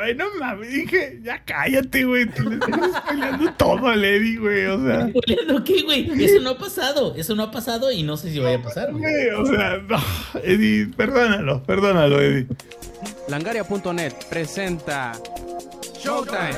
Güey, 0.00 0.14
no 0.14 0.24
mames, 0.38 0.70
dije, 0.70 1.20
ya 1.22 1.44
cállate, 1.44 2.04
güey. 2.04 2.24
Tú 2.24 2.48
le 2.48 2.54
estás 2.56 3.02
spoileando 3.02 3.52
todo 3.52 3.86
al 3.86 4.02
Eddie, 4.02 4.38
güey. 4.38 4.64
O 4.64 4.82
sea. 4.82 5.08
¿Spoileando 5.08 5.62
qué, 5.62 5.82
güey? 5.82 6.24
Eso 6.24 6.40
no 6.40 6.50
ha 6.50 6.58
pasado. 6.58 7.14
Eso 7.16 7.34
no 7.34 7.42
ha 7.42 7.50
pasado 7.50 7.92
y 7.92 8.02
no 8.02 8.16
sé 8.16 8.30
si 8.30 8.38
vaya 8.38 8.56
a 8.56 8.62
pasar, 8.62 8.92
güey. 8.92 9.28
O 9.28 9.44
sea, 9.44 9.76
no. 9.76 9.98
Eddie, 10.42 10.86
perdónalo, 10.96 11.62
perdónalo, 11.64 12.18
Eddie. 12.18 12.46
Langaria.net 13.28 14.14
presenta 14.30 15.12
Showtime. 16.02 16.56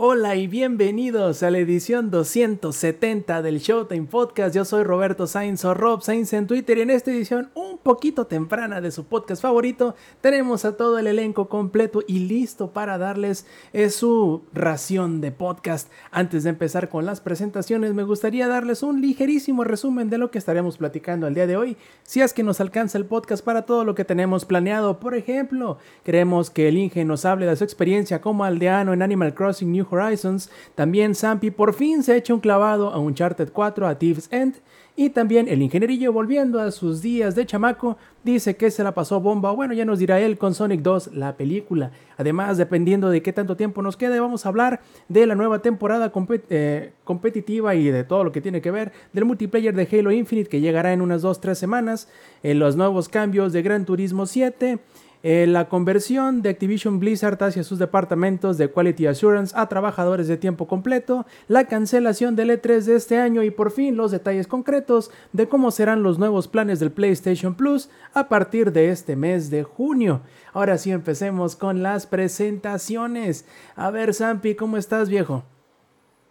Hola 0.00 0.36
y 0.36 0.46
bienvenidos 0.46 1.42
a 1.42 1.50
la 1.50 1.58
edición 1.58 2.12
270 2.12 3.42
del 3.42 3.58
Showtime 3.58 4.06
Podcast. 4.06 4.54
Yo 4.54 4.64
soy 4.64 4.84
Roberto 4.84 5.26
Sainz 5.26 5.64
o 5.64 5.74
Rob 5.74 6.02
Sainz 6.02 6.32
en 6.34 6.46
Twitter 6.46 6.78
y 6.78 6.82
en 6.82 6.90
esta 6.90 7.10
edición 7.10 7.50
un 7.54 7.78
poquito 7.78 8.28
temprana 8.28 8.80
de 8.80 8.92
su 8.92 9.06
podcast 9.06 9.42
favorito 9.42 9.96
tenemos 10.20 10.64
a 10.64 10.76
todo 10.76 11.00
el 11.00 11.08
elenco 11.08 11.48
completo 11.48 12.04
y 12.06 12.20
listo 12.20 12.70
para 12.70 12.96
darles 12.96 13.44
eh, 13.72 13.90
su 13.90 14.44
ración 14.54 15.20
de 15.20 15.32
podcast. 15.32 15.90
Antes 16.12 16.44
de 16.44 16.50
empezar 16.50 16.88
con 16.90 17.04
las 17.04 17.20
presentaciones 17.20 17.92
me 17.92 18.04
gustaría 18.04 18.46
darles 18.46 18.84
un 18.84 19.00
ligerísimo 19.00 19.64
resumen 19.64 20.10
de 20.10 20.18
lo 20.18 20.30
que 20.30 20.38
estaremos 20.38 20.78
platicando 20.78 21.26
el 21.26 21.34
día 21.34 21.48
de 21.48 21.56
hoy. 21.56 21.76
Si 22.04 22.20
es 22.20 22.32
que 22.32 22.44
nos 22.44 22.60
alcanza 22.60 22.98
el 22.98 23.04
podcast 23.04 23.44
para 23.44 23.62
todo 23.62 23.82
lo 23.82 23.96
que 23.96 24.04
tenemos 24.04 24.44
planeado. 24.44 25.00
Por 25.00 25.16
ejemplo, 25.16 25.78
queremos 26.04 26.50
que 26.50 26.68
el 26.68 26.78
Inge 26.78 27.04
nos 27.04 27.24
hable 27.24 27.46
de 27.46 27.56
su 27.56 27.64
experiencia 27.64 28.20
como 28.20 28.44
aldeano 28.44 28.92
en 28.92 29.02
Animal 29.02 29.34
Crossing 29.34 29.72
New 29.72 29.87
Horizons. 29.90 30.50
También 30.74 31.14
Zampi 31.14 31.50
por 31.50 31.74
fin 31.74 32.02
se 32.02 32.12
ha 32.12 32.16
hecho 32.16 32.34
un 32.34 32.40
clavado 32.40 32.90
a 32.90 32.98
Uncharted 32.98 33.50
4 33.52 33.86
a 33.86 33.98
Thieves 33.98 34.28
End. 34.30 34.56
Y 35.00 35.10
también 35.10 35.46
el 35.46 35.62
ingenierillo 35.62 36.12
volviendo 36.12 36.58
a 36.58 36.72
sus 36.72 37.00
días 37.02 37.36
de 37.36 37.46
chamaco 37.46 37.96
dice 38.24 38.56
que 38.56 38.68
se 38.72 38.82
la 38.82 38.94
pasó 38.94 39.20
bomba. 39.20 39.52
Bueno, 39.52 39.72
ya 39.72 39.84
nos 39.84 40.00
dirá 40.00 40.18
él 40.18 40.38
con 40.38 40.54
Sonic 40.54 40.82
2, 40.82 41.14
la 41.14 41.36
película. 41.36 41.92
Además, 42.16 42.58
dependiendo 42.58 43.08
de 43.08 43.22
qué 43.22 43.32
tanto 43.32 43.56
tiempo 43.56 43.80
nos 43.80 43.96
quede, 43.96 44.18
vamos 44.18 44.44
a 44.44 44.48
hablar 44.48 44.80
de 45.08 45.24
la 45.26 45.36
nueva 45.36 45.60
temporada 45.62 46.12
eh, 46.50 46.92
competitiva 47.04 47.76
y 47.76 47.84
de 47.92 48.02
todo 48.02 48.24
lo 48.24 48.32
que 48.32 48.40
tiene 48.40 48.60
que 48.60 48.72
ver 48.72 48.90
del 49.12 49.24
multiplayer 49.24 49.72
de 49.72 49.86
Halo 49.86 50.10
Infinite 50.10 50.48
que 50.48 50.60
llegará 50.60 50.92
en 50.92 51.00
unas 51.00 51.22
2-3 51.22 51.54
semanas. 51.54 52.08
En 52.42 52.50
eh, 52.50 52.54
los 52.56 52.74
nuevos 52.74 53.08
cambios 53.08 53.52
de 53.52 53.62
Gran 53.62 53.84
Turismo 53.84 54.26
7 54.26 54.80
eh, 55.22 55.46
la 55.48 55.68
conversión 55.68 56.42
de 56.42 56.50
Activision 56.50 57.00
Blizzard 57.00 57.42
hacia 57.42 57.64
sus 57.64 57.78
departamentos 57.78 58.56
de 58.56 58.70
Quality 58.70 59.06
Assurance 59.06 59.54
a 59.56 59.68
trabajadores 59.68 60.28
de 60.28 60.36
tiempo 60.36 60.68
completo, 60.68 61.26
la 61.48 61.64
cancelación 61.64 62.36
del 62.36 62.50
E3 62.50 62.84
de 62.84 62.96
este 62.96 63.18
año 63.18 63.42
y 63.42 63.50
por 63.50 63.70
fin 63.70 63.96
los 63.96 64.10
detalles 64.10 64.46
concretos 64.46 65.10
de 65.32 65.48
cómo 65.48 65.70
serán 65.70 66.02
los 66.02 66.18
nuevos 66.18 66.46
planes 66.46 66.78
del 66.80 66.92
PlayStation 66.92 67.54
Plus 67.54 67.90
a 68.14 68.28
partir 68.28 68.72
de 68.72 68.90
este 68.90 69.16
mes 69.16 69.50
de 69.50 69.64
junio. 69.64 70.22
Ahora 70.52 70.78
sí 70.78 70.90
empecemos 70.90 71.56
con 71.56 71.82
las 71.82 72.06
presentaciones. 72.06 73.44
A 73.74 73.90
ver, 73.90 74.14
Zampi, 74.14 74.54
¿cómo 74.54 74.76
estás, 74.76 75.08
viejo? 75.08 75.44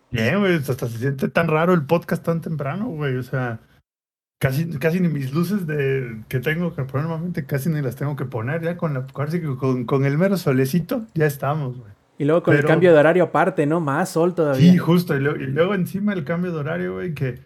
Bien, 0.10 0.40
güey, 0.40 0.56
hasta 0.56 0.88
se 0.88 0.98
siente 0.98 1.28
tan 1.28 1.48
raro 1.48 1.74
el 1.74 1.86
podcast 1.86 2.24
tan 2.24 2.42
temprano, 2.42 2.88
güey. 2.88 3.18
O 3.18 3.24
sea, 3.24 3.60
Casi, 4.40 4.70
casi 4.78 5.00
ni 5.00 5.08
mis 5.08 5.34
luces 5.34 5.66
de 5.66 6.22
que 6.30 6.40
tengo 6.40 6.76
que 6.76 6.84
poner 6.84 7.08
normalmente 7.08 7.46
casi 7.46 7.70
ni 7.70 7.82
las 7.82 7.96
tengo 7.96 8.16
que 8.16 8.26
poner. 8.26 8.62
Ya 8.62 8.78
con, 8.78 8.94
la, 8.94 9.08
con, 9.58 9.86
con 9.86 10.06
el 10.06 10.18
mero 10.18 10.38
solecito 10.38 11.08
ya 11.16 11.26
estamos, 11.26 11.78
güey. 11.78 11.92
Y 12.20 12.26
luego 12.26 12.44
con 12.44 12.56
el 12.56 12.66
cambio 12.66 12.94
de 12.94 13.00
horario 13.00 13.26
aparte, 13.26 13.66
¿no? 13.66 13.80
Más 13.80 14.10
sol 14.10 14.34
todavía. 14.34 14.72
Sí, 14.72 14.78
justo. 14.78 15.16
Y 15.16 15.20
luego, 15.20 15.40
y 15.40 15.48
luego 15.48 15.76
encima 15.76 16.14
el 16.14 16.24
cambio 16.24 16.52
de 16.52 16.58
horario, 16.58 16.96
güey, 16.96 17.14
que 17.14 17.40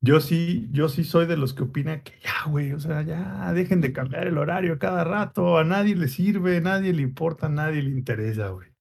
yo 0.00 0.20
sí, 0.20 0.68
yo 0.72 0.88
sí 0.88 1.04
soy 1.04 1.26
de 1.26 1.36
los 1.36 1.54
que 1.54 1.64
opinan 1.64 2.02
que 2.02 2.14
ya, 2.22 2.50
güey, 2.50 2.72
o 2.72 2.80
sea, 2.80 3.02
ya 3.02 3.52
dejen 3.52 3.80
de 3.80 3.92
cambiar 3.92 4.26
el 4.26 4.38
horario 4.38 4.78
cada 4.78 5.04
rato. 5.04 5.58
A 5.58 5.64
nadie 5.64 5.96
le 5.96 6.08
sirve, 6.08 6.58
a 6.58 6.60
nadie 6.60 6.92
le 6.92 7.02
importa, 7.02 7.46
a 7.46 7.50
nadie 7.50 7.82
le 7.82 7.90
interesa, 7.90 8.48
güey. 8.48 8.71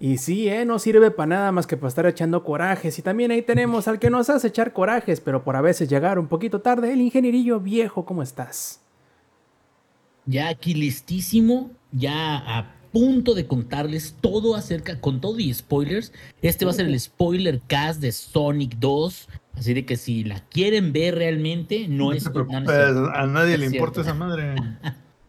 Y 0.00 0.18
sí, 0.18 0.48
¿eh? 0.48 0.64
no 0.64 0.78
sirve 0.78 1.10
para 1.10 1.26
nada 1.26 1.52
más 1.52 1.66
que 1.66 1.76
para 1.76 1.88
estar 1.88 2.06
echando 2.06 2.44
corajes. 2.44 2.98
Y 2.98 3.02
también 3.02 3.32
ahí 3.32 3.42
tenemos 3.42 3.88
al 3.88 3.98
que 3.98 4.10
nos 4.10 4.30
hace 4.30 4.48
echar 4.48 4.72
corajes, 4.72 5.20
pero 5.20 5.42
por 5.42 5.56
a 5.56 5.60
veces 5.60 5.88
llegar 5.88 6.18
un 6.18 6.28
poquito 6.28 6.60
tarde, 6.60 6.92
el 6.92 7.00
ingenierillo 7.00 7.58
viejo, 7.58 8.04
¿cómo 8.04 8.22
estás? 8.22 8.80
Ya 10.24 10.48
aquí 10.48 10.74
listísimo, 10.74 11.70
ya 11.90 12.36
a 12.36 12.74
punto 12.92 13.34
de 13.34 13.46
contarles 13.46 14.14
todo 14.20 14.54
acerca, 14.54 15.00
con 15.00 15.20
todo 15.20 15.40
y 15.40 15.52
spoilers. 15.52 16.12
Este 16.42 16.64
va 16.64 16.70
a 16.70 16.74
ser 16.74 16.86
el 16.86 16.98
spoiler 17.00 17.60
cast 17.66 18.00
de 18.00 18.12
Sonic 18.12 18.76
2. 18.78 19.28
Así 19.56 19.74
de 19.74 19.84
que 19.84 19.96
si 19.96 20.22
la 20.22 20.38
quieren 20.48 20.92
ver 20.92 21.16
realmente, 21.16 21.88
no, 21.88 22.12
es... 22.12 22.24
a 22.26 23.26
nadie 23.26 23.58
le 23.58 23.66
importa 23.66 24.02
esa 24.02 24.14
madre. 24.14 24.54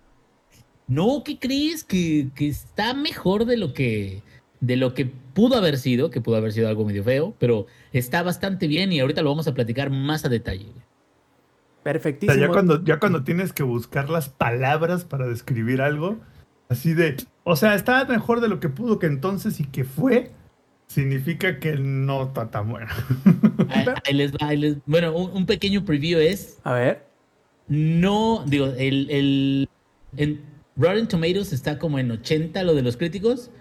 no, 0.88 1.24
¿qué 1.24 1.40
crees? 1.40 1.84
Que, 1.84 2.30
que 2.36 2.48
está 2.48 2.94
mejor 2.94 3.46
de 3.46 3.58
lo 3.58 3.74
que 3.74 4.22
de 4.62 4.76
lo 4.76 4.94
que 4.94 5.06
pudo 5.06 5.56
haber 5.56 5.78
sido, 5.78 6.10
que 6.10 6.22
pudo 6.22 6.36
haber 6.36 6.52
sido 6.52 6.68
algo 6.68 6.86
medio 6.86 7.04
feo, 7.04 7.36
pero 7.40 7.68
está 7.94 8.24
bastante 8.24 8.68
bien 8.68 8.92
y 8.92 9.00
ahorita 9.00 9.22
lo 9.22 9.30
vamos 9.30 9.48
a 9.48 9.54
platicar 9.54 9.90
más 9.90 10.26
a 10.26 10.30
detalle. 10.30 10.68
Perfectísimo. 11.84 12.40
ya, 12.40 12.50
cuando, 12.50 12.84
ya 12.84 13.00
cuando 13.00 13.24
tienes 13.24 13.54
que 13.54 13.64
buscar 13.64 14.10
las 14.10 14.30
palabras 14.30 15.06
para 15.06 15.28
describir 15.28 15.82
algo, 15.82 16.18
así 16.68 16.94
de, 16.94 17.16
o 17.44 17.56
sea, 17.56 17.74
está 17.76 18.04
mejor 18.06 18.42
de 18.42 18.50
lo 18.50 18.60
que 18.60 18.70
pudo 18.70 19.00
que 19.00 19.08
entonces 19.08 19.60
y 19.62 19.66
que 19.66 19.86
fue, 19.86 20.32
significa 20.88 21.60
que 21.60 21.78
no 21.78 22.24
está 22.24 22.52
tan 22.52 22.70
bueno. 22.70 22.88
Ahí, 24.06 24.14
les 24.14 24.34
va, 24.34 24.50
bueno, 24.86 25.16
un, 25.16 25.46
pequeño 25.46 25.86
preview 25.86 26.20
es... 26.20 26.60
A 26.64 26.74
ver. 26.74 27.08
No, 27.70 28.44
digo, 28.46 28.66
el, 28.78 29.10
el 29.10 29.70
en 30.18 30.42
Rotten 30.76 31.08
Tomatoes 31.08 31.54
está 31.54 31.78
como 31.78 32.00
en 32.00 32.10
80 32.12 32.64
lo 32.64 32.74
de 32.74 32.82
los 32.82 32.98
críticos 32.98 33.52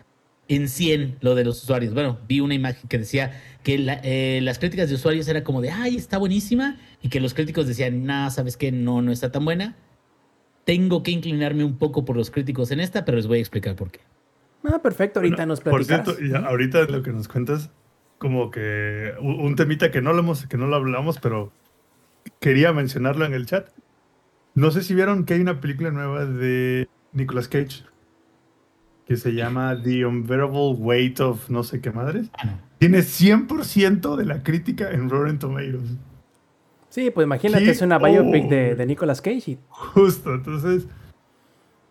en 0.49 0.69
100 0.69 1.19
lo 1.21 1.35
de 1.35 1.45
los 1.45 1.63
usuarios. 1.63 1.95
Bueno, 1.95 2.19
vi 2.27 2.41
una 2.41 2.55
imagen 2.55 2.89
que 2.89 2.99
decía 2.99 3.41
que 3.63 3.75
eh, 4.03 4.41
las 4.43 4.59
críticas 4.59 4.89
de 4.89 4.95
usuarios 4.95 5.29
era 5.29 5.45
como 5.45 5.61
de, 5.61 5.71
ay, 5.71 5.97
está 5.97 6.19
buenísima, 6.19 6.79
y 7.03 7.11
que 7.11 7.21
los 7.21 7.35
críticos 7.35 7.67
decían, 7.67 8.05
nada, 8.05 8.31
¿sabes 8.31 8.57
qué? 8.57 8.73
No, 8.73 9.03
no 9.03 9.13
está 9.13 9.31
tan 9.31 9.45
buena. 9.45 9.77
Tengo 10.65 11.03
que 11.03 11.11
inclinarme 11.11 11.65
un 11.65 11.77
poco 11.79 12.05
por 12.05 12.17
los 12.17 12.31
críticos 12.31 12.71
en 12.71 12.81
esta, 12.81 13.05
pero 13.05 13.17
les 13.17 13.27
voy 13.27 13.39
a 13.39 13.41
explicar 13.41 13.77
por 13.77 13.91
qué. 13.91 14.01
Ah, 14.65 14.81
perfecto, 14.83 15.21
ahorita 15.21 15.47
nos 15.47 15.61
platicas. 15.61 16.01
Por 16.05 16.17
cierto, 16.17 16.47
ahorita 16.47 16.85
lo 16.85 17.03
que 17.03 17.13
nos 17.13 17.29
cuentas, 17.29 17.71
como 18.19 18.51
que 18.51 19.13
un 19.21 19.55
temita 19.55 19.91
que 19.91 20.03
no 20.03 20.13
lo 20.13 20.21
hemos, 20.21 20.47
que 20.47 20.57
no 20.57 20.67
lo 20.67 20.77
hablamos, 20.77 21.19
pero 21.21 21.53
quería 22.41 22.73
mencionarlo 22.73 23.25
en 23.25 23.35
el 23.35 23.47
chat. 23.47 23.69
No 24.55 24.71
sé 24.71 24.83
si 24.83 24.95
vieron 24.95 25.25
que 25.25 25.35
hay 25.35 25.41
una 25.41 25.61
película 25.61 25.91
nueva 25.91 26.27
de 26.27 26.89
Nicolas 27.13 27.49
Cage 27.49 27.85
que 29.09 29.17
se 29.17 29.33
llama 29.33 29.81
The 29.83 30.05
Unbearable 30.05 30.75
Weight 30.79 31.19
of 31.21 31.49
no 31.49 31.65
sé 31.65 31.81
qué 31.81 31.91
madres. 31.91 32.31
Tiene 32.77 32.99
100% 32.99 34.17
de 34.17 34.25
la 34.27 34.43
crítica 34.43 34.91
en 34.91 35.09
Rotten 35.09 35.39
Tomatoes. 35.39 35.97
Sí, 36.91 37.11
pues 37.11 37.25
imagínate, 37.25 37.71
es 37.71 37.81
una 37.81 37.99
biopic 37.99 38.49
de, 38.49 38.75
de, 38.75 38.87
Nicolas 38.87 39.23
Cage. 39.23 39.59
Justo, 39.69 40.35
entonces 40.35 40.87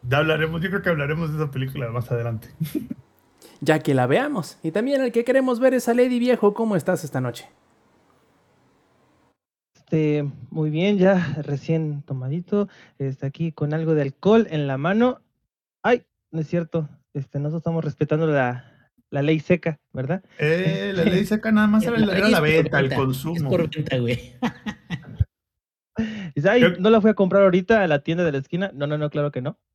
ya 0.08 0.20
hablaremos, 0.20 0.62
yo 0.62 0.70
creo 0.70 0.84
que 0.84 0.90
hablaremos 0.90 1.32
de 1.32 1.44
esa 1.44 1.52
película 1.52 1.90
más 1.90 2.12
adelante. 2.12 2.50
ya 3.62 3.80
que 3.80 3.96
la 3.96 4.06
veamos. 4.06 4.60
Y 4.62 4.70
también 4.70 5.02
el 5.02 5.12
que 5.12 5.24
queremos 5.24 5.60
ver 5.60 5.74
es 5.74 5.90
a 5.90 5.96
Lady 5.96 6.20
Viejo, 6.20 6.54
¿cómo 6.54 6.76
estás 6.76 7.04
esta 7.04 7.20
noche? 7.20 7.50
Este, 9.76 10.30
muy 10.52 10.70
bien, 10.70 11.00
ya 11.00 11.42
recién 11.42 12.04
tomadito, 12.04 12.68
está 13.00 13.26
aquí 13.26 13.52
con 13.52 13.74
algo 13.74 13.96
de 13.96 14.04
alcohol 14.04 14.46
en 14.52 14.68
la 14.68 14.78
mano. 14.78 15.22
Ay, 15.82 16.04
no 16.30 16.42
es 16.42 16.48
cierto, 16.48 16.90
este, 17.18 17.40
nosotros 17.40 17.62
estamos 17.62 17.84
respetando 17.84 18.28
la, 18.28 18.92
ley 19.10 19.40
seca, 19.40 19.80
¿verdad? 19.94 20.24
Eh, 20.40 20.94
la 20.96 21.04
ley 21.04 21.26
seca 21.26 21.52
nada 21.52 21.68
más 21.68 21.84
era, 21.84 21.98
la, 21.98 22.40
venta, 22.40 22.80
el 22.80 22.94
consumo. 22.94 23.36
Es 23.36 23.44
por 23.44 23.70
venta, 23.70 23.98
güey. 23.98 24.34
¿no 26.80 26.90
la 26.90 27.02
fui 27.02 27.10
a 27.10 27.16
comprar 27.16 27.44
ahorita 27.44 27.84
a 27.84 27.88
la 27.88 28.00
tienda 28.00 28.24
de 28.24 28.32
la 28.32 28.38
esquina? 28.38 28.72
No, 28.74 28.88
no, 28.88 28.98
no, 28.98 29.10
claro 29.10 29.32
que 29.32 29.42
no. 29.42 29.58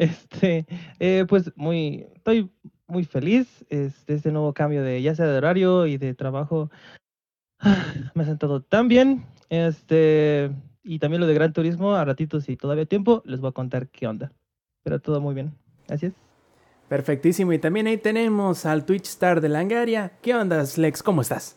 Este, 0.00 0.64
eh, 0.98 1.26
pues 1.28 1.52
muy, 1.56 2.06
estoy 2.14 2.50
muy 2.86 3.04
feliz 3.04 3.66
este, 3.68 4.14
este 4.14 4.32
nuevo 4.32 4.54
cambio 4.54 4.82
de 4.82 5.02
ya 5.02 5.14
sea 5.14 5.26
de 5.26 5.36
horario 5.36 5.86
y 5.86 5.98
de 5.98 6.14
trabajo. 6.14 6.70
Me 8.14 8.22
ha 8.22 8.26
sentado 8.26 8.62
tan 8.62 8.88
bien. 8.88 9.26
Este, 9.50 10.50
y 10.82 11.00
también 11.00 11.20
lo 11.20 11.26
de 11.26 11.34
Gran 11.34 11.52
Turismo, 11.52 11.94
a 11.94 12.04
ratitos 12.04 12.44
si 12.44 12.56
todavía 12.56 12.82
hay 12.82 12.86
tiempo, 12.86 13.22
les 13.26 13.40
voy 13.40 13.50
a 13.50 13.52
contar 13.52 13.88
qué 13.88 14.06
onda. 14.06 14.32
Pero 14.82 15.00
todo 15.00 15.20
muy 15.20 15.34
bien. 15.34 15.52
Gracias. 15.86 16.14
Perfectísimo. 16.90 17.52
Y 17.52 17.60
también 17.60 17.86
ahí 17.86 17.98
tenemos 17.98 18.66
al 18.66 18.84
Twitch 18.84 19.06
Star 19.06 19.40
de 19.40 19.48
Langaria. 19.48 20.18
¿Qué 20.22 20.34
onda, 20.34 20.64
Lex? 20.76 21.04
¿Cómo 21.04 21.22
estás? 21.22 21.56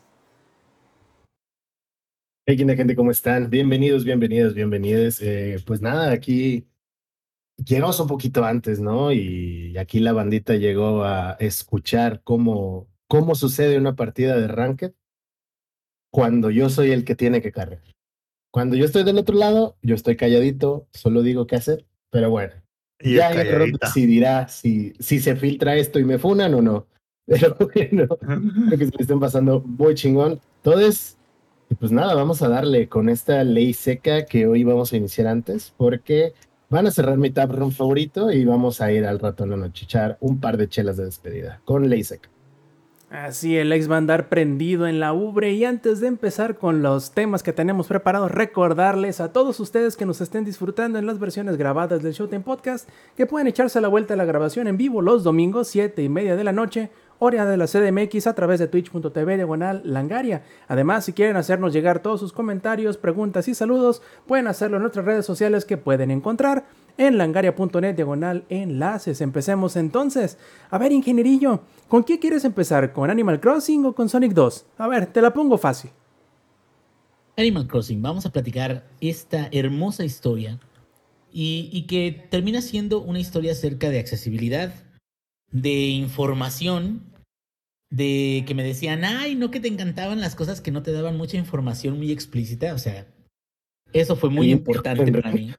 Hey, 2.45 2.55
gente, 2.55 2.95
¿cómo 2.95 3.09
están? 3.09 3.49
Bienvenidos, 3.49 4.05
bienvenidos, 4.05 4.53
bienvenidos. 4.53 5.19
Eh, 5.23 5.57
pues 5.65 5.81
nada, 5.81 6.11
aquí 6.11 6.67
llegamos 7.57 7.99
un 7.99 8.07
poquito 8.07 8.45
antes, 8.45 8.79
¿no? 8.79 9.11
Y 9.11 9.75
aquí 9.79 9.99
la 9.99 10.13
bandita 10.13 10.53
llegó 10.53 11.03
a 11.03 11.31
escuchar 11.39 12.21
cómo, 12.23 12.87
cómo 13.07 13.33
sucede 13.33 13.79
una 13.79 13.95
partida 13.95 14.37
de 14.37 14.47
Ranked 14.47 14.93
cuando 16.11 16.51
yo 16.51 16.69
soy 16.69 16.91
el 16.91 17.05
que 17.05 17.15
tiene 17.15 17.41
que 17.41 17.51
cargar. 17.51 17.81
Cuando 18.51 18.75
yo 18.75 18.85
estoy 18.85 19.03
del 19.03 19.17
otro 19.17 19.35
lado, 19.35 19.77
yo 19.81 19.95
estoy 19.95 20.15
calladito, 20.15 20.87
solo 20.93 21.23
digo 21.23 21.47
qué 21.47 21.55
hacer, 21.55 21.87
pero 22.11 22.29
bueno. 22.29 22.62
Y 23.03 23.15
ya 23.15 23.31
el 23.31 23.57
Rob 23.57 23.79
decidirá 23.79 24.47
si, 24.47 24.93
si 24.99 25.19
se 25.19 25.35
filtra 25.35 25.75
esto 25.75 25.99
y 25.99 26.05
me 26.05 26.17
funan 26.17 26.53
o 26.53 26.61
no. 26.61 26.87
Pero 27.25 27.55
bueno, 27.57 28.07
creo 28.17 28.79
que 28.79 28.85
se 28.85 28.97
le 28.97 29.01
están 29.01 29.19
pasando 29.19 29.61
muy 29.61 29.95
chingón. 29.95 30.39
Entonces, 30.63 31.17
pues 31.79 31.91
nada, 31.91 32.15
vamos 32.15 32.41
a 32.41 32.49
darle 32.49 32.87
con 32.87 33.09
esta 33.09 33.43
ley 33.43 33.73
seca 33.73 34.25
que 34.25 34.47
hoy 34.47 34.63
vamos 34.63 34.93
a 34.93 34.97
iniciar 34.97 35.27
antes, 35.27 35.73
porque 35.77 36.33
van 36.69 36.87
a 36.87 36.91
cerrar 36.91 37.17
mi 37.17 37.29
tap 37.29 37.51
room 37.51 37.71
favorito 37.71 38.31
y 38.31 38.45
vamos 38.45 38.81
a 38.81 38.91
ir 38.91 39.05
al 39.05 39.19
rato 39.19 39.43
a 39.43 39.67
echar 39.67 40.17
un 40.19 40.39
par 40.39 40.57
de 40.57 40.67
chelas 40.67 40.97
de 40.97 41.05
despedida 41.05 41.61
con 41.65 41.89
ley 41.89 42.03
seca. 42.03 42.29
Así 43.13 43.55
el 43.59 43.71
ex 43.71 43.91
va 43.91 43.93
a 43.93 43.97
andar 43.99 44.27
prendido 44.27 44.87
en 44.87 44.99
la 44.99 45.13
ubre 45.13 45.51
y 45.51 45.65
antes 45.65 45.99
de 45.99 46.07
empezar 46.07 46.57
con 46.57 46.81
los 46.81 47.11
temas 47.11 47.43
que 47.43 47.53
tenemos 47.53 47.85
preparados, 47.85 48.31
recordarles 48.31 49.21
a 49.21 49.31
todos 49.31 49.59
ustedes 49.59 49.95
que 49.95 50.07
nos 50.07 50.19
estén 50.19 50.45
disfrutando 50.45 50.97
en 50.97 51.05
las 51.05 51.19
versiones 51.19 51.55
grabadas 51.55 52.01
del 52.01 52.13
Showtime 52.13 52.41
Podcast 52.41 52.89
que 53.15 53.27
pueden 53.27 53.45
echarse 53.45 53.79
la 53.81 53.87
vuelta 53.87 54.15
a 54.15 54.17
la 54.17 54.25
grabación 54.25 54.67
en 54.67 54.77
vivo 54.77 54.99
los 55.03 55.23
domingos 55.23 55.67
7 55.67 56.01
y 56.01 56.09
media 56.09 56.35
de 56.35 56.43
la 56.43 56.53
noche 56.53 56.89
hora 57.19 57.45
de 57.45 57.55
la 57.55 57.67
CDMX 57.67 58.25
a 58.25 58.33
través 58.33 58.59
de 58.59 58.67
twitch.tv 58.67 59.35
diagonal 59.35 59.81
langaria. 59.85 60.41
Además, 60.67 61.05
si 61.05 61.13
quieren 61.13 61.37
hacernos 61.37 61.71
llegar 61.71 61.99
todos 61.99 62.19
sus 62.19 62.33
comentarios, 62.33 62.97
preguntas 62.97 63.47
y 63.47 63.53
saludos, 63.53 64.01
pueden 64.25 64.47
hacerlo 64.47 64.77
en 64.77 64.83
nuestras 64.83 65.05
redes 65.05 65.25
sociales 65.25 65.65
que 65.65 65.77
pueden 65.77 66.09
encontrar 66.09 66.65
en 66.97 67.17
langaria.net 67.17 67.95
diagonal 67.95 68.45
enlaces. 68.49 69.21
Empecemos 69.21 69.75
entonces. 69.75 70.37
A 70.69 70.77
ver, 70.77 70.91
ingenierillo, 70.91 71.61
¿con 71.87 72.03
qué 72.03 72.19
quieres 72.19 72.45
empezar? 72.45 72.93
¿Con 72.93 73.09
Animal 73.09 73.39
Crossing 73.39 73.85
o 73.85 73.93
con 73.93 74.09
Sonic 74.09 74.33
2? 74.33 74.65
A 74.77 74.87
ver, 74.87 75.07
te 75.07 75.21
la 75.21 75.33
pongo 75.33 75.57
fácil. 75.57 75.91
Animal 77.35 77.67
Crossing, 77.67 78.01
vamos 78.01 78.25
a 78.25 78.31
platicar 78.31 78.85
esta 79.01 79.49
hermosa 79.51 80.05
historia 80.05 80.59
y, 81.31 81.69
y 81.71 81.83
que 81.83 82.27
termina 82.29 82.61
siendo 82.61 83.01
una 83.01 83.19
historia 83.19 83.53
acerca 83.53 83.89
de 83.89 83.99
accesibilidad, 83.99 84.73
de 85.51 85.89
información, 85.89 87.01
de 87.89 88.43
que 88.47 88.55
me 88.55 88.63
decían, 88.63 89.03
ay, 89.03 89.35
no 89.35 89.51
que 89.51 89.59
te 89.59 89.67
encantaban 89.67 90.21
las 90.21 90.35
cosas 90.35 90.61
que 90.61 90.71
no 90.71 90.83
te 90.83 90.91
daban 90.91 91.17
mucha 91.17 91.37
información 91.37 91.97
muy 91.97 92.11
explícita, 92.11 92.73
o 92.73 92.79
sea, 92.79 93.07
eso 93.93 94.15
fue 94.15 94.29
muy 94.29 94.51
importante 94.51 95.11
para 95.11 95.31
mí. 95.31 95.53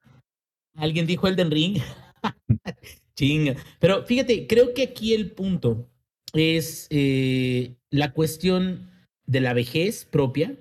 ¿Alguien 0.75 1.07
dijo 1.07 1.29
Elden 1.29 1.51
Ring? 1.51 1.79
Chinga. 3.17 3.57
Pero 3.79 4.05
fíjate, 4.05 4.47
creo 4.47 4.75
que 4.75 4.83
aquí 4.83 5.15
el 5.15 5.33
punto 5.33 5.89
es 6.33 6.89
eh, 6.91 7.77
la 7.91 8.13
cuestión 8.13 8.91
de 9.27 9.41
la 9.41 9.55
vejez 9.55 10.05
propia, 10.05 10.57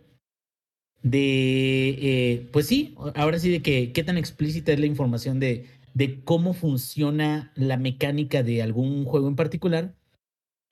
de, 1.02 1.90
eh, 2.02 2.50
pues 2.54 2.68
sí, 2.68 2.96
ahora 3.16 3.40
sí, 3.40 3.50
de 3.50 3.62
que 3.62 3.92
qué 3.92 4.04
tan 4.04 4.18
explícita 4.18 4.72
es 4.72 4.80
la 4.80 4.86
información 4.86 5.40
de, 5.40 5.68
de 5.94 6.24
cómo 6.24 6.54
funciona 6.54 7.52
la 7.56 7.78
mecánica 7.78 8.44
de 8.44 8.62
algún 8.62 9.04
juego 9.06 9.28
en 9.28 9.36
particular. 9.36 9.96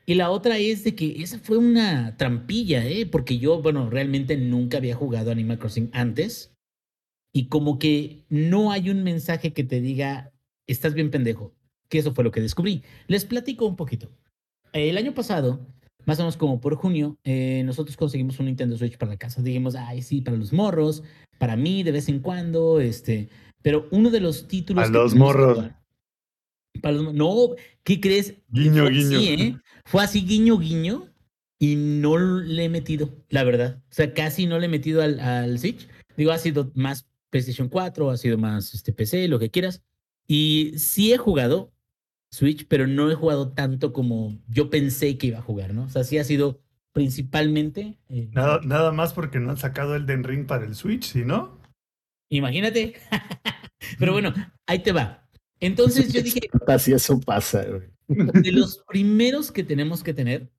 Y 0.05 0.15
la 0.15 0.31
otra 0.31 0.57
es 0.57 0.83
de 0.83 0.95
que 0.95 1.21
esa 1.21 1.39
fue 1.39 1.57
una 1.57 2.17
trampilla, 2.17 2.85
¿eh? 2.85 3.05
porque 3.05 3.38
yo, 3.38 3.61
bueno, 3.61 3.89
realmente 3.89 4.35
nunca 4.35 4.77
había 4.77 4.95
jugado 4.95 5.31
Animal 5.31 5.59
Crossing 5.59 5.89
antes. 5.93 6.50
Y 7.33 7.47
como 7.47 7.79
que 7.79 8.25
no 8.29 8.71
hay 8.71 8.89
un 8.89 9.03
mensaje 9.03 9.53
que 9.53 9.63
te 9.63 9.79
diga, 9.81 10.31
estás 10.67 10.93
bien 10.93 11.11
pendejo, 11.11 11.53
que 11.89 11.99
eso 11.99 12.13
fue 12.13 12.23
lo 12.23 12.31
que 12.31 12.41
descubrí. 12.41 12.83
Les 13.07 13.25
platico 13.25 13.65
un 13.65 13.75
poquito. 13.75 14.09
El 14.73 14.97
año 14.97 15.13
pasado, 15.13 15.65
más 16.05 16.19
o 16.19 16.23
menos 16.23 16.37
como 16.37 16.59
por 16.59 16.75
junio, 16.75 17.17
eh, 17.23 17.63
nosotros 17.65 17.95
conseguimos 17.97 18.39
un 18.39 18.47
Nintendo 18.47 18.77
Switch 18.77 18.97
para 18.97 19.13
la 19.13 19.17
casa. 19.17 19.41
Dijimos, 19.41 19.75
ay, 19.75 20.01
sí, 20.01 20.21
para 20.21 20.37
los 20.37 20.51
morros, 20.51 21.03
para 21.37 21.55
mí 21.55 21.83
de 21.83 21.91
vez 21.91 22.09
en 22.09 22.19
cuando, 22.19 22.79
este, 22.81 23.29
pero 23.61 23.87
uno 23.91 24.09
de 24.09 24.19
los 24.19 24.47
títulos... 24.47 24.83
A 24.83 24.87
que 24.87 24.93
los 24.93 25.15
morros. 25.15 25.55
jugar- 25.57 25.81
Para 26.81 26.95
los 26.95 27.13
no, 27.13 27.49
¿qué 27.83 27.99
crees? 28.01 28.35
Guiño, 28.49 28.83
Fue 28.83 28.91
guiño. 28.91 29.17
así, 29.17 29.27
¿eh? 29.29 29.57
Fue 29.85 30.03
así, 30.03 30.21
guiño, 30.25 30.57
guiño, 30.57 31.07
y 31.59 31.75
no 31.75 32.17
le 32.17 32.65
he 32.65 32.69
metido, 32.69 33.09
la 33.29 33.43
verdad. 33.43 33.81
O 33.89 33.93
sea, 33.93 34.13
casi 34.13 34.47
no 34.47 34.57
le 34.59 34.65
he 34.65 34.69
metido 34.69 35.01
al, 35.01 35.19
al 35.19 35.59
Switch. 35.59 35.87
Digo, 36.17 36.31
ha 36.31 36.37
sido 36.37 36.71
más 36.75 37.07
PlayStation 37.31 37.69
4, 37.69 38.11
ha 38.11 38.17
sido 38.17 38.37
más 38.37 38.75
este, 38.75 38.93
PC, 38.93 39.27
lo 39.27 39.39
que 39.39 39.49
quieras. 39.49 39.81
Y 40.27 40.73
sí 40.77 41.11
he 41.13 41.17
jugado 41.17 41.73
Switch, 42.31 42.67
pero 42.67 42.85
no 42.85 43.09
he 43.09 43.15
jugado 43.15 43.51
tanto 43.53 43.91
como 43.91 44.37
yo 44.47 44.69
pensé 44.69 45.17
que 45.17 45.27
iba 45.27 45.39
a 45.39 45.43
jugar, 45.43 45.73
¿no? 45.73 45.85
O 45.85 45.89
sea, 45.89 46.03
sí 46.03 46.17
ha 46.19 46.23
sido 46.23 46.61
principalmente... 46.93 47.97
eh, 48.09 48.29
Nada, 48.31 48.61
nada 48.63 48.91
más 48.91 49.13
porque 49.13 49.39
no 49.39 49.49
han 49.49 49.57
sacado 49.57 49.95
el 49.95 50.05
Den 50.05 50.23
Ring 50.23 50.45
para 50.45 50.65
el 50.65 50.75
Switch, 50.75 51.05
¿sí 51.05 51.23
no? 51.25 51.59
Imagínate. 52.29 52.95
pero 53.99 54.13
bueno, 54.13 54.33
ahí 54.67 54.79
te 54.79 54.91
va. 54.91 55.27
Entonces 55.59 56.13
yo 56.13 56.21
dije, 56.21 56.41
Así 56.67 56.93
eso 56.93 57.19
pasa, 57.19 57.65
güey. 57.65 57.89
de 58.07 58.51
los 58.51 58.83
primeros 58.87 59.51
que 59.51 59.63
tenemos 59.63 60.03
que 60.03 60.13
tener, 60.13 60.49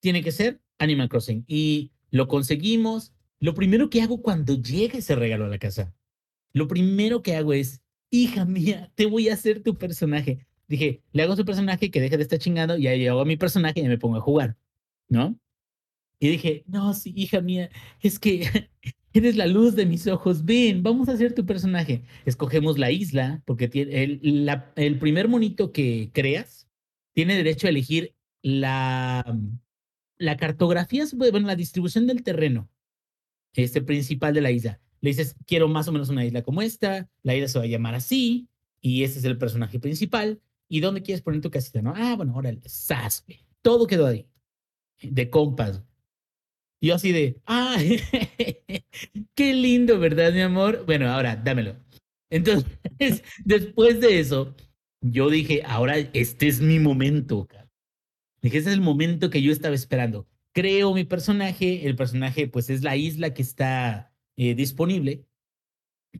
tiene 0.00 0.22
que 0.22 0.32
ser 0.32 0.60
Animal 0.78 1.08
Crossing. 1.08 1.44
Y 1.46 1.92
lo 2.10 2.28
conseguimos. 2.28 3.12
Lo 3.40 3.54
primero 3.54 3.88
que 3.88 4.02
hago 4.02 4.20
cuando 4.20 4.54
llega 4.54 4.98
ese 4.98 5.14
regalo 5.14 5.44
a 5.44 5.48
la 5.48 5.58
casa, 5.58 5.94
lo 6.52 6.66
primero 6.66 7.22
que 7.22 7.36
hago 7.36 7.52
es, 7.52 7.82
hija 8.10 8.44
mía, 8.44 8.90
te 8.94 9.06
voy 9.06 9.28
a 9.28 9.34
hacer 9.34 9.62
tu 9.62 9.76
personaje. 9.76 10.46
Dije, 10.66 11.02
le 11.12 11.22
hago 11.22 11.36
su 11.36 11.44
personaje 11.44 11.90
que 11.90 12.00
deje 12.00 12.16
de 12.16 12.22
estar 12.24 12.38
chingando 12.38 12.76
y 12.76 12.88
ahí 12.88 13.06
hago 13.06 13.20
a 13.20 13.24
mi 13.24 13.36
personaje 13.36 13.80
y 13.80 13.88
me 13.88 13.98
pongo 13.98 14.16
a 14.16 14.20
jugar, 14.20 14.56
¿no? 15.08 15.38
Y 16.20 16.28
dije, 16.30 16.64
no, 16.66 16.92
sí, 16.94 17.12
hija 17.16 17.40
mía, 17.40 17.70
es 18.00 18.18
que 18.18 18.70
eres 19.12 19.36
la 19.36 19.46
luz 19.46 19.76
de 19.76 19.86
mis 19.86 20.06
ojos, 20.08 20.44
ven, 20.44 20.82
vamos 20.82 21.08
a 21.08 21.12
hacer 21.12 21.32
tu 21.32 21.46
personaje. 21.46 22.02
Escogemos 22.26 22.76
la 22.76 22.90
isla, 22.90 23.42
porque 23.46 23.70
el 23.72 24.98
primer 24.98 25.28
monito 25.28 25.72
que 25.72 26.10
creas 26.12 26.68
tiene 27.14 27.36
derecho 27.36 27.68
a 27.68 27.70
elegir 27.70 28.14
la, 28.42 29.24
la 30.18 30.36
cartografía, 30.36 31.04
bueno, 31.14 31.46
la 31.46 31.56
distribución 31.56 32.06
del 32.06 32.22
terreno 32.24 32.68
este, 33.54 33.82
principal 33.82 34.34
de 34.34 34.40
la 34.40 34.50
isla. 34.50 34.80
Le 35.00 35.10
dices, 35.10 35.36
quiero 35.46 35.68
más 35.68 35.88
o 35.88 35.92
menos 35.92 36.08
una 36.08 36.24
isla 36.24 36.42
como 36.42 36.62
esta, 36.62 37.08
la 37.22 37.34
isla 37.34 37.48
se 37.48 37.58
va 37.58 37.64
a 37.64 37.68
llamar 37.68 37.94
así, 37.94 38.48
y 38.80 39.04
ese 39.04 39.18
es 39.18 39.24
el 39.24 39.38
personaje 39.38 39.78
principal. 39.78 40.40
¿Y 40.68 40.80
dónde 40.80 41.02
quieres 41.02 41.22
poner 41.22 41.40
tu 41.40 41.50
casita? 41.50 41.80
No, 41.82 41.94
ah, 41.96 42.14
bueno, 42.16 42.34
órale, 42.36 42.60
sas, 42.66 43.24
güey. 43.26 43.46
Todo 43.62 43.86
quedó 43.86 44.06
ahí, 44.06 44.26
de 45.02 45.30
compas. 45.30 45.82
Yo 46.80 46.94
así 46.94 47.10
de, 47.12 47.40
ah, 47.46 47.76
qué 49.34 49.54
lindo, 49.54 49.98
¿verdad, 49.98 50.32
mi 50.32 50.40
amor? 50.40 50.84
Bueno, 50.86 51.08
ahora, 51.08 51.36
dámelo. 51.36 51.76
Entonces, 52.30 52.70
después 53.44 54.00
de 54.00 54.20
eso, 54.20 54.54
yo 55.00 55.30
dije, 55.30 55.62
ahora 55.64 55.98
este 55.98 56.48
es 56.48 56.60
mi 56.60 56.78
momento. 56.78 57.48
Dije, 58.42 58.58
ese 58.58 58.68
es 58.68 58.74
el 58.74 58.80
momento 58.80 59.30
que 59.30 59.42
yo 59.42 59.50
estaba 59.50 59.74
esperando. 59.74 60.26
Creo 60.52 60.94
mi 60.94 61.04
personaje, 61.04 61.86
el 61.86 61.96
personaje 61.96 62.48
pues 62.48 62.70
es 62.70 62.82
la 62.82 62.96
isla 62.96 63.34
que 63.34 63.42
está 63.42 64.12
eh, 64.36 64.54
disponible, 64.54 65.26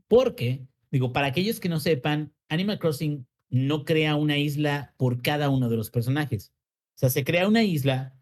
porque, 0.07 0.67
digo, 0.91 1.11
para 1.13 1.27
aquellos 1.27 1.59
que 1.59 1.69
no 1.69 1.79
sepan, 1.79 2.33
Animal 2.47 2.79
Crossing 2.79 3.27
no 3.49 3.85
crea 3.85 4.15
una 4.15 4.37
isla 4.37 4.93
por 4.97 5.21
cada 5.21 5.49
uno 5.49 5.69
de 5.69 5.77
los 5.77 5.89
personajes. 5.89 6.53
O 6.95 6.99
sea, 6.99 7.09
se 7.09 7.23
crea 7.23 7.47
una 7.47 7.63
isla, 7.63 8.15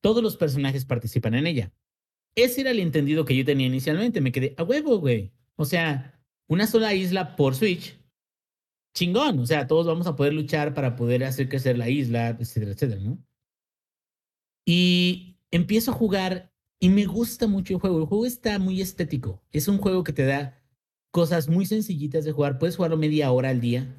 todos 0.00 0.22
los 0.22 0.36
personajes 0.36 0.84
participan 0.84 1.34
en 1.34 1.46
ella. 1.46 1.72
Ese 2.34 2.62
era 2.62 2.70
el 2.70 2.80
entendido 2.80 3.24
que 3.24 3.36
yo 3.36 3.44
tenía 3.44 3.66
inicialmente. 3.66 4.20
Me 4.20 4.32
quedé 4.32 4.54
a 4.56 4.62
huevo, 4.62 4.98
güey. 4.98 5.32
O 5.56 5.64
sea, 5.64 6.20
una 6.46 6.66
sola 6.66 6.94
isla 6.94 7.36
por 7.36 7.54
Switch. 7.54 7.98
Chingón. 8.94 9.38
O 9.40 9.46
sea, 9.46 9.66
todos 9.66 9.86
vamos 9.86 10.06
a 10.06 10.16
poder 10.16 10.32
luchar 10.32 10.74
para 10.74 10.96
poder 10.96 11.24
hacer 11.24 11.48
crecer 11.48 11.78
la 11.78 11.88
isla, 11.88 12.28
etcétera, 12.38 12.72
etcétera, 12.72 13.00
¿no? 13.00 13.18
Y 14.64 15.36
empiezo 15.50 15.90
a 15.90 15.94
jugar 15.94 16.52
y 16.78 16.88
me 16.88 17.04
gusta 17.04 17.46
mucho 17.46 17.74
el 17.74 17.80
juego. 17.80 17.98
El 17.98 18.06
juego 18.06 18.26
está 18.26 18.58
muy 18.58 18.80
estético. 18.80 19.42
Es 19.52 19.68
un 19.68 19.78
juego 19.78 20.02
que 20.04 20.12
te 20.12 20.24
da 20.24 20.62
cosas 21.10 21.48
muy 21.48 21.66
sencillitas 21.66 22.24
de 22.24 22.32
jugar. 22.32 22.58
Puedes 22.58 22.76
jugarlo 22.76 22.96
media 22.96 23.30
hora 23.32 23.50
al 23.50 23.60
día 23.60 23.94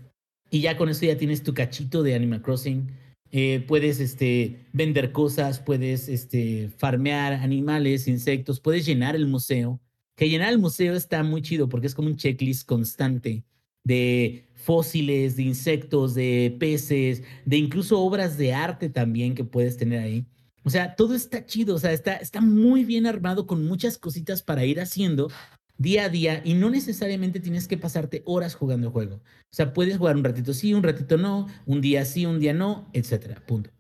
y 0.50 0.62
ya 0.62 0.78
con 0.78 0.90
eso 0.90 1.06
ya 1.06 1.18
tienes 1.18 1.44
tu 1.44 1.54
cachito 1.54 2.04
de 2.04 2.16
Animal 2.16 2.42
Crossing. 2.42 2.92
Eh, 3.32 3.64
puedes 3.68 4.00
este, 4.00 4.68
vender 4.74 5.14
cosas, 5.14 5.60
puedes 5.60 6.10
este, 6.10 6.70
farmear 6.78 7.34
animales, 7.34 8.08
insectos, 8.08 8.60
puedes 8.60 8.86
llenar 8.86 9.16
el 9.16 9.28
museo. 9.28 9.80
Que 10.16 10.30
llenar 10.30 10.52
el 10.52 10.60
museo 10.60 10.96
está 10.96 11.24
muy 11.24 11.42
chido 11.42 11.70
porque 11.70 11.88
es 11.88 11.96
como 11.96 12.10
un 12.10 12.18
checklist 12.18 12.68
constante 12.68 13.46
de 13.84 14.48
fósiles, 14.54 15.38
de 15.38 15.44
insectos, 15.44 16.14
de 16.14 16.56
peces, 16.60 17.24
de 17.46 17.58
incluso 17.58 18.00
obras 18.00 18.38
de 18.38 18.54
arte 18.54 18.90
también 18.90 19.34
que 19.34 19.44
puedes 19.44 19.78
tener 19.78 20.00
ahí. 20.00 20.26
O 20.64 20.70
sea, 20.70 20.96
todo 20.96 21.16
está 21.16 21.46
chido, 21.46 21.76
o 21.76 21.80
sea, 21.80 21.92
está, 21.92 22.16
está 22.16 22.42
muy 22.42 22.86
bien 22.86 23.08
armado 23.08 23.48
con 23.48 23.66
muchas 23.66 23.98
cositas 23.98 24.44
para 24.44 24.64
ir 24.66 24.80
haciendo 24.80 25.30
día 25.78 26.06
a 26.06 26.10
día 26.10 26.42
y 26.46 26.54
no 26.54 26.70
necesariamente 26.70 27.40
tienes 27.40 27.68
que 27.68 27.78
pasarte 27.78 28.22
horas 28.26 28.54
jugando 28.54 28.88
el 28.88 28.94
juego. 28.94 29.16
O 29.16 29.56
sea, 29.56 29.74
puedes 29.74 29.98
jugar 29.98 30.16
un 30.16 30.24
ratito 30.24 30.54
sí, 30.54 30.74
un 30.74 30.84
ratito 30.84 31.18
no, 31.18 31.48
un 31.66 31.82
día 31.82 32.06
sí, 32.06 32.26
un 32.26 32.40
día 32.40 32.54
no, 32.54 32.90
etcétera. 32.94 33.44
Punto. 33.46 33.72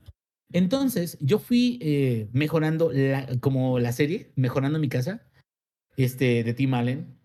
Entonces, 0.51 1.17
yo 1.21 1.39
fui 1.39 1.79
eh, 1.81 2.27
mejorando 2.33 2.91
la, 2.91 3.27
como 3.39 3.79
la 3.79 3.93
serie, 3.93 4.31
mejorando 4.35 4.79
mi 4.79 4.89
casa, 4.89 5.23
este, 5.97 6.43
de 6.43 6.53
Tim 6.53 6.73
Allen. 6.73 7.17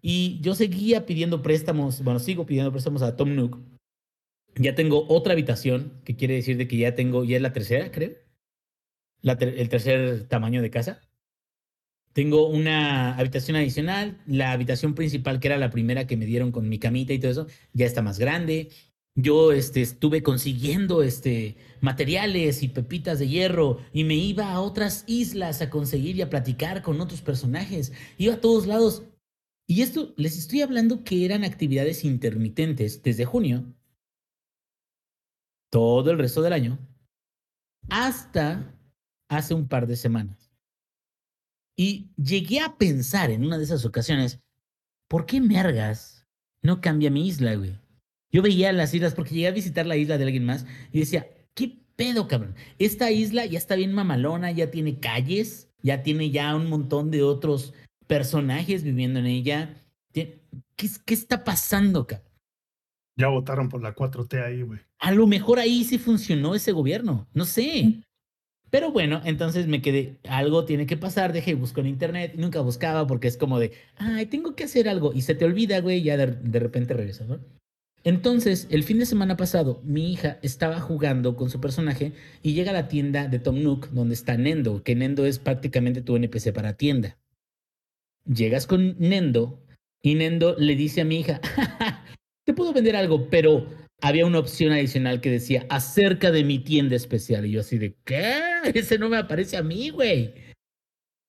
Y 0.00 0.40
yo 0.40 0.54
seguía 0.54 1.04
pidiendo 1.04 1.42
préstamos, 1.42 2.02
bueno, 2.02 2.20
sigo 2.20 2.46
pidiendo 2.46 2.72
préstamos 2.72 3.02
a 3.02 3.16
Tom 3.16 3.34
Nook. 3.34 3.58
Ya 4.54 4.74
tengo 4.74 5.06
otra 5.08 5.34
habitación, 5.34 6.00
que 6.04 6.16
quiere 6.16 6.34
decir 6.34 6.56
de 6.56 6.66
que 6.66 6.78
ya 6.78 6.94
tengo, 6.94 7.24
ya 7.24 7.36
es 7.36 7.42
la 7.42 7.52
tercera, 7.52 7.90
creo. 7.90 8.12
La 9.22 9.36
ter- 9.38 9.58
el 9.58 9.68
tercer 9.68 10.26
tamaño 10.28 10.62
de 10.62 10.70
casa. 10.70 11.00
Tengo 12.12 12.48
una 12.48 13.16
habitación 13.16 13.56
adicional, 13.56 14.20
la 14.26 14.52
habitación 14.52 14.94
principal, 14.94 15.38
que 15.38 15.48
era 15.48 15.58
la 15.58 15.70
primera 15.70 16.06
que 16.06 16.16
me 16.16 16.26
dieron 16.26 16.50
con 16.50 16.68
mi 16.68 16.78
camita 16.78 17.12
y 17.12 17.18
todo 17.20 17.30
eso, 17.30 17.46
ya 17.72 17.86
está 17.86 18.02
más 18.02 18.18
grande. 18.18 18.70
Yo 19.14 19.52
este, 19.52 19.80
estuve 19.82 20.22
consiguiendo 20.22 21.02
este, 21.02 21.56
materiales 21.80 22.62
y 22.62 22.68
pepitas 22.68 23.18
de 23.18 23.28
hierro 23.28 23.78
y 23.92 24.04
me 24.04 24.14
iba 24.16 24.50
a 24.52 24.60
otras 24.60 25.04
islas 25.06 25.62
a 25.62 25.70
conseguir 25.70 26.16
y 26.16 26.22
a 26.22 26.30
platicar 26.30 26.82
con 26.82 27.00
otros 27.00 27.20
personajes. 27.20 27.92
Iba 28.18 28.34
a 28.34 28.40
todos 28.40 28.66
lados. 28.66 29.04
Y 29.68 29.82
esto 29.82 30.14
les 30.16 30.36
estoy 30.36 30.62
hablando 30.62 31.04
que 31.04 31.24
eran 31.24 31.44
actividades 31.44 32.04
intermitentes 32.04 33.02
desde 33.04 33.24
junio, 33.24 33.72
todo 35.70 36.10
el 36.10 36.18
resto 36.18 36.42
del 36.42 36.52
año, 36.52 36.78
hasta 37.88 38.74
hace 39.30 39.54
un 39.54 39.68
par 39.68 39.86
de 39.86 39.96
semanas. 39.96 40.50
Y 41.76 42.10
llegué 42.16 42.60
a 42.60 42.76
pensar 42.76 43.30
en 43.30 43.44
una 43.44 43.56
de 43.56 43.64
esas 43.64 43.86
ocasiones, 43.86 44.40
¿por 45.08 45.24
qué 45.24 45.40
mergas 45.40 46.26
no 46.62 46.80
cambia 46.80 47.10
mi 47.10 47.26
isla, 47.26 47.54
güey? 47.54 47.78
Yo 48.30 48.42
veía 48.42 48.72
las 48.72 48.92
islas 48.92 49.14
porque 49.14 49.34
llegué 49.34 49.48
a 49.48 49.52
visitar 49.52 49.86
la 49.86 49.96
isla 49.96 50.18
de 50.18 50.24
alguien 50.24 50.44
más 50.44 50.66
y 50.92 51.00
decía, 51.00 51.26
¿qué 51.54 51.78
pedo, 51.96 52.28
cabrón? 52.28 52.54
Esta 52.78 53.10
isla 53.10 53.46
ya 53.46 53.56
está 53.56 53.76
bien 53.76 53.94
mamalona, 53.94 54.50
ya 54.50 54.70
tiene 54.70 54.98
calles, 54.98 55.70
ya 55.82 56.02
tiene 56.02 56.30
ya 56.30 56.54
un 56.54 56.68
montón 56.68 57.10
de 57.10 57.22
otros 57.22 57.72
personajes 58.06 58.82
viviendo 58.82 59.20
en 59.20 59.26
ella. 59.26 59.82
¿Qué, 60.12 60.42
qué 60.76 61.14
está 61.14 61.44
pasando, 61.44 62.06
cabrón? 62.06 62.30
Ya 63.16 63.28
votaron 63.28 63.68
por 63.68 63.82
la 63.82 63.94
4T 63.94 64.44
ahí, 64.44 64.62
güey. 64.62 64.80
A 64.98 65.12
lo 65.12 65.26
mejor 65.26 65.58
ahí 65.58 65.84
sí 65.84 65.98
funcionó 65.98 66.54
ese 66.54 66.72
gobierno, 66.72 67.28
no 67.32 67.44
sé. 67.44 68.02
Pero 68.70 68.92
bueno, 68.92 69.20
entonces 69.24 69.66
me 69.66 69.82
quedé, 69.82 70.16
algo 70.28 70.64
tiene 70.64 70.86
que 70.86 70.96
pasar, 70.96 71.32
dejé, 71.32 71.54
busco 71.54 71.80
en 71.80 71.88
internet, 71.88 72.34
nunca 72.36 72.60
buscaba 72.60 73.06
porque 73.06 73.28
es 73.28 73.36
como 73.36 73.58
de, 73.58 73.72
ay, 73.96 74.26
tengo 74.26 74.54
que 74.54 74.64
hacer 74.64 74.88
algo 74.88 75.12
y 75.12 75.22
se 75.22 75.34
te 75.34 75.44
olvida, 75.44 75.80
güey, 75.80 75.98
y 75.98 76.02
ya 76.04 76.16
de, 76.16 76.26
de 76.26 76.58
repente 76.60 76.94
regresas, 76.94 77.28
¿no? 77.28 77.40
Entonces, 78.02 78.66
el 78.70 78.82
fin 78.82 78.98
de 78.98 79.06
semana 79.06 79.36
pasado, 79.36 79.80
mi 79.84 80.10
hija 80.10 80.38
estaba 80.42 80.80
jugando 80.80 81.36
con 81.36 81.50
su 81.50 81.60
personaje 81.60 82.12
y 82.42 82.54
llega 82.54 82.70
a 82.70 82.74
la 82.74 82.88
tienda 82.88 83.28
de 83.28 83.38
Tom 83.38 83.62
Nook, 83.62 83.90
donde 83.90 84.14
está 84.14 84.36
Nendo, 84.38 84.82
que 84.82 84.94
Nendo 84.94 85.26
es 85.26 85.38
prácticamente 85.38 86.00
tu 86.00 86.16
NPC 86.16 86.52
para 86.54 86.78
tienda. 86.78 87.18
Llegas 88.24 88.66
con 88.66 88.96
Nendo 88.98 89.62
y 90.00 90.14
Nendo 90.14 90.56
le 90.58 90.76
dice 90.76 91.02
a 91.02 91.04
mi 91.04 91.20
hija, 91.20 91.40
te 92.46 92.54
puedo 92.54 92.72
vender 92.72 92.96
algo, 92.96 93.28
pero 93.28 93.66
había 94.00 94.26
una 94.26 94.38
opción 94.38 94.72
adicional 94.72 95.20
que 95.20 95.30
decía 95.30 95.66
acerca 95.68 96.30
de 96.30 96.44
mi 96.44 96.58
tienda 96.58 96.96
especial. 96.96 97.46
Y 97.46 97.52
yo 97.52 97.60
así 97.60 97.78
de, 97.78 97.96
¿qué? 98.04 98.40
Ese 98.74 98.98
no 98.98 99.08
me 99.08 99.18
aparece 99.18 99.56
a 99.56 99.62
mí, 99.62 99.90
güey. 99.90 100.34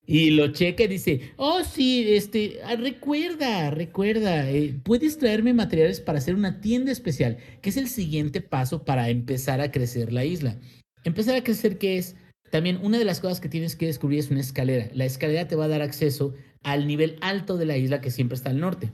Y 0.06 0.32
lo 0.32 0.52
checa 0.52 0.84
y 0.84 0.88
dice, 0.88 1.32
oh 1.38 1.64
sí, 1.64 2.06
este, 2.10 2.60
ah, 2.66 2.76
recuerda, 2.76 3.70
recuerda, 3.70 4.50
eh, 4.50 4.76
puedes 4.84 5.18
traerme 5.18 5.54
materiales 5.54 6.02
para 6.02 6.18
hacer 6.18 6.34
una 6.36 6.60
tienda 6.60 6.92
especial, 6.92 7.38
que 7.62 7.70
es 7.70 7.78
el 7.78 7.88
siguiente 7.88 8.42
paso 8.42 8.84
para 8.84 9.10
empezar 9.10 9.62
a 9.62 9.72
crecer 9.72 10.12
la 10.12 10.26
isla. 10.26 10.58
Empezar 11.04 11.36
a 11.36 11.44
crecer, 11.44 11.78
¿qué 11.78 11.98
es? 11.98 12.16
También 12.50 12.80
una 12.82 12.98
de 12.98 13.06
las 13.06 13.22
cosas 13.22 13.40
que 13.40 13.48
tienes 13.48 13.76
que 13.76 13.86
descubrir 13.86 14.20
es 14.20 14.32
una 14.32 14.42
escalera. 14.42 14.90
La 14.94 15.06
escalera 15.06 15.48
te 15.48 15.56
va 15.56 15.66
a 15.66 15.70
dar 15.70 15.82
acceso 15.82 16.34
al 16.64 16.88
nivel 16.88 17.18
alto 17.22 17.58
de 17.58 17.66
la 17.66 17.78
isla 17.78 18.02
que 18.02 18.12
siempre 18.12 18.36
está 18.36 18.50
al 18.50 18.60
norte. 18.60 18.92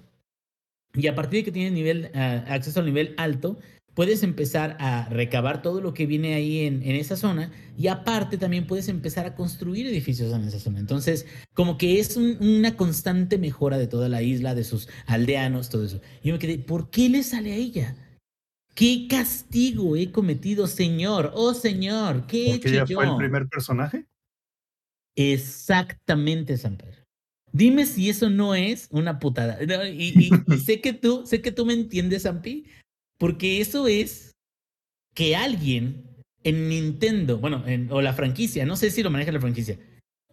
Y 0.98 1.08
a 1.08 1.16
partir 1.16 1.40
de 1.40 1.44
que 1.46 1.52
tienes 1.52 1.72
nivel, 1.74 2.12
ah, 2.16 2.44
acceso 2.50 2.80
al 2.80 2.88
nivel 2.88 3.14
alto, 3.18 3.60
puedes 3.94 4.22
empezar 4.24 4.78
a 4.80 5.08
recabar 5.10 5.62
todo 5.62 5.82
lo 5.82 5.94
que 5.94 6.06
viene 6.06 6.36
ahí 6.36 6.66
en, 6.66 6.84
en 6.84 6.96
esa 6.96 7.16
zona 7.16 7.52
y 7.78 7.88
aparte 7.88 8.38
también 8.38 8.68
puedes 8.68 8.90
empezar 8.90 9.26
a 9.26 9.34
construir 9.34 9.88
edificios 9.88 10.32
en 10.34 10.44
esa 10.44 10.60
zona. 10.60 10.80
Entonces, 10.80 11.26
como 11.54 11.78
que 11.78 12.00
es 12.00 12.16
un- 12.18 12.38
una 12.40 12.76
constante 12.78 13.38
mejora 13.40 13.78
de 13.78 13.88
toda 13.88 14.08
la 14.10 14.22
isla, 14.22 14.54
de 14.54 14.64
sus 14.64 14.88
aldeanos, 15.08 15.70
todo 15.70 15.84
eso. 15.86 16.02
Y 16.24 16.28
yo 16.28 16.34
me 16.34 16.40
quedé, 16.40 16.60
¿por 16.60 16.90
qué 16.92 17.10
le 17.10 17.24
sale 17.24 17.54
a 17.54 17.56
ella? 17.56 17.96
¿Qué 18.76 19.08
castigo 19.10 19.96
he 19.96 20.12
cometido, 20.12 20.68
señor? 20.68 21.32
Oh, 21.34 21.56
señor, 21.56 22.28
¿qué 22.28 22.52
he 22.52 22.54
hecho 22.56 22.68
ella 22.70 22.86
yo? 22.86 22.96
fue 22.98 23.06
el 23.06 23.16
primer 23.18 23.48
personaje. 23.48 24.06
Exactamente, 25.16 26.58
Samper. 26.58 26.97
Dime 27.58 27.86
si 27.86 28.10
eso 28.10 28.30
no 28.30 28.54
es 28.56 28.88
una 28.92 29.20
putada. 29.20 29.58
Y, 29.64 30.14
y- 30.16 30.30
y 30.54 30.58
sé 30.60 30.80
que 30.82 30.94
tú, 30.94 31.26
sé 31.26 31.42
que 31.42 31.52
tú 31.52 31.66
me 31.66 31.74
entiendes, 31.74 32.24
Sampi, 32.24 32.66
porque 33.18 33.62
eso 33.62 33.88
es 33.88 34.36
que 35.16 35.36
alguien 35.36 36.06
en 36.44 36.70
Nintendo, 36.70 37.40
bueno, 37.40 37.64
en- 37.68 37.92
o 37.92 38.02
la 38.02 38.14
franquicia, 38.14 38.66
no 38.66 38.76
sé 38.76 38.92
si 38.92 39.02
lo 39.02 39.10
maneja 39.10 39.32
la 39.32 39.42
franquicia, 39.42 39.80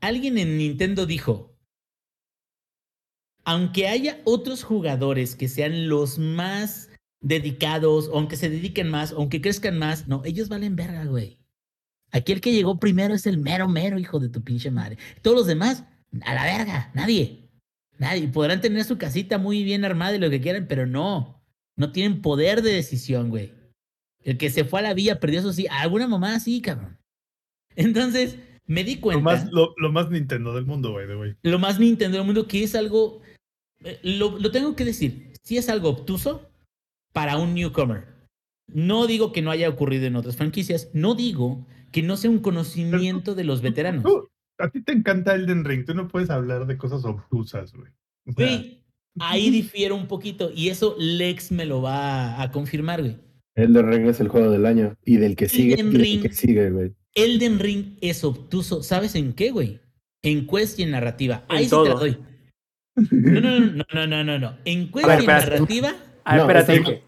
alguien 0.01 0.37
en 0.39 0.59
Nintendo 0.59 1.07
dijo, 1.07 1.57
aunque 3.45 3.89
haya 3.89 4.21
otros 4.25 4.63
jugadores 4.63 5.37
que 5.37 5.49
sean 5.49 5.89
los 5.89 6.19
más 6.19 6.91
dedicados, 7.23 8.11
aunque 8.13 8.37
se 8.37 8.51
dediquen 8.51 8.91
más, 8.91 9.13
aunque 9.13 9.41
crezcan 9.41 9.79
más, 9.79 10.09
no, 10.09 10.23
ellos 10.25 10.49
valen 10.49 10.77
verga, 10.77 11.05
güey. 11.05 11.39
Aquí 12.11 12.33
el 12.33 12.41
que 12.41 12.53
llegó 12.53 12.79
primero 12.79 13.15
es 13.15 13.27
el 13.27 13.39
mero 13.39 13.69
mero, 13.69 13.99
hijo 13.99 14.21
de 14.21 14.29
tu 14.29 14.43
pinche 14.43 14.71
madre. 14.71 14.99
Todos 15.23 15.37
los 15.39 15.47
demás, 15.47 15.85
a 16.23 16.35
la 16.35 16.45
verga, 16.45 16.91
nadie. 16.95 17.49
Nadie. 17.99 18.29
Podrán 18.29 18.61
tener 18.61 18.85
su 18.85 18.99
casita 18.99 19.39
muy 19.39 19.63
bien 19.63 19.85
armada 19.85 20.17
y 20.17 20.19
lo 20.19 20.31
que 20.31 20.41
quieran, 20.41 20.67
pero 20.69 20.87
no. 20.87 21.43
No 21.77 21.93
tienen 21.93 22.23
poder 22.23 22.63
de 22.63 22.73
decisión, 22.73 23.31
güey. 23.31 23.53
El 24.23 24.39
que 24.39 24.51
se 24.51 24.65
fue 24.65 24.81
a 24.81 24.83
la 24.83 24.95
villa 24.95 25.21
perdió 25.21 25.41
eso 25.41 25.53
sí. 25.53 25.67
Alguna 25.71 26.07
mamá 26.09 26.39
sí, 26.41 26.61
cabrón. 26.61 26.99
Entonces, 27.77 28.39
me 28.67 28.85
di 28.85 28.97
cuenta. 28.97 29.19
Lo 29.19 29.25
más, 29.25 29.53
lo, 29.53 29.75
lo 29.77 29.93
más 29.93 30.11
Nintendo 30.11 30.55
del 30.55 30.67
mundo, 30.67 30.93
güey, 30.93 31.07
de 31.07 31.15
güey. 31.15 31.37
lo 31.43 31.59
más 31.59 31.79
Nintendo 31.79 32.19
del 32.19 32.27
mundo, 32.27 32.47
que 32.47 32.63
es 32.63 32.75
algo, 32.75 33.21
eh, 33.85 33.99
lo, 34.03 34.39
lo 34.39 34.51
tengo 34.51 34.75
que 34.77 34.85
decir, 34.85 35.33
sí 35.43 35.59
es 35.59 35.69
algo 35.69 35.91
obtuso 35.91 36.51
para 37.13 37.37
un 37.37 37.55
newcomer. 37.55 38.07
No 38.73 39.07
digo 39.07 39.33
que 39.33 39.43
no 39.43 39.51
haya 39.51 39.69
ocurrido 39.69 40.07
en 40.07 40.17
otras 40.17 40.37
franquicias, 40.37 40.89
no 40.95 41.15
digo 41.15 41.67
que 41.93 42.03
no 42.03 42.17
sea 42.17 42.31
un 42.31 42.39
conocimiento 42.39 43.35
de 43.35 43.45
los 43.45 43.61
veteranos. 43.61 44.05
A 44.59 44.69
ti 44.71 44.83
te 44.83 44.93
encanta 44.93 45.35
Elden 45.35 45.65
Ring, 45.65 45.85
tú 45.85 45.95
no 45.95 46.09
puedes 46.09 46.31
hablar 46.31 46.67
de 46.67 46.77
cosas 46.77 47.05
obtusas, 47.05 47.73
güey. 47.73 47.91
O 48.27 48.33
sea, 48.33 48.47
Güey, 48.47 48.83
ahí 49.21 49.51
difiero 49.51 49.97
un 49.97 50.07
poquito 50.07 50.51
y 50.55 50.69
eso 50.69 50.97
Lex 50.99 51.53
me 51.53 51.65
lo 51.67 51.83
va 51.83 52.41
a 52.41 52.51
confirmar, 52.51 53.01
güey. 53.03 53.17
Elden 53.57 53.89
Ring 53.89 54.07
es 54.09 54.21
el 54.21 54.29
juego 54.29 54.51
del 54.51 54.67
año 54.67 54.97
y 55.05 55.17
del 55.17 55.37
que 55.37 55.49
sigue 55.49 55.75
Elden 55.75 55.89
y 55.89 55.93
del 55.93 56.01
Ring. 56.03 56.23
que 56.23 56.33
sigue, 56.33 56.71
güey. 56.71 56.93
Elden 57.15 57.59
Ring 57.59 57.97
es 58.01 58.25
obtuso, 58.25 58.83
¿sabes 58.83 59.15
en 59.15 59.33
qué, 59.33 59.51
güey? 59.51 59.81
En 60.23 60.47
quest 60.47 60.79
y 60.79 60.83
en 60.85 60.91
narrativa. 60.93 61.45
En 61.49 61.57
Ahí 61.57 61.65
sí 61.65 61.71
te 61.83 61.89
la 61.89 61.95
doy. 61.95 62.19
No, 63.11 63.41
no, 63.41 63.61
no, 63.61 63.85
no, 63.93 64.07
no, 64.07 64.25
no, 64.25 64.39
no. 64.39 64.57
En 64.65 64.91
quest 64.91 65.07
ver, 65.07 65.21
y 65.21 65.25
en 65.25 65.31
espérate. 65.31 65.51
narrativa, 65.51 65.95
A 66.25 66.37
ver, 66.37 66.47
No, 66.47 66.61
espérate. 66.61 67.03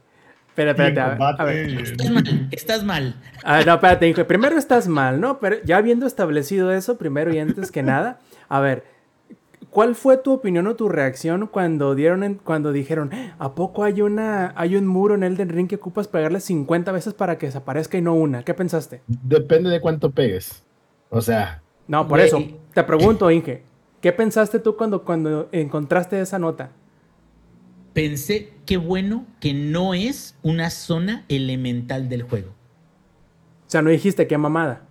Espera, 0.57 0.71
espérate. 0.71 1.01
A 1.01 1.09
ver, 1.09 1.41
a 1.41 1.45
ver. 1.45 1.97
combate, 1.99 2.01
estás 2.01 2.11
mal, 2.11 2.25
estás 2.51 2.85
mal. 2.85 3.15
A 3.45 3.57
ver, 3.59 3.67
no, 3.67 3.75
espérate, 3.75 4.09
Inge. 4.09 4.25
Primero 4.25 4.57
estás 4.57 4.89
mal, 4.89 5.21
¿no? 5.21 5.39
Pero 5.39 5.57
ya 5.65 5.77
habiendo 5.77 6.07
establecido 6.07 6.73
eso, 6.73 6.97
primero 6.97 7.31
y 7.35 7.39
antes 7.39 7.71
que 7.71 7.83
nada, 7.83 8.21
a 8.49 8.61
ver, 8.61 8.85
¿cuál 9.69 9.95
fue 9.95 10.17
tu 10.17 10.33
opinión 10.33 10.67
o 10.67 10.75
tu 10.75 10.89
reacción 10.89 11.47
cuando 11.49 11.95
dieron 11.95 12.23
en- 12.25 12.37
cuando 12.37 12.73
dijeron, 12.73 13.11
¿a 13.39 13.55
poco 13.55 13.85
hay 13.85 14.01
una 14.01 14.55
hay 14.57 14.77
un 14.77 14.87
muro 14.87 15.15
en 15.15 15.25
Elden 15.25 15.51
Ring 15.51 15.69
que 15.69 15.77
ocupas 15.77 16.09
pegarle 16.09 16.41
50 16.41 16.91
veces 16.91 17.13
para 17.13 17.37
que 17.37 17.45
desaparezca 17.47 17.99
y 17.99 18.01
no 18.01 18.15
una? 18.15 18.43
¿Qué 18.43 18.55
pensaste? 18.55 19.03
Depende 19.07 19.69
de 19.69 19.81
cuánto 19.83 20.11
pegues. 20.13 20.63
O 21.11 21.21
sea, 21.21 21.61
No, 21.87 22.09
por 22.09 22.19
Güey. 22.19 22.29
eso. 22.29 22.43
Te 22.73 22.83
pregunto, 22.83 23.31
Inge, 23.31 23.63
¿qué 24.01 24.13
pensaste 24.13 24.59
tú 24.59 24.75
cuando, 24.77 25.05
cuando 25.05 25.49
encontraste 25.53 26.19
esa 26.21 26.39
nota? 26.39 26.71
Pensé, 27.97 28.53
qué 28.67 28.76
bueno 28.76 29.26
que 29.41 29.55
no 29.55 29.95
es 29.95 30.37
una 30.43 30.69
zona 30.69 31.25
elemental 31.31 32.11
del 32.11 32.25
juego. 32.25 32.50
O 33.67 33.71
sea, 33.71 33.81
no 33.81 33.88
dijiste 33.88 34.26
qué 34.26 34.37
mamada. 34.37 34.87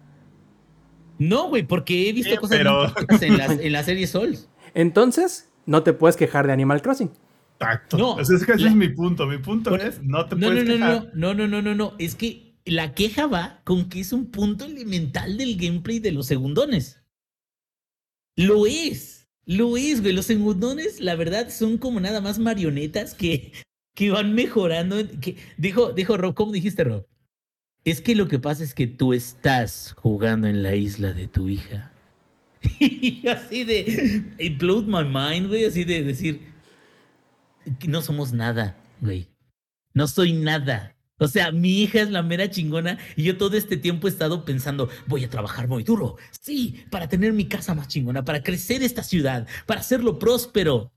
No, 1.20 1.50
güey, 1.50 1.62
porque 1.62 2.10
he 2.10 2.14
visto 2.14 2.32
Sí, 2.32 2.38
cosas 2.38 2.58
pero- 2.58 2.86
en, 3.22 3.38
las- 3.38 3.60
en 3.60 3.72
la 3.72 3.84
serie 3.84 4.08
Souls. 4.08 4.50
Entonces, 4.74 5.52
no 5.68 5.84
te 5.84 5.94
puedes 5.94 6.18
quejar 6.18 6.48
de 6.48 6.54
Animal 6.54 6.82
Crossing. 6.82 7.12
Tacto. 7.60 7.96
No, 8.00 8.14
O 8.16 8.26
sea, 8.26 8.38
es 8.38 8.44
que 8.44 8.54
ese 8.54 8.64
la- 8.64 8.70
es 8.72 8.76
mi 8.76 8.90
punto. 8.90 9.28
Mi 9.28 9.38
punto 9.38 9.76
es, 9.76 10.02
no 10.02 10.26
te 10.26 10.36
No, 10.36 10.42
no, 10.42 10.48
puedes 10.48 10.66
no, 10.68 10.74
quejar. 10.74 11.12
no, 11.14 11.34
no, 11.36 11.48
no, 11.48 11.48
no, 11.48 11.62
no, 11.62 11.76
no. 11.76 11.94
Es 12.00 12.16
que 12.16 12.58
la 12.66 12.96
queja 12.96 13.28
va 13.28 13.62
con 13.66 13.88
que 13.88 14.00
es 14.00 14.14
un 14.14 14.32
punto 14.32 14.66
elemental 14.66 15.38
del 15.38 15.58
gameplay 15.58 16.00
de 16.00 16.12
los 16.12 16.26
segundones. 16.26 17.04
Lo 18.36 18.66
es, 18.66 19.25
lo 19.46 19.78
es, 19.78 20.02
güey. 20.02 20.14
Los 20.14 20.26
segundones, 20.26 21.00
la 21.00 21.16
verdad, 21.16 21.50
son 21.50 21.78
como 21.78 22.00
nada 22.00 22.22
más 22.22 22.40
marionetas 22.40 23.14
que, 23.14 23.54
que 23.94 24.12
van 24.12 24.34
mejorando. 24.34 24.98
Dijo, 25.58 25.94
dijo 25.94 26.18
Rob, 26.18 26.34
¿cómo 26.34 26.52
dijiste, 26.52 26.84
Rob? 26.84 27.06
Es 27.84 28.02
que 28.02 28.16
lo 28.16 28.28
que 28.28 28.40
pasa 28.40 28.64
es 28.64 28.74
que 28.74 28.88
tú 28.88 29.14
estás 29.14 29.94
jugando 29.98 30.48
en 30.48 30.64
la 30.64 30.76
isla 30.76 31.14
de 31.14 31.28
tu 31.28 31.50
hija. 31.50 31.92
Y 32.80 33.28
así 33.30 33.64
de. 33.64 34.24
It 34.40 34.58
blew 34.58 34.82
my 34.84 35.04
mind, 35.04 35.50
güey. 35.50 35.66
Así 35.66 35.84
de 35.84 36.04
decir. 36.04 36.42
no 37.88 38.02
somos 38.02 38.34
nada, 38.34 38.76
güey. 39.02 39.28
No 39.94 40.08
soy 40.08 40.34
nada. 40.34 40.95
O 41.18 41.28
sea, 41.28 41.52
mi 41.52 41.82
hija 41.82 42.02
es 42.02 42.12
la 42.12 42.24
mera 42.24 42.50
chingona 42.50 42.98
y 43.16 43.24
yo 43.24 43.38
todo 43.38 43.56
este 43.56 43.78
tiempo 43.78 44.08
he 44.08 44.10
estado 44.10 44.44
pensando, 44.44 44.90
voy 45.08 45.24
a 45.24 45.30
trabajar 45.30 45.68
muy 45.68 45.84
duro, 45.84 46.18
sí, 46.42 46.84
para 46.92 47.08
tener 47.08 47.32
mi 47.32 47.46
casa 47.46 47.74
más 47.74 47.88
chingona, 47.88 48.26
para 48.26 48.44
crecer 48.44 48.84
esta 48.84 49.02
ciudad, 49.02 49.48
para 49.66 49.80
hacerlo 49.80 50.20
próspero. 50.20 50.92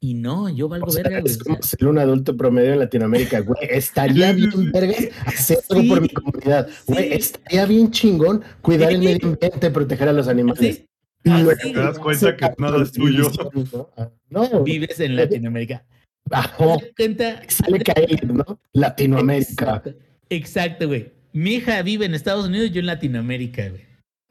Y 0.00 0.12
no, 0.14 0.50
yo 0.50 0.68
valgo 0.68 0.86
O 0.86 0.90
sea, 0.90 1.02
verga, 1.02 1.22
es 1.24 1.38
como 1.38 1.60
ser 1.62 1.86
un 1.86 1.98
adulto 1.98 2.36
promedio 2.36 2.74
en 2.74 2.78
Latinoamérica, 2.78 3.40
güey. 3.40 3.56
Estaría 3.70 4.32
bien, 4.34 4.70
verga, 4.70 4.94
hacer 5.24 5.58
algo 5.70 5.88
por 5.88 6.02
mi 6.02 6.08
Sí, 6.08 6.14
comunidad. 6.14 6.68
Güey, 6.86 7.12
estaría 7.14 7.64
bien 7.64 7.90
chingón 7.90 8.44
cuidar 8.60 8.92
el 8.92 8.98
medio 8.98 9.28
ambiente, 9.28 9.70
proteger 9.70 10.10
a 10.10 10.12
los 10.12 10.28
animales. 10.28 10.58
sí, 10.58 10.86
luego 11.24 11.52
Te 11.60 11.72
das 11.72 11.98
cuenta 11.98 12.36
que 12.36 12.50
nada 12.58 12.82
es 12.82 12.92
tuyo. 12.92 13.30
¿no? 13.72 13.88
No, 14.28 14.62
vives 14.62 15.00
en 15.00 15.16
Latinoamérica. 15.16 15.84
Ajá. 16.30 16.56
¿Te 16.56 16.64
das 16.66 16.82
cuenta? 16.96 17.42
Sale 17.48 17.78
caer, 17.80 18.32
¿no? 18.32 18.44
Latinoamérica. 18.72 19.82
Exacto, 20.30 20.86
güey. 20.88 21.12
Mi 21.32 21.54
hija 21.54 21.82
vive 21.82 22.06
en 22.06 22.14
Estados 22.14 22.46
Unidos, 22.46 22.70
yo 22.72 22.80
en 22.80 22.86
Latinoamérica, 22.86 23.68
güey. 23.68 23.82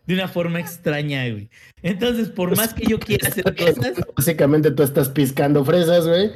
De 0.06 0.14
una 0.16 0.28
forma 0.28 0.60
extraña, 0.60 1.30
güey. 1.30 1.50
Entonces, 1.82 2.30
por 2.30 2.56
más 2.58 2.74
que 2.74 2.86
yo 2.86 3.00
quiera 3.00 3.28
hacer 3.28 3.44
cosas, 3.56 3.94
Básicamente 4.16 4.72
tú 4.72 4.84
estás 4.84 5.10
piscando 5.10 5.64
fresas, 5.64 6.08
güey. 6.08 6.32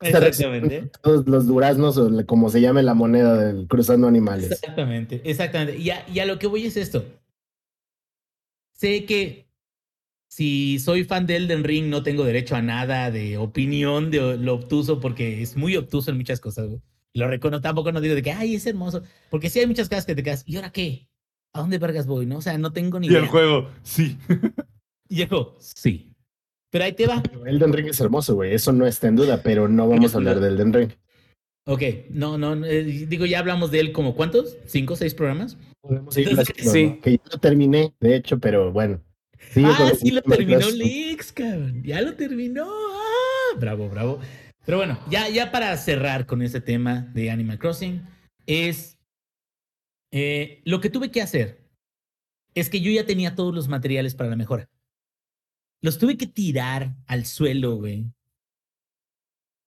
exactamente. 0.00 0.90
Todos 1.02 1.26
los 1.26 1.46
duraznos 1.46 1.98
o 1.98 2.10
como 2.26 2.48
se 2.48 2.60
llame 2.60 2.82
la 2.82 2.94
moneda 2.94 3.36
del 3.36 3.66
cruzando 3.66 4.06
animales. 4.06 4.50
Exactamente, 4.50 5.20
exactamente. 5.24 5.78
Y 5.78 5.90
a, 5.90 6.06
y 6.08 6.20
a 6.20 6.26
lo 6.26 6.38
que 6.38 6.46
voy 6.46 6.64
es 6.66 6.76
esto. 6.76 7.04
Sé 8.74 9.04
que 9.04 9.47
si 10.28 10.78
soy 10.78 11.04
fan 11.04 11.26
de 11.26 11.36
Elden 11.36 11.64
Ring, 11.64 11.86
no 11.88 12.02
tengo 12.02 12.24
derecho 12.24 12.54
a 12.56 12.62
nada 12.62 13.10
de 13.10 13.38
opinión 13.38 14.10
de 14.10 14.36
lo 14.36 14.54
obtuso, 14.54 15.00
porque 15.00 15.42
es 15.42 15.56
muy 15.56 15.76
obtuso 15.76 16.10
en 16.10 16.16
muchas 16.18 16.40
cosas, 16.40 16.68
güey. 16.68 16.80
Lo 17.14 17.26
reconozco, 17.28 17.62
tampoco 17.62 17.90
no 17.90 18.00
digo 18.00 18.14
de 18.14 18.22
que, 18.22 18.32
ay, 18.32 18.54
es 18.54 18.66
hermoso. 18.66 19.02
Porque 19.30 19.50
sí 19.50 19.58
hay 19.60 19.66
muchas 19.66 19.88
cosas 19.88 20.06
que 20.06 20.14
te 20.14 20.22
quedas, 20.22 20.44
¿y 20.46 20.56
ahora 20.56 20.70
qué? 20.70 21.08
¿A 21.54 21.60
dónde 21.60 21.78
vergas 21.78 22.06
voy? 22.06 22.26
No, 22.26 22.38
o 22.38 22.42
sea, 22.42 22.58
no 22.58 22.72
tengo 22.72 23.00
ni 23.00 23.06
Y 23.06 23.10
idea. 23.10 23.20
el 23.20 23.26
juego, 23.28 23.70
sí. 23.82 24.16
Y 25.10 25.22
el 25.22 25.28
juego, 25.28 25.56
sí. 25.58 26.12
Pero 26.70 26.84
ahí 26.84 26.92
te 26.92 27.06
va. 27.06 27.22
Elden 27.46 27.72
Ring 27.72 27.88
es 27.88 27.98
hermoso, 27.98 28.34
güey. 28.34 28.52
Eso 28.52 28.74
no 28.74 28.86
está 28.86 29.08
en 29.08 29.16
duda, 29.16 29.42
pero 29.42 29.66
no 29.68 29.88
vamos 29.88 30.14
a 30.14 30.18
hablar 30.18 30.38
del 30.38 30.52
Elden 30.54 30.72
Ring. 30.74 30.90
Ok, 31.66 31.82
no, 32.10 32.36
no, 32.36 32.64
eh, 32.66 32.84
digo, 32.84 33.24
ya 33.24 33.38
hablamos 33.38 33.70
de 33.70 33.80
él 33.80 33.92
como 33.92 34.14
¿cuántos? 34.14 34.58
¿Cinco, 34.66 34.94
seis 34.96 35.14
programas? 35.14 35.56
Podemos 35.80 36.14
Entonces, 36.16 36.54
sí. 36.58 36.84
¿no? 36.84 37.00
Que 37.00 37.12
ya 37.12 37.22
lo 37.32 37.38
terminé, 37.38 37.94
de 38.00 38.16
hecho, 38.16 38.38
pero 38.38 38.70
bueno. 38.70 39.02
Sigue 39.58 39.70
ah, 39.70 39.92
sí 40.00 40.10
lo 40.12 40.22
terminó. 40.22 40.70
Lix, 40.70 41.32
cabrón. 41.32 41.82
Ya 41.82 42.00
lo 42.00 42.14
terminó. 42.14 42.64
Ah, 42.70 43.58
bravo, 43.58 43.88
bravo. 43.88 44.20
Pero 44.64 44.78
bueno, 44.78 45.00
ya, 45.10 45.28
ya 45.28 45.50
para 45.50 45.76
cerrar 45.76 46.26
con 46.26 46.42
ese 46.42 46.60
tema 46.60 47.00
de 47.12 47.30
Animal 47.30 47.58
Crossing, 47.58 48.06
es 48.46 48.98
eh, 50.12 50.62
lo 50.64 50.80
que 50.80 50.90
tuve 50.90 51.10
que 51.10 51.22
hacer 51.22 51.68
es 52.54 52.70
que 52.70 52.80
yo 52.80 52.92
ya 52.92 53.04
tenía 53.04 53.34
todos 53.34 53.52
los 53.52 53.66
materiales 53.66 54.14
para 54.14 54.30
la 54.30 54.36
mejora. 54.36 54.70
Los 55.80 55.98
tuve 55.98 56.16
que 56.16 56.26
tirar 56.28 56.94
al 57.06 57.26
suelo, 57.26 57.76
güey. 57.76 58.06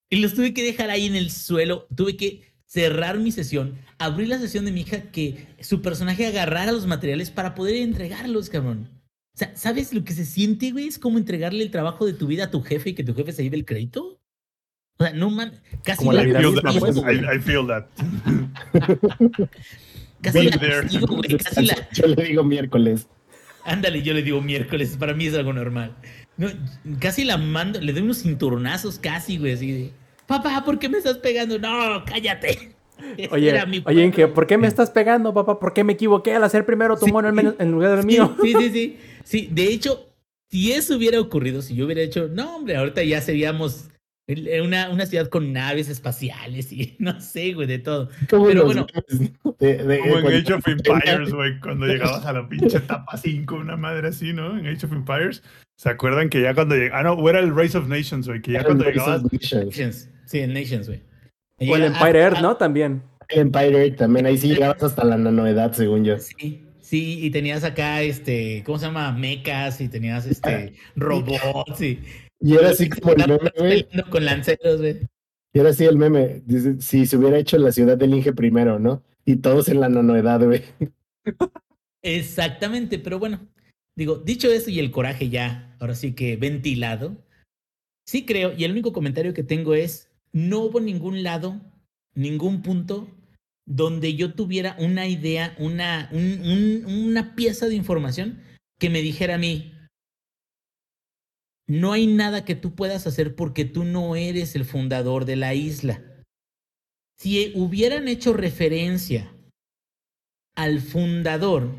Y 0.10 0.18
los 0.18 0.36
tuve 0.36 0.54
que 0.54 0.64
dejar 0.64 0.90
ahí 0.90 1.06
en 1.06 1.16
el 1.16 1.32
suelo. 1.32 1.88
Tuve 1.94 2.16
que 2.16 2.54
cerrar 2.66 3.20
mi 3.20 3.34
sesión, 3.34 3.78
abrir 3.98 4.30
la 4.30 4.40
sesión 4.40 4.64
de 4.64 4.72
mi 4.72 4.82
hija, 4.82 5.12
que 5.12 5.48
su 5.60 5.82
personaje 5.82 6.28
agarrara 6.28 6.72
los 6.72 6.88
materiales 6.88 7.30
para 7.30 7.56
poder 7.56 7.76
entregarlos, 7.76 8.50
cabrón. 8.50 9.01
O 9.34 9.38
sea, 9.38 9.56
¿sabes 9.56 9.94
lo 9.94 10.04
que 10.04 10.14
se 10.14 10.26
siente, 10.26 10.72
güey? 10.72 10.88
Es 10.88 11.00
como 11.00 11.18
entregarle 11.18 11.64
el 11.64 11.72
trabajo 11.72 12.06
de 12.06 12.14
tu 12.14 12.28
vida 12.28 12.46
a 12.46 12.52
tu 12.52 12.62
jefe 12.62 12.90
y 12.90 12.94
que 12.94 13.04
tu 13.04 13.16
jefe 13.16 13.32
se 13.32 13.44
lleve 13.44 13.58
el 13.58 13.66
crédito. 13.66 14.20
O 14.98 15.04
sea, 15.04 15.14
no 15.14 15.30
man, 15.30 15.54
casi 15.84 16.00
Como 16.00 16.14
la 16.14 16.24
feel 16.24 16.54
that. 16.56 16.80
pues, 16.80 16.98
I, 16.98 17.36
I 17.38 17.40
feel 17.40 17.66
that. 17.68 17.86
casi 20.22 20.44
la 20.44 20.58
castigo, 20.60 21.08
güey, 21.16 21.38
casi 21.44 21.66
la, 21.66 21.90
Yo 21.94 22.08
le 22.08 22.24
digo 22.24 22.44
miércoles. 22.44 23.08
Ándale, 23.64 24.02
yo 24.02 24.14
le 24.14 24.22
digo 24.24 24.42
miércoles, 24.42 24.98
para 25.00 25.14
mí 25.14 25.28
es 25.28 25.36
algo 25.36 25.54
normal. 25.54 25.96
No, 26.38 26.50
casi 27.00 27.24
la 27.24 27.38
mando, 27.38 27.80
le 27.80 27.94
doy 27.94 28.02
unos 28.02 28.22
cinturonazos 28.24 29.00
casi, 29.00 29.38
güey, 29.38 29.54
así 29.54 29.72
de, 29.72 29.92
papá, 30.28 30.64
¿por 30.66 30.78
qué 30.80 30.90
me 30.90 30.98
estás 30.98 31.18
pegando? 31.18 31.58
No, 31.58 32.04
cállate. 32.06 32.76
Oye, 33.32 33.52
oye, 33.86 34.04
¿en 34.04 34.12
qué? 34.12 34.28
¿por 34.28 34.46
qué 34.46 34.60
me 34.60 34.68
estás 34.68 34.92
pegando, 34.92 35.34
papá? 35.34 35.60
¿Por 35.60 35.74
qué 35.74 35.84
me 35.84 35.94
equivoqué 35.94 36.36
al 36.36 36.44
hacer 36.44 36.68
primero 36.68 36.96
tu 36.98 37.08
Sí. 37.08 37.12
mono 37.12 37.30
en, 37.30 37.72
lugar 37.72 37.92
del 37.96 38.02
Sí, 38.02 38.06
mío? 38.06 38.38
Sí, 38.44 38.54
sí, 38.56 38.70
sí. 38.70 38.98
Sí, 39.24 39.50
de 39.52 39.68
hecho, 39.68 40.08
si 40.50 40.72
eso 40.72 40.96
hubiera 40.98 41.20
ocurrido, 41.20 41.62
si 41.62 41.76
yo 41.76 41.86
hubiera 41.86 42.02
hecho, 42.02 42.28
no, 42.28 42.58
hombre, 42.58 42.76
ahorita 42.76 43.04
ya 43.04 43.22
seríamos 43.22 43.88
el- 44.28 44.62
una, 44.62 44.90
una 44.90 45.06
ciudad 45.06 45.28
con 45.28 45.52
naves 45.54 45.90
espaciales 45.90 46.72
y 46.72 46.96
no 47.00 47.20
sé, 47.22 47.54
güey, 47.54 47.68
de 47.68 47.80
todo. 47.80 48.10
Pero 48.30 48.66
bueno. 48.66 48.86
De- 49.60 49.84
de- 49.84 50.00
Como 50.00 50.20
en 50.20 50.28
Age 50.28 50.54
of 50.54 50.68
Empires, 50.68 51.34
güey, 51.34 51.60
cuando 51.60 51.86
llegabas 51.88 52.26
a 52.26 52.34
la 52.34 52.48
pinche 52.48 52.78
etapa 52.78 53.18
5, 53.18 53.56
una 53.56 53.76
madre 53.78 54.10
así, 54.10 54.34
¿no? 54.34 54.58
En 54.58 54.68
Age 54.68 54.86
of 54.86 54.94
Empires. 54.94 55.44
¿Se 55.78 55.90
acuerdan 55.90 56.30
que 56.30 56.42
ya 56.42 56.54
cuando 56.54 56.76
llegaba... 56.76 57.00
Ah, 57.00 57.04
no, 57.04 57.14
o 57.14 57.30
era 57.30 57.40
el 57.40 57.56
Race 57.56 57.76
of 57.78 57.88
Nations, 57.88 58.28
güey, 58.28 58.42
que 58.42 58.52
ya 58.52 58.64
cuando 58.64 58.84
llegabas... 58.86 59.24
Nations. 59.32 60.10
Sí, 60.26 60.40
en 60.40 60.54
Nations, 60.54 60.88
güey. 60.88 61.02
O 61.58 61.76
el 61.76 61.84
Empire 61.86 62.20
Earth, 62.20 62.36
ah, 62.38 62.42
¿no? 62.42 62.56
También. 62.58 63.02
El 63.30 63.40
Empire 63.40 63.86
Earth 63.86 63.98
también, 63.98 64.26
ahí 64.28 64.38
sí 64.38 64.50
llegabas 64.50 64.82
hasta 64.84 65.04
la 65.04 65.18
nanoedad, 65.18 65.72
según 65.74 66.04
yo. 66.06 66.18
Sí, 66.20 66.64
sí, 66.92 67.26
y 67.26 67.32
tenías 67.32 67.64
acá, 67.64 68.02
este, 68.02 68.64
¿cómo 68.66 68.78
se 68.78 68.88
llama? 68.88 69.14
Mecas 69.14 69.80
y 69.80 69.88
tenías, 69.88 70.26
este, 70.26 70.74
robots 70.98 71.82
y... 71.82 72.04
Y 72.42 72.56
era 72.56 72.72
así 72.72 72.90
como 72.90 73.14
el 73.14 73.28
meme, 73.28 73.52
güey. 73.58 73.88
Con 74.10 74.26
lanceros, 74.26 74.82
güey. 74.82 75.08
Y 75.54 75.60
era 75.60 75.70
así 75.70 75.86
el 75.86 75.98
meme. 75.98 76.42
Dice, 76.46 76.82
si 76.82 77.06
se 77.06 77.16
hubiera 77.16 77.38
hecho 77.38 77.58
la 77.60 77.72
ciudad 77.72 77.98
del 77.98 78.14
Inge 78.14 78.34
primero, 78.34 78.78
¿no? 78.78 79.04
Y 79.24 79.38
todos 79.38 79.70
en 79.70 79.80
la 79.80 79.88
nanoedad, 79.88 80.44
güey. 80.44 80.64
Exactamente, 82.02 83.00
pero 83.00 83.20
bueno, 83.20 83.48
digo, 83.96 84.18
dicho 84.18 84.52
eso 84.52 84.70
y 84.70 84.80
el 84.80 84.92
coraje 84.92 85.30
ya, 85.30 85.78
ahora 85.80 85.96
sí 85.96 86.14
que 86.14 86.36
ventilado, 86.36 87.16
sí 88.06 88.26
creo, 88.26 88.54
y 88.58 88.66
el 88.66 88.72
único 88.72 88.92
comentario 88.92 89.34
que 89.34 89.44
tengo 89.44 89.76
es, 89.76 90.10
no 90.34 90.60
hubo 90.60 90.82
ningún 90.82 91.24
lado, 91.24 91.62
ningún 92.16 92.64
punto 92.64 93.08
donde 93.66 94.16
yo 94.16 94.34
tuviera 94.34 94.76
una 94.80 95.08
idea, 95.08 95.56
una, 95.60 96.10
un- 96.12 96.42
un- 96.42 96.86
una 97.10 97.36
pieza 97.36 97.68
de 97.68 97.76
información 97.76 98.42
que 98.80 98.90
me 98.90 99.02
dijera 99.02 99.36
a 99.36 99.38
mí, 99.38 99.74
no 101.68 101.94
hay 101.94 102.08
nada 102.08 102.44
que 102.44 102.56
tú 102.56 102.76
puedas 102.76 103.08
hacer 103.08 103.36
porque 103.36 103.64
tú 103.66 103.84
no 103.86 104.16
eres 104.16 104.56
el 104.56 104.66
fundador 104.66 105.26
de 105.26 105.36
la 105.38 105.54
isla. 105.54 106.04
Si 107.18 107.54
hubieran 107.56 108.08
hecho 108.08 108.34
referencia 108.34 109.34
al 110.56 110.80
fundador 110.82 111.76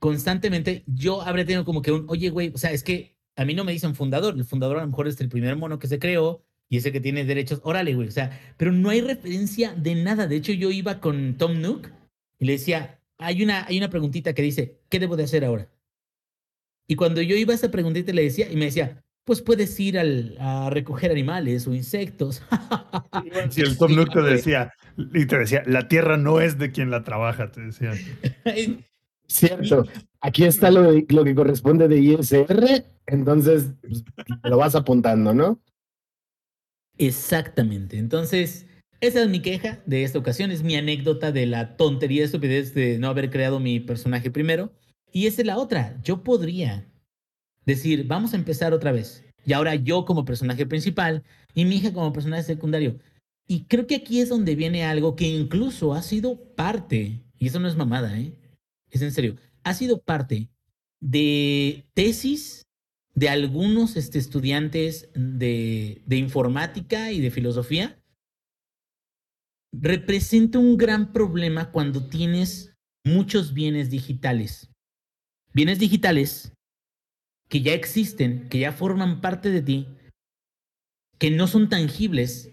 constantemente, 0.00 0.84
yo 0.86 1.22
habría 1.22 1.46
tenido 1.46 1.64
como 1.64 1.82
que 1.82 1.90
un, 1.90 2.04
oye, 2.08 2.28
güey, 2.30 2.52
o 2.54 2.58
sea, 2.58 2.70
es 2.72 2.84
que 2.84 3.16
a 3.36 3.44
mí 3.44 3.54
no 3.54 3.64
me 3.64 3.72
dicen 3.72 3.94
fundador, 3.94 4.34
el 4.34 4.44
fundador 4.44 4.76
a 4.78 4.82
lo 4.82 4.88
mejor 4.88 5.08
es 5.08 5.20
el 5.20 5.28
primer 5.30 5.56
mono 5.56 5.78
que 5.78 5.88
se 5.88 5.98
creó 5.98 6.44
y 6.74 6.78
ese 6.78 6.90
que 6.90 7.00
tiene 7.00 7.24
derechos, 7.24 7.60
órale, 7.62 7.94
güey, 7.94 8.08
o 8.08 8.10
sea, 8.10 8.40
pero 8.56 8.72
no 8.72 8.90
hay 8.90 9.00
referencia 9.00 9.72
de 9.74 9.94
nada. 9.94 10.26
De 10.26 10.34
hecho, 10.34 10.52
yo 10.52 10.72
iba 10.72 10.98
con 10.98 11.36
Tom 11.38 11.60
Nook 11.60 11.88
y 12.40 12.46
le 12.46 12.52
decía, 12.54 12.98
hay 13.16 13.44
una, 13.44 13.64
hay 13.66 13.78
una 13.78 13.90
preguntita 13.90 14.32
que 14.34 14.42
dice, 14.42 14.80
¿qué 14.88 14.98
debo 14.98 15.14
de 15.16 15.22
hacer 15.22 15.44
ahora? 15.44 15.68
Y 16.88 16.96
cuando 16.96 17.22
yo 17.22 17.36
iba 17.36 17.52
a 17.52 17.54
esa 17.54 17.70
preguntita 17.70 18.12
le 18.12 18.24
decía, 18.24 18.50
y 18.50 18.56
me 18.56 18.64
decía, 18.64 19.04
pues 19.24 19.40
puedes 19.40 19.78
ir 19.78 20.00
al, 20.00 20.36
a 20.40 20.68
recoger 20.68 21.12
animales 21.12 21.66
o 21.68 21.74
insectos. 21.74 22.42
Si 23.50 23.60
el 23.60 23.78
Tom 23.78 23.90
Sí, 23.90 23.96
Nook 23.96 24.12
te 24.12 24.20
decía, 24.22 24.72
y 24.96 25.26
te 25.26 25.38
decía, 25.38 25.62
la 25.64 25.86
tierra 25.86 26.16
no 26.16 26.40
es 26.40 26.58
de 26.58 26.72
quien 26.72 26.90
la 26.90 27.04
trabaja, 27.04 27.52
te 27.52 27.60
decía. 27.60 27.92
Cierto. 29.26 29.86
Aquí 30.20 30.44
está 30.44 30.70
lo, 30.70 30.82
de- 30.82 31.06
lo 31.08 31.24
que 31.24 31.34
corresponde 31.34 31.86
de 31.88 31.98
ISR, 31.98 32.84
entonces 33.06 33.72
pues, 33.80 34.04
lo 34.42 34.56
vas 34.58 34.74
apuntando, 34.74 35.32
¿no? 35.34 35.60
Exactamente. 36.98 37.98
Entonces, 37.98 38.66
esa 39.00 39.22
es 39.22 39.28
mi 39.28 39.40
queja 39.40 39.82
de 39.86 40.04
esta 40.04 40.18
ocasión, 40.18 40.50
es 40.50 40.62
mi 40.62 40.76
anécdota 40.76 41.32
de 41.32 41.46
la 41.46 41.76
tontería 41.76 42.20
de 42.20 42.26
estupidez 42.26 42.74
de 42.74 42.98
no 42.98 43.08
haber 43.08 43.30
creado 43.30 43.60
mi 43.60 43.80
personaje 43.80 44.30
primero. 44.30 44.72
Y 45.12 45.26
esa 45.26 45.42
es 45.42 45.46
la 45.46 45.58
otra. 45.58 46.00
Yo 46.02 46.22
podría 46.22 46.90
decir, 47.66 48.06
vamos 48.06 48.32
a 48.32 48.36
empezar 48.36 48.72
otra 48.72 48.92
vez. 48.92 49.24
Y 49.46 49.52
ahora 49.52 49.74
yo 49.74 50.04
como 50.04 50.24
personaje 50.24 50.66
principal 50.66 51.22
y 51.54 51.64
mi 51.64 51.76
hija 51.76 51.92
como 51.92 52.12
personaje 52.12 52.42
secundario. 52.44 52.98
Y 53.46 53.64
creo 53.64 53.86
que 53.86 53.96
aquí 53.96 54.20
es 54.20 54.30
donde 54.30 54.54
viene 54.54 54.84
algo 54.84 55.16
que 55.16 55.26
incluso 55.26 55.92
ha 55.92 56.02
sido 56.02 56.54
parte, 56.54 57.22
y 57.38 57.46
eso 57.46 57.60
no 57.60 57.68
es 57.68 57.76
mamada, 57.76 58.18
¿eh? 58.18 58.32
Es 58.90 59.02
en 59.02 59.12
serio, 59.12 59.36
ha 59.64 59.74
sido 59.74 60.00
parte 60.00 60.48
de 61.00 61.84
tesis 61.92 62.63
de 63.14 63.28
algunos 63.28 63.96
este, 63.96 64.18
estudiantes 64.18 65.08
de, 65.14 66.02
informática 66.10 67.12
y 67.12 67.20
de 67.20 67.30
filosofía, 67.30 68.00
representa 69.72 70.58
un 70.58 70.76
gran 70.76 71.12
problema 71.12 71.70
cuando 71.70 72.08
tienes 72.08 72.74
muchos 73.04 73.54
bienes 73.54 73.90
digitales. 73.90 74.70
Bienes 75.52 75.78
digitales 75.78 76.52
que 77.48 77.60
ya 77.60 77.72
existen, 77.72 78.48
que 78.48 78.60
ya 78.60 78.72
forman 78.72 79.20
parte 79.20 79.50
de 79.50 79.62
ti, 79.62 79.88
que 81.18 81.30
no 81.30 81.46
son 81.46 81.68
tangibles, 81.68 82.50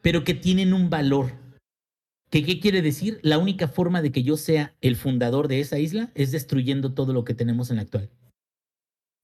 pero 0.00 0.22
que 0.22 0.34
tienen 0.34 0.72
un 0.72 0.90
valor. 0.90 1.32
¿Qué, 2.30 2.44
¿Qué 2.44 2.60
quiere 2.60 2.82
decir? 2.82 3.18
La 3.22 3.38
única 3.38 3.68
forma 3.68 4.02
de 4.02 4.12
que 4.12 4.22
yo 4.22 4.36
sea 4.36 4.76
el 4.80 4.96
fundador 4.96 5.48
de 5.48 5.60
esa 5.60 5.78
isla 5.78 6.12
es 6.14 6.30
destruyendo 6.30 6.94
todo 6.94 7.12
lo 7.12 7.24
que 7.24 7.34
tenemos 7.34 7.70
en 7.70 7.76
la 7.76 7.82
actual. 7.82 8.10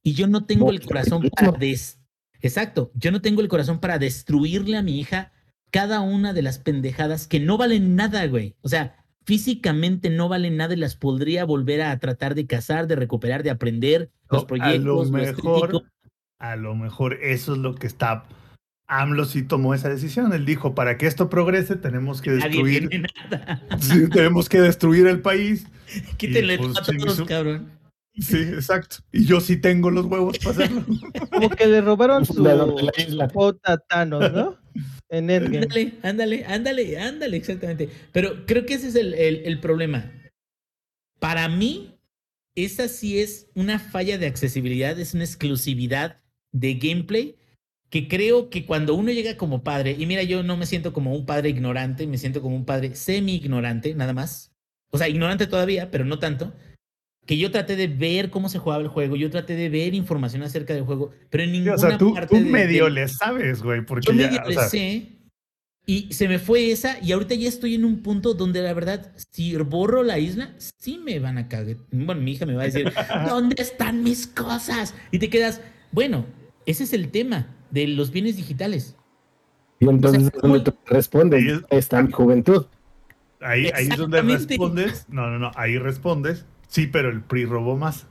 Y 0.03 0.15
yo 0.15 0.27
no 0.27 0.45
tengo 0.45 0.71
el 0.71 0.81
corazón 0.81 1.29
para 1.35 1.53
des 1.53 2.01
Exacto, 2.43 2.91
yo 2.95 3.13
no 3.13 3.21
tengo 3.21 3.43
el 3.43 3.49
corazón 3.49 3.81
para 3.81 3.99
destruirle 3.99 4.77
a 4.77 4.83
mi 4.83 4.99
hija 4.99 5.33
cada 5.71 6.01
una 6.01 6.33
de 6.33 6.43
las 6.43 6.59
pendejadas 6.59 7.27
que 7.27 7.39
no 7.39 7.59
valen 7.59 7.97
nada, 7.97 8.27
güey. 8.27 8.57
O 8.63 8.69
sea, 8.69 9.05
físicamente 9.25 10.11
no 10.11 10.29
valen 10.29 10.57
nada 10.57 10.75
y 10.75 10.79
las 10.79 10.97
podría 10.97 11.45
volver 11.45 11.83
a 11.83 11.99
tratar 11.99 12.35
de 12.35 12.47
cazar, 12.47 12.87
de 12.87 12.97
recuperar, 12.97 13.43
de 13.43 13.51
aprender 13.51 14.11
los 14.31 14.45
proyectos. 14.47 14.75
a 14.75 14.79
lo 14.79 15.05
mejor, 15.05 15.85
a 16.39 16.57
lo 16.57 16.75
mejor 16.75 17.19
eso 17.23 17.53
es 17.53 17.59
lo 17.59 17.75
que 17.75 17.87
está. 17.87 18.25
AMLO 18.89 19.25
sí 19.25 19.43
tomó 19.43 19.75
esa 19.75 19.89
decisión. 19.89 20.33
Él 20.33 20.45
dijo, 20.45 20.75
para 20.75 20.99
que 20.99 21.07
esto 21.07 21.29
progrese 21.31 21.77
tenemos 21.77 22.21
que 22.21 22.31
Nadie 22.31 22.45
destruir, 22.47 22.89
tiene 22.89 23.09
nada. 23.31 23.63
tenemos 24.13 24.49
que 24.49 24.61
destruir 24.61 25.07
el 25.07 25.21
país. 25.21 25.67
Quítenle 26.17 26.59
pues, 26.59 26.77
a 26.77 26.83
todos, 26.83 27.23
cabrón. 27.23 27.80
Sí, 28.21 28.37
exacto. 28.55 28.97
Y 29.13 29.25
yo 29.25 29.41
sí 29.41 29.57
tengo 29.57 29.91
los 29.91 30.07
huevos 30.07 30.39
para 30.39 30.51
hacerlo. 30.51 30.85
Como 31.31 31.51
que 31.51 31.67
le 31.67 31.81
robaron 31.81 32.25
su 32.27 32.47
a 33.65 33.79
Thanos, 33.89 34.33
¿no? 34.33 34.59
En 35.09 35.29
Endgame. 35.31 35.59
Ándale, 35.65 35.95
ándale, 36.03 36.45
ándale, 36.45 36.99
ándale, 36.99 37.37
exactamente. 37.37 37.89
Pero 38.13 38.47
creo 38.47 38.65
que 38.67 38.75
ese 38.75 38.89
es 38.89 38.95
el, 38.95 39.15
el- 39.15 39.43
el 39.45 39.61
problema. 39.61 40.13
Para 41.19 41.49
mí, 41.49 41.99
esa 42.55 42.89
sí 42.89 43.21
es 43.21 43.49
una 43.55 43.79
falla 43.79 44.19
de 44.19 44.27
accesibilidad, 44.27 44.99
es 44.99 45.15
una 45.15 45.25
exclusividad 45.25 46.21
de 46.53 46.75
gameplay 46.75 47.37
que 47.91 48.07
creo 48.07 48.51
que 48.51 48.67
cuando 48.67 48.95
uno 48.95 49.11
llega 49.11 49.37
como 49.37 49.65
padre, 49.65 49.97
y 49.99 50.07
mira, 50.07 50.23
yo 50.23 50.43
no 50.45 50.57
me 50.57 50.67
siento 50.67 50.93
como 50.93 51.13
un 51.13 51.27
padre 51.27 51.49
ignorante, 51.51 52.07
me 52.07 52.19
siento 52.19 52.41
como 52.41 52.55
un 52.55 52.65
padre 52.65 52.95
semi-ignorante, 52.95 53.95
nada 53.95 54.13
más. 54.13 54.53
O 54.93 54.99
sea, 54.99 55.09
ignorante 55.09 55.47
todavía, 55.49 55.91
pero 55.91 56.05
no 56.05 56.19
tanto. 56.21 56.53
Que 57.31 57.39
yo 57.39 57.53
traté 57.53 57.77
de 57.77 57.87
ver 57.87 58.29
cómo 58.29 58.49
se 58.49 58.59
jugaba 58.59 58.83
el 58.83 58.89
juego, 58.89 59.15
yo 59.15 59.31
traté 59.31 59.55
de 59.55 59.69
ver 59.69 59.95
información 59.95 60.43
acerca 60.43 60.75
del 60.75 60.83
juego, 60.83 61.13
pero 61.31 61.45
en 61.45 61.53
ninguna 61.53 61.77
o 61.77 61.79
sea, 61.79 61.97
tú, 61.97 62.13
parte 62.13 62.27
tú 62.27 62.43
de- 62.43 62.51
medio 62.51 62.89
le 62.89 63.07
sabes, 63.07 63.63
güey, 63.63 63.85
porque 63.87 64.09
yo 64.09 64.13
ya, 64.15 64.27
medio 64.33 64.43
o 64.47 64.49
le 64.49 64.57
sé 64.69 65.13
y 65.87 66.13
se 66.13 66.27
me 66.27 66.41
fue 66.41 66.73
esa 66.73 66.99
y 67.01 67.13
ahorita 67.13 67.37
ya 67.37 67.49
estoy 67.49 67.77
en 67.77 67.85
un 67.85 68.03
punto 68.03 68.35
donde 68.35 68.61
la 68.63 68.73
verdad, 68.75 69.13
si 69.31 69.55
borro 69.59 70.03
la 70.03 70.19
isla, 70.19 70.57
sí 70.59 70.99
me 70.99 71.21
van 71.21 71.39
a 71.39 71.47
cagar. 71.47 71.77
Bueno, 71.93 72.21
mi 72.21 72.33
hija 72.33 72.47
me 72.47 72.55
va 72.55 72.63
a 72.63 72.65
decir, 72.65 72.93
¿dónde 73.29 73.63
están 73.63 74.03
mis 74.03 74.27
cosas? 74.27 74.93
Y 75.13 75.21
te 75.21 75.31
quedas, 75.31 75.61
bueno, 75.93 76.27
ese 76.67 76.83
es 76.83 76.93
el 76.93 77.13
tema 77.13 77.47
de 77.71 77.87
los 77.87 78.11
bienes 78.11 78.39
digitales. 78.39 78.97
Y 79.79 79.89
entonces 79.89 80.25
O 80.25 80.27
sea, 80.31 80.37
es 80.37 80.43
donde 80.43 80.61
tú 80.65 80.75
respondes, 80.87 81.45
Y 81.45 81.49
es- 81.51 81.61
está 81.71 82.03
mi 82.03 82.11
juventud. 82.11 82.67
ahí, 83.41 83.71
ahí 83.73 83.87
es 83.87 83.97
donde 83.97 84.21
respondes. 84.21 85.07
No, 85.09 85.31
no, 85.31 85.39
no, 85.39 85.53
ahí 85.55 85.79
respondes. 85.79 86.45
Sí, 86.71 86.87
pero 86.87 87.11
el 87.11 87.21
PRI 87.23 87.45
robó 87.47 87.77
más. 87.77 88.07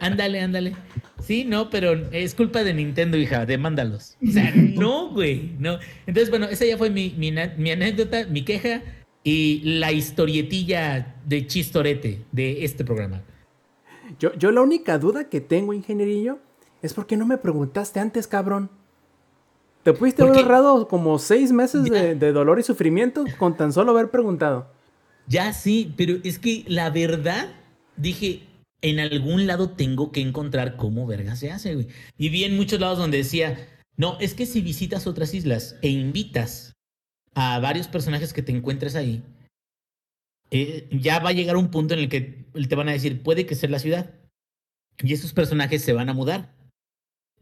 Ándale, 0.00 0.40
ándale. 0.40 0.76
Sí, 1.20 1.44
no, 1.44 1.70
pero 1.70 1.92
es 2.12 2.34
culpa 2.34 2.62
de 2.64 2.74
Nintendo, 2.74 3.16
hija, 3.16 3.46
demándalos. 3.46 4.16
O 4.26 4.30
sea, 4.30 4.52
no, 4.56 5.10
güey, 5.10 5.52
no. 5.58 5.78
Entonces, 6.06 6.28
bueno, 6.30 6.46
esa 6.46 6.64
ya 6.66 6.76
fue 6.76 6.90
mi, 6.90 7.14
mi, 7.16 7.30
na- 7.30 7.54
mi 7.56 7.70
anécdota, 7.70 8.26
mi 8.28 8.44
queja 8.44 8.82
y 9.24 9.60
la 9.64 9.92
historietilla 9.92 11.16
de 11.24 11.46
chistorete 11.46 12.22
de 12.32 12.64
este 12.64 12.84
programa. 12.84 13.22
Yo, 14.18 14.34
yo 14.34 14.50
la 14.52 14.60
única 14.60 14.98
duda 14.98 15.28
que 15.28 15.40
tengo, 15.40 15.72
ingenierillo, 15.72 16.38
es 16.82 16.92
por 16.94 17.06
qué 17.06 17.16
no 17.16 17.24
me 17.26 17.38
preguntaste 17.38 17.98
antes, 18.00 18.26
cabrón. 18.26 18.68
Te 19.84 19.92
pudiste 19.94 20.22
haber 20.22 20.34
Porque- 20.34 20.44
ahorrado 20.52 20.86
como 20.86 21.18
seis 21.18 21.50
meses 21.52 21.84
de 21.84 22.32
dolor 22.32 22.58
y 22.58 22.62
sufrimiento 22.62 23.24
con 23.38 23.56
tan 23.56 23.72
solo 23.72 23.92
haber 23.92 24.10
preguntado. 24.10 24.70
Ya 25.28 25.52
sí, 25.52 25.94
pero 25.96 26.16
es 26.24 26.38
que 26.38 26.64
la 26.68 26.90
verdad, 26.90 27.48
dije, 27.96 28.42
en 28.82 28.98
algún 28.98 29.46
lado 29.46 29.70
tengo 29.70 30.12
que 30.12 30.20
encontrar 30.20 30.76
cómo 30.76 31.06
verga 31.06 31.36
se 31.36 31.50
hace, 31.50 31.74
güey. 31.74 31.88
Y 32.18 32.28
vi 32.28 32.44
en 32.44 32.56
muchos 32.56 32.80
lados 32.80 32.98
donde 32.98 33.18
decía, 33.18 33.68
no, 33.96 34.18
es 34.20 34.34
que 34.34 34.46
si 34.46 34.60
visitas 34.60 35.06
otras 35.06 35.34
islas 35.34 35.76
e 35.82 35.88
invitas 35.88 36.74
a 37.34 37.58
varios 37.60 37.88
personajes 37.88 38.32
que 38.32 38.42
te 38.42 38.52
encuentres 38.52 38.96
ahí, 38.96 39.22
eh, 40.50 40.88
ya 40.90 41.20
va 41.20 41.30
a 41.30 41.32
llegar 41.32 41.56
un 41.56 41.70
punto 41.70 41.94
en 41.94 42.00
el 42.00 42.08
que 42.08 42.20
te 42.68 42.74
van 42.74 42.88
a 42.88 42.92
decir, 42.92 43.22
puede 43.22 43.46
que 43.46 43.54
sea 43.54 43.70
la 43.70 43.78
ciudad. 43.78 44.14
Y 44.98 45.12
esos 45.12 45.32
personajes 45.32 45.82
se 45.82 45.92
van 45.92 46.08
a 46.08 46.14
mudar. 46.14 46.54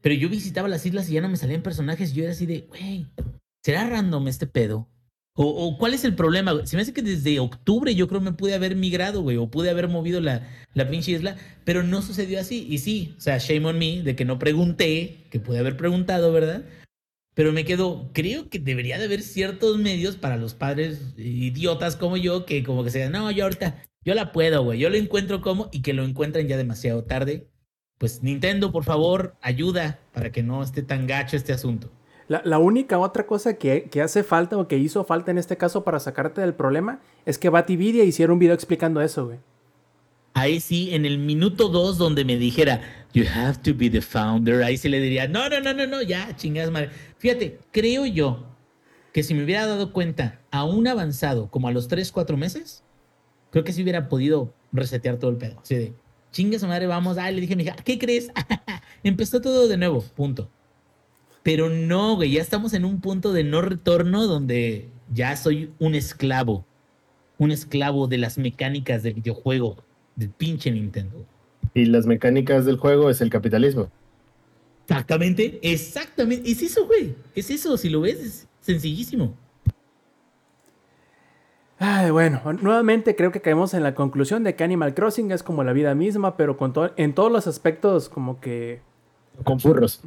Pero 0.03 0.15
yo 0.15 0.29
visitaba 0.29 0.69
las 0.69 0.87
islas 0.87 1.09
y 1.09 1.15
ya 1.15 1.21
no 1.21 1.29
me 1.29 1.37
salían 1.37 1.63
personajes. 1.63 2.13
Yo 2.13 2.23
era 2.23 2.33
así 2.33 2.47
de, 2.47 2.63
güey, 2.69 3.07
¿será 3.65 3.89
random 3.89 4.29
este 4.29 4.47
pedo? 4.47 4.89
O, 5.35 5.45
o 5.45 5.79
cuál 5.79 5.95
es 5.95 6.05
el 6.05 6.15
problema? 6.15 6.67
Se 6.67 6.77
me 6.77 6.83
hace 6.83 6.93
que 6.93 7.03
desde 7.03 7.39
octubre 7.39 7.95
yo 7.95 8.09
creo 8.09 8.21
me 8.21 8.33
pude 8.33 8.55
haber 8.55 8.77
migrado, 8.77 9.23
güey, 9.23 9.37
o 9.37 9.51
pude 9.51 9.71
haber 9.71 9.89
movido 9.89 10.21
la, 10.21 10.49
la 10.75 10.89
pinche 10.89 11.13
isla, 11.13 11.37
pero 11.65 11.83
no 11.83 12.03
sucedió 12.03 12.41
así. 12.41 12.67
Y 12.69 12.79
sí, 12.79 13.15
o 13.17 13.21
sea, 13.21 13.39
shame 13.39 13.67
on 13.67 13.79
me 13.79 14.03
de 14.03 14.17
que 14.17 14.25
no 14.25 14.39
pregunté, 14.39 15.25
que 15.31 15.41
pude 15.41 15.59
haber 15.59 15.77
preguntado, 15.77 16.33
¿verdad? 16.33 16.65
Pero 17.35 17.53
me 17.53 17.65
quedo, 17.65 18.11
creo 18.13 18.51
que 18.51 18.59
debería 18.59 18.99
de 18.99 19.05
haber 19.05 19.23
ciertos 19.23 19.79
medios 19.79 20.17
para 20.17 20.37
los 20.37 20.55
padres 20.55 21.15
idiotas 21.17 21.97
como 21.97 22.17
yo, 22.17 22.45
que 22.45 22.65
como 22.65 22.85
que 22.85 22.91
se 22.91 22.99
digan, 22.99 23.13
no, 23.13 23.31
yo 23.31 23.45
ahorita, 23.45 23.83
yo 24.05 24.15
la 24.15 24.33
puedo, 24.33 24.65
güey, 24.65 24.79
yo 24.79 24.91
lo 24.91 24.97
encuentro 24.97 25.41
como, 25.41 25.69
y 25.73 25.83
que 25.83 25.95
lo 25.95 26.05
encuentren 26.05 26.49
ya 26.49 26.57
demasiado 26.57 27.05
tarde. 27.05 27.49
Pues 27.99 28.23
Nintendo, 28.23 28.73
por 28.73 28.85
favor, 28.85 29.37
ayuda 29.43 30.01
para 30.13 30.33
que 30.33 30.43
no 30.43 30.63
esté 30.63 30.83
tan 30.83 31.07
gacho 31.07 31.37
este 31.37 31.53
asunto. 31.53 31.91
La, 32.31 32.43
la 32.45 32.61
única 32.61 32.97
otra 33.01 33.27
cosa 33.27 33.55
que, 33.55 33.89
que 33.91 34.03
hace 34.03 34.23
falta 34.23 34.57
o 34.57 34.69
que 34.69 34.79
hizo 34.79 35.03
falta 35.03 35.33
en 35.33 35.39
este 35.39 35.57
caso 35.57 35.83
para 35.83 35.99
sacarte 35.99 36.41
del 36.41 36.55
problema 36.55 37.01
es 37.27 37.39
que 37.39 37.49
Batividia 37.49 38.05
hiciera 38.05 38.33
un 38.33 38.39
video 38.39 38.55
explicando 38.55 39.01
eso, 39.01 39.27
güey. 39.27 39.41
Ahí 40.35 40.61
sí, 40.61 40.95
en 40.95 41.07
el 41.07 41.19
minuto 41.19 41.71
dos 41.71 41.99
donde 41.99 42.25
me 42.25 42.37
dijera, 42.37 42.83
you 43.13 43.25
have 43.35 43.59
to 43.65 43.75
be 43.75 43.91
the 43.91 44.01
founder, 44.01 44.63
ahí 44.63 44.77
sí 44.77 44.89
le 44.89 45.01
diría, 45.01 45.27
no, 45.27 45.49
no, 45.49 45.61
no, 45.61 45.75
no, 45.75 45.89
no, 45.89 46.03
ya, 46.03 46.37
chingadas 46.37 46.71
madre. 46.71 46.91
Fíjate, 47.19 47.59
creo 47.73 48.07
yo 48.07 48.47
que 49.13 49.25
si 49.25 49.35
me 49.35 49.43
hubiera 49.43 49.67
dado 49.67 49.93
cuenta 49.93 50.41
aún 50.53 50.87
avanzado, 50.87 51.51
como 51.51 51.67
a 51.67 51.73
los 51.73 51.89
3, 51.89 52.13
4 52.13 52.37
meses, 52.37 52.85
creo 53.51 53.65
que 53.65 53.73
sí 53.73 53.83
hubiera 53.83 54.09
podido 54.09 54.55
resetear 54.71 55.17
todo 55.17 55.33
el 55.33 55.37
pedo. 55.37 55.59
Así 55.61 55.75
de, 55.75 55.95
chinga 56.31 56.61
su 56.61 56.69
madre, 56.69 56.87
vamos, 56.87 57.19
ah, 57.19 57.29
le 57.29 57.41
dije 57.41 57.55
a 57.55 57.57
mi 57.57 57.65
hija, 57.65 57.75
¿qué 57.75 57.99
crees? 57.99 58.31
Empezó 59.03 59.41
todo 59.41 59.67
de 59.67 59.77
nuevo, 59.77 60.01
punto. 60.15 60.49
Pero 61.43 61.71
no, 61.71 62.17
güey, 62.17 62.33
ya 62.33 62.43
estamos 62.43 62.75
en 62.75 62.85
un 62.85 63.01
punto 63.01 63.33
de 63.33 63.45
no 63.45 63.63
retorno 63.63 64.27
donde 64.27 64.89
ya 65.13 65.37
soy 65.37 65.73
un 65.79 65.95
esclavo. 65.95 66.65
Un 67.39 67.51
esclavo 67.51 68.07
de 68.07 68.19
las 68.19 68.37
mecánicas 68.37 69.03
del 69.03 69.15
videojuego, 69.15 69.77
del 70.17 70.29
pinche 70.29 70.71
Nintendo. 70.71 71.25
Y 71.73 71.87
las 71.87 72.05
mecánicas 72.05 72.67
del 72.67 72.77
juego 72.77 73.09
es 73.09 73.21
el 73.23 73.31
capitalismo. 73.31 73.89
Exactamente, 74.87 75.59
exactamente. 75.63 76.51
Es 76.51 76.61
eso, 76.63 76.87
güey. 76.87 77.15
Es 77.35 77.49
eso, 77.51 77.77
si 77.77 77.89
lo 77.89 78.03
ves, 78.03 78.21
es 78.21 78.49
sencillísimo. 78.61 79.35
Ay, 81.79 82.11
bueno, 82.11 82.43
nuevamente 82.61 83.17
creo 83.17 83.33
que 83.33 83.41
caemos 83.41 83.73
en 83.73 83.83
la 83.83 83.95
conclusión 83.95 84.45
de 84.45 84.55
que 84.55 84.65
Animal 84.65 84.95
Crossing 84.95 85.31
es 85.31 85.43
como 85.43 85.65
la 85.65 85.73
vida 85.73 85.95
misma, 85.95 86.37
pero 86.37 86.59
con 86.59 86.75
to- 86.75 86.93
en 86.99 87.15
todos 87.15 87.33
los 87.33 87.47
aspectos 87.47 88.11
como 88.11 88.39
que... 88.41 88.83
Con 89.45 89.61
furros. 89.61 90.03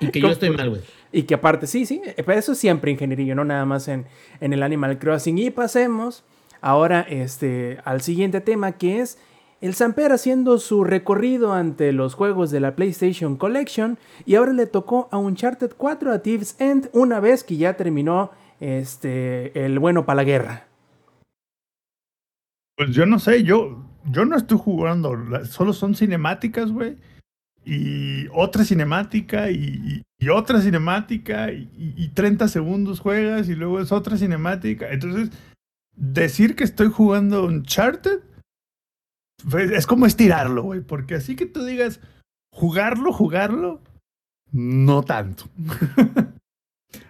Y 0.00 0.08
que 0.08 0.20
yo 0.20 0.28
estoy 0.28 0.50
mal, 0.50 0.70
güey. 0.70 0.82
Y 1.12 1.22
que 1.24 1.34
aparte, 1.34 1.66
sí, 1.66 1.86
sí, 1.86 2.00
pero 2.16 2.32
eso 2.32 2.54
siempre 2.54 2.90
ingeniería, 2.90 3.34
no 3.34 3.44
nada 3.44 3.64
más 3.64 3.88
en, 3.88 4.06
en 4.40 4.52
el 4.52 4.62
Animal 4.62 4.98
Crossing. 4.98 5.38
Y 5.38 5.50
pasemos 5.50 6.24
ahora 6.60 7.00
este, 7.00 7.78
al 7.84 8.00
siguiente 8.00 8.40
tema 8.40 8.72
que 8.72 9.00
es 9.00 9.18
el 9.60 9.74
Samper 9.74 10.12
haciendo 10.12 10.58
su 10.58 10.84
recorrido 10.84 11.52
ante 11.52 11.92
los 11.92 12.14
juegos 12.14 12.50
de 12.50 12.60
la 12.60 12.76
PlayStation 12.76 13.36
Collection 13.36 13.98
y 14.24 14.36
ahora 14.36 14.52
le 14.52 14.66
tocó 14.66 15.08
a 15.10 15.18
Uncharted 15.18 15.72
4 15.76 16.12
a 16.12 16.18
Thieves 16.20 16.56
End 16.58 16.88
una 16.92 17.20
vez 17.20 17.44
que 17.44 17.56
ya 17.56 17.74
terminó 17.74 18.30
este, 18.58 19.64
el 19.64 19.78
bueno 19.78 20.06
para 20.06 20.16
la 20.16 20.24
guerra. 20.24 20.66
Pues 22.76 22.90
yo 22.90 23.04
no 23.04 23.18
sé, 23.18 23.42
yo, 23.42 23.84
yo 24.10 24.24
no 24.24 24.36
estoy 24.36 24.56
jugando, 24.56 25.14
solo 25.44 25.74
son 25.74 25.94
cinemáticas, 25.94 26.72
güey. 26.72 26.96
Y 27.64 28.26
otra 28.32 28.64
cinemática 28.64 29.50
y, 29.50 29.56
y- 29.64 30.02
y 30.18 30.28
otra 30.28 30.60
cinemática 30.60 31.52
y, 31.52 31.68
y- 31.76 31.94
y 32.04 32.08
30 32.08 32.48
segundos 32.48 33.00
juegas 33.00 33.48
y 33.48 33.54
luego 33.54 33.80
es 33.80 33.92
otra 33.92 34.16
cinemática. 34.16 34.90
Entonces, 34.90 35.30
decir 35.96 36.56
que 36.56 36.64
estoy 36.64 36.88
jugando 36.88 37.44
Uncharted 37.44 38.20
pues, 39.50 39.70
es 39.70 39.86
como 39.86 40.06
estirarlo, 40.06 40.62
güey. 40.62 40.80
Porque 40.80 41.14
así 41.14 41.36
que 41.36 41.46
tú 41.46 41.64
digas, 41.64 42.00
jugarlo, 42.52 43.12
jugarlo, 43.12 43.80
no 44.52 45.02
tanto. 45.02 45.44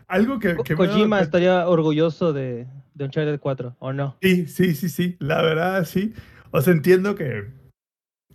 Algo 0.08 0.38
que... 0.40 0.56
que 0.64 0.74
Kojima 0.74 1.20
estaría 1.20 1.68
orgulloso 1.68 2.32
de, 2.32 2.66
de 2.94 3.04
Uncharted 3.04 3.38
4, 3.40 3.76
¿o 3.78 3.92
no? 3.92 4.16
Sí, 4.20 4.46
sí, 4.46 4.74
sí, 4.74 4.88
sí. 4.88 5.16
La 5.20 5.40
verdad, 5.42 5.84
sí. 5.84 6.12
O 6.50 6.60
sea, 6.60 6.72
entiendo 6.72 7.14
que, 7.14 7.48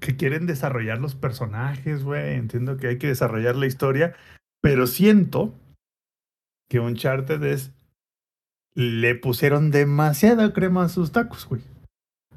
que 0.06 0.16
quieren 0.16 0.46
desarrollar 0.46 1.00
los 1.00 1.16
personajes, 1.16 2.04
güey. 2.04 2.36
Entiendo 2.36 2.78
que 2.78 2.88
hay 2.88 2.98
que 2.98 3.08
desarrollar 3.08 3.56
la 3.56 3.66
historia. 3.66 4.16
Pero 4.62 4.88
siento 4.88 5.54
que 6.70 6.80
Uncharted 6.80 7.44
es. 7.44 7.72
Le 8.76 9.16
pusieron 9.16 9.72
demasiada 9.72 10.52
crema 10.54 10.84
a 10.84 10.90
sus 10.90 11.12
tacos, 11.12 11.48
güey. 11.48 11.62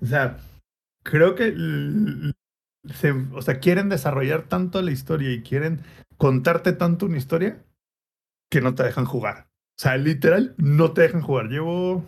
O 0.01 0.07
sea, 0.07 0.39
creo 1.03 1.35
que. 1.35 1.53
se- 2.95 3.13
o 3.33 3.43
sea, 3.43 3.59
quieren 3.61 3.89
desarrollar 3.89 4.49
tanto 4.49 4.81
la 4.83 4.91
historia 4.93 5.33
y 5.33 5.43
quieren 5.43 5.81
contarte 6.17 6.73
tanto 6.73 7.07
una 7.07 7.19
historia 7.19 7.63
que 8.51 8.61
no 8.61 8.75
te 8.75 8.83
dejan 8.85 9.05
jugar. 9.05 9.49
O 9.79 9.81
sea, 9.83 9.97
literal, 9.97 10.55
no 10.59 10.93
te 10.93 11.03
dejan 11.03 11.21
jugar. 11.23 11.49
Llevo 11.49 12.05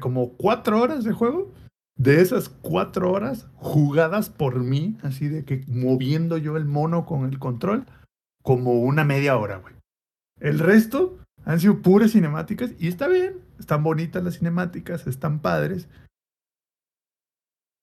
como 0.00 0.36
cuatro 0.36 0.80
horas 0.80 1.04
de 1.04 1.12
juego. 1.12 1.52
De 1.96 2.20
esas 2.20 2.48
cuatro 2.48 3.12
horas 3.12 3.46
jugadas 3.54 4.28
por 4.28 4.60
mí, 4.60 4.98
así 5.02 5.28
de 5.28 5.44
que 5.44 5.64
moviendo 5.68 6.38
yo 6.38 6.56
el 6.56 6.64
mono 6.64 7.06
con 7.06 7.24
el 7.24 7.38
control, 7.38 7.86
como 8.42 8.80
una 8.80 9.04
media 9.04 9.36
hora, 9.36 9.58
güey. 9.58 9.74
El 10.40 10.58
resto 10.58 11.18
han 11.44 11.60
sido 11.60 11.82
puras 11.82 12.12
cinemáticas 12.12 12.72
y 12.78 12.88
está 12.88 13.06
bien, 13.08 13.40
están 13.58 13.82
bonitas 13.82 14.22
las 14.24 14.38
cinemáticas, 14.38 15.06
están 15.06 15.40
padres. 15.40 15.88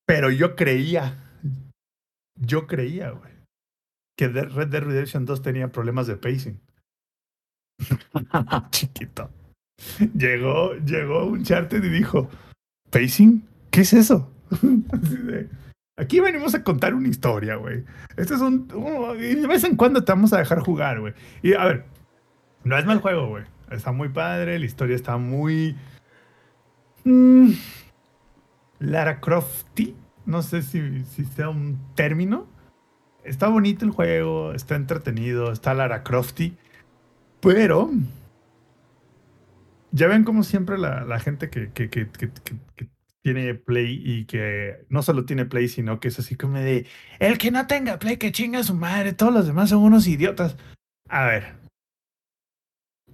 Pero 0.05 0.29
yo 0.29 0.55
creía, 0.55 1.23
yo 2.35 2.67
creía, 2.67 3.11
güey, 3.11 3.31
que 4.17 4.27
Red 4.27 4.67
Dead 4.67 4.83
Redemption 4.83 5.25
2 5.25 5.41
tenía 5.41 5.71
problemas 5.71 6.07
de 6.07 6.17
pacing. 6.17 6.59
Chiquito. 8.71 9.31
Llegó, 10.15 10.75
llegó 10.75 11.25
un 11.25 11.43
charter 11.43 11.83
y 11.83 11.89
dijo, 11.89 12.29
¿pacing? 12.89 13.47
¿Qué 13.71 13.81
es 13.81 13.93
eso? 13.93 14.31
Aquí 15.97 16.19
venimos 16.19 16.53
a 16.55 16.63
contar 16.63 16.93
una 16.93 17.07
historia, 17.07 17.55
güey. 17.55 17.83
Este 18.17 18.33
es 18.35 18.41
un, 18.41 18.67
Y 19.19 19.35
de 19.35 19.47
vez 19.47 19.63
en 19.63 19.75
cuando 19.75 20.03
te 20.03 20.11
vamos 20.11 20.33
a 20.33 20.39
dejar 20.39 20.59
jugar, 20.59 20.99
güey. 20.99 21.13
Y 21.41 21.53
a 21.53 21.65
ver, 21.65 21.85
no 22.63 22.77
es 22.77 22.85
mal 22.85 22.99
juego, 22.99 23.27
güey. 23.29 23.43
Está 23.69 23.91
muy 23.91 24.09
padre, 24.09 24.57
la 24.59 24.65
historia 24.65 24.95
está 24.95 25.17
muy. 25.17 25.75
mm, 27.03 27.51
Lara 28.79 29.19
Crofty. 29.19 29.95
No 30.25 30.41
sé 30.41 30.61
si, 30.61 31.03
sea 31.35 31.49
un 31.49 31.79
término. 31.95 32.47
Está 33.23 33.47
bonito 33.49 33.85
el 33.85 33.91
juego, 33.91 34.53
está 34.53 34.75
entretenido, 34.75 35.51
está 35.51 35.73
Lara 35.73 36.03
Crofty. 36.03 36.57
Pero. 37.41 37.91
Ya 39.91 40.07
ven 40.07 40.23
como 40.23 40.43
siempre 40.43 40.77
la, 40.77 41.03
la 41.03 41.19
gente 41.19 41.49
que, 41.49 41.71
que- 41.71 41.89
que- 41.89 42.09
que 42.09 42.89
tiene 43.23 43.53
Play 43.53 44.01
y 44.03 44.25
que 44.25 44.85
no 44.89 45.03
solo 45.03 45.25
tiene 45.25 45.45
Play, 45.45 45.67
sino 45.67 45.99
que 45.99 46.07
es 46.07 46.19
así 46.19 46.35
como 46.35 46.57
de. 46.59 46.85
El 47.19 47.37
que 47.37 47.51
no 47.51 47.67
tenga 47.67 47.99
Play, 47.99 48.17
que 48.17 48.31
chinga 48.31 48.63
su 48.63 48.73
madre. 48.75 49.13
Todos 49.13 49.33
los 49.33 49.47
demás 49.47 49.69
son 49.69 49.83
unos 49.83 50.07
idiotas. 50.07 50.57
A 51.09 51.25
ver. 51.25 51.61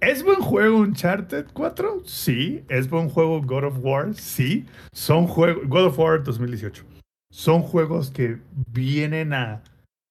¿Es 0.00 0.22
buen 0.22 0.40
juego 0.40 0.78
Uncharted 0.78 1.46
4? 1.52 2.02
Sí. 2.04 2.64
¿Es 2.68 2.88
buen 2.88 3.08
juego 3.08 3.42
God 3.42 3.64
of 3.64 3.78
War? 3.80 4.14
Sí. 4.14 4.64
Son 4.92 5.26
juegos. 5.26 5.68
God 5.68 5.86
of 5.86 5.98
War 5.98 6.22
2018. 6.22 6.84
Son 7.30 7.62
juegos 7.62 8.10
que 8.10 8.38
vienen 8.72 9.32
a 9.34 9.62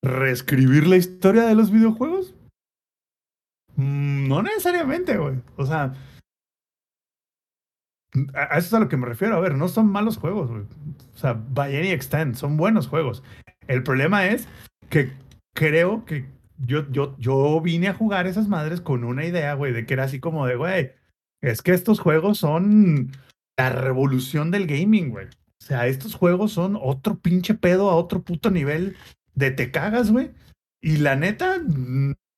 reescribir 0.03 0.86
la 0.88 0.97
historia 0.97 1.43
de 1.45 1.55
los 1.55 1.71
videojuegos. 1.71 2.36
Mm, 3.75 4.27
No 4.27 4.43
necesariamente, 4.43 5.17
güey. 5.17 5.38
O 5.55 5.65
sea. 5.65 5.93
A 8.34 8.58
eso 8.58 8.67
es 8.67 8.73
a 8.73 8.80
lo 8.80 8.89
que 8.89 8.97
me 8.97 9.06
refiero. 9.06 9.36
A 9.36 9.39
ver, 9.39 9.56
no 9.56 9.67
son 9.67 9.88
malos 9.88 10.17
juegos, 10.17 10.49
güey. 10.49 10.63
O 11.13 11.17
sea, 11.17 11.34
by 11.34 11.75
any 11.75 11.89
extent, 11.89 12.36
son 12.36 12.58
buenos 12.58 12.88
juegos. 12.88 13.23
El 13.67 13.84
problema 13.84 14.27
es 14.27 14.47
que 14.89 15.12
creo 15.53 16.06
que 16.06 16.25
yo, 16.58 16.89
yo, 16.91 17.15
yo 17.19 17.60
vine 17.62 17.88
a 17.88 17.93
jugar 17.93 18.27
esas 18.27 18.47
madres 18.47 18.82
con 18.82 19.03
una 19.03 19.25
idea, 19.25 19.53
güey, 19.53 19.73
de 19.73 19.86
que 19.86 19.93
era 19.93 20.03
así 20.06 20.19
como 20.19 20.45
de, 20.45 20.56
güey, 20.56 20.91
es 21.41 21.62
que 21.62 21.71
estos 21.71 21.99
juegos 21.99 22.39
son 22.39 23.12
la 23.58 23.69
revolución 23.69 24.51
del 24.51 24.67
gaming, 24.67 25.10
güey. 25.10 25.27
O 25.27 25.65
sea, 25.65 25.88
estos 25.88 26.15
juegos 26.15 26.53
son 26.53 26.77
otro 26.82 27.19
pinche 27.19 27.53
pedo 27.53 27.89
a 27.89 27.95
otro 27.95 28.21
puto 28.21 28.49
nivel 28.51 28.95
de 29.36 29.51
te 29.51 29.71
cagas, 29.71 30.12
güey. 30.12 30.32
Y 30.82 30.97
la 30.97 31.15
neta, 31.15 31.58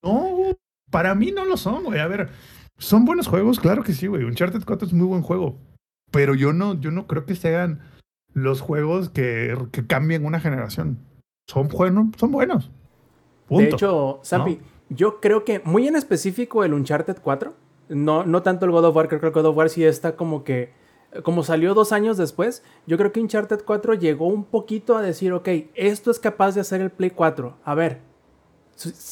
no, 0.02 0.58
para 0.89 1.15
mí 1.15 1.32
no 1.32 1.46
lo 1.46 1.58
son, 1.58 1.84
güey. 1.84 2.00
A 2.00 2.08
ver, 2.08 2.30
son 2.78 3.06
buenos 3.06 3.28
juegos, 3.28 3.60
claro 3.60 3.84
que 3.84 3.94
sí, 3.94 4.08
güey. 4.08 4.24
Uncharted 4.24 4.63
4 4.65 4.88
es 4.88 4.94
muy 4.94 5.08
buen 5.08 5.22
juego. 5.22 5.58
Pero 6.12 6.36
yo 6.36 6.54
no, 6.54 6.80
yo 6.80 6.91
no 6.91 7.08
creo 7.08 7.26
que 7.26 7.36
sean 7.36 7.82
los 8.34 8.62
juegos 8.62 9.10
que, 9.10 9.58
que 9.72 9.86
cambien 9.86 10.26
una 10.26 10.39
generación. 10.39 11.00
Son 11.48 11.67
buenos, 11.67 12.08
son 12.17 12.32
buenos. 12.32 12.72
Punto. 13.48 13.63
De 13.63 13.69
hecho, 13.69 14.19
Zampi, 14.24 14.60
yo 14.89 15.19
creo 15.19 15.43
que 15.43 15.62
muy 15.63 15.88
en 15.88 15.95
específico 15.95 16.63
el 16.63 16.74
Uncharted 16.74 17.17
4, 17.22 17.54
no, 17.89 18.24
no 18.24 18.43
tanto 18.43 18.65
el 18.65 18.72
God 18.72 18.86
of 18.86 18.95
War, 18.95 19.08
creo 19.08 19.19
que 19.19 19.28
el 19.28 19.34
God 19.34 19.45
of 19.45 19.58
War 19.58 19.69
sí 19.69 19.84
está 19.84 20.15
como 20.15 20.43
que, 20.43 20.72
como 21.24 21.43
salió 21.43 21.74
dos 21.74 21.91
años 21.91 22.17
después, 22.17 22.63
yo 22.86 22.98
creo 22.98 23.12
que 23.12 23.19
Uncharted 23.19 23.62
4 23.65 23.95
llegó 23.95 24.28
un 24.28 24.43
poquito 24.43 24.95
a 24.95 25.02
decir, 25.02 25.34
ok, 25.34 25.48
esto 25.74 26.12
es 26.12 26.19
capaz 26.19 26.54
de 26.54 26.62
hacer 26.62 26.82
el 26.82 26.91
Play 26.91 27.10
4. 27.10 27.58
A 27.63 27.76
ver, 27.76 28.02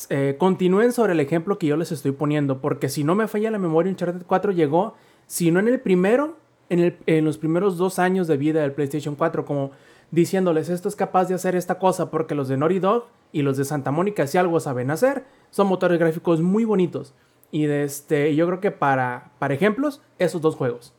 eh, 0.10 0.36
continúen 0.38 0.92
sobre 0.92 1.14
el 1.14 1.20
ejemplo 1.20 1.58
que 1.58 1.68
yo 1.68 1.78
les 1.78 1.92
estoy 1.92 2.12
poniendo, 2.12 2.62
porque 2.62 2.90
si 2.90 3.04
no 3.04 3.16
me 3.16 3.28
falla 3.28 3.50
la 3.50 3.60
memoria, 3.60 3.92
Uncharted 3.92 4.26
4 4.26 4.52
llegó, 4.52 4.94
si 5.26 5.52
no 5.52 5.60
en 5.60 5.68
el 5.68 5.80
primero, 5.80 6.38
en, 6.70 6.80
el- 6.80 6.98
en 7.06 7.26
los 7.26 7.38
primeros 7.38 7.78
dos 7.78 8.00
años 8.00 8.28
de 8.28 8.38
vida 8.38 8.62
del 8.62 8.72
PlayStation 8.74 9.16
4, 9.16 9.46
como 9.46 9.72
diciéndoles, 10.12 10.70
esto 10.70 10.88
es 10.90 10.96
capaz 10.96 11.26
de 11.26 11.36
hacer 11.36 11.56
esta 11.56 11.80
cosa 11.80 12.10
porque 12.12 12.36
los 12.36 12.48
de 12.48 12.58
Naughty 12.58 12.80
Dog 12.80 13.06
y 13.32 13.42
los 13.42 13.58
de 13.58 13.66
Santa 13.66 13.92
Mónica, 13.92 14.26
si 14.28 14.38
algo 14.38 14.60
saben 14.60 14.90
hacer, 14.92 15.26
son 15.50 15.68
motores 15.68 16.00
gráficos 16.00 16.42
muy 16.42 16.64
bonitos. 16.66 17.14
Y 17.52 17.66
de 17.66 17.84
este, 17.84 18.36
yo 18.36 18.46
creo 18.48 18.60
que 18.60 18.72
para, 18.72 19.32
para 19.40 19.54
ejemplos, 19.54 20.02
esos 20.20 20.42
dos 20.42 20.56
juegos. 20.56 20.94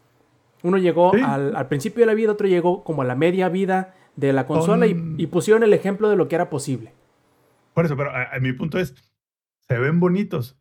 Uno 0.63 0.77
llegó 0.79 1.13
Sí. 1.15 1.21
al, 1.25 1.55
al 1.55 1.69
principio 1.69 2.01
de 2.01 2.07
la 2.07 2.15
vida, 2.15 2.33
otro 2.33 2.49
llegó 2.49 2.83
como 2.85 3.03
a 3.03 3.05
la 3.05 3.15
media 3.15 3.49
vida 3.49 3.95
de 4.17 4.33
la 4.33 4.47
consola 4.47 4.87
y- 4.87 4.91
Son- 4.95 5.15
y, 5.21 5.27
pusieron 5.27 5.63
el 5.63 5.73
ejemplo 5.73 6.09
de 6.09 6.17
lo 6.17 6.29
que 6.29 6.35
era 6.35 6.51
posible. 6.51 6.93
Por 7.75 7.85
eso, 7.85 7.97
pero 7.97 8.11
a, 8.11 8.35
a 8.35 8.41
mi 8.41 8.53
punto 8.53 8.79
es, 8.79 8.95
se 9.69 9.79
ven 9.79 10.01
bonitos. 10.01 10.59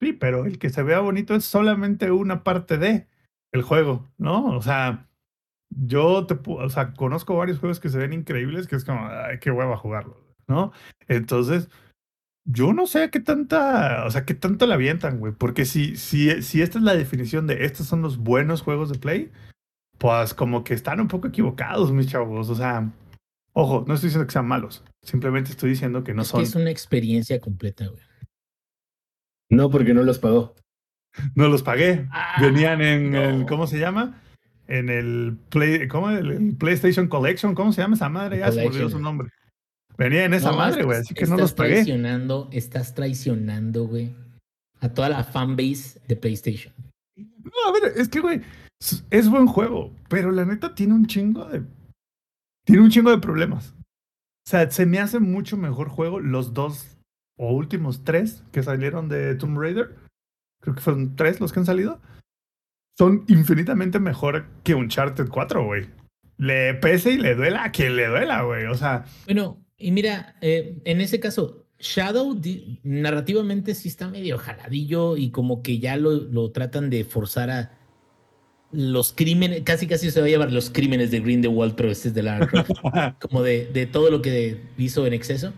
Sí, 0.00 0.12
pero 0.12 0.44
el 0.46 0.58
que 0.58 0.70
se 0.70 0.82
vea 0.82 1.00
bonito 1.00 1.34
es 1.34 1.44
solamente 1.44 2.10
una 2.10 2.42
parte 2.44 2.78
de 2.78 3.06
el 3.52 3.62
juego, 3.62 4.08
¿no? 4.18 4.56
O 4.56 4.62
sea, 4.62 5.08
yo 5.70 6.26
te, 6.26 6.38
o 6.46 6.68
sea, 6.68 6.92
conozco 6.94 7.36
varios 7.36 7.58
juegos 7.58 7.80
que 7.80 7.88
se 7.88 7.98
ven 7.98 8.12
increíbles 8.12 8.66
que 8.66 8.76
es 8.76 8.84
como, 8.84 9.06
ay, 9.06 9.38
qué 9.38 9.50
hueva 9.50 9.76
jugarlo, 9.76 10.16
¿no? 10.46 10.72
Entonces, 11.08 11.68
yo 12.44 12.72
no 12.72 12.86
sé 12.86 13.10
qué 13.10 13.20
tanta, 13.20 14.04
o 14.06 14.10
sea, 14.10 14.24
qué 14.24 14.34
tanto 14.34 14.66
la 14.66 14.74
avientan, 14.74 15.18
güey, 15.18 15.32
porque 15.32 15.64
si, 15.64 15.96
si, 15.96 16.42
si 16.42 16.62
esta 16.62 16.78
es 16.78 16.84
la 16.84 16.94
definición 16.94 17.46
de 17.46 17.64
estos 17.64 17.86
son 17.86 18.02
los 18.02 18.18
buenos 18.18 18.62
juegos 18.62 18.90
de 18.90 18.98
Play, 18.98 19.30
pues 19.98 20.34
como 20.34 20.64
que 20.64 20.74
están 20.74 21.00
un 21.00 21.08
poco 21.08 21.28
equivocados, 21.28 21.92
mis 21.92 22.08
chavos, 22.08 22.48
o 22.48 22.54
sea, 22.54 22.90
ojo, 23.52 23.84
no 23.86 23.94
estoy 23.94 24.08
diciendo 24.08 24.26
que 24.26 24.32
sean 24.32 24.48
malos, 24.48 24.84
simplemente 25.02 25.50
estoy 25.50 25.70
diciendo 25.70 26.02
que 26.02 26.14
no 26.14 26.22
Es 26.22 26.28
que 26.28 26.32
son, 26.32 26.42
es 26.42 26.54
una 26.54 26.70
experiencia 26.70 27.40
completa, 27.40 27.86
güey. 27.86 28.02
No, 29.50 29.68
porque 29.68 29.94
no 29.94 30.04
los 30.04 30.20
pagó. 30.20 30.54
No 31.34 31.48
los 31.48 31.62
pagué, 31.62 32.08
venían 32.40 32.80
en 32.80 33.10
no. 33.12 33.22
el, 33.22 33.46
¿cómo 33.46 33.66
se 33.66 33.78
llama? 33.78 34.20
En 34.68 34.88
el 34.88 35.36
Play, 35.48 35.88
¿cómo? 35.88 36.10
El, 36.10 36.30
el 36.30 36.56
PlayStation 36.56 37.08
Collection, 37.08 37.54
¿cómo 37.54 37.72
se 37.72 37.82
llama 37.82 37.96
esa 37.96 38.08
madre? 38.08 38.38
Ya 38.38 38.52
se 38.52 38.60
me 38.60 38.66
olvidó 38.68 38.88
su 38.90 39.00
nombre. 39.00 39.28
Venía 39.98 40.24
en 40.24 40.34
esa 40.34 40.52
No, 40.52 40.56
madre, 40.56 40.84
güey, 40.84 40.98
así 40.98 41.12
que 41.12 41.26
no 41.26 41.36
los 41.36 41.50
estás 41.50 41.54
pagué. 41.54 41.74
traicionando, 41.74 42.48
estás 42.52 42.94
traicionando, 42.94 43.86
güey, 43.86 44.14
a 44.80 44.88
toda 44.88 45.08
la 45.08 45.24
fanbase 45.24 46.00
de 46.08 46.16
PlayStation. 46.16 46.72
No, 47.16 47.68
a 47.68 47.72
ver, 47.72 47.92
es 47.96 48.08
que, 48.08 48.20
güey, 48.20 48.40
es, 48.80 49.04
es 49.10 49.28
buen 49.28 49.46
juego, 49.46 49.92
pero 50.08 50.30
la 50.30 50.44
neta 50.44 50.74
tiene 50.74 50.94
un 50.94 51.06
chingo 51.06 51.44
de. 51.46 51.62
Tiene 52.64 52.82
un 52.82 52.90
chingo 52.90 53.10
de 53.10 53.18
problemas. 53.18 53.74
O 54.46 54.50
sea, 54.50 54.70
se 54.70 54.86
me 54.86 55.00
hace 55.00 55.18
mucho 55.20 55.56
mejor 55.56 55.88
juego 55.88 56.20
los 56.20 56.54
dos 56.54 56.96
o 57.36 57.52
últimos 57.52 58.04
tres 58.04 58.42
que 58.52 58.62
salieron 58.62 59.08
de 59.08 59.34
Tomb 59.34 59.58
Raider. 59.58 59.96
Creo 60.60 60.74
que 60.74 60.80
fueron 60.80 61.16
tres 61.16 61.40
los 61.40 61.52
que 61.52 61.60
han 61.60 61.66
salido. 61.66 62.00
Son 62.98 63.24
infinitamente 63.28 63.98
mejor 63.98 64.46
que 64.62 64.74
Uncharted 64.74 65.28
4, 65.28 65.64
güey. 65.64 65.88
Le 66.36 66.74
pese 66.74 67.12
y 67.12 67.18
le 67.18 67.34
duela 67.34 67.64
a 67.64 67.72
quien 67.72 67.96
le 67.96 68.06
duela, 68.06 68.42
güey. 68.42 68.66
O 68.66 68.74
sea, 68.74 69.04
Bueno, 69.24 69.64
y 69.78 69.90
mira, 69.90 70.36
eh, 70.40 70.78
en 70.84 71.00
ese 71.00 71.20
caso, 71.20 71.66
Shadow 71.78 72.38
narrativamente 72.82 73.74
sí 73.74 73.88
está 73.88 74.08
medio 74.08 74.36
jaladillo 74.38 75.16
y 75.16 75.30
como 75.30 75.62
que 75.62 75.78
ya 75.78 75.96
lo, 75.96 76.12
lo 76.12 76.50
tratan 76.50 76.90
de 76.90 77.04
forzar 77.04 77.50
a 77.50 77.78
los 78.72 79.12
crímenes, 79.12 79.62
casi 79.62 79.86
casi 79.86 80.10
se 80.10 80.20
va 80.20 80.26
a 80.26 80.30
llamar 80.30 80.52
los 80.52 80.70
crímenes 80.70 81.10
de 81.10 81.20
Grindelwald, 81.20 81.74
pero 81.74 81.90
este 81.90 82.08
es 82.08 82.14
de 82.14 82.22
Lara 82.22 82.46
Croft, 82.46 82.70
como 83.20 83.42
de, 83.42 83.66
de 83.72 83.86
todo 83.86 84.10
lo 84.10 84.22
que 84.22 84.60
hizo 84.78 85.06
en 85.06 85.14
exceso. 85.14 85.52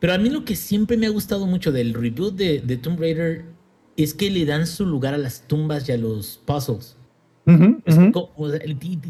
Pero 0.00 0.12
a 0.12 0.18
mí 0.18 0.28
lo 0.28 0.44
que 0.44 0.56
siempre 0.56 0.96
me 0.96 1.06
ha 1.06 1.10
gustado 1.10 1.46
mucho 1.46 1.72
del 1.72 1.94
reboot 1.94 2.34
de, 2.34 2.60
de 2.60 2.76
Tomb 2.76 3.00
Raider 3.00 3.44
es 3.96 4.14
que 4.14 4.30
le 4.30 4.44
dan 4.44 4.66
su 4.66 4.86
lugar 4.86 5.14
a 5.14 5.18
las 5.18 5.46
tumbas 5.46 5.88
y 5.88 5.92
a 5.92 5.98
los 5.98 6.40
puzzles. 6.44 6.96
o 7.46 8.50
sea, 8.50 8.60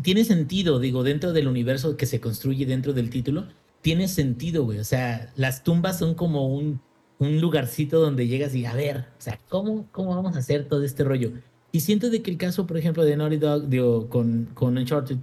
tiene 0.02 0.24
sentido, 0.24 0.78
digo, 0.80 1.02
dentro 1.02 1.32
del 1.32 1.48
universo 1.48 1.96
que 1.96 2.06
se 2.06 2.20
construye 2.20 2.66
dentro 2.66 2.92
del 2.92 3.10
título, 3.10 3.46
tiene 3.80 4.08
sentido, 4.08 4.64
güey. 4.64 4.78
O 4.78 4.84
sea, 4.84 5.32
las 5.36 5.62
tumbas 5.62 5.98
son 5.98 6.14
como 6.14 6.48
un, 6.48 6.80
un 7.18 7.40
lugarcito 7.40 8.00
donde 8.00 8.26
llegas 8.26 8.54
y 8.54 8.66
a 8.66 8.74
ver, 8.74 9.06
o 9.18 9.20
sea, 9.20 9.38
¿cómo, 9.48 9.86
cómo 9.92 10.14
vamos 10.14 10.36
a 10.36 10.40
hacer 10.40 10.68
todo 10.68 10.84
este 10.84 11.04
rollo? 11.04 11.32
Y 11.72 11.80
siento 11.80 12.10
de 12.10 12.22
que 12.22 12.30
el 12.30 12.36
caso, 12.36 12.66
por 12.66 12.76
ejemplo, 12.76 13.04
de 13.04 13.16
Naughty 13.16 13.36
Dog 13.36 13.68
digo, 13.68 14.08
con, 14.08 14.48
con 14.54 14.78
Uncharted, 14.78 15.18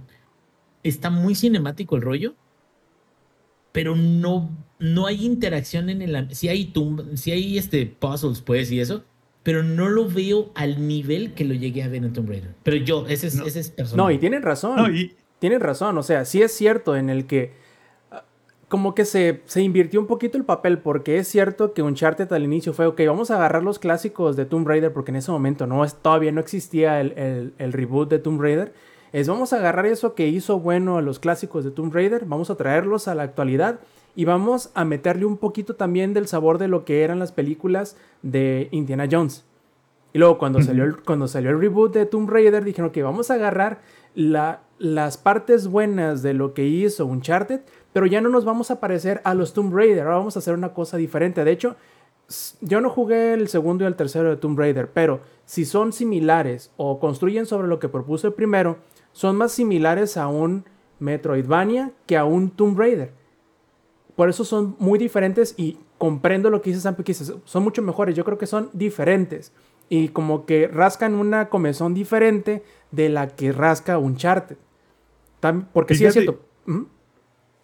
está 0.82 1.10
muy 1.10 1.34
cinemático 1.34 1.96
el 1.96 2.02
rollo, 2.02 2.34
pero 3.72 3.96
no, 3.96 4.50
no 4.78 5.06
hay 5.06 5.24
interacción 5.24 5.88
en 5.88 6.02
el... 6.02 6.34
Si 6.34 6.48
hay, 6.48 6.72
si 7.14 7.32
hay 7.32 7.58
este, 7.58 7.86
puzzles, 7.86 8.42
pues, 8.42 8.70
y 8.70 8.80
eso, 8.80 9.02
pero 9.42 9.62
no 9.62 9.88
lo 9.88 10.08
veo 10.08 10.50
al 10.54 10.86
nivel 10.86 11.34
que 11.34 11.44
lo 11.44 11.54
llegué 11.54 11.82
a 11.82 11.88
ver 11.88 12.04
en 12.04 12.12
Tomb 12.12 12.28
Raider. 12.28 12.54
Pero 12.62 12.76
yo, 12.76 13.06
ese 13.08 13.26
es, 13.26 13.34
ese 13.34 13.60
es 13.60 13.70
personal. 13.70 14.06
No, 14.06 14.10
y 14.10 14.18
tienen 14.18 14.42
razón. 14.42 14.76
No, 14.76 14.88
y... 14.88 15.14
Tienen 15.42 15.60
razón, 15.60 15.98
o 15.98 16.04
sea, 16.04 16.24
sí 16.24 16.40
es 16.40 16.52
cierto 16.52 16.94
en 16.94 17.10
el 17.10 17.26
que 17.26 17.52
ah, 18.12 18.22
como 18.68 18.94
que 18.94 19.04
se, 19.04 19.42
se, 19.46 19.60
invirtió 19.60 19.98
un 19.98 20.06
poquito 20.06 20.38
el 20.38 20.44
papel, 20.44 20.78
porque 20.78 21.18
es 21.18 21.26
cierto 21.26 21.74
que 21.74 21.82
Uncharted 21.82 22.32
al 22.32 22.44
inicio 22.44 22.72
fue, 22.72 22.86
ok, 22.86 23.00
vamos 23.08 23.32
a 23.32 23.34
agarrar 23.34 23.64
los 23.64 23.80
clásicos 23.80 24.36
de 24.36 24.44
Tomb 24.44 24.68
Raider, 24.68 24.92
porque 24.92 25.10
en 25.10 25.16
ese 25.16 25.32
momento 25.32 25.66
no, 25.66 25.84
todavía 26.00 26.30
no 26.30 26.40
existía 26.40 27.00
el, 27.00 27.10
el, 27.18 27.54
el, 27.58 27.72
reboot 27.72 28.08
de 28.08 28.20
Tomb 28.20 28.40
Raider, 28.40 28.72
es 29.12 29.26
vamos 29.26 29.52
a 29.52 29.56
agarrar 29.56 29.86
eso 29.86 30.14
que 30.14 30.28
hizo 30.28 30.60
bueno 30.60 30.96
a 30.96 31.02
los 31.02 31.18
clásicos 31.18 31.64
de 31.64 31.72
Tomb 31.72 31.92
Raider, 31.92 32.24
vamos 32.24 32.48
a 32.50 32.54
traerlos 32.54 33.08
a 33.08 33.16
la 33.16 33.24
actualidad 33.24 33.80
y 34.14 34.24
vamos 34.24 34.70
a 34.74 34.84
meterle 34.84 35.24
un 35.24 35.38
poquito 35.38 35.74
también 35.74 36.12
del 36.14 36.26
sabor 36.26 36.58
de 36.58 36.68
lo 36.68 36.84
que 36.84 37.02
eran 37.02 37.18
las 37.18 37.32
películas 37.32 37.96
de 38.22 38.68
Indiana 38.70 39.08
Jones. 39.10 39.44
Y 40.12 40.18
luego 40.18 40.36
cuando, 40.36 40.60
salió, 40.60 40.84
el, 40.84 41.02
cuando 41.02 41.26
salió 41.26 41.50
el 41.50 41.60
reboot 41.60 41.94
de 41.94 42.04
Tomb 42.04 42.28
Raider 42.28 42.64
dijeron 42.64 42.90
que 42.90 43.02
vamos 43.02 43.30
a 43.30 43.34
agarrar 43.34 43.80
la, 44.14 44.60
las 44.78 45.16
partes 45.16 45.68
buenas 45.68 46.22
de 46.22 46.34
lo 46.34 46.52
que 46.52 46.66
hizo 46.66 47.06
Uncharted, 47.06 47.60
pero 47.94 48.04
ya 48.04 48.20
no 48.20 48.28
nos 48.28 48.44
vamos 48.44 48.70
a 48.70 48.78
parecer 48.78 49.22
a 49.24 49.32
los 49.32 49.54
Tomb 49.54 49.74
Raider, 49.74 50.00
ahora 50.00 50.18
vamos 50.18 50.36
a 50.36 50.40
hacer 50.40 50.54
una 50.54 50.74
cosa 50.74 50.98
diferente. 50.98 51.44
De 51.44 51.52
hecho, 51.52 51.76
yo 52.60 52.80
no 52.82 52.90
jugué 52.90 53.32
el 53.32 53.48
segundo 53.48 53.84
y 53.84 53.86
el 53.86 53.96
tercero 53.96 54.28
de 54.28 54.36
Tomb 54.36 54.58
Raider, 54.58 54.90
pero 54.90 55.20
si 55.46 55.64
son 55.64 55.92
similares 55.92 56.70
o 56.76 57.00
construyen 57.00 57.46
sobre 57.46 57.68
lo 57.68 57.78
que 57.78 57.88
propuso 57.88 58.26
el 58.26 58.34
primero, 58.34 58.78
son 59.12 59.36
más 59.36 59.52
similares 59.52 60.16
a 60.16 60.28
un 60.28 60.64
Metroidvania 60.98 61.92
que 62.06 62.16
a 62.16 62.24
un 62.24 62.50
Tomb 62.50 62.78
Raider. 62.78 63.21
Por 64.16 64.28
eso 64.28 64.44
son 64.44 64.76
muy 64.78 64.98
diferentes 64.98 65.54
y 65.56 65.78
comprendo 65.98 66.50
lo 66.50 66.60
que 66.60 66.70
dice 66.70 66.80
Sam 66.80 66.96
son 67.44 67.62
mucho 67.62 67.82
mejores. 67.82 68.14
Yo 68.14 68.24
creo 68.24 68.38
que 68.38 68.46
son 68.46 68.70
diferentes 68.72 69.52
y 69.88 70.08
como 70.08 70.46
que 70.46 70.68
rascan 70.68 71.14
una 71.14 71.48
comezón 71.48 71.94
diferente 71.94 72.62
de 72.90 73.08
la 73.08 73.28
que 73.28 73.52
rasca 73.52 73.98
Uncharted. 73.98 74.56
Porque 75.72 75.94
sí 75.94 76.04
es 76.04 76.12
cierto. 76.12 76.40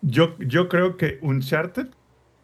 yo, 0.02 0.36
yo 0.38 0.68
creo 0.68 0.96
que 0.96 1.18
Uncharted 1.22 1.88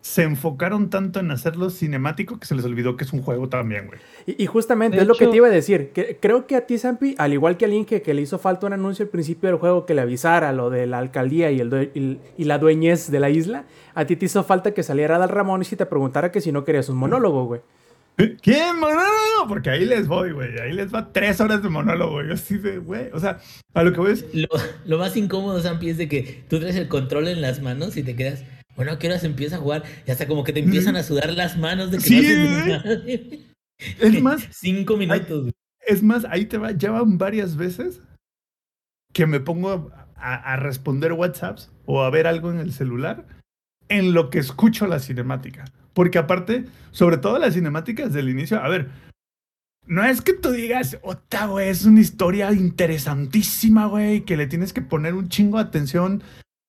se 0.05 0.23
enfocaron 0.23 0.91
tanto 0.91 1.19
en 1.19 1.31
hacerlo 1.31 1.71
cinemático 1.71 2.39
que 2.39 2.45
se 2.47 2.55
les 2.55 2.63
olvidó 2.67 2.95
que 2.95 3.05
es 3.05 3.15
un 3.15 3.23
juego 3.23 3.49
también, 3.49 3.87
güey. 3.87 3.99
Y, 4.27 4.45
justamente 4.45 4.99
es 4.99 5.07
lo 5.07 5.15
que 5.15 5.27
te 5.27 5.37
iba 5.37 5.47
a 5.47 5.51
decir. 5.51 5.93
Que 5.95 6.19
creo 6.21 6.47
que 6.47 6.57
a 6.57 6.67
ti, 6.67 6.77
Sampi, 6.77 7.15
al 7.17 7.33
igual 7.33 7.57
que 7.57 7.65
a 7.65 7.69
Link, 7.69 7.89
que, 7.89 8.15
le 8.15 8.21
hizo 8.21 8.39
falta 8.39 8.67
un 8.67 8.75
anuncio 8.75 9.07
al 9.07 9.09
principio 9.09 9.49
del 9.49 9.59
juego 9.59 9.87
que 9.87 9.95
le 9.95 10.03
avisara 10.03 10.53
lo 10.53 10.69
de 10.69 10.87
la 10.87 10.99
alcaldía 10.99 11.51
y, 11.51 11.61
el 11.61 12.21
y, 12.37 12.45
la 12.45 12.59
dueñez 12.59 13.11
de 13.11 13.19
la 13.19 13.31
isla, 13.31 13.65
a 13.95 14.05
ti 14.05 14.15
te 14.15 14.27
hizo 14.27 14.45
falta 14.45 14.75
que 14.75 14.83
saliera 14.83 15.17
Dal 15.17 15.31
Ramón 15.31 15.63
y 15.63 15.65
te 15.65 15.87
preguntara 15.87 16.31
que 16.31 16.43
si 16.43 16.53
no 16.53 16.65
querías 16.65 16.91
un 16.91 16.99
monólogo, 16.99 17.47
güey. 17.47 17.63
¿Quién? 18.43 18.79
Monólogo, 18.79 19.49
porque 19.49 19.71
ahí 19.71 19.87
les 19.87 20.07
voy, 20.07 20.33
güey. 20.33 20.59
Ahí 20.59 20.75
les 20.75 20.95
va 20.95 21.13
tres 21.15 21.41
horas 21.41 21.63
de 21.63 21.71
monólogo, 21.71 22.13
güey. 22.13 22.31
Así 22.31 22.59
de, 22.59 22.77
güey. 22.77 23.09
O 23.15 23.21
sea, 23.21 23.41
a 23.73 23.83
lo 23.83 23.95
que 23.95 24.01
voy 24.01 24.13
es. 24.13 24.27
Lo, 24.85 24.99
más 24.99 25.17
incómodo, 25.17 25.63
Sampi, 25.63 25.89
es 25.89 25.97
de 25.97 26.09
que 26.09 26.45
tú 26.51 26.61
traes 26.61 26.77
el 26.77 26.89
control 26.89 27.29
en 27.29 27.41
las 27.41 27.63
manos 27.63 27.97
y 27.97 28.03
te 28.03 28.15
quedas. 28.15 28.45
Bueno, 28.77 28.93
¿a 28.93 28.99
qué 28.99 29.07
hora 29.07 29.19
se 29.19 29.27
empieza 29.27 29.57
a 29.57 29.61
jugar? 29.61 29.85
Y 30.07 30.11
hasta 30.11 30.27
como 30.27 30.45
que 30.45 30.53
te 30.53 30.61
empiezan 30.61 30.97
a 30.97 31.03
sudar 31.03 31.33
las 31.33 31.57
manos 31.57 31.91
de 31.91 31.99
que 31.99 32.05
sí, 32.05 33.47
Es 34.01 34.23
más. 34.23 34.49
Cinco 34.51 34.97
minutos, 34.97 35.53
Es 35.87 36.03
más, 36.03 36.25
ahí 36.27 36.47
te 36.47 36.59
va. 36.59 36.73
Ya 36.73 36.91
van 36.91 37.19
varias 37.19 37.57
veces 37.57 38.01
que 39.13 39.27
me 39.27 39.41
pongo 39.41 39.93
a, 40.17 40.35
a 40.35 40.57
responder 40.57 41.13
WhatsApps 41.13 41.71
o 41.87 42.03
a 42.03 42.11
ver 42.11 42.27
algo 42.27 42.51
en 42.51 42.59
el 42.59 42.73
celular 42.73 43.27
en 43.89 44.15
lo 44.15 44.31
que 44.31 44.39
escucho 44.39 44.87
la 44.87 44.99
cinemática. 44.99 45.65
Porque 45.93 46.19
aparte, 46.19 46.65
sobre 46.91 47.19
todo 47.19 47.39
las 47.39 47.55
cinemáticas 47.55 48.13
del 48.13 48.29
inicio, 48.29 48.61
a 48.61 48.69
ver, 48.69 48.91
no 49.87 50.03
es 50.05 50.23
que 50.23 50.33
tú 50.33 50.51
digas, 50.51 50.99
ota, 51.03 51.47
güey, 51.47 51.69
es 51.69 51.85
una 51.85 52.01
historia 52.01 52.53
interesantísima, 52.53 53.87
güey, 53.87 54.25
que 54.25 54.37
le 54.37 54.47
tienes 54.47 54.73
que 54.73 54.83
poner 54.83 55.15
un 55.15 55.29
chingo 55.29 55.59
de 55.59 55.65
atención. 55.65 56.23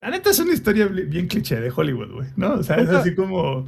La 0.06 0.12
neta 0.12 0.30
es 0.30 0.38
una 0.38 0.54
historia 0.54 0.86
bien 0.86 1.26
cliché 1.26 1.60
de 1.60 1.74
Hollywood, 1.76 2.12
güey, 2.12 2.28
¿no? 2.36 2.54
O 2.54 2.64
sea, 2.64 2.76
es 2.76 2.90
así 2.90 3.16
como... 3.16 3.68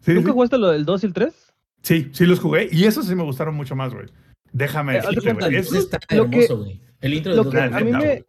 ¿Sí, 0.00 0.14
¿Nunca 0.14 0.32
jugaste 0.32 0.56
lo 0.56 0.70
del 0.70 0.86
2 0.86 1.02
y 1.02 1.06
el 1.06 1.12
3? 1.12 1.52
Sí, 1.82 2.08
sí 2.10 2.24
los 2.24 2.40
jugué 2.40 2.70
y 2.72 2.84
esos 2.84 3.06
sí 3.06 3.14
me 3.14 3.22
gustaron 3.22 3.54
mucho 3.54 3.76
más, 3.76 3.92
güey. 3.92 4.06
Déjame 4.50 4.96
eh, 4.96 5.02
decirte, 5.02 5.34
güey. 5.34 5.56
Eso 5.56 5.76
está 5.76 5.98
hermoso, 6.08 6.60
güey. 6.60 6.80
El 7.02 7.12
intro 7.12 7.34
lo 7.34 7.50
que, 7.50 7.60
a 7.60 7.80
mí 7.80 7.92
me, 7.92 8.24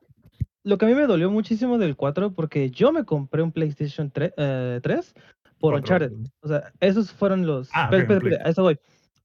lo 0.63 0.77
que 0.77 0.83
a 0.83 0.89
mí 0.89 0.95
me 0.95 1.07
dolió 1.07 1.31
muchísimo 1.31 1.77
del 1.77 1.95
4 1.95 2.33
porque 2.33 2.71
yo 2.71 2.91
me 2.91 3.05
compré 3.05 3.41
un 3.41 3.53
PlayStation 3.53 4.11
3, 4.11 4.33
eh, 4.35 4.79
3 4.83 5.13
por 5.57 5.75
Uncharted. 5.75 6.11
O 6.41 6.49
sea, 6.49 6.73
esos 6.81 7.13
fueron 7.13 7.47
los. 7.47 7.69
Ah, 7.71 7.87
pero, 7.89 8.19
a 8.43 8.49
eso 8.49 8.63
voy. 8.63 8.77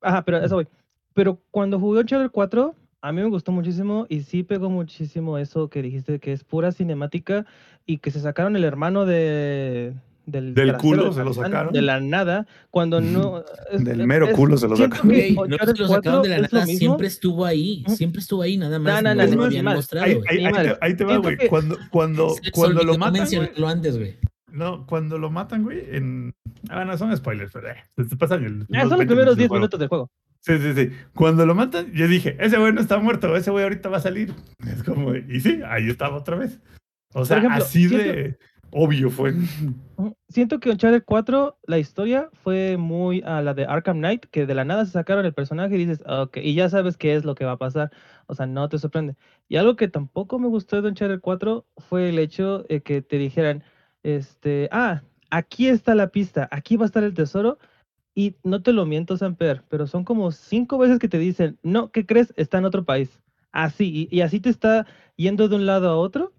Ajá, 0.03 0.25
pero 0.25 0.37
a 0.37 0.45
eso 0.45 0.55
voy. 0.55 0.69
Pero 1.15 1.43
cuando 1.51 1.81
jugué 1.81 2.03
Uncharted 2.03 2.31
4, 2.31 2.77
a 3.03 3.13
mí 3.13 3.23
me 3.23 3.29
gustó 3.29 3.51
muchísimo 3.51 4.07
y 4.09 4.21
sí 4.23 4.43
pegó 4.43 4.69
muchísimo 4.69 5.39
eso 5.39 5.69
que 5.69 5.83
dijiste 5.83 6.21
que 6.21 6.33
es 6.33 6.45
pura 6.45 6.71
cinemática 6.71 7.47
y 7.91 7.99
que 7.99 8.13
se 8.13 8.21
sacaron 8.21 8.55
el 8.55 8.65
hermano 8.65 9.05
de. 9.05 9.95
Del, 10.27 10.55
del 10.55 10.77
culo 10.77 11.13
se 11.13 11.25
lo 11.25 11.35
sacaron. 11.35 11.73
De 11.73 11.83
la 11.83 11.99
nada, 11.99 12.47
cuando 12.71 13.01
no. 13.01 13.43
del 13.73 14.07
mero 14.07 14.31
culo 14.31 14.57
se 14.59 14.69
lo 14.69 14.77
sacaron. 14.77 15.09
no 15.09 15.57
se 15.59 15.75
lo 15.75 15.89
sacaron 15.89 16.23
de 16.23 16.29
la 16.29 16.39
nada, 16.43 16.67
siempre 16.67 17.09
estuvo 17.09 17.45
ahí, 17.45 17.85
siempre 17.89 18.21
estuvo 18.21 18.43
ahí, 18.43 18.57
nada 18.57 18.79
más. 18.79 19.03
No, 19.03 19.13
no, 19.13 19.27
no, 19.27 19.37
no, 19.37 19.45
habían 19.45 19.65
mostrado. 19.65 20.07
Ahí, 20.07 20.21
ahí, 20.29 20.45
ahí, 20.45 20.53
te, 20.53 20.79
ahí, 20.81 20.95
te, 20.95 21.05
va, 21.05 21.17
güey. 21.17 21.49
Cuando, 21.49 21.77
cuando, 21.91 22.37
cuando 22.53 22.85
lo 22.85 22.97
matan. 22.97 23.27
antes, 23.67 23.99
güey. 23.99 24.19
No, 24.53 24.87
cuando 24.87 25.19
lo 25.19 25.31
matan, 25.31 25.65
güey, 25.65 25.83
en. 25.91 26.33
Ah, 26.69 26.85
no, 26.85 26.97
son 26.97 27.17
spoilers, 27.17 27.51
pero 27.53 27.71
eh, 27.71 27.77
se 28.09 28.17
pasan 28.17 28.45
el. 28.45 28.67
Ah, 28.73 28.83
son 28.83 28.99
los 28.99 29.07
primeros 29.07 29.37
10 29.37 29.51
minutos 29.51 29.81
del 29.81 29.89
juego. 29.89 30.11
Sí, 30.43 30.59
sí, 30.59 30.75
sí. 30.75 30.91
Cuando 31.15 31.45
lo 31.45 31.55
matan, 31.55 31.93
yo 31.93 32.07
dije, 32.07 32.37
ese 32.39 32.57
güey 32.57 32.73
no 32.73 32.81
está 32.81 32.99
muerto, 32.99 33.35
ese 33.37 33.51
güey 33.51 33.65
ahorita 33.65 33.89
va 33.89 33.97
a 33.97 34.01
salir. 34.01 34.33
Es 34.67 34.85
como, 34.85 35.15
y 35.15 35.41
sí, 35.41 35.61
ahí 35.67 35.91
estaba 35.91 36.17
otra 36.17 36.37
vez. 36.37 36.61
O 37.15 37.25
sea, 37.25 37.39
así 37.51 37.87
de 37.87 38.39
obvio 38.71 39.11
fue. 39.11 39.35
Siento 40.29 40.61
que 40.61 40.71
Uncharted 40.71 41.03
4, 41.05 41.59
la 41.67 41.79
historia 41.79 42.31
fue 42.33 42.77
muy 42.77 43.23
a 43.27 43.43
la 43.43 43.53
de 43.55 43.65
Arkham 43.65 43.99
Knight, 43.99 44.27
que 44.27 44.47
de 44.47 44.55
la 44.55 44.65
nada 44.65 44.85
se 44.87 44.93
sacaron 44.93 45.27
el 45.27 45.35
personaje 45.35 45.75
y 45.75 45.79
dices, 45.79 46.03
ok, 46.07 46.39
y 46.39 46.55
ya 46.55 46.69
sabes 46.69 46.97
qué 46.97 47.15
es 47.15 47.25
lo 47.25 47.35
que 47.35 47.45
va 47.45 47.53
a 47.53 47.59
pasar. 47.59 47.91
O 48.27 48.35
sea, 48.35 48.47
no 48.47 48.69
te 48.69 48.79
sorprende. 48.79 49.17
Y 49.49 49.57
algo 49.57 49.77
que 49.77 49.89
tampoco 49.89 50.39
me 50.39 50.49
gustó 50.49 50.81
de 50.81 50.89
Uncharted 50.89 51.21
4 51.21 51.67
fue 51.79 52.11
el 52.11 52.19
hecho 52.19 52.61
de 52.69 52.83
que 52.83 53.03
te 53.03 53.19
dijeran, 53.19 53.65
este, 54.03 54.69
ah, 54.71 55.03
aquí 55.31 55.69
está 55.69 55.95
la 55.95 56.09
pista, 56.09 56.49
aquí 56.51 56.77
va 56.77 56.85
a 56.85 56.87
estar 56.87 57.05
el 57.05 57.15
tesoro. 57.15 57.59
Y 58.15 58.37
no 58.43 58.63
te 58.63 58.73
lo 58.73 58.87
miento, 58.87 59.17
Samper, 59.17 59.63
pero 59.69 59.87
son 59.87 60.05
como 60.05 60.33
cinco 60.33 60.79
veces 60.79 60.99
que 60.99 61.09
te 61.09 61.19
dicen, 61.19 61.59
no, 61.63 61.91
¿qué 61.93 62.07
crees? 62.07 62.35
Está 62.37 62.59
en 62.59 62.65
otro 62.65 62.85
país. 62.85 63.09
Así, 63.53 64.09
y, 64.11 64.21
así 64.21 64.41
te 64.41 64.51
está 64.51 64.87
yendo 65.17 65.49
de 65.49 65.57
un 65.57 65.67
lado 65.67 65.89
a 65.89 65.97
otro. 65.97 66.33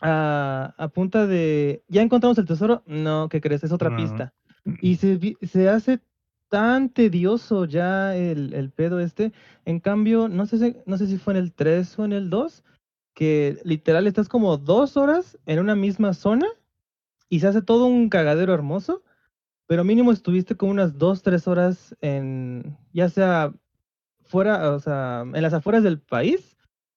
A, 0.00 0.74
a, 0.76 0.88
punta 0.88 1.26
de, 1.26 1.82
¿ya 1.88 2.02
encontramos 2.02 2.36
el 2.38 2.46
tesoro? 2.46 2.82
No, 2.86 3.28
¿qué 3.28 3.40
crees? 3.40 3.64
Es 3.64 3.72
otra 3.72 3.96
pista. 3.96 4.34
Y 4.80 4.96
se, 4.96 5.36
se 5.42 5.68
hace 5.68 6.00
tan 6.48 6.88
tedioso 6.90 7.64
ya 7.64 8.14
el, 8.16 8.52
el, 8.54 8.70
pedo 8.70 9.00
este. 9.00 9.32
En 9.64 9.80
cambio, 9.80 10.28
no 10.28 10.46
sé, 10.46 10.58
si, 10.58 10.76
no 10.86 10.98
sé 10.98 11.06
si 11.06 11.16
fue 11.16 11.34
en 11.34 11.40
el 11.40 11.52
3 11.52 11.98
o 11.98 12.04
en 12.04 12.12
el 12.12 12.30
2, 12.30 12.64
que 13.14 13.58
literal 13.64 14.06
estás 14.06 14.28
como 14.28 14.56
dos 14.56 14.96
horas 14.96 15.38
en 15.46 15.60
una 15.60 15.74
misma 15.74 16.12
zona 16.14 16.46
y 17.28 17.40
se 17.40 17.48
hace 17.48 17.62
todo 17.62 17.86
un 17.86 18.08
cagadero 18.08 18.52
hermoso, 18.52 19.02
pero 19.66 19.84
mínimo 19.84 20.12
estuviste 20.12 20.56
como 20.56 20.72
unas 20.72 20.98
dos, 20.98 21.22
tres 21.22 21.48
horas 21.48 21.96
en, 22.00 22.76
ya 22.92 23.08
sea 23.08 23.54
fuera, 24.22 24.72
o 24.72 24.80
sea, 24.80 25.22
en 25.22 25.42
las 25.42 25.54
afueras 25.54 25.82
del 25.82 26.00
país, 26.00 26.53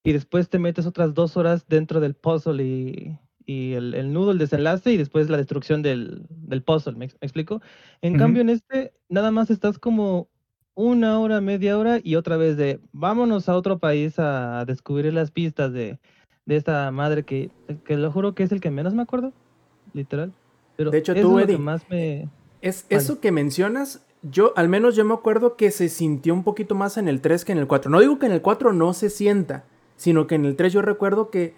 y 0.07 0.13
después 0.13 0.47
te 0.47 0.57
metes 0.57 0.85
otras 0.85 1.13
dos 1.13 1.35
horas 1.35 1.67
dentro 1.67 1.99
del 1.99 2.13
puzzle 2.13 2.63
y, 2.63 3.19
y 3.45 3.73
el, 3.73 3.93
el, 3.93 4.13
nudo, 4.13 4.31
el 4.31 4.37
desenlace, 4.37 4.93
y 4.93 4.95
después 4.95 5.29
la 5.29 5.35
destrucción 5.35 5.81
del, 5.81 6.25
del 6.29 6.63
puzzle, 6.63 6.95
¿me, 6.95 7.05
explico? 7.19 7.61
En 8.01 8.17
cambio, 8.17 8.41
en 8.41 8.49
este, 8.49 8.93
nada 9.09 9.31
más 9.31 9.49
estás 9.49 9.77
como 9.79 10.29
una 10.75 11.19
hora, 11.19 11.41
media 11.41 11.77
hora, 11.77 11.99
y 12.01 12.15
otra 12.15 12.37
vez 12.37 12.55
de, 12.55 12.79
vámonos 12.93 13.49
a 13.49 13.57
otro 13.57 13.79
país 13.79 14.17
a 14.17 14.63
descubrir 14.63 15.13
las 15.13 15.31
pistas 15.31 15.73
de, 15.73 15.99
de 16.45 16.55
esta 16.55 16.89
madre 16.91 17.23
que, 17.23 17.51
que 17.83 17.97
lo 17.97 18.09
juro 18.09 18.33
que 18.33 18.43
es 18.43 18.53
el 18.53 18.61
que 18.61 18.71
menos 18.71 18.93
me 18.93 19.01
acuerdo 19.01 19.33
literal. 19.91 20.31
Pero 20.77 20.89
de 20.89 20.99
hecho, 20.99 21.13
tú, 21.15 21.37
Eddie, 21.37 21.57
más 21.57 21.83
me... 21.89 22.29
es 22.61 22.85
eso 22.87 23.19
que 23.19 23.33
mencionas, 23.33 24.07
yo 24.21 24.53
al 24.55 24.69
menos 24.69 24.95
yo 24.95 25.03
me 25.03 25.15
acuerdo 25.15 25.57
que 25.57 25.69
se 25.69 25.89
sintió 25.89 26.33
un 26.33 26.45
poquito 26.45 26.75
más 26.75 26.95
en 26.95 27.09
el 27.09 27.19
3 27.19 27.43
que 27.43 27.51
en 27.51 27.57
el 27.57 27.67
4. 27.67 27.91
No 27.91 27.99
digo 27.99 28.19
que 28.19 28.27
en 28.27 28.31
el 28.31 28.41
4 28.41 28.71
no 28.71 28.93
se 28.93 29.09
sienta, 29.09 29.65
sino 29.97 30.25
que 30.27 30.35
en 30.35 30.45
el 30.45 30.55
3 30.55 30.71
yo 30.73 30.81
recuerdo 30.81 31.29
que 31.29 31.53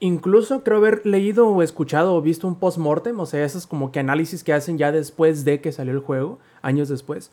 incluso 0.00 0.62
creo 0.62 0.78
haber 0.78 1.04
leído 1.06 1.48
o 1.48 1.62
escuchado 1.62 2.14
o 2.14 2.22
visto 2.22 2.46
un 2.46 2.56
post-mortem, 2.58 3.18
o 3.18 3.26
sea, 3.26 3.44
esos 3.44 3.66
como 3.66 3.90
que 3.92 4.00
análisis 4.00 4.44
que 4.44 4.52
hacen 4.52 4.78
ya 4.78 4.92
después 4.92 5.44
de 5.44 5.60
que 5.60 5.72
salió 5.72 5.92
el 5.94 6.00
juego, 6.00 6.38
años 6.62 6.88
después, 6.88 7.30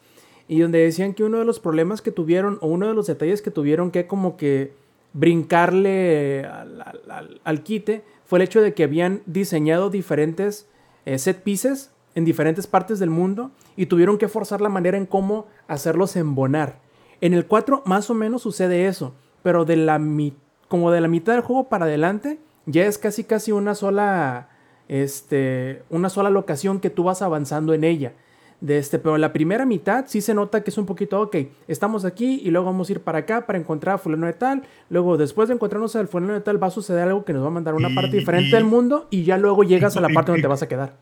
y 0.48 0.60
donde 0.62 0.80
decían 0.80 1.14
que 1.14 1.24
uno 1.24 1.40
de 1.40 1.46
los 1.46 1.60
problemas 1.60 2.02
que 2.02 2.12
tuvieron 2.12 2.58
o 2.62 2.68
uno 2.68 2.88
de 2.88 2.94
los 2.94 3.08
detalles 3.08 3.42
que 3.42 3.52
tuvieron 3.52 3.92
que 3.92 4.08
como 4.08 4.38
que 4.38 4.74
brincarle 5.14 6.46
al, 6.46 6.82
al- 7.10 7.42
al 7.44 7.64
quite 7.64 8.04
fue 8.26 8.40
el 8.40 8.44
hecho 8.44 8.62
de 8.62 8.74
que 8.74 8.84
habían 8.84 9.22
diseñado 9.26 9.90
diferentes 9.90 10.68
eh, 11.06 11.20
set 11.20 11.44
pieces 11.44 11.92
en 12.16 12.26
diferentes 12.26 12.66
partes 12.68 13.00
del 13.00 13.10
mundo 13.10 13.52
y 13.76 13.88
tuvieron 13.88 14.18
que 14.18 14.28
forzar 14.28 14.62
la 14.62 14.70
manera 14.70 14.98
en 14.98 15.06
cómo 15.06 15.48
hacerlos 15.68 16.16
embonar. 16.16 16.80
En 17.22 17.34
el 17.34 17.46
4 17.46 17.84
más 17.86 18.10
o 18.10 18.14
menos 18.14 18.42
sucede 18.42 18.88
eso, 18.88 19.14
pero 19.44 19.66
de 19.66 19.76
la 19.76 20.00
mi- 20.00 20.34
como 20.68 20.90
de 20.92 21.02
la 21.02 21.08
mitad 21.08 21.34
del 21.34 21.42
juego 21.44 21.70
para 21.70 21.86
adelante 21.86 22.40
ya 22.66 22.86
es 22.86 22.98
casi 22.98 23.24
casi 23.26 23.52
una 23.52 23.76
sola 23.76 24.50
este 24.88 25.84
una 25.90 26.10
sola 26.10 26.30
locación 26.30 26.80
que 26.80 26.90
tú 26.90 27.04
vas 27.04 27.22
avanzando 27.22 27.74
en 27.74 27.84
ella. 27.84 28.14
De 28.62 28.78
este, 28.78 28.98
pero 28.98 29.18
la 29.18 29.34
primera 29.34 29.66
mitad 29.66 30.06
sí 30.08 30.22
se 30.22 30.34
nota 30.34 30.64
que 30.64 30.70
es 30.70 30.78
un 30.78 30.86
poquito, 30.86 31.20
ok, 31.20 31.36
estamos 31.68 32.06
aquí 32.06 32.40
y 32.46 32.50
luego 32.50 32.68
vamos 32.68 32.88
a 32.88 32.94
ir 32.94 33.02
para 33.02 33.20
acá 33.20 33.46
para 33.46 33.60
encontrar 33.60 33.96
a 33.96 33.98
fulano 33.98 34.26
de 34.26 34.32
tal. 34.32 34.64
Luego, 34.90 35.18
después 35.18 35.50
de 35.50 35.56
encontrarnos 35.56 35.98
al 35.98 36.08
fulano 36.08 36.32
de 36.34 36.40
tal, 36.40 36.64
va 36.64 36.68
a 36.68 36.72
suceder 36.72 37.04
algo 37.10 37.26
que 37.26 37.34
nos 37.34 37.44
va 37.44 37.48
a 37.48 37.52
mandar 37.52 37.74
a 37.74 37.78
una 37.78 37.90
Y- 37.90 37.96
parte 37.96 38.16
diferente 38.16 38.48
y- 38.50 38.54
del 38.54 38.64
mundo 38.64 39.08
y 39.10 39.24
ya 39.26 39.38
luego 39.38 39.64
llegas 39.66 39.96
y- 39.96 39.98
a 39.98 40.02
la 40.02 40.08
y- 40.12 40.14
parte 40.14 40.32
donde 40.32 40.40
y- 40.40 40.44
te 40.44 40.48
vas 40.48 40.64
a 40.64 40.68
quedar. 40.70 40.94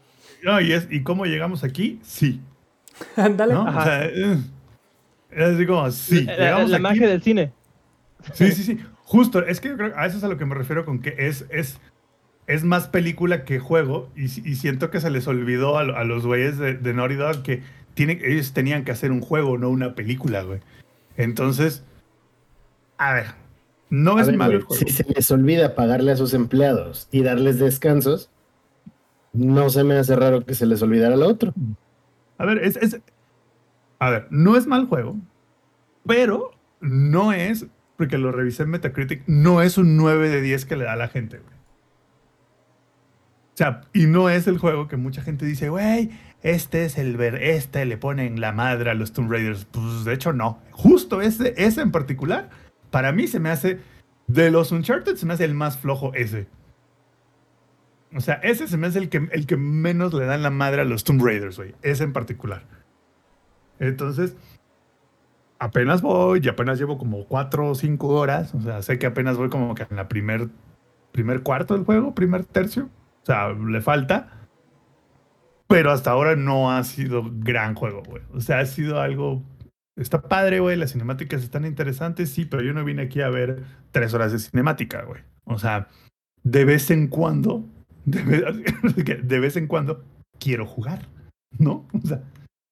No, 0.44 0.60
y, 0.60 0.74
es, 0.74 0.88
¿Y 0.90 1.04
cómo 1.04 1.26
llegamos 1.28 1.64
aquí? 1.64 2.00
Sí. 2.02 2.42
Ándale. 3.16 3.54
¿no? 3.54 3.64
O 3.66 3.84
sea, 3.84 4.06
es 4.06 4.40
así 5.32 5.66
como, 5.68 5.92
sí. 5.92 6.24
la, 6.24 6.36
la- 6.36 6.44
llegamos 6.46 6.70
la 6.72 6.76
aquí. 6.78 6.84
magia 6.84 7.08
del 7.10 7.22
cine. 7.22 7.52
Sí, 8.34 8.52
sí, 8.52 8.64
sí. 8.64 8.80
Justo, 9.04 9.46
es 9.46 9.60
que 9.62 9.70
yo 9.70 9.78
creo 9.78 9.94
a 9.98 10.06
eso 10.06 10.18
es 10.18 10.24
a 10.24 10.28
lo 10.28 10.38
que 10.38 10.46
me 10.46 10.56
refiero 10.56 10.86
con 10.86 11.00
que 11.00 11.16
es, 11.18 11.46
es, 11.50 11.80
es 12.48 12.64
más 12.64 12.88
película 12.88 13.44
que 13.46 13.60
juego 13.60 14.10
y, 14.16 14.24
y 14.26 14.56
siento 14.56 14.90
que 14.92 15.02
se 15.02 15.10
les 15.10 15.28
olvidó 15.28 15.78
a, 15.78 15.84
lo- 15.84 15.98
a 15.98 16.04
los 16.04 16.26
güeyes 16.26 16.58
de, 16.58 16.76
de 16.76 16.94
Naughty 16.94 17.16
Dog 17.16 17.44
que 17.44 17.62
tiene, 17.94 18.20
ellos 18.24 18.54
tenían 18.54 18.84
que 18.86 18.92
hacer 18.92 19.12
un 19.12 19.22
juego, 19.22 19.58
no 19.58 19.70
una 19.70 19.96
película, 19.96 20.44
güey. 20.44 20.60
Entonces, 21.18 21.84
a 22.98 23.14
ver, 23.14 23.26
no 23.90 24.18
A 24.18 24.22
es 24.22 24.28
ver, 24.28 24.38
malo 24.38 24.54
el 24.58 24.62
juego. 24.64 24.82
si 24.86 24.90
se 24.92 25.04
les 25.04 25.30
olvida 25.32 25.76
pagarle 25.76 26.12
a 26.14 26.16
sus 26.18 26.34
empleados 26.34 27.08
y 27.12 27.24
darles 27.24 27.60
descansos, 27.60 28.30
no 29.34 29.70
se 29.70 29.84
me 29.84 29.96
hace 29.98 30.16
raro 30.16 30.46
que 30.46 30.56
se 30.56 30.66
les 30.66 30.82
olvidara 30.82 31.16
lo 31.16 31.28
otro. 31.28 31.54
A 32.38 32.46
ver, 32.46 32.60
es, 32.60 32.76
es- 32.78 33.00
A 34.00 34.10
ver, 34.10 34.28
no 34.30 34.56
es 34.58 34.68
mal 34.68 34.86
juego, 34.88 35.18
pero 36.06 36.52
no 36.80 37.34
es, 37.34 37.66
porque 38.02 38.18
lo 38.18 38.32
revisé 38.32 38.64
en 38.64 38.72
Metacritic, 38.72 39.22
no 39.28 39.62
es 39.62 39.78
un 39.78 39.96
9 39.96 40.30
de 40.30 40.42
10 40.42 40.66
que 40.66 40.76
le 40.76 40.86
da 40.86 40.94
a 40.94 40.96
la 40.96 41.08
gente, 41.08 41.38
güey. 41.38 41.54
O 43.54 43.58
sea, 43.58 43.82
y 43.94 44.08
no 44.08 44.28
es 44.28 44.48
el 44.48 44.58
juego 44.58 44.88
que 44.88 44.98
mucha 44.98 45.22
gente 45.22 45.46
dice, 45.46 45.70
güey, 45.70 46.10
este 46.42 46.84
es 46.84 46.98
el 46.98 47.16
ver, 47.16 47.36
este 47.36 47.86
le 47.86 47.98
ponen 47.98 48.42
la 48.42 48.54
madre 48.54 48.90
a 48.90 48.96
los 48.96 49.14
Tomb 49.14 49.32
Raiders. 49.32 49.66
Pues 49.66 50.04
de 50.04 50.16
hecho 50.16 50.34
no. 50.34 50.60
Justo 50.72 51.22
ese, 51.22 51.54
ese 51.58 51.82
en 51.82 51.92
particular, 51.92 52.50
para 52.90 53.12
mí 53.12 53.28
se 53.28 53.40
me 53.40 53.52
hace, 53.52 53.78
de 54.26 54.50
los 54.50 54.72
Uncharted, 54.72 55.16
se 55.16 55.28
me 55.28 55.36
hace 55.36 55.46
el 55.46 55.54
más 55.54 55.78
flojo 55.78 56.12
ese. 56.16 56.48
O 58.16 58.20
sea, 58.20 58.40
ese 58.42 58.68
se 58.68 58.78
me 58.78 58.88
hace 58.88 58.98
el 58.98 59.10
que, 59.10 59.30
el 59.32 59.46
que 59.46 59.58
menos 59.58 60.12
le 60.16 60.26
dan 60.26 60.42
la 60.42 60.50
madre 60.50 60.82
a 60.82 60.86
los 60.86 61.04
Tomb 61.04 61.24
Raiders, 61.24 61.58
güey. 61.58 61.76
Ese 61.84 62.04
en 62.04 62.14
particular. 62.14 62.64
Entonces, 63.78 64.36
apenas 65.62 66.02
voy 66.02 66.42
y 66.44 66.50
apenas 66.50 66.80
llevo 66.80 66.98
como 66.98 67.26
cuatro 67.26 67.70
o 67.70 67.76
cinco 67.76 68.08
horas. 68.08 68.54
O 68.56 68.62
sea, 68.62 68.82
sé 68.82 68.98
que 68.98 69.06
apenas 69.06 69.38
voy 69.38 69.50
como 69.50 69.76
que 69.76 69.86
en 69.90 69.96
la 69.96 70.10
primer, 70.10 70.50
primer 71.12 71.44
cuarto 71.44 71.76
del 71.76 71.86
juego, 71.86 72.16
primer 72.16 72.46
tercio. 72.46 72.90
O 73.22 73.26
sea, 73.26 73.50
le 73.50 73.80
falta. 73.80 74.48
Pero 75.68 75.92
hasta 75.92 76.12
ahora 76.12 76.36
no 76.36 76.72
ha 76.72 76.84
sido 76.84 77.24
gran 77.32 77.76
juego, 77.76 78.02
güey. 78.04 78.24
O 78.34 78.42
sea, 78.42 78.60
ha 78.60 78.66
sido 78.66 79.00
algo... 79.00 79.44
Está 79.96 80.24
padre, 80.24 80.60
güey. 80.60 80.76
Las 80.78 80.94
cinemáticas 80.94 81.44
están 81.44 81.66
interesantes, 81.66 82.32
sí, 82.32 82.46
pero 82.46 82.64
yo 82.64 82.74
no 82.74 82.84
vine 82.84 83.04
aquí 83.04 83.22
a 83.22 83.30
ver 83.30 83.64
tres 83.92 84.16
horas 84.16 84.32
de 84.32 84.40
cinemática, 84.40 85.04
güey. 85.04 85.22
O 85.44 85.60
sea, 85.60 85.88
de 86.44 86.66
vez 86.66 86.90
en 86.90 87.08
cuando, 87.08 87.64
de 88.06 88.24
vez, 88.24 88.44
de 89.28 89.40
vez 89.40 89.56
en 89.58 89.68
cuando, 89.68 90.04
quiero 90.40 90.66
jugar, 90.66 91.08
¿no? 91.60 91.86
O 91.94 92.08
sea, 92.08 92.24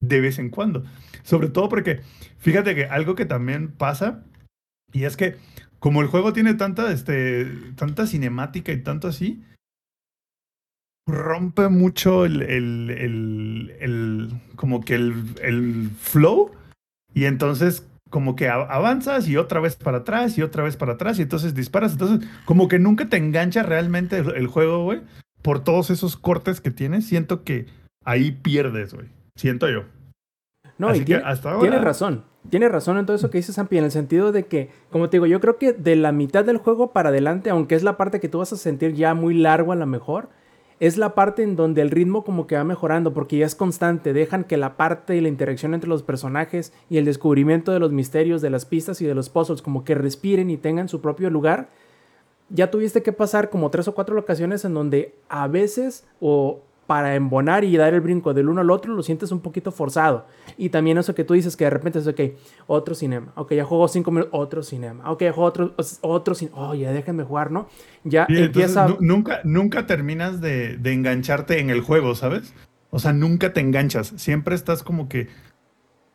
de 0.02 0.22
vez 0.22 0.40
en 0.40 0.50
cuando. 0.50 0.84
Sobre 1.24 1.50
todo 1.50 1.70
porque, 1.70 2.02
fíjate 2.38 2.76
que 2.76 2.86
algo 2.86 3.16
que 3.16 3.26
también 3.26 3.72
pasa, 3.72 4.24
y 4.92 5.04
es 5.04 5.18
que 5.18 5.38
como 5.80 6.02
el 6.02 6.08
juego 6.08 6.34
tiene 6.34 6.54
tanta, 6.56 6.92
este, 6.92 7.46
tanta 7.76 8.06
cinemática 8.08 8.72
y 8.72 8.82
tanto 8.82 9.08
así, 9.08 9.44
rompe 11.08 11.70
mucho 11.70 12.26
el, 12.26 12.42
el, 12.44 12.90
el, 12.92 13.76
el- 13.80 14.42
como 14.56 14.82
que 14.82 14.96
el, 14.96 15.90
flow, 16.00 16.52
y 17.14 17.26
entonces 17.26 17.86
como 18.10 18.36
que 18.36 18.50
avanzas 18.50 19.28
y 19.28 19.38
otra 19.38 19.60
vez 19.60 19.76
para 19.76 20.00
atrás 20.00 20.38
y 20.38 20.42
otra 20.42 20.64
vez 20.64 20.76
para 20.76 20.94
atrás 20.94 21.20
y 21.20 21.22
entonces 21.24 21.54
disparas, 21.54 21.92
entonces 21.94 22.28
como 22.46 22.68
que 22.68 22.80
nunca 22.80 23.08
te 23.08 23.18
engancha 23.18 23.62
realmente 23.64 24.18
el 24.18 24.48
juego, 24.48 24.84
güey, 24.84 25.02
por 25.44 25.64
todos 25.64 25.90
esos 25.92 26.18
cortes 26.18 26.60
que 26.60 26.72
tienes, 26.72 27.06
siento 27.06 27.44
que 27.44 27.68
ahí 28.04 28.32
pierdes, 28.32 28.94
güey, 28.96 29.08
siento 29.40 29.70
yo. 29.70 29.84
No, 30.78 30.90
Así 30.90 30.98
y 30.98 31.02
que 31.02 31.06
tiene, 31.08 31.24
hasta 31.26 31.50
ahora- 31.52 31.62
tienes 31.62 31.82
razón. 31.82 32.24
Tienes 32.50 32.72
razón 32.72 32.98
en 32.98 33.06
todo 33.06 33.16
eso 33.16 33.30
que 33.30 33.38
dices, 33.38 33.56
Zampi, 33.56 33.78
en 33.78 33.84
el 33.84 33.92
sentido 33.92 34.32
de 34.32 34.46
que, 34.46 34.70
como 34.92 35.10
te 35.10 35.18
digo, 35.18 35.26
yo 35.26 35.40
creo 35.42 35.58
que 35.58 35.74
de 35.74 35.96
la 35.98 36.12
mitad 36.14 36.46
del 36.46 36.58
juego 36.58 36.94
para 36.94 37.10
adelante, 37.10 37.50
aunque 37.50 37.76
es 37.76 37.84
la 37.84 37.98
parte 37.98 38.20
que 38.22 38.30
tú 38.30 38.38
vas 38.40 38.54
a 38.54 38.58
sentir 38.58 38.94
ya 38.94 39.14
muy 39.14 39.34
largo 39.34 39.74
a 39.74 39.76
lo 39.76 39.86
mejor, 39.86 40.30
es 40.80 40.96
la 40.98 41.14
parte 41.16 41.44
en 41.44 41.58
donde 41.58 41.82
el 41.82 41.92
ritmo 41.92 42.24
como 42.24 42.48
que 42.48 42.56
va 42.56 42.64
mejorando, 42.64 43.14
porque 43.14 43.38
ya 43.38 43.46
es 43.46 43.56
constante, 43.56 44.14
dejan 44.14 44.46
que 44.46 44.56
la 44.56 44.78
parte 44.78 45.18
y 45.18 45.22
la 45.22 45.28
interacción 45.28 45.74
entre 45.74 45.90
los 45.90 46.02
personajes 46.04 46.72
y 46.90 46.98
el 46.98 47.04
descubrimiento 47.04 47.74
de 47.74 47.80
los 47.80 47.92
misterios, 47.92 48.42
de 48.42 48.50
las 48.50 48.64
pistas 48.66 49.02
y 49.02 49.06
de 49.06 49.14
los 49.16 49.30
puzzles 49.30 49.62
como 49.62 49.84
que 49.84 49.94
respiren 49.96 50.50
y 50.50 50.56
tengan 50.56 50.88
su 50.88 51.02
propio 51.02 51.30
lugar. 51.30 51.68
Ya 52.50 52.72
tuviste 52.72 53.04
que 53.04 53.12
pasar 53.12 53.50
como 53.50 53.70
tres 53.70 53.90
o 53.90 53.94
cuatro 53.94 54.18
ocasiones 54.18 54.64
en 54.64 54.74
donde 54.74 55.14
a 55.28 55.48
veces 55.50 56.08
o 56.22 56.62
para 56.90 57.14
embonar 57.14 57.64
y 57.64 57.78
dar 57.78 57.94
el 57.94 58.02
brinco 58.02 58.34
del 58.34 58.50
uno 58.50 58.62
al 58.62 58.72
otro 58.72 58.96
lo 58.96 59.04
sientes 59.04 59.32
un 59.32 59.42
poquito 59.42 59.72
forzado. 59.72 60.26
Y 60.58 60.70
también 60.70 60.98
eso 60.98 61.14
que 61.14 61.24
tú 61.24 61.36
dices 61.36 61.56
que 61.56 61.66
de 61.66 61.70
repente 61.70 62.00
es, 62.00 62.08
ok, 62.08 62.20
otro 62.66 62.96
cinema, 62.96 63.32
ok, 63.36 63.54
ya 63.54 63.64
juego 63.64 63.88
cinco 63.88 64.10
minutos, 64.10 64.32
otro 64.34 64.64
cinema, 64.64 65.12
ok, 65.12 65.22
ya 65.22 65.32
juego 65.32 65.48
otro, 65.48 65.76
otro 66.02 66.34
cinema, 66.34 66.58
oh, 66.58 66.74
ya 66.74 66.92
déjenme 66.92 67.24
jugar, 67.24 67.52
¿no? 67.52 67.68
Ya 68.04 68.26
Sí, 68.28 68.38
empieza... 68.38 68.88
nu- 68.88 68.98
nunca, 69.02 69.42
nunca 69.44 69.86
terminas 69.86 70.42
de, 70.42 70.78
de 70.78 70.94
engancharte 70.94 71.60
en 71.60 71.70
el 71.70 71.82
juego, 71.82 72.16
¿sabes? 72.16 72.56
O 72.90 72.98
sea, 72.98 73.14
nunca 73.14 73.54
te 73.54 73.60
enganchas. 73.60 74.08
Siempre 74.18 74.56
estás 74.56 74.82
como 74.82 75.08
que. 75.08 75.28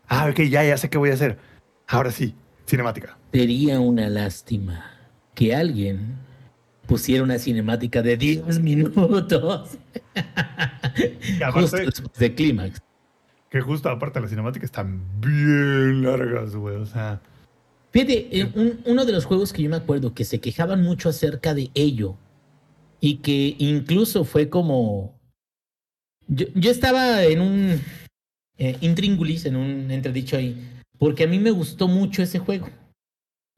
Ah, 0.09 0.27
ok, 0.29 0.41
ya, 0.51 0.65
ya 0.65 0.77
sé 0.77 0.91
qué 0.91 0.99
voy 0.99 1.11
a 1.11 1.15
hacer. 1.15 1.39
Ahora 1.87 2.11
sí, 2.11 2.35
cinemática. 2.67 3.17
Sería 3.33 3.79
una 3.79 4.09
lástima 4.09 4.91
que 5.37 5.55
alguien 5.55 6.17
pusiera 6.87 7.23
una 7.23 7.39
cinemática 7.39 8.03
de 8.03 8.17
10 8.17 8.61
minutos. 8.61 9.79
Justo 11.53 11.77
después 11.77 12.19
de 12.19 12.35
clímax. 12.35 12.81
que 13.51 13.61
justo 13.61 13.89
aparte 13.89 14.21
las 14.21 14.31
cinemáticas 14.31 14.67
están 14.67 15.03
bien 15.21 16.03
largas, 16.03 16.55
güey. 16.57 16.77
O 16.77 16.87
sea, 16.87 17.21
Fíjate, 17.93 18.41
eh, 18.41 18.51
un- 18.57 18.81
uno 18.87 19.05
de 19.05 19.13
los 19.13 19.25
juegos 19.25 19.53
que 19.53 19.63
yo 19.63 19.71
me 19.71 19.77
acuerdo 19.77 20.15
que 20.15 20.25
se 20.25 20.41
quejaban 20.41 20.83
mucho 20.83 21.09
acerca 21.09 21.55
de 21.55 21.71
ello 21.75 22.17
y 23.01 23.19
que 23.19 23.55
incluso 23.59 24.25
fue 24.25 24.49
como... 24.49 25.17
Yo, 26.27 26.47
yo 26.57 26.71
estaba 26.73 27.23
en 27.23 27.41
un 27.41 27.81
eh, 28.59 28.77
intríngulis, 28.81 29.45
en 29.47 29.55
un 29.55 29.91
entredicho 29.93 30.37
ahí, 30.37 30.61
porque 30.99 31.23
a 31.23 31.29
mí 31.29 31.39
me 31.39 31.53
gustó 31.53 31.87
mucho 31.87 32.23
ese 32.23 32.41
juego, 32.41 32.69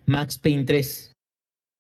Max 0.05 0.37
Payne 0.39 0.65
3. 0.65 1.13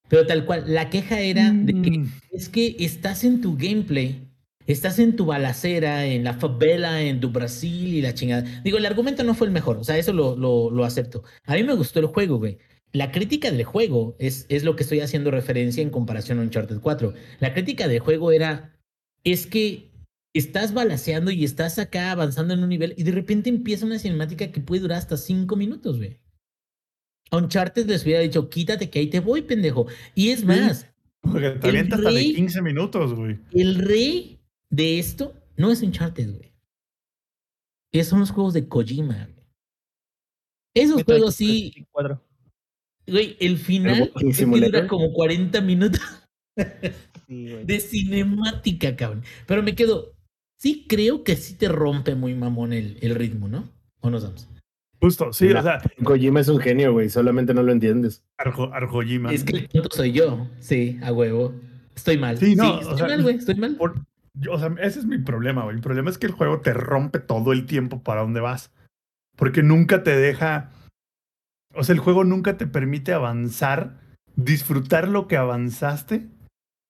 Pero 0.09 0.27
tal 0.27 0.45
cual, 0.45 0.65
la 0.67 0.91
queja 0.91 1.21
era 1.21 1.53
de 1.53 1.73
que 1.73 1.99
mm, 1.99 2.13
es 2.33 2.49
que 2.49 2.77
estás 2.79 3.25
en 3.25 3.41
tu 3.41 3.57
gameplay, 3.57 4.29
estás 4.67 4.99
en 4.99 5.17
tu 5.17 5.27
balacera, 5.27 6.07
en 6.07 6.25
la 6.25 6.35
favela, 6.35 7.03
en 7.03 7.21
tu 7.21 7.31
Brasil 7.31 7.95
y 7.95 8.03
la 8.03 8.15
chingada. 8.15 8.63
Digo, 8.63 8.79
el 8.79 8.87
argumento 8.87 9.25
no 9.25 9.35
fue 9.35 9.47
el 9.47 9.53
mejor, 9.53 9.79
o 9.79 9.85
sea, 9.85 9.99
eso 9.99 10.13
lo, 10.13 10.37
lo, 10.37 10.71
lo 10.71 10.85
acepto. 10.85 11.25
A 11.45 11.55
mí 11.55 11.63
me 11.63 11.75
gustó 11.75 12.01
el 12.01 12.07
juego, 12.07 12.39
güey. 12.39 12.59
La 12.93 13.11
crítica 13.11 13.51
del 13.51 13.65
juego 13.65 14.17
es, 14.19 14.47
es 14.49 14.65
lo 14.65 14.77
que 14.77 14.85
estoy 14.85 15.01
haciendo 15.01 15.31
referencia 15.31 15.83
en 15.83 15.91
comparación 15.91 16.39
a 16.39 16.43
Uncharted 16.43 16.81
4. 16.81 17.13
La 17.41 17.53
crítica 17.53 17.89
del 17.89 17.99
juego 17.99 18.33
era, 18.33 18.79
es 19.25 19.47
que 19.47 19.91
estás 20.33 20.73
balaceando 20.73 21.31
y 21.31 21.45
estás 21.45 21.79
acá 21.79 22.11
avanzando 22.11 22.55
en 22.55 22.63
un 22.63 22.69
nivel 22.69 22.95
y 22.97 23.03
de 23.03 23.13
repente 23.13 23.51
empieza 23.51 23.87
una 23.87 23.99
cinemática 23.99 24.53
que 24.53 24.61
puede 24.61 24.83
durar 24.83 24.99
hasta 24.99 25.17
cinco 25.17 25.57
minutos, 25.57 25.99
güey. 25.99 26.19
A 27.31 27.37
Uncharted 27.39 27.87
les 27.87 28.05
hubiera 28.05 28.21
dicho, 28.21 28.49
quítate 28.49 28.89
que 28.91 28.99
ahí 29.01 29.09
te 29.11 29.21
voy, 29.21 29.43
pendejo. 29.43 29.87
Y 30.15 30.31
es 30.31 30.45
más, 30.45 30.87
porque 31.21 31.51
te 31.51 31.69
El 31.69 31.71
avienta 31.77 31.97
hasta 31.97 32.09
de 32.11 32.15
rey- 32.17 32.35
15 32.35 32.63
minutos, 32.63 33.15
güey. 33.15 33.39
el 33.53 33.75
rey 33.77 34.39
de 34.71 34.99
esto 34.99 35.35
no 35.57 35.71
es 35.73 35.83
Uncharted, 35.83 36.37
güey. 36.37 36.53
Esos 37.93 38.11
son 38.11 38.21
los 38.21 38.31
juegos 38.31 38.55
de 38.55 38.69
Kojima, 38.69 39.25
güey. 39.33 39.47
Esos 40.75 41.03
juegos 41.05 41.35
sí, 41.35 41.73
güey, 43.07 43.37
el 43.41 43.57
final 43.57 44.13
es 44.21 44.37
que 44.39 44.45
dura 44.45 44.87
como 44.87 45.13
40 45.13 45.61
minutos. 45.63 46.01
Sí, 47.27 47.51
güey. 47.51 47.65
de 47.65 47.81
cinemática, 47.81 48.95
cabrón. 48.95 49.25
Pero 49.47 49.63
me 49.63 49.75
quedo. 49.75 50.15
Sí, 50.59 50.87
creo 50.89 51.25
que 51.25 51.37
sí 51.37 51.55
te 51.55 51.69
rompe 51.69 52.15
muy 52.15 52.35
mamón 52.35 52.73
el, 52.73 52.99
el 53.03 53.15
ritmo, 53.15 53.49
¿no? 53.49 53.69
¿O 54.01 54.11
nos 54.11 54.23
damos? 54.23 54.49
Justo, 55.01 55.33
sí, 55.33 55.51
o 55.53 55.63
sea, 55.63 55.81
Kojima 56.05 56.41
es 56.41 56.49
un 56.49 56.59
genio, 56.59 56.93
güey, 56.93 57.11
solamente 57.11 57.53
no 57.53 57.63
lo 57.63 57.71
entiendes. 57.73 58.25
Arjo, 58.39 58.73
Arjojima. 58.73 59.33
Es 59.33 59.45
que 59.45 59.57
el 59.57 59.69
punto 59.69 59.89
soy 59.95 60.13
yo. 60.13 60.47
Sí, 60.59 60.99
a 61.03 61.13
huevo. 61.13 61.55
Estoy 61.95 62.19
mal. 62.19 62.39
Sí, 62.39 62.57
no, 62.57 62.81
estoy 62.81 62.97
sea, 62.99 63.07
mal, 63.09 63.23
güey. 63.23 63.37
Estoy 63.37 63.55
mal. 63.57 63.77
Por- 63.77 63.95
yo- 64.35 64.53
o 64.53 64.59
sea, 64.59 64.75
ese 64.81 64.99
es 64.99 65.05
mi 65.07 65.19
problema, 65.19 65.65
güey. 65.65 65.77
Mi 65.77 65.83
problema 65.83 66.11
es 66.11 66.19
que 66.19 66.27
el 66.27 66.33
juego 66.33 66.61
te 66.61 66.73
rompe 66.75 67.19
todo 67.21 67.53
el 67.53 67.67
tiempo 67.67 68.03
para 68.03 68.23
dónde 68.23 68.41
vas. 68.41 68.71
Porque 69.37 69.63
nunca 69.63 70.03
te 70.03 70.17
deja. 70.17 70.71
O 71.75 71.85
sea, 71.85 71.95
el 71.95 72.01
juego 72.01 72.25
nunca 72.25 72.57
te 72.57 72.67
permite 72.67 73.13
avanzar, 73.13 73.99
disfrutar 74.35 75.09
lo 75.09 75.29
que 75.29 75.37
avanzaste. 75.37 76.27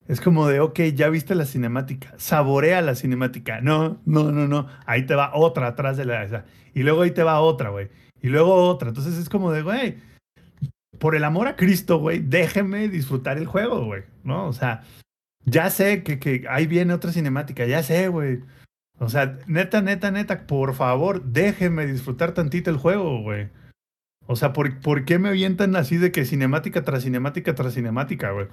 Es 0.08 0.20
como 0.20 0.46
de, 0.46 0.60
ok, 0.60 0.80
ya 0.94 1.08
viste 1.08 1.34
la 1.34 1.46
cinemática, 1.46 2.14
saborea 2.16 2.80
la 2.80 2.94
cinemática. 2.94 3.60
No, 3.60 4.00
no, 4.04 4.30
no, 4.30 4.46
no. 4.46 4.68
Ahí 4.86 5.04
te 5.04 5.14
va 5.14 5.34
otra 5.34 5.68
atrás 5.68 5.96
de 5.96 6.04
la 6.04 6.22
esa. 6.22 6.44
Y 6.74 6.82
luego 6.82 7.02
ahí 7.02 7.10
te 7.10 7.24
va 7.24 7.40
otra, 7.40 7.70
güey. 7.70 7.88
Y 8.22 8.28
luego 8.28 8.54
otra. 8.54 8.88
Entonces 8.88 9.14
es 9.14 9.28
como 9.28 9.50
de, 9.50 9.62
güey, 9.62 9.98
por 10.98 11.16
el 11.16 11.24
amor 11.24 11.48
a 11.48 11.56
Cristo, 11.56 11.98
güey, 11.98 12.20
déjeme 12.20 12.88
disfrutar 12.88 13.38
el 13.38 13.46
juego, 13.46 13.84
güey. 13.84 14.04
¿No? 14.22 14.46
O 14.46 14.52
sea, 14.52 14.84
ya 15.44 15.70
sé 15.70 16.02
que, 16.02 16.18
que 16.18 16.44
ahí 16.48 16.66
viene 16.66 16.94
otra 16.94 17.12
cinemática, 17.12 17.66
ya 17.66 17.82
sé, 17.82 18.08
güey. 18.08 18.40
O 18.98 19.08
sea, 19.08 19.38
neta, 19.46 19.82
neta, 19.82 20.10
neta, 20.10 20.46
por 20.46 20.74
favor, 20.74 21.22
déjenme 21.24 21.86
disfrutar 21.86 22.32
tantito 22.32 22.70
el 22.70 22.78
juego, 22.78 23.22
güey. 23.22 23.48
O 24.26 24.36
sea, 24.36 24.52
¿por, 24.52 24.80
¿por 24.80 25.04
qué 25.04 25.18
me 25.18 25.28
avientan 25.28 25.76
así 25.76 25.96
de 25.96 26.10
que 26.12 26.24
cinemática 26.24 26.82
tras 26.82 27.02
cinemática 27.02 27.54
tras 27.54 27.74
cinemática, 27.74 28.30
güey? 28.30 28.48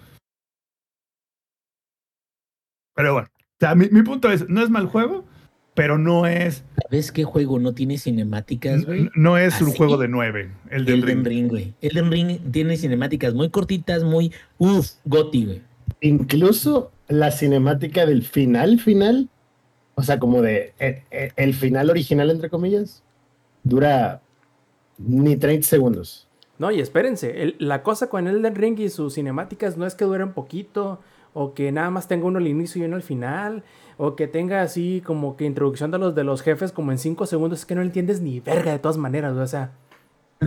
Pero 2.96 3.14
bueno, 3.14 3.28
o 3.36 3.56
sea, 3.60 3.76
mi, 3.76 3.88
mi 3.90 4.02
punto 4.04 4.32
es, 4.32 4.48
no 4.50 4.62
es 4.64 4.70
mal 4.70 4.88
juego, 4.88 5.26
pero 5.74 5.98
no 5.98 6.28
es, 6.28 6.64
¿Sabes 6.84 7.12
qué 7.12 7.24
juego 7.24 7.58
no 7.60 7.74
tiene 7.74 7.98
cinemáticas, 7.98 8.86
güey? 8.86 9.10
no 9.16 9.38
es 9.38 9.60
un 9.62 9.72
juego 9.74 9.98
de 9.98 10.08
nueve, 10.08 10.52
el 10.70 10.86
del 10.86 11.02
Elden 11.04 11.26
ring. 11.26 11.48
Güey. 11.50 11.74
Elden 11.82 12.12
Ring 12.12 12.40
tiene 12.52 12.78
cinemáticas 12.78 13.34
muy 13.34 13.50
cortitas, 13.50 14.04
muy. 14.04 14.32
Uf, 14.60 14.92
goti, 15.06 15.46
güey. 15.46 15.62
Incluso 16.02 16.92
la 17.08 17.32
cinemática 17.32 18.06
del 18.06 18.24
final, 18.24 18.80
final, 18.80 19.30
o 19.96 20.04
sea, 20.04 20.20
como 20.20 20.42
de 20.42 20.74
eh, 20.80 21.04
eh, 21.12 21.32
el 21.36 21.54
final 21.56 21.90
original, 21.90 22.30
entre 22.30 22.50
comillas, 22.50 23.02
dura 23.64 24.22
ni 25.00 25.36
30 25.38 25.68
segundos. 25.68 26.28
No, 26.60 26.72
y 26.72 26.80
espérense, 26.80 27.42
el- 27.42 27.56
la 27.58 27.82
cosa 27.82 28.10
con 28.10 28.28
Elden 28.28 28.56
Ring 28.56 28.80
y 28.80 28.90
sus 28.90 29.16
cinemáticas 29.16 29.76
no 29.78 29.86
es 29.88 29.96
que 29.96 30.06
duren 30.06 30.34
poquito, 30.34 31.00
o 31.34 31.54
que 31.54 31.72
nada 31.72 31.90
más 31.90 32.08
tenga 32.08 32.26
uno 32.26 32.38
al 32.40 32.48
inicio 32.48 32.82
y 32.82 32.86
uno 32.86 32.96
al 32.96 33.02
final, 33.04 33.64
o 33.98 34.16
que 34.16 34.28
tenga 34.28 34.62
así 34.62 35.02
como 35.06 35.36
que 35.38 35.46
introducción 35.46 35.92
de 35.92 35.98
los 36.00 36.16
de 36.16 36.24
los 36.24 36.42
jefes 36.42 36.72
como 36.72 36.92
en 36.92 36.98
5 36.98 37.26
segundos, 37.26 37.60
es 37.60 37.66
que 37.66 37.76
no 37.76 37.82
entiendes 37.82 38.22
ni 38.22 38.40
verga 38.40 38.72
de 38.72 38.80
todas 38.80 38.98
maneras, 38.98 39.34
güey, 39.34 39.44
o 39.44 39.48
sea, 39.48 39.72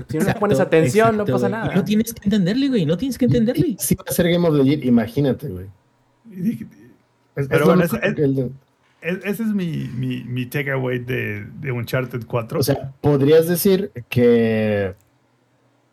si 0.09 0.19
no 0.19 0.25
le 0.25 0.35
pones 0.35 0.61
atención 0.61 1.17
no 1.17 1.25
pasa 1.25 1.49
güey. 1.49 1.53
nada. 1.53 1.73
Y 1.73 1.77
no 1.77 1.85
tienes 1.85 2.13
que 2.13 2.21
entenderle, 2.25 2.69
güey. 2.69 2.85
No 2.85 2.97
tienes 2.99 3.17
que 3.17 3.25
entenderle. 3.25 3.77
Si 3.79 3.95
va 3.95 4.05
a 4.07 4.13
ser 4.13 4.29
Game 4.31 4.47
of 4.47 4.55
the 4.57 4.63
Year, 4.65 4.85
imagínate, 4.85 5.49
güey. 5.49 5.67
Es- 7.35 7.49
Pero 7.49 7.61
es 7.61 7.65
bueno, 7.65 7.83
es- 7.85 7.93
el- 7.93 8.53
Ese 9.25 9.43
es 9.45 9.49
mi, 9.55 9.89
mi, 9.97 10.25
mi 10.25 10.47
takeaway 10.47 10.99
de, 10.99 11.47
de 11.61 11.71
Uncharted 11.73 12.27
4. 12.27 12.59
O 12.59 12.63
sea, 12.63 12.93
podrías 13.01 13.47
decir 13.47 13.93
que 14.09 14.95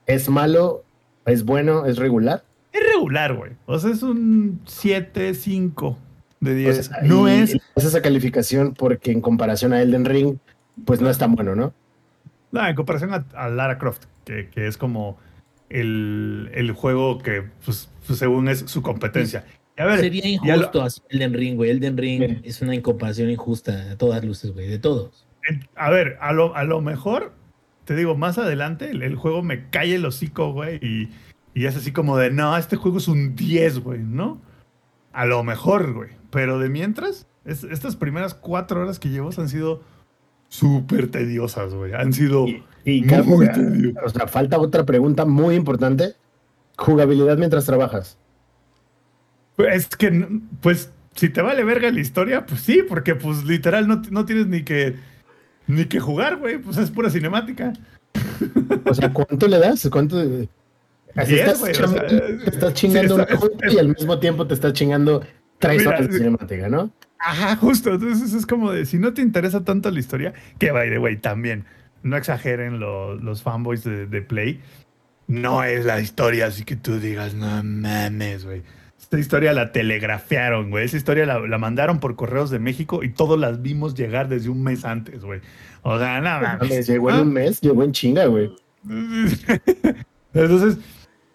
es 0.07 0.29
malo, 0.29 0.83
es 1.25 1.45
bueno, 1.45 1.85
es 1.85 1.97
regular. 1.97 2.43
Es 2.74 2.82
regular, 2.93 3.34
güey. 3.36 3.51
O 3.65 3.80
sea, 3.80 3.91
es 3.91 4.03
un 4.03 4.59
7, 4.65 5.34
5 5.34 5.97
de 6.41 6.51
O 6.51 6.55
10. 6.55 6.86
sea, 6.88 6.97
no 7.03 7.28
es 7.30 7.55
es 7.76 7.84
esa 7.86 8.01
calificación 8.01 8.74
porque 8.74 9.11
en 9.11 9.21
comparación 9.21 9.71
a 9.74 9.82
Elden 9.82 10.03
Ring, 10.05 10.38
pues 10.86 10.99
no 10.99 11.09
es 11.09 11.17
tan 11.17 11.36
bueno, 11.36 11.55
¿no? 11.55 11.74
No, 12.51 12.67
en 12.67 12.76
comparación 12.76 13.13
a, 13.13 13.26
a 13.36 13.47
Lara 13.49 13.78
Croft, 13.78 14.03
que, 14.26 14.49
que 14.49 14.67
es 14.67 14.78
como 14.78 15.17
el, 15.69 16.49
el 16.53 16.71
juego 16.71 17.19
que, 17.19 17.43
pues, 17.65 17.89
pues, 18.05 18.19
según 18.19 18.47
es 18.49 18.59
su 18.67 18.82
competencia. 18.82 19.45
Y 19.78 19.82
a 19.82 19.86
ver, 19.86 19.99
Sería 20.01 20.24
ya 20.43 20.55
lo- 20.55 20.61
injusto 20.61 20.84
así 20.84 21.01
Elden 21.09 21.34
Ring, 21.34 21.55
güey. 21.55 21.71
Elden 21.71 21.97
Ring 21.97 22.19
Mira. 22.19 22.39
es 22.43 22.61
una 22.61 22.76
incomparación 22.76 23.30
injusta 23.32 23.91
a 23.91 23.97
todas 23.97 24.24
luces, 24.24 24.51
güey. 24.53 24.67
De 24.67 24.78
todos. 24.80 25.26
en- 25.49 25.67
a 25.76 25.89
ver, 25.89 26.17
a 26.21 26.32
lo, 26.32 26.55
a 26.55 26.63
lo 26.63 26.80
mejor, 26.82 27.34
te 27.86 27.95
digo, 27.95 28.15
más 28.15 28.38
adelante 28.38 28.91
el, 28.91 29.01
el 29.01 29.15
juego 29.15 29.41
me 29.41 29.69
cae 29.69 29.95
el 29.95 30.05
hocico, 30.05 30.53
güey, 30.53 30.78
y, 30.78 31.09
y 31.54 31.66
es 31.66 31.76
así 31.76 31.91
como 31.91 32.18
de, 32.18 32.32
no, 32.32 32.58
este 32.58 32.76
juego 32.76 32.97
es 32.97 33.08
un 33.08 33.36
10, 33.36 33.80
güey, 33.80 33.99
¿no? 33.99 34.41
A 35.12 35.26
lo 35.26 35.43
mejor, 35.43 35.93
güey. 35.93 36.10
Pero 36.32 36.58
de 36.60 36.70
mientras, 36.70 37.28
es- 37.45 37.64
estas 37.64 37.95
primeras 37.95 38.34
cuatro 38.34 38.82
horas 38.82 38.99
que 38.99 39.10
llevo 39.10 39.30
han 39.38 39.49
sido 39.49 39.82
súper 40.49 41.10
tediosas, 41.12 41.74
güey. 41.74 41.93
Han 41.93 42.14
sido... 42.14 42.47
Y, 42.47 42.64
y 42.86 43.01
Muy 43.26 43.47
tedioso. 43.51 43.99
o 44.06 44.10
sea, 44.10 44.28
falta 44.28 44.60
otra 44.60 44.86
pregunta 44.86 45.26
muy 45.26 45.56
importante. 45.56 46.16
Jugabilidad 46.78 47.38
mientras 47.38 47.66
trabajas. 47.66 48.18
Es 49.58 49.88
que, 49.95 50.39
pues, 50.62 50.91
si 51.16 51.30
te 51.30 51.41
vale 51.43 51.64
verga 51.64 51.91
la 51.91 51.99
historia, 51.99 52.45
pues 52.45 52.62
sí, 52.62 52.82
porque, 52.88 53.14
pues, 53.16 53.43
literal, 53.45 53.88
no, 53.88 54.01
no 54.10 54.26
tienes 54.26 54.47
ni 54.47 54.64
que, 54.64 54.95
ni 55.68 55.86
que 55.86 55.99
jugar, 55.99 56.38
güey. 56.38 56.58
Pues 56.58 56.78
es 56.78 56.89
pura 56.89 57.10
cinemática. 57.12 57.74
O 58.86 58.93
sea, 58.95 59.14
¿cuánto 59.14 59.47
le 59.47 59.60
das? 59.60 59.88
¿Cuánto? 59.91 60.18
Así 61.16 61.36
estás, 61.36 61.59
güey, 61.59 61.72
o 61.72 61.76
chingando- 61.76 62.09
sea, 62.09 62.18
te 62.43 62.49
estás 62.49 62.74
chingando 62.74 63.16
sí, 63.16 63.22
una 63.22 63.24
está- 63.24 63.72
y 63.74 63.78
al 63.78 63.88
mismo 63.89 64.20
tiempo 64.20 64.47
te 64.47 64.53
estás 64.53 64.74
chingando 64.74 65.24
tres 65.59 65.78
Mira, 65.80 65.89
horas 65.91 66.07
de 66.09 66.18
cinemática, 66.18 66.70
¿no? 66.70 66.91
Ajá, 67.20 67.55
justo. 67.55 67.93
Entonces 67.93 68.34
es 68.34 68.45
como 68.45 68.72
de, 68.72 68.86
si 68.86 68.97
no 68.97 69.14
te 69.14 69.22
interesa 69.22 69.64
tanto 69.64 69.89
la 69.91 69.99
historia, 69.99 70.34
que 70.59 70.72
by 70.72 70.89
the 70.89 70.99
way, 70.99 71.18
también, 71.18 71.66
no 72.01 72.18
exageren 72.18 72.80
lo- 72.80 73.16
los 73.16 73.43
fanboys 73.43 73.84
de, 73.84 74.07
de 74.07 74.22
Play. 74.22 74.59
No 75.28 75.64
es 75.64 75.86
la 75.86 76.01
historia 76.01 76.47
así 76.47 76.64
que 76.66 76.76
tú 76.76 76.99
digas, 76.99 77.34
no 77.34 77.64
mames, 77.64 78.43
güey. 78.45 78.61
Esta 78.99 79.20
historia 79.20 79.53
la 79.53 79.72
telegrafiaron, 79.72 80.70
güey. 80.70 80.86
Esa 80.86 80.97
historia 80.97 81.26
la, 81.26 81.39
la 81.39 81.57
mandaron 81.57 81.99
por 81.99 82.16
correos 82.16 82.49
de 82.49 82.59
México 82.59 83.03
y 83.03 83.09
todos 83.09 83.39
las 83.39 83.61
vimos 83.61 83.93
llegar 83.95 84.28
desde 84.28 84.49
un 84.49 84.64
mes 84.64 84.84
antes, 84.84 85.24
güey. 85.24 85.39
O 85.84 85.97
sea, 85.99 86.20
no 86.20 86.41
mames. 86.41 86.88
Llegó 86.88 87.09
en 87.11 87.16
un 87.20 87.34
mes, 87.34 87.61
llegó 87.61 87.84
en 87.84 87.91
chinga, 87.93 88.26
güey. 88.26 88.51
Entonces, 90.34 90.78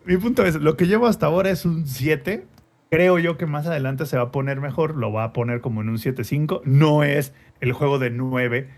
mi 0.08 0.16
punto 0.16 0.44
es, 0.44 0.54
lo 0.54 0.76
que 0.76 0.86
llevo 0.86 1.06
hasta 1.06 1.26
ahora 1.26 1.50
es 1.50 1.66
un 1.66 1.86
7. 1.86 2.46
Creo 2.90 3.18
yo 3.18 3.36
que 3.36 3.44
más 3.44 3.66
adelante 3.66 4.06
se 4.06 4.16
va 4.16 4.24
a 4.24 4.32
poner 4.32 4.58
mejor, 4.58 4.96
lo 4.96 5.12
va 5.12 5.24
a 5.24 5.32
poner 5.34 5.60
como 5.60 5.82
en 5.82 5.90
un 5.90 5.98
7.5. 5.98 6.62
No 6.64 7.04
es 7.04 7.34
el 7.60 7.74
juego 7.74 7.98
de 7.98 8.08
9 8.08 8.70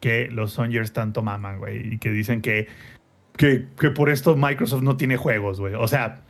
que 0.00 0.28
los 0.28 0.52
Songers 0.52 0.94
tanto 0.94 1.22
maman, 1.22 1.58
güey, 1.58 1.94
y 1.94 1.98
que 1.98 2.10
dicen 2.10 2.40
que, 2.40 2.68
que, 3.36 3.66
que 3.78 3.90
por 3.90 4.08
esto 4.08 4.34
Microsoft 4.34 4.82
no 4.82 4.96
tiene 4.96 5.18
juegos, 5.18 5.60
güey. 5.60 5.74
O 5.74 5.86
sea, 5.86 6.22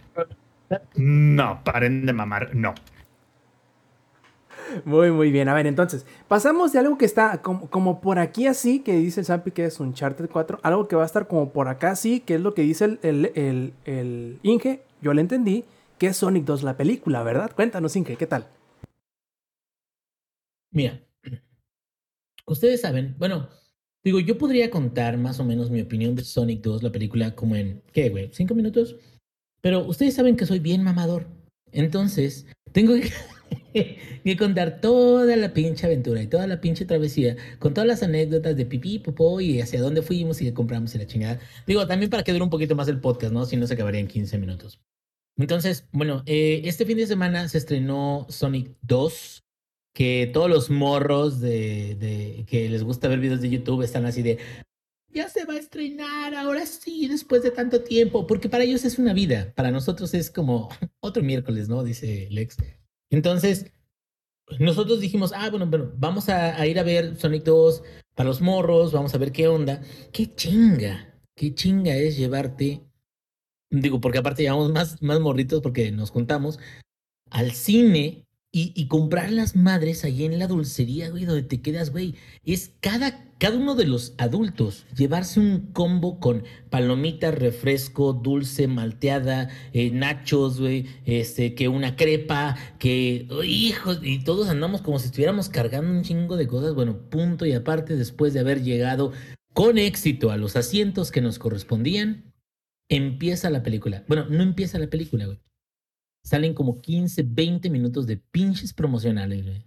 no, 0.96 1.62
paren 1.62 2.04
de 2.04 2.12
mamar, 2.12 2.54
no. 2.54 2.74
Muy, 4.84 5.10
muy 5.10 5.30
bien. 5.30 5.48
A 5.48 5.54
ver, 5.54 5.66
entonces, 5.66 6.06
pasamos 6.28 6.72
de 6.72 6.78
algo 6.78 6.98
que 6.98 7.04
está 7.04 7.42
como, 7.42 7.68
como 7.70 8.00
por 8.00 8.18
aquí 8.18 8.46
así, 8.46 8.80
que 8.80 8.96
dice 8.96 9.20
el 9.20 9.26
Zampi 9.26 9.50
que 9.50 9.64
es 9.64 9.80
un 9.80 9.94
Charter 9.94 10.28
4, 10.28 10.60
algo 10.62 10.88
que 10.88 10.96
va 10.96 11.02
a 11.02 11.06
estar 11.06 11.26
como 11.26 11.52
por 11.52 11.68
acá 11.68 11.90
así, 11.90 12.20
que 12.20 12.34
es 12.34 12.40
lo 12.40 12.54
que 12.54 12.62
dice 12.62 12.84
el, 12.84 12.98
el, 13.02 13.32
el, 13.34 13.72
el 13.84 14.38
Inge, 14.42 14.82
yo 15.00 15.14
le 15.14 15.20
entendí, 15.20 15.64
que 15.98 16.08
es 16.08 16.16
Sonic 16.16 16.44
2 16.44 16.62
la 16.62 16.76
película, 16.76 17.22
¿verdad? 17.22 17.52
Cuéntanos, 17.54 17.94
Inge, 17.96 18.16
¿qué 18.16 18.26
tal? 18.26 18.46
Mira, 20.72 21.00
ustedes 22.46 22.80
saben, 22.80 23.14
bueno, 23.18 23.48
digo, 24.04 24.20
yo 24.20 24.38
podría 24.38 24.70
contar 24.70 25.18
más 25.18 25.38
o 25.40 25.44
menos 25.44 25.70
mi 25.70 25.80
opinión 25.80 26.14
de 26.14 26.24
Sonic 26.24 26.62
2, 26.62 26.82
la 26.82 26.92
película, 26.92 27.34
como 27.34 27.56
en, 27.56 27.82
¿qué, 27.92 28.08
güey? 28.08 28.30
¿Cinco 28.32 28.54
minutos? 28.54 28.96
Pero 29.60 29.86
ustedes 29.86 30.14
saben 30.14 30.36
que 30.36 30.46
soy 30.46 30.58
bien 30.58 30.82
mamador. 30.82 31.26
Entonces, 31.72 32.46
tengo 32.72 32.94
que, 32.94 33.10
que 34.24 34.36
contar 34.36 34.80
toda 34.80 35.36
la 35.36 35.52
pinche 35.52 35.86
aventura 35.86 36.22
y 36.22 36.26
toda 36.26 36.46
la 36.46 36.60
pinche 36.60 36.84
travesía, 36.84 37.36
con 37.58 37.74
todas 37.74 37.86
las 37.86 38.02
anécdotas 38.02 38.56
de 38.56 38.66
pipí, 38.66 38.98
popó 38.98 39.40
y 39.40 39.60
hacia 39.60 39.80
dónde 39.80 40.02
fuimos 40.02 40.40
y 40.40 40.44
qué 40.44 40.54
compramos 40.54 40.94
y 40.94 40.98
la 40.98 41.06
chingada. 41.06 41.40
Digo, 41.66 41.86
también 41.86 42.10
para 42.10 42.22
que 42.22 42.32
dure 42.32 42.44
un 42.44 42.50
poquito 42.50 42.74
más 42.74 42.88
el 42.88 43.00
podcast, 43.00 43.32
¿no? 43.32 43.44
Si 43.44 43.56
no 43.56 43.66
se 43.66 43.74
acabaría 43.74 44.00
en 44.00 44.08
15 44.08 44.38
minutos. 44.38 44.80
Entonces, 45.36 45.86
bueno, 45.92 46.22
eh, 46.26 46.62
este 46.64 46.84
fin 46.84 46.98
de 46.98 47.06
semana 47.06 47.48
se 47.48 47.58
estrenó 47.58 48.26
Sonic 48.28 48.76
2, 48.82 49.44
que 49.94 50.30
todos 50.32 50.50
los 50.50 50.70
morros 50.70 51.40
de, 51.40 51.96
de 51.96 52.44
que 52.46 52.68
les 52.68 52.82
gusta 52.84 53.08
ver 53.08 53.20
videos 53.20 53.40
de 53.40 53.50
YouTube 53.50 53.82
están 53.82 54.06
así 54.06 54.22
de 54.22 54.38
ya 55.14 55.28
se 55.28 55.44
va 55.44 55.54
a 55.54 55.58
estrenar, 55.58 56.34
ahora 56.34 56.64
sí, 56.64 57.06
después 57.06 57.42
de 57.42 57.50
tanto 57.50 57.82
tiempo, 57.82 58.26
porque 58.26 58.48
para 58.48 58.64
ellos 58.64 58.84
es 58.84 58.98
una 58.98 59.12
vida, 59.12 59.52
para 59.54 59.70
nosotros 59.70 60.14
es 60.14 60.30
como 60.30 60.70
otro 61.00 61.22
miércoles, 61.22 61.68
¿no? 61.68 61.82
Dice 61.84 62.28
Lex. 62.30 62.56
Entonces, 63.12 63.70
nosotros 64.58 65.00
dijimos, 65.00 65.32
ah, 65.36 65.50
bueno, 65.50 65.66
bueno, 65.66 65.92
vamos 65.96 66.28
a, 66.30 66.66
ir 66.66 66.78
a 66.78 66.82
ver 66.82 67.16
Sonic 67.16 67.44
2 67.44 67.82
para 68.14 68.28
los 68.28 68.40
morros, 68.40 68.92
vamos 68.92 69.14
a 69.14 69.18
ver 69.18 69.32
qué 69.32 69.48
onda. 69.48 69.82
Qué 70.12 70.34
chinga, 70.34 71.14
qué 71.36 71.54
chinga 71.54 71.94
es 71.94 72.16
llevarte, 72.16 72.82
digo, 73.70 74.00
porque 74.00 74.18
aparte 74.18 74.42
llevamos 74.42 74.72
más, 74.72 75.02
más 75.02 75.20
morritos 75.20 75.60
porque 75.60 75.92
nos 75.92 76.10
juntamos 76.10 76.58
al 77.30 77.52
cine 77.52 78.26
y, 78.54 78.72
y 78.76 78.86
comprar 78.86 79.32
las 79.32 79.56
madres 79.56 80.04
ahí 80.04 80.24
en 80.24 80.38
la 80.38 80.46
dulcería, 80.46 81.08
güey, 81.08 81.24
donde 81.24 81.42
te 81.42 81.62
quedas, 81.62 81.90
güey. 81.90 82.14
Es 82.44 82.74
cada, 82.80 83.24
cada 83.38 83.56
uno 83.56 83.74
de 83.74 83.86
los 83.86 84.14
adultos 84.18 84.84
llevarse 84.94 85.40
un 85.40 85.72
combo 85.72 86.20
con 86.20 86.44
palomitas, 86.68 87.34
refresco, 87.34 88.12
dulce, 88.12 88.68
malteada, 88.68 89.48
eh, 89.72 89.90
nachos, 89.90 90.60
güey, 90.60 90.86
este, 91.06 91.54
que 91.54 91.68
una 91.68 91.96
crepa, 91.96 92.56
que, 92.78 93.26
oh, 93.30 93.42
hijos, 93.42 94.00
y 94.02 94.22
todos 94.22 94.48
andamos 94.50 94.82
como 94.82 94.98
si 94.98 95.06
estuviéramos 95.06 95.48
cargando 95.48 95.90
un 95.90 96.02
chingo 96.02 96.36
de 96.36 96.46
cosas. 96.46 96.74
Bueno, 96.74 97.08
punto 97.08 97.46
y 97.46 97.54
aparte, 97.54 97.96
después 97.96 98.34
de 98.34 98.40
haber 98.40 98.62
llegado 98.62 99.12
con 99.54 99.78
éxito 99.78 100.30
a 100.30 100.36
los 100.36 100.56
asientos 100.56 101.10
que 101.10 101.22
nos 101.22 101.38
correspondían, 101.38 102.34
empieza 102.90 103.48
la 103.48 103.62
película. 103.62 104.04
Bueno, 104.08 104.26
no 104.28 104.42
empieza 104.42 104.78
la 104.78 104.88
película, 104.88 105.24
güey. 105.24 105.40
Salen 106.24 106.54
como 106.54 106.80
15, 106.80 107.24
20 107.26 107.70
minutos 107.70 108.06
de 108.06 108.16
pinches 108.16 108.72
promocionales, 108.72 109.44
güey. 109.44 109.64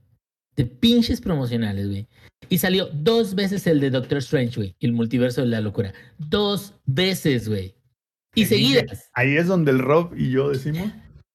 De 0.55 0.65
pinches 0.65 1.19
promocionales, 1.19 1.87
güey. 1.87 2.07
Y 2.49 2.59
salió 2.59 2.87
dos 2.93 3.35
veces 3.35 3.67
el 3.67 3.79
de 3.79 3.89
Doctor 3.89 4.19
Strange, 4.19 4.55
güey. 4.55 4.75
El 4.79 4.93
multiverso 4.93 5.41
de 5.41 5.47
la 5.47 5.61
locura. 5.61 5.93
Dos 6.17 6.73
veces, 6.85 7.49
güey. 7.49 7.75
Y 8.35 8.45
seguidas. 8.45 9.09
Ahí 9.13 9.35
es 9.35 9.47
donde 9.47 9.71
el 9.71 9.79
Rob 9.79 10.13
y 10.15 10.31
yo 10.31 10.49
decimos. 10.49 10.91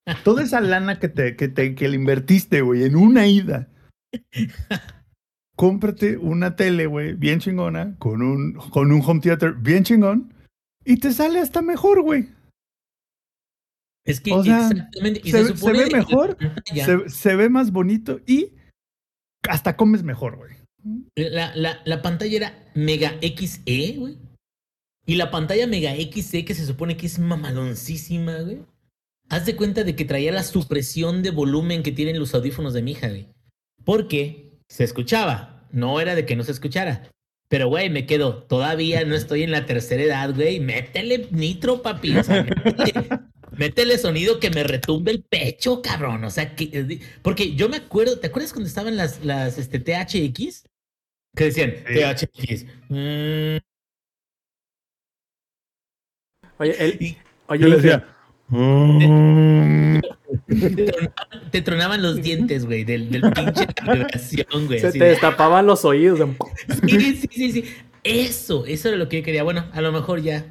Toda 0.25 0.43
esa 0.43 0.61
lana 0.61 0.99
que 0.99 1.09
te, 1.09 1.37
que 1.37 1.49
te 1.49 1.75
que 1.75 1.89
le 1.89 1.97
invertiste, 1.97 2.63
güey, 2.63 2.85
en 2.85 2.97
una 2.97 3.27
ida. 3.27 3.69
Cómprate 5.57 6.17
una 6.17 6.57
tele, 6.57 6.87
güey, 6.87 7.15
bien 7.15 7.39
chingona, 7.39 7.95
con 7.99 8.23
un, 8.23 8.55
con 8.55 8.93
un 8.93 9.03
home 9.05 9.21
theater 9.21 9.53
bien 9.53 9.85
chingón, 9.85 10.33
y 10.87 10.97
te 10.97 11.13
sale 11.13 11.39
hasta 11.39 11.61
mejor, 11.61 12.03
güey. 12.03 12.31
Es 14.05 14.21
que 14.21 14.33
O 14.33 14.43
sea, 14.43 14.69
exactamente. 14.71 15.21
y 15.25 15.31
se, 15.31 15.39
se 15.43 15.49
se 15.49 15.57
supone 15.57 15.85
ve 15.85 15.91
mejor, 15.91 16.37
se, 16.75 17.09
se 17.09 17.37
ve 17.37 17.49
más 17.49 17.71
bonito 17.71 18.21
y 18.27 18.55
hasta 19.49 19.77
comes 19.77 20.03
mejor, 20.03 20.37
güey. 20.37 20.55
La, 21.17 21.55
la, 21.55 21.81
la 21.85 22.03
pantalla 22.03 22.37
era 22.37 22.65
Mega 22.75 23.19
XE, 23.21 23.97
güey. 23.99 24.19
Y 25.07 25.17
la 25.17 25.31
pantalla 25.31 25.67
Mega 25.67 25.93
XE, 25.95 26.45
que 26.45 26.55
se 26.55 26.67
supone 26.67 26.97
que 26.97 27.07
es 27.07 27.19
mamaloncísima, 27.19 28.39
güey. 28.39 28.63
Haz 29.29 29.47
de 29.47 29.57
cuenta 29.57 29.85
de 29.85 29.95
que 29.95 30.05
traía 30.05 30.33
la 30.33 30.43
supresión 30.43 31.23
de 31.23 31.31
volumen 31.31 31.83
que 31.83 31.93
tienen 31.93 32.19
los 32.19 32.35
audífonos 32.35 32.73
de 32.75 32.83
mi 32.83 32.93
hija, 32.93 33.09
güey. 33.09 33.29
Porque 33.85 34.59
se 34.69 34.85
escuchaba. 34.85 35.69
No 35.73 36.01
era 36.01 36.15
de 36.15 36.27
que 36.27 36.37
no 36.37 36.43
se 36.43 36.53
escuchara. 36.53 37.11
Pero, 37.49 37.69
güey, 37.69 37.91
me 37.91 38.07
quedo. 38.07 38.43
Todavía 38.45 39.05
no 39.05 39.15
estoy 39.15 39.43
en 39.43 39.51
la 39.51 39.67
tercera 39.67 40.03
edad, 40.03 40.35
güey. 40.35 40.61
Métele 40.61 41.29
nitro, 41.31 41.83
papi. 41.83 42.17
O 42.17 42.25
sea, 42.25 42.43
métele, 42.65 43.09
métele 43.61 43.99
sonido 43.99 44.41
que 44.41 44.51
me 44.51 44.65
retumbe 44.65 45.13
el 45.13 45.23
pecho, 45.23 45.83
cabrón. 45.83 46.25
O 46.25 46.31
sea, 46.31 46.57
que. 46.57 46.99
Porque 47.23 47.55
yo 47.55 47.69
me 47.69 47.77
acuerdo. 47.77 48.19
¿Te 48.19 48.27
acuerdas 48.29 48.53
cuando 48.53 48.69
estaban 48.69 48.97
las, 48.97 49.25
las 49.25 49.59
este, 49.59 49.79
THX? 49.79 50.65
Que 51.37 51.45
decían 51.45 51.75
Sí. 51.87 51.95
THX. 51.95 52.65
mm, 52.89 53.57
Oye, 56.59 56.77
el, 56.85 56.97
y 57.03 57.17
oye, 57.47 57.63
Yo 57.63 57.69
le 57.69 57.77
decía, 57.77 58.07
te, 60.49 60.85
tronaban, 60.93 61.51
te 61.51 61.63
tronaban 61.63 62.03
los 62.03 62.17
dientes, 62.23 62.67
güey, 62.67 62.85
del, 62.85 63.11
del 63.11 63.23
pinche 63.33 63.67
vibración, 63.83 64.67
güey. 64.67 64.81
se 64.81 64.93
te 64.93 64.99
de- 64.99 65.05
destapaban 65.11 65.67
los 65.67 65.85
oídos. 65.85 66.19
de- 66.19 66.37
Sí, 66.89 67.01
sí, 67.17 67.29
sí, 67.33 67.53
sí. 67.53 67.65
Eso, 68.03 68.67
eso 68.67 68.89
era 68.89 68.97
lo 68.99 69.09
que 69.09 69.19
yo 69.19 69.23
quería. 69.25 69.43
Bueno, 69.43 69.67
a 69.73 69.81
lo 69.81 69.93
mejor 69.93 70.21
ya. 70.23 70.45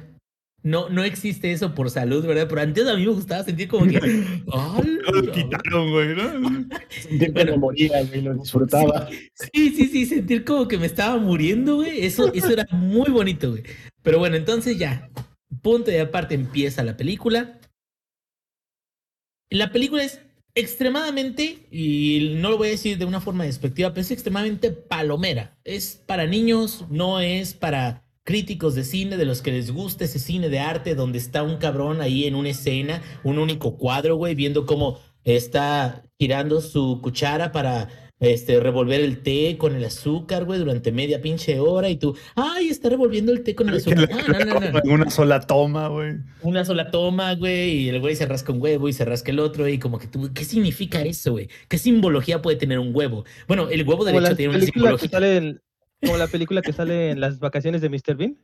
No, 0.62 0.90
no 0.90 1.02
existe 1.04 1.52
eso 1.52 1.74
por 1.74 1.90
salud, 1.90 2.24
¿verdad? 2.26 2.46
Pero 2.48 2.60
antes 2.60 2.86
a 2.86 2.94
mí 2.94 3.06
me 3.06 3.12
gustaba 3.12 3.44
sentir 3.44 3.68
como 3.68 3.86
que. 3.86 3.98
¡Ay, 4.52 4.98
Lo 5.12 5.32
quitaron, 5.32 5.90
güey, 5.90 6.14
¿no? 6.14 6.66
Sentí 6.90 7.32
que 7.32 7.44
me 7.44 7.56
moría, 7.56 8.02
güey, 8.04 8.20
lo 8.20 8.34
disfrutaba. 8.34 9.08
Sí, 9.34 9.70
sí, 9.70 9.86
sí, 9.86 10.06
sentir 10.06 10.44
como 10.44 10.68
que 10.68 10.76
me 10.76 10.86
estaba 10.86 11.16
muriendo, 11.18 11.76
güey. 11.76 12.04
Eso, 12.04 12.32
eso 12.34 12.50
era 12.50 12.66
muy 12.72 13.10
bonito, 13.10 13.50
güey. 13.50 13.62
Pero 14.02 14.18
bueno, 14.18 14.36
entonces 14.36 14.78
ya. 14.78 15.10
Punto 15.62 15.90
y 15.90 15.96
aparte 15.96 16.34
empieza 16.34 16.84
la 16.84 16.96
película. 16.96 17.58
La 19.48 19.72
película 19.72 20.04
es 20.04 20.20
extremadamente, 20.54 21.66
y 21.70 22.36
no 22.36 22.50
lo 22.50 22.58
voy 22.58 22.68
a 22.68 22.72
decir 22.72 22.98
de 22.98 23.04
una 23.04 23.20
forma 23.20 23.44
despectiva, 23.44 23.90
pero 23.90 24.02
es 24.02 24.10
extremadamente 24.10 24.70
palomera. 24.70 25.58
Es 25.64 26.02
para 26.06 26.26
niños, 26.26 26.86
no 26.90 27.20
es 27.20 27.54
para 27.54 28.04
críticos 28.24 28.74
de 28.74 28.84
cine, 28.84 29.16
de 29.16 29.24
los 29.24 29.42
que 29.42 29.52
les 29.52 29.70
gusta 29.72 30.04
ese 30.04 30.18
cine 30.18 30.48
de 30.48 30.58
arte, 30.60 30.94
donde 30.94 31.18
está 31.18 31.42
un 31.42 31.56
cabrón 31.56 32.00
ahí 32.00 32.24
en 32.26 32.34
una 32.34 32.50
escena, 32.50 33.02
un 33.24 33.38
único 33.38 33.76
cuadro, 33.76 34.16
güey, 34.16 34.34
viendo 34.34 34.66
cómo 34.66 34.98
está 35.24 36.04
girando 36.18 36.60
su 36.60 37.00
cuchara 37.02 37.52
para 37.52 37.88
este, 38.20 38.60
revolver 38.60 39.00
el 39.00 39.22
té 39.22 39.56
con 39.58 39.74
el 39.74 39.82
azúcar, 39.84 40.44
güey, 40.44 40.58
durante 40.58 40.92
media 40.92 41.22
pinche 41.22 41.58
hora 41.58 41.88
y 41.88 41.96
tú, 41.96 42.14
ay, 42.34 42.68
está 42.68 42.90
revolviendo 42.90 43.32
el 43.32 43.42
té 43.42 43.54
con 43.54 43.68
el 43.70 43.76
azúcar. 43.78 43.98
le- 44.00 44.06
No, 44.06 44.44
no, 44.44 44.60
no, 44.60 44.70
no. 44.72 44.80
En 44.84 44.90
una 44.90 45.10
sola 45.10 45.40
toma, 45.40 45.88
güey. 45.88 46.16
Una 46.42 46.64
sola 46.66 46.90
toma, 46.90 47.34
güey, 47.34 47.70
y 47.84 47.88
el 47.88 47.98
güey 48.00 48.14
se 48.16 48.26
rasca 48.26 48.52
un 48.52 48.60
huevo 48.60 48.88
y 48.88 48.92
se 48.92 49.06
rasca 49.06 49.30
el 49.30 49.38
otro, 49.40 49.66
y 49.68 49.78
como 49.78 49.98
que 49.98 50.06
tú, 50.06 50.30
¿qué 50.34 50.44
significa 50.44 51.00
eso, 51.02 51.32
güey? 51.32 51.48
¿Qué 51.68 51.78
simbología 51.78 52.42
puede 52.42 52.58
tener 52.58 52.78
un 52.78 52.94
huevo? 52.94 53.24
Bueno, 53.48 53.70
el 53.70 53.88
huevo 53.88 54.04
de 54.04 54.12
hecho 54.12 54.36
tiene 54.36 54.50
una 54.50 54.58
película 54.60 54.90
que 54.92 55.08
simbología. 55.08 55.60
Como 56.00 56.16
la 56.16 56.26
película 56.28 56.62
que 56.62 56.72
sale 56.72 57.10
en 57.10 57.20
las 57.20 57.38
vacaciones 57.38 57.80
de 57.80 57.88
Mr. 57.90 58.16
Bean. 58.16 58.38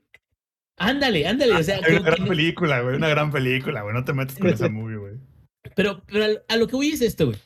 Ándale, 0.78 1.26
ándale, 1.26 1.54
o 1.54 1.62
sea, 1.62 1.80
Hay 1.82 1.94
una 1.94 2.02
gran 2.02 2.24
que- 2.24 2.30
película, 2.30 2.80
güey. 2.82 2.96
Una 2.96 3.08
gran 3.08 3.30
película, 3.30 3.82
güey. 3.82 3.94
No 3.94 4.04
te 4.04 4.12
metas 4.12 4.36
con 4.38 4.48
esa 4.50 4.68
movie, 4.68 4.96
güey. 4.98 5.14
Pero, 5.74 6.02
pero 6.06 6.24
a 6.48 6.56
lo 6.56 6.66
que 6.68 6.76
voy 6.76 6.88
es 6.90 7.00
esto, 7.00 7.26
güey. 7.26 7.38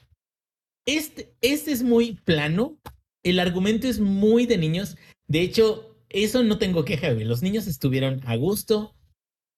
Este, 0.86 1.32
este 1.40 1.72
es 1.72 1.82
muy 1.82 2.12
plano. 2.24 2.78
El 3.22 3.38
argumento 3.38 3.86
es 3.86 4.00
muy 4.00 4.46
de 4.46 4.58
niños. 4.58 4.96
De 5.28 5.40
hecho, 5.42 5.96
eso 6.08 6.42
no 6.42 6.58
tengo 6.58 6.84
queja, 6.84 7.12
güey. 7.12 7.24
Los 7.24 7.42
niños 7.42 7.66
estuvieron 7.66 8.20
a 8.26 8.34
gusto. 8.36 8.96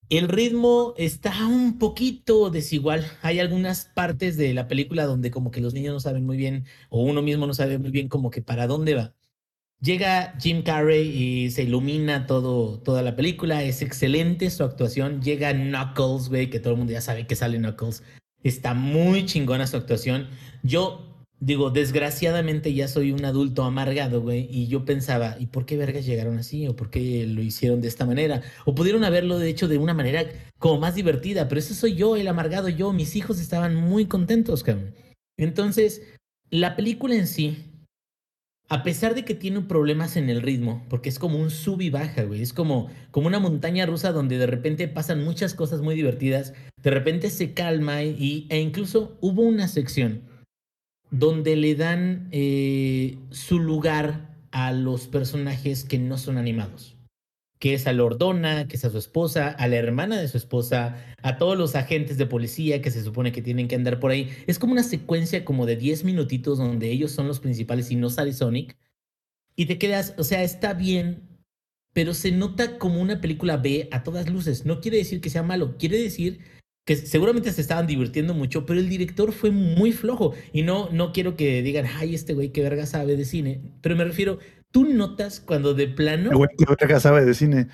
El 0.09 0.27
ritmo 0.27 0.93
está 0.97 1.47
un 1.47 1.79
poquito 1.79 2.51
desigual. 2.51 3.05
Hay 3.21 3.39
algunas 3.39 3.85
partes 3.85 4.37
de 4.37 4.53
la 4.53 4.67
película 4.67 5.05
donde 5.05 5.31
como 5.31 5.49
que 5.49 5.61
los 5.61 5.73
niños 5.73 5.93
no 5.93 5.99
saben 5.99 6.25
muy 6.25 6.37
bien, 6.37 6.65
o 6.89 7.01
uno 7.01 7.21
mismo 7.23 7.47
no 7.47 7.53
sabe 7.53 7.77
muy 7.79 7.89
bien 7.89 8.09
como 8.09 8.29
que 8.29 8.41
para 8.41 8.67
dónde 8.67 8.93
va. 8.95 9.13
Llega 9.83 10.33
Jim 10.39 10.63
Carrey 10.63 11.09
y 11.09 11.51
se 11.51 11.63
ilumina 11.63 12.25
todo, 12.25 12.79
toda 12.79 13.01
la 13.01 13.17
película. 13.17 13.63
Es 13.63 13.81
excelente 13.81 14.49
su 14.49 14.63
actuación. 14.63 15.21
Llega 15.21 15.51
Knuckles, 15.51 16.29
güey, 16.29 16.49
que 16.49 16.61
todo 16.61 16.71
el 16.71 16.77
mundo 16.77 16.93
ya 16.93 17.01
sabe 17.01 17.27
que 17.27 17.35
sale 17.35 17.57
Knuckles. 17.57 18.01
Está 18.43 18.73
muy 18.73 19.25
chingona 19.25 19.67
su 19.67 19.75
actuación. 19.75 20.29
Yo 20.63 21.13
digo, 21.41 21.69
desgraciadamente 21.69 22.73
ya 22.73 22.87
soy 22.87 23.11
un 23.11 23.25
adulto 23.25 23.63
amargado, 23.63 24.21
güey, 24.21 24.47
y 24.49 24.67
yo 24.67 24.85
pensaba, 24.85 25.35
¿y 25.37 25.47
por 25.47 25.65
qué 25.65 25.75
vergas 25.75 26.05
llegaron 26.05 26.37
así? 26.37 26.65
¿O 26.69 26.75
por 26.77 26.89
qué 26.89 27.27
lo 27.27 27.41
hicieron 27.41 27.81
de 27.81 27.89
esta 27.89 28.05
manera? 28.05 28.41
O 28.63 28.75
pudieron 28.75 29.03
haberlo 29.03 29.41
hecho 29.41 29.67
de 29.67 29.77
una 29.77 29.93
manera 29.93 30.25
como 30.59 30.79
más 30.79 30.95
divertida, 30.95 31.49
pero 31.49 31.59
eso 31.59 31.73
soy 31.73 31.95
yo, 31.95 32.15
el 32.15 32.29
amargado 32.29 32.69
yo. 32.69 32.93
Mis 32.93 33.17
hijos 33.17 33.41
estaban 33.41 33.75
muy 33.75 34.05
contentos, 34.05 34.63
cabrón. 34.63 34.95
Entonces, 35.37 36.03
la 36.49 36.77
película 36.77 37.15
en 37.15 37.27
sí, 37.27 37.72
a 38.73 38.81
pesar 38.81 39.13
de 39.13 39.23
que 39.23 39.35
tiene 39.35 39.61
problemas 39.61 40.17
en 40.17 40.31
el 40.31 40.41
ritmo, 40.41 40.83
porque 40.89 41.07
es 41.07 41.19
como 41.19 41.37
un 41.37 41.51
sub 41.51 41.79
y 41.81 41.91
baja, 41.91 42.23
güey, 42.23 42.41
es 42.41 42.53
como, 42.53 42.89
como 43.11 43.27
una 43.27 43.37
montaña 43.37 43.85
rusa 43.85 44.11
donde 44.11 44.39
de 44.39 44.47
repente 44.47 44.87
pasan 44.87 45.23
muchas 45.23 45.53
cosas 45.53 45.81
muy 45.81 45.93
divertidas, 45.93 46.55
de 46.81 46.89
repente 46.89 47.29
se 47.29 47.53
calma 47.53 48.01
y, 48.01 48.47
e 48.49 48.59
incluso 48.59 49.15
hubo 49.21 49.43
una 49.43 49.67
sección 49.67 50.23
donde 51.11 51.55
le 51.55 51.75
dan 51.75 52.29
eh, 52.31 53.19
su 53.29 53.59
lugar 53.59 54.35
a 54.49 54.71
los 54.71 55.05
personajes 55.05 55.83
que 55.83 55.99
no 55.99 56.17
son 56.17 56.39
animados. 56.39 56.92
Que 57.63 57.75
es 57.75 57.87
a 57.87 57.93
Lordona, 57.93 58.67
que 58.67 58.75
es 58.75 58.83
a 58.83 58.89
su 58.89 58.97
esposa, 58.97 59.47
a 59.47 59.69
la 59.69 59.77
hermana 59.77 60.19
de 60.19 60.27
su 60.27 60.35
esposa, 60.35 60.97
a 61.21 61.37
todos 61.37 61.57
los 61.57 61.75
agentes 61.75 62.17
de 62.17 62.25
policía 62.25 62.81
que 62.81 62.91
se 62.91 63.01
supone 63.01 63.31
que 63.31 63.41
tienen 63.41 63.69
que 63.69 63.75
andar 63.75 64.01
por 64.01 64.11
ahí. 64.11 64.29
Es 64.47 64.59
como 64.59 64.73
una 64.73 64.83
secuencia 64.83 65.45
como 65.45 65.65
de 65.65 65.77
10 65.77 66.03
minutitos 66.03 66.57
donde 66.57 66.91
ellos 66.91 67.13
son 67.13 67.25
los 67.25 67.39
principales 67.39 67.89
y 67.89 67.95
no 67.95 68.09
sale 68.09 68.33
Sonic. 68.33 68.75
Y 69.55 69.67
te 69.67 69.77
quedas, 69.77 70.13
o 70.17 70.25
sea, 70.25 70.43
está 70.43 70.73
bien, 70.73 71.21
pero 71.93 72.13
se 72.13 72.33
nota 72.33 72.77
como 72.77 73.01
una 73.01 73.21
película 73.21 73.55
B 73.55 73.87
a 73.93 74.03
todas 74.03 74.29
luces. 74.29 74.65
No 74.65 74.81
quiere 74.81 74.97
decir 74.97 75.21
que 75.21 75.29
sea 75.29 75.41
malo, 75.41 75.77
quiere 75.77 75.97
decir 75.97 76.41
que 76.85 76.97
seguramente 76.97 77.53
se 77.53 77.61
estaban 77.61 77.87
divirtiendo 77.87 78.33
mucho, 78.33 78.65
pero 78.65 78.81
el 78.81 78.89
director 78.89 79.31
fue 79.31 79.51
muy 79.51 79.93
flojo. 79.93 80.33
Y 80.51 80.63
no, 80.63 80.89
no 80.89 81.13
quiero 81.13 81.37
que 81.37 81.61
digan, 81.61 81.85
ay, 81.85 82.13
este 82.13 82.33
güey 82.33 82.51
qué 82.51 82.61
verga 82.61 82.85
sabe 82.85 83.15
de 83.15 83.23
cine. 83.23 83.61
Pero 83.79 83.95
me 83.95 84.03
refiero, 84.03 84.39
tú 84.73 84.85
notas 84.85 85.39
cuando 85.39 85.73
de 85.73 85.87
plano. 85.87 86.31
El 86.31 86.37
güey 86.37 86.49
que 86.87 86.99
sabe 86.99 87.23
de 87.23 87.33
cine. 87.33 87.67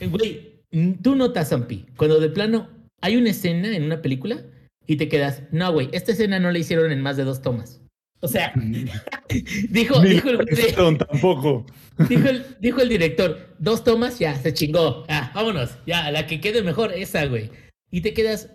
Eh, 0.00 0.06
Güey, 0.06 0.62
tú 1.02 1.16
notas, 1.16 1.50
Zampi, 1.50 1.86
cuando 1.96 2.20
de 2.20 2.30
plano 2.30 2.70
hay 3.02 3.16
una 3.16 3.30
escena 3.30 3.74
en 3.76 3.82
una 3.82 4.00
película 4.00 4.42
y 4.86 4.96
te 4.96 5.08
quedas, 5.08 5.42
no, 5.50 5.70
güey, 5.72 5.88
esta 5.92 6.12
escena 6.12 6.38
no 6.38 6.50
la 6.50 6.58
hicieron 6.58 6.92
en 6.92 7.02
más 7.02 7.16
de 7.16 7.24
dos 7.24 7.42
tomas. 7.42 7.80
O 8.20 8.28
sea, 8.28 8.52
dijo, 9.68 10.00
dijo, 10.00 10.30
el, 10.30 10.98
tampoco. 10.98 11.66
dijo, 12.08 12.28
el, 12.28 12.56
dijo 12.60 12.80
el 12.80 12.88
director, 12.88 13.54
dos 13.58 13.82
tomas, 13.82 14.18
ya, 14.18 14.34
se 14.36 14.54
chingó. 14.54 15.04
Ah, 15.08 15.32
vámonos, 15.34 15.76
ya, 15.86 16.10
la 16.12 16.26
que 16.26 16.40
quede 16.40 16.62
mejor, 16.62 16.92
esa, 16.92 17.26
güey. 17.26 17.50
Y 17.90 18.00
te 18.00 18.14
quedas, 18.14 18.48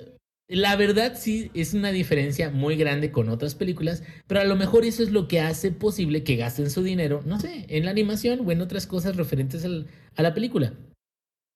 La 0.50 0.78
verdad 0.78 1.16
sí 1.18 1.52
es 1.54 1.74
una 1.74 1.92
diferencia 1.92 2.50
muy 2.50 2.78
grande 2.78 3.12
con 3.12 3.28
otras 3.28 3.54
películas, 3.54 4.04
pero 4.28 4.40
a 4.40 4.46
lo 4.46 4.56
mejor 4.56 4.86
eso 4.86 5.04
es 5.04 5.12
lo 5.12 5.28
que 5.28 5.42
hace 5.42 5.72
posible 5.72 6.24
que 6.24 6.38
gasten 6.38 6.70
su 6.70 6.84
dinero, 6.84 7.22
no 7.26 7.38
sé, 7.40 7.66
en 7.68 7.84
la 7.84 7.92
animación 7.92 8.42
o 8.48 8.52
en 8.52 8.62
otras 8.62 8.88
cosas 8.88 9.18
referentes 9.18 9.66
a 9.66 10.22
la 10.22 10.34
película. 10.34 10.74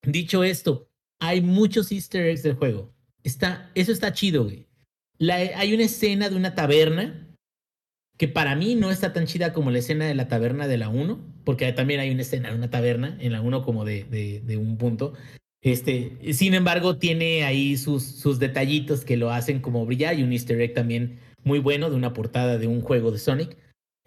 Dicho 0.05 0.43
esto, 0.43 0.89
hay 1.21 1.39
muchos 1.41 1.91
easter 1.91 2.25
eggs 2.25 2.43
del 2.43 2.55
juego. 2.55 2.93
Está, 3.23 3.71
eso 3.75 3.93
está 3.93 4.11
chido, 4.11 4.43
güey. 4.43 4.67
Hay 5.55 5.73
una 5.73 5.83
escena 5.83 6.29
de 6.29 6.35
una 6.35 6.55
taberna 6.55 7.27
que 8.17 8.27
para 8.27 8.55
mí 8.55 8.75
no 8.75 8.91
está 8.91 9.13
tan 9.13 9.25
chida 9.25 9.53
como 9.53 9.71
la 9.71 9.79
escena 9.79 10.05
de 10.05 10.15
la 10.15 10.27
taberna 10.27 10.67
de 10.67 10.77
la 10.77 10.89
1, 10.89 11.41
porque 11.45 11.71
también 11.71 11.99
hay 12.01 12.11
una 12.11 12.23
escena 12.23 12.49
de 12.49 12.55
una 12.55 12.69
taberna 12.69 13.17
en 13.21 13.31
la 13.31 13.41
1 13.41 13.63
como 13.63 13.85
de, 13.85 14.03
de- 14.03 14.41
de 14.41 14.57
un 14.57 14.77
punto. 14.77 15.13
Este, 15.61 16.33
sin 16.33 16.53
embargo, 16.55 16.97
tiene 16.97 17.43
ahí 17.43 17.77
sus, 17.77 18.03
sus 18.03 18.39
detallitos 18.39 19.05
que 19.05 19.17
lo 19.17 19.31
hacen 19.31 19.59
como 19.59 19.85
brillar 19.85 20.17
y 20.17 20.23
un 20.23 20.33
easter 20.33 20.59
egg 20.59 20.73
también 20.73 21.19
muy 21.43 21.59
bueno 21.59 21.89
de 21.89 21.95
una 21.95 22.13
portada 22.13 22.57
de 22.57 22.67
un 22.67 22.81
juego 22.81 23.11
de 23.11 23.19
Sonic. 23.19 23.57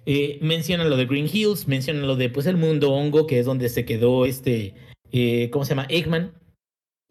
Eh, 0.07 0.39
mencionan 0.43 0.91
lo 0.91 0.97
de 0.97 1.07
Green 1.07 1.29
Hills, 1.33 1.67
mencionan 1.67 2.07
lo 2.07 2.17
de 2.17 2.29
pues 2.29 2.47
el 2.47 2.57
mundo 2.57 2.93
hongo, 2.93 3.27
que 3.27 3.39
es 3.39 3.47
donde 3.47 3.69
se 3.69 3.85
quedó 3.85 4.27
este, 4.27 4.75
eh, 5.13 5.49
¿cómo 5.51 5.65
se 5.65 5.71
llama? 5.71 5.87
Eggman 5.89 6.33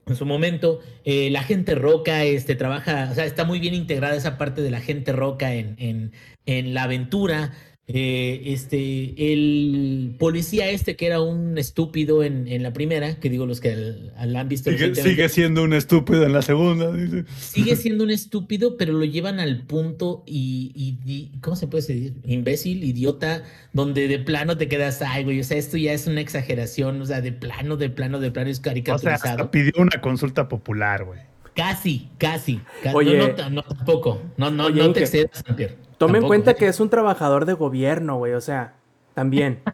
en 0.06 0.16
su 0.16 0.26
momento. 0.26 0.82
Eh, 1.06 1.30
la 1.32 1.44
gente 1.44 1.74
roca 1.76 2.24
este, 2.24 2.56
trabaja, 2.56 3.10
o 3.12 3.16
sea, 3.16 3.26
está 3.26 3.46
muy 3.46 3.60
bien 3.60 3.74
integrada 3.74 4.16
esa 4.16 4.38
parte 4.38 4.62
de 4.62 4.72
la 4.72 4.82
gente 4.82 5.12
roca 5.14 5.56
en, 5.56 5.76
en, 5.80 6.12
en 6.46 6.74
la 6.74 6.84
aventura. 6.84 7.54
Eh, 7.86 8.44
este, 8.46 9.14
el 9.34 10.16
policía 10.18 10.70
este 10.70 10.96
que 10.96 11.06
era 11.06 11.20
un 11.20 11.58
estúpido 11.58 12.24
en, 12.24 12.48
en 12.48 12.64
la 12.64 12.72
primera, 12.72 13.20
que 13.20 13.30
digo 13.30 13.46
los 13.46 13.60
que 13.60 13.74
al- 13.74 14.14
al 14.16 14.34
han 14.38 14.48
visto 14.48 14.72
Sigue, 14.72 14.96
sigue 14.96 15.28
siendo 15.28 15.64
un 15.64 15.74
estúpido 15.74 16.24
en 16.26 16.32
la 16.32 16.42
segunda, 16.42 16.94
dice. 16.94 17.26
sigue 17.38 17.76
siendo 17.76 18.06
un 18.06 18.12
estúpido, 18.12 18.78
pero 18.78 18.94
lo 18.94 19.04
llevan 19.04 19.42
al 19.42 19.64
punto 19.68 20.24
y, 20.26 20.72
y- 20.74 20.98
y- 21.12 21.32
¿cómo 21.42 21.58
se 21.58 21.68
puede 21.68 21.86
decir? 21.86 22.14
Imbécil, 22.24 22.86
idiota, 22.86 23.44
donde 23.74 24.08
de 24.08 24.20
plano 24.20 24.58
te 24.58 24.70
quedas, 24.70 25.02
ay, 25.02 25.26
güey, 25.26 25.42
o 25.42 25.44
sea, 25.44 25.58
esto 25.58 25.76
ya 25.76 25.92
es 25.92 26.08
una 26.08 26.22
exageración, 26.22 27.02
o 27.02 27.06
sea, 27.06 27.20
de 27.20 27.34
plano, 27.34 27.76
de 27.76 27.90
plano, 27.90 28.22
de 28.22 28.32
plano 28.32 28.50
es 28.50 28.60
O 28.60 28.64
sea, 28.64 28.72
caricaturizado. 28.72 29.30
hasta 29.42 29.52
pidió 29.52 29.74
una 29.78 30.00
consulta 30.00 30.48
popular, 30.48 31.04
güey. 31.04 31.20
Casi, 31.54 32.08
casi. 32.18 32.62
ca- 32.82 32.94
Oye. 32.96 33.18
no, 33.18 33.28
no, 33.28 33.50
no, 33.50 33.62
tampoco. 33.64 34.22
No, 34.38 34.50
no, 34.50 34.68
Oye, 34.68 34.82
no 34.82 34.94
te 34.94 35.02
excedas, 35.02 35.44
Sampier. 35.46 35.76
Tome 36.08 36.20
en 36.20 36.28
cuenta 36.28 36.54
que 36.54 36.68
es 36.68 36.80
un 36.80 36.90
trabajador 36.90 37.46
de 37.46 37.54
gobierno, 37.54 38.18
güey, 38.18 38.34
o 38.34 38.42
sea, 38.42 38.76
también. 39.14 39.60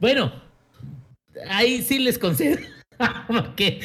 Bueno, 0.00 0.32
ahí 1.50 1.82
sí 1.82 1.98
les 1.98 2.18
concedo. 2.18 2.56
Porque 3.28 3.80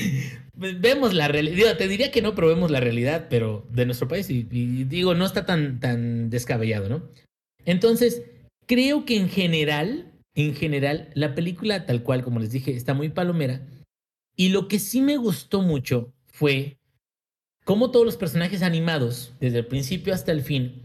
vemos 0.53 1.13
la 1.13 1.27
realidad. 1.27 1.77
Te 1.77 1.89
diría 1.89 2.09
que 2.09 2.21
no, 2.21 2.36
pero 2.36 2.47
vemos 2.47 2.71
la 2.71 2.79
realidad, 2.79 3.27
pero 3.29 3.65
de 3.69 3.86
nuestro 3.86 4.07
país. 4.07 4.29
Y, 4.29 4.47
y 4.49 4.86
digo, 4.86 5.13
no 5.13 5.25
está 5.25 5.45
tan, 5.45 5.81
tan 5.81 6.29
descabellado, 6.29 6.88
¿no? 6.88 7.09
Entonces, 7.65 8.23
creo 8.65 9.03
que 9.03 9.17
en 9.17 9.27
general, 9.27 10.13
en 10.36 10.55
general, 10.55 11.09
la 11.15 11.36
película, 11.36 11.86
tal 11.86 12.01
cual, 12.01 12.23
como 12.23 12.39
les 12.39 12.51
dije, 12.51 12.73
está 12.73 12.93
muy 12.93 13.09
palomera. 13.09 13.67
Y 14.38 14.49
lo 14.49 14.69
que 14.69 14.79
sí 14.79 15.01
me 15.01 15.17
gustó 15.17 15.61
mucho 15.61 16.13
fue 16.27 16.77
cómo 17.65 17.91
todos 17.91 18.05
los 18.05 18.15
personajes 18.15 18.61
animados, 18.61 19.33
desde 19.39 19.59
el 19.59 19.65
principio 19.65 20.13
hasta 20.13 20.31
el 20.31 20.41
fin, 20.41 20.84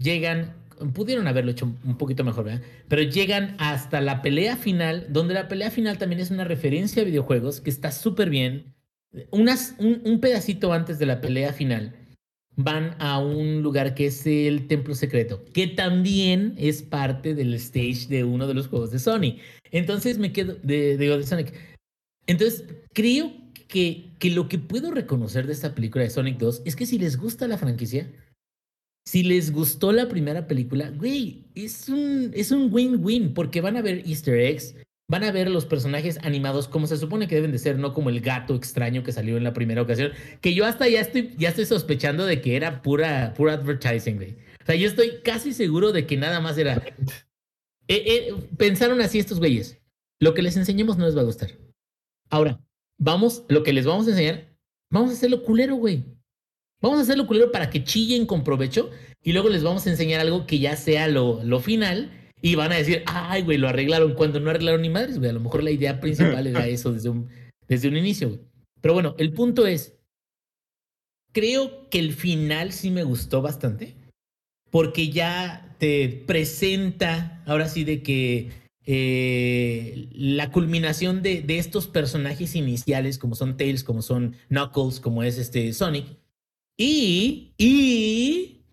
llegan, 0.00 0.54
pudieron 0.94 1.28
haberlo 1.28 1.50
hecho 1.50 1.66
un 1.84 1.98
poquito 1.98 2.24
mejor, 2.24 2.44
¿verdad? 2.44 2.62
Pero 2.88 3.02
llegan 3.02 3.54
hasta 3.58 4.00
la 4.00 4.22
pelea 4.22 4.56
final, 4.56 5.06
donde 5.10 5.34
la 5.34 5.48
pelea 5.48 5.70
final 5.70 5.98
también 5.98 6.20
es 6.20 6.30
una 6.30 6.44
referencia 6.44 7.02
a 7.02 7.04
videojuegos 7.04 7.60
que 7.60 7.70
está 7.70 7.92
súper 7.92 8.30
bien. 8.30 8.74
Unas, 9.30 9.74
un, 9.78 10.02
un 10.04 10.20
pedacito 10.20 10.72
antes 10.72 10.98
de 10.98 11.06
la 11.06 11.20
pelea 11.20 11.52
final 11.52 11.94
van 12.56 12.96
a 12.98 13.18
un 13.18 13.62
lugar 13.62 13.94
que 13.94 14.06
es 14.06 14.26
el 14.26 14.66
Templo 14.66 14.94
Secreto, 14.94 15.44
que 15.52 15.66
también 15.66 16.54
es 16.58 16.82
parte 16.82 17.34
del 17.34 17.54
stage 17.54 18.06
de 18.08 18.24
uno 18.24 18.46
de 18.46 18.54
los 18.54 18.68
juegos 18.68 18.90
de 18.90 18.98
Sony. 18.98 19.38
Entonces 19.70 20.18
me 20.18 20.32
quedo, 20.32 20.56
de, 20.62 20.96
digo, 20.96 21.16
de 21.16 21.26
Sonic. 21.26 21.54
Entonces 22.26 22.64
creo 22.92 23.32
que, 23.68 24.10
que 24.18 24.30
lo 24.30 24.48
que 24.48 24.58
puedo 24.58 24.90
reconocer 24.90 25.46
de 25.46 25.52
esta 25.52 25.74
película 25.74 26.04
de 26.04 26.10
Sonic 26.10 26.38
2 26.38 26.62
es 26.64 26.76
que 26.76 26.86
si 26.86 26.98
les 26.98 27.16
gusta 27.16 27.48
la 27.48 27.58
franquicia, 27.58 28.10
si 29.04 29.22
les 29.22 29.52
gustó 29.52 29.92
la 29.92 30.08
primera 30.08 30.46
película, 30.46 30.90
güey, 30.90 31.44
es 31.54 31.88
un 31.88 32.30
es 32.34 32.50
un 32.50 32.72
win-win 32.72 33.34
porque 33.34 33.60
van 33.60 33.76
a 33.76 33.82
ver 33.82 34.02
easter 34.06 34.38
eggs, 34.38 34.74
van 35.08 35.24
a 35.24 35.32
ver 35.32 35.50
los 35.50 35.66
personajes 35.66 36.18
animados 36.22 36.68
como 36.68 36.86
se 36.86 36.96
supone 36.96 37.26
que 37.26 37.34
deben 37.34 37.52
de 37.52 37.58
ser, 37.58 37.78
no 37.78 37.92
como 37.92 38.10
el 38.10 38.20
gato 38.20 38.54
extraño 38.54 39.02
que 39.02 39.12
salió 39.12 39.36
en 39.36 39.44
la 39.44 39.52
primera 39.52 39.82
ocasión, 39.82 40.12
que 40.40 40.54
yo 40.54 40.64
hasta 40.64 40.88
ya 40.88 41.00
estoy 41.00 41.34
ya 41.38 41.48
estoy 41.48 41.66
sospechando 41.66 42.26
de 42.26 42.40
que 42.40 42.56
era 42.56 42.82
pura 42.82 43.34
pura 43.34 43.54
advertising, 43.54 44.16
güey. 44.16 44.36
O 44.62 44.66
sea, 44.66 44.74
yo 44.74 44.86
estoy 44.88 45.20
casi 45.24 45.52
seguro 45.52 45.92
de 45.92 46.06
que 46.06 46.16
nada 46.16 46.40
más 46.40 46.58
era 46.58 46.82
Eh, 47.88 48.04
eh, 48.06 48.34
pensaron 48.56 49.00
así 49.00 49.18
estos 49.18 49.40
güeyes. 49.40 49.82
Lo 50.20 50.32
que 50.32 50.42
les 50.42 50.56
enseñemos 50.56 50.96
no 50.96 51.06
les 51.06 51.16
va 51.16 51.22
a 51.22 51.24
gustar. 51.24 51.50
Ahora, 52.30 52.64
vamos, 52.98 53.44
lo 53.48 53.64
que 53.64 53.72
les 53.72 53.84
vamos 53.84 54.06
a 54.06 54.10
enseñar, 54.10 54.56
vamos 54.92 55.10
a 55.10 55.14
hacerlo 55.14 55.42
culero, 55.42 55.74
güey. 55.74 56.04
Vamos 56.80 56.98
a 56.98 57.02
hacerlo 57.02 57.26
culero 57.26 57.52
para 57.52 57.70
que 57.70 57.84
chillen 57.84 58.26
con 58.26 58.42
provecho 58.42 58.90
y 59.22 59.32
luego 59.32 59.48
les 59.48 59.62
vamos 59.62 59.86
a 59.86 59.90
enseñar 59.90 60.20
algo 60.20 60.46
que 60.46 60.58
ya 60.58 60.76
sea 60.76 61.08
lo, 61.08 61.42
lo 61.44 61.60
final 61.60 62.10
y 62.42 62.54
van 62.54 62.72
a 62.72 62.76
decir, 62.76 63.02
ay, 63.06 63.42
güey, 63.42 63.58
lo 63.58 63.68
arreglaron 63.68 64.14
cuando 64.14 64.40
no 64.40 64.50
arreglaron 64.50 64.82
ni 64.82 64.88
madres, 64.88 65.18
güey. 65.18 65.30
A 65.30 65.34
lo 65.34 65.40
mejor 65.40 65.62
la 65.62 65.70
idea 65.70 66.00
principal 66.00 66.46
era 66.46 66.66
eso 66.68 66.92
desde 66.92 67.10
un, 67.10 67.28
desde 67.68 67.88
un 67.88 67.96
inicio, 67.96 68.28
güey. 68.28 68.40
Pero 68.80 68.94
bueno, 68.94 69.14
el 69.18 69.32
punto 69.32 69.66
es, 69.66 69.94
creo 71.32 71.90
que 71.90 71.98
el 71.98 72.14
final 72.14 72.72
sí 72.72 72.90
me 72.90 73.04
gustó 73.04 73.42
bastante 73.42 73.94
porque 74.70 75.10
ya 75.10 75.76
te 75.78 76.08
presenta, 76.26 77.42
ahora 77.44 77.68
sí, 77.68 77.84
de 77.84 78.02
que 78.02 78.50
eh, 78.86 80.08
la 80.12 80.50
culminación 80.50 81.22
de, 81.22 81.42
de 81.42 81.58
estos 81.58 81.88
personajes 81.88 82.54
iniciales, 82.54 83.18
como 83.18 83.34
son 83.34 83.58
Tails, 83.58 83.84
como 83.84 84.00
son 84.00 84.36
Knuckles, 84.48 85.00
como 85.00 85.22
es 85.22 85.36
este 85.36 85.72
Sonic, 85.74 86.06
y, 86.82 87.52
y 87.58 88.64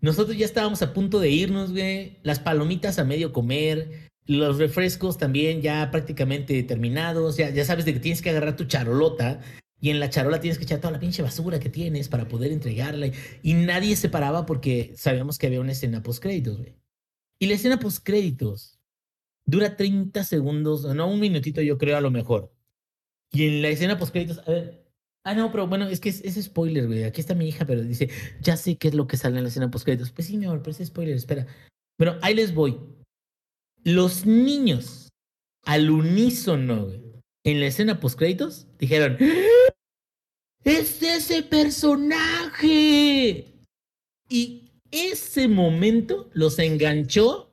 nosotros 0.00 0.36
ya 0.36 0.46
estábamos 0.46 0.80
a 0.82 0.92
punto 0.92 1.18
de 1.18 1.28
irnos, 1.30 1.72
güey. 1.72 2.20
Las 2.22 2.38
palomitas 2.38 3.00
a 3.00 3.04
medio 3.04 3.32
comer, 3.32 4.10
los 4.26 4.58
refrescos 4.58 5.18
también 5.18 5.60
ya 5.60 5.90
prácticamente 5.90 6.62
terminados. 6.62 7.36
Ya, 7.36 7.50
ya 7.50 7.64
sabes 7.64 7.84
de 7.84 7.94
que 7.94 7.98
tienes 7.98 8.22
que 8.22 8.30
agarrar 8.30 8.54
tu 8.54 8.66
charolota 8.66 9.40
y 9.80 9.90
en 9.90 9.98
la 9.98 10.08
charola 10.08 10.38
tienes 10.38 10.56
que 10.56 10.66
echar 10.66 10.80
toda 10.80 10.92
la 10.92 11.00
pinche 11.00 11.20
basura 11.20 11.58
que 11.58 11.68
tienes 11.68 12.08
para 12.08 12.28
poder 12.28 12.52
entregarla. 12.52 13.10
Y 13.42 13.54
nadie 13.54 13.96
se 13.96 14.08
paraba 14.08 14.46
porque 14.46 14.92
sabíamos 14.96 15.36
que 15.36 15.48
había 15.48 15.60
una 15.60 15.72
escena 15.72 16.04
post-créditos, 16.04 16.58
güey. 16.58 16.76
Y 17.40 17.46
la 17.46 17.54
escena 17.54 17.80
post-créditos 17.80 18.78
dura 19.44 19.76
30 19.76 20.22
segundos, 20.22 20.84
no 20.94 21.08
un 21.08 21.18
minutito, 21.18 21.60
yo 21.60 21.76
creo, 21.76 21.96
a 21.96 22.00
lo 22.00 22.12
mejor. 22.12 22.54
Y 23.32 23.48
en 23.48 23.62
la 23.62 23.68
escena 23.70 23.98
post-créditos, 23.98 24.38
a 24.46 24.50
ver, 24.52 24.85
Ah, 25.26 25.34
no, 25.34 25.50
pero 25.50 25.66
bueno, 25.66 25.88
es 25.88 25.98
que 25.98 26.10
es, 26.10 26.38
spoiler, 26.40 26.86
güey. 26.86 27.02
Aquí 27.02 27.20
está 27.20 27.34
mi 27.34 27.48
hija, 27.48 27.66
pero 27.66 27.82
dice, 27.82 28.08
ya 28.40 28.56
sé 28.56 28.76
qué 28.76 28.86
es 28.86 28.94
lo 28.94 29.08
que 29.08 29.16
sale 29.16 29.38
en 29.38 29.42
la 29.42 29.48
escena 29.48 29.72
postcréditos. 29.72 30.12
Pues 30.12 30.32
amor, 30.32 30.62
pero 30.62 30.70
es 30.70 30.86
spoiler, 30.86 31.16
espera. 31.16 31.48
Bueno, 31.98 32.16
ahí 32.22 32.32
les 32.32 32.54
voy. 32.54 32.78
Los 33.82 34.24
niños, 34.24 35.08
al 35.64 35.90
unísono, 35.90 36.92
en 37.44 37.58
la 37.58 37.66
escena 37.66 37.98
postcréditos, 37.98 38.68
dijeron. 38.78 39.18
¡Es 40.62 41.02
ese 41.02 41.42
personaje! 41.42 43.46
Y 44.28 44.70
ese 44.92 45.48
momento 45.48 46.30
los 46.34 46.56
enganchó 46.60 47.50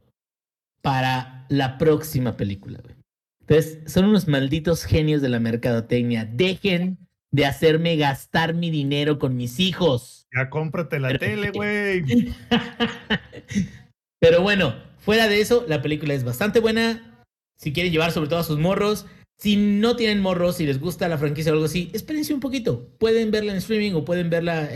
para 0.83 1.47
la 1.49 1.79
próxima 1.79 2.37
película, 2.37 2.79
güey. 2.83 2.95
Entonces, 3.41 3.91
son 3.91 4.05
unos 4.05 4.27
malditos 4.27 4.83
genios 4.83 5.23
de 5.23 5.29
la 5.29 5.39
mercadotecnia. 5.39 6.25
Dejen 6.25 6.99
de 7.33 7.45
hacerme 7.47 7.97
gastar 7.97 8.53
mi 8.53 8.69
dinero 8.69 9.17
con 9.19 9.35
mis 9.35 9.59
hijos. 9.59 10.27
Ya 10.33 10.49
cómprate 10.49 10.99
la 10.99 11.09
Pero- 11.09 11.19
tele, 11.19 11.49
güey. 11.51 12.03
Pero 14.19 14.41
bueno, 14.41 14.75
fuera 14.99 15.27
de 15.27 15.41
eso, 15.41 15.65
la 15.67 15.81
película 15.81 16.13
es 16.13 16.23
bastante 16.23 16.59
buena. 16.59 17.25
Si 17.57 17.73
quieren 17.73 17.91
llevar 17.91 18.11
sobre 18.11 18.29
todo 18.29 18.39
a 18.39 18.43
sus 18.43 18.59
morros. 18.59 19.05
Si 19.39 19.57
no 19.57 19.95
tienen 19.95 20.21
morros, 20.21 20.57
si 20.57 20.65
les 20.65 20.79
gusta 20.79 21.09
la 21.09 21.17
franquicia 21.17 21.51
o 21.51 21.55
algo 21.55 21.65
así, 21.65 21.89
espérense 21.93 22.33
un 22.33 22.39
poquito. 22.39 22.87
Pueden 22.99 23.31
verla 23.31 23.51
en 23.51 23.57
streaming 23.57 23.93
o 23.93 24.05
pueden 24.05 24.29
verla. 24.29 24.69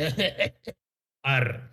Ar. 1.23 1.71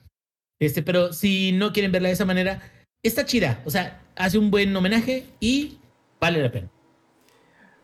Este, 0.60 0.82
pero 0.82 1.12
si 1.12 1.52
no 1.52 1.72
quieren 1.72 1.92
verla 1.92 2.08
de 2.08 2.14
esa 2.14 2.26
manera, 2.26 2.60
está 3.02 3.24
chida. 3.24 3.62
O 3.64 3.70
sea, 3.70 4.02
hace 4.16 4.38
un 4.38 4.50
buen 4.50 4.74
homenaje 4.76 5.24
y 5.40 5.78
vale 6.20 6.42
la 6.42 6.52
pena. 6.52 6.70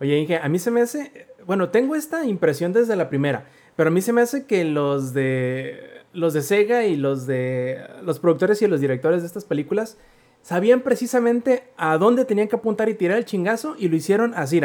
Oye, 0.01 0.19
Inge, 0.19 0.37
a 0.37 0.49
mí 0.49 0.59
se 0.59 0.71
me 0.71 0.83
hace. 0.83 1.27
Bueno, 1.47 1.71
tengo 1.71 1.95
esta 1.95 2.25
impresión 2.25 2.73
desde 2.73 2.97
la 2.97 3.09
primera, 3.09 3.47
pero 3.77 3.89
a 3.89 3.93
mí 3.93 4.01
se 4.03 4.13
me 4.13 4.21
hace 4.23 4.47
que 4.47 4.65
los 4.65 5.13
de. 5.15 5.81
Los 6.13 6.35
de 6.35 6.43
Sega 6.43 6.87
y 6.87 6.97
los 6.97 7.27
de. 7.27 7.79
Los 8.03 8.19
productores 8.19 8.61
y 8.63 8.67
los 8.67 8.81
directores 8.81 9.21
de 9.23 9.27
estas 9.29 9.45
películas 9.45 9.97
sabían 10.43 10.81
precisamente 10.81 11.65
a 11.77 11.99
dónde 11.99 12.25
tenían 12.25 12.49
que 12.49 12.57
apuntar 12.57 12.89
y 12.89 12.95
tirar 12.95 13.19
el 13.19 13.25
chingazo 13.25 13.75
y 13.79 13.89
lo 13.89 13.97
hicieron 13.97 14.33
así, 14.35 14.61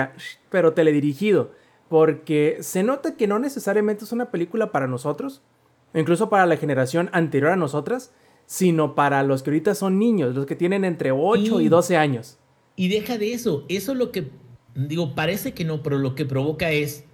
pero 0.49 0.73
teledirigido. 0.73 1.51
Porque 1.89 2.57
se 2.61 2.81
nota 2.81 3.15
que 3.15 3.27
no 3.27 3.37
necesariamente 3.39 4.05
es 4.05 4.11
una 4.11 4.31
película 4.31 4.71
para 4.71 4.87
nosotros. 4.87 5.41
incluso 5.93 6.29
para 6.29 6.45
la 6.45 6.57
generación 6.57 7.09
anterior 7.13 7.51
a 7.51 7.55
nosotras, 7.55 8.11
sino 8.47 8.95
para 8.95 9.23
los 9.23 9.43
que 9.43 9.51
ahorita 9.51 9.75
son 9.75 9.97
niños, 9.97 10.35
los 10.35 10.45
que 10.45 10.55
tienen 10.55 10.83
entre 10.83 11.11
8 11.11 11.61
y 11.61 11.63
Sí. 11.65 11.69
12 11.69 11.95
años. 11.97 12.37
Y 12.75 12.89
deja 12.89 13.17
de 13.17 13.33
eso. 13.33 13.63
Eso 13.69 13.93
lo 13.95 14.11
que, 14.11 14.29
digo, 14.75 15.15
parece 15.15 15.53
que 15.53 15.65
no, 15.65 15.81
pero 15.81 15.97
lo 15.97 16.15
que 16.15 16.25
provoca 16.25 16.71
es, 16.71 17.05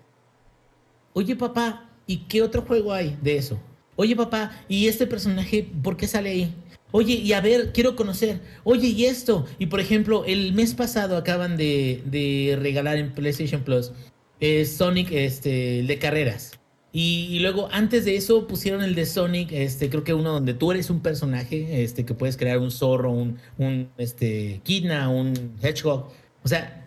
oye 1.13 1.35
papá, 1.35 1.89
¿y 2.07 2.17
qué 2.27 2.41
otro 2.41 2.63
juego 2.63 2.93
hay 2.93 3.17
de 3.21 3.37
eso? 3.37 3.59
Oye 3.95 4.15
papá, 4.15 4.51
¿y 4.67 4.87
este 4.87 5.07
personaje 5.07 5.69
por 5.83 5.95
qué 5.95 6.07
sale 6.07 6.29
ahí? 6.31 6.55
Oye, 6.91 7.13
y 7.13 7.31
a 7.31 7.39
ver, 7.39 7.71
quiero 7.71 7.95
conocer. 7.95 8.41
Oye, 8.65 8.89
¿y 8.89 9.05
esto? 9.05 9.45
Y 9.59 9.67
por 9.67 9.79
ejemplo, 9.79 10.25
el 10.25 10.51
mes 10.53 10.73
pasado 10.73 11.15
acaban 11.15 11.55
de, 11.55 12.03
de 12.05 12.57
regalar 12.61 12.97
en 12.97 13.13
PlayStation 13.13 13.63
Plus 13.63 13.93
eh, 14.41 14.65
Sonic 14.65 15.11
este, 15.11 15.83
de 15.83 15.99
carreras. 15.99 16.59
Y, 16.91 17.27
y 17.31 17.39
luego, 17.39 17.69
antes 17.71 18.03
de 18.03 18.17
eso, 18.17 18.47
pusieron 18.47 18.81
el 18.83 18.95
de 18.95 19.05
Sonic, 19.05 19.53
este, 19.53 19.89
creo 19.89 20.03
que 20.03 20.13
uno 20.13 20.33
donde 20.33 20.53
tú 20.53 20.71
eres 20.71 20.89
un 20.89 20.99
personaje, 20.99 21.83
este, 21.83 22.05
que 22.05 22.13
puedes 22.13 22.35
crear 22.35 22.57
un 22.57 22.71
zorro, 22.71 23.11
un, 23.11 23.37
un 23.57 23.89
este, 23.97 24.59
Kidna, 24.63 25.07
un 25.07 25.55
Hedgehog. 25.61 26.11
O 26.43 26.47
sea, 26.49 26.80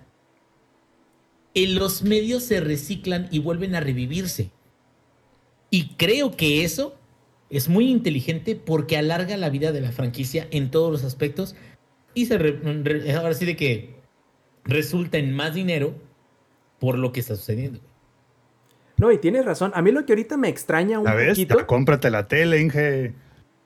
en 1.55 1.75
los 1.77 2.03
medios 2.03 2.43
se 2.45 2.61
reciclan 2.61 3.29
y 3.31 3.39
vuelven 3.39 3.75
a 3.75 3.81
revivirse. 3.81 4.51
Y 5.71 5.95
creo 5.97 6.37
que 6.37 6.65
eso 6.65 6.97
es 7.51 7.69
muy 7.69 7.91
inteligente 7.91 8.57
porque 8.57 8.97
alarga 8.97 9.37
la 9.37 9.51
vida 9.51 9.73
de 9.73 9.81
la 9.81 9.93
franquicia 9.93 10.47
en 10.51 10.71
todos 10.71 10.91
los 10.91 11.05
aspectos 11.05 11.55
y 12.15 12.27
se 12.27 12.39
re- 12.39 12.59
re- 12.83 13.13
ahora 13.15 13.35
sí 13.35 13.45
de 13.45 13.57
que 13.57 13.95
resulta 14.65 15.19
en 15.19 15.33
más 15.33 15.55
dinero 15.55 15.95
por 16.81 16.99
lo 16.99 17.13
que 17.13 17.21
está 17.21 17.37
sucediendo. 17.37 17.81
No, 18.97 19.11
y 19.11 19.19
tienes 19.19 19.45
razón. 19.45 19.73
A 19.75 19.83
mí 19.83 19.91
lo 19.91 20.07
que 20.07 20.13
ahorita 20.13 20.37
me 20.37 20.49
extraña 20.49 20.99
un 20.99 21.05
¿La 21.05 21.15
ves? 21.15 21.31
poquito. 21.31 21.67
Cómprate 21.67 22.11
la 22.11 22.29
tele, 22.29 22.61
Inge. 22.61 23.13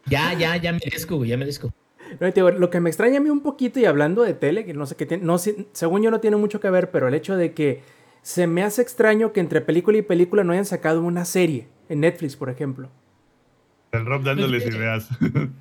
Ya, 0.07 0.33
ya, 0.33 0.57
ya 0.57 0.73
merezco, 0.73 1.17
güey, 1.17 1.31
ya 1.31 1.37
merezco. 1.37 1.73
No, 2.21 2.51
lo 2.51 2.71
que 2.71 2.81
me 2.81 2.91
extraña 2.91 3.19
a 3.19 3.21
mí 3.21 3.31
un 3.31 3.43
poquito, 3.43 3.81
y 3.81 3.85
hablando 3.85 4.23
de 4.23 4.35
tele, 4.35 4.65
que 4.65 4.75
no 4.75 4.87
sé 4.87 4.97
qué 4.97 5.07
tiene, 5.07 5.25
no, 5.25 5.39
según 5.39 6.03
yo 6.03 6.11
no 6.11 6.21
tiene 6.21 6.37
mucho 6.37 6.61
que 6.61 6.71
ver, 6.71 6.91
pero 6.91 7.09
el 7.09 7.15
hecho 7.15 7.37
de 7.37 7.53
que 7.53 7.83
se 8.23 8.47
me 8.47 8.63
hace 8.63 8.83
extraño 8.83 9.33
que 9.33 9.41
entre 9.41 9.61
película 9.61 9.99
y 9.99 10.03
película 10.03 10.45
no 10.45 10.53
hayan 10.53 10.65
sacado 10.65 11.03
una 11.03 11.25
serie, 11.25 11.69
en 11.89 12.01
Netflix, 12.01 12.37
por 12.37 12.51
ejemplo. 12.51 12.91
El 13.93 14.05
Rob 14.05 14.23
dándoles 14.23 14.65
Pues, 14.65 14.75
eh, 14.75 14.79
ideas. 14.79 15.09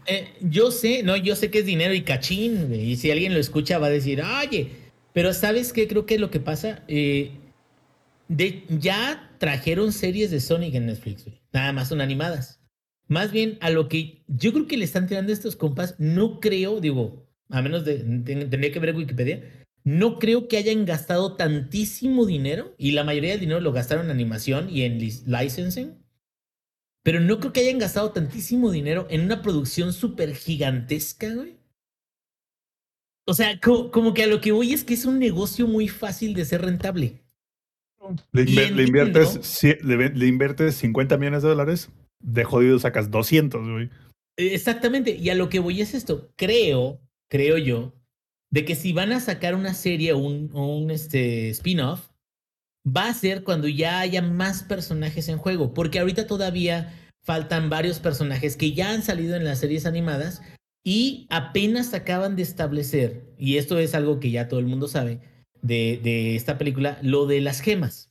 Eh, 0.05 0.33
yo 0.41 0.71
sé, 0.71 1.03
no, 1.03 1.15
yo 1.15 1.35
sé 1.35 1.49
que 1.51 1.59
es 1.59 1.65
dinero 1.65 1.93
y 1.93 2.01
cachín, 2.01 2.73
y 2.73 2.95
si 2.97 3.11
alguien 3.11 3.33
lo 3.33 3.39
escucha 3.39 3.77
va 3.79 3.87
a 3.87 3.89
decir, 3.91 4.21
oye, 4.21 4.71
pero 5.13 5.33
¿sabes 5.33 5.73
qué? 5.73 5.87
Creo 5.87 6.05
que 6.05 6.15
es 6.15 6.21
lo 6.21 6.29
que 6.29 6.39
pasa. 6.39 6.83
Eh, 6.87 7.31
de, 8.27 8.63
ya 8.69 9.31
trajeron 9.37 9.91
series 9.91 10.31
de 10.31 10.39
Sonic 10.39 10.75
en 10.75 10.87
Netflix, 10.87 11.25
güey. 11.25 11.41
Nada 11.53 11.73
más 11.73 11.89
son 11.89 12.01
animadas. 12.01 12.56
Más 13.07 13.31
bien 13.31 13.57
a 13.61 13.69
lo 13.69 13.87
que 13.87 14.23
yo 14.27 14.51
creo 14.53 14.67
que 14.67 14.77
le 14.77 14.85
están 14.85 15.07
tirando 15.07 15.31
estos 15.31 15.55
compas, 15.55 15.95
no 15.97 16.39
creo, 16.39 16.81
digo, 16.81 17.25
a 17.49 17.61
menos 17.61 17.85
de, 17.85 17.99
ten- 17.99 18.49
tendría 18.49 18.71
que 18.71 18.79
ver 18.79 18.95
Wikipedia, 18.95 19.43
no 19.83 20.19
creo 20.19 20.47
que 20.49 20.57
hayan 20.57 20.85
gastado 20.85 21.35
tantísimo 21.37 22.25
dinero, 22.25 22.73
y 22.77 22.91
la 22.91 23.05
mayoría 23.05 23.31
del 23.31 23.39
dinero 23.39 23.61
lo 23.61 23.71
gastaron 23.71 24.05
en 24.05 24.11
animación 24.11 24.69
y 24.69 24.81
en 24.81 24.99
licensing, 24.99 26.03
pero 27.03 27.21
no 27.21 27.39
creo 27.39 27.53
que 27.53 27.61
hayan 27.61 27.79
gastado 27.79 28.11
tantísimo 28.11 28.69
dinero 28.71 29.07
en 29.09 29.21
una 29.21 29.41
producción 29.41 29.93
súper 29.93 30.35
gigantesca, 30.35 31.33
güey. 31.33 31.55
O 33.25 33.33
sea, 33.33 33.59
co- 33.59 33.91
como, 33.91 34.13
que 34.13 34.23
a 34.23 34.27
lo 34.27 34.41
que 34.41 34.51
voy 34.51 34.73
es 34.73 34.83
que 34.83 34.93
es 34.93 35.05
un 35.05 35.19
negocio 35.19 35.67
muy 35.67 35.87
fácil 35.87 36.33
de 36.33 36.43
ser 36.43 36.61
rentable. 36.63 37.21
Le, 38.31 38.43
Y 38.43 38.45
inver- 38.55 38.71
le 38.75 38.83
inviertes, 38.83 39.39
ci- 39.41 39.79
le, 39.81 40.09
le 40.09 40.27
inviertes 40.27 40.75
50 40.75 41.17
millones 41.17 41.43
de 41.43 41.49
dólares, 41.49 41.89
de 42.19 42.43
jodido 42.43 42.79
sacas 42.79 43.11
200, 43.11 43.67
güey. 43.67 43.89
Exactamente, 44.37 45.15
y 45.15 45.29
a 45.29 45.35
lo 45.35 45.49
que 45.49 45.59
voy 45.59 45.81
es 45.81 45.93
esto. 45.93 46.31
Creo, 46.35 47.01
creo 47.29 47.57
yo, 47.57 47.93
de 48.51 48.65
que 48.65 48.75
si 48.75 48.93
van 48.93 49.11
a 49.11 49.19
sacar 49.19 49.55
una 49.55 49.73
serie 49.73 50.13
o 50.13 50.19
un, 50.19 50.55
un 50.55 50.91
este, 50.91 51.49
spin-off, 51.49 52.09
va 52.87 53.09
a 53.09 53.13
ser 53.13 53.43
cuando 53.43 53.67
ya 53.67 53.99
haya 53.99 54.21
más 54.21 54.63
personajes 54.63 55.27
en 55.27 55.37
juego, 55.37 55.73
porque 55.73 55.99
ahorita 55.99 56.27
todavía 56.27 56.93
faltan 57.23 57.69
varios 57.69 57.99
personajes 57.99 58.55
que 58.55 58.73
ya 58.73 58.91
han 58.91 59.03
salido 59.03 59.35
en 59.35 59.43
las 59.43 59.59
series 59.59 59.85
animadas 59.85 60.41
y 60.85 61.27
apenas 61.29 61.93
acaban 61.93 62.35
de 62.37 62.43
establecer, 62.43 63.33
y 63.37 63.57
esto 63.57 63.77
es 63.79 63.93
algo 63.93 64.19
que 64.19 64.31
ya 64.31 64.47
todo 64.47 64.59
el 64.61 64.67
mundo 64.67 64.87
sabe 64.87 65.19
de, 65.61 65.99
de 66.01 66.35
esta 66.35 66.57
película, 66.57 66.97
lo 67.01 67.25
de 67.25 67.41
las 67.41 67.59
gemas. 67.59 68.06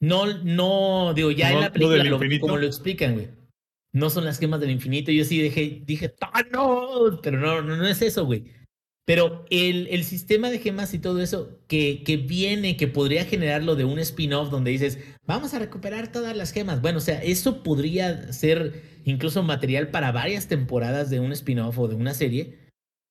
No, 0.00 0.26
no, 0.42 1.14
digo, 1.14 1.30
ya 1.30 1.50
No- 1.50 1.56
en 1.56 1.60
la 1.62 1.72
película, 1.72 2.04
lo- 2.04 2.40
como 2.40 2.56
lo 2.58 2.66
explican, 2.66 3.14
güey. 3.14 3.28
No 3.92 4.10
son 4.10 4.24
las 4.24 4.38
gemas 4.38 4.60
del 4.60 4.70
infinito. 4.70 5.12
Yo 5.12 5.24
sí 5.24 5.40
dije, 5.40 5.82
dije, 5.86 6.14
¡ah, 6.20 6.42
no! 6.52 7.20
Pero 7.22 7.38
no, 7.38 7.62
no, 7.62 7.76
no 7.76 7.86
es 7.86 8.02
eso, 8.02 8.26
güey. 8.26 8.44
Pero 9.06 9.44
el, 9.50 9.86
el 9.88 10.02
sistema 10.02 10.50
de 10.50 10.58
gemas 10.58 10.94
y 10.94 10.98
todo 10.98 11.20
eso 11.20 11.60
que, 11.68 12.02
que 12.04 12.16
viene, 12.16 12.76
que 12.76 12.88
podría 12.88 13.24
generarlo 13.24 13.76
de 13.76 13.84
un 13.84 13.98
spin-off 13.98 14.50
donde 14.50 14.70
dices, 14.70 14.98
vamos 15.26 15.52
a 15.54 15.58
recuperar 15.58 16.10
todas 16.10 16.36
las 16.36 16.52
gemas. 16.52 16.80
Bueno, 16.80 16.98
o 16.98 17.02
sea, 17.02 17.22
eso 17.22 17.62
podría 17.62 18.32
ser 18.32 18.82
incluso 19.04 19.42
material 19.42 19.88
para 19.88 20.10
varias 20.10 20.48
temporadas 20.48 21.10
de 21.10 21.20
un 21.20 21.32
spin-off 21.32 21.78
o 21.78 21.86
de 21.86 21.94
una 21.94 22.14
serie. 22.14 22.58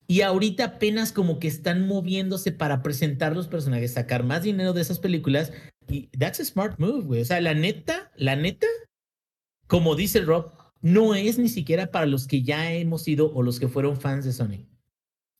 Y 0.08 0.22
ahorita 0.22 0.66
apenas 0.66 1.14
como 1.14 1.40
que 1.40 1.48
están 1.48 1.88
moviéndose 1.88 2.52
para 2.52 2.82
presentar 2.84 3.36
los 3.36 3.48
personajes, 3.48 3.94
sacar 3.94 4.24
más 4.24 4.44
dinero 4.44 4.74
de 4.74 4.82
esas 4.82 5.00
películas. 5.00 5.54
Y 5.94 6.10
that's 6.18 6.40
a 6.40 6.46
smart 6.46 6.80
move, 6.80 7.06
güey. 7.06 7.22
O 7.22 7.26
sea, 7.26 7.40
la 7.40 7.54
neta, 7.54 8.12
la 8.16 8.36
neta, 8.36 8.66
como 9.68 9.96
dice 9.96 10.18
el 10.18 10.26
Rob, 10.26 10.52
no 10.82 11.14
es 11.14 11.38
ni 11.38 11.50
siquiera 11.50 11.92
para 11.92 12.08
los 12.08 12.26
que 12.26 12.42
ya 12.42 12.74
hemos 12.74 13.04
sido 13.04 13.32
o 13.32 13.44
los 13.44 13.60
que 13.60 13.68
fueron 13.68 14.02
fans 14.02 14.26
de 14.26 14.34
Sonic. 14.34 14.68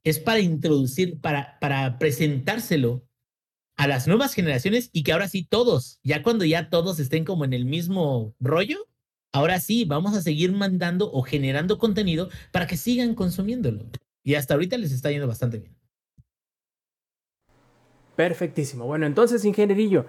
Es 0.04 0.20
para 0.20 0.42
introducir, 0.42 1.20
para, 1.22 1.58
para 1.60 1.98
presentárselo 1.98 3.04
a 3.78 3.88
las 3.88 4.08
nuevas 4.08 4.36
generaciones 4.36 4.92
y 4.94 5.02
que 5.02 5.14
ahora 5.14 5.28
sí 5.28 5.44
todos, 5.44 6.00
ya 6.04 6.22
cuando 6.22 6.46
ya 6.46 6.70
todos 6.70 7.00
estén 7.00 7.26
como 7.26 7.46
en 7.46 7.54
el 7.54 7.66
mismo 7.66 8.36
rollo, 8.40 8.88
ahora 9.32 9.60
sí 9.60 9.86
vamos 9.86 10.16
a 10.16 10.22
seguir 10.22 10.52
mandando 10.52 11.12
o 11.12 11.24
generando 11.24 11.80
contenido 11.80 12.30
para 12.52 12.68
que 12.68 12.78
sigan 12.78 13.16
consumiéndolo. 13.16 13.90
Y 14.24 14.36
hasta 14.36 14.54
ahorita 14.54 14.78
les 14.78 14.92
está 14.92 15.10
yendo 15.10 15.28
bastante 15.28 15.58
bien. 15.58 15.76
Perfectísimo. 18.16 18.86
Bueno, 18.86 19.08
entonces, 19.08 19.44
ingenierillo. 19.46 20.06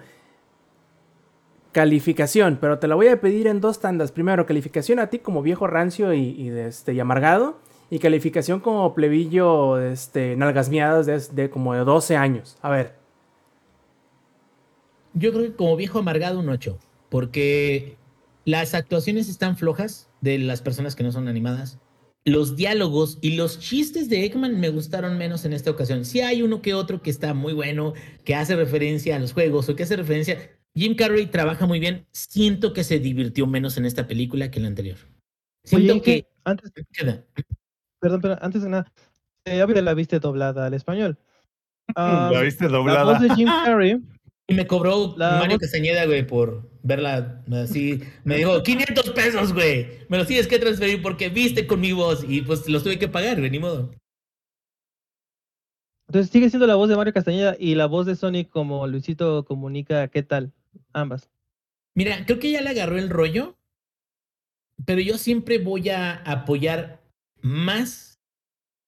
Calificación, 1.75 2.57
pero 2.61 2.79
te 2.79 2.87
la 2.87 2.95
voy 2.95 3.09
a 3.09 3.19
pedir 3.19 3.47
en 3.47 3.59
dos 3.59 3.81
tandas. 3.81 4.13
Primero, 4.13 4.45
calificación 4.45 4.97
a 4.97 5.09
ti 5.09 5.19
como 5.19 5.41
viejo 5.41 5.67
rancio 5.67 6.13
y, 6.13 6.47
este, 6.47 7.01
amargado. 7.01 7.59
Y 7.89 7.99
calificación 7.99 8.61
como 8.61 8.95
plebillo, 8.95 9.81
este, 9.81 10.37
nalgas 10.37 10.69
miadas 10.69 11.05
de, 11.05 11.19
de 11.19 11.49
como 11.49 11.73
de 11.73 11.81
12 11.81 12.15
años. 12.15 12.57
A 12.61 12.69
ver. 12.69 12.95
Yo 15.15 15.33
creo 15.33 15.43
que 15.43 15.55
como 15.57 15.75
viejo 15.75 15.99
amargado 15.99 16.39
un 16.39 16.47
8, 16.47 16.79
porque 17.09 17.97
las 18.45 18.73
actuaciones 18.73 19.27
están 19.27 19.57
flojas 19.57 20.07
de 20.21 20.39
las 20.39 20.61
personas 20.61 20.95
que 20.95 21.03
no 21.03 21.11
son 21.11 21.27
animadas. 21.27 21.77
Los 22.23 22.55
diálogos 22.55 23.17
y 23.19 23.35
los 23.35 23.59
chistes 23.59 24.07
de 24.07 24.23
Eggman 24.23 24.61
me 24.61 24.69
gustaron 24.69 25.17
menos 25.17 25.43
en 25.43 25.51
esta 25.51 25.71
ocasión. 25.71 26.05
Sí 26.05 26.21
hay 26.21 26.41
uno 26.41 26.61
que 26.61 26.73
otro 26.73 27.01
que 27.01 27.09
está 27.09 27.33
muy 27.33 27.51
bueno, 27.51 27.91
que 28.23 28.33
hace 28.33 28.55
referencia 28.55 29.17
a 29.17 29.19
los 29.19 29.33
juegos 29.33 29.67
o 29.67 29.75
que 29.75 29.83
hace 29.83 29.97
referencia... 29.97 30.55
Jim 30.75 30.95
Carrey 30.95 31.27
trabaja 31.27 31.65
muy 31.65 31.79
bien. 31.79 32.05
Siento 32.11 32.73
que 32.73 32.83
se 32.83 32.99
divirtió 32.99 33.47
menos 33.47 33.77
en 33.77 33.85
esta 33.85 34.07
película 34.07 34.51
que 34.51 34.59
en 34.59 34.63
la 34.63 34.69
anterior. 34.69 34.97
Siento 35.63 35.93
Oye, 35.93 36.01
que... 36.01 36.27
Antes, 36.43 36.71
Queda. 36.91 37.23
perdón, 37.99 38.21
pero 38.21 38.37
antes 38.41 38.61
de 38.61 38.69
nada, 38.69 38.91
eh, 39.45 39.57
ya 39.57 39.65
la 39.81 39.93
viste 39.95 40.19
doblada 40.19 40.65
al 40.67 40.73
español. 40.73 41.17
¿La 41.95 42.27
Ah, 42.27 42.41
viste 42.41 42.65
la 42.65 42.77
doblada? 42.77 43.03
voz 43.03 43.21
de 43.21 43.29
Jim 43.35 43.47
Carrey, 43.65 43.99
Y 44.47 44.53
me 44.53 44.67
cobró 44.67 45.15
La 45.17 45.39
Mario 45.39 45.55
voz- 45.57 45.61
Castañeda, 45.61 46.05
güey, 46.05 46.27
por 46.27 46.69
verla 46.83 47.41
así. 47.53 48.01
Me 48.25 48.37
dijo, 48.37 48.61
500 48.61 49.09
pesos, 49.11 49.53
güey. 49.53 49.87
Me 50.09 50.17
los 50.17 50.27
tienes 50.27 50.47
que 50.47 50.59
transferir 50.59 51.01
porque 51.01 51.29
viste 51.29 51.65
con 51.65 51.79
mi 51.79 51.93
voz. 51.93 52.23
Y 52.27 52.41
pues 52.41 52.67
los 52.69 52.83
tuve 52.83 52.99
que 52.99 53.07
pagar, 53.07 53.37
güey, 53.39 53.49
ni 53.49 53.59
modo. 53.59 53.91
entonces 56.07 56.31
sigue 56.31 56.49
siendo 56.49 56.67
la 56.67 56.75
voz 56.75 56.89
de 56.89 56.95
Mario 56.95 57.13
Castañeda 57.13 57.55
y 57.59 57.73
la 57.75 57.87
voz 57.87 58.05
de 58.05 58.15
Sonic 58.15 58.49
como 58.49 58.85
Luisito 58.87 59.45
comunica, 59.45 60.07
¿qué 60.09 60.21
tal? 60.21 60.53
Ambas. 60.93 61.29
Mira, 61.93 62.25
creo 62.25 62.39
que 62.39 62.51
ya 62.51 62.61
le 62.61 62.69
agarró 62.69 62.97
el 62.97 63.09
rollo. 63.09 63.57
Pero 64.85 64.99
yo 65.01 65.17
siempre 65.17 65.57
voy 65.57 65.89
a 65.89 66.15
apoyar 66.15 67.01
más 67.41 68.19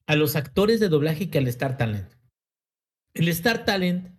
a 0.06 0.16
los 0.16 0.36
actores 0.36 0.80
de 0.80 0.90
doblaje 0.90 1.30
que 1.30 1.38
al 1.38 1.48
Star 1.48 1.78
Talent. 1.78 2.12
El 3.14 3.30
Star 3.30 3.66
Talent, 3.66 4.10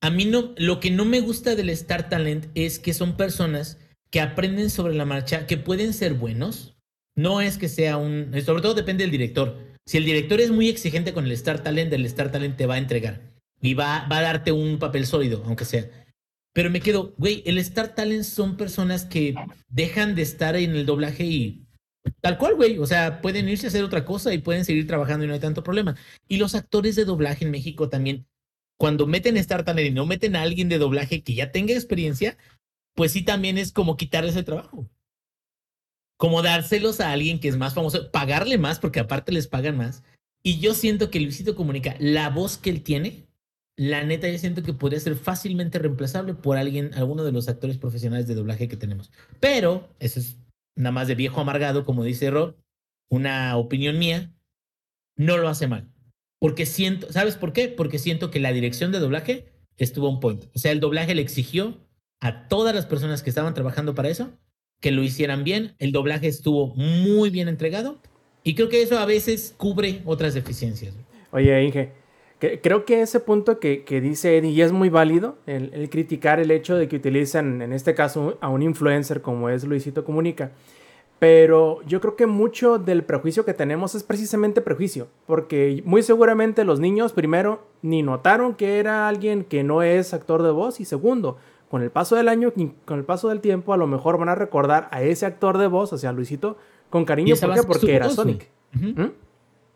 a 0.00 0.10
mí 0.10 0.24
no, 0.24 0.54
lo 0.56 0.80
que 0.80 0.90
no 0.90 1.04
me 1.04 1.20
gusta 1.20 1.56
del 1.56 1.70
Star 1.70 2.08
Talent 2.08 2.46
es 2.54 2.78
que 2.78 2.94
son 2.94 3.16
personas 3.16 3.78
que 4.10 4.20
aprenden 4.20 4.70
sobre 4.70 4.94
la 4.94 5.04
marcha, 5.04 5.46
que 5.46 5.56
pueden 5.56 5.92
ser 5.92 6.14
buenos. 6.14 6.76
No 7.16 7.40
es 7.40 7.58
que 7.58 7.68
sea 7.68 7.96
un, 7.96 8.32
sobre 8.44 8.62
todo 8.62 8.74
depende 8.74 9.02
del 9.02 9.10
director. 9.10 9.58
Si 9.84 9.96
el 9.96 10.04
director 10.04 10.40
es 10.40 10.50
muy 10.50 10.68
exigente 10.68 11.12
con 11.12 11.24
el 11.24 11.32
Star 11.32 11.62
Talent, 11.62 11.92
el 11.92 12.06
Star 12.06 12.30
Talent 12.30 12.56
te 12.56 12.66
va 12.66 12.74
a 12.74 12.78
entregar 12.78 13.32
y 13.60 13.74
va, 13.74 14.06
va 14.10 14.18
a 14.18 14.22
darte 14.22 14.52
un 14.52 14.78
papel 14.78 15.06
sólido, 15.06 15.42
aunque 15.44 15.64
sea. 15.64 15.90
Pero 16.58 16.70
me 16.70 16.80
quedo, 16.80 17.14
güey, 17.18 17.44
el 17.46 17.56
Star 17.58 17.94
Talent 17.94 18.24
son 18.24 18.56
personas 18.56 19.04
que 19.04 19.32
dejan 19.68 20.16
de 20.16 20.22
estar 20.22 20.56
en 20.56 20.74
el 20.74 20.86
doblaje 20.86 21.24
y 21.24 21.68
tal 22.20 22.36
cual, 22.36 22.56
güey. 22.56 22.78
O 22.78 22.86
sea, 22.86 23.20
pueden 23.20 23.48
irse 23.48 23.66
a 23.66 23.68
hacer 23.68 23.84
otra 23.84 24.04
cosa 24.04 24.34
y 24.34 24.38
pueden 24.38 24.64
seguir 24.64 24.84
trabajando 24.84 25.24
y 25.24 25.28
no 25.28 25.34
hay 25.34 25.38
tanto 25.38 25.62
problema. 25.62 25.94
Y 26.26 26.38
los 26.38 26.56
actores 26.56 26.96
de 26.96 27.04
doblaje 27.04 27.44
en 27.44 27.52
México 27.52 27.88
también, 27.88 28.26
cuando 28.76 29.06
meten 29.06 29.36
Star 29.36 29.64
Talent 29.64 29.90
y 29.90 29.92
no 29.92 30.04
meten 30.04 30.34
a 30.34 30.42
alguien 30.42 30.68
de 30.68 30.78
doblaje 30.78 31.22
que 31.22 31.34
ya 31.34 31.52
tenga 31.52 31.74
experiencia, 31.74 32.36
pues 32.96 33.12
sí 33.12 33.22
también 33.22 33.56
es 33.56 33.70
como 33.70 33.96
quitarles 33.96 34.34
el 34.34 34.44
trabajo. 34.44 34.90
Como 36.16 36.42
dárselos 36.42 36.98
a 36.98 37.12
alguien 37.12 37.38
que 37.38 37.46
es 37.46 37.56
más 37.56 37.74
famoso, 37.74 38.10
pagarle 38.10 38.58
más, 38.58 38.80
porque 38.80 38.98
aparte 38.98 39.30
les 39.30 39.46
pagan 39.46 39.76
más. 39.76 40.02
Y 40.42 40.58
yo 40.58 40.74
siento 40.74 41.08
que 41.08 41.20
Luisito 41.20 41.54
Comunica, 41.54 41.94
la 42.00 42.30
voz 42.30 42.58
que 42.58 42.70
él 42.70 42.82
tiene, 42.82 43.27
la 43.78 44.02
neta, 44.02 44.28
yo 44.28 44.36
siento 44.38 44.64
que 44.64 44.72
podría 44.72 44.98
ser 44.98 45.14
fácilmente 45.14 45.78
reemplazable 45.78 46.34
por 46.34 46.56
alguien, 46.56 46.92
alguno 46.94 47.22
de 47.22 47.30
los 47.30 47.48
actores 47.48 47.78
profesionales 47.78 48.26
de 48.26 48.34
doblaje 48.34 48.66
que 48.66 48.76
tenemos. 48.76 49.12
Pero, 49.38 49.88
eso 50.00 50.18
es 50.18 50.36
nada 50.76 50.90
más 50.90 51.06
de 51.06 51.14
viejo 51.14 51.40
amargado, 51.40 51.84
como 51.84 52.02
dice 52.02 52.28
Rob, 52.28 52.56
una 53.08 53.56
opinión 53.56 53.96
mía, 53.96 54.34
no 55.16 55.38
lo 55.38 55.48
hace 55.48 55.68
mal. 55.68 55.88
Porque 56.40 56.66
siento, 56.66 57.12
¿sabes 57.12 57.36
por 57.36 57.52
qué? 57.52 57.68
Porque 57.68 58.00
siento 58.00 58.32
que 58.32 58.40
la 58.40 58.52
dirección 58.52 58.90
de 58.90 58.98
doblaje 58.98 59.52
estuvo 59.76 60.10
un 60.10 60.18
point. 60.18 60.46
O 60.56 60.58
sea, 60.58 60.72
el 60.72 60.80
doblaje 60.80 61.14
le 61.14 61.22
exigió 61.22 61.78
a 62.20 62.48
todas 62.48 62.74
las 62.74 62.86
personas 62.86 63.22
que 63.22 63.30
estaban 63.30 63.54
trabajando 63.54 63.94
para 63.94 64.08
eso 64.08 64.32
que 64.80 64.90
lo 64.90 65.04
hicieran 65.04 65.44
bien. 65.44 65.76
El 65.78 65.92
doblaje 65.92 66.26
estuvo 66.26 66.74
muy 66.74 67.30
bien 67.30 67.46
entregado 67.46 68.00
y 68.42 68.56
creo 68.56 68.68
que 68.68 68.82
eso 68.82 68.98
a 68.98 69.06
veces 69.06 69.54
cubre 69.56 70.02
otras 70.04 70.34
deficiencias. 70.34 70.94
Oye, 71.30 71.64
Inge, 71.64 71.92
creo 72.38 72.84
que 72.84 73.02
ese 73.02 73.20
punto 73.20 73.58
que, 73.58 73.82
dice 74.00 74.38
Eddie 74.38 74.50
y 74.50 74.62
es 74.62 74.72
muy 74.72 74.88
válido, 74.88 75.36
el, 75.46 75.88
criticar 75.90 76.40
el 76.40 76.50
hecho 76.50 76.76
de 76.76 76.88
que 76.88 76.96
utilizan, 76.96 77.62
en 77.62 77.72
este 77.72 77.94
caso, 77.94 78.38
a 78.40 78.48
un 78.48 78.62
influencer 78.62 79.22
como 79.22 79.48
es 79.48 79.64
Luisito 79.64 80.04
Comunica. 80.04 80.52
Pero 81.18 81.82
yo 81.82 82.00
creo 82.00 82.14
que 82.14 82.26
mucho 82.26 82.78
del 82.78 83.02
prejuicio 83.02 83.44
que 83.44 83.52
tenemos 83.52 83.96
es 83.96 84.04
precisamente 84.04 84.60
prejuicio, 84.60 85.08
porque 85.26 85.82
muy 85.84 86.04
seguramente 86.04 86.64
los 86.64 86.78
niños, 86.78 87.12
primero, 87.12 87.66
ni 87.82 88.02
notaron 88.02 88.54
que 88.54 88.78
era 88.78 89.08
alguien 89.08 89.42
que 89.42 89.64
no 89.64 89.82
es 89.82 90.14
actor 90.14 90.44
de 90.44 90.52
voz, 90.52 90.78
y 90.78 90.84
segundo, 90.84 91.36
con 91.68 91.82
el 91.82 91.90
paso 91.90 92.14
del 92.14 92.28
año, 92.28 92.52
con 92.84 93.00
el 93.00 93.04
paso 93.04 93.30
del 93.30 93.40
tiempo, 93.40 93.72
a 93.72 93.76
lo 93.76 93.88
mejor 93.88 94.16
van 94.16 94.28
a 94.28 94.36
recordar 94.36 94.88
a 94.92 95.02
ese 95.02 95.26
actor 95.26 95.58
de 95.58 95.66
voz, 95.66 95.92
o 95.92 95.98
sea, 95.98 96.12
Luisito, 96.12 96.56
con 96.88 97.04
cariño. 97.04 97.34
¿Por 97.34 97.54
qué? 97.54 97.62
Porque 97.64 97.96
era 97.96 98.08
Sonic. 98.10 98.48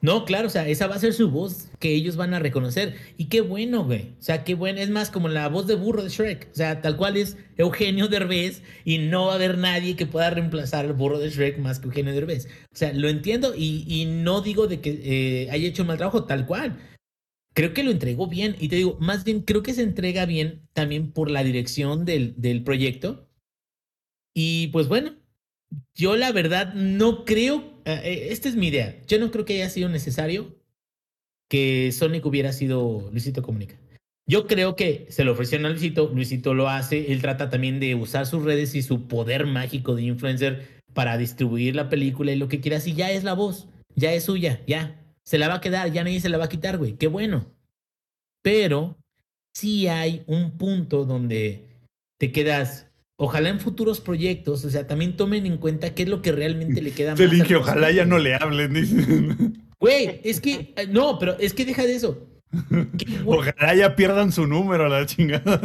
No, 0.03 0.25
claro, 0.25 0.49
o 0.49 0.51
sea, 0.51 0.67
esa 0.67 0.89
va 0.89 0.97
a 0.97 0.99
ser 0.99 1.13
su 1.13 1.31
voz 1.31 1.71
que 1.79 1.95
ellos 1.95 2.17
van 2.17 2.35
a 2.35 2.41
reconocer. 2.41 2.97
Y 3.17 3.27
qué 3.27 3.41
bueno, 3.41 3.85
güey. 3.85 4.17
O 4.19 4.23
sea, 4.23 4.43
qué 4.43 4.57
bueno. 4.57 4.81
Es 4.81 4.91
más 4.91 5.11
como 5.11 5.29
la 5.29 5.49
voz 5.49 5.69
de 5.69 5.77
burro 5.77 6.03
de 6.03 6.09
Shrek. 6.09 6.49
O 6.51 6.55
sea, 6.57 6.81
tal 6.81 6.97
cual 6.97 7.17
es 7.17 7.37
Eugenio 7.57 8.09
Derbez 8.09 8.63
y 8.85 8.99
no 8.99 9.27
va 9.27 9.33
a 9.33 9.37
haber 9.37 9.59
nadie 9.59 9.95
que 9.95 10.07
pueda 10.07 10.31
reemplazar 10.31 10.87
al 10.87 10.95
burro 10.95 11.21
de 11.21 11.31
Shrek 11.31 11.59
más 11.59 11.79
que 11.79 11.87
Eugenio 11.87 12.13
Derbez. 12.13 12.47
O 12.47 12.77
sea, 12.77 12.93
lo 12.93 13.09
entiendo 13.09 13.55
y, 13.57 14.05
no 14.07 14.41
digo 14.41 14.67
de 14.67 14.81
que 14.81 15.01
eh, 15.45 15.51
haya 15.53 15.69
hecho 15.69 15.85
un 15.85 15.89
mal 15.89 15.99
trabajo, 15.99 16.25
tal 16.25 16.47
cual. 16.47 16.81
Creo 17.55 17.73
que 17.73 17.85
lo 17.85 17.93
entregó 17.93 18.27
bien. 18.27 18.57
Y 18.59 18.69
te 18.69 18.77
digo, 18.77 18.97
más 19.01 19.23
bien 19.23 19.43
creo 19.43 19.63
que 19.63 19.73
se 19.73 19.83
entrega 19.83 20.27
bien 20.27 20.69
también 20.73 21.13
por 21.13 21.31
la 21.31 21.45
dirección 21.45 22.05
del, 22.05 22.35
del 22.39 22.65
proyecto. 22.65 23.29
Y 24.35 24.67
pues 24.69 24.89
bueno, 24.89 25.15
yo 25.95 26.17
la 26.17 26.33
verdad 26.33 26.75
no 26.75 27.25
creo 27.25 27.72
eh, 27.85 28.01
eh, 28.05 28.29
esta 28.31 28.49
es 28.49 28.57
mi 28.57 28.69
idea. 28.69 29.01
Yo 29.07 29.19
no 29.19 29.31
creo 29.31 29.45
que 29.45 29.55
haya 29.55 29.71
sido 29.71 29.89
necesario 29.89 30.57
que 31.49 31.93
Sonic 31.93 32.25
hubiera 32.25 32.53
sido 32.53 33.09
Luisito 33.11 33.43
Comunica. 33.43 33.77
Yo 34.27 34.47
creo 34.47 34.77
que 34.77 35.07
se 35.11 35.25
lo 35.25 35.33
ofrecieron 35.33 35.67
a 35.67 35.71
Luisito, 35.71 36.11
Luisito 36.15 36.55
lo 36.55 36.69
hace, 36.69 37.13
él 37.13 37.21
trata 37.21 37.51
también 37.51 37.81
de 37.81 37.95
usar 37.95 38.27
sus 38.27 38.45
redes 38.45 38.75
y 38.75 38.83
su 38.83 39.09
poder 39.09 39.47
mágico 39.47 39.95
de 39.95 40.03
influencer 40.03 40.83
para 40.95 41.19
distribuir 41.19 41.75
la 41.75 41.89
película 41.89 42.33
y 42.33 42.37
lo 42.37 42.49
que 42.49 42.61
quieras 42.61 42.87
y 42.87 42.95
ya 42.95 43.11
es 43.11 43.25
la 43.25 43.35
voz, 43.35 43.69
ya 43.95 44.13
es 44.13 44.25
suya, 44.25 44.63
ya. 44.67 44.99
Se 45.25 45.39
la 45.39 45.49
va 45.49 45.55
a 45.55 45.61
quedar, 45.61 45.93
ya 45.93 46.05
nadie 46.05 46.21
se 46.21 46.29
la 46.29 46.39
va 46.39 46.45
a 46.45 46.49
quitar, 46.49 46.79
güey. 46.79 46.95
Qué 46.95 47.09
bueno. 47.09 47.47
Pero 48.43 48.97
sí 49.55 49.89
hay 49.89 50.23
un 50.27 50.57
punto 50.57 51.05
donde 51.05 51.69
te 52.19 52.33
quedas, 52.33 52.89
Ojalá 53.17 53.51
en 53.51 53.61
futuros 53.61 54.01
proyectos, 54.01 54.65
o 54.65 54.71
sea, 54.71 54.87
también 54.87 55.17
tomen 55.17 55.47
en 55.47 55.59
cuenta 55.59 55.95
qué 55.95 56.05
es 56.05 56.09
lo 56.09 56.23
que 56.23 56.33
realmente 56.33 56.83
le 56.83 56.93
queda 56.93 57.15
más. 57.15 57.47
que 57.47 57.57
ojalá 57.57 57.91
ya 57.91 58.05
no 58.05 58.19
le 58.19 58.35
hablen. 58.35 59.59
Güey, 59.79 60.21
es 60.25 60.41
que, 60.41 60.73
eh, 60.77 60.87
no, 60.89 61.19
pero 61.19 61.39
es 61.39 61.55
que 61.55 61.65
deja 61.65 61.85
de 61.85 61.95
eso. 61.95 62.29
Ojalá 63.27 63.75
ya 63.75 63.97
pierdan 63.97 64.31
su 64.31 64.47
número, 64.47 64.89
la 64.89 65.07
chingada. 65.07 65.61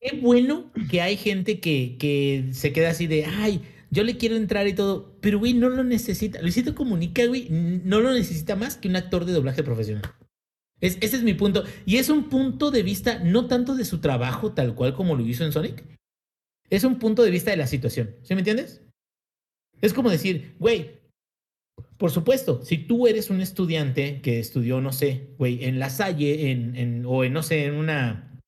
Qué 0.00 0.18
bueno 0.20 0.70
que 0.90 1.00
hay 1.00 1.16
gente 1.16 1.58
que, 1.58 1.96
que 1.98 2.50
se 2.52 2.72
queda 2.72 2.90
así 2.90 3.06
de, 3.06 3.24
ay, 3.24 3.62
yo 3.90 4.04
le 4.04 4.16
quiero 4.16 4.36
entrar 4.36 4.68
y 4.68 4.74
todo, 4.74 5.16
pero 5.20 5.38
güey, 5.38 5.54
no 5.54 5.70
lo 5.70 5.82
necesita. 5.82 6.40
Luisito 6.42 6.74
Comunica, 6.74 7.24
güey, 7.26 7.48
no 7.50 8.00
lo 8.00 8.12
necesita 8.12 8.54
más 8.54 8.76
que 8.76 8.88
un 8.88 8.96
actor 8.96 9.24
de 9.24 9.32
doblaje 9.32 9.62
profesional. 9.62 10.02
Es, 10.80 10.98
ese 11.00 11.16
es 11.16 11.22
mi 11.22 11.34
punto. 11.34 11.64
Y 11.86 11.96
es 11.96 12.10
un 12.10 12.28
punto 12.28 12.70
de 12.70 12.82
vista 12.82 13.18
no 13.24 13.46
tanto 13.46 13.74
de 13.74 13.84
su 13.84 13.98
trabajo 13.98 14.52
tal 14.52 14.74
cual 14.74 14.94
como 14.94 15.16
lo 15.16 15.26
hizo 15.26 15.44
en 15.44 15.52
Sonic, 15.52 15.84
es 16.70 16.84
un 16.84 16.98
punto 16.98 17.22
de 17.22 17.30
vista 17.30 17.50
de 17.50 17.56
la 17.56 17.66
situación. 17.66 18.14
¿Sí 18.22 18.34
me 18.34 18.40
entiendes? 18.40 18.82
Es 19.80 19.94
como 19.94 20.10
decir, 20.10 20.54
güey, 20.58 20.98
por 21.96 22.10
supuesto, 22.10 22.64
si 22.64 22.78
tú 22.78 23.06
eres 23.06 23.30
un 23.30 23.40
estudiante 23.40 24.20
que 24.20 24.38
estudió, 24.38 24.80
no 24.80 24.92
sé, 24.92 25.30
güey, 25.38 25.64
en 25.64 25.78
la 25.78 25.90
Salle, 25.90 26.50
en, 26.50 26.76
en, 26.76 27.04
o 27.06 27.24
en, 27.24 27.32
no 27.32 27.42
sé, 27.42 27.66
en 27.66 27.74
una, 27.74 28.40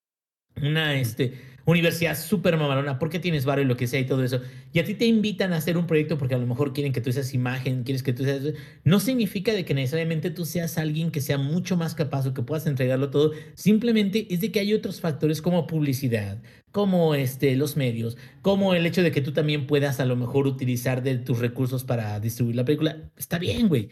una, 0.61 0.95
este, 0.95 1.35
universidad 1.65 2.19
súper 2.19 2.57
mamalona, 2.57 2.99
porque 2.99 3.19
tienes 3.19 3.45
barrio 3.45 3.65
y 3.65 3.69
lo 3.69 3.77
que 3.77 3.87
sea 3.87 4.01
y 4.01 4.07
todo 4.07 4.25
eso, 4.25 4.41
y 4.73 4.79
a 4.79 4.85
ti 4.85 4.95
te 4.95 5.07
invitan 5.07 5.53
a 5.53 5.57
hacer 5.57 5.77
un 5.77 5.87
proyecto 5.87 6.19
porque 6.19 6.35
a 6.35 6.39
lo 6.39 6.47
mejor 6.47 6.73
quieren 6.73 6.93
que 6.93 7.01
tú 7.01 7.13
seas 7.13 7.35
imagen, 7.35 7.85
quieres 7.85 8.03
que 8.03 8.13
tú 8.13 8.25
seas... 8.25 8.43
No 8.85 9.01
significa 9.01 9.53
de 9.53 9.65
que 9.65 9.75
necesariamente 9.75 10.31
tú 10.31 10.45
seas 10.45 10.79
alguien 10.79 11.11
que 11.11 11.21
sea 11.21 11.39
mucho 11.39 11.77
más 11.77 11.95
capaz 11.95 12.27
o 12.27 12.35
que 12.35 12.43
puedas 12.43 12.67
entregarlo 12.67 13.11
todo, 13.11 13.33
simplemente 13.55 14.27
es 14.31 14.41
de 14.41 14.51
que 14.51 14.61
hay 14.61 14.75
otros 14.75 15.01
factores 15.01 15.43
como 15.43 15.67
publicidad, 15.67 16.43
como 16.73 17.15
este, 17.15 17.57
los 17.57 17.77
medios, 17.77 18.17
como 18.43 18.75
el 18.75 18.87
hecho 18.87 19.03
de 19.03 19.11
que 19.11 19.21
tú 19.21 19.33
también 19.33 19.67
puedas 19.67 20.01
a 20.01 20.05
lo 20.05 20.17
mejor 20.17 20.47
utilizar 20.47 21.03
de 21.03 21.19
tus 21.19 21.39
recursos 21.39 21.85
para 21.85 22.21
distribuir 22.21 22.57
la 22.57 22.65
película. 22.65 23.11
Está 23.17 23.39
bien, 23.39 23.69
güey. 23.69 23.91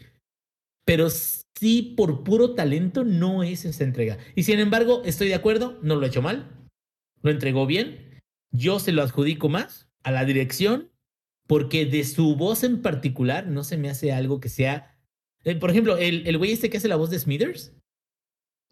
Pero 0.85 1.09
sí, 1.09 1.93
por 1.95 2.23
puro 2.23 2.55
talento 2.55 3.03
no 3.03 3.43
es 3.43 3.65
esa 3.65 3.83
entrega. 3.83 4.17
Y 4.35 4.43
sin 4.43 4.59
embargo, 4.59 5.03
estoy 5.05 5.27
de 5.27 5.35
acuerdo, 5.35 5.77
no 5.83 5.95
lo 5.95 6.05
he 6.05 6.09
hecho 6.09 6.21
mal, 6.21 6.47
lo 7.21 7.31
entregó 7.31 7.65
bien. 7.65 8.19
Yo 8.51 8.79
se 8.79 8.91
lo 8.91 9.01
adjudico 9.01 9.49
más 9.49 9.87
a 10.03 10.11
la 10.11 10.25
dirección 10.25 10.91
porque 11.47 11.85
de 11.85 12.03
su 12.03 12.35
voz 12.35 12.63
en 12.63 12.81
particular 12.81 13.47
no 13.47 13.63
se 13.63 13.77
me 13.77 13.89
hace 13.89 14.11
algo 14.11 14.39
que 14.39 14.49
sea... 14.49 14.95
Eh, 15.45 15.55
por 15.55 15.71
ejemplo, 15.71 15.97
el, 15.97 16.27
el 16.27 16.37
güey 16.37 16.51
este 16.51 16.69
que 16.69 16.77
hace 16.77 16.87
la 16.87 16.95
voz 16.95 17.09
de 17.09 17.19
Smithers 17.19 17.73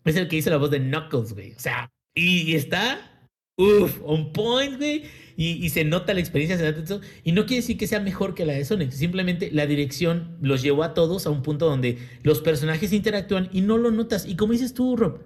es 0.05 0.15
el 0.15 0.27
que 0.27 0.37
hizo 0.37 0.49
la 0.49 0.57
voz 0.57 0.71
de 0.71 0.79
Knuckles, 0.79 1.33
güey. 1.33 1.53
O 1.53 1.59
sea, 1.59 1.91
y, 2.15 2.55
está, 2.55 3.29
uff, 3.57 3.99
on 4.03 4.31
point, 4.33 4.77
güey. 4.77 5.03
Y, 5.35 5.63
y, 5.63 5.69
se 5.69 5.83
nota 5.83 6.13
la 6.13 6.19
experiencia, 6.19 6.57
se 6.57 6.71
nota 6.71 7.05
Y 7.23 7.31
no 7.31 7.45
quiere 7.45 7.61
decir 7.61 7.77
que 7.77 7.87
sea 7.87 7.99
mejor 7.99 8.33
que 8.33 8.45
la 8.45 8.53
de 8.53 8.65
Sonic. 8.65 8.91
Simplemente 8.91 9.51
la 9.51 9.67
dirección 9.67 10.37
los 10.41 10.61
llevó 10.61 10.83
a 10.83 10.93
todos 10.93 11.27
a 11.27 11.29
un 11.29 11.43
punto 11.43 11.67
donde 11.67 11.97
los 12.23 12.41
personajes 12.41 12.91
interactúan 12.93 13.49
y 13.51 13.61
no 13.61 13.77
lo 13.77 13.91
notas. 13.91 14.25
Y 14.25 14.35
como 14.35 14.53
dices 14.53 14.73
tú, 14.73 14.95
Rob, 14.95 15.21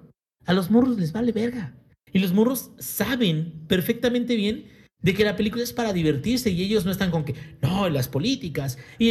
a 0.46 0.54
los 0.54 0.70
morros 0.70 0.98
les 0.98 1.14
vale 1.14 1.32
verga. 1.32 1.76
Y 2.14 2.20
los 2.20 2.34
morros 2.34 2.72
saben 2.80 3.54
perfectamente 3.68 4.36
bien 4.36 4.66
de 5.02 5.14
que 5.14 5.24
la 5.24 5.36
película 5.36 5.64
es 5.64 5.74
para 5.74 5.94
divertirse 5.94 6.52
y 6.52 6.62
ellos 6.62 6.86
no 6.86 6.92
están 6.92 7.12
con 7.12 7.24
que, 7.24 7.34
no, 7.62 7.90
las 7.90 8.08
políticas 8.08 8.78
y 9.00 9.10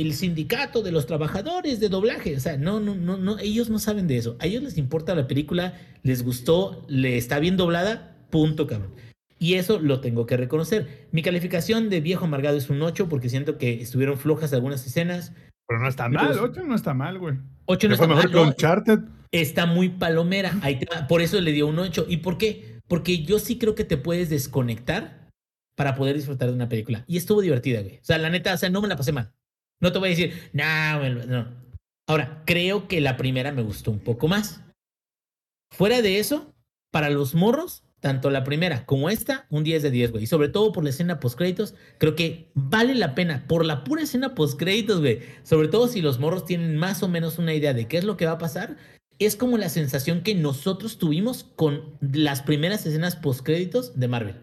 el, 0.00 0.12
sindicato 0.14 0.82
de 0.82 0.92
los 0.92 1.06
trabajadores 1.06 1.80
de 1.80 1.88
doblaje. 1.88 2.36
O 2.36 2.40
sea, 2.40 2.56
no, 2.56 2.80
no, 2.80 2.94
no, 2.94 3.16
no, 3.16 3.38
ellos 3.38 3.68
no 3.68 3.78
saben 3.78 4.06
de 4.06 4.18
eso. 4.18 4.36
A 4.38 4.46
ellos 4.46 4.62
les 4.62 4.78
importa 4.78 5.14
la 5.14 5.26
película, 5.26 5.74
les 6.02 6.22
gustó, 6.22 6.84
le 6.88 7.16
está 7.16 7.38
bien 7.40 7.56
doblada, 7.56 8.16
punto, 8.30 8.66
cabrón. 8.66 8.92
Y 9.38 9.54
eso 9.54 9.78
lo 9.78 10.00
tengo 10.00 10.26
que 10.26 10.36
reconocer. 10.36 11.06
Mi 11.12 11.22
calificación 11.22 11.90
de 11.90 12.00
viejo 12.00 12.24
amargado 12.24 12.56
es 12.56 12.70
un 12.70 12.80
8 12.80 13.08
porque 13.08 13.28
siento 13.28 13.58
que 13.58 13.82
estuvieron 13.82 14.18
flojas 14.18 14.52
algunas 14.52 14.86
escenas. 14.86 15.32
Pero 15.66 15.80
no 15.80 15.88
está 15.88 16.08
mal, 16.08 16.38
8 16.38 16.62
no 16.64 16.74
está 16.74 16.94
mal, 16.94 17.18
güey. 17.18 17.36
8 17.66 17.88
no 17.88 17.94
está 17.94 18.06
mal. 18.06 18.30
No, 18.30 18.54
está 19.32 19.66
muy 19.66 19.88
palomera. 19.88 20.52
Por 21.08 21.22
eso 21.22 21.40
le 21.40 21.52
dio 21.52 21.66
un 21.66 21.78
8. 21.78 22.06
¿Y 22.08 22.18
por 22.18 22.38
qué? 22.38 22.80
Porque 22.88 23.24
yo 23.24 23.38
sí 23.38 23.58
creo 23.58 23.74
que 23.74 23.84
te 23.84 23.96
puedes 23.96 24.30
desconectar 24.30 25.28
para 25.76 25.94
poder 25.94 26.16
disfrutar 26.16 26.48
de 26.48 26.54
una 26.54 26.68
película. 26.68 27.04
Y 27.06 27.16
estuvo 27.16 27.40
divertida, 27.40 27.82
güey. 27.82 27.98
O 27.98 28.04
sea, 28.04 28.18
la 28.18 28.30
neta, 28.30 28.54
o 28.54 28.56
sea, 28.56 28.70
no 28.70 28.80
me 28.80 28.88
la 28.88 28.96
pasé 28.96 29.12
mal. 29.12 29.32
No 29.80 29.92
te 29.92 29.98
voy 29.98 30.08
a 30.08 30.10
decir, 30.10 30.50
no, 30.52 31.26
no. 31.26 31.48
Ahora, 32.08 32.42
creo 32.46 32.86
que 32.86 33.00
la 33.00 33.16
primera 33.16 33.52
me 33.52 33.62
gustó 33.62 33.90
un 33.90 33.98
poco 33.98 34.28
más. 34.28 34.62
Fuera 35.72 36.00
de 36.00 36.20
eso, 36.20 36.54
para 36.92 37.10
los 37.10 37.34
morros, 37.34 37.82
tanto 38.00 38.30
la 38.30 38.44
primera 38.44 38.86
como 38.86 39.10
esta, 39.10 39.46
un 39.50 39.64
10 39.64 39.82
de 39.82 39.90
10, 39.90 40.12
güey. 40.12 40.24
Y 40.24 40.26
sobre 40.26 40.48
todo 40.48 40.72
por 40.72 40.84
la 40.84 40.90
escena 40.90 41.20
post-créditos, 41.20 41.74
creo 41.98 42.14
que 42.14 42.50
vale 42.54 42.94
la 42.94 43.14
pena. 43.14 43.44
Por 43.48 43.64
la 43.64 43.84
pura 43.84 44.02
escena 44.02 44.34
post-créditos, 44.34 45.00
güey. 45.00 45.20
Sobre 45.42 45.68
todo 45.68 45.88
si 45.88 46.00
los 46.00 46.18
morros 46.18 46.44
tienen 46.44 46.76
más 46.76 47.02
o 47.02 47.08
menos 47.08 47.38
una 47.38 47.54
idea 47.54 47.74
de 47.74 47.88
qué 47.88 47.98
es 47.98 48.04
lo 48.04 48.16
que 48.16 48.26
va 48.26 48.32
a 48.32 48.38
pasar 48.38 48.76
es 49.18 49.36
como 49.36 49.56
la 49.56 49.68
sensación 49.68 50.22
que 50.22 50.34
nosotros 50.34 50.98
tuvimos 50.98 51.44
con 51.56 51.96
las 52.00 52.42
primeras 52.42 52.84
escenas 52.84 53.16
postcréditos 53.16 53.98
de 53.98 54.08
Marvel. 54.08 54.36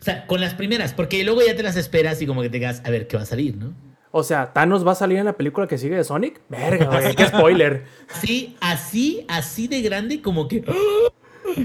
O 0.00 0.04
sea, 0.04 0.26
con 0.26 0.40
las 0.40 0.54
primeras, 0.54 0.92
porque 0.92 1.24
luego 1.24 1.40
ya 1.44 1.56
te 1.56 1.62
las 1.62 1.76
esperas 1.76 2.20
y 2.22 2.26
como 2.26 2.42
que 2.42 2.50
te 2.50 2.58
digas, 2.58 2.82
a 2.84 2.90
ver 2.90 3.08
qué 3.08 3.16
va 3.16 3.22
a 3.22 3.26
salir, 3.26 3.56
¿no? 3.56 3.74
O 4.10 4.22
sea, 4.22 4.52
¿Thanos 4.52 4.86
va 4.86 4.92
a 4.92 4.94
salir 4.94 5.18
en 5.18 5.26
la 5.26 5.36
película 5.36 5.66
que 5.66 5.76
sigue 5.76 5.96
de 5.96 6.04
Sonic? 6.04 6.40
Verga, 6.48 6.86
güey, 6.86 7.14
qué 7.14 7.26
spoiler. 7.26 7.84
Sí, 8.20 8.56
así, 8.60 9.24
así 9.28 9.68
de 9.68 9.82
grande, 9.82 10.22
como 10.22 10.48
que. 10.48 10.64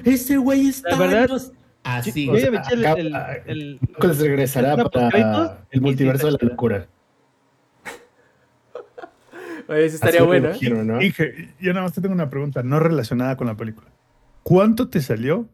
Ese 0.05 0.37
güey 0.37 0.67
está. 0.69 0.91
La 0.91 0.97
verdad, 0.97 1.41
Así. 1.83 2.25
Yo 2.25 2.31
güey. 2.31 2.43
ya 2.43 2.51
me 2.51 2.57
eché 2.57 2.73
el, 2.75 2.85
el, 2.85 3.15
el- 3.45 3.79
regresará 4.19 4.75
¿Una 4.75 4.85
para 4.89 5.65
el 5.71 5.81
multiverso 5.81 6.27
de 6.27 6.31
la 6.33 6.39
locura. 6.41 6.87
Oye, 9.67 9.89
sí 9.89 9.95
estaría 9.95 10.19
Así 10.19 10.27
bueno, 10.27 10.49
¿eh? 10.49 10.53
giro, 10.55 10.83
¿no? 10.83 11.01
Inge, 11.01 11.49
yo 11.59 11.73
nada 11.73 11.85
más 11.85 11.93
te 11.93 12.01
tengo 12.01 12.13
una 12.13 12.29
pregunta 12.29 12.63
no 12.63 12.79
relacionada 12.79 13.37
con 13.37 13.47
la 13.47 13.55
película. 13.55 13.87
¿Cuánto 14.43 14.89
te 14.89 15.01
salió 15.01 15.47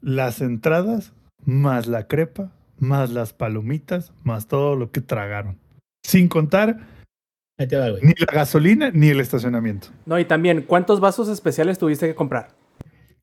las 0.00 0.40
entradas 0.40 1.12
más 1.44 1.86
la 1.88 2.06
crepa, 2.06 2.52
más 2.78 3.10
las 3.10 3.32
palomitas, 3.32 4.12
más 4.22 4.46
todo 4.46 4.76
lo 4.76 4.92
que 4.92 5.00
tragaron? 5.00 5.58
Sin 6.04 6.28
contar 6.28 6.78
Ahí 7.58 7.66
te 7.66 7.76
va, 7.76 7.90
güey. 7.90 8.02
ni 8.02 8.14
la 8.18 8.32
gasolina 8.32 8.90
ni 8.92 9.08
el 9.08 9.20
estacionamiento. 9.20 9.88
No, 10.06 10.18
y 10.18 10.24
también, 10.24 10.62
¿cuántos 10.62 11.00
vasos 11.00 11.28
especiales 11.28 11.76
tuviste 11.78 12.06
que 12.06 12.14
comprar? 12.14 12.50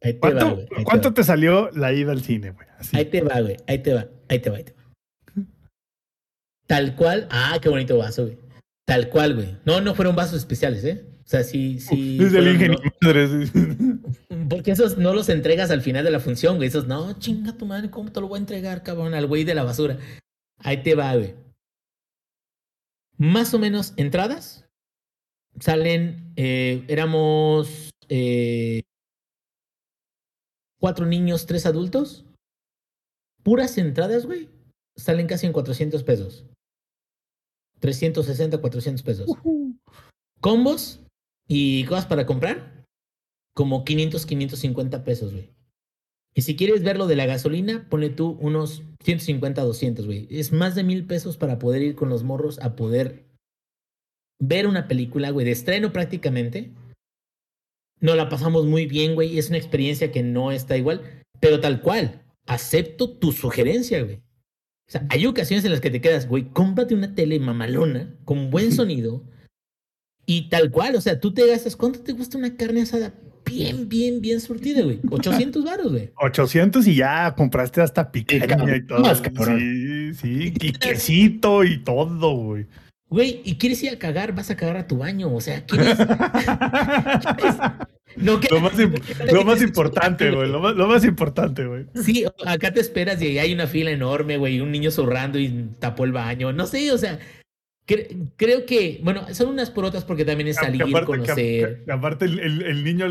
Ahí 0.08 0.14
te 0.14 0.20
va, 0.20 0.32
¿Cuánto, 0.32 0.56
güey. 0.56 0.68
Ahí 0.72 0.78
te 0.78 0.84
cuánto 0.84 1.10
va. 1.10 1.14
te 1.14 1.24
salió 1.24 1.70
la 1.72 1.94
ida 1.94 2.12
al 2.14 2.22
cine, 2.22 2.52
güey? 2.52 2.68
Así. 2.78 2.96
Ahí 2.96 3.06
te 3.06 3.22
va, 3.22 3.42
güey. 3.42 3.58
Ahí 3.68 3.80
te 3.80 3.94
va. 3.94 4.08
Ahí 4.30 4.40
te 4.40 4.50
va, 4.50 4.58
ahí 4.58 4.64
te 4.64 4.72
va. 4.72 4.78
Tal 6.66 6.96
cual. 6.96 7.28
Ah, 7.30 7.58
qué 7.62 7.70
bonito 7.70 7.98
vaso, 7.98 8.24
güey. 8.24 8.38
Tal 8.86 9.10
cual, 9.10 9.36
güey. 9.36 9.58
No, 9.66 9.82
no 9.82 9.96
fueron 9.96 10.16
vasos 10.16 10.38
especiales, 10.38 10.84
¿eh? 10.86 11.06
O 11.26 11.30
sea, 11.30 11.44
sí, 11.44 11.80
sí. 11.82 12.18
Desde 12.18 12.40
el 12.40 12.48
ingenio. 12.54 12.80
madre, 13.02 13.28
sí. 13.28 13.52
¿no? 13.54 14.00
Porque 14.50 14.72
esos 14.72 14.98
no 14.98 15.14
los 15.14 15.28
entregas 15.28 15.72
al 15.72 15.82
final 15.82 16.06
de 16.06 16.12
la 16.12 16.22
función, 16.22 16.56
güey. 16.56 16.70
Esos, 16.70 16.88
no, 16.88 17.20
chinga 17.20 17.58
tu 17.58 17.66
madre, 17.66 17.90
¿cómo 17.90 18.14
te 18.14 18.22
lo 18.22 18.30
voy 18.30 18.38
a 18.38 18.40
entregar, 18.40 18.82
cabrón? 18.82 19.14
Al 19.14 19.28
güey 19.28 19.44
de 19.44 19.56
la 19.56 19.64
basura. 19.64 19.98
Ahí 20.60 20.84
te 20.84 20.96
va, 20.96 21.14
güey. 21.16 21.36
Más 23.18 23.54
o 23.54 23.60
menos 23.60 23.94
entradas. 23.98 24.66
Salen, 25.60 26.34
eh, 26.36 26.86
éramos 26.88 27.90
eh, 28.10 28.84
cuatro 30.80 31.06
niños, 31.06 31.46
tres 31.46 31.66
adultos. 31.66 32.26
Puras 33.44 33.78
entradas, 33.78 34.26
güey. 34.26 34.50
Salen 34.96 35.28
casi 35.28 35.46
en 35.46 35.54
400 35.54 36.04
pesos. 36.04 36.46
360, 37.80 38.58
400 38.60 39.04
pesos. 39.04 39.30
Combos 40.42 41.02
y 41.48 41.86
cosas 41.86 42.06
para 42.06 42.26
comprar. 42.26 42.86
Como 43.54 43.86
500, 43.86 44.26
550 44.26 45.04
pesos, 45.04 45.34
güey. 45.34 45.52
Y 46.38 46.44
si 46.44 46.56
quieres 46.56 46.84
ver 46.84 46.98
lo 46.98 47.08
de 47.08 47.16
la 47.16 47.26
gasolina, 47.26 47.88
pone 47.90 48.10
tú 48.10 48.38
unos 48.40 48.84
150, 49.04 49.64
200, 49.64 50.06
güey. 50.06 50.28
Es 50.30 50.52
más 50.52 50.76
de 50.76 50.84
mil 50.84 51.08
pesos 51.08 51.38
para 51.38 51.58
poder 51.58 51.82
ir 51.82 51.96
con 51.96 52.10
los 52.10 52.24
morros 52.24 52.60
a 52.60 52.76
poder 52.76 53.26
ver 54.40 54.68
una 54.68 54.88
película, 54.88 55.32
güey, 55.32 55.46
de 55.46 55.54
estreno 55.54 55.92
prácticamente. 55.92 56.72
No 58.00 58.16
la 58.16 58.30
pasamos 58.30 58.66
muy 58.66 58.86
bien, 58.86 59.16
güey. 59.16 59.38
Es 59.38 59.50
una 59.50 59.58
experiencia 59.58 60.12
que 60.12 60.24
no 60.24 60.52
está 60.52 60.78
igual, 60.78 61.02
pero 61.40 61.60
tal 61.60 61.82
cual. 61.82 62.24
Acepto 62.46 63.10
tu 63.10 63.32
sugerencia, 63.32 64.04
güey. 64.04 64.16
O 64.88 64.92
sea, 64.92 65.06
hay 65.10 65.26
ocasiones 65.26 65.66
en 65.66 65.72
las 65.72 65.82
que 65.82 65.90
te 65.90 66.00
quedas, 66.00 66.30
güey, 66.30 66.46
cómprate 66.46 66.96
una 66.96 67.14
tele 67.14 67.40
mamalona 67.40 68.16
con 68.24 68.50
buen 68.50 68.72
sonido 68.74 69.24
y 70.26 70.50
tal 70.50 70.72
cual. 70.72 70.96
O 70.96 71.02
sea, 71.02 71.20
tú 71.20 71.34
te 71.34 71.46
gastas, 71.46 71.76
¿cuánto 71.76 72.00
te 72.00 72.16
cuesta 72.16 72.38
una 72.38 72.56
carne 72.56 72.84
asada 72.84 73.14
bien, 73.44 73.90
bien, 73.90 74.22
bien 74.22 74.40
surtida, 74.40 74.84
güey? 74.84 75.00
800 75.12 75.64
varos, 75.64 75.92
güey. 75.92 76.12
800 76.16 76.88
y 76.88 76.96
ya 76.96 77.34
compraste 77.36 77.82
hasta 77.82 78.12
picaña 78.12 78.48
cabrón, 78.48 78.76
y 78.76 78.88
todo. 78.88 79.00
más 79.00 79.22
cabrón. 79.22 79.60
Sí, 79.60 80.14
sí, 80.14 80.54
y 80.62 80.72
quesito 80.80 81.66
y 81.66 81.84
todo, 81.84 82.36
güey. 82.36 82.66
Güey, 83.10 83.42
y 83.46 83.56
quieres 83.56 83.82
ir 83.84 83.94
a 83.94 84.00
cagar, 84.00 84.34
vas 84.36 84.50
a 84.50 84.58
cagar 84.58 84.76
a 84.78 84.88
tu 84.88 84.98
baño. 84.98 85.34
O 85.34 85.40
sea, 85.40 85.64
quieres. 85.66 85.98
no, 88.18 88.40
que- 88.40 88.48
Lo 88.52 88.60
más, 88.60 88.74
lo 89.32 89.44
más 89.46 89.62
importante, 89.62 90.32
güey. 90.32 90.50
Lo 90.50 90.60
más, 90.60 90.76
lo 90.76 90.88
más 90.88 91.04
importante, 91.06 91.66
güey. 91.66 91.86
Sí, 92.04 92.26
acá 92.46 92.74
te 92.74 92.82
esperas 92.82 93.22
y 93.22 93.38
hay 93.40 93.54
una 93.54 93.68
fila 93.68 93.92
enorme, 93.92 94.38
güey, 94.38 94.60
un 94.60 94.72
niño 94.72 94.92
zurrando 94.92 95.40
y 95.40 95.70
tapó 95.80 96.04
el 96.06 96.12
baño. 96.12 96.52
No 96.54 96.66
sé, 96.68 96.92
o 96.92 96.98
sea, 96.98 97.20
cre- 97.88 98.30
creo 98.36 98.66
que, 98.66 99.00
bueno, 99.04 99.34
son 99.34 99.50
unas 99.50 99.70
por 99.70 99.86
otras 99.86 100.04
porque 100.04 100.26
también 100.26 100.48
es 100.50 100.58
Que 100.58 100.66
salir, 100.66 100.82
aparte, 100.84 101.00
que- 101.00 101.06
conocer. 101.06 101.84
que 101.86 101.92
aparte 101.92 102.26
el, 102.26 102.40
el- 102.40 102.62
el 102.64 102.84
niño, 102.84 103.06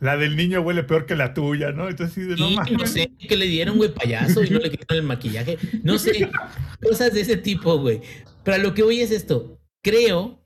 la 0.00 0.16
del 0.16 0.36
niño 0.36 0.60
huele 0.62 0.84
peor 0.84 1.04
que 1.06 1.14
la 1.16 1.34
tuya, 1.34 1.72
¿no? 1.72 1.88
Entonces, 1.88 2.14
sí, 2.14 2.22
de, 2.22 2.36
no 2.36 2.50
mames. 2.50 2.72
no 2.72 2.86
sé 2.86 3.10
qué 3.28 3.36
le 3.36 3.46
dieron, 3.46 3.76
güey, 3.76 3.92
payaso, 3.92 4.42
y 4.42 4.50
no 4.50 4.58
le 4.60 4.70
quitaron 4.70 5.02
el 5.02 5.06
maquillaje. 5.06 5.58
No 5.82 5.98
sé, 5.98 6.30
cosas 6.82 7.12
de 7.12 7.20
ese 7.20 7.36
tipo, 7.36 7.78
güey. 7.78 8.00
Pero 8.44 8.56
a 8.56 8.58
lo 8.58 8.74
que 8.74 8.82
voy 8.82 9.00
es 9.00 9.10
esto. 9.10 9.60
Creo 9.82 10.42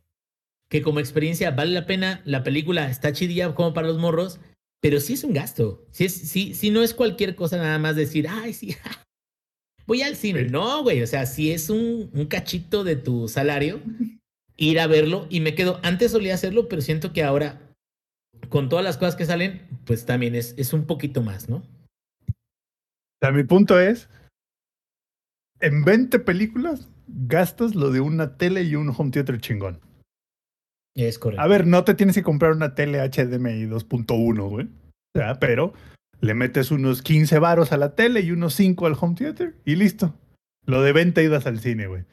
que 0.68 0.82
como 0.82 1.00
experiencia 1.00 1.50
vale 1.50 1.72
la 1.72 1.86
pena. 1.86 2.22
La 2.24 2.42
película 2.42 2.90
está 2.90 3.12
chidilla 3.12 3.54
como 3.54 3.74
para 3.74 3.88
los 3.88 3.98
morros, 3.98 4.40
pero 4.80 5.00
sí 5.00 5.14
es 5.14 5.24
un 5.24 5.32
gasto. 5.32 5.86
Sí, 5.90 6.04
es, 6.04 6.14
sí, 6.14 6.54
sí 6.54 6.70
no 6.70 6.82
es 6.82 6.94
cualquier 6.94 7.34
cosa 7.34 7.56
nada 7.58 7.78
más 7.78 7.96
decir, 7.96 8.28
ay, 8.28 8.52
sí, 8.52 8.76
voy 9.86 10.02
al 10.02 10.16
cine. 10.16 10.44
Sí. 10.44 10.50
No, 10.50 10.82
güey, 10.82 11.02
o 11.02 11.06
sea, 11.06 11.26
sí 11.26 11.52
es 11.52 11.70
un, 11.70 12.10
un 12.12 12.26
cachito 12.26 12.84
de 12.84 12.96
tu 12.96 13.28
salario 13.28 13.80
ir 14.56 14.80
a 14.80 14.86
verlo 14.86 15.26
y 15.30 15.40
me 15.40 15.54
quedo. 15.54 15.80
Antes 15.82 16.12
solía 16.12 16.34
hacerlo, 16.34 16.68
pero 16.68 16.82
siento 16.82 17.12
que 17.12 17.22
ahora, 17.22 17.60
con 18.48 18.68
todas 18.68 18.84
las 18.84 18.96
cosas 18.96 19.16
que 19.16 19.26
salen, 19.26 19.66
pues 19.84 20.06
también 20.06 20.34
es, 20.34 20.54
es 20.56 20.72
un 20.72 20.86
poquito 20.86 21.22
más, 21.22 21.48
¿no? 21.48 21.56
O 21.56 23.18
sea, 23.20 23.32
mi 23.32 23.44
punto 23.44 23.80
es, 23.80 24.08
en 25.60 25.84
20 25.84 26.18
películas 26.18 26.88
gastas 27.06 27.74
lo 27.74 27.90
de 27.90 28.00
una 28.00 28.36
tele 28.36 28.62
y 28.62 28.74
un 28.74 28.92
home 28.96 29.10
theater 29.10 29.40
chingón. 29.40 29.80
Es 30.94 31.18
correcto. 31.18 31.42
A 31.42 31.46
ver, 31.46 31.66
no 31.66 31.84
te 31.84 31.94
tienes 31.94 32.14
que 32.14 32.22
comprar 32.22 32.52
una 32.52 32.74
tele 32.74 32.98
HDMI 33.00 33.66
2.1, 33.66 34.48
güey. 34.48 34.66
O 34.66 35.18
sea, 35.18 35.38
pero 35.38 35.72
le 36.20 36.34
metes 36.34 36.70
unos 36.70 37.02
15 37.02 37.38
varos 37.38 37.72
a 37.72 37.76
la 37.76 37.94
tele 37.94 38.20
y 38.20 38.30
unos 38.32 38.54
5 38.54 38.86
al 38.86 38.96
home 38.98 39.14
theater 39.14 39.54
y 39.64 39.76
listo. 39.76 40.14
Lo 40.64 40.82
de 40.82 40.92
20 40.92 41.22
idas 41.22 41.46
al 41.46 41.60
cine, 41.60 41.86
güey. 41.86 42.04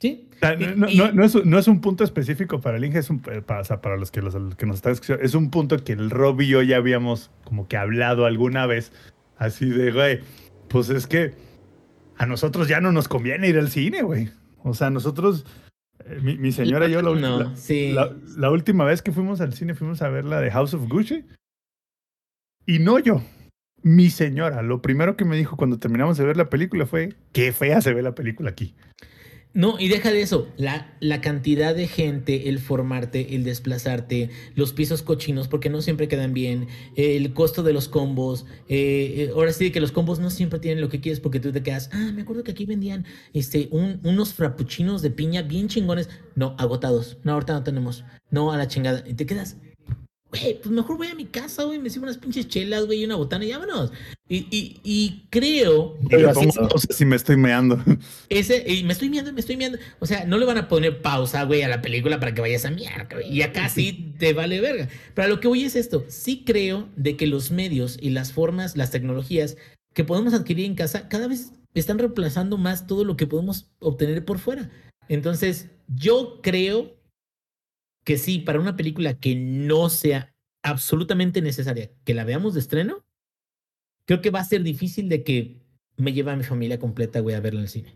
Sí. 0.00 0.28
O 0.34 0.38
sea, 0.38 0.56
no, 0.56 0.70
Y- 0.70 0.76
no- 0.76 0.88
y- 0.88 0.96
no- 0.96 1.12
no 1.12 1.24
es, 1.24 1.34
un- 1.34 1.48
no 1.50 1.58
es 1.58 1.68
un 1.68 1.80
punto 1.82 2.02
específico 2.04 2.60
para 2.60 2.78
el 2.78 2.84
Inge, 2.86 2.98
es 3.00 3.10
un, 3.10 3.20
para, 3.20 3.60
o 3.60 3.64
sea, 3.64 3.82
para 3.82 3.98
los 3.98 4.10
que, 4.10 4.22
los, 4.22 4.32
los 4.34 4.56
que 4.56 4.64
nos 4.64 4.76
están 4.76 4.92
escuchando, 4.92 5.22
es 5.22 5.34
un 5.34 5.50
punto 5.50 5.76
que 5.84 5.92
el 5.92 6.08
Rob 6.08 6.40
y 6.40 6.48
yo 6.48 6.62
ya 6.62 6.78
habíamos 6.78 7.30
como 7.44 7.68
que 7.68 7.76
hablado 7.76 8.24
alguna 8.24 8.64
vez, 8.66 8.92
así 9.36 9.68
de, 9.68 9.92
güey, 9.92 10.20
pues 10.68 10.88
es 10.88 11.06
que 11.06 11.34
a 12.20 12.26
nosotros 12.26 12.68
ya 12.68 12.80
no 12.82 12.92
nos 12.92 13.08
conviene 13.08 13.48
ir 13.48 13.56
al 13.58 13.70
cine, 13.70 14.02
güey. 14.02 14.28
O 14.62 14.74
sea, 14.74 14.90
nosotros, 14.90 15.46
eh, 16.04 16.18
mi, 16.22 16.36
mi 16.36 16.52
señora 16.52 16.86
y 16.86 16.92
yo, 16.92 17.00
la, 17.00 17.18
No, 17.18 17.40
la- 17.40 17.56
sí. 17.56 17.92
la, 17.92 18.14
la 18.36 18.50
última 18.50 18.84
vez 18.84 19.00
que 19.00 19.10
fuimos 19.10 19.40
al 19.40 19.54
cine 19.54 19.74
fuimos 19.74 20.02
a 20.02 20.10
ver 20.10 20.26
la 20.26 20.38
de 20.40 20.50
House 20.50 20.74
of 20.74 20.86
Gucci. 20.86 21.24
Y 22.66 22.78
no 22.80 22.98
yo, 22.98 23.22
mi 23.82 24.10
señora. 24.10 24.60
Lo 24.62 24.82
primero 24.82 25.16
que 25.16 25.24
me 25.24 25.36
dijo 25.38 25.56
cuando 25.56 25.78
terminamos 25.78 26.18
de 26.18 26.26
ver 26.26 26.36
la 26.36 26.50
película 26.50 26.84
fue, 26.84 27.14
qué 27.32 27.52
fea 27.52 27.80
se 27.80 27.94
ve 27.94 28.02
la 28.02 28.14
película 28.14 28.50
aquí. 28.50 28.74
No, 29.52 29.80
y 29.80 29.88
deja 29.88 30.12
de 30.12 30.22
eso, 30.22 30.46
la, 30.56 30.96
la 31.00 31.20
cantidad 31.20 31.74
de 31.74 31.88
gente, 31.88 32.48
el 32.48 32.60
formarte, 32.60 33.34
el 33.34 33.42
desplazarte, 33.42 34.30
los 34.54 34.72
pisos 34.72 35.02
cochinos, 35.02 35.48
porque 35.48 35.68
no 35.70 35.82
siempre 35.82 36.06
quedan 36.06 36.32
bien, 36.32 36.68
el 36.94 37.32
costo 37.34 37.64
de 37.64 37.72
los 37.72 37.88
combos, 37.88 38.46
eh, 38.68 39.26
eh, 39.28 39.30
ahora 39.34 39.52
sí 39.52 39.72
que 39.72 39.80
los 39.80 39.90
combos 39.90 40.20
no 40.20 40.30
siempre 40.30 40.60
tienen 40.60 40.80
lo 40.80 40.88
que 40.88 41.00
quieres 41.00 41.18
porque 41.18 41.40
tú 41.40 41.50
te 41.50 41.64
quedas, 41.64 41.90
ah, 41.92 42.12
me 42.14 42.22
acuerdo 42.22 42.44
que 42.44 42.52
aquí 42.52 42.64
vendían 42.64 43.06
este, 43.32 43.66
un- 43.72 43.98
unos 44.04 44.34
frappuccinos 44.34 45.02
de 45.02 45.10
piña 45.10 45.42
bien 45.42 45.66
chingones, 45.66 46.08
no, 46.36 46.54
agotados, 46.56 47.18
no, 47.24 47.32
ahorita 47.32 47.52
no 47.54 47.64
tenemos, 47.64 48.04
no, 48.30 48.52
a 48.52 48.56
la 48.56 48.68
chingada, 48.68 49.02
y 49.04 49.14
te 49.14 49.26
quedas, 49.26 49.56
güey, 50.30 50.58
pues 50.60 50.70
mejor 50.70 50.96
voy 50.96 51.08
a 51.08 51.14
mi 51.14 51.26
casa, 51.26 51.64
güey, 51.64 51.78
me 51.78 51.90
sirvo 51.90 52.04
unas 52.04 52.18
pinches 52.18 52.48
chelas, 52.48 52.86
güey, 52.86 53.00
y 53.00 53.04
una 53.04 53.16
botana 53.16 53.44
y 53.44 53.50
vámonos. 53.50 53.92
Y, 54.28 54.46
y, 54.50 54.80
y 54.84 55.24
creo... 55.28 55.98
Pero 56.08 56.30
así- 56.30 56.46
pausa 56.56 56.86
si 56.92 57.04
me 57.04 57.16
estoy 57.16 57.36
meando. 57.36 57.82
Ese, 58.28 58.64
y 58.72 58.84
me 58.84 58.92
estoy 58.92 59.10
mirando, 59.10 59.32
me 59.32 59.40
estoy 59.40 59.56
mirando. 59.56 59.78
O 59.98 60.06
sea, 60.06 60.24
no 60.24 60.38
le 60.38 60.46
van 60.46 60.58
a 60.58 60.68
poner 60.68 61.02
pausa, 61.02 61.42
güey, 61.44 61.62
a 61.62 61.68
la 61.68 61.82
película 61.82 62.20
para 62.20 62.32
que 62.32 62.40
vayas 62.40 62.64
a 62.64 62.70
miar, 62.70 63.08
güey. 63.12 63.28
Y 63.28 63.42
acá 63.42 63.68
sí 63.68 64.14
te 64.18 64.32
vale 64.32 64.60
verga. 64.60 64.88
Pero 65.14 65.26
a 65.26 65.28
lo 65.28 65.40
que 65.40 65.48
voy 65.48 65.64
es 65.64 65.74
esto. 65.74 66.04
Sí 66.08 66.44
creo 66.46 66.88
de 66.96 67.16
que 67.16 67.26
los 67.26 67.50
medios 67.50 67.98
y 68.00 68.10
las 68.10 68.32
formas, 68.32 68.76
las 68.76 68.92
tecnologías 68.92 69.56
que 69.94 70.04
podemos 70.04 70.32
adquirir 70.32 70.66
en 70.66 70.76
casa, 70.76 71.08
cada 71.08 71.26
vez 71.26 71.50
están 71.74 71.98
reemplazando 71.98 72.56
más 72.56 72.86
todo 72.86 73.04
lo 73.04 73.16
que 73.16 73.26
podemos 73.26 73.66
obtener 73.80 74.24
por 74.24 74.38
fuera. 74.38 74.70
Entonces, 75.08 75.66
yo 75.88 76.38
creo 76.40 76.94
que 78.04 78.16
sí, 78.18 78.38
para 78.38 78.60
una 78.60 78.76
película 78.76 79.14
que 79.18 79.34
no 79.36 79.88
sea 79.90 80.32
absolutamente 80.62 81.42
necesaria 81.42 81.90
que 82.04 82.14
la 82.14 82.24
veamos 82.24 82.54
de 82.54 82.60
estreno, 82.60 83.04
creo 84.06 84.20
que 84.20 84.30
va 84.30 84.40
a 84.40 84.44
ser 84.44 84.62
difícil 84.62 85.08
de 85.08 85.22
que 85.22 85.60
me 85.96 86.12
lleve 86.12 86.30
a 86.30 86.36
mi 86.36 86.44
familia 86.44 86.78
completa, 86.78 87.20
güey, 87.20 87.34
a 87.36 87.40
verla 87.40 87.60
en 87.60 87.64
el 87.64 87.68
cine. 87.70 87.94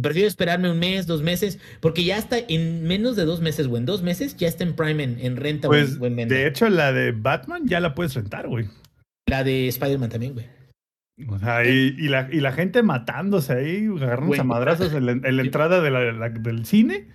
Prefiero 0.00 0.26
esperarme 0.26 0.70
un 0.70 0.78
mes, 0.80 1.06
dos 1.06 1.22
meses, 1.22 1.60
porque 1.80 2.02
ya 2.04 2.18
está 2.18 2.36
en 2.38 2.82
menos 2.82 3.14
de 3.16 3.24
dos 3.24 3.40
meses, 3.40 3.68
güey. 3.68 3.80
En 3.80 3.86
dos 3.86 4.02
meses 4.02 4.36
ya 4.36 4.48
está 4.48 4.64
en 4.64 4.74
Prime 4.74 5.02
en, 5.02 5.20
en 5.20 5.36
renta 5.36 5.68
Pues, 5.68 5.98
o 6.00 6.06
en 6.06 6.16
de 6.16 6.46
hecho, 6.48 6.68
la 6.68 6.92
de 6.92 7.12
Batman 7.12 7.66
ya 7.68 7.78
la 7.80 7.94
puedes 7.94 8.14
rentar, 8.14 8.48
güey. 8.48 8.68
La 9.26 9.44
de 9.44 9.68
Spider-Man 9.68 10.10
también, 10.10 10.34
güey. 10.34 10.46
O 11.28 11.38
sea, 11.38 11.64
y, 11.64 11.94
y 11.96 12.08
la, 12.08 12.28
y 12.32 12.40
la 12.40 12.50
gente 12.50 12.82
matándose 12.82 13.52
ahí, 13.52 13.86
agarrándose 13.86 14.26
Güey. 14.26 14.40
a 14.40 14.44
madrazos 14.44 14.92
en 14.94 15.06
la, 15.06 15.12
en 15.12 15.36
la 15.36 15.42
entrada 15.42 15.80
de 15.80 15.90
la- 15.92 16.10
la- 16.12 16.28
del 16.28 16.66
cine. 16.66 17.06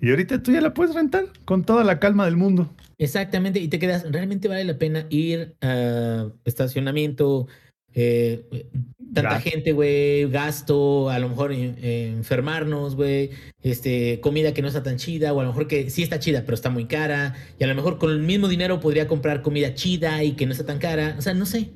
Y 0.00 0.10
ahorita 0.10 0.42
tú 0.42 0.52
ya 0.52 0.60
la 0.60 0.74
puedes 0.74 0.94
rentar 0.94 1.26
con 1.44 1.64
toda 1.64 1.84
la 1.84 1.98
calma 1.98 2.24
del 2.24 2.36
mundo. 2.36 2.70
Exactamente, 2.98 3.60
y 3.60 3.68
te 3.68 3.78
quedas, 3.78 4.10
¿realmente 4.10 4.48
vale 4.48 4.64
la 4.64 4.78
pena 4.78 5.06
ir 5.10 5.54
a 5.60 6.28
estacionamiento? 6.44 7.46
eh, 7.94 8.68
tanta 9.12 9.40
gente, 9.40 9.72
güey, 9.72 10.30
gasto, 10.30 11.10
a 11.10 11.18
lo 11.18 11.28
mejor 11.28 11.52
eh, 11.52 12.12
enfermarnos, 12.14 12.94
güey, 12.94 13.30
este, 13.62 14.20
comida 14.20 14.54
que 14.54 14.62
no 14.62 14.68
está 14.68 14.82
tan 14.82 14.96
chida, 14.96 15.32
o 15.32 15.40
a 15.40 15.42
lo 15.42 15.50
mejor 15.50 15.66
que 15.66 15.90
sí 15.90 16.02
está 16.02 16.18
chida, 16.18 16.42
pero 16.42 16.54
está 16.54 16.70
muy 16.70 16.86
cara, 16.86 17.34
y 17.58 17.64
a 17.64 17.66
lo 17.66 17.74
mejor 17.74 17.98
con 17.98 18.10
el 18.10 18.20
mismo 18.20 18.48
dinero 18.48 18.80
podría 18.80 19.08
comprar 19.08 19.42
comida 19.42 19.74
chida 19.74 20.22
y 20.22 20.32
que 20.32 20.46
no 20.46 20.52
está 20.52 20.66
tan 20.66 20.78
cara, 20.78 21.16
o 21.18 21.22
sea, 21.22 21.34
no 21.34 21.46
sé. 21.46 21.70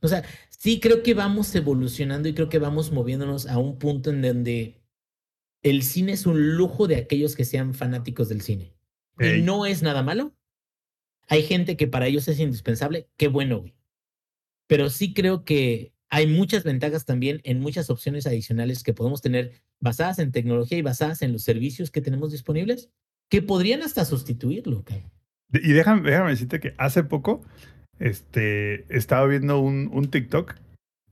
O 0.00 0.08
sea, 0.08 0.22
sí 0.48 0.80
creo 0.80 1.02
que 1.02 1.14
vamos 1.14 1.54
evolucionando 1.54 2.28
y 2.28 2.34
creo 2.34 2.48
que 2.48 2.58
vamos 2.58 2.92
moviéndonos 2.92 3.46
a 3.46 3.58
un 3.58 3.78
punto 3.78 4.10
en 4.10 4.22
donde 4.22 4.77
el 5.62 5.82
cine 5.82 6.12
es 6.12 6.26
un 6.26 6.56
lujo 6.56 6.86
de 6.86 6.96
aquellos 6.96 7.36
que 7.36 7.44
sean 7.44 7.74
fanáticos 7.74 8.28
del 8.28 8.40
cine. 8.40 8.74
Y 9.18 9.42
no 9.42 9.66
es 9.66 9.82
nada 9.82 10.02
malo. 10.02 10.34
Hay 11.28 11.42
gente 11.42 11.76
que 11.76 11.88
para 11.88 12.06
ellos 12.06 12.28
es 12.28 12.38
indispensable. 12.38 13.08
Qué 13.16 13.28
bueno, 13.28 13.60
güey. 13.60 13.74
Pero 14.68 14.90
sí 14.90 15.12
creo 15.12 15.44
que 15.44 15.92
hay 16.08 16.26
muchas 16.26 16.64
ventajas 16.64 17.04
también 17.04 17.40
en 17.44 17.60
muchas 17.60 17.90
opciones 17.90 18.26
adicionales 18.26 18.82
que 18.82 18.94
podemos 18.94 19.20
tener 19.20 19.52
basadas 19.80 20.18
en 20.18 20.32
tecnología 20.32 20.78
y 20.78 20.82
basadas 20.82 21.22
en 21.22 21.32
los 21.32 21.42
servicios 21.42 21.90
que 21.90 22.00
tenemos 22.00 22.32
disponibles 22.32 22.90
que 23.28 23.42
podrían 23.42 23.82
hasta 23.82 24.04
sustituirlo. 24.04 24.84
Y 25.52 25.72
déjame, 25.72 26.08
déjame 26.08 26.30
decirte 26.30 26.60
que 26.60 26.74
hace 26.78 27.04
poco 27.04 27.42
este, 27.98 28.86
estaba 28.94 29.26
viendo 29.26 29.60
un, 29.60 29.90
un 29.92 30.10
TikTok 30.10 30.54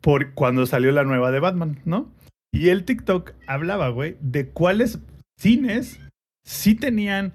por 0.01 0.35
cuando 0.35 0.67
salió 0.67 0.93
la 0.93 1.05
nueva 1.05 1.31
de 1.31 1.41
Batman, 1.41 1.81
¿no? 1.85 2.15
Y 2.57 2.71
el 2.71 2.85
TikTok 2.85 3.33
hablaba, 3.47 3.91
güey, 3.91 4.17
de 4.21 4.49
cuáles 4.49 4.99
cines 5.39 6.01
sí 6.43 6.75
tenían 6.75 7.35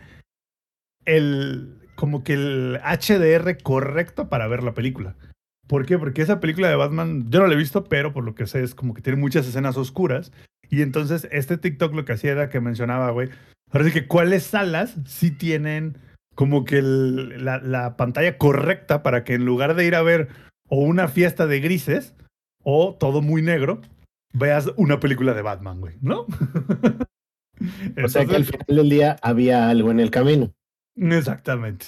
el 1.05 1.77
como 1.93 2.23
que 2.23 2.33
el 2.33 2.79
HDR 2.83 3.61
correcto 3.61 4.29
para 4.29 4.47
ver 4.47 4.63
la 4.63 4.73
película. 4.73 5.15
¿Por 5.67 5.85
qué? 5.85 5.99
Porque 5.99 6.23
esa 6.23 6.39
película 6.39 6.69
de 6.69 6.75
Batman, 6.75 7.29
yo 7.29 7.39
no 7.39 7.45
la 7.45 7.53
he 7.53 7.57
visto, 7.57 7.83
pero 7.83 8.13
por 8.13 8.23
lo 8.23 8.33
que 8.33 8.47
sé 8.47 8.63
es 8.63 8.73
como 8.73 8.95
que 8.95 9.03
tiene 9.03 9.19
muchas 9.19 9.47
escenas 9.47 9.77
oscuras. 9.77 10.31
Y 10.71 10.81
entonces 10.81 11.27
este 11.31 11.59
TikTok 11.59 11.93
lo 11.93 12.03
que 12.03 12.13
hacía 12.13 12.31
era 12.31 12.49
que 12.49 12.59
mencionaba, 12.59 13.11
güey, 13.11 13.29
ahora 13.69 13.85
sí 13.85 13.91
que 13.91 14.07
cuáles 14.07 14.41
salas 14.41 14.97
sí 15.05 15.29
tienen 15.29 15.99
como 16.33 16.65
que 16.65 16.81
la 16.81 17.95
pantalla 17.95 18.39
correcta 18.39 19.03
para 19.03 19.23
que 19.23 19.35
en 19.35 19.45
lugar 19.45 19.75
de 19.75 19.85
ir 19.85 19.93
a 19.93 20.01
ver 20.01 20.29
o 20.67 20.77
una 20.77 21.07
fiesta 21.07 21.45
de 21.45 21.59
grises 21.59 22.15
o 22.63 22.95
todo 22.99 23.21
muy 23.21 23.43
negro, 23.43 23.81
veas 24.33 24.69
una 24.77 24.99
película 24.99 25.33
de 25.33 25.41
Batman, 25.41 25.79
güey, 25.79 25.95
¿no? 26.01 26.25
O 28.03 28.09
sea 28.09 28.25
que 28.25 28.35
al 28.35 28.45
final 28.45 28.65
del 28.67 28.89
día 28.89 29.17
había 29.21 29.69
algo 29.69 29.91
en 29.91 29.99
el 29.99 30.09
camino. 30.09 30.51
Exactamente. 30.95 31.85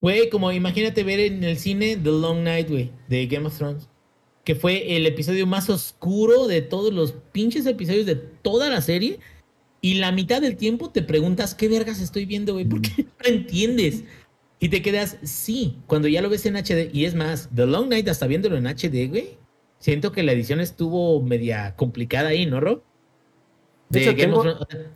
Güey, 0.00 0.28
como 0.28 0.52
imagínate 0.52 1.02
ver 1.04 1.20
en 1.20 1.44
el 1.44 1.58
cine 1.58 1.96
The 1.96 2.10
Long 2.10 2.42
Night, 2.42 2.68
güey, 2.68 2.92
de 3.08 3.26
Game 3.26 3.46
of 3.46 3.56
Thrones. 3.56 3.88
Que 4.44 4.54
fue 4.54 4.96
el 4.96 5.06
episodio 5.06 5.46
más 5.46 5.70
oscuro 5.70 6.46
de 6.46 6.60
todos 6.60 6.92
los 6.92 7.12
pinches 7.32 7.64
episodios 7.66 8.06
de 8.06 8.16
toda 8.16 8.68
la 8.68 8.80
serie. 8.80 9.18
Y 9.80 9.94
la 9.94 10.12
mitad 10.12 10.42
del 10.42 10.56
tiempo 10.56 10.90
te 10.90 11.02
preguntas, 11.02 11.54
¿qué 11.54 11.68
vergas 11.68 12.00
estoy 12.00 12.26
viendo, 12.26 12.54
güey? 12.54 12.64
¿Por 12.64 12.82
qué 12.82 13.02
no 13.04 13.26
entiendes? 13.26 14.04
Y 14.60 14.68
te 14.68 14.82
quedas, 14.82 15.18
sí, 15.22 15.78
cuando 15.86 16.08
ya 16.08 16.22
lo 16.22 16.30
ves 16.30 16.46
en 16.46 16.56
HD. 16.56 16.90
Y 16.92 17.04
es 17.04 17.14
más, 17.14 17.48
The 17.54 17.66
Long 17.66 17.88
Night, 17.88 18.08
hasta 18.08 18.26
viéndolo 18.26 18.56
en 18.56 18.66
HD, 18.66 19.08
güey. 19.08 19.38
Siento 19.84 20.12
que 20.12 20.22
la 20.22 20.32
edición 20.32 20.60
estuvo 20.60 21.20
media 21.20 21.74
complicada 21.76 22.30
ahí, 22.30 22.46
¿no, 22.46 22.58
Rob? 22.58 22.80
De 23.90 24.00
hecho, 24.00 24.16
tengo- 24.16 24.42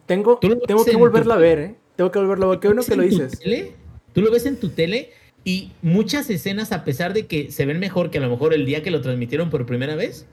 Tengo, 0.06 0.40
que 0.40 0.96
volverla 0.96 1.34
a 1.34 1.36
ver, 1.36 1.58
¿eh? 1.58 1.74
Tengo 1.94 2.10
que 2.10 2.18
volverla 2.18 2.46
a 2.46 2.48
ver. 2.48 2.58
Qué 2.58 2.68
bueno 2.68 2.82
que 2.82 2.96
lo 2.96 3.02
dices. 3.02 3.38
tele, 3.38 3.74
tú 4.14 4.22
lo 4.22 4.30
ves 4.30 4.46
en 4.46 4.56
tu 4.56 4.70
tele 4.70 5.10
y 5.44 5.72
muchas 5.82 6.30
escenas, 6.30 6.72
a 6.72 6.84
pesar 6.84 7.12
de 7.12 7.26
que 7.26 7.52
se 7.52 7.66
ven 7.66 7.78
mejor 7.78 8.10
que 8.10 8.16
a 8.16 8.22
lo 8.22 8.30
mejor 8.30 8.54
el 8.54 8.64
día 8.64 8.82
que 8.82 8.90
lo 8.90 9.02
transmitieron 9.02 9.50
por 9.50 9.66
primera 9.66 9.94
vez, 9.94 10.26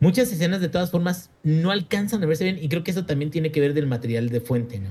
muchas 0.00 0.32
escenas 0.32 0.60
de 0.60 0.68
todas 0.68 0.90
formas 0.90 1.30
no 1.44 1.70
alcanzan 1.70 2.24
a 2.24 2.26
verse 2.26 2.42
bien 2.42 2.58
y 2.60 2.68
creo 2.68 2.82
que 2.82 2.90
eso 2.90 3.06
también 3.06 3.30
tiene 3.30 3.52
que 3.52 3.60
ver 3.60 3.72
del 3.72 3.86
material 3.86 4.30
de 4.30 4.40
fuente, 4.40 4.80
¿no? 4.80 4.88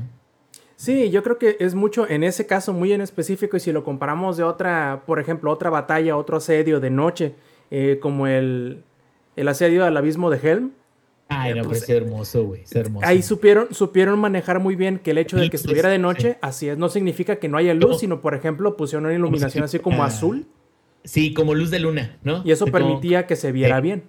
Sí, 0.77 1.09
yo 1.09 1.21
creo 1.21 1.37
que 1.37 1.57
es 1.59 1.75
mucho 1.75 2.07
en 2.09 2.23
ese 2.23 2.45
caso 2.45 2.71
muy 2.71 2.93
en 2.93 3.01
específico 3.01 3.57
y 3.57 3.59
si 3.59 3.73
lo 3.73 3.83
comparamos 3.83 4.37
de 4.37 4.43
otra, 4.43 5.03
por 5.05 5.19
ejemplo, 5.19 5.51
otra 5.51 5.69
batalla, 5.69 6.15
otro 6.15 6.37
asedio 6.37 6.79
de 6.79 6.89
noche, 6.91 7.35
eh, 7.71 7.99
como 8.01 8.27
el, 8.27 8.83
el 9.35 9.47
asedio 9.47 9.85
al 9.85 9.95
abismo 9.97 10.29
de 10.29 10.37
Helm, 10.49 10.71
Ay, 11.31 11.53
no, 11.53 11.63
Pues, 11.63 11.85
pero 11.85 11.99
es 11.99 12.03
hermoso, 12.07 12.43
güey, 12.43 12.63
hermoso. 12.73 13.05
ahí 13.05 13.21
supieron, 13.21 13.71
supieron 13.71 14.17
manejar 14.17 14.59
muy 14.59 14.75
bien 14.75 14.97
que 14.97 15.11
el 15.11 15.19
hecho 15.19 15.37
de 15.37 15.47
que 15.51 15.57
estuviera 15.57 15.87
de 15.89 15.97
sí. 15.97 16.01
noche, 16.01 16.37
así 16.41 16.67
es, 16.69 16.77
no 16.79 16.89
significa 16.89 17.35
que 17.35 17.47
no 17.47 17.57
haya 17.57 17.75
luz, 17.75 17.91
No. 17.91 17.97
sino 17.99 18.21
por 18.21 18.33
ejemplo 18.33 18.75
pusieron 18.75 19.05
una 19.05 19.13
iluminación 19.13 19.63
así 19.63 19.77
como 19.77 20.01
Ah. 20.03 20.07
azul 20.07 20.47
Sí, 21.03 21.33
como 21.35 21.53
luz 21.53 21.69
de 21.69 21.77
luna, 21.79 22.17
¿no? 22.23 22.41
y 22.43 22.51
eso 22.51 22.65
De 22.65 22.71
como- 22.71 22.83
permitía 22.87 23.27
que 23.27 23.35
se 23.35 23.51
viera 23.51 23.75
Sí. 23.77 23.81
bien. 23.83 24.03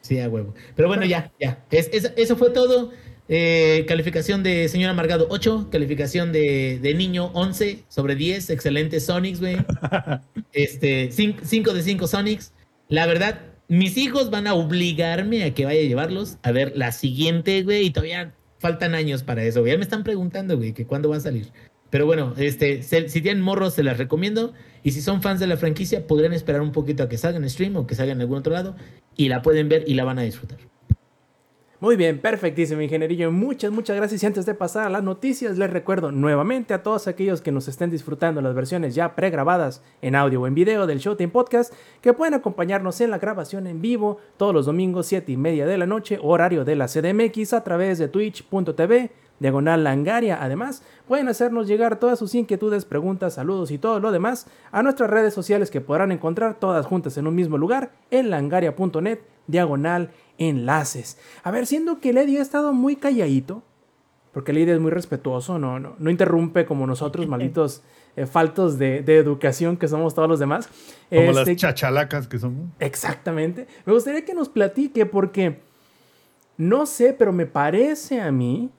Sí, 0.00 0.18
a 0.18 0.28
huevo. 0.28 0.54
Pero 0.74 0.88
bueno, 0.88 1.04
ya, 1.04 1.30
ya. 1.38 1.62
Es- 1.70 1.88
es- 1.92 2.12
eso 2.16 2.36
fue 2.36 2.50
todo. 2.50 2.90
Eh, 3.28 3.84
calificación 3.88 4.42
de 4.42 4.68
señor 4.68 4.90
Amargado 4.90 5.26
8, 5.30 5.68
calificación 5.70 6.32
de, 6.32 6.78
de 6.82 6.94
niño 6.94 7.30
11 7.34 7.84
sobre 7.88 8.14
10, 8.16 8.50
excelente 8.50 9.00
Sonics, 9.00 9.40
güey. 9.40 9.56
Este, 10.52 11.10
5 11.12 11.72
de 11.74 11.82
5 11.82 12.06
Sonics. 12.06 12.52
La 12.88 13.06
verdad, 13.06 13.40
mis 13.68 13.96
hijos 13.96 14.30
van 14.30 14.46
a 14.46 14.54
obligarme 14.54 15.44
a 15.44 15.54
que 15.54 15.64
vaya 15.64 15.80
a 15.80 15.84
llevarlos 15.84 16.36
a 16.42 16.52
ver 16.52 16.72
la 16.76 16.92
siguiente, 16.92 17.62
güey, 17.62 17.86
y 17.86 17.90
todavía 17.90 18.34
faltan 18.58 18.94
años 18.94 19.22
para 19.22 19.42
eso, 19.44 19.60
güey. 19.60 19.72
Ya 19.72 19.78
me 19.78 19.84
están 19.84 20.04
preguntando, 20.04 20.56
güey, 20.58 20.74
que 20.74 20.86
cuándo 20.86 21.08
va 21.08 21.16
a 21.16 21.20
salir. 21.20 21.48
Pero 21.88 22.04
bueno, 22.06 22.34
este, 22.36 22.82
se- 22.82 23.08
si 23.08 23.20
tienen 23.22 23.42
morros, 23.42 23.74
se 23.74 23.82
las 23.82 23.96
recomiendo. 23.98 24.52
Y 24.82 24.90
si 24.92 25.00
son 25.00 25.22
fans 25.22 25.40
de 25.40 25.46
la 25.46 25.56
franquicia, 25.56 26.06
podrían 26.06 26.32
esperar 26.34 26.60
un 26.60 26.72
poquito 26.72 27.02
a 27.02 27.08
que 27.08 27.16
salga 27.18 27.38
en 27.38 27.48
stream 27.48 27.76
o 27.76 27.86
que 27.86 27.94
salga 27.94 28.12
en 28.12 28.20
algún 28.20 28.38
otro 28.38 28.52
lado. 28.52 28.76
Y 29.16 29.28
la 29.28 29.40
pueden 29.42 29.68
ver 29.70 29.84
y 29.86 29.94
la 29.94 30.04
van 30.04 30.18
a 30.18 30.22
disfrutar. 30.22 30.58
Muy 31.82 31.96
bien, 31.96 32.20
perfectísimo, 32.20 32.80
ingenierillo. 32.80 33.32
Muchas, 33.32 33.72
muchas 33.72 33.96
gracias. 33.96 34.22
Y 34.22 34.26
antes 34.26 34.46
de 34.46 34.54
pasar 34.54 34.86
a 34.86 34.88
las 34.88 35.02
noticias, 35.02 35.58
les 35.58 35.68
recuerdo 35.68 36.12
nuevamente 36.12 36.74
a 36.74 36.84
todos 36.84 37.08
aquellos 37.08 37.42
que 37.42 37.50
nos 37.50 37.66
estén 37.66 37.90
disfrutando 37.90 38.40
las 38.40 38.54
versiones 38.54 38.94
ya 38.94 39.16
pregrabadas 39.16 39.82
en 40.00 40.14
audio 40.14 40.42
o 40.42 40.46
en 40.46 40.54
video 40.54 40.86
del 40.86 41.00
Showtime 41.00 41.32
Podcast, 41.32 41.74
que 42.00 42.12
pueden 42.12 42.34
acompañarnos 42.34 43.00
en 43.00 43.10
la 43.10 43.18
grabación 43.18 43.66
en 43.66 43.82
vivo 43.82 44.18
todos 44.36 44.54
los 44.54 44.66
domingos, 44.66 45.06
7 45.06 45.32
y 45.32 45.36
media 45.36 45.66
de 45.66 45.76
la 45.76 45.86
noche, 45.86 46.20
horario 46.22 46.64
de 46.64 46.76
la 46.76 46.86
CDMX, 46.86 47.52
a 47.52 47.64
través 47.64 47.98
de 47.98 48.06
twitch.tv, 48.06 49.10
diagonal 49.40 49.82
langaria. 49.82 50.40
Además, 50.40 50.84
pueden 51.08 51.26
hacernos 51.26 51.66
llegar 51.66 51.98
todas 51.98 52.16
sus 52.16 52.36
inquietudes, 52.36 52.84
preguntas, 52.84 53.34
saludos 53.34 53.72
y 53.72 53.78
todo 53.78 53.98
lo 53.98 54.12
demás 54.12 54.46
a 54.70 54.84
nuestras 54.84 55.10
redes 55.10 55.34
sociales 55.34 55.68
que 55.68 55.80
podrán 55.80 56.12
encontrar 56.12 56.60
todas 56.60 56.86
juntas 56.86 57.18
en 57.18 57.26
un 57.26 57.34
mismo 57.34 57.58
lugar 57.58 57.90
en 58.12 58.30
langaria.net, 58.30 59.18
diagonal 59.48 60.10
enlaces. 60.42 61.18
A 61.42 61.50
ver, 61.50 61.66
siendo 61.66 62.00
que 62.00 62.12
Lady 62.12 62.36
ha 62.36 62.42
estado 62.42 62.72
muy 62.72 62.96
calladito, 62.96 63.62
porque 64.32 64.52
Lady 64.52 64.70
es 64.70 64.80
muy 64.80 64.90
respetuoso, 64.90 65.58
no, 65.58 65.78
no, 65.78 65.94
no 65.98 66.10
interrumpe 66.10 66.64
como 66.66 66.86
nosotros, 66.86 67.26
malditos 67.28 67.82
eh, 68.14 68.26
faltos 68.26 68.78
de, 68.78 69.02
de 69.02 69.16
educación 69.16 69.76
que 69.78 69.88
somos 69.88 70.14
todos 70.14 70.28
los 70.28 70.38
demás. 70.38 70.68
Como 71.08 71.22
Este, 71.30 71.52
las 71.52 71.56
chachalacas 71.56 72.28
que 72.28 72.38
son. 72.38 72.72
Exactamente. 72.78 73.66
Me 73.86 73.92
gustaría 73.92 74.24
que 74.24 74.34
nos 74.34 74.48
platique 74.48 75.06
porque 75.06 75.60
no 76.58 76.84
sé, 76.86 77.14
pero 77.14 77.32
me 77.32 77.46
parece 77.46 78.20
a 78.20 78.30
mí 78.30 78.70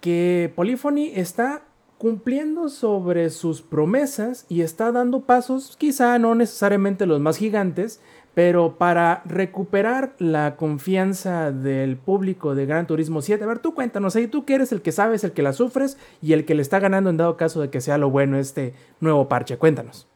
que 0.00 0.52
Polyphony 0.56 1.12
está 1.14 1.64
cumpliendo 1.98 2.68
sobre 2.68 3.30
sus 3.30 3.62
promesas 3.62 4.46
y 4.48 4.62
está 4.62 4.92
dando 4.92 5.20
pasos, 5.20 5.76
quizá 5.78 6.18
no 6.18 6.34
necesariamente 6.34 7.06
los 7.06 7.20
más 7.20 7.36
gigantes, 7.36 8.00
pero 8.34 8.78
para 8.78 9.22
recuperar 9.24 10.16
la 10.18 10.56
confianza 10.56 11.52
del 11.52 11.96
público 11.96 12.54
de 12.54 12.66
Gran 12.66 12.86
Turismo 12.86 13.22
7. 13.22 13.42
A 13.42 13.46
ver, 13.46 13.60
tú 13.60 13.74
cuéntanos 13.74 14.16
ahí, 14.16 14.26
tú 14.26 14.44
que 14.44 14.56
eres 14.56 14.72
el 14.72 14.82
que 14.82 14.92
sabes, 14.92 15.22
el 15.22 15.32
que 15.32 15.42
la 15.42 15.52
sufres 15.52 15.96
y 16.20 16.32
el 16.32 16.44
que 16.44 16.54
le 16.54 16.62
está 16.62 16.80
ganando 16.80 17.10
en 17.10 17.16
dado 17.16 17.36
caso 17.36 17.60
de 17.60 17.70
que 17.70 17.80
sea 17.80 17.96
lo 17.96 18.10
bueno 18.10 18.36
este 18.36 18.74
nuevo 19.00 19.28
parche. 19.28 19.56
Cuéntanos. 19.56 20.08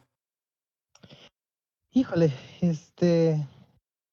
Híjole, 1.91 2.31
este, 2.61 3.47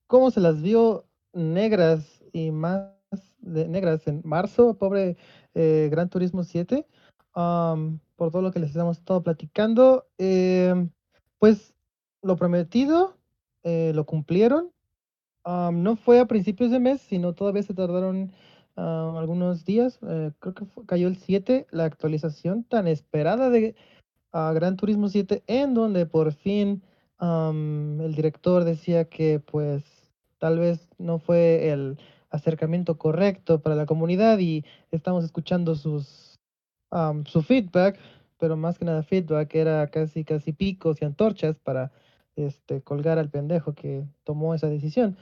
¿cómo 0.07 0.31
se 0.31 0.41
las 0.41 0.63
vio 0.63 1.05
negras 1.33 2.23
y 2.33 2.53
más 2.53 2.93
de 3.41 3.69
negras 3.69 4.07
en 4.07 4.23
marzo, 4.25 4.79
pobre 4.79 5.17
eh, 5.55 5.89
Gran 5.91 6.09
Turismo 6.09 6.45
7? 6.45 6.87
Am, 7.35 8.01
por 8.15 8.31
todo 8.31 8.41
lo 8.41 8.53
que 8.53 8.61
les 8.61 8.75
hemos 8.77 8.99
estado 8.99 9.23
platicando, 9.23 10.07
em, 10.17 10.91
pues 11.39 11.75
lo 12.23 12.37
prometido 12.37 13.16
eh, 13.67 13.91
lo 13.95 14.07
cumplieron. 14.07 14.71
No 15.45 15.97
fue 15.97 16.21
a 16.21 16.27
principios 16.27 16.71
de 16.71 16.79
mes, 16.79 17.01
sino 17.01 17.35
todavía 17.35 17.63
se 17.63 17.75
tardaron 17.75 18.33
algunos 18.77 19.65
días. 19.65 19.99
eh, 20.03 20.31
creo 20.39 20.55
que 20.55 20.67
cayó 20.87 21.09
el 21.09 21.17
7, 21.17 21.67
la 21.71 21.85
actualización 21.85 22.63
tan 22.65 22.87
esperada 22.87 23.51
de 23.51 23.75
Gran 24.33 24.77
Turismo 24.77 25.09
7, 25.09 25.43
en 25.49 25.75
donde 25.75 26.07
por 26.07 26.33
fin 26.33 26.83
el 27.21 28.15
director 28.15 28.65
decía 28.65 29.07
que 29.07 29.41
pues 29.41 29.83
tal 30.39 30.59
vez 30.59 30.89
no 30.99 31.19
fue 31.19 31.71
el 31.71 31.99
acercamiento 32.31 32.99
correcto 32.99 33.61
para 33.61 33.75
la 33.75 33.87
comunidad 33.87 34.39
y 34.39 34.65
estamos 34.93 35.25
escuchando 35.25 35.75
sus 35.75 36.39
am, 36.91 37.25
su 37.25 37.43
feedback, 37.43 37.99
pero 38.39 38.57
más 38.57 38.79
que 38.79 38.85
nada 38.85 39.03
feedback 39.03 39.55
era 39.55 39.87
casi 39.89 40.25
casi 40.25 40.53
picos 40.53 41.01
y 41.01 41.05
antorchas 41.05 41.59
para 41.59 41.91
este 42.37 42.83
colgar 42.83 43.19
al 43.19 43.31
pendejo 43.31 43.75
que 43.75 44.07
tomó 44.25 44.55
esa 44.55 44.69
decisión. 44.69 45.17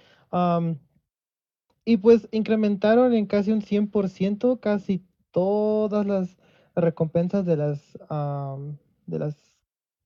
Y 1.87 1.99
pues 1.99 2.29
incrementaron 2.33 3.15
en 3.15 3.27
casi 3.27 3.53
un 3.53 3.61
100% 3.63 4.59
casi 4.61 5.05
todas 5.31 6.07
las 6.07 6.37
recompensas 6.75 7.45
de 7.45 7.57
las 7.57 7.99
am, 8.09 8.79
de 9.07 9.19
las 9.19 9.37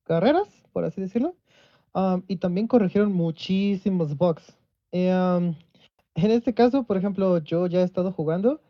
carreras, 0.03 0.47
por 0.73 0.83
así 0.83 1.01
decirlo. 1.01 1.35
Y 2.27 2.37
también 2.37 2.67
corrigieron 2.67 3.11
muchísimos 3.13 4.15
bugs. 4.17 4.57
Eh, 4.91 5.09
en 6.15 6.31
este 6.31 6.53
caso, 6.53 6.83
por 6.83 6.97
ejemplo, 6.97 7.39
yo 7.39 7.67
ya 7.67 7.81
he 7.81 7.83
estado 7.83 8.11
jugando. 8.11 8.61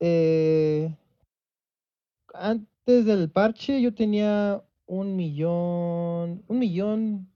eh, 0.00 0.94
antes 2.34 3.06
del 3.06 3.30
parche 3.30 3.80
yo 3.80 3.94
tenía 3.94 4.62
un 4.86 5.16
millón, 5.16 6.44
un 6.46 6.58
millón 6.58 7.28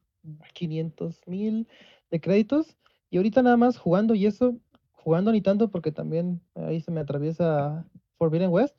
quinientos 0.52 1.20
mil 1.26 1.68
de 2.10 2.20
créditos. 2.20 2.76
Y 3.10 3.16
ahorita 3.16 3.42
nada 3.42 3.56
más 3.56 3.78
jugando 3.78 4.14
y 4.14 4.26
eso, 4.26 4.56
jugando 4.92 5.32
ni 5.32 5.40
tanto 5.40 5.70
porque 5.70 5.92
también 5.92 6.40
ahí 6.54 6.80
se 6.80 6.90
me 6.90 7.00
atraviesa 7.00 7.84
Forbidden 8.18 8.50
West. 8.50 8.76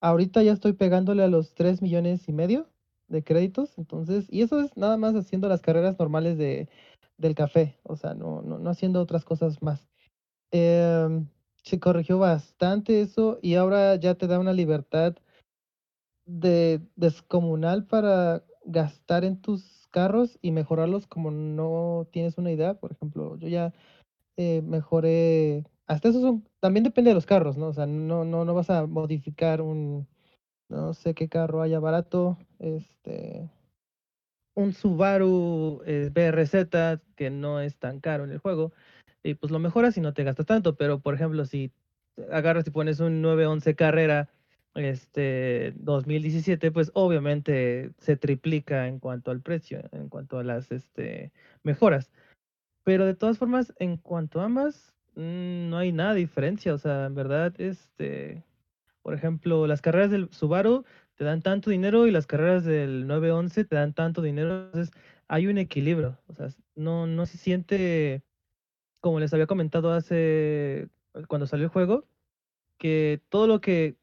Ahorita 0.00 0.42
ya 0.42 0.52
estoy 0.52 0.74
pegándole 0.74 1.22
a 1.22 1.28
los 1.28 1.54
3 1.54 1.82
millones 1.82 2.28
y 2.28 2.32
medio 2.32 2.68
de 3.08 3.24
créditos. 3.24 3.76
Entonces, 3.78 4.26
y 4.28 4.42
eso 4.42 4.60
es 4.60 4.76
nada 4.76 4.96
más 4.96 5.14
haciendo 5.14 5.48
las 5.48 5.62
carreras 5.62 5.98
normales 5.98 6.38
de, 6.38 6.68
del 7.16 7.34
café. 7.34 7.78
O 7.82 7.96
sea, 7.96 8.14
no, 8.14 8.42
no, 8.42 8.58
no 8.58 8.70
haciendo 8.70 9.00
otras 9.00 9.24
cosas 9.24 9.62
más. 9.62 9.88
Em, 10.50 11.26
se 11.62 11.80
corrigió 11.80 12.18
bastante 12.18 13.00
eso 13.00 13.38
y 13.42 13.54
ahora 13.54 13.96
ya 13.96 14.14
te 14.14 14.26
da 14.26 14.38
una 14.38 14.52
libertad 14.52 15.16
de 16.26 16.80
descomunal 16.96 17.86
para 17.86 18.44
gastar 18.64 19.24
en 19.24 19.40
tus 19.40 19.83
carros 19.94 20.38
y 20.42 20.50
mejorarlos 20.50 21.06
como 21.06 21.30
no 21.30 22.08
tienes 22.10 22.36
una 22.36 22.50
idea. 22.50 22.74
Por 22.74 22.90
ejemplo, 22.90 23.36
yo 23.36 23.46
ya 23.46 23.72
eh, 24.36 24.60
mejoré, 24.62 25.64
hasta 25.86 26.08
eso 26.08 26.42
también 26.60 26.82
depende 26.82 27.10
de 27.10 27.14
los 27.14 27.26
carros, 27.26 27.56
¿no? 27.56 27.68
O 27.68 27.72
sea, 27.72 27.86
no, 27.86 28.24
no, 28.24 28.44
no 28.44 28.54
vas 28.54 28.70
a 28.70 28.86
modificar 28.86 29.62
un, 29.62 30.08
no 30.68 30.94
sé 30.94 31.14
qué 31.14 31.28
carro 31.28 31.62
haya 31.62 31.78
barato, 31.78 32.36
este, 32.58 33.48
un 34.56 34.72
Subaru 34.72 35.82
eh, 35.86 36.10
BRZ 36.12 37.00
que 37.16 37.30
no 37.30 37.60
es 37.60 37.78
tan 37.78 38.00
caro 38.00 38.24
en 38.24 38.32
el 38.32 38.38
juego, 38.38 38.72
y 39.22 39.34
pues 39.34 39.52
lo 39.52 39.60
mejoras 39.60 39.96
y 39.96 40.00
no 40.00 40.12
te 40.12 40.24
gastas 40.24 40.46
tanto, 40.46 40.76
pero 40.76 40.98
por 41.00 41.14
ejemplo, 41.14 41.44
si 41.44 41.72
agarras 42.32 42.66
y 42.66 42.70
pones 42.70 42.98
un 42.98 43.22
911 43.22 43.76
Carrera 43.76 44.28
este 44.74 45.72
2017, 45.76 46.72
pues 46.72 46.90
obviamente 46.94 47.92
se 47.98 48.16
triplica 48.16 48.88
en 48.88 48.98
cuanto 48.98 49.30
al 49.30 49.40
precio, 49.40 49.82
en 49.92 50.08
cuanto 50.08 50.38
a 50.38 50.44
las 50.44 50.72
este, 50.72 51.32
mejoras. 51.62 52.10
Pero 52.84 53.06
de 53.06 53.14
todas 53.14 53.38
formas, 53.38 53.72
en 53.78 53.96
cuanto 53.96 54.40
a 54.40 54.44
ambas, 54.44 54.92
mm, 55.16 55.70
no 55.70 55.78
hay 55.78 55.92
nada 55.92 56.14
de 56.14 56.20
diferencia. 56.20 56.74
O 56.74 56.78
sea, 56.78 57.06
en 57.06 57.14
verdad, 57.14 57.54
este, 57.58 58.44
por 59.02 59.14
ejemplo, 59.14 59.66
las 59.66 59.82
carreras 59.82 60.10
del 60.10 60.28
Subaru 60.32 60.84
te 61.16 61.24
dan 61.24 61.42
tanto 61.42 61.70
dinero 61.70 62.06
y 62.06 62.10
las 62.10 62.26
carreras 62.26 62.64
del 62.64 63.06
911 63.06 63.64
te 63.64 63.76
dan 63.76 63.94
tanto 63.94 64.22
dinero. 64.22 64.66
Entonces, 64.66 64.92
hay 65.28 65.46
un 65.46 65.58
equilibrio. 65.58 66.18
O 66.28 66.34
sea, 66.34 66.48
no, 66.74 67.06
no 67.06 67.26
se 67.26 67.38
siente, 67.38 68.22
como 69.00 69.20
les 69.20 69.32
había 69.34 69.46
comentado 69.46 69.92
hace, 69.92 70.88
cuando 71.28 71.46
salió 71.46 71.66
el 71.66 71.70
juego, 71.70 72.06
que 72.78 73.22
todo 73.30 73.46
lo 73.46 73.60
que 73.60 73.96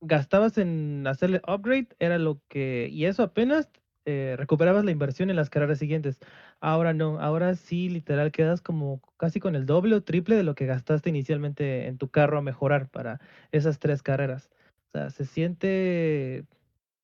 gastabas 0.00 0.58
en 0.58 1.06
hacerle 1.06 1.40
upgrade 1.46 1.88
era 1.98 2.18
lo 2.18 2.40
que, 2.48 2.88
y 2.90 3.06
eso 3.06 3.22
apenas 3.22 3.68
eh, 4.04 4.36
recuperabas 4.38 4.84
la 4.84 4.90
inversión 4.90 5.30
en 5.30 5.36
las 5.36 5.50
carreras 5.50 5.78
siguientes. 5.78 6.18
Ahora 6.60 6.94
no, 6.94 7.20
ahora 7.20 7.54
sí 7.54 7.88
literal 7.90 8.32
quedas 8.32 8.62
como 8.62 9.02
casi 9.18 9.40
con 9.40 9.54
el 9.54 9.66
doble 9.66 9.96
o 9.96 10.02
triple 10.02 10.36
de 10.36 10.44
lo 10.44 10.54
que 10.54 10.66
gastaste 10.66 11.10
inicialmente 11.10 11.86
en 11.86 11.98
tu 11.98 12.08
carro 12.08 12.38
a 12.38 12.42
mejorar 12.42 12.88
para 12.88 13.20
esas 13.52 13.78
tres 13.78 14.02
carreras. 14.02 14.50
O 14.88 14.98
sea, 14.98 15.10
se 15.10 15.26
siente 15.26 16.46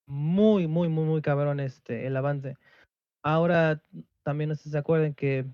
muy, 0.06 0.66
muy, 0.66 0.88
muy, 0.88 1.04
muy 1.04 1.22
cabrón 1.22 1.60
este, 1.60 2.06
el 2.06 2.16
avance. 2.16 2.56
Ahora 3.22 3.82
también 4.22 4.50
no 4.50 4.56
sé 4.56 4.64
si 4.64 4.70
se 4.70 4.78
acuerdan 4.78 5.14
que 5.14 5.46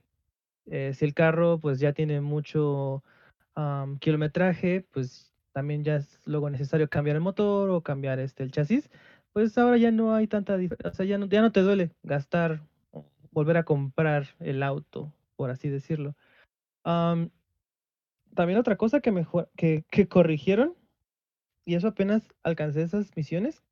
eh, 0.66 0.92
si 0.94 1.04
el 1.04 1.14
carro 1.14 1.58
pues 1.60 1.80
ya 1.80 1.92
tiene 1.92 2.20
mucho 2.20 3.02
am, 3.54 3.98
kilometraje, 3.98 4.86
pues 4.92 5.29
también 5.52 5.84
ya 5.84 5.96
es 5.96 6.20
luego 6.24 6.50
necesario 6.50 6.88
cambiar 6.88 7.16
el 7.16 7.22
motor 7.22 7.70
o 7.70 7.82
cambiar 7.82 8.18
este 8.18 8.42
el 8.42 8.52
chasis, 8.52 8.90
pues 9.32 9.56
ahora 9.58 9.76
ya 9.76 9.90
no 9.90 10.14
hay 10.14 10.26
tanta 10.26 10.56
diferencia, 10.56 10.90
o 10.90 10.94
sea, 10.94 11.06
ya 11.06 11.18
no, 11.18 11.26
ya 11.26 11.40
no 11.42 11.52
te 11.52 11.60
duele 11.60 11.90
gastar 12.02 12.62
volver 13.32 13.56
a 13.56 13.64
comprar 13.64 14.28
el 14.40 14.62
auto, 14.62 15.12
por 15.36 15.50
así 15.50 15.68
decirlo. 15.68 16.16
Am, 16.84 17.30
también 18.34 18.58
otra 18.58 18.76
cosa 18.76 19.00
que 19.00 19.12
mejor 19.12 19.50
que, 19.56 19.84
que 19.90 20.08
corrigieron, 20.08 20.76
y 21.64 21.74
eso 21.74 21.88
apenas 21.88 22.22
alcancé 22.42 22.82
esas 22.82 23.16
misiones. 23.16 23.62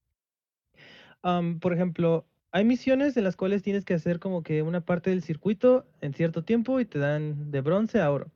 am, 1.23 1.59
por 1.61 1.73
ejemplo, 1.73 2.27
hay 2.53 2.65
misiones 2.65 3.17
en 3.17 3.25
las 3.25 3.37
cuales 3.37 3.63
tienes 3.63 3.85
que 3.85 3.95
hacer 3.95 4.19
como 4.19 4.43
que 4.43 4.63
una 4.63 4.81
parte 4.81 5.11
del 5.11 5.23
circuito 5.23 5.87
en 6.01 6.15
cierto 6.15 6.45
tiempo 6.45 6.81
y 6.81 6.87
te 6.87 6.99
dan 6.99 7.51
de 7.51 7.61
bronce 7.61 8.01
a 8.01 8.11
oro. 8.11 8.31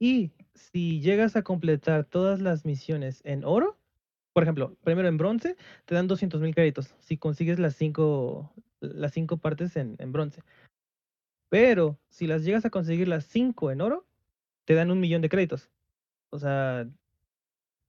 Y 0.00 0.32
si 0.54 1.00
llegas 1.00 1.36
a 1.36 1.42
completar 1.42 2.04
todas 2.04 2.40
las 2.40 2.64
misiones 2.64 3.20
en 3.24 3.44
oro, 3.44 3.76
por 4.32 4.42
ejemplo, 4.42 4.74
primero 4.82 5.08
en 5.08 5.18
bronce, 5.18 5.56
te 5.84 5.94
dan 5.94 6.08
200 6.08 6.40
mil 6.40 6.54
créditos 6.54 6.94
si 7.00 7.18
consigues 7.18 7.58
las 7.58 7.76
cinco, 7.76 8.50
las 8.80 9.12
cinco 9.12 9.36
partes 9.36 9.76
en, 9.76 9.96
bronce. 10.10 10.42
Pero 11.50 11.98
si 12.08 12.26
las 12.26 12.44
llegas 12.44 12.64
a 12.64 12.70
conseguir 12.70 13.08
las 13.08 13.26
cinco 13.26 13.70
en 13.70 13.82
oro, 13.82 14.06
te 14.64 14.74
dan 14.74 14.90
un 14.90 15.00
millón 15.00 15.20
de 15.20 15.28
créditos. 15.28 15.70
O 16.30 16.38
sea, 16.38 16.88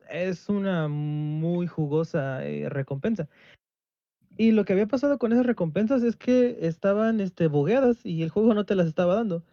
es 0.09 0.49
una 0.49 0.89
muy 0.89 1.67
jugosa 1.67 2.45
eh, 2.45 2.67
recompensa. 2.67 3.29
Y 4.37 4.51
lo 4.51 4.65
que 4.65 4.73
había 4.73 4.87
pasado 4.87 5.17
con 5.17 5.31
esas 5.31 5.45
recompensas 5.45 6.03
es 6.03 6.17
que 6.17 6.57
estaban 6.61 7.21
este, 7.21 7.47
bugueadas 7.47 8.05
y 8.05 8.23
el 8.23 8.29
juego 8.29 8.53
no 8.53 8.65
te 8.65 8.75
las 8.75 8.87
estaba 8.87 9.15
dando. 9.15 9.45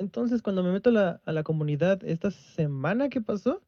Entonces, 0.00 0.40
cuando 0.40 0.62
me 0.62 0.72
meto 0.72 0.88
a 0.88 1.32
la, 1.32 1.42
comunidad 1.42 2.02
esta 2.04 2.30
semana 2.30 3.10
que 3.10 3.20
pasó, 3.20 3.62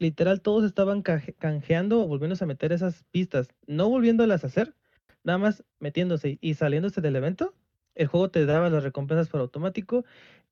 literal 0.00 0.40
todos 0.40 0.64
estaban 0.64 1.02
canjeando 1.02 2.02
o 2.02 2.08
volviéndose 2.08 2.42
a 2.42 2.48
meter 2.48 2.72
esas 2.72 3.04
pistas, 3.12 3.48
no 3.68 3.88
volviéndolas 3.88 4.42
a 4.42 4.48
hacer, 4.48 4.74
nada 5.22 5.38
más 5.38 5.64
metiéndose 5.78 6.38
y 6.40 6.54
saliéndose 6.54 7.00
del 7.00 7.14
evento. 7.14 7.54
El 7.94 8.08
juego 8.08 8.32
te 8.32 8.46
daba 8.46 8.68
las 8.68 8.82
recompensas 8.82 9.28
por 9.28 9.40
automático 9.40 10.04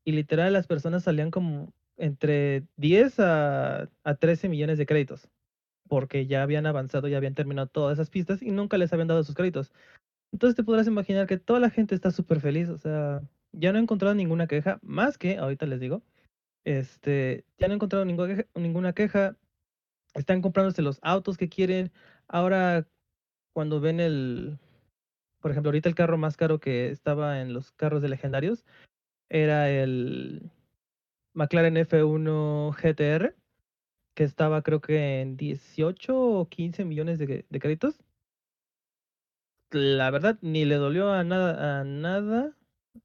y 0.05 0.13
literal 0.13 0.53
las 0.53 0.69
personas 0.69 1.03
salían 1.03 1.33
como 1.33 1.73
entre 1.97 2.65
10 2.77 3.19
a, 3.19 3.91
a 4.05 4.15
13 4.15 4.49
millones 4.49 4.79
de 4.79 4.87
créditos, 4.87 5.29
porque 5.89 6.29
ya 6.29 6.45
habían 6.45 6.67
avanzado, 6.67 7.09
ya 7.09 7.17
habían 7.17 7.35
terminado 7.35 7.67
todas 7.67 7.99
esas 7.99 8.11
pistas 8.11 8.41
y 8.41 8.53
nunca 8.53 8.79
les 8.79 8.93
habían 8.93 9.09
dado 9.09 9.25
sus 9.25 9.35
créditos. 9.35 9.73
Entonces 10.33 10.55
te 10.55 10.63
podrás 10.63 10.87
imaginar 10.87 11.27
que 11.27 11.39
toda 11.39 11.59
la 11.59 11.71
gente 11.71 11.97
está 11.97 12.13
súper 12.13 12.41
feliz, 12.41 12.69
o 12.69 12.79
sea, 12.79 13.23
ya 13.53 13.73
no 13.73 13.79
he 13.79 13.83
encontrado 13.83 14.15
ninguna 14.15 14.47
queja, 14.47 14.79
más 14.83 15.19
que, 15.19 15.39
ahorita 15.39 15.67
les 15.67 15.81
digo, 15.81 16.03
este, 16.65 17.45
ya 17.59 17.69
no 17.69 17.75
he 17.75 17.77
encontrado 17.77 18.05
ninguna 18.05 18.29
queja, 18.29 18.49
ninguna 18.55 18.93
queja, 18.93 19.37
están 20.15 20.43
comprándose 20.43 20.83
los 20.83 20.99
autos 21.03 21.37
que 21.37 21.49
quieren, 21.49 21.93
ahora 22.29 22.87
cuando 23.53 23.81
ven 23.81 24.01
el, 24.01 24.59
por 25.41 25.51
ejemplo, 25.51 25.69
ahorita 25.71 25.89
el 25.89 25.95
carro 25.95 26.19
más 26.19 26.37
caro 26.37 26.61
que 26.61 26.91
estaba 26.91 27.41
en 27.41 27.53
los 27.53 27.73
carros 27.73 28.03
de 28.03 28.09
legendarios 28.09 28.65
era 29.29 29.71
el 29.71 30.51
McLaren 31.35 31.77
F1 31.77 32.73
GTR, 32.73 33.35
que 34.15 34.25
estaba 34.25 34.63
creo 34.63 34.81
que 34.81 35.21
en 35.21 35.37
18 35.37 36.19
o 36.19 36.49
15 36.49 36.85
millones 36.85 37.19
de, 37.19 37.47
de 37.49 37.61
créditos. 37.61 38.03
La 39.71 40.11
verdad, 40.11 40.39
ni 40.41 40.65
le 40.65 40.77
dolió 40.77 41.13
a 41.13 41.23
nada, 41.25 41.81
a 41.81 41.85
nada, 41.85 42.57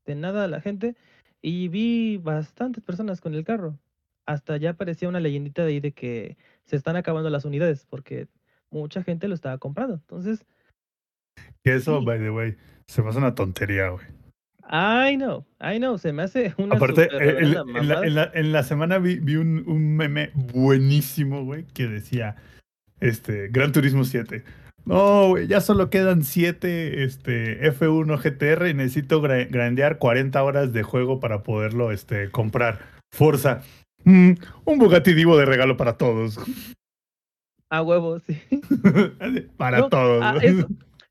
de 0.06 0.16
nada 0.16 0.44
a 0.46 0.48
la 0.48 0.62
gente. 0.62 0.96
Y 1.42 1.68
vi 1.68 2.18
bastantes 2.18 2.84
personas 2.84 3.20
con 3.22 3.34
el 3.34 3.44
carro. 3.44 3.78
Hasta 4.26 4.56
ya 4.58 4.74
parecía 4.74 5.10
una 5.10 5.20
leyendita 5.20 5.64
de 5.66 5.72
ahí 5.74 5.80
de 5.82 5.92
que 5.92 6.38
se 6.64 6.76
están 6.78 6.96
acabando 6.96 7.30
las 7.30 7.44
unidades, 7.46 7.86
porque 7.90 8.28
mucha 8.72 9.04
gente 9.04 9.28
lo 9.28 9.36
estaba 9.36 9.58
comprando. 9.58 9.96
Entonces, 9.96 10.46
Que 11.64 11.76
eso, 11.76 12.00
Sí. 12.00 12.06
by 12.06 12.20
the 12.20 12.30
way, 12.30 12.56
se 12.88 13.02
me 13.02 13.10
hace 13.10 13.18
una 13.18 13.36
tontería, 13.36 13.90
güey. 13.90 14.06
I 14.70 15.16
know, 15.18 15.46
I 15.60 15.78
know, 15.78 15.98
se 15.98 16.14
me 16.14 16.24
hace 16.24 16.54
una 16.58 16.76
Aparte, 16.76 17.08
la, 17.12 18.06
en 18.06 18.16
la- 18.16 18.32
en 18.34 18.52
la 18.54 18.64
semana 18.64 18.98
vi, 19.00 19.20
vi 19.20 19.36
un, 19.36 19.64
un 19.68 19.96
meme 19.98 20.32
buenísimo, 20.36 21.44
güey, 21.44 21.66
que 21.74 21.88
decía, 21.88 22.36
este, 23.00 23.50
Gran 23.50 23.72
Turismo 23.74 24.04
7. 24.06 24.44
No, 24.86 25.30
güey, 25.30 25.48
ya 25.48 25.62
solo 25.62 25.90
quedan 25.90 26.24
7 26.24 27.04
este, 27.04 27.62
F1 27.72 28.18
GTR 28.18 28.70
y 28.70 28.74
necesito 28.74 29.22
gra- 29.22 29.48
grandear 29.50 29.98
40 29.98 30.44
horas 30.44 30.74
de 30.74 30.84
juego 30.84 31.20
para 31.20 31.42
poderlo 31.44 31.92
este, 31.92 32.30
comprar. 32.32 32.80
Forza. 33.12 33.62
Mm, 34.04 34.32
un 34.66 34.80
Bugatti 34.80 35.14
Divo 35.14 35.38
de 35.38 35.46
regalo 35.46 35.78
para 35.78 35.98
todos. 35.98 36.38
A 37.70 37.82
huevo, 37.82 38.20
sí. 38.20 38.40
para 39.58 39.80
No, 39.80 39.90
todos. 39.90 40.22
ah, 40.22 40.36
eso, 40.42 40.68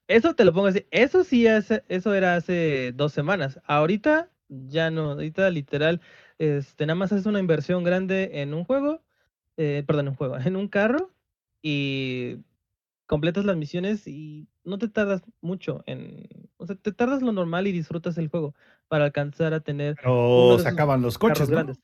eso 0.07 0.35
te 0.35 0.44
lo 0.44 0.53
pongo 0.53 0.66
así. 0.66 0.86
Eso 0.90 1.24
sí, 1.24 1.47
hace- 1.47 1.82
eso 1.89 2.15
era 2.15 2.36
hace 2.36 2.93
dos 2.94 3.12
semanas. 3.12 3.59
Ahorita 3.65 4.28
ya 4.49 4.90
no. 4.90 5.12
Ahorita 5.12 5.49
literal, 5.51 6.03
este, 6.39 6.85
nada 6.85 6.97
más 6.97 7.11
haces 7.12 7.24
una 7.27 7.40
inversión 7.40 7.85
grande 7.85 8.43
en 8.43 8.53
un 8.53 8.65
juego, 8.65 9.01
eh, 9.57 9.82
perdón, 9.86 10.07
en 10.07 10.11
un 10.11 10.16
juego, 10.16 10.36
en 10.44 10.57
un 10.57 10.69
carro 10.69 11.11
y 11.62 12.36
completas 13.06 13.44
las 13.44 13.56
misiones 13.56 14.06
y 14.06 14.48
no 14.64 14.78
te 14.78 14.88
tardas 14.88 15.22
mucho 15.40 15.82
en, 15.86 16.26
o 16.56 16.66
sea, 16.66 16.76
te 16.76 16.92
tardas 16.92 17.22
lo 17.22 17.32
normal 17.32 17.66
y 17.66 17.72
disfrutas 17.72 18.16
el 18.18 18.28
juego 18.28 18.54
para 18.88 19.04
alcanzar 19.04 19.52
a 19.54 19.60
tener 19.60 19.96
Pero 19.96 20.58
se 20.58 20.68
acaban 20.68 21.02
los 21.02 21.18
coches, 21.18 21.48
¿no? 21.48 21.56
grandes. 21.56 21.80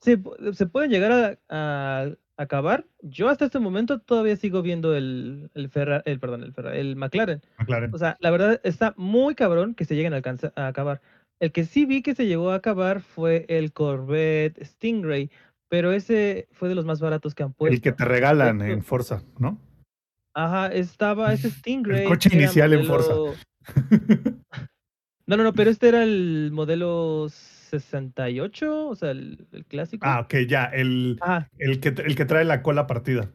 Sí, 0.00 0.16
se 0.52 0.66
pueden 0.66 0.90
llegar 0.90 1.12
a, 1.12 1.38
a 1.48 2.10
acabar. 2.36 2.86
Yo 3.00 3.28
hasta 3.28 3.46
este 3.46 3.58
momento 3.58 4.00
todavía 4.00 4.36
sigo 4.36 4.60
viendo 4.60 4.94
el, 4.94 5.50
el 5.54 5.70
Ferra- 5.70 6.02
el, 6.04 6.20
perdón, 6.20 6.42
el 6.42 6.52
Ferra- 6.52 6.74
el 6.74 6.94
McLaren. 6.96 7.40
McLaren. 7.58 7.94
O 7.94 7.98
sea, 7.98 8.18
la 8.20 8.30
verdad 8.30 8.60
está 8.64 8.92
muy 8.96 9.34
cabrón 9.34 9.74
que 9.74 9.86
se 9.86 9.96
lleguen 9.96 10.12
a, 10.12 10.16
alcanzar, 10.16 10.52
a 10.56 10.66
acabar. 10.66 11.00
El 11.40 11.52
que 11.52 11.64
sí 11.64 11.86
vi 11.86 12.02
que 12.02 12.14
se 12.14 12.26
llegó 12.26 12.50
a 12.50 12.56
acabar 12.56 13.00
fue 13.00 13.46
el 13.48 13.72
Corvette 13.72 14.62
Stingray, 14.64 15.30
pero 15.68 15.90
ese 15.92 16.48
fue 16.52 16.68
de 16.68 16.74
los 16.74 16.84
más 16.84 17.00
baratos 17.00 17.34
que 17.34 17.42
han 17.42 17.54
puesto. 17.54 17.74
El 17.74 17.80
que 17.80 17.92
te 17.92 18.04
regalan 18.04 18.60
en 18.60 18.82
Forza, 18.82 19.22
¿no? 19.38 19.58
Ajá, 20.34 20.68
estaba 20.72 21.32
ese 21.32 21.48
Stingray. 21.50 22.04
coche 22.04 22.28
era 22.32 22.42
inicial 22.42 22.72
en 22.72 22.84
Forza. 22.86 23.14
No, 25.26 25.38
no, 25.38 25.42
no, 25.44 25.54
pero 25.54 25.70
este 25.70 25.88
era 25.88 26.02
el 26.02 26.50
modelo 26.52 27.28
68, 27.30 28.88
o 28.88 28.94
sea, 28.94 29.10
el, 29.10 29.46
el 29.52 29.64
clásico. 29.64 30.06
ah, 30.06 30.20
ok, 30.20 30.34
ya. 30.46 30.64
El, 30.66 31.18
Ah, 31.22 31.48
el, 31.56 31.80
que, 31.80 31.88
el 31.88 32.14
que 32.14 32.26
trae 32.26 32.44
la 32.44 32.62
cola 32.62 32.86
partida. 32.86 33.30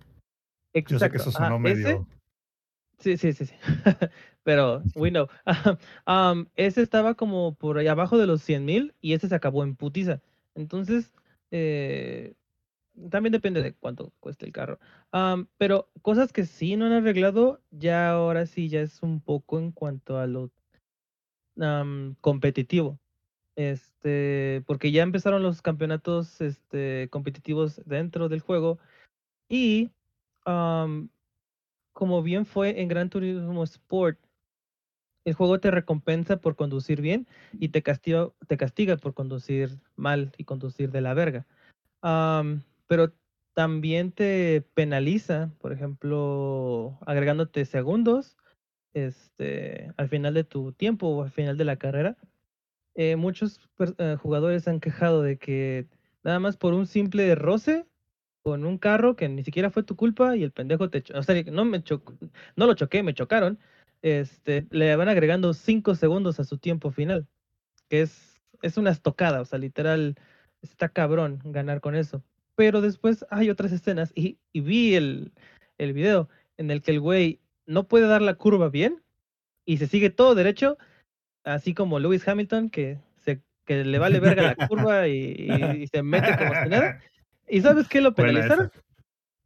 exacto. 0.72 0.94
Yo 0.94 1.00
sé 1.00 1.10
que 1.10 1.18
eso 1.18 1.32
sonó 1.32 1.56
ese- 1.68 1.84
medio. 1.84 2.08
Sí, 3.00 3.18
sí, 3.18 3.34
sí, 3.34 3.46
sí. 3.48 3.56
Pero, 4.44 4.84
we 4.94 5.10
know. 5.10 5.28
Am, 6.06 6.48
ese 6.56 6.84
estaba 6.84 7.16
como 7.16 7.56
por 7.56 7.80
ahí 7.80 7.88
abajo 7.88 8.20
de 8.20 8.28
los 8.28 8.44
100 8.44 8.66
mil 8.66 8.94
y 9.02 9.14
ese 9.14 9.28
se 9.28 9.34
acabó 9.34 9.64
en 9.64 9.76
putiza. 9.76 10.22
Entonces, 10.54 11.12
eh, 11.50 12.36
también 13.10 13.32
depende 13.32 13.62
de 13.62 13.74
cuánto 13.74 14.14
cueste 14.20 14.46
el 14.46 14.52
carro. 14.52 14.80
Pero 15.58 15.90
cosas 16.02 16.34
que 16.34 16.46
sí 16.46 16.76
no 16.76 16.86
han 16.86 16.94
arreglado, 16.94 17.62
ya 17.72 18.12
ahora 18.12 18.46
sí 18.46 18.70
ya 18.70 18.82
es 18.82 19.02
un 19.02 19.22
poco 19.22 19.60
en 19.60 19.72
cuanto 19.72 20.18
a 20.18 20.28
lo 20.28 20.52
am, 21.60 22.16
competitivo. 22.22 23.00
Este, 23.56 24.64
porque 24.66 24.92
ya 24.92 25.04
empezaron 25.04 25.44
los 25.44 25.62
campeonatos 25.62 26.40
este, 26.40 27.10
competitivos 27.10 27.82
dentro 27.86 28.30
del 28.30 28.40
juego 28.40 28.80
y 29.50 29.92
como 31.94 32.24
bien 32.24 32.46
fue 32.46 32.82
en 32.82 32.88
Gran 32.88 33.10
Turismo 33.10 33.64
Sport, 33.64 34.20
el 35.26 35.34
juego 35.34 35.60
te 35.60 35.70
recompensa 35.70 36.38
por 36.38 36.56
conducir 36.56 37.02
bien 37.02 37.28
y 37.52 37.70
te 37.70 37.84
castiga, 37.84 38.32
te 38.48 38.58
castiga 38.58 38.96
por 38.98 39.14
conducir 39.14 39.78
mal 39.96 40.32
y 40.38 40.46
conducir 40.46 40.92
de 40.92 41.02
la 41.02 41.14
verga. 41.14 41.46
Pero 42.90 43.14
también 43.56 44.14
te 44.14 44.64
penaliza, 44.76 45.54
por 45.60 45.74
ejemplo, 45.74 47.00
agregándote 47.08 47.66
segundos 47.66 48.38
este, 48.94 49.94
al 49.98 50.10
final 50.10 50.34
de 50.36 50.46
tu 50.46 50.74
tiempo 50.74 51.08
o 51.10 51.24
al 51.24 51.32
final 51.32 51.58
de 51.58 51.66
la 51.66 51.78
carrera. 51.78 52.18
Eh, 52.96 53.16
muchos 53.16 53.60
eh, 53.98 54.18
jugadores 54.22 54.68
han 54.68 54.80
quejado 54.80 55.22
de 55.24 55.38
que 55.38 55.88
nada 56.24 56.40
más 56.40 56.58
por 56.58 56.74
un 56.74 56.88
simple 56.88 57.34
roce 57.36 57.88
con 58.44 58.66
un 58.66 58.78
carro 58.78 59.16
que 59.16 59.30
ni 59.30 59.44
siquiera 59.44 59.72
fue 59.72 59.84
tu 59.84 59.96
culpa 59.96 60.36
y 60.38 60.44
el 60.44 60.52
pendejo 60.52 60.90
te 60.90 61.04
cho- 61.04 61.18
o 61.20 61.24
sea, 61.24 61.44
no 61.46 61.66
me 61.66 61.84
chocó, 61.84 62.16
no 62.56 62.68
lo 62.68 62.74
choqué, 62.76 63.04
me 63.04 63.14
chocaron, 63.14 63.60
este, 64.02 64.68
le 64.72 64.96
van 64.96 65.10
agregando 65.10 65.54
5 65.54 65.96
segundos 65.96 66.40
a 66.40 66.46
su 66.46 66.58
tiempo 66.60 66.92
final, 66.92 67.28
que 67.90 68.02
es, 68.04 68.42
es 68.64 68.78
una 68.78 68.92
estocada, 68.92 69.42
o 69.42 69.46
sea, 69.46 69.60
literal, 69.60 70.16
está 70.62 70.90
cabrón 70.90 71.40
ganar 71.46 71.82
con 71.82 71.96
eso. 71.96 72.24
Pero 72.60 72.82
después 72.82 73.26
hay 73.30 73.50
otras 73.50 73.72
escenas 73.72 74.12
y, 74.16 74.38
y 74.52 74.60
vi 74.60 74.94
el, 74.96 75.32
el 75.78 75.94
video 75.94 76.28
en 76.58 76.72
el 76.72 76.82
que 76.82 76.92
el 76.92 77.00
güey 77.00 77.40
no 77.66 77.88
puede 77.88 78.06
dar 78.06 78.22
la 78.22 78.34
curva 78.34 78.68
bien 78.68 79.02
y 79.66 79.78
se 79.78 79.88
sigue 79.88 80.10
todo 80.10 80.36
derecho, 80.36 80.78
así 81.46 81.74
como 81.74 82.00
Lewis 82.00 82.28
Hamilton, 82.28 82.70
que, 82.70 82.98
se, 83.24 83.40
que 83.64 83.86
le 83.86 83.98
vale 83.98 84.20
verga 84.20 84.44
la 84.44 84.68
curva 84.68 85.08
y, 85.08 85.36
y- 85.38 85.84
y 85.84 85.88
se 85.88 86.04
mete 86.04 86.36
como 86.38 86.54
si 86.62 86.68
nada. 86.70 87.00
¿Y 87.48 87.62
sabes 87.62 87.88
qué 87.88 88.02
lo 88.02 88.14
penalizaron? 88.14 88.70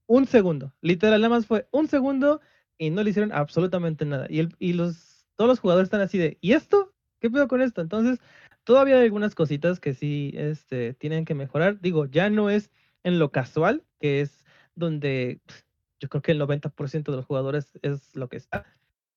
Un 0.07 0.25
segundo. 0.25 0.73
Literal, 0.81 1.21
nada 1.21 1.35
más 1.35 1.45
fue 1.45 1.67
un 1.69 1.87
segundo 1.87 2.41
y 2.79 2.89
no 2.89 3.03
le 3.03 3.11
hicieron 3.11 3.31
absolutamente 3.31 4.05
nada. 4.05 4.25
Y, 4.27 4.39
el, 4.39 4.55
y 4.57 4.73
los, 4.73 5.27
todos 5.35 5.49
los 5.49 5.59
jugadores 5.59 5.85
están 5.85 6.01
así 6.01 6.17
de, 6.17 6.39
¿y 6.41 6.53
esto? 6.53 6.91
¿Qué 7.19 7.29
pedo 7.29 7.47
con 7.47 7.61
esto? 7.61 7.81
Entonces, 7.81 8.17
todavía 8.63 8.95
hay 8.95 9.03
algunas 9.03 9.35
cositas 9.35 9.79
que 9.79 9.93
sí 9.93 10.33
este, 10.35 10.95
tienen 10.95 11.25
que 11.25 11.35
mejorar. 11.35 11.79
Digo, 11.79 12.07
ya 12.07 12.31
no 12.31 12.49
es 12.49 12.71
en 13.03 13.19
lo 13.19 13.31
casual, 13.31 13.85
que 13.99 14.21
es 14.21 14.45
donde 14.75 15.41
pf, 15.45 15.63
yo 15.99 16.09
creo 16.09 16.21
que 16.21 16.31
el 16.33 16.39
90% 16.39 17.11
de 17.11 17.17
los 17.17 17.25
jugadores 17.25 17.77
es 17.81 18.15
lo 18.15 18.29
que 18.29 18.37
está. 18.37 18.65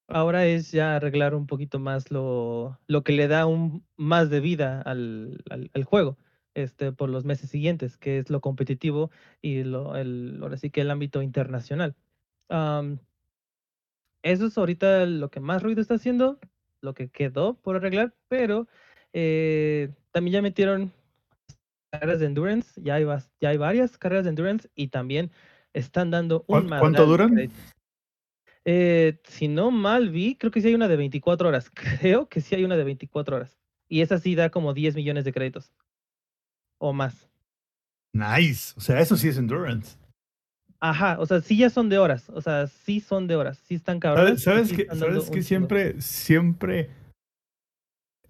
Ahora 0.08 0.46
es 0.46 0.70
ya 0.72 0.96
arreglar 0.96 1.34
un 1.34 1.46
poquito 1.46 1.78
más 1.80 2.10
lo, 2.10 2.78
lo 2.86 3.02
que 3.04 3.12
le 3.12 3.26
da 3.28 3.46
un 3.46 3.84
más 3.96 4.30
de 4.30 4.40
vida 4.40 4.80
al, 4.82 5.42
al- 5.50 5.84
juego 5.84 6.16
este, 6.54 6.92
por 6.92 7.10
los 7.10 7.24
meses 7.24 7.50
siguientes, 7.50 7.96
que 7.98 8.18
es 8.18 8.30
lo 8.30 8.40
competitivo 8.40 9.10
y 9.42 9.64
lo, 9.64 9.96
el, 9.96 10.38
ahora 10.42 10.56
sí 10.58 10.70
que 10.70 10.82
el 10.82 10.90
ámbito 10.92 11.22
internacional. 11.22 11.96
Eso 14.22 14.46
es 14.46 14.58
ahorita 14.58 15.06
lo 15.06 15.30
que 15.30 15.40
más 15.40 15.62
ruido 15.62 15.80
está 15.80 15.94
haciendo, 15.94 16.38
lo 16.80 16.94
que 16.94 17.08
quedó 17.10 17.54
por 17.60 17.76
arreglar, 17.76 18.14
pero 18.28 18.66
eh, 19.12 19.90
también 20.12 20.34
ya 20.34 20.42
metieron 20.42 20.92
carreras 21.98 22.20
de 22.20 22.26
endurance, 22.26 22.80
ya 22.82 22.94
hay, 22.96 23.04
ya 23.40 23.48
hay 23.50 23.56
varias 23.56 23.98
carreras 23.98 24.24
de 24.24 24.30
endurance 24.30 24.68
y 24.74 24.88
también 24.88 25.30
están 25.72 26.10
dando 26.10 26.44
un 26.48 26.66
¿Cuán- 26.68 26.78
cuánto 26.80 27.02
de 27.02 27.08
duran? 27.08 27.50
Eh, 28.64 29.20
si 29.24 29.46
no 29.48 29.70
mal 29.70 30.10
vi, 30.10 30.34
creo 30.36 30.50
que 30.50 30.60
sí 30.60 30.68
hay 30.68 30.74
una 30.74 30.88
de 30.88 30.96
24 30.96 31.48
horas. 31.48 31.70
Creo 32.10 32.28
que 32.28 32.40
sí 32.40 32.54
hay 32.56 32.64
una 32.64 32.76
de 32.76 32.82
24 32.84 33.36
horas. 33.36 33.56
Y 33.88 34.00
esa 34.00 34.18
sí 34.18 34.34
da 34.34 34.50
como 34.50 34.74
10 34.74 34.96
millones 34.96 35.24
de 35.24 35.32
créditos. 35.32 35.72
O 36.78 36.92
más. 36.92 37.28
Nice. 38.12 38.74
O 38.76 38.80
sea, 38.80 39.00
eso 39.00 39.16
sí 39.16 39.28
es 39.28 39.38
endurance. 39.38 39.96
Ajá, 40.80 41.16
o 41.20 41.26
sea, 41.26 41.40
sí 41.40 41.56
ya 41.56 41.70
son 41.70 41.88
de 41.88 41.98
horas. 41.98 42.28
O 42.30 42.40
sea, 42.40 42.66
sí 42.66 42.98
son 43.00 43.28
de 43.28 43.36
horas. 43.36 43.58
Sí 43.58 43.76
están 43.76 44.00
cabrones. 44.00 44.42
¿Sabes, 44.42 44.68
sí 44.68 44.74
sabes 44.74 44.88
que, 44.88 44.96
sabes 44.96 45.30
que 45.30 45.42
siempre, 45.42 46.00
siempre 46.02 46.90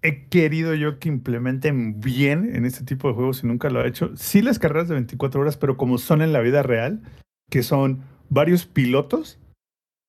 he 0.01 0.25
querido 0.27 0.73
yo 0.75 0.99
que 0.99 1.09
implementen 1.09 1.99
bien 1.99 2.55
en 2.55 2.65
este 2.65 2.83
tipo 2.83 3.07
de 3.07 3.13
juegos 3.13 3.43
y 3.43 3.47
nunca 3.47 3.69
lo 3.69 3.83
he 3.83 3.87
hecho? 3.87 4.15
Sí 4.15 4.41
las 4.41 4.59
carreras 4.59 4.87
de 4.87 4.95
24 4.95 5.41
horas, 5.41 5.57
pero 5.57 5.77
como 5.77 5.97
son 5.97 6.21
en 6.21 6.33
la 6.33 6.41
vida 6.41 6.63
real, 6.63 7.01
que 7.49 7.63
son 7.63 8.03
varios 8.29 8.65
pilotos 8.65 9.39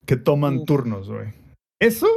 que 0.05 0.15
toman 0.15 0.65
turnos, 0.65 1.09
güey. 1.09 1.29
Eso, 1.79 2.07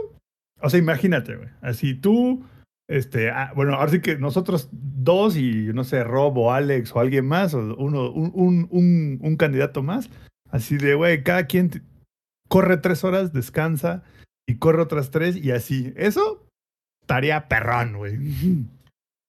o 0.61 0.70
sea, 0.70 0.78
imagínate, 0.78 1.36
güey. 1.36 1.49
Así 1.61 1.94
tú, 1.94 2.44
este, 2.89 3.31
ah, 3.31 3.53
bueno, 3.55 3.74
ahora 3.74 3.90
sí 3.90 4.01
que 4.01 4.16
nosotros 4.16 4.69
dos 4.73 5.36
y, 5.36 5.70
no 5.73 5.85
sé, 5.85 6.05
Rob 6.05 6.36
o 6.39 6.53
Alex 6.53 6.94
o 6.94 7.01
alguien 7.01 7.27
más, 7.27 7.55
o 7.55 7.74
uno, 7.77 8.11
un, 8.11 8.32
un, 8.35 8.69
un, 8.70 9.19
un 9.20 9.36
candidato 9.36 9.82
más, 9.82 10.11
así 10.51 10.77
de, 10.77 10.94
güey, 10.94 11.23
cada 11.23 11.47
quien 11.47 11.70
corre 12.49 12.77
tres 12.77 13.05
horas, 13.05 13.32
descansa 13.32 14.03
y 14.47 14.57
corre 14.57 14.82
otras 14.82 15.11
tres 15.11 15.36
y 15.36 15.53
así. 15.53 15.93
Eso 15.97 16.41
estaría 17.02 17.48
perrón, 17.48 17.96
güey. 17.96 18.18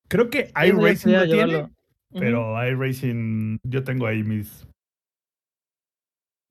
Creo 0.08 0.30
que 0.30 0.52
iRacing 0.56 1.12
lo 1.12 1.26
tiene, 1.26 1.28
llevarlo. 1.28 1.72
Pero 2.12 2.66
iRacing, 2.66 3.60
yo 3.64 3.84
tengo 3.84 4.06
ahí 4.06 4.24
mis 4.24 4.68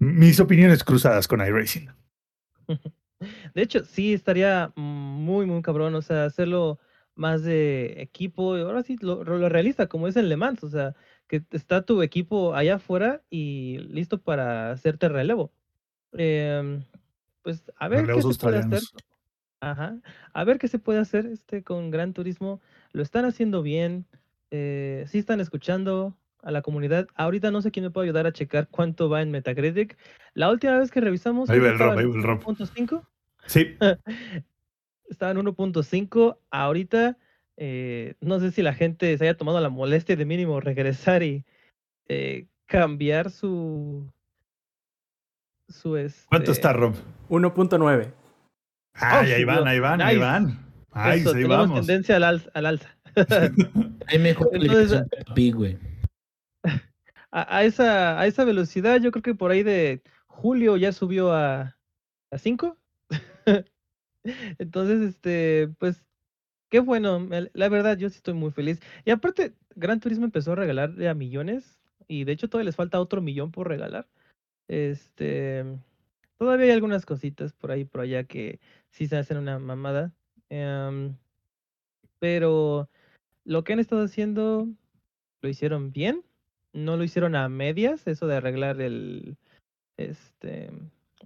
mis 0.03 0.41
opiniones 0.41 0.83
cruzadas 0.83 1.29
con 1.29 1.41
iRacing. 1.41 1.89
De 3.55 3.63
hecho, 3.63 3.85
sí 3.85 4.13
estaría 4.13 4.73
muy, 4.75 5.47
muy 5.47 5.63
cabrón. 5.63 5.95
O 5.95 6.03
sea, 6.03 6.25
hacerlo 6.25 6.81
más 7.15 7.45
de 7.45 8.03
equipo. 8.03 8.59
Y 8.59 8.63
ahora 8.63 8.83
sí, 8.83 8.97
lo, 9.01 9.23
lo 9.23 9.49
realista, 9.49 9.87
como 9.87 10.09
es 10.09 10.17
en 10.17 10.29
Le 10.29 10.37
Mans. 10.37 10.65
O 10.65 10.69
sea, 10.69 10.97
que 11.29 11.45
está 11.53 11.83
tu 11.83 12.03
equipo 12.03 12.55
allá 12.55 12.75
afuera 12.77 13.23
y 13.31 13.79
listo 13.79 14.21
para 14.21 14.73
hacerte 14.73 15.09
relevo. 15.09 15.53
Em, 16.13 16.85
pues 17.43 17.63
a 17.77 17.89
ver 17.89 18.01
qué 18.01 18.07
Relevos 18.07 18.37
se 18.37 18.43
puede 18.43 18.59
hacer. 18.59 18.81
Ajá. 19.63 19.97
A 20.33 20.45
ver 20.45 20.59
qué 20.59 20.67
se 20.67 20.81
puede 20.81 20.99
hacer 20.99 21.25
este 21.27 21.63
con 21.63 21.91
Gran 21.93 22.13
Turismo. 22.13 22.61
Lo 22.91 23.01
están 23.01 23.25
haciendo 23.25 23.63
bien. 23.63 24.07
Eh, 24.51 25.05
sí 25.07 25.19
están 25.19 25.41
escuchando 25.41 26.17
a 26.43 26.51
la 26.51 26.63
comunidad. 26.63 27.07
Ahorita 27.15 27.53
no 27.53 27.63
sé 27.63 27.71
quién 27.71 27.85
me 27.85 27.91
puede 27.93 28.09
ayudar 28.09 28.27
a 28.27 28.33
checar 28.33 28.67
cuánto 28.69 29.09
va 29.09 29.23
en 29.23 29.31
Metacritic. 29.31 29.97
La 30.35 30.51
última 30.51 30.77
vez 30.79 30.91
que 30.91 31.01
revisamos 31.01 31.49
Ahí 31.49 31.61
va 31.61 31.69
el 31.69 31.79
Rob, 31.79 31.91
estaba 31.91 32.01
ahí 32.01 32.07
en 32.07 32.13
va 32.13 32.17
el 32.17 32.23
Rob. 32.23 32.43
1.5. 32.45 33.07
Sí, 33.47 33.77
Estaba 35.09 35.31
en 35.31 35.39
1.5. 35.39 36.39
Ahorita 36.51 37.17
eh, 37.57 38.17
no 38.21 38.41
sé 38.41 38.51
si 38.51 38.63
la 38.63 38.75
gente 38.75 39.17
se 39.17 39.25
haya 39.25 39.37
tomado 39.37 39.61
la 39.61 39.69
molestia 39.69 40.17
de 40.17 40.25
mínimo 40.25 40.59
regresar 40.61 41.23
y 41.23 41.45
eh, 42.09 42.49
cambiar 42.67 43.31
su 43.31 44.11
su 45.69 45.91
¿cuánto 46.29 46.51
este, 46.51 46.61
está, 46.61 46.73
Rob? 46.73 46.95
1.9. 47.29 48.22
Ay, 48.95 49.27
sí, 49.27 49.33
ahí 49.33 49.45
van, 49.45 49.67
ahí 49.67 49.79
van, 49.81 50.01
ahí 50.03 50.19
van. 50.19 50.59
Ay, 50.91 51.21
eso, 51.21 51.35
ahí 51.35 51.45
vamos. 51.45 51.81
tendencia 51.87 52.17
al, 52.17 52.25
alza- 52.25 52.51
al 52.55 52.67
alza. 52.67 52.97
Hay 54.07 54.19
mejor 54.19 54.49
Entonces, 54.53 55.03
Pig, 55.35 55.55
güey. 55.55 55.79
a, 57.31 57.57
a 57.57 57.65
esa, 57.65 58.19
a 58.21 58.27
esa 58.27 58.45
velocidad, 58.45 59.01
yo 59.01 59.11
creo 59.11 59.23
que 59.23 59.35
por 59.35 59.51
ahí 59.51 59.63
de 59.63 60.03
julio 60.27 60.77
ya 60.77 60.93
subió 60.93 61.33
a, 61.33 61.77
a 62.31 62.39
5. 62.39 62.77
Entonces, 64.59 65.01
este, 65.03 65.69
pues, 65.79 66.05
qué 66.71 66.81
bueno. 66.81 67.29
La 67.55 67.69
verdad, 67.69 67.97
yo 67.97 68.09
sí 68.11 68.17
estoy 68.17 68.35
muy 68.35 68.51
feliz. 68.51 68.81
Y 69.05 69.11
aparte, 69.11 69.55
Gran 69.75 70.01
Turismo 70.01 70.25
empezó 70.25 70.53
a 70.53 70.57
regalar 70.57 70.93
a 71.07 71.15
millones. 71.15 71.79
Y 72.09 72.25
de 72.25 72.33
hecho, 72.33 72.49
todavía 72.49 72.67
les 72.67 72.77
falta 72.77 73.01
otro 73.01 73.21
millón 73.23 73.51
por 73.53 73.69
regalar. 73.69 74.07
Este, 74.69 75.65
todavía 76.39 76.67
hay 76.67 76.73
algunas 76.73 77.05
cositas 77.07 77.53
por 77.53 77.71
ahí, 77.71 77.85
por 77.85 78.01
allá 78.03 78.25
que 78.25 78.61
sí 78.93 79.09
se 79.09 79.17
hacen 79.17 79.39
una 79.39 79.59
mamada. 79.59 80.13
em, 80.49 81.17
pero 82.19 82.89
lo 83.45 83.65
que 83.65 83.73
han 83.73 83.81
estado 83.81 84.05
haciendo 84.05 84.69
lo 85.41 85.49
hicieron 85.49 85.93
bien. 85.93 86.23
No 86.73 86.97
lo 86.97 87.05
hicieron 87.05 87.35
a 87.35 87.49
medias, 87.49 88.07
eso 88.07 88.27
de 88.27 88.37
arreglar 88.37 88.81
el, 88.81 89.37
este, 89.97 90.71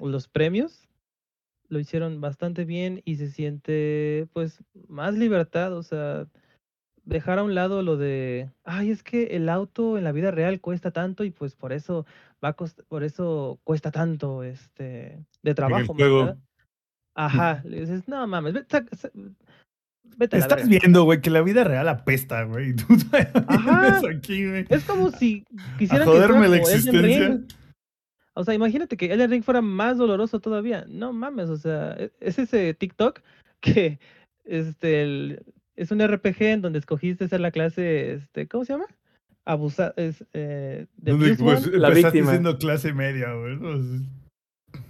los 0.01 0.27
premios. 0.29 0.89
Lo 1.69 1.79
hicieron 1.79 2.21
bastante 2.21 2.65
bien 2.65 3.03
y 3.05 3.17
se 3.17 3.31
siente, 3.31 4.27
pues, 4.33 4.63
más 4.89 5.15
libertad. 5.15 5.77
O 5.77 5.83
sea, 5.83 6.27
dejar 7.05 7.39
a 7.39 7.45
un 7.45 7.55
lado 7.55 7.83
lo 7.83 7.97
de, 7.97 8.51
ay, 8.65 8.91
es 8.91 9.03
que 9.03 9.37
el 9.37 9.49
auto 9.49 9.99
en 9.99 10.05
la 10.05 10.13
vida 10.13 10.31
real 10.31 10.61
cuesta 10.61 10.91
tanto 10.91 11.25
y 11.25 11.31
pues 11.31 11.55
por 11.55 11.73
eso 11.73 12.07
va 12.45 12.51
a 12.51 12.57
cost- 12.57 12.85
por 12.89 13.05
eso 13.05 13.61
cuesta 13.65 13.91
tanto, 13.91 14.43
este, 14.43 15.25
de 15.43 15.55
trabajo. 15.55 15.95
más 15.95 16.09
juego. 16.09 16.37
Nada". 17.17 17.27
Ajá, 17.27 17.63
le 17.65 17.81
dices, 17.81 18.07
no 18.09 18.27
mames, 18.27 18.55
vete, 18.55 18.85
vete 20.17 20.37
a 20.37 20.39
la 20.39 20.45
Estás 20.45 20.69
verga". 20.69 20.79
viendo, 20.81 21.05
güey, 21.05 21.21
que 21.21 21.31
la 21.31 21.43
vida 21.43 21.65
real 21.65 21.89
apesta, 21.89 22.43
güey. 22.45 22.75
Tú 22.77 22.85
Ajá. 23.49 23.81
vienes 24.01 24.17
aquí, 24.19 24.47
güey. 24.49 24.67
Es 24.69 24.85
como 24.85 25.11
si 25.11 25.45
A 25.59 25.79
quisieran 25.79 26.07
que 26.07 26.13
fuera 26.13 26.27
joderme 26.29 26.49
la 26.49 26.59
como 26.63 26.69
Elden 26.69 26.77
existencia. 26.77 27.29
Ring. 27.29 27.45
O 28.39 28.45
sea, 28.45 28.53
imagínate 28.55 28.97
que 28.99 29.13
Elden 29.13 29.31
Ring 29.31 29.43
fuera 29.45 29.63
más 29.63 29.97
doloroso 29.97 30.41
todavía. 30.41 30.85
No 30.89 31.13
mames, 31.13 31.49
o 31.49 31.57
sea, 31.57 31.95
e- 31.99 32.13
es 32.21 32.39
ese 32.39 32.75
TikTok 32.75 33.21
que 33.61 33.99
este 34.45 35.03
el- 35.03 35.43
es 35.77 35.91
un 35.91 36.01
RPG 36.07 36.43
en 36.43 36.63
donde 36.63 36.79
escogiste 36.79 37.29
ser 37.29 37.41
la 37.41 37.51
clase, 37.51 38.15
este, 38.15 38.47
¿cómo 38.49 38.65
se 38.65 38.73
llama? 38.75 38.87
Abusa, 39.45 39.93
es, 39.97 40.25
eh, 40.33 40.87
de 40.97 41.37
pues. 41.39 41.67
La 41.73 41.91
víctima. 41.91 42.31
siendo 42.31 42.59
clase 42.59 42.93
media, 42.93 43.33
güey. 43.35 43.59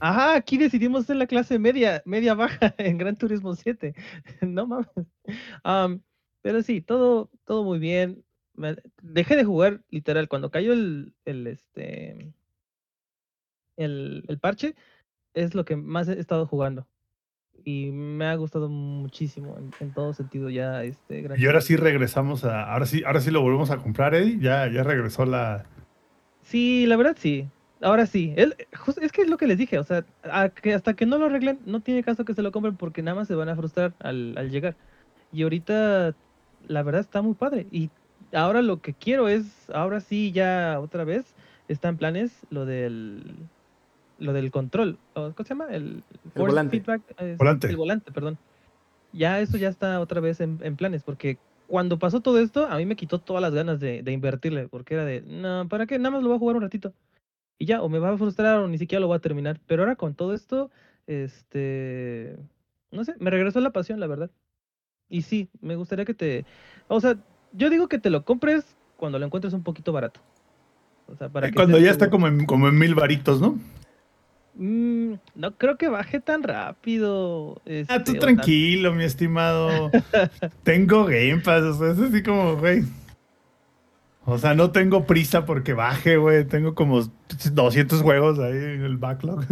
Ajá, 0.00 0.34
aquí 0.36 0.58
decidimos 0.58 1.06
ser 1.06 1.16
la 1.16 1.26
clase 1.26 1.58
media, 1.58 2.02
media 2.04 2.34
baja 2.34 2.74
en 2.78 2.98
Gran 2.98 3.16
Turismo 3.16 3.54
7. 3.54 3.94
No 4.42 4.66
mames. 4.66 4.88
Am, 5.62 6.00
pero 6.42 6.62
sí, 6.62 6.80
todo, 6.80 7.30
todo 7.44 7.64
muy 7.64 7.78
bien. 7.78 8.24
Me- 8.54 8.76
dejé 9.02 9.36
de 9.36 9.44
jugar, 9.44 9.82
literal, 9.90 10.28
cuando 10.28 10.50
cayó 10.50 10.72
el, 10.72 11.14
el 11.24 11.46
este 11.46 12.32
el, 13.76 14.24
el 14.28 14.38
parche, 14.38 14.74
es 15.34 15.54
lo 15.54 15.64
que 15.64 15.76
más 15.76 16.08
he 16.08 16.18
estado 16.18 16.46
jugando. 16.46 16.86
Y 17.64 17.90
me 17.90 18.26
ha 18.26 18.34
gustado 18.36 18.68
muchísimo 18.68 19.56
en, 19.58 19.70
en 19.80 19.92
todo 19.92 20.12
sentido 20.12 20.50
ya 20.50 20.84
este 20.84 21.22
Gran 21.22 21.40
Y 21.40 21.46
ahora 21.46 21.60
sí 21.60 21.76
regresamos 21.76 22.44
a. 22.44 22.70
Ahora 22.72 22.86
sí, 22.86 23.02
ahora 23.04 23.20
sí 23.20 23.30
lo 23.30 23.40
volvemos 23.42 23.70
a 23.70 23.78
comprar, 23.78 24.14
Eddie. 24.14 24.38
Ya, 24.38 24.70
ya 24.70 24.82
regresó 24.82 25.24
la. 25.26 25.64
Sí, 26.42 26.86
la 26.86 26.96
verdad 26.96 27.16
sí. 27.18 27.48
Ahora 27.80 28.06
sí. 28.06 28.32
Él, 28.36 28.56
es 29.00 29.12
que 29.12 29.22
es 29.22 29.28
lo 29.28 29.36
que 29.36 29.46
les 29.46 29.58
dije. 29.58 29.78
O 29.78 29.84
sea, 29.84 30.06
a 30.22 30.48
que 30.50 30.74
hasta 30.74 30.94
que 30.94 31.06
no 31.06 31.18
lo 31.18 31.26
arreglen, 31.26 31.60
no 31.66 31.80
tiene 31.82 32.02
caso 32.02 32.24
que 32.24 32.34
se 32.34 32.42
lo 32.42 32.52
compren 32.52 32.76
porque 32.76 33.02
nada 33.02 33.16
más 33.16 33.28
se 33.28 33.34
van 33.34 33.48
a 33.48 33.56
frustrar 33.56 33.94
al, 34.00 34.36
al 34.38 34.50
llegar. 34.50 34.76
Y 35.32 35.42
ahorita, 35.42 36.16
la 36.68 36.82
verdad 36.82 37.00
está 37.02 37.22
muy 37.22 37.34
padre. 37.34 37.66
Y 37.70 37.90
ahora 38.32 38.62
lo 38.62 38.80
que 38.80 38.94
quiero 38.94 39.28
es, 39.28 39.68
ahora 39.70 40.00
sí, 40.00 40.32
ya 40.32 40.80
otra 40.80 41.04
vez, 41.04 41.34
está 41.68 41.88
en 41.88 41.98
planes 41.98 42.46
lo 42.50 42.64
del 42.64 43.48
lo 44.18 44.32
del 44.32 44.50
control. 44.50 44.98
¿Cómo 45.14 45.34
se 45.36 45.44
llama? 45.44 45.66
El, 45.70 46.02
force 46.34 46.40
volante. 46.40 46.80
feedback, 46.80 47.02
es- 47.18 47.38
Volante. 47.38 47.68
El 47.68 47.76
volante, 47.76 48.12
perdón. 48.12 48.38
Ya 49.12 49.40
eso 49.40 49.56
ya 49.56 49.68
está 49.68 50.00
otra 50.00 50.20
vez 50.20 50.40
en, 50.40 50.58
en 50.62 50.76
planes 50.76 51.02
porque 51.02 51.38
cuando 51.66 51.98
pasó 51.98 52.20
todo 52.20 52.38
esto, 52.38 52.66
a 52.66 52.76
mí 52.76 52.86
me 52.86 52.96
quitó 52.96 53.20
todas 53.20 53.42
las 53.42 53.52
ganas 53.54 53.80
de, 53.80 54.02
de 54.02 54.12
invertirle, 54.12 54.68
porque 54.68 54.94
era 54.94 55.04
de, 55.04 55.22
no, 55.22 55.68
¿para 55.68 55.86
qué? 55.86 55.98
Nada 55.98 56.12
más 56.12 56.22
lo 56.22 56.28
voy 56.28 56.36
a 56.36 56.38
jugar 56.38 56.56
un 56.56 56.62
ratito. 56.62 56.94
Y 57.58 57.66
ya, 57.66 57.82
o 57.82 57.88
me 57.88 57.98
va 57.98 58.10
a 58.10 58.18
frustrar 58.18 58.58
o 58.58 58.68
ni 58.68 58.78
siquiera 58.78 59.00
lo 59.00 59.06
voy 59.06 59.16
a 59.16 59.20
terminar. 59.20 59.60
Pero 59.66 59.82
ahora 59.82 59.96
con 59.96 60.14
todo 60.14 60.34
esto, 60.34 60.70
este, 61.06 62.36
no 62.90 63.04
sé, 63.04 63.14
me 63.18 63.30
regresó 63.30 63.60
la 63.60 63.70
pasión, 63.70 64.00
la 64.00 64.06
verdad. 64.06 64.30
Y 65.08 65.22
sí, 65.22 65.48
me 65.60 65.76
gustaría 65.76 66.04
que 66.04 66.14
te, 66.14 66.44
o 66.88 67.00
sea, 67.00 67.16
yo 67.52 67.70
digo 67.70 67.88
que 67.88 67.98
te 67.98 68.10
lo 68.10 68.24
compres 68.24 68.76
cuando 68.96 69.18
lo 69.18 69.26
encuentres 69.26 69.54
un 69.54 69.62
poquito 69.62 69.92
barato. 69.92 70.20
O 71.06 71.14
sea, 71.14 71.28
para 71.28 71.48
que 71.48 71.54
Cuando 71.54 71.78
ya 71.78 71.90
está 71.90 72.10
como 72.10 72.26
en, 72.26 72.46
como 72.46 72.68
en 72.68 72.78
mil 72.78 72.94
varitos, 72.94 73.40
¿no? 73.40 73.58
Mm, 74.54 75.14
no 75.34 75.56
creo 75.56 75.76
que 75.76 75.88
baje 75.88 76.18
tan 76.18 76.42
rápido. 76.42 77.60
Ah, 77.60 77.62
este, 77.66 78.00
tú 78.00 78.12
sea, 78.12 78.20
tranquilo, 78.20 78.92
mi 78.92 79.04
estimado. 79.04 79.90
tengo 80.64 81.04
Game 81.04 81.40
Pass, 81.44 81.62
o 81.62 81.74
sea, 81.74 81.92
es 81.92 81.98
así 81.98 82.22
como, 82.22 82.56
güey. 82.56 82.84
O 84.26 84.38
sea, 84.38 84.54
no 84.54 84.72
tengo 84.72 85.06
prisa 85.06 85.46
porque 85.46 85.72
baje, 85.72 86.16
güey. 86.16 86.44
Tengo 86.44 86.74
como 86.74 87.00
200 87.52 88.02
juegos 88.02 88.38
ahí 88.40 88.56
en 88.56 88.82
el 88.82 88.96
backlog. 88.96 89.44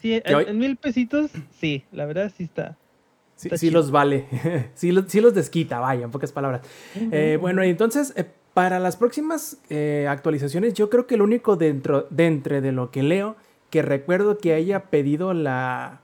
Sí, 0.00 0.20
en, 0.24 0.58
mil 0.58 0.76
pesitos, 0.76 1.32
sí, 1.58 1.84
la 1.90 2.06
verdad 2.06 2.30
sí 2.36 2.44
está. 2.44 2.76
Sí, 3.34 3.50
sí 3.56 3.70
los 3.70 3.90
vale. 3.90 4.26
sí, 4.74 4.92
los, 4.92 5.06
sí 5.08 5.20
los 5.20 5.34
desquita, 5.34 5.80
vaya, 5.80 6.04
en 6.04 6.10
pocas 6.10 6.32
palabras. 6.32 6.62
Eh, 7.10 7.38
bueno, 7.40 7.64
y 7.64 7.70
entonces, 7.70 8.12
eh, 8.16 8.26
para 8.54 8.78
las 8.78 8.96
próximas 8.96 9.58
eh, 9.70 10.06
actualizaciones, 10.08 10.74
yo 10.74 10.90
creo 10.90 11.06
que 11.06 11.16
lo 11.16 11.24
único 11.24 11.56
dentro, 11.56 12.06
dentro 12.10 12.60
de 12.60 12.72
lo 12.72 12.90
que 12.90 13.02
leo, 13.02 13.36
que 13.70 13.82
recuerdo 13.82 14.38
que 14.38 14.54
haya 14.54 14.84
pedido 14.84 15.34
la, 15.34 16.02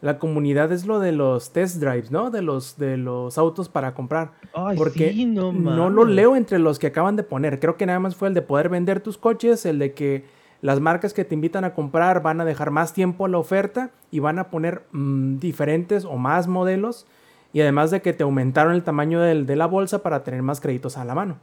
la 0.00 0.18
comunidad 0.18 0.70
es 0.72 0.86
lo 0.86 1.00
de 1.00 1.12
los 1.12 1.52
test 1.52 1.76
drives, 1.80 2.10
¿no? 2.10 2.30
De 2.30 2.42
los, 2.42 2.76
de 2.78 2.96
los 2.96 3.36
autos 3.38 3.68
para 3.68 3.94
comprar. 3.94 4.32
Ay, 4.52 4.76
Porque 4.76 5.10
sí, 5.12 5.26
no, 5.26 5.52
no 5.52 5.90
lo 5.90 6.04
leo 6.04 6.36
entre 6.36 6.58
los 6.58 6.78
que 6.78 6.88
acaban 6.88 7.16
de 7.16 7.22
poner. 7.24 7.58
Creo 7.60 7.76
que 7.76 7.86
nada 7.86 7.98
más 7.98 8.14
fue 8.16 8.28
el 8.28 8.34
de 8.34 8.42
poder 8.42 8.68
vender 8.68 9.00
tus 9.00 9.18
coches, 9.18 9.66
el 9.66 9.78
de 9.78 9.92
que 9.94 10.24
las 10.60 10.80
marcas 10.80 11.14
que 11.14 11.24
te 11.24 11.34
invitan 11.34 11.64
a 11.64 11.74
comprar 11.74 12.22
van 12.22 12.40
a 12.40 12.44
dejar 12.44 12.70
más 12.70 12.92
tiempo 12.92 13.28
la 13.28 13.38
oferta 13.38 13.90
y 14.10 14.20
van 14.20 14.38
a 14.38 14.50
poner 14.50 14.82
mm, 14.92 15.38
diferentes 15.38 16.04
o 16.04 16.16
más 16.16 16.48
modelos. 16.48 17.06
Y 17.52 17.60
además 17.62 17.90
de 17.90 18.02
que 18.02 18.12
te 18.12 18.22
aumentaron 18.24 18.74
el 18.74 18.84
tamaño 18.84 19.20
del- 19.20 19.46
de 19.46 19.56
la 19.56 19.66
bolsa 19.66 20.02
para 20.02 20.22
tener 20.22 20.42
más 20.42 20.60
créditos 20.60 20.96
a 20.96 21.04
la 21.04 21.14
mano. 21.14 21.38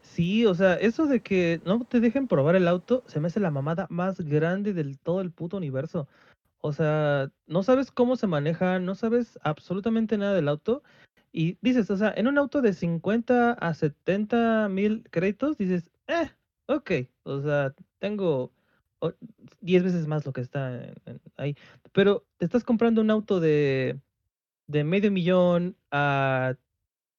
Sí, 0.00 0.46
o 0.46 0.54
sea, 0.54 0.74
eso 0.74 1.06
de 1.06 1.20
que 1.22 1.60
no 1.64 1.84
te 1.84 2.00
dejen 2.00 2.28
probar 2.28 2.56
el 2.56 2.68
auto 2.68 3.02
se 3.06 3.20
me 3.20 3.26
hace 3.26 3.40
la 3.40 3.50
mamada 3.50 3.86
más 3.90 4.20
grande 4.20 4.72
del 4.72 4.98
todo 4.98 5.20
el 5.20 5.30
puto 5.32 5.56
universo. 5.58 6.08
O 6.66 6.72
sea, 6.72 7.30
no 7.46 7.62
sabes 7.62 7.92
cómo 7.92 8.16
se 8.16 8.26
maneja, 8.26 8.80
no 8.80 8.94
sabes 8.96 9.38
absolutamente 9.42 10.18
nada 10.18 10.34
del 10.34 10.48
auto. 10.48 10.82
Y 11.32 11.58
dices, 11.62 11.90
o 11.90 11.96
sea, 11.96 12.12
en 12.16 12.26
un 12.28 12.38
auto 12.38 12.60
de 12.62 12.72
50 12.74 13.52
a 13.52 13.74
70 13.74 14.68
mil 14.68 15.04
créditos, 15.10 15.56
dices, 15.58 15.90
eh, 16.08 16.30
ok, 16.66 16.90
o 17.24 17.40
sea, 17.42 17.74
tengo 18.00 18.52
o- 19.00 19.12
10 19.60 19.84
veces 19.84 20.06
más 20.08 20.26
lo 20.26 20.32
que 20.32 20.40
está 20.40 20.92
ahí. 21.36 21.56
Pero 21.92 22.26
te 22.38 22.46
estás 22.46 22.64
comprando 22.64 23.00
un 23.00 23.10
auto 23.10 23.38
de, 23.40 24.00
de 24.66 24.84
medio 24.84 25.10
millón 25.10 25.76
a 25.90 26.56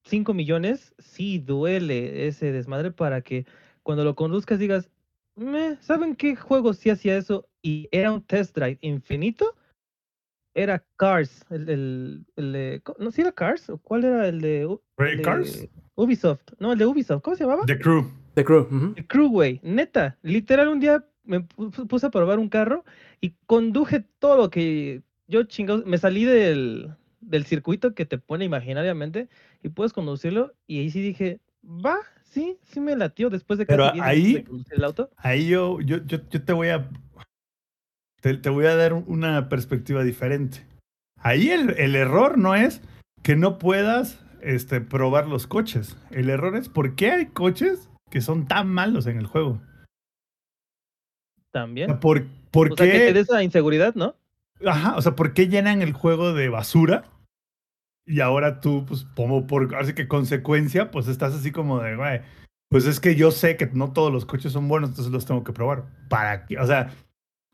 5 0.06 0.34
millones, 0.34 0.95
sí 0.99 1.40
duele 1.40 2.28
ese 2.28 2.52
desmadre 2.52 2.91
para 2.91 3.22
que 3.22 3.45
cuando 3.84 4.03
lo 4.03 4.15
conduzcas 4.15 4.60
digas, 4.60 4.90
"Meh, 5.36 5.78
¿saben 5.82 6.15
qué 6.15 6.36
juego 6.36 6.74
sí 6.74 6.90
hacía 6.90 7.18
eso? 7.18 7.48
Y 7.68 7.89
era 7.91 8.14
un 8.14 8.22
test 8.22 8.56
drive 8.56 8.77
infinito. 8.80 9.53
Era 10.56 10.84
Cars, 10.95 11.45
el, 11.49 11.69
el, 11.69 12.26
el 12.38 12.52
de, 12.53 12.81
no, 12.98 13.11
¿sí 13.11 13.22
era 13.22 13.31
Cars? 13.34 13.69
¿O 13.69 13.77
cuál 13.77 14.06
era 14.06 14.27
el 14.27 14.39
de, 14.41 14.65
U- 14.65 14.81
¿Ray 14.98 15.11
el 15.11 15.18
de 15.18 15.23
Cars? 15.23 15.68
Ubisoft? 15.95 16.41
No, 16.60 16.72
el 16.72 16.80
de 16.80 16.85
Ubisoft, 16.85 17.22
¿cómo 17.22 17.35
se 17.35 17.44
llamaba? 17.44 17.65
The 17.65 17.77
Crew. 17.77 18.10
The 18.35 18.44
Crew. 18.45 18.61
ujú. 18.72 18.94
El 18.95 19.06
Crew, 19.07 19.30
güey, 19.30 19.60
neta, 19.64 20.18
literal 20.23 20.69
un 20.69 20.80
día 20.80 21.06
me 21.26 21.39
pu- 21.41 21.72
pu- 21.72 21.88
puse 21.88 22.06
a 22.06 22.10
probar 22.10 22.39
un 22.39 22.48
carro 22.49 22.85
y 23.22 23.35
conduje 23.45 23.99
todo 24.19 24.38
lo 24.38 24.49
que 24.49 25.02
yo 25.27 25.44
chingados, 25.44 25.85
me 25.85 25.98
salí 25.98 26.23
del, 26.23 26.95
del 27.19 27.45
circuito 27.45 27.94
que 27.94 28.06
te 28.06 28.18
pone 28.18 28.45
imaginariamente 28.45 29.27
y 29.61 29.69
puedes 29.69 29.91
conducirlo. 29.94 30.53
Y 30.68 30.80
ahí 30.80 30.89
sí 30.89 31.02
dije, 31.02 31.39
va, 31.64 31.98
sí, 32.23 32.57
sí 32.64 32.80
me 32.80 32.95
latió 32.95 33.30
después 33.30 33.60
de 33.60 33.65
Pero 33.68 33.91
10 33.91 33.95
minutos 33.95 34.65
ahí- 34.72 34.76
el 34.77 34.84
auto. 34.84 35.10
Ahí 35.18 35.49
yo, 35.49 35.81
yo, 35.81 35.98
yo, 36.06 36.18
yo 36.30 36.44
te 36.44 36.53
voy 36.53 36.69
a. 36.69 36.89
Te, 38.22 38.35
te 38.35 38.49
voy 38.49 38.65
a 38.65 38.76
dar 38.76 38.94
una 38.94 39.49
perspectiva 39.49 40.03
diferente. 40.03 40.65
Ahí 41.19 41.49
el, 41.49 41.72
el 41.77 41.95
error 41.95 42.38
no 42.38 42.56
es 42.56 42.81
que 43.23 43.35
no 43.35 43.57
puedas 43.57 44.23
este, 44.41 44.81
probar 44.81 45.27
los 45.27 45.48
coches. 45.48 45.98
El 46.11 46.30
error 46.30 46.56
es 46.56 46.69
por 46.69 46.95
qué 46.95 47.11
hay 47.11 47.26
coches 47.27 47.89
que 48.10 48.22
son 48.22 48.48
tan 48.48 48.68
malos 48.69 49.07
en 49.07 49.18
el 49.18 49.27
juego. 49.27 49.61
También. 51.52 51.99
¿Por, 51.99 52.26
por 52.52 52.73
O 52.73 52.76
sea, 52.76 52.85
que 52.85 52.91
te 52.91 53.14
qué? 53.14 53.19
esa 53.19 53.44
inseguridad, 53.44 53.95
¿no? 53.95 54.15
Ajá, 54.65 54.95
o 54.95 55.02
sea, 55.02 55.15
¿por 55.15 55.34
qué 55.34 55.48
llenan 55.48 55.81
el 55.81 55.94
juego 55.94 56.34
de 56.34 56.49
basura? 56.49 57.03
Y 58.06 58.22
ahora 58.22 58.61
tú, 58.61 58.85
pues, 58.88 59.06
como 59.15 59.48
por 59.48 59.76
así 59.76 59.94
que 59.94 60.07
consecuencia, 60.07 60.91
pues 60.91 61.07
estás 61.07 61.34
así 61.35 61.52
como 61.52 61.81
de, 61.81 61.95
güey, 61.95 62.22
pues 62.69 62.85
es 62.85 62.99
que 62.99 63.15
yo 63.15 63.31
sé 63.31 63.57
que 63.57 63.68
no 63.68 63.91
todos 63.91 64.11
los 64.11 64.26
coches 64.26 64.53
son 64.53 64.68
buenos, 64.68 64.91
entonces 64.91 65.11
los 65.11 65.26
tengo 65.26 65.44
que 65.44 65.53
probar. 65.53 65.85
¿Para 66.10 66.45
qué? 66.45 66.57
O 66.57 66.65
sea, 66.65 66.91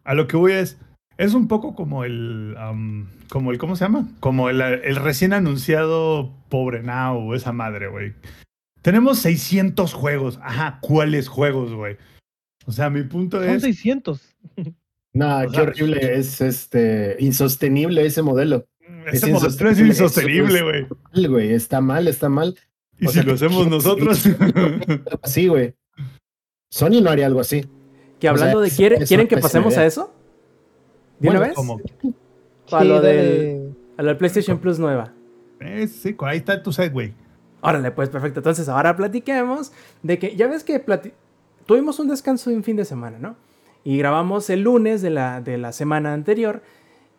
a 0.03 0.13
lo 0.13 0.27
que 0.27 0.37
voy 0.37 0.53
es, 0.53 0.77
es 1.17 1.33
un 1.33 1.47
poco 1.47 1.75
como 1.75 2.03
el, 2.03 2.55
am, 2.57 3.09
como 3.29 3.51
el, 3.51 3.57
¿cómo 3.57 3.75
se 3.75 3.85
llama? 3.85 4.07
Como 4.19 4.49
el, 4.49 4.61
el 4.61 4.95
recién 4.95 5.33
anunciado 5.33 6.33
Pobre 6.49 6.83
Now, 6.83 7.33
esa 7.33 7.51
madre, 7.51 7.87
güey. 7.87 8.13
Tenemos 8.81 9.19
600 9.19 9.93
juegos. 9.93 10.39
Ajá, 10.43 10.79
¿cuáles 10.81 11.27
juegos, 11.27 11.73
güey? 11.73 11.97
O 12.65 12.71
sea, 12.71 12.89
mi 12.89 13.03
punto 13.03 13.37
Son 13.37 13.49
es... 13.49 13.61
600. 13.61 14.35
No, 15.13 15.41
qué 15.43 15.49
sea, 15.49 15.61
horrible, 15.63 16.17
es 16.17 16.41
este 16.41 17.15
insostenible 17.19 18.05
ese 18.05 18.21
modelo. 18.23 18.65
Ese 19.05 19.27
es 19.27 19.31
modelo 19.31 19.69
es 19.69 19.79
insostenible, 19.79 20.87
güey. 21.27 21.51
Está 21.53 21.81
mal, 21.81 22.07
está 22.07 22.29
mal. 22.29 22.57
Y 22.99 23.05
O 23.05 23.09
si 23.09 23.15
sea, 23.15 23.23
lo 23.23 23.33
hacemos 23.33 23.67
nosotros. 23.67 24.25
Algo 24.39 24.79
Así, 25.21 25.47
güey. 25.47 25.75
Sony 26.69 27.01
no 27.01 27.11
haría 27.11 27.27
algo 27.27 27.39
así. 27.39 27.65
Que 28.23 28.29
O 28.29 28.31
hablando 28.31 28.65
sea, 28.65 28.69
de 28.89 29.05
¿quieren 29.05 29.25
una 29.25 29.27
que 29.27 29.37
pasemos 29.37 29.75
a 29.77 29.85
eso? 29.85 30.09
¿De 31.19 31.27
una 31.27 31.39
Bueno, 31.39 31.49
vez? 31.49 31.55
como- 31.57 31.81
A 32.71 32.83
lo 32.85 33.01
Sí, 33.01 33.05
del, 33.05 33.17
dale. 33.27 33.69
a 33.97 34.01
lo 34.01 34.07
del 34.07 34.17
PlayStation 34.17 34.59
Plus 34.59 34.79
nueva. 34.79 35.11
Eh, 35.59 35.87
sí, 35.89 36.15
ahí 36.21 36.37
está 36.37 36.63
tu 36.63 36.71
set, 36.71 36.93
güey. 36.93 37.13
Órale, 37.59 37.91
pues 37.91 38.07
perfecto. 38.07 38.39
Entonces 38.39 38.69
ahora 38.69 38.95
platiquemos 38.95 39.73
de 40.03 40.19
que 40.19 40.37
ya 40.37 40.47
ves 40.47 40.63
que 40.63 40.83
plati- 40.85 41.11
tuvimos 41.65 41.99
un 41.99 42.07
descanso 42.07 42.49
de 42.49 42.55
un 42.55 42.63
fin 42.63 42.77
de 42.77 42.85
semana, 42.85 43.19
¿no? 43.19 43.35
Y 43.83 43.97
grabamos 43.97 44.49
el 44.49 44.61
lunes 44.61 45.01
de 45.01 45.09
la, 45.09 45.41
de 45.41 45.57
la 45.57 45.73
semana 45.73 46.13
anterior 46.13 46.61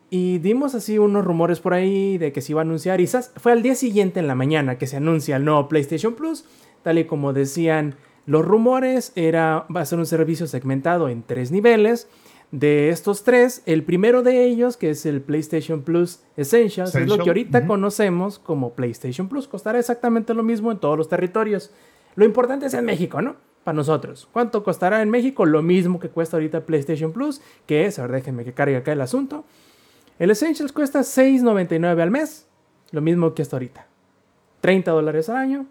y 0.09 0.39
dimos 0.39 0.75
así 0.75 0.99
unos 0.99 1.23
rumores 1.23 1.61
por 1.61 1.75
ahí 1.75 2.17
de 2.17 2.33
que 2.33 2.41
se 2.41 2.53
iba 2.53 2.63
a 2.63 2.65
anunciar 2.65 3.03
y 3.03 3.07
fue 3.07 3.53
al 3.53 3.61
día 3.61 3.75
siguiente 3.75 4.21
en 4.21 4.27
la 4.27 4.35
mañana 4.35 4.79
que 4.79 4.87
se 4.87 4.97
anuncia 4.97 5.37
el 5.37 5.45
nuevo 5.45 5.69
PlayStation 5.69 6.15
Plus, 6.15 6.47
tal 6.83 6.97
y 6.99 7.05
como 7.05 7.35
decían 7.35 7.95
los 8.27 8.45
rumores, 8.45 9.13
era, 9.15 9.67
va 9.75 9.81
a 9.81 9.87
ser 9.87 9.99
un 9.99 10.07
servicio 10.07 10.47
segmentado 10.47 11.09
en 11.09 11.23
tres 11.23 11.51
niveles. 11.51 12.09
De 12.51 12.91
estos 12.91 13.25
tres, 13.25 13.63
el 13.67 13.83
primero 13.83 14.23
de 14.23 14.45
ellos, 14.45 14.77
que 14.77 14.91
es 14.91 15.07
el 15.07 15.21
PlayStation 15.21 15.83
Plus 15.83 16.21
Essentials, 16.37 16.95
es 16.95 17.09
lo 17.09 17.19
que 17.19 17.29
ahorita 17.29 17.67
conocemos 17.67 18.39
como 18.39 18.75
PlayStation 18.75 19.29
Plus. 19.29 19.49
Costará 19.49 19.79
exactamente 19.79 20.35
lo 20.35 20.45
mismo 20.45 20.71
en 20.71 20.79
todos 20.79 20.97
los 20.97 21.09
territorios. 21.09 21.73
Lo 22.15 22.25
importante 22.25 22.67
es 22.67 22.75
en 22.75 22.85
México, 22.85 23.21
¿no? 23.21 23.37
Para 23.65 23.75
nosotros. 23.75 24.29
¿Cuánto 24.31 24.63
costará 24.63 25.03
en 25.03 25.11
México? 25.11 25.47
Lo 25.47 25.63
mismo 25.63 25.99
que 25.99 26.11
cuesta 26.11 26.37
ahorita 26.37 26.65
PlayStation 26.65 27.13
Plus, 27.13 27.41
que 27.67 27.87
es, 27.87 27.99
a 27.99 28.03
ver, 28.03 28.13
déjenme 28.13 28.45
que 28.45 28.53
cargue 28.53 28.77
acá 28.77 28.93
el 28.93 29.01
asunto. 29.01 29.45
El 30.19 30.31
Essentials 30.31 30.73
cuesta 30.73 31.01
$6.99 31.01 32.01
al 32.01 32.11
mes, 32.13 32.47
lo 32.93 33.01
mismo 33.01 33.35
que 33.35 33.43
hasta 33.43 33.57
ahorita. 33.57 33.89
30 34.61 34.93
dólares 34.93 35.29
al 35.29 35.37
año, 35.37 35.67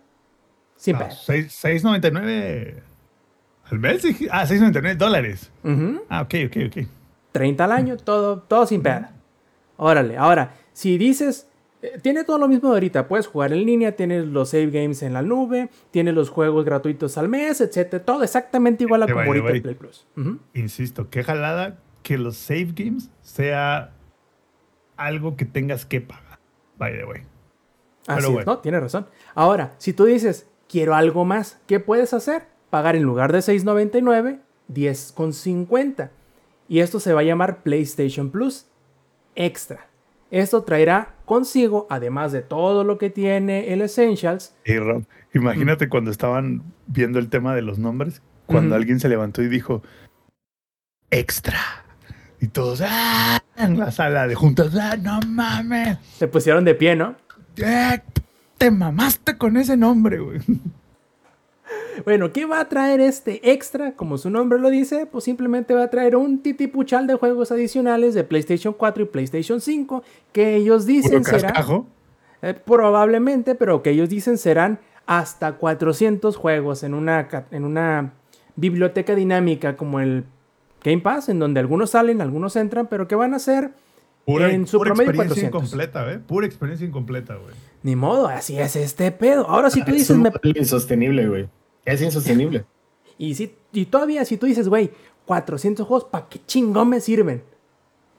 sin 0.75 0.93
No, 0.93 0.99
pedo. 1.07 1.11
seis- 1.11 1.53
6.99 1.53 2.81
al 3.71 3.79
mes. 3.79 4.03
Ah, 4.31 4.45
6.99 4.45 4.95
dólares. 4.97 5.51
Ujú. 5.63 6.01
Ah, 6.09 6.21
ok, 6.21 6.33
ok, 6.47 6.57
ok. 6.67 6.87
30 7.31 7.63
al 7.65 7.71
año, 7.71 7.97
todo, 7.97 8.39
todo 8.39 8.65
sin 8.67 8.81
pedo. 8.83 9.07
Órale, 9.77 10.17
ahora, 10.17 10.53
si 10.71 10.97
dices, 10.99 11.47
eh, 11.81 11.97
tiene 12.01 12.23
todo 12.23 12.37
lo 12.37 12.47
mismo 12.47 12.69
de 12.69 12.75
ahorita, 12.75 13.07
puedes 13.07 13.25
jugar 13.27 13.51
en 13.53 13.65
línea, 13.65 13.95
tienes 13.95 14.25
los 14.27 14.49
save 14.49 14.67
games 14.69 15.01
en 15.01 15.13
la 15.13 15.21
nube, 15.23 15.69
tienes 15.91 16.13
los 16.13 16.29
juegos 16.29 16.63
gratuitos 16.63 17.17
al 17.17 17.27
mes, 17.29 17.59
etcétera, 17.59 18.03
todo 18.05 18.23
exactamente 18.23 18.83
igual 18.83 19.03
a 19.03 19.07
como 19.07 19.21
ahorita 19.21 19.47
Play 19.63 19.75
Plus. 19.75 20.05
Ujú. 20.15 20.37
Insisto, 20.53 21.09
qué 21.09 21.23
jalada 21.23 21.79
que 22.03 22.17
los 22.19 22.37
save 22.37 22.69
games 22.75 23.09
sea 23.21 23.91
algo 24.95 25.35
que 25.35 25.45
tengas 25.45 25.85
que 25.85 26.01
pagar. 26.01 26.39
By 26.77 26.93
the 26.97 27.05
way. 27.05 27.21
Así 28.05 28.17
Pero 28.17 28.27
es, 28.27 28.33
bueno. 28.33 28.51
¿no? 28.53 28.59
Tienes 28.59 28.81
razón. 28.81 29.07
Ahora, 29.33 29.73
si 29.79 29.93
tú 29.93 30.05
dices, 30.05 30.47
quiero 30.73 30.95
algo 30.95 31.23
más, 31.23 31.59
¿qué 31.67 31.79
puedes 31.79 32.15
hacer? 32.15 32.47
Pagar 32.71 32.95
en 32.95 33.03
lugar 33.03 33.31
de 33.31 33.39
6.99, 33.39 34.39
10.50. 34.73 36.09
Y 36.67 36.79
esto 36.79 36.99
se 36.99 37.13
va 37.13 37.19
a 37.19 37.23
llamar 37.23 37.61
PlayStation 37.61 38.31
Plus 38.31 38.65
Extra. 39.35 39.85
Esto 40.31 40.63
traerá 40.63 41.13
consigo, 41.25 41.85
además 41.91 42.31
de 42.31 42.41
todo 42.41 42.83
lo 42.83 42.97
que 42.97 43.11
tiene 43.11 43.71
el 43.71 43.83
Essentials, 43.83 44.55
Y 44.65 44.79
Rob, 44.79 45.03
imagínate 45.35 45.89
cuando 45.89 46.09
estaban 46.09 46.63
viendo 46.87 47.19
el 47.19 47.29
tema 47.29 47.53
de 47.53 47.61
los 47.61 47.77
nombres, 47.77 48.23
cuando 48.47 48.73
alguien 48.73 48.99
se 48.99 49.09
levantó 49.09 49.43
y 49.43 49.49
dijo 49.49 49.83
extra. 51.11 51.59
Y 52.41 52.47
todos 52.47 52.81
¡ah! 52.83 53.43
en 53.57 53.77
la 53.77 53.91
sala 53.91 54.25
de 54.25 54.33
juntas, 54.33 54.75
¡ah, 54.75 54.97
no 54.97 55.19
mames! 55.27 55.99
se 56.17 56.27
pusieron 56.27 56.65
de 56.65 56.73
pie, 56.73 56.95
¿no? 56.95 57.15
Eh, 57.57 58.01
te 58.63 58.71
mamaste 58.71 59.37
con 59.37 59.57
ese 59.57 59.75
nombre, 59.75 60.19
güey. 60.19 60.39
Bueno, 62.05 62.31
¿qué 62.31 62.45
va 62.45 62.61
a 62.61 62.69
traer 62.69 63.01
este 63.01 63.51
extra? 63.51 63.91
Como 63.91 64.17
su 64.17 64.29
nombre 64.29 64.57
lo 64.57 64.69
dice, 64.69 65.05
pues 65.05 65.25
simplemente 65.25 65.73
va 65.73 65.83
a 65.83 65.89
traer 65.89 66.15
un 66.15 66.41
titipuchal 66.41 67.05
de 67.05 67.15
juegos 67.15 67.51
adicionales 67.51 68.13
de 68.13 68.23
PlayStation 68.23 68.73
4 68.73 69.03
y 69.03 69.05
PlayStation 69.07 69.59
5 69.59 70.01
que 70.31 70.55
ellos 70.55 70.85
dicen 70.85 71.25
será 71.25 71.51
cascajo. 71.51 71.87
Eh, 72.41 72.53
probablemente, 72.53 73.53
pero 73.53 73.83
que 73.83 73.89
ellos 73.89 74.09
dicen 74.09 74.37
serán 74.37 74.79
hasta 75.05 75.53
400 75.53 76.35
juegos 76.37 76.83
en 76.83 76.93
una, 76.93 77.27
en 77.51 77.65
una 77.65 78.13
biblioteca 78.55 79.13
dinámica 79.13 79.75
como 79.75 79.99
el 79.99 80.23
Game 80.83 81.01
Pass, 81.01 81.27
en 81.27 81.39
donde 81.39 81.59
algunos 81.59 81.89
salen, 81.91 82.21
algunos 82.21 82.55
entran, 82.55 82.87
pero 82.87 83.09
que 83.09 83.15
van 83.15 83.33
a 83.33 83.39
ser 83.39 83.71
Pura, 84.25 84.49
en 84.51 84.67
su 84.67 84.77
pura 84.77 84.93
promedio 84.93 85.11
experiencia 85.11 85.51
400. 85.51 85.73
incompleta, 85.73 86.13
¿eh? 86.13 86.19
Pura 86.25 86.45
experiencia 86.45 86.87
incompleta, 86.87 87.35
güey. 87.35 87.53
Ni 87.83 87.95
modo, 87.95 88.27
así 88.27 88.57
es 88.59 88.75
este 88.75 89.11
pedo. 89.11 89.47
Ahora 89.47 89.69
si 89.69 89.83
tú 89.83 89.91
es 89.91 89.97
dices, 89.97 90.09
un 90.15 90.23
me- 90.23 90.29
modelo 90.31 90.59
insostenible, 90.59 91.27
güey. 91.27 91.49
Es 91.85 92.01
insostenible. 92.01 92.65
y, 93.17 93.35
si, 93.35 93.55
y 93.71 93.85
todavía 93.85 94.23
si 94.25 94.37
tú 94.37 94.45
dices, 94.45 94.67
güey, 94.69 94.91
400 95.25 95.85
juegos, 95.87 96.09
¿para 96.09 96.27
qué 96.29 96.39
chingón 96.45 96.89
me 96.89 96.99
sirven? 97.01 97.43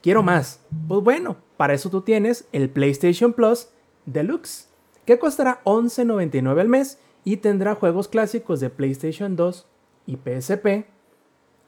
Quiero 0.01 0.21
más. 0.23 0.59
Pues 0.87 1.01
bueno, 1.01 1.37
para 1.57 1.73
eso 1.73 1.89
tú 1.89 2.01
tienes 2.01 2.45
el 2.51 2.69
PlayStation 2.69 3.33
Plus 3.33 3.69
Deluxe, 4.05 4.69
que 5.05 5.17
costará 5.19 5.61
$11.99 5.65 6.59
al 6.61 6.69
mes 6.69 6.99
y 7.23 7.37
tendrá 7.37 7.73
juegos 7.75 8.07
clásicos 8.07 8.59
de 8.59 8.69
PlayStation 8.69 9.35
2 9.35 9.67
y 10.07 10.17
PSP 10.17 10.85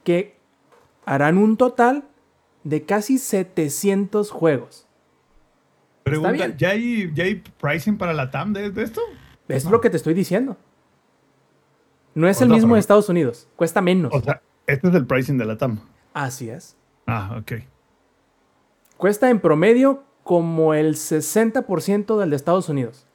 que 0.04 0.38
harán 1.06 1.38
un 1.38 1.58
total 1.58 2.04
de 2.64 2.84
casi 2.84 3.18
700 3.18 4.30
juegos. 4.32 4.87
Pregunta, 6.10 6.32
bien. 6.32 6.56
¿ya 6.58 6.70
hay, 6.70 7.12
¿ya 7.14 7.24
hay 7.24 7.36
pricing 7.36 7.98
para 7.98 8.14
la 8.14 8.32
TAM 8.32 8.54
de, 8.54 8.72
de 8.72 8.84
esto? 8.84 9.02
Es 9.48 9.66
lo 9.66 9.82
que 9.82 9.90
te 9.90 9.98
estoy 9.98 10.14
diciendo. 10.14 10.58
No 12.14 12.28
es 12.28 12.42
O 12.42 12.46
el 12.46 12.50
mismo 12.50 12.74
de 12.74 12.80
Estados 12.80 13.10
Unidos, 13.10 13.48
cuesta 13.56 13.82
menos. 13.82 14.12
O 14.14 14.22
sea, 14.22 14.42
este 14.66 14.88
es 14.88 14.96
el 14.96 15.06
pricing 15.06 15.38
de 15.38 15.46
la 15.46 15.58
TAM. 15.58 15.80
Así 16.14 16.50
es. 16.50 16.76
Ah, 17.06 17.38
ok. 17.40 17.64
Cuesta 18.98 19.30
en 19.30 19.40
promedio 19.40 20.04
como 20.24 20.74
el 20.74 20.96
60% 20.96 22.20
del 22.20 22.30
de 22.32 22.36
Estados 22.36 22.70
Unidos. 22.70 23.08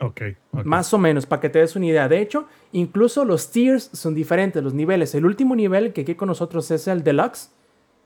Ok. 0.00 0.22
ok. 0.52 0.64
Más 0.64 0.92
o 0.94 0.98
menos, 0.98 1.26
para 1.26 1.40
que 1.40 1.50
te 1.50 1.58
des 1.58 1.76
una 1.76 1.86
idea. 1.86 2.08
De 2.08 2.20
hecho, 2.20 2.48
incluso 2.72 3.24
los 3.24 3.50
tiers 3.50 3.90
son 3.92 4.14
diferentes, 4.14 4.62
los 4.62 4.74
niveles. 4.74 5.14
El 5.14 5.26
último 5.26 5.54
nivel 5.54 5.92
que 5.92 6.00
aquí 6.00 6.14
con 6.14 6.28
nosotros 6.28 6.70
es 6.70 6.88
el 6.88 7.04
deluxe. 7.04 7.52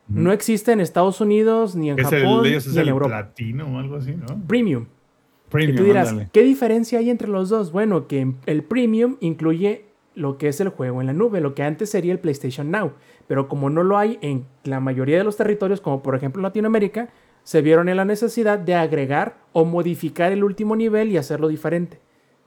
No 0.09 0.32
existe 0.32 0.72
en 0.72 0.81
Estados 0.81 1.20
Unidos, 1.20 1.74
ni 1.76 1.90
en 1.90 1.98
Es 1.98 2.12
el, 2.12 2.22
Japón, 2.24 2.47
ellos 2.47 2.66
es 2.66 2.72
ni 2.72 2.76
en 2.78 2.82
el 2.82 2.89
Europa. 2.89 3.09
platino 3.09 3.66
o 3.74 3.78
algo 3.78 3.97
así, 3.97 4.12
¿no? 4.14 4.26
Premium. 4.47 4.85
Y 4.85 5.51
Premium, 5.51 5.76
tú 5.76 5.85
dirás, 5.85 6.09
ándale. 6.09 6.28
¿qué 6.32 6.43
diferencia 6.43 6.98
hay 6.98 7.10
entre 7.10 7.28
los 7.28 7.48
dos? 7.48 7.72
Bueno, 7.72 8.06
que 8.06 8.35
el 8.47 8.62
Premium 8.64 9.16
incluye 9.20 9.86
lo 10.14 10.36
que 10.36 10.48
es 10.48 10.60
el 10.60 10.68
juego 10.68 11.01
en 11.01 11.06
la 11.06 11.12
nube, 11.12 11.40
lo 11.40 11.55
que 11.55 11.62
antes 11.62 11.90
sería 11.90 12.12
el 12.12 12.18
PlayStation 12.18 12.70
Now. 12.70 12.93
Pero 13.26 13.48
como 13.48 13.70
no 13.70 13.82
lo 13.82 13.97
hay 13.97 14.18
en 14.20 14.44
la 14.64 14.81
mayoría 14.81 15.16
de 15.16 15.24
los 15.24 15.36
territorios, 15.36 15.81
como 15.81 16.02
por 16.02 16.14
ejemplo 16.14 16.43
Latinoamérica, 16.43 17.09
se 17.43 17.62
vieron 17.62 17.89
en 17.89 17.97
la 17.97 18.05
necesidad 18.05 18.59
de 18.59 18.74
agregar 18.74 19.39
o 19.52 19.64
modificar 19.64 20.32
el 20.32 20.44
último 20.44 20.76
nivel 20.76 21.10
y 21.10 21.16
hacerlo 21.16 21.48
diferente. 21.48 22.01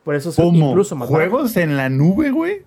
Por 0.04 0.16
eso 0.16 0.30
es 0.30 0.36
¿Cómo? 0.36 0.70
incluso 0.70 0.96
más 0.96 1.10
barato. 1.10 1.32
¿Juegos 1.32 1.58
en 1.58 1.76
la 1.76 1.90
nube, 1.90 2.32
güey? 2.32 2.62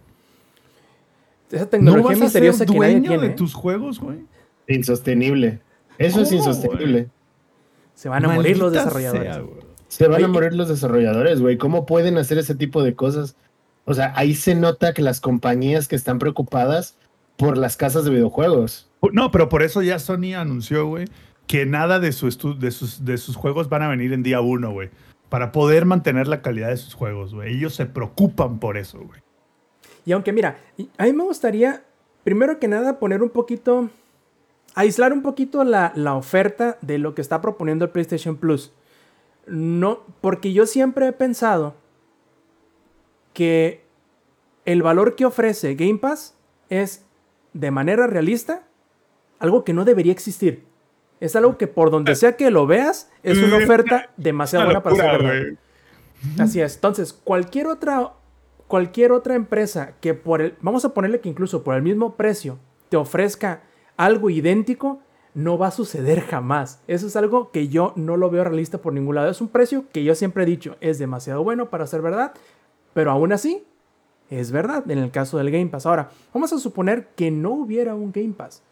Esa 1.51 1.65
¿No 1.65 1.69
tecnología 1.71 2.03
vas 2.03 2.11
a 2.13 2.15
ser 2.15 2.43
misteriosa 2.43 2.67
que 2.67 2.79
nadie 2.79 2.93
dueño 2.95 3.09
tiene. 3.11 3.23
de 3.27 3.33
¿eh? 3.33 3.37
tus 3.37 3.55
juegos, 3.55 3.99
güey? 4.01 4.19
Insostenible. 4.75 5.61
Eso 5.99 6.23
es 6.23 6.29
¿Cómo, 6.29 6.39
insostenible. 6.41 7.09
Se 7.95 8.09
van 8.09 8.25
a 8.25 8.29
morir 8.29 8.59
los 8.59 8.73
desarrolladores. 8.73 9.35
sea. 9.35 9.45
Se 9.89 10.09
van 10.09 10.25
a 10.25 10.29
morir 10.29 10.55
los 10.55 10.69
desarrolladores, 10.69 11.41
güey. 11.41 11.59
¿Cómo 11.59 11.85
pueden 11.85 12.17
hacer 12.17 12.39
ese 12.39 12.55
tipo 12.55 12.83
de 12.83 12.95
cosas? 12.95 13.37
O 13.85 13.95
sea, 13.95 14.13
ahí 14.17 14.35
se 14.35 14.55
nota 14.55 14.95
que 14.95 15.03
las 15.03 15.21
compañías 15.21 15.89
que 15.89 15.97
están 15.97 16.19
preocupadas 16.19 16.97
por 17.37 17.59
las 17.59 17.77
casas 17.77 18.05
de 18.05 18.11
videojuegos. 18.11 18.89
No, 19.13 19.31
pero 19.31 19.49
por 19.49 19.63
eso 19.63 19.83
ya 19.83 19.99
Sony 19.99 20.35
anunció, 20.37 20.87
güey, 20.87 21.07
que 21.47 21.67
nada 21.67 21.99
de, 21.99 22.13
su 22.13 22.29
estu- 22.29 22.57
de, 22.57 22.71
sus, 22.71 23.05
de 23.05 23.19
sus 23.19 23.35
juegos 23.37 23.69
van 23.69 23.83
a 23.83 23.89
venir 23.89 24.13
en 24.13 24.23
día 24.23 24.41
uno, 24.41 24.71
güey. 24.71 24.91
Para 25.29 25.51
poder 25.53 25.87
mantener 25.87 26.29
la 26.29 26.43
calidad 26.43 26.69
de 26.69 26.77
sus 26.77 26.95
juegos, 26.95 27.35
güey. 27.35 27.57
Ellos 27.57 27.75
se 27.75 27.87
preocupan 27.87 28.61
por 28.61 28.77
eso, 28.77 28.99
güey. 29.01 29.21
Y 30.07 30.13
aunque 30.13 30.33
mira, 30.33 30.59
a 30.99 31.05
mí 31.05 31.13
me 31.13 31.25
gustaría, 31.25 31.83
primero 32.25 32.59
que 32.59 32.69
nada, 32.69 32.99
poner 32.99 33.23
un 33.23 33.31
poquito, 33.31 33.91
aislar 34.75 35.13
un 35.13 35.23
poquito 35.23 35.65
la, 35.65 35.93
la 35.95 36.15
oferta 36.15 36.79
de 36.81 36.99
lo 36.99 37.15
que 37.15 37.23
está 37.23 37.41
proponiendo 37.41 37.85
el 37.85 37.91
PlayStation 37.91 38.37
Plus. 38.37 38.73
No, 39.47 40.05
porque 40.21 40.53
yo 40.53 40.67
siempre 40.67 41.09
he 41.09 41.13
pensado 41.13 41.75
que 43.33 43.85
el 44.65 44.83
valor 44.83 45.17
que 45.17 45.25
ofrece 45.25 45.75
Game 45.75 45.99
Pass 45.99 46.37
es 46.69 47.05
de 47.53 47.71
manera 47.71 48.07
realista 48.07 48.63
algo 49.39 49.65
que 49.65 49.73
no 49.73 49.85
debería 49.85 50.13
existir. 50.13 50.65
Es 51.19 51.37
algo 51.37 51.59
que 51.59 51.67
por 51.67 51.91
donde 51.91 52.15
sea 52.15 52.37
que 52.37 52.51
lo 52.51 52.67
veas, 52.67 53.11
es 53.23 53.39
una 53.39 53.57
oferta 53.57 54.11
demasiado 54.17 54.65
buena 54.65 54.83
para 54.83 54.97
ser 54.97 55.23
verdad. 55.23 55.59
Así 56.39 56.61
es. 56.61 56.77
Entonces, 56.77 57.13
cualquier 57.13 57.67
otra, 57.67 58.13
cualquier 58.69 59.13
otra 59.13 59.35
empresa 59.35 59.95
que 60.01 60.15
por 60.15 60.41
el, 60.41 60.55
vamos 60.61 60.85
a 60.85 60.95
ponerle 60.95 61.21
que 61.21 61.29
incluso 61.29 61.63
por 61.63 61.75
el 61.75 61.83
mismo 61.83 62.17
precio 62.17 62.59
te 62.89 62.97
ofrezca 62.97 63.63
algo 64.05 64.31
idéntico, 64.31 65.01
no 65.35 65.59
va 65.59 65.69
a 65.69 65.71
suceder 65.71 66.23
jamás. 66.23 66.83
Eso 66.89 67.07
es 67.07 67.17
algo 67.17 67.51
que 67.53 67.69
yo 67.69 67.93
no 67.97 68.17
lo 68.17 68.31
veo 68.31 68.43
realista 68.45 68.79
por 68.79 68.93
ningún 68.93 69.15
lado. 69.15 69.31
Es 69.31 69.41
un 69.41 69.49
precio 69.49 69.85
que 69.93 70.03
yo 70.03 70.15
siempre 70.15 70.43
he 70.43 70.47
dicho 70.47 70.77
es 70.81 70.99
demasiado 70.99 71.45
bueno 71.45 71.71
para 71.71 71.87
ser 71.87 72.03
verdad, 72.03 72.33
pero 72.95 73.11
aún 73.11 73.33
así 73.33 73.63
es 74.31 74.51
verdad 74.53 74.89
en 74.91 74.99
el 74.99 75.11
caso 75.11 75.39
del 75.39 75.51
Game 75.51 75.67
Pass. 75.67 75.87
Ahora, 75.87 76.11
vamos 76.33 76.53
a 76.53 76.59
suponer 76.59 77.09
que 77.17 77.31
no 77.31 77.51
hubiera 77.51 77.95
un 77.95 78.11
Game 78.11 78.33
Pass. 78.33 78.63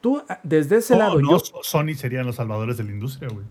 Tú, 0.00 0.22
ah, 0.28 0.40
desde 0.42 0.76
ese 0.76 0.94
No, 0.94 0.98
lado, 0.98 1.20
no, 1.20 1.30
yo, 1.30 1.38
Sony 1.62 1.94
serían 1.96 2.26
los 2.26 2.36
salvadores 2.36 2.76
de 2.76 2.84
la 2.84 2.90
industria, 2.92 3.28
güey. 3.32 3.46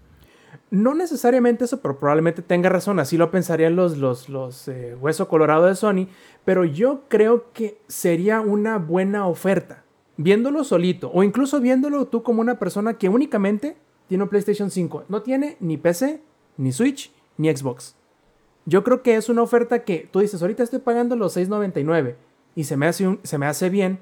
no 0.69 0.93
necesariamente 0.93 1.65
eso, 1.65 1.81
pero 1.81 1.97
probablemente 1.97 2.41
tenga 2.41 2.69
razón. 2.69 2.99
Así 2.99 3.17
lo 3.17 3.31
pensarían 3.31 3.75
los, 3.75 3.97
los, 3.97 4.29
los 4.29 4.67
eh, 4.67 4.95
Hueso 4.99 5.27
Colorado 5.27 5.65
de 5.65 5.75
Sony. 5.75 6.07
Pero 6.43 6.65
yo 6.65 7.03
creo 7.07 7.51
que 7.53 7.79
sería 7.87 8.41
una 8.41 8.77
buena 8.77 9.27
oferta. 9.27 9.84
Viéndolo 10.17 10.63
solito. 10.63 11.11
O 11.13 11.23
incluso 11.23 11.59
viéndolo 11.59 12.05
tú 12.05 12.23
como 12.23 12.41
una 12.41 12.59
persona 12.59 12.97
que 12.97 13.09
únicamente 13.09 13.77
tiene 14.07 14.23
un 14.23 14.29
PlayStation 14.29 14.71
5. 14.71 15.05
No 15.09 15.21
tiene 15.21 15.57
ni 15.59 15.77
PC, 15.77 16.21
ni 16.57 16.71
Switch, 16.71 17.11
ni 17.37 17.55
Xbox. 17.55 17.95
Yo 18.65 18.83
creo 18.83 19.03
que 19.03 19.15
es 19.15 19.29
una 19.29 19.43
oferta 19.43 19.83
que 19.83 20.09
tú 20.11 20.19
dices, 20.19 20.41
ahorita 20.41 20.63
estoy 20.63 20.79
pagando 20.79 21.15
los 21.15 21.37
6.99 21.37 22.15
y 22.55 22.63
se 22.63 22.77
me 22.77 22.87
hace, 22.87 23.19
se 23.23 23.37
me 23.37 23.45
hace 23.45 23.69
bien. 23.69 23.99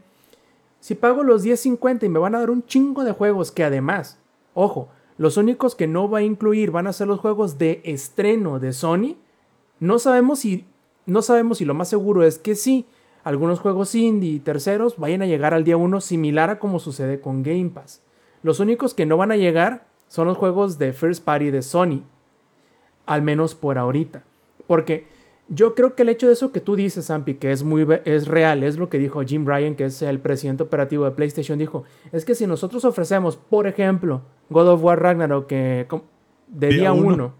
Si 0.79 0.95
pago 0.95 1.23
los 1.23 1.43
10.50 1.45 2.03
y 2.03 2.09
me 2.09 2.19
van 2.19 2.35
a 2.35 2.39
dar 2.39 2.49
un 2.49 2.65
chingo 2.65 3.03
de 3.03 3.11
juegos 3.11 3.51
que 3.51 3.63
además, 3.63 4.19
ojo, 4.53 4.89
los 5.17 5.37
únicos 5.37 5.75
que 5.75 5.87
no 5.87 6.09
va 6.09 6.19
a 6.19 6.23
incluir 6.23 6.71
van 6.71 6.87
a 6.87 6.93
ser 6.93 7.07
los 7.07 7.19
juegos 7.19 7.57
de 7.57 7.81
estreno 7.83 8.59
de 8.59 8.73
Sony. 8.73 9.15
No 9.79 9.99
sabemos 9.99 10.39
si 10.39 10.65
no 11.05 11.21
sabemos 11.21 11.57
si 11.57 11.65
lo 11.65 11.73
más 11.73 11.89
seguro 11.89 12.23
es 12.23 12.39
que 12.39 12.55
sí, 12.55 12.85
algunos 13.23 13.59
juegos 13.59 13.95
indie 13.95 14.31
y 14.31 14.39
terceros 14.39 14.97
vayan 14.97 15.21
a 15.21 15.25
llegar 15.25 15.53
al 15.53 15.63
día 15.63 15.77
1 15.77 16.01
similar 16.01 16.49
a 16.49 16.59
como 16.59 16.79
sucede 16.79 17.19
con 17.19 17.43
Game 17.43 17.69
Pass. 17.69 18.01
Los 18.41 18.59
únicos 18.59 18.93
que 18.93 19.05
no 19.05 19.17
van 19.17 19.31
a 19.31 19.37
llegar 19.37 19.85
son 20.07 20.27
los 20.27 20.37
juegos 20.37 20.77
de 20.77 20.93
First 20.93 21.23
Party 21.23 21.49
de 21.49 21.61
Sony, 21.61 22.03
al 23.05 23.21
menos 23.21 23.55
por 23.55 23.77
ahorita. 23.77 24.23
Porque 24.67 25.07
yo 25.47 25.75
creo 25.75 25.95
que 25.95 26.03
el 26.03 26.09
hecho 26.09 26.27
de 26.27 26.33
eso 26.33 26.51
que 26.51 26.59
tú 26.59 26.75
dices, 26.75 27.07
Zampi, 27.07 27.35
que 27.35 27.51
es 27.51 27.63
muy 27.63 27.87
es 28.05 28.27
real, 28.27 28.63
es 28.63 28.77
lo 28.77 28.89
que 28.89 28.99
dijo 28.99 29.23
Jim 29.23 29.45
Ryan, 29.45 29.75
que 29.75 29.85
es 29.85 30.01
el 30.01 30.19
presidente 30.19 30.63
operativo 30.63 31.05
de 31.05 31.11
PlayStation, 31.11 31.57
dijo, 31.57 31.83
es 32.11 32.25
que 32.25 32.35
si 32.35 32.47
nosotros 32.47 32.85
ofrecemos, 32.85 33.37
por 33.37 33.67
ejemplo, 33.67 34.21
God 34.49 34.67
of 34.69 34.83
War 34.83 35.01
Ragnarok 35.01 35.47
que 35.47 35.87
de 36.47 36.67
Día 36.67 36.77
día 36.77 36.93
uno. 36.93 37.13
1, 37.13 37.33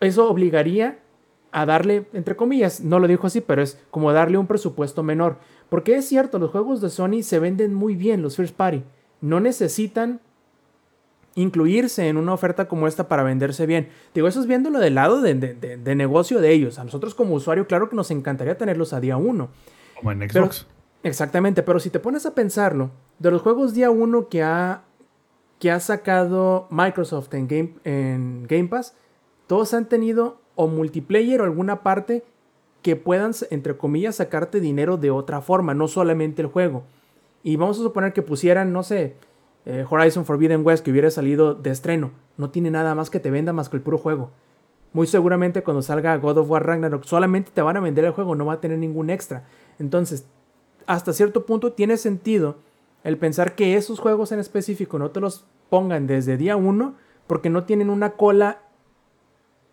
eso 0.00 0.28
obligaría 0.28 0.98
a 1.52 1.66
darle, 1.66 2.06
entre 2.12 2.36
comillas, 2.36 2.80
no 2.80 2.98
lo 2.98 3.08
dijo 3.08 3.26
así, 3.26 3.40
pero 3.40 3.62
es 3.62 3.78
como 3.90 4.12
darle 4.12 4.38
un 4.38 4.46
presupuesto 4.46 5.02
menor. 5.02 5.38
Porque 5.68 5.96
es 5.96 6.06
cierto, 6.08 6.38
los 6.38 6.50
juegos 6.50 6.80
de 6.80 6.90
Sony 6.90 7.22
se 7.22 7.38
venden 7.38 7.74
muy 7.74 7.94
bien, 7.96 8.22
los 8.22 8.36
First 8.36 8.54
Party. 8.56 8.82
No 9.20 9.40
necesitan 9.40 10.20
incluirse 11.34 12.08
en 12.08 12.16
una 12.16 12.32
oferta 12.34 12.66
como 12.68 12.88
esta 12.88 13.08
para 13.08 13.22
venderse 13.22 13.66
bien. 13.66 13.88
Digo, 14.14 14.26
eso 14.28 14.40
es 14.40 14.46
viéndolo 14.46 14.78
del 14.80 14.96
lado 14.96 15.20
de, 15.20 15.34
de- 15.34 15.54
de- 15.54 15.76
de 15.76 15.94
negocio 15.94 16.40
de 16.40 16.50
ellos. 16.52 16.78
A 16.78 16.84
nosotros 16.84 17.14
como 17.14 17.34
usuario, 17.34 17.66
claro 17.66 17.88
que 17.88 17.96
nos 17.96 18.10
encantaría 18.10 18.58
tenerlos 18.58 18.92
a 18.92 19.00
día 19.00 19.16
uno. 19.16 19.48
Como 19.96 20.12
en 20.12 20.18
Pero- 20.20 20.44
Xbox. 20.46 20.66
Exactamente, 21.02 21.62
pero 21.62 21.80
si 21.80 21.88
te 21.88 21.98
pones 21.98 22.26
a 22.26 22.34
pensarlo, 22.34 22.90
de 23.18 23.30
los 23.30 23.40
juegos 23.40 23.72
día 23.72 23.90
uno 23.90 24.28
que 24.28 24.42
ha, 24.42 24.82
que 25.58 25.70
ha 25.70 25.80
sacado 25.80 26.66
Microsoft 26.70 27.32
en 27.32 27.48
Game, 27.48 27.74
en 27.84 28.46
Game 28.46 28.68
Pass, 28.68 28.94
todos 29.46 29.72
han 29.72 29.88
tenido 29.88 30.42
o 30.54 30.66
multiplayer 30.66 31.40
o 31.40 31.44
alguna 31.44 31.82
parte 31.82 32.24
que 32.82 32.96
puedan, 32.96 33.32
entre 33.50 33.76
comillas, 33.76 34.16
sacarte 34.16 34.60
dinero 34.60 34.96
de 34.96 35.10
otra 35.10 35.40
forma, 35.40 35.74
no 35.74 35.88
solamente 35.88 36.42
el 36.42 36.48
juego. 36.48 36.84
Y 37.42 37.56
vamos 37.56 37.78
a 37.78 37.82
suponer 37.82 38.12
que 38.12 38.22
pusieran, 38.22 38.72
no 38.72 38.82
sé, 38.82 39.16
eh, 39.66 39.84
Horizon 39.88 40.24
Forbidden 40.24 40.64
West 40.64 40.84
que 40.84 40.90
hubiera 40.90 41.10
salido 41.10 41.54
de 41.54 41.70
estreno. 41.70 42.10
No 42.36 42.50
tiene 42.50 42.70
nada 42.70 42.94
más 42.94 43.10
que 43.10 43.20
te 43.20 43.30
venda 43.30 43.52
más 43.52 43.68
que 43.68 43.76
el 43.76 43.82
puro 43.82 43.98
juego. 43.98 44.30
Muy 44.92 45.06
seguramente 45.06 45.62
cuando 45.62 45.82
salga 45.82 46.16
God 46.16 46.38
of 46.38 46.50
War 46.50 46.66
Ragnarok 46.66 47.04
solamente 47.04 47.52
te 47.54 47.62
van 47.62 47.76
a 47.76 47.80
vender 47.80 48.04
el 48.04 48.10
juego, 48.12 48.34
no 48.34 48.46
va 48.46 48.54
a 48.54 48.60
tener 48.60 48.78
ningún 48.78 49.10
extra. 49.10 49.44
Entonces, 49.78 50.26
hasta 50.86 51.12
cierto 51.12 51.46
punto 51.46 51.72
tiene 51.72 51.96
sentido 51.96 52.56
el 53.04 53.16
pensar 53.16 53.54
que 53.54 53.76
esos 53.76 54.00
juegos 54.00 54.32
en 54.32 54.40
específico 54.40 54.98
no 54.98 55.10
te 55.10 55.20
los 55.20 55.44
pongan 55.68 56.06
desde 56.06 56.36
día 56.36 56.56
1 56.56 56.94
porque 57.26 57.50
no 57.50 57.64
tienen 57.64 57.90
una 57.90 58.10
cola 58.10 58.58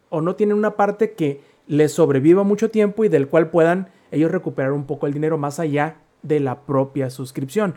o 0.09 0.21
no 0.21 0.35
tienen 0.35 0.57
una 0.57 0.75
parte 0.75 1.13
que 1.13 1.41
les 1.67 1.91
sobreviva 1.91 2.43
mucho 2.43 2.71
tiempo 2.71 3.03
y 3.03 3.09
del 3.09 3.27
cual 3.27 3.49
puedan 3.49 3.89
ellos 4.11 4.31
recuperar 4.31 4.71
un 4.71 4.85
poco 4.85 5.07
el 5.07 5.13
dinero 5.13 5.38
más 5.38 5.59
allá 5.59 5.97
de 6.23 6.39
la 6.39 6.61
propia 6.61 7.09
suscripción. 7.09 7.75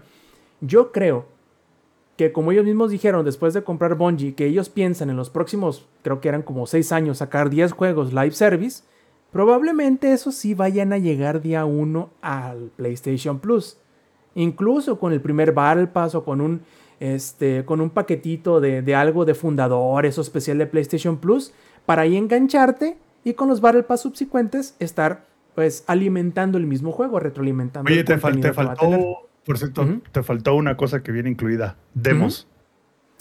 Yo 0.61 0.93
creo 0.93 1.27
que 2.17 2.33
como 2.33 2.53
ellos 2.53 2.67
mismos 2.67 2.91
dijeron 2.91 3.25
después 3.25 3.55
de 3.55 3.65
comprar 3.65 3.95
Bungie, 3.95 4.35
que 4.35 4.47
ellos 4.47 4.69
piensan 4.69 5.09
en 5.11 5.17
los 5.17 5.31
próximos, 5.31 5.89
creo 6.03 6.21
que 6.21 6.29
eran 6.29 6.43
como 6.43 6.67
6 6.67 6.93
años, 6.93 7.19
sacar 7.19 7.49
10 7.49 7.73
juegos 7.73 8.13
live 8.13 8.33
service, 8.33 8.83
probablemente 9.33 10.13
esos 10.13 10.35
sí 10.35 10.55
vayan 10.55 10.93
a 10.93 10.99
llegar 10.99 11.41
día 11.41 11.65
1 11.65 12.11
al 12.21 12.71
PlayStation 12.77 13.39
Plus. 13.39 13.79
Incluso 14.35 14.99
con 14.99 15.13
el 15.13 15.21
primer 15.21 15.53
Battle 15.53 15.87
Pass 15.87 16.15
o 16.15 16.23
con 16.23 16.41
un, 16.41 16.61
este, 17.01 17.65
con 17.65 17.81
un 17.81 17.91
paquetito 17.91 18.61
de, 18.61 18.83
de 18.83 18.95
algo 18.95 19.25
de 19.25 19.35
fundadores 19.35 20.19
o 20.19 20.21
especial 20.21 20.59
de 20.59 20.67
PlayStation 20.67 21.17
Plus, 21.17 21.55
para 21.87 22.03
ahí 22.03 22.17
engancharte 22.17 22.97
y 23.25 23.35
con 23.35 23.49
los 23.49 23.61
Battle 23.61 23.83
Pass 23.83 24.01
subsecuentes 24.03 24.77
estar 24.79 25.27
pues 25.55 25.85
alimentando 25.87 26.59
el 26.59 26.67
mismo 26.67 26.93
juego, 26.93 27.19
retroalimentando. 27.21 27.91
Oye, 27.91 28.01
el 28.01 28.05
te, 28.07 28.19
fal- 28.19 28.41
te 28.41 28.53
faltó, 28.53 29.29
por 29.45 29.59
cierto, 29.59 29.87
te 30.13 30.23
faltó 30.23 30.55
una 30.55 30.77
cosa 30.77 31.03
que 31.03 31.13
viene 31.13 31.29
incluida. 31.29 31.77
Demos. 31.95 32.47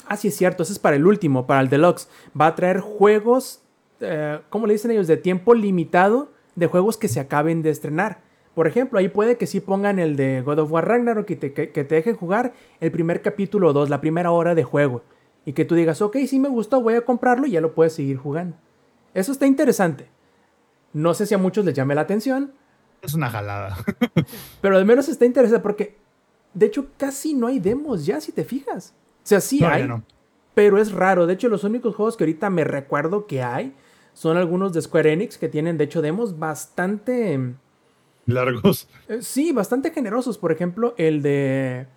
Ah, 0.08 0.16
sí, 0.16 0.30
es 0.30 0.36
cierto. 0.36 0.64
Ese 0.64 0.74
es 0.74 0.80
para 0.80 0.96
el 0.96 1.06
último, 1.06 1.46
para 1.48 1.62
el 1.62 1.70
deluxe. 1.70 2.08
Va 2.40 2.48
a 2.48 2.56
traer 2.56 2.80
juegos, 2.80 3.62
eh, 4.00 4.40
¿cómo 4.50 4.68
le 4.68 4.74
dicen 4.74 4.92
ellos? 4.92 5.08
De 5.08 5.18
tiempo 5.18 5.54
limitado 5.54 6.32
de 6.56 6.68
juegos 6.68 6.98
que 6.98 7.08
se 7.08 7.20
acaben 7.20 7.62
de 7.62 7.70
estrenar. 7.72 8.20
Por 8.56 8.68
ejemplo, 8.68 9.00
ahí 9.00 9.08
puede 9.10 9.38
que 9.38 9.48
sí 9.48 9.60
pongan 9.60 10.00
el 10.00 10.16
de 10.16 10.42
God 10.42 10.60
of 10.60 10.72
War 10.72 10.88
Ragnarok 10.88 11.26
que 11.26 11.36
te, 11.36 11.54
que, 11.54 11.70
que 11.72 11.84
te 11.84 11.96
dejen 11.96 12.16
jugar 12.16 12.54
el 12.80 12.92
primer 12.92 13.22
capítulo 13.22 13.70
o 13.70 13.74
dos, 13.74 13.90
la 13.90 14.02
primera 14.02 14.32
hora 14.32 14.56
de 14.56 14.64
juego. 14.64 15.04
Y 15.50 15.54
que 15.54 15.66
tú 15.66 15.74
digas, 15.74 16.00
ok, 16.04 16.16
sí 16.28 16.38
me 16.40 16.48
gustó, 16.48 16.80
voy 16.80 16.94
a 16.94 17.02
comprarlo 17.02 17.48
y 17.48 17.52
ya 17.52 17.60
lo 17.62 17.74
puedes 17.74 17.94
seguir 17.94 18.18
jugando. 18.18 18.56
Eso 19.16 19.32
está 19.32 19.48
interesante. 19.48 20.08
No 20.94 21.16
sé 21.16 21.26
si 21.26 21.34
a 21.34 21.40
muchos 21.40 21.66
les 21.66 21.74
llame 21.74 21.96
la 21.96 22.02
atención, 22.02 22.54
Es 23.02 23.16
una 23.16 23.32
jalada. 23.32 23.76
pero 24.62 24.78
al 24.78 24.86
menos 24.86 25.10
está 25.10 25.26
interesante 25.26 25.64
porque, 25.64 25.98
de 26.54 26.68
hecho, 26.68 26.90
casi 26.98 27.34
no 27.34 27.48
hay 27.48 27.58
demos 27.60 28.06
ya, 28.06 28.22
si 28.22 28.32
te 28.32 28.44
fijas. 28.44 28.94
O 29.24 29.28
sea, 29.30 29.42
sí 29.42 29.60
No, 29.62 29.68
hay, 29.70 29.88
no. 29.88 30.04
pero 30.54 30.78
es 30.78 30.92
raro. 30.92 31.26
De 31.26 31.34
hecho, 31.34 31.50
los 31.50 31.64
únicos 31.64 31.96
juegos 31.96 32.16
que 32.16 32.26
ahorita 32.26 32.52
me 32.52 32.64
recuerdo 32.64 33.26
que 33.26 33.42
hay 33.42 33.74
son 34.14 34.38
algunos 34.38 34.72
de 34.74 34.84
Square 34.84 35.14
Enix 35.14 35.40
que 35.40 35.50
tienen, 35.50 35.80
de 35.80 35.86
hecho, 35.86 36.04
demos 36.04 36.38
bastante. 36.38 37.34
eh, 37.34 37.54
Largos. 38.28 38.88
sí, 39.22 39.52
bastante 39.52 39.90
generosos. 39.90 40.38
Por 40.38 40.52
ejemplo, 40.52 40.94
el 40.98 41.24
de 41.24 41.88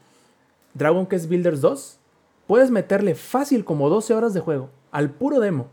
Dragon 0.73 1.05
Quest 1.07 1.29
Builders 1.29 1.61
2. 1.61 1.99
Puedes 2.47 2.70
meterle 2.70 3.14
fácil 3.14 3.64
como 3.64 3.89
12 3.89 4.14
horas 4.14 4.35
de 4.35 4.40
juego 4.40 4.70
al 4.90 5.10
puro 5.10 5.40
demo. 5.40 5.69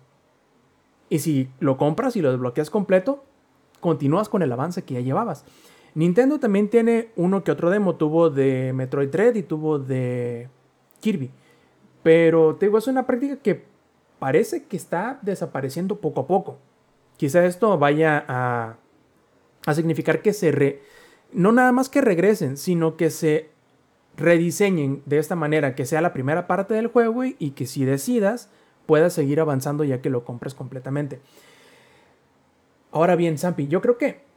Y 1.10 1.20
si 1.20 1.50
lo 1.60 1.78
compras 1.78 2.16
y 2.16 2.22
lo 2.22 2.32
desbloqueas 2.32 2.70
completo, 2.70 3.24
continúas 3.80 4.30
con 4.30 4.42
el 4.42 4.52
avance 4.52 4.84
que 4.84 4.96
ya 4.96 5.02
llevabas. 5.02 5.46
Nintendo 5.96 6.40
también 6.40 6.70
tiene 6.70 7.10
uno 7.16 7.44
que 7.44 7.52
otro 7.52 7.70
demo. 7.70 7.96
Tuvo 7.96 8.30
de 8.30 8.74
Metroid 8.74 9.10
Dread 9.10 9.36
y 9.36 9.44
tuvo 9.44 9.80
de 9.80 10.50
Kirby. 11.00 11.32
Pero 12.04 12.56
te 12.56 12.68
digo, 12.68 12.78
es 12.78 12.88
una 12.88 13.06
práctica 13.06 13.38
que 13.38 13.66
parece 14.20 14.64
que 14.64 14.78
está 14.78 15.20
desapareciendo 15.22 15.98
poco 15.98 16.22
a 16.22 16.28
poco. 16.28 16.58
Quizá 17.18 17.46
esto 17.46 17.78
vaya 17.78 18.24
a, 18.28 18.78
a 19.66 19.74
significar 19.74 20.22
que 20.22 20.32
se 20.32 20.52
re, 20.52 20.82
no 21.34 21.52
nada 21.52 21.72
más 21.72 21.90
que 21.90 22.02
regresen, 22.02 22.56
sino 22.56 22.96
que 22.96 23.10
se 23.10 23.50
rediseñen 24.20 25.02
de 25.06 25.18
esta 25.18 25.36
manera, 25.36 25.76
que 25.76 25.86
sea 25.86 26.02
la 26.02 26.14
primera 26.14 26.46
parte 26.46 26.74
del 26.74 26.88
juego 26.88 27.24
y, 27.24 27.52
que 27.52 27.66
si 27.66 27.86
decidas 27.86 28.50
puedas 28.86 29.14
seguir 29.14 29.40
avanzando 29.40 29.84
ya 29.84 30.02
que 30.02 30.10
lo 30.10 30.26
compres 30.26 30.54
completamente. 30.54 31.22
Ahora 32.92 33.16
bien, 33.16 33.38
Zampi, 33.38 33.68
yo 33.68 33.82
creo 33.82 33.98
que 33.98 34.28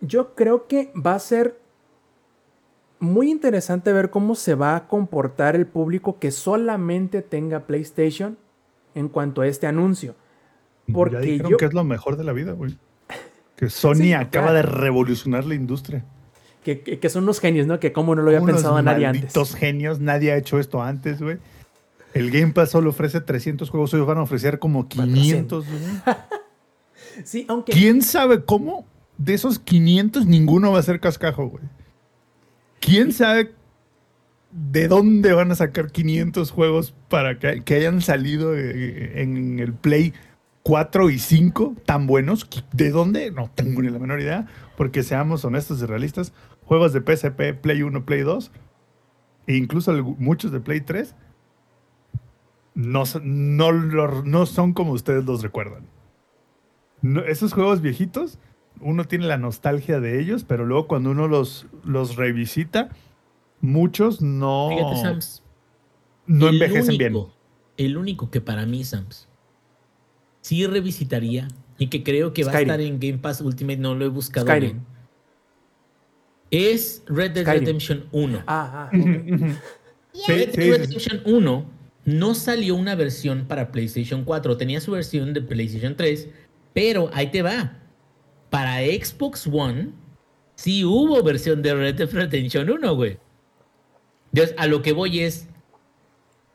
yo 0.00 0.34
creo 0.34 0.66
que 0.66 0.92
va 0.94 1.14
a 1.14 1.18
ser 1.18 1.60
muy 2.98 3.30
interesante 3.30 3.92
ver 3.92 4.10
cómo 4.10 4.34
se 4.34 4.54
va 4.54 4.74
a 4.74 4.88
comportar 4.88 5.54
el 5.54 5.66
público 5.66 6.18
que 6.18 6.30
solamente 6.30 7.22
tenga 7.22 7.66
PlayStation 7.66 8.38
en 8.94 9.08
cuanto 9.08 9.42
a 9.42 9.46
este 9.46 9.66
anuncio. 9.66 10.14
Porque 10.92 11.16
ya 11.16 11.20
dijeron 11.20 11.50
yo... 11.52 11.56
que 11.56 11.64
es 11.66 11.74
lo 11.74 11.84
mejor 11.84 12.16
de 12.16 12.24
la 12.24 12.32
vida, 12.32 12.52
güey. 12.52 12.78
Que 13.56 13.70
Sony 13.70 13.94
sí, 13.94 14.12
acaba 14.12 14.48
claro. 14.48 14.54
de 14.54 14.62
revolucionar 14.62 15.44
la 15.44 15.54
industria. 15.54 16.04
Que, 16.64 17.08
son 17.08 17.24
unos 17.24 17.40
genios, 17.40 17.66
¿no? 17.66 17.80
Que 17.80 17.92
como 17.92 18.14
no 18.14 18.22
lo 18.22 18.28
había 18.28 18.40
Unos 18.40 18.54
pensado 18.54 18.80
nadie 18.82 19.06
antes. 19.06 19.22
Malditos 19.22 19.54
genios, 19.56 20.00
nadie 20.00 20.32
ha 20.32 20.36
hecho 20.36 20.60
esto 20.60 20.80
antes, 20.80 21.20
güey. 21.20 21.38
El 22.14 22.30
Game 22.30 22.52
Pass 22.52 22.70
solo 22.70 22.90
ofrece 22.90 23.20
300 23.20 23.68
juegos, 23.70 23.92
ellos 23.94 24.06
van 24.06 24.18
a 24.18 24.22
ofrecer 24.22 24.58
como 24.58 24.86
500, 24.86 25.66
güey. 25.66 25.80
sí, 27.24 27.46
aunque... 27.48 27.72
¿Quién 27.72 28.02
sabe 28.02 28.44
cómo 28.44 28.86
de 29.18 29.34
esos 29.34 29.58
500 29.58 30.26
ninguno 30.26 30.72
va 30.72 30.78
a 30.78 30.82
ser 30.82 31.00
cascajo, 31.00 31.46
güey? 31.48 31.64
¿Quién 32.80 33.12
sabe 33.12 33.52
de 34.50 34.88
dónde 34.88 35.32
van 35.32 35.50
a 35.50 35.54
sacar 35.54 35.90
500 35.90 36.50
juegos 36.50 36.94
para 37.08 37.38
que, 37.38 37.62
que 37.62 37.74
hayan 37.74 38.02
salido 38.02 38.54
eh, 38.56 39.22
en 39.22 39.58
el 39.58 39.72
Play 39.72 40.12
4 40.62 41.10
y 41.10 41.18
5 41.18 41.76
tan 41.86 42.06
buenos? 42.06 42.48
¿De 42.72 42.90
dónde? 42.90 43.30
No 43.30 43.50
tengo 43.54 43.82
ni 43.82 43.88
la 43.88 43.98
menor 43.98 44.20
idea, 44.20 44.46
porque 44.76 45.02
seamos 45.02 45.44
honestos 45.44 45.80
y 45.80 45.86
realistas, 45.86 46.32
juegos 46.64 46.92
de 46.92 47.00
PSP, 47.00 47.54
Play 47.60 47.82
1, 47.82 48.04
Play 48.04 48.20
2, 48.20 48.50
e 49.46 49.56
incluso 49.56 49.92
muchos 50.18 50.52
de 50.52 50.60
Play 50.60 50.80
3, 50.80 51.14
no, 52.74 53.04
no, 53.22 53.72
no 54.22 54.46
son 54.46 54.72
como 54.72 54.92
ustedes 54.92 55.24
los 55.24 55.42
recuerdan. 55.42 55.86
No, 57.02 57.20
esos 57.22 57.52
juegos 57.52 57.80
viejitos, 57.80 58.38
uno 58.80 59.04
tiene 59.04 59.26
la 59.26 59.36
nostalgia 59.36 60.00
de 60.00 60.20
ellos, 60.20 60.44
pero 60.44 60.64
luego 60.64 60.86
cuando 60.86 61.10
uno 61.10 61.28
los, 61.28 61.66
los 61.84 62.16
revisita, 62.16 62.90
muchos 63.60 64.22
no, 64.22 64.70
Fíjate, 64.70 64.96
Sams, 64.96 65.42
no 66.26 66.48
envejecen 66.48 66.96
único, 66.96 66.98
bien. 66.98 67.26
El 67.76 67.96
único 67.96 68.30
que 68.30 68.40
para 68.40 68.66
mí, 68.66 68.84
Sams, 68.84 69.28
sí 70.40 70.66
revisitaría 70.66 71.48
y 71.78 71.88
que 71.88 72.02
creo 72.02 72.32
que 72.32 72.44
va 72.44 72.52
a 72.52 72.60
estar 72.60 72.80
en 72.80 73.00
Game 73.00 73.18
Pass 73.18 73.40
Ultimate, 73.40 73.78
no 73.78 73.94
lo 73.94 74.04
he 74.04 74.08
buscado 74.08 74.46
Skyrim. 74.46 74.72
bien, 74.72 74.86
es 76.52 77.02
Red 77.06 77.32
Dead 77.32 77.42
Skyrim. 77.44 77.60
Redemption 77.64 78.06
1. 78.12 78.44
Ah, 78.46 78.88
ah, 78.92 78.96
Red 80.28 80.54
Dead. 80.54 80.70
Redemption 80.78 81.22
1 81.24 81.70
no 82.04 82.34
salió 82.34 82.76
una 82.76 82.94
versión 82.94 83.46
para 83.48 83.72
PlayStation 83.72 84.24
4, 84.24 84.56
tenía 84.56 84.80
su 84.80 84.92
versión 84.92 85.32
de 85.32 85.40
PlayStation 85.40 85.96
3, 85.96 86.28
pero 86.74 87.10
ahí 87.14 87.30
te 87.30 87.42
va. 87.42 87.78
Para 88.50 88.78
Xbox 88.80 89.46
One 89.50 89.90
sí 90.54 90.84
hubo 90.84 91.22
versión 91.22 91.62
de 91.62 91.74
Red 91.74 91.94
Dead 91.96 92.10
Redemption 92.10 92.68
1, 92.70 92.94
güey. 92.94 93.18
Entonces, 94.32 94.54
a 94.58 94.66
lo 94.66 94.82
que 94.82 94.92
voy 94.92 95.20
es, 95.20 95.48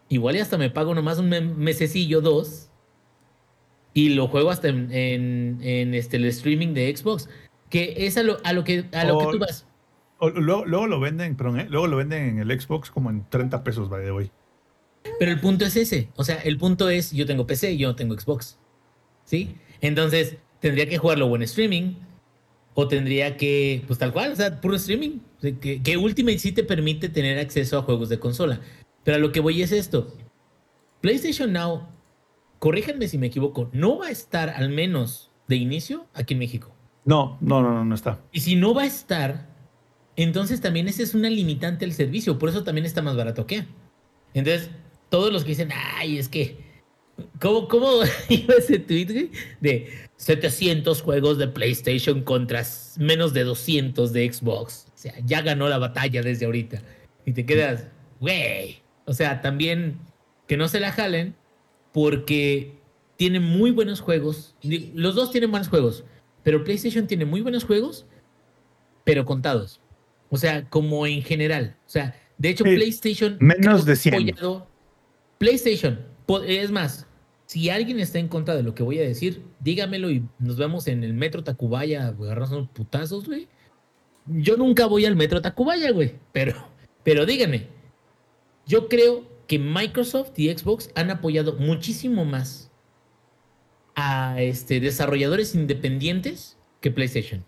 igual 0.09 0.35
y 0.35 0.39
hasta 0.39 0.57
me 0.57 0.69
pago 0.69 0.93
nomás 0.95 1.17
un 1.19 1.29
me- 1.29 1.41
mesecillo, 1.41 2.21
dos, 2.21 2.69
y 3.93 4.09
lo 4.09 4.27
juego 4.27 4.49
hasta 4.51 4.67
en, 4.67 4.91
en- 4.91 5.59
en, 5.61 5.93
este, 5.93 6.17
el 6.17 6.25
streaming 6.25 6.73
de 6.73 6.95
Xbox, 6.95 7.29
que 7.69 7.93
es 7.97 8.17
a 8.17 8.23
lo, 8.23 8.37
a 8.43 8.53
lo 8.53 8.63
que, 8.63 8.85
a 8.93 9.05
lo 9.05 9.17
que 9.19 9.25
tú 9.31 9.39
vas. 9.39 9.66
Luego, 10.19 10.65
luego 10.65 10.87
lo 10.87 10.99
venden, 10.99 11.35
perdón, 11.35 11.59
¿eh? 11.59 11.67
luego 11.69 11.87
lo 11.87 11.97
venden 11.97 12.27
en 12.27 12.39
el 12.39 12.59
Xbox 12.59 12.89
como 12.89 13.09
en 13.09 13.27
30 13.29 13.63
pesos, 13.63 13.89
by 13.89 14.03
the 14.03 14.11
way. 14.11 14.31
Pero 15.19 15.31
el 15.31 15.39
punto 15.39 15.65
es 15.65 15.75
ese. 15.75 16.09
O 16.15 16.23
sea, 16.23 16.37
el 16.37 16.57
punto 16.57 16.89
es, 16.89 17.11
yo 17.11 17.25
tengo 17.25 17.47
PC, 17.47 17.77
yo 17.77 17.87
no 17.89 17.95
tengo 17.95 18.19
Xbox. 18.19 18.57
¿Sí? 19.25 19.55
Entonces, 19.81 20.37
tendría 20.59 20.87
que 20.87 20.97
jugarlo 20.97 21.27
o 21.27 21.35
en 21.35 21.43
streaming, 21.43 21.95
o 22.73 22.87
tendría 22.87 23.37
que, 23.37 23.83
pues 23.87 23.99
tal 23.99 24.13
cual, 24.13 24.31
o 24.31 24.35
sea, 24.35 24.59
puro 24.61 24.75
streaming. 24.75 25.19
O 25.37 25.41
sea, 25.41 25.51
que, 25.59 25.81
que 25.81 25.97
Ultimate 25.97 26.39
sí 26.39 26.51
te 26.51 26.63
permite 26.63 27.09
tener 27.09 27.37
acceso 27.39 27.77
a 27.77 27.83
juegos 27.83 28.09
de 28.09 28.19
consola. 28.19 28.61
Pero 29.03 29.17
a 29.17 29.19
lo 29.19 29.31
que 29.31 29.39
voy 29.39 29.61
es 29.61 29.71
esto. 29.71 30.15
PlayStation 31.01 31.53
Now, 31.53 31.87
corríjanme 32.59 33.07
si 33.07 33.17
me 33.17 33.27
equivoco, 33.27 33.69
no 33.71 33.99
va 33.99 34.07
a 34.07 34.11
estar 34.11 34.49
al 34.49 34.69
menos 34.69 35.31
de 35.47 35.55
inicio 35.55 36.07
aquí 36.13 36.33
en 36.33 36.39
México. 36.39 36.73
No, 37.05 37.37
no, 37.39 37.61
no, 37.61 37.71
no, 37.71 37.85
no 37.85 37.95
está. 37.95 38.19
Y 38.31 38.41
si 38.41 38.55
no 38.55 38.73
va 38.73 38.83
a 38.83 38.87
estar, 38.87 39.47
entonces 40.17 40.59
también 40.59 40.87
esa 40.87 41.03
es 41.03 41.13
una 41.13 41.29
limitante 41.29 41.85
al 41.85 41.93
servicio. 41.93 42.39
Por 42.39 42.49
eso 42.49 42.63
también 42.63 42.85
está 42.85 43.01
más 43.01 43.15
barato 43.15 43.45
que. 43.45 43.65
Entonces, 44.33 44.71
todos 45.09 45.31
los 45.31 45.43
que 45.43 45.49
dicen, 45.49 45.69
ay, 45.73 46.17
es 46.17 46.27
que. 46.27 46.57
¿Cómo, 47.39 47.67
cómo 47.67 48.01
iba 48.29 48.55
ese 48.55 48.79
tweet? 48.79 49.29
De 49.61 49.91
700 50.17 51.01
juegos 51.03 51.37
de 51.37 51.47
PlayStation 51.47 52.23
contra 52.23 52.63
menos 52.97 53.33
de 53.33 53.43
200 53.43 54.11
de 54.11 54.33
Xbox. 54.33 54.87
O 54.87 54.97
sea, 54.97 55.13
ya 55.23 55.41
ganó 55.41 55.69
la 55.69 55.77
batalla 55.77 56.23
desde 56.23 56.47
ahorita. 56.47 56.81
Y 57.25 57.33
te 57.33 57.45
quedas, 57.45 57.87
güey. 58.19 58.81
O 59.05 59.13
sea, 59.13 59.41
también 59.41 59.99
que 60.47 60.57
no 60.57 60.67
se 60.67 60.79
la 60.79 60.91
jalen 60.91 61.35
porque 61.93 62.73
tiene 63.17 63.39
muy 63.39 63.69
buenos 63.69 64.01
juegos. 64.01 64.55
Los 64.63 65.13
dos 65.13 65.31
tienen 65.31 65.51
buenos 65.51 65.67
juegos, 65.67 66.03
pero 66.43 66.63
PlayStation 66.63 67.05
tiene 67.05 67.25
muy 67.25 67.41
buenos 67.41 67.63
juegos, 67.63 68.05
pero 69.03 69.25
contados. 69.25 69.79
O 70.29 70.37
sea, 70.37 70.69
como 70.69 71.05
en 71.07 71.21
general. 71.21 71.77
O 71.85 71.89
sea, 71.89 72.15
de 72.37 72.49
hecho, 72.49 72.63
Sí, 72.65 72.75
PlayStation. 72.75 73.37
menos 73.39 73.85
de 73.85 73.93
que 73.93 73.93
ha 73.93 73.95
100. 73.95 74.13
apoyado- 74.15 74.67
PlayStation. 75.37 76.05
Es 76.47 76.71
más, 76.71 77.07
si 77.45 77.69
alguien 77.69 77.99
está 77.99 78.19
en 78.19 78.27
contra 78.27 78.55
de 78.55 78.63
lo 78.63 78.75
que 78.75 78.83
voy 78.83 78.99
a 78.99 79.03
decir, 79.03 79.43
dígamelo 79.59 80.11
y 80.11 80.23
nos 80.39 80.57
vemos 80.57 80.87
en 80.87 81.03
el 81.03 81.13
metro 81.13 81.43
Tacubaya, 81.43 82.07
agarrarnos 82.07 82.51
unos 82.51 82.69
putazos, 82.69 83.25
güey. 83.27 83.47
Yo 84.25 84.57
nunca 84.57 84.87
voy 84.87 85.05
al 85.05 85.15
metro 85.15 85.41
Tacubaya, 85.41 85.91
güey. 85.91 86.15
Pero, 86.33 86.53
pero 87.03 87.25
díganme. 87.25 87.67
Yo 88.65 88.89
creo 88.89 89.23
que 89.47 89.57
Microsoft 89.59 90.31
y 90.37 90.49
Xbox 90.49 90.89
han 90.95 91.09
apoyado 91.09 91.53
muchísimo 91.53 92.25
más 92.25 92.69
a 93.95 94.41
este, 94.41 94.79
desarrolladores 94.81 95.55
independientes 95.55 96.57
que 96.81 96.91
PlayStation. 96.91 97.45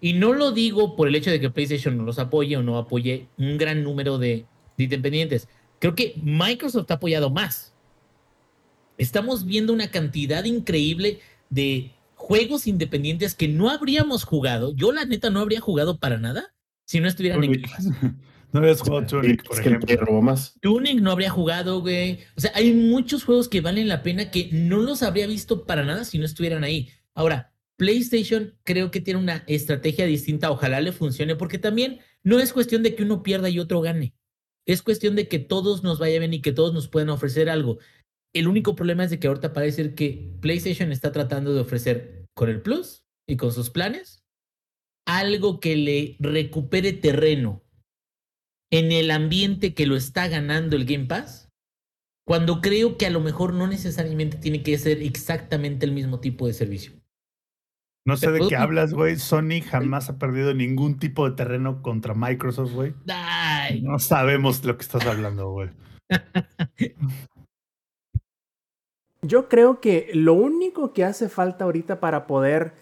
Y 0.00 0.14
no 0.14 0.32
lo 0.32 0.52
digo 0.52 0.96
por 0.96 1.08
el 1.08 1.14
hecho 1.14 1.30
de 1.30 1.40
que 1.40 1.50
PlayStation 1.50 1.96
no 1.96 2.04
los 2.04 2.18
apoye 2.18 2.56
o 2.56 2.62
no 2.62 2.78
apoye 2.78 3.28
un 3.36 3.58
gran 3.58 3.82
número 3.84 4.18
de, 4.18 4.46
de 4.78 4.84
independientes. 4.84 5.48
Creo 5.78 5.94
que 5.94 6.14
Microsoft 6.22 6.90
ha 6.90 6.94
apoyado 6.94 7.30
más. 7.30 7.74
Estamos 8.98 9.44
viendo 9.46 9.72
una 9.72 9.90
cantidad 9.90 10.44
increíble 10.44 11.20
de 11.48 11.92
juegos 12.14 12.66
independientes 12.66 13.34
que 13.34 13.48
no 13.48 13.70
habríamos 13.70 14.24
jugado. 14.24 14.74
Yo, 14.74 14.92
la 14.92 15.04
neta, 15.04 15.30
no 15.30 15.40
habría 15.40 15.60
jugado 15.60 15.98
para 15.98 16.18
nada 16.18 16.54
si 16.84 17.00
no 17.00 17.08
estuvieran 17.08 17.42
en 17.44 17.52
Game 17.52 17.68
Pass. 17.68 17.88
No 18.52 18.58
habías 18.58 18.80
jugado 18.80 19.06
Tunic, 19.06 19.42
Es 19.42 19.48
por 19.48 19.62
que 19.62 19.68
ejemplo. 19.68 20.06
robó 20.06 20.22
más. 20.22 20.56
Tunic 20.60 21.00
no 21.00 21.12
habría 21.12 21.30
jugado, 21.30 21.82
güey. 21.82 22.18
O 22.36 22.40
sea, 22.40 22.50
hay 22.56 22.72
muchos 22.72 23.22
juegos 23.22 23.48
que 23.48 23.60
valen 23.60 23.86
la 23.86 24.02
pena 24.02 24.32
que 24.32 24.48
no 24.52 24.78
los 24.78 25.04
habría 25.04 25.28
visto 25.28 25.64
para 25.66 25.84
nada 25.84 26.04
si 26.04 26.18
no 26.18 26.24
estuvieran 26.24 26.64
ahí. 26.64 26.90
Ahora, 27.14 27.49
PlayStation 27.80 28.58
creo 28.62 28.90
que 28.90 29.00
tiene 29.00 29.18
una 29.18 29.42
estrategia 29.46 30.04
distinta. 30.04 30.50
Ojalá 30.50 30.82
le 30.82 30.92
funcione, 30.92 31.34
porque 31.34 31.56
también 31.56 32.00
no 32.22 32.38
es 32.38 32.52
cuestión 32.52 32.82
de 32.82 32.94
que 32.94 33.04
uno 33.04 33.22
pierda 33.22 33.48
y 33.48 33.58
otro 33.58 33.80
gane. 33.80 34.14
Es 34.66 34.82
cuestión 34.82 35.16
de 35.16 35.28
que 35.28 35.38
todos 35.38 35.82
nos 35.82 35.98
vaya 35.98 36.18
bien 36.18 36.34
y 36.34 36.42
que 36.42 36.52
todos 36.52 36.74
nos 36.74 36.88
puedan 36.88 37.08
ofrecer 37.08 37.48
algo. 37.48 37.78
El 38.34 38.48
único 38.48 38.76
problema 38.76 39.04
es 39.04 39.08
de 39.08 39.18
que 39.18 39.28
ahorita 39.28 39.54
parece 39.54 39.94
que 39.94 40.36
PlayStation 40.42 40.92
está 40.92 41.10
tratando 41.10 41.54
de 41.54 41.60
ofrecer 41.62 42.26
con 42.34 42.50
el 42.50 42.60
Plus 42.60 43.02
y 43.26 43.38
con 43.38 43.50
sus 43.50 43.70
planes 43.70 44.22
algo 45.06 45.58
que 45.58 45.74
le 45.74 46.16
recupere 46.20 46.92
terreno 46.92 47.64
en 48.70 48.92
el 48.92 49.10
ambiente 49.10 49.72
que 49.72 49.86
lo 49.86 49.96
está 49.96 50.28
ganando 50.28 50.76
el 50.76 50.84
Game 50.84 51.06
Pass, 51.06 51.48
cuando 52.26 52.60
creo 52.60 52.98
que 52.98 53.06
a 53.06 53.10
lo 53.10 53.20
mejor 53.20 53.54
no 53.54 53.66
necesariamente 53.66 54.36
tiene 54.36 54.62
que 54.62 54.76
ser 54.76 55.02
exactamente 55.02 55.86
el 55.86 55.92
mismo 55.92 56.20
tipo 56.20 56.46
de 56.46 56.52
servicio. 56.52 56.99
No 58.04 58.16
sé 58.16 58.30
de 58.30 58.40
qué 58.48 58.56
hablas, 58.56 58.94
güey. 58.94 59.16
Sony 59.16 59.60
jamás 59.64 60.08
ha 60.08 60.18
perdido 60.18 60.54
ningún 60.54 60.98
tipo 60.98 61.28
de 61.28 61.36
terreno 61.36 61.82
contra 61.82 62.14
Microsoft, 62.14 62.72
güey. 62.72 62.94
No 63.82 63.98
sabemos 63.98 64.62
de 64.62 64.68
lo 64.68 64.76
que 64.76 64.82
estás 64.82 65.06
hablando, 65.06 65.50
güey. 65.50 65.70
Yo 69.22 69.48
creo 69.48 69.80
que 69.80 70.10
lo 70.14 70.32
único 70.32 70.94
que 70.94 71.04
hace 71.04 71.28
falta 71.28 71.64
ahorita 71.64 72.00
para 72.00 72.26
poder, 72.26 72.72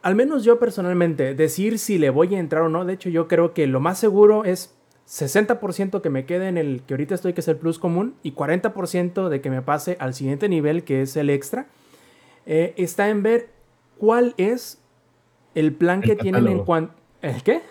al 0.00 0.14
menos 0.14 0.44
yo 0.44 0.60
personalmente, 0.60 1.34
decir 1.34 1.80
si 1.80 1.98
le 1.98 2.10
voy 2.10 2.36
a 2.36 2.38
entrar 2.38 2.62
o 2.62 2.68
no, 2.68 2.84
de 2.84 2.92
hecho 2.92 3.08
yo 3.08 3.26
creo 3.26 3.52
que 3.52 3.66
lo 3.66 3.80
más 3.80 3.98
seguro 3.98 4.44
es 4.44 4.76
60% 5.08 6.02
que 6.02 6.08
me 6.08 6.24
quede 6.24 6.46
en 6.46 6.56
el 6.56 6.82
que 6.86 6.94
ahorita 6.94 7.16
estoy, 7.16 7.32
que 7.32 7.40
es 7.40 7.48
el 7.48 7.56
plus 7.56 7.80
común, 7.80 8.14
y 8.22 8.32
40% 8.32 9.28
de 9.28 9.40
que 9.40 9.50
me 9.50 9.60
pase 9.60 9.96
al 9.98 10.14
siguiente 10.14 10.48
nivel, 10.48 10.84
que 10.84 11.02
es 11.02 11.16
el 11.16 11.30
extra, 11.30 11.66
eh, 12.46 12.72
está 12.76 13.08
en 13.08 13.24
ver 13.24 13.55
cuál 13.98 14.34
es 14.36 14.82
el 15.54 15.72
plan 15.72 16.00
El 16.02 16.10
que 16.10 16.16
tienen 16.16 16.46
en 16.48 16.64
cuanto... 16.64 16.92
¿El 17.22 17.42
qué? 17.42 17.62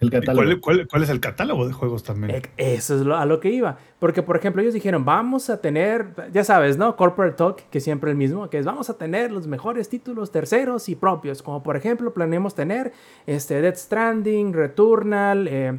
El 0.00 0.08
¿Y 0.08 0.10
catálogo. 0.10 0.44
¿Cuál, 0.46 0.60
cuál, 0.60 0.88
cuál 0.88 1.02
es 1.02 1.10
el 1.10 1.20
catálogo 1.20 1.66
de 1.66 1.74
juegos 1.74 2.02
también? 2.02 2.40
Eso 2.56 2.94
es 2.96 3.02
lo- 3.02 3.16
a 3.18 3.26
lo 3.26 3.38
que 3.38 3.50
iba. 3.50 3.76
Porque, 3.98 4.22
por 4.22 4.36
ejemplo, 4.36 4.62
ellos 4.62 4.72
dijeron, 4.72 5.04
vamos 5.04 5.50
a 5.50 5.60
tener, 5.60 6.14
ya 6.32 6.42
sabes, 6.42 6.78
¿no? 6.78 6.96
Corporate 6.96 7.36
Talk, 7.36 7.56
que 7.70 7.80
siempre 7.80 8.10
el 8.10 8.16
mismo, 8.16 8.48
que 8.48 8.58
es, 8.58 8.64
vamos 8.64 8.88
a 8.88 8.96
tener 8.96 9.30
los 9.30 9.46
mejores 9.46 9.90
títulos 9.90 10.30
terceros 10.32 10.88
y 10.88 10.94
propios. 10.94 11.42
Como, 11.42 11.62
por 11.62 11.76
ejemplo, 11.76 12.14
planeamos 12.14 12.54
tener 12.54 12.92
este, 13.26 13.60
Death 13.60 13.76
Stranding, 13.76 14.54
Returnal, 14.54 15.46
eh, 15.48 15.78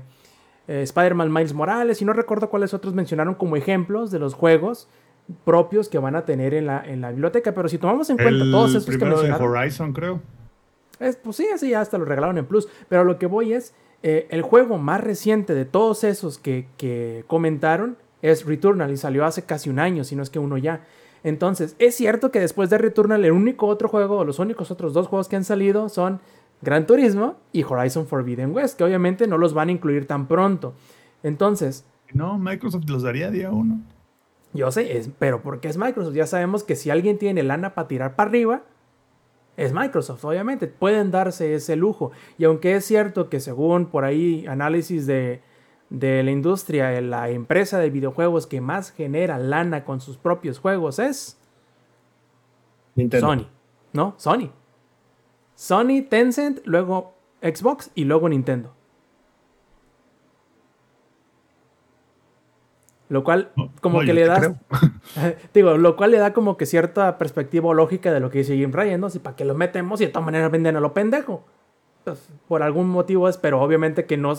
eh, 0.68 0.82
Spider-Man 0.84 1.34
Miles 1.34 1.54
Morales, 1.54 2.00
y 2.02 2.06
no 2.06 2.14
recuerdo 2.14 2.48
cuáles 2.50 2.76
otros 2.76 2.94
mencionaron 2.94 3.34
como 3.34 3.56
ejemplos 3.56 4.12
de 4.12 4.20
los 4.20 4.36
juegos 4.36 4.88
propios 5.44 5.90
que 5.90 5.98
van 5.98 6.16
a 6.16 6.26
tener 6.26 6.54
en 6.54 6.66
la, 6.66 6.84
en 6.86 7.02
la 7.02 7.12
biblioteca. 7.12 7.54
Pero 7.54 7.70
si 7.70 7.78
tomamos 7.78 8.10
en 8.10 8.18
cuenta 8.18 8.44
el 8.44 8.52
todos 8.52 8.76
estos 8.76 8.98
que 8.98 9.06
mencionaron... 9.06 9.48
Horizon, 9.48 9.94
creo. 9.94 10.22
Es, 11.00 11.16
pues 11.16 11.38
sí, 11.38 11.48
así 11.54 11.74
hasta 11.74 11.98
lo 11.98 12.06
regalaron 12.06 12.38
en 12.38 12.46
Plus. 12.46 12.68
Pero 12.90 13.04
lo 13.04 13.18
que 13.18 13.26
voy 13.26 13.54
es, 13.54 13.74
eh, 14.04 14.28
el 14.30 14.42
juego 14.42 14.78
más 14.78 15.02
reciente 15.02 15.54
de 15.54 15.66
todos 15.66 16.04
esos 16.04 16.38
que, 16.38 16.68
que 16.78 17.24
comentaron 17.28 17.98
es 18.22 18.46
Returnal 18.46 18.92
y 18.92 18.98
salió 18.98 19.26
hace 19.26 19.44
casi 19.44 19.70
un 19.70 19.80
año, 19.80 20.04
si 20.04 20.16
no 20.16 20.24
es 20.24 20.30
que 20.30 20.40
uno 20.40 20.58
ya. 20.58 20.86
Entonces, 21.24 21.76
es 21.80 21.96
cierto 21.96 22.32
que 22.32 22.40
después 22.40 22.70
de 22.70 22.78
Returnal, 22.78 23.24
el 23.26 23.32
único 23.32 23.68
otro 23.68 23.90
juego, 23.90 24.18
o 24.18 24.26
los 24.26 24.40
únicos 24.40 24.72
otros 24.72 24.94
dos 24.94 25.08
juegos 25.08 25.28
que 25.28 25.36
han 25.36 25.44
salido 25.44 25.90
son 25.90 26.20
Gran 26.62 26.86
Turismo 26.86 27.38
y 27.52 27.64
Horizon 27.64 28.08
Forbidden 28.08 28.54
West, 28.54 28.78
que 28.78 28.84
obviamente 28.84 29.28
no 29.28 29.38
los 29.38 29.54
van 29.54 29.70
a 29.70 29.72
incluir 29.72 30.06
tan 30.08 30.28
pronto. 30.28 30.74
Entonces, 31.24 31.86
No, 32.14 32.38
Microsoft 32.38 32.90
los 32.90 33.04
daría 33.04 33.32
día 33.32 33.52
uno. 33.52 33.82
Yo 34.54 34.72
sé, 34.72 34.98
es, 34.98 35.10
pero 35.20 35.42
porque 35.42 35.68
es 35.68 35.78
Microsoft, 35.78 36.14
ya 36.14 36.26
sabemos 36.26 36.64
que 36.64 36.76
si 36.76 36.90
alguien 36.90 37.18
tiene 37.18 37.44
lana 37.44 37.74
para 37.74 37.88
tirar 37.88 38.16
para 38.16 38.30
arriba, 38.30 38.64
es 39.58 39.74
Microsoft, 39.74 40.24
obviamente. 40.26 40.68
Pueden 40.68 41.12
darse 41.12 41.54
ese 41.54 41.76
lujo. 41.76 42.12
Y 42.38 42.46
aunque 42.46 42.76
es 42.76 42.86
cierto 42.86 43.30
que 43.30 43.40
según 43.40 43.88
por 43.88 44.06
ahí 44.06 44.46
análisis 44.48 45.06
de, 45.06 45.42
de 45.90 46.24
la 46.24 46.32
industria, 46.32 47.00
la 47.02 47.30
empresa 47.30 47.78
de 47.80 47.90
videojuegos 47.90 48.48
que 48.48 48.62
más 48.62 48.92
genera 48.92 49.38
lana 49.38 49.84
con 49.84 50.02
sus 50.02 50.18
propios 50.18 50.60
juegos 50.60 51.00
es 51.00 51.38
Nintendo. 52.96 53.28
Sony. 53.28 53.48
¿No? 53.94 54.16
Sony. 54.18 54.52
Sony, 55.56 56.08
Tencent, 56.10 56.62
luego 56.66 57.14
Xbox 57.42 57.92
y 57.94 58.06
luego 58.06 58.30
Nintendo. 58.30 58.74
Lo 63.12 63.26
cual, 63.26 63.52
como 63.82 64.00
no, 64.00 64.06
que 64.06 64.14
le 64.14 64.24
creo. 64.26 64.56
Digo, 65.54 65.76
lo 65.78 65.98
cual 65.98 66.12
le 66.12 66.18
da 66.18 66.32
como 66.32 66.56
que 66.56 66.66
cierta 66.66 67.18
perspectiva 67.18 67.68
o 67.68 67.74
lógica 67.74 68.14
de 68.14 68.22
lo 68.22 68.30
que 68.30 68.38
dice 68.38 68.56
Jim 68.56 68.72
Ryan, 68.72 69.02
¿no? 69.02 69.10
Si 69.10 69.20
para 69.20 69.36
qué 69.36 69.44
lo 69.44 69.54
metemos 69.54 70.00
y 70.00 70.06
de 70.06 70.12
todas 70.14 70.26
maneras 70.26 70.50
venden 70.50 70.78
a 70.78 70.80
lo 70.80 70.94
pendejo. 70.94 71.44
Pues, 72.06 72.30
por 72.48 72.64
algún 72.64 72.88
motivo 72.88 73.28
es, 73.28 73.36
pero 73.38 73.62
obviamente 73.62 74.06
que 74.06 74.16
no. 74.16 74.34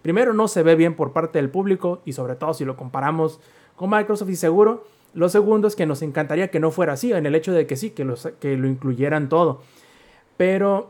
Primero, 0.00 0.32
no 0.32 0.48
se 0.48 0.62
ve 0.62 0.74
bien 0.74 0.96
por 0.96 1.12
parte 1.12 1.38
del 1.38 1.50
público 1.50 2.00
y 2.06 2.14
sobre 2.14 2.34
todo 2.34 2.54
si 2.54 2.64
lo 2.64 2.76
comparamos 2.76 3.40
con 3.76 3.90
Microsoft 3.90 4.30
y 4.30 4.36
seguro. 4.36 4.84
Lo 5.12 5.28
segundo 5.28 5.68
es 5.68 5.76
que 5.76 5.84
nos 5.84 6.00
encantaría 6.00 6.48
que 6.48 6.60
no 6.60 6.70
fuera 6.70 6.94
así, 6.94 7.12
en 7.12 7.26
el 7.26 7.34
hecho 7.34 7.52
de 7.52 7.66
que 7.66 7.76
sí, 7.76 7.90
que, 7.90 8.04
los- 8.06 8.28
que 8.40 8.56
lo 8.56 8.66
incluyeran 8.66 9.28
todo. 9.28 9.60
Pero, 10.38 10.88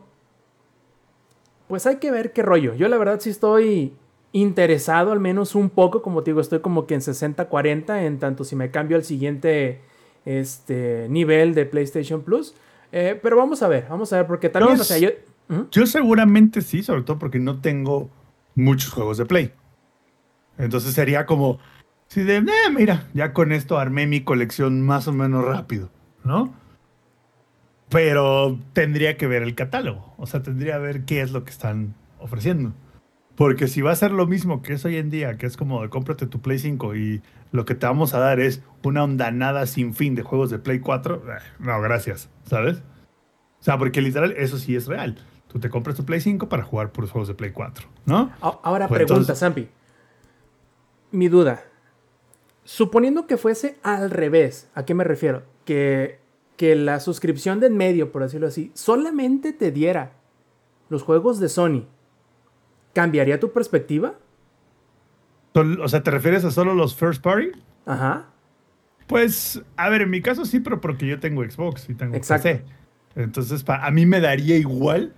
pues 1.66 1.84
hay 1.86 1.96
que 1.96 2.10
ver 2.12 2.32
qué 2.32 2.42
rollo. 2.42 2.74
Yo 2.74 2.88
la 2.88 2.96
verdad 2.96 3.18
sí 3.20 3.30
estoy 3.30 3.92
interesado 4.34 5.12
al 5.12 5.20
menos 5.20 5.54
un 5.54 5.70
poco, 5.70 6.02
como 6.02 6.24
te 6.24 6.32
digo, 6.32 6.40
estoy 6.40 6.58
como 6.58 6.86
que 6.88 6.94
en 6.94 7.00
60-40 7.00 8.02
en 8.04 8.18
tanto 8.18 8.42
si 8.42 8.56
me 8.56 8.72
cambio 8.72 8.96
al 8.96 9.04
siguiente 9.04 9.80
este, 10.24 11.06
nivel 11.08 11.54
de 11.54 11.66
PlayStation 11.66 12.22
Plus. 12.22 12.52
Eh, 12.90 13.18
pero 13.22 13.36
vamos 13.36 13.62
a 13.62 13.68
ver, 13.68 13.86
vamos 13.88 14.12
a 14.12 14.16
ver, 14.16 14.26
porque 14.26 14.48
también, 14.48 14.74
Yo 14.76 14.82
o 14.82 14.84
sea, 14.84 14.98
yo... 14.98 15.10
Ujú. 15.48 15.68
Yo 15.70 15.86
seguramente 15.86 16.62
sí, 16.62 16.82
sobre 16.82 17.02
todo 17.02 17.16
porque 17.18 17.38
no 17.38 17.60
tengo 17.60 18.10
muchos 18.56 18.92
juegos 18.92 19.18
de 19.18 19.24
Play. 19.26 19.52
Entonces 20.58 20.94
sería 20.94 21.26
como, 21.26 21.60
si 22.08 22.22
de, 22.24 22.38
"Eh, 22.38 22.70
mira, 22.76 23.06
ya 23.14 23.32
con 23.32 23.52
esto 23.52 23.78
armé 23.78 24.08
mi 24.08 24.22
colección 24.22 24.82
más 24.82 25.06
o 25.06 25.12
menos 25.12 25.44
rápido, 25.44 25.90
¿no? 26.24 26.52
Pero 27.88 28.58
tendría 28.72 29.16
que 29.16 29.28
ver 29.28 29.44
el 29.44 29.54
catálogo, 29.54 30.12
o 30.16 30.26
sea, 30.26 30.42
tendría 30.42 30.74
que 30.74 30.80
ver 30.80 31.04
qué 31.04 31.20
es 31.20 31.30
lo 31.30 31.44
que 31.44 31.50
están 31.50 31.94
ofreciendo. 32.18 32.72
Porque 33.36 33.66
si 33.66 33.80
va 33.82 33.90
a 33.90 33.96
ser 33.96 34.12
lo 34.12 34.26
mismo 34.26 34.62
que 34.62 34.74
es 34.74 34.84
hoy 34.84 34.96
en 34.96 35.10
día, 35.10 35.36
que 35.36 35.46
es 35.46 35.56
como 35.56 35.82
de 35.82 35.88
cómprate 35.88 36.26
tu 36.26 36.40
Play 36.40 36.58
5 36.58 36.94
y 36.94 37.22
lo 37.50 37.64
que 37.64 37.74
te 37.74 37.86
vamos 37.86 38.14
a 38.14 38.18
dar 38.20 38.38
es 38.38 38.62
una 38.84 39.02
ondanada 39.02 39.66
sin 39.66 39.94
fin 39.94 40.14
de 40.14 40.22
juegos 40.22 40.50
de 40.50 40.58
Play 40.58 40.78
4, 40.80 41.16
eh, 41.16 41.38
no, 41.58 41.80
gracias, 41.80 42.28
¿sabes? 42.44 42.78
O 43.60 43.64
sea, 43.64 43.76
porque 43.78 44.00
literal, 44.02 44.32
eso 44.36 44.58
sí 44.58 44.76
es 44.76 44.86
real. 44.86 45.16
Tú 45.48 45.58
te 45.58 45.68
compras 45.70 45.96
tu 45.96 46.04
Play 46.04 46.20
5 46.20 46.48
para 46.48 46.62
jugar 46.62 46.92
puros 46.92 47.10
juegos 47.10 47.28
de 47.28 47.34
Play 47.34 47.50
4, 47.50 47.88
¿no? 48.06 48.30
Ahora 48.40 48.86
Pues 48.88 48.98
pregunta, 48.98 49.14
entonces- 49.32 49.38
Zampi. 49.38 49.68
Mi 51.10 51.28
duda. 51.28 51.62
Suponiendo 52.64 53.26
que 53.26 53.36
fuese 53.36 53.78
al 53.82 54.10
revés, 54.10 54.68
¿a 54.74 54.84
qué 54.84 54.94
me 54.94 55.04
refiero? 55.04 55.42
Que, 55.64 56.18
que 56.56 56.74
la 56.76 56.98
suscripción 57.00 57.60
de 57.60 57.66
en 57.66 57.76
medio, 57.76 58.10
por 58.10 58.22
decirlo 58.22 58.46
así, 58.46 58.70
solamente 58.74 59.52
te 59.52 59.70
diera 59.70 60.12
los 60.88 61.02
juegos 61.02 61.40
de 61.40 61.48
Sony, 61.48 61.86
¿cambiaría 62.94 63.38
tu 63.38 63.52
perspectiva? 63.52 64.14
O 65.54 65.88
sea, 65.88 66.02
¿te 66.02 66.10
refieres 66.10 66.44
a 66.44 66.50
solo 66.50 66.74
los 66.74 66.96
first 66.96 67.22
party? 67.22 67.52
Ajá. 67.86 68.26
Pues, 69.06 69.62
a 69.76 69.88
ver, 69.90 70.02
en 70.02 70.10
mi 70.10 70.22
caso 70.22 70.44
sí, 70.44 70.60
pero 70.60 70.80
porque 70.80 71.06
yo 71.06 71.20
tengo 71.20 71.44
Xbox 71.44 71.88
y 71.90 71.94
tengo 71.94 72.16
Exacto. 72.16 72.48
PC. 72.48 72.64
Entonces, 73.16 73.64
a 73.68 73.90
mí 73.90 74.06
me 74.06 74.20
daría 74.20 74.56
igual 74.56 75.12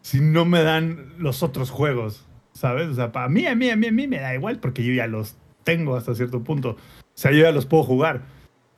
si 0.00 0.20
no 0.20 0.44
me 0.44 0.62
dan 0.62 1.12
los 1.18 1.42
otros 1.42 1.70
juegos, 1.70 2.26
¿sabes? 2.52 2.88
O 2.88 2.94
sea, 2.94 3.12
para 3.12 3.28
mí, 3.28 3.46
a 3.46 3.54
mí, 3.54 3.68
a 3.70 3.76
mí, 3.76 3.88
a 3.88 3.92
mí 3.92 4.06
me 4.06 4.18
da 4.18 4.34
igual 4.34 4.58
porque 4.58 4.84
yo 4.84 4.92
ya 4.92 5.06
los 5.06 5.36
tengo 5.64 5.96
hasta 5.96 6.14
cierto 6.14 6.42
punto. 6.42 6.70
O 6.70 6.76
sea, 7.14 7.30
yo 7.32 7.42
ya 7.42 7.52
los 7.52 7.66
puedo 7.66 7.82
jugar. 7.84 8.22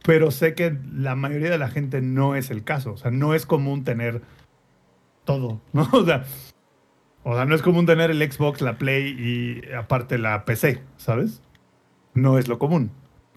Pero 0.05 0.31
sé 0.31 0.55
que 0.55 0.76
la 0.93 1.14
mayoría 1.14 1.51
de 1.51 1.59
la 1.59 1.68
gente 1.68 2.02
no 2.02 2.35
es 2.35 2.51
el 2.51 2.62
caso. 2.62 2.93
O 2.93 2.97
sea, 2.97 3.10
no 3.10 3.35
es 3.35 3.47
común 3.47 3.85
tener 3.85 4.20
todo, 5.24 5.60
¿no? 5.72 5.89
O 5.93 6.05
sea, 6.05 6.24
o 7.24 7.34
sea, 7.34 7.46
no 7.46 7.55
es 7.55 7.62
común 7.62 7.86
tener 7.86 8.10
el 8.10 8.30
Xbox, 8.30 8.60
la 8.60 8.78
Play 8.78 9.16
y 9.18 9.72
aparte 9.74 10.18
la 10.18 10.44
PC, 10.44 10.80
¿sabes? 10.98 11.42
No 12.12 12.38
es 12.38 12.48
lo 12.48 12.59
común. 12.59 12.90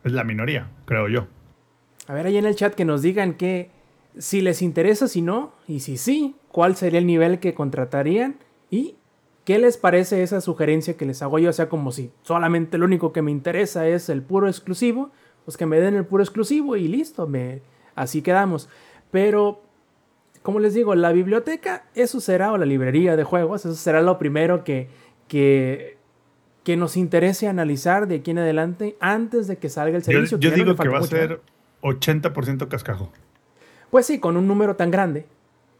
Es 0.03 0.11
la 0.11 0.23
minoría, 0.23 0.69
creo 0.85 1.07
yo. 1.07 1.27
A 2.07 2.13
ver, 2.13 2.27
ahí 2.27 2.37
en 2.37 2.45
el 2.45 2.55
chat 2.55 2.75
que 2.75 2.85
nos 2.85 3.01
digan 3.01 3.33
que 3.33 3.71
si 4.17 4.41
les 4.41 4.61
interesa, 4.61 5.07
si 5.07 5.21
no, 5.21 5.53
y 5.67 5.79
si 5.79 5.97
sí, 5.97 6.35
cuál 6.49 6.75
sería 6.75 6.99
el 6.99 7.07
nivel 7.07 7.39
que 7.39 7.53
contratarían 7.53 8.37
y 8.69 8.95
qué 9.45 9.59
les 9.59 9.77
parece 9.77 10.23
esa 10.23 10.41
sugerencia 10.41 10.97
que 10.97 11.05
les 11.05 11.21
hago 11.21 11.39
yo. 11.39 11.49
O 11.49 11.53
sea, 11.53 11.69
como 11.69 11.91
si 11.91 12.11
solamente 12.23 12.77
lo 12.77 12.85
único 12.85 13.13
que 13.13 13.21
me 13.21 13.31
interesa 13.31 13.87
es 13.87 14.09
el 14.09 14.21
puro 14.21 14.47
exclusivo, 14.47 15.11
pues 15.45 15.55
que 15.55 15.65
me 15.65 15.79
den 15.79 15.95
el 15.95 16.05
puro 16.05 16.23
exclusivo 16.23 16.75
y 16.75 16.87
listo, 16.87 17.27
me, 17.27 17.61
así 17.95 18.21
quedamos. 18.21 18.67
Pero, 19.11 19.61
como 20.47 20.61
les 20.61 20.73
digo, 20.73 20.95
la 20.95 21.11
biblioteca, 21.11 21.83
eso 21.93 22.21
será, 22.21 22.53
o 22.53 22.57
la 22.57 22.65
librería 22.65 23.17
de 23.17 23.25
juegos, 23.25 23.65
eso 23.65 23.75
será 23.75 24.01
lo 24.01 24.17
primero 24.17 24.63
que, 24.63 24.87
que, 25.27 25.97
que 26.63 26.77
nos 26.77 26.95
interese 26.95 27.49
analizar 27.49 28.07
de 28.07 28.15
aquí 28.15 28.31
en 28.31 28.37
adelante 28.37 28.95
antes 29.01 29.47
de 29.47 29.57
que 29.57 29.67
salga 29.67 29.97
el 29.97 30.03
servicio. 30.03 30.37
yo 30.39 30.51
digo 30.51 30.73
que 30.77 30.87
va 30.87 30.99
a 30.99 31.03
ser 31.03 31.41
80% 31.81 32.69
cascajo. 32.69 33.11
Pues 33.91 34.05
sí, 34.05 34.21
con 34.21 34.37
un 34.37 34.47
número 34.47 34.77
tan 34.77 34.89
grande. 34.89 35.25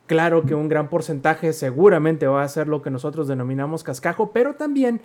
Claro 0.06 0.44
que 0.44 0.54
un 0.54 0.68
gran 0.68 0.90
porcentaje 0.90 1.54
seguramente 1.54 2.28
va 2.28 2.44
a 2.44 2.48
ser 2.50 2.68
lo 2.68 2.82
que 2.82 2.90
nosotros 2.90 3.30
denominamos 3.30 3.86
cascajo, 3.86 4.34
pero 4.34 4.56
también 4.56 5.00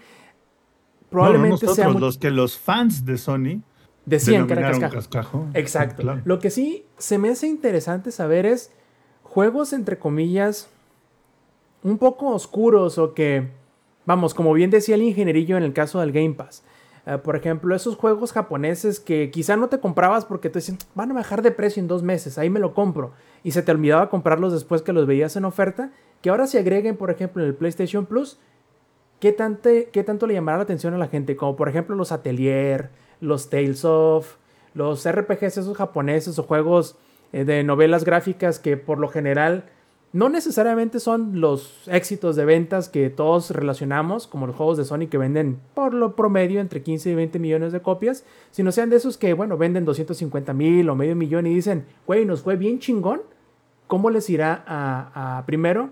probablemente 1.09 1.67
no, 1.67 1.93
no 1.93 2.01
los 2.01 2.19
que 2.19 2.33
los 2.33 2.59
fans 2.59 3.05
de 3.05 3.17
Sony 3.17 3.63
decían 4.07 4.49
que 4.49 4.55
era 4.55 4.73
cascajo. 4.73 4.95
cascajo. 4.97 5.49
Exacto. 5.55 6.03
Claro. 6.03 6.21
Lo 6.25 6.41
que 6.41 6.51
sí 6.51 6.85
se 6.99 7.19
me 7.19 7.29
hace 7.29 7.47
interesante 7.47 8.11
saber 8.11 8.45
es 8.45 8.73
juegos 9.33 9.73
entre 9.73 9.99
comillas 9.99 10.69
un 11.83 11.97
poco 11.97 12.29
oscuros 12.29 12.99
o 12.99 13.15
que, 13.15 13.49
vamos, 14.05 14.35
como 14.35 14.53
bien 14.53 14.69
decía 14.71 14.95
el 14.95 15.03
ingenierillo 15.03 15.57
en 15.57 15.63
el 15.63 15.73
caso 15.73 16.01
del 16.01 16.13
Game 16.13 16.35
Pass. 16.35 16.63
Eh, 17.07 17.17
por 17.19 17.35
ejemplo, 17.35 17.75
esos 17.75 17.97
juegos 17.97 18.33
japoneses 18.33 19.01
que 19.01 19.31
quizá 19.31 19.57
no 19.57 19.69
te 19.69 19.81
comprabas 19.81 20.27
porque 20.27 20.51
te 20.51 20.59
decían, 20.59 20.77
van 20.95 21.11
a 21.11 21.15
bajar 21.15 21.41
de 21.41 21.51
precio 21.51 21.81
en 21.81 21.89
dos 21.89 22.03
meses, 22.03 22.37
ahí 22.37 22.51
me 22.51 22.61
lo 22.61 22.75
compro. 22.75 23.13
Y 23.43 23.53
se 23.53 23.63
te 23.63 23.73
olvidaba 23.73 24.11
comprarlos 24.11 24.53
después 24.53 24.83
que 24.83 24.93
los 24.93 25.07
veías 25.07 25.35
en 25.37 25.45
oferta. 25.47 25.91
Que 26.21 26.31
ahora 26.31 26.47
se 26.47 26.59
agreguen, 26.59 26.97
por 26.97 27.11
ejemplo, 27.11 27.43
en 27.43 27.49
el 27.49 27.55
PlayStation 27.57 28.07
Plus. 28.07 28.39
¿Qué, 29.19 29.33
tante- 29.33 29.89
¿Qué 29.93 30.05
tanto 30.05 30.27
le 30.29 30.35
llamará 30.35 30.59
la 30.59 30.65
atención 30.65 30.93
a 30.95 30.99
la 30.99 31.09
gente? 31.09 31.37
Como 31.37 31.57
por 31.57 31.69
ejemplo 31.69 31.97
los 31.97 32.13
Atelier, 32.13 32.91
los 33.21 33.49
Tales 33.51 33.85
of, 33.85 34.37
los 34.75 35.09
RPGs 35.11 35.59
esos 35.59 35.77
japoneses 35.77 36.39
o 36.39 36.43
juegos 36.45 36.97
de 37.33 37.65
novelas 37.65 38.05
gráficas 38.05 38.59
que 38.59 38.77
por 38.77 38.99
lo 38.99 39.09
general 39.09 39.65
no 40.13 40.29
necesariamente 40.29 41.01
son 41.01 41.41
los 41.41 41.89
éxitos 41.89 42.37
de 42.37 42.45
ventas 42.45 42.91
que 42.91 43.09
todos 43.09 43.51
relacionamos, 43.51 44.27
como 44.27 44.47
los 44.47 44.55
juegos 44.55 44.77
de 44.77 44.85
Sony 44.85 45.07
que 45.09 45.17
venden 45.17 45.59
por 45.75 45.95
lo 45.95 46.15
promedio 46.15 46.61
entre 46.61 46.83
15 46.83 47.11
y 47.11 47.15
20 47.15 47.39
millones 47.39 47.73
de 47.73 47.81
copias, 47.81 48.25
sino 48.51 48.73
sean 48.73 48.91
de 48.91 48.97
esos 48.97 49.17
que, 49.17 49.33
bueno, 49.33 49.57
venden 49.57 49.87
250 49.87 50.53
mil 50.53 50.89
o 50.91 50.95
medio 50.95 51.17
millón 51.17 51.47
y 51.47 51.55
dicen, 51.55 51.87
güey, 52.07 52.27
nos 52.27 52.43
fue 52.43 52.57
bien 52.57 52.79
chingón. 52.79 53.23
¿Cómo 53.87 54.11
les 54.11 54.29
irá 54.29 54.65
a, 54.67 55.43
primero 55.47 55.91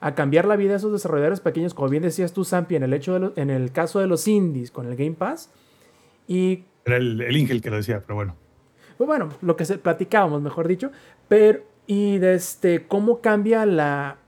a 0.00 0.14
cambiar 0.14 0.46
la 0.46 0.56
vida 0.56 0.74
a 0.74 0.76
esos 0.76 0.92
desarrolladores 0.92 1.40
pequeños, 1.40 1.74
como 1.74 1.88
bien 1.88 2.02
decías 2.02 2.32
tú, 2.32 2.44
Sampi, 2.44 2.76
en 2.76 2.82
el, 2.82 2.92
hecho 2.92 3.18
de 3.18 3.40
en 3.40 3.50
el 3.50 3.72
caso 3.72 4.00
de 4.00 4.06
los 4.06 4.28
indies 4.28 4.70
con 4.70 4.86
el 4.86 4.96
Game 4.96 5.12
Pass? 5.12 5.50
Y 6.26 6.64
era 6.84 6.96
el, 6.96 7.20
el 7.20 7.36
Ingel 7.36 7.62
que 7.62 7.70
lo 7.70 7.76
decía, 7.76 8.02
pero 8.04 8.16
bueno. 8.16 8.36
Pues 8.96 9.06
bueno, 9.06 9.30
lo 9.40 9.56
que 9.56 9.64
se, 9.64 9.78
platicábamos, 9.78 10.42
mejor 10.42 10.68
dicho. 10.68 10.90
Pero, 11.28 11.60
y 11.86 12.18
de 12.18 12.34
este, 12.34 12.86
cómo 12.86 13.20
cambia 13.20 13.66
la, 13.66 14.18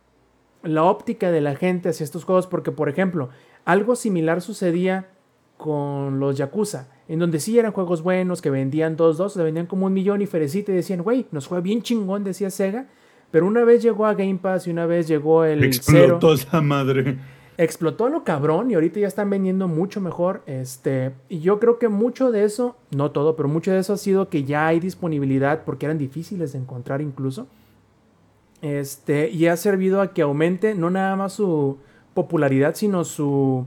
la 0.63 0.85
óptica 0.85 1.31
de 1.31 1.41
la 1.41 1.57
gente 1.57 1.91
hacia 1.91 2.05
estos 2.05 2.25
juegos. 2.25 2.47
Porque, 2.47 2.73
por 2.73 2.89
ejemplo, 2.89 3.31
algo 3.65 3.97
similar 3.97 4.41
sucedía 4.41 5.09
con 5.57 6.21
los 6.21 6.37
Yakuza, 6.37 6.89
en 7.09 7.19
donde 7.19 7.41
sí 7.41 7.59
eran 7.59 7.73
juegos 7.73 8.03
buenos, 8.03 8.43
que 8.43 8.51
vendían 8.51 8.97
2-2, 8.97 9.31
se 9.31 9.43
vendían 9.43 9.67
como 9.67 9.87
un 9.87 9.93
millón 9.93 10.21
y 10.21 10.27
ferecita 10.27 10.73
y 10.73 10.77
decían, 10.77 11.03
güey, 11.03 11.27
nos 11.31 11.49
fue 11.49 11.61
bien 11.61 11.83
chingón, 11.83 12.25
decía 12.25 12.51
Sega. 12.51 12.87
Pero 13.31 13.47
una 13.47 13.65
vez 13.65 13.83
llegó 13.83 14.07
a 14.07 14.15
Game 14.15 14.39
Pass 14.41 14.67
y 14.67 14.71
una 14.71 14.87
vez 14.87 15.09
llegó 15.09 15.45
el. 15.45 15.65
Explotó 15.65 16.35
esa 16.35 16.61
madre 16.61 17.19
explotó 17.57 18.09
lo 18.09 18.25
cabrón 18.25 18.71
y 18.71 18.75
ahorita 18.75 19.01
ya 19.01 19.07
están 19.07 19.31
vendiendo 19.31 19.69
mucho 19.69 20.01
mejor. 20.01 20.43
Este, 20.47 21.13
y 21.29 21.41
yo 21.41 21.61
creo 21.61 21.79
que 21.79 21.89
mucho 21.89 22.31
de 22.31 22.45
eso, 22.45 22.77
no 22.91 23.11
todo, 23.11 23.37
pero 23.37 23.49
mucho 23.49 23.73
de 23.73 23.79
eso 23.79 23.93
ha 23.93 23.99
sido 23.99 24.29
que 24.29 24.45
ya 24.45 24.67
hay 24.67 24.81
disponibilidad 24.81 25.65
porque 25.65 25.87
eran 25.87 25.99
difíciles 25.99 26.53
de 26.53 26.59
encontrar 26.59 27.01
incluso. 27.01 27.47
Este, 28.63 29.31
y 29.31 29.47
ha 29.47 29.57
servido 29.57 30.01
a 30.01 30.13
que 30.13 30.23
aumente 30.23 30.75
no 30.75 30.91
nada 30.91 31.17
más 31.17 31.35
su 31.35 31.79
popularidad, 32.15 32.75
sino 32.75 33.05
su 33.05 33.67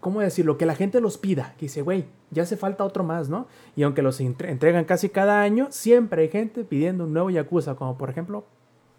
¿cómo 0.00 0.20
decirlo? 0.20 0.58
Que 0.58 0.66
la 0.66 0.74
gente 0.74 1.00
los 1.00 1.18
pida, 1.18 1.54
que 1.58 1.66
dice, 1.66 1.82
güey, 1.82 2.04
ya 2.30 2.42
hace 2.42 2.56
falta 2.56 2.84
otro 2.84 3.04
más, 3.04 3.28
¿no? 3.28 3.46
Y 3.76 3.82
aunque 3.82 4.02
los 4.02 4.20
entregan 4.20 4.84
casi 4.84 5.08
cada 5.08 5.40
año, 5.42 5.68
siempre 5.70 6.22
hay 6.22 6.28
gente 6.28 6.64
pidiendo 6.64 7.04
un 7.04 7.12
nuevo 7.12 7.30
Yakuza, 7.30 7.74
como 7.74 7.96
por 7.96 8.10
ejemplo 8.10 8.44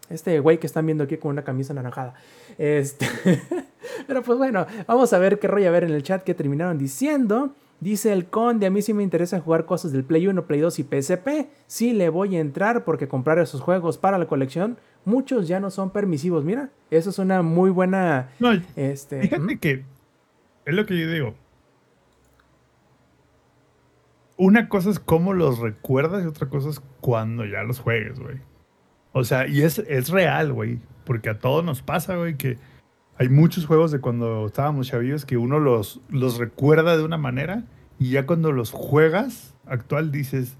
este 0.09 0.39
güey 0.39 0.59
que 0.59 0.67
están 0.67 0.85
viendo 0.85 1.03
aquí 1.03 1.17
con 1.17 1.31
una 1.31 1.43
camisa 1.43 1.73
naranjada. 1.73 2.13
Este. 2.57 3.07
Pero 4.07 4.23
pues 4.23 4.37
bueno, 4.37 4.65
vamos 4.87 5.13
a 5.13 5.19
ver 5.19 5.39
qué 5.39 5.47
rollo 5.47 5.67
a 5.67 5.71
ver 5.71 5.83
en 5.83 5.91
el 5.91 6.03
chat 6.03 6.23
que 6.23 6.33
terminaron 6.33 6.77
diciendo. 6.77 7.53
Dice 7.79 8.11
el 8.11 8.25
conde, 8.25 8.65
a 8.65 8.69
mí 8.69 8.81
sí 8.81 8.93
me 8.93 9.03
interesa 9.03 9.39
jugar 9.39 9.65
cosas 9.65 9.93
del 9.93 10.03
Play 10.03 10.27
1, 10.27 10.45
Play 10.45 10.59
2 10.59 10.79
y 10.79 10.83
PSP. 10.83 11.27
Sí 11.65 11.93
le 11.93 12.09
voy 12.09 12.35
a 12.35 12.41
entrar 12.41 12.83
porque 12.83 13.07
comprar 13.07 13.39
esos 13.39 13.61
juegos 13.61 13.97
para 13.97 14.17
la 14.17 14.25
colección, 14.25 14.77
muchos 15.05 15.47
ya 15.47 15.61
no 15.61 15.71
son 15.71 15.91
permisivos. 15.91 16.43
Mira, 16.43 16.71
eso 16.91 17.09
es 17.09 17.19
una 17.19 17.41
muy 17.41 17.69
buena... 17.69 18.31
No, 18.39 18.51
este, 18.75 19.21
fíjate 19.21 19.59
que 19.59 19.85
es 20.65 20.73
lo 20.73 20.85
que 20.85 20.99
yo 20.99 21.09
digo. 21.09 21.35
Una 24.35 24.67
cosa 24.67 24.89
es 24.89 24.99
cómo 24.99 25.33
los 25.33 25.59
recuerdas 25.59 26.23
y 26.23 26.27
otra 26.27 26.49
cosa 26.49 26.69
es 26.69 26.81
cuando 26.99 27.45
ya 27.45 27.63
los 27.63 27.79
juegues, 27.79 28.19
güey. 28.19 28.37
O 29.19 29.23
sea, 29.25 29.47
y 29.47 29.61
es, 29.61 29.79
es 29.79 30.09
real, 30.09 30.53
güey. 30.53 30.79
Porque 31.05 31.29
a 31.29 31.39
todos 31.39 31.63
nos 31.63 31.81
pasa, 31.81 32.15
güey, 32.15 32.35
que 32.35 32.57
hay 33.17 33.29
muchos 33.29 33.65
juegos 33.65 33.91
de 33.91 33.99
cuando 33.99 34.45
estábamos 34.45 34.87
chavillos 34.87 35.25
que 35.25 35.37
uno 35.37 35.59
los, 35.59 36.01
los 36.09 36.37
recuerda 36.37 36.95
de 36.95 37.03
una 37.03 37.17
manera 37.17 37.63
y 37.99 38.11
ya 38.11 38.25
cuando 38.25 38.51
los 38.51 38.71
juegas 38.71 39.55
actual 39.65 40.11
dices, 40.11 40.57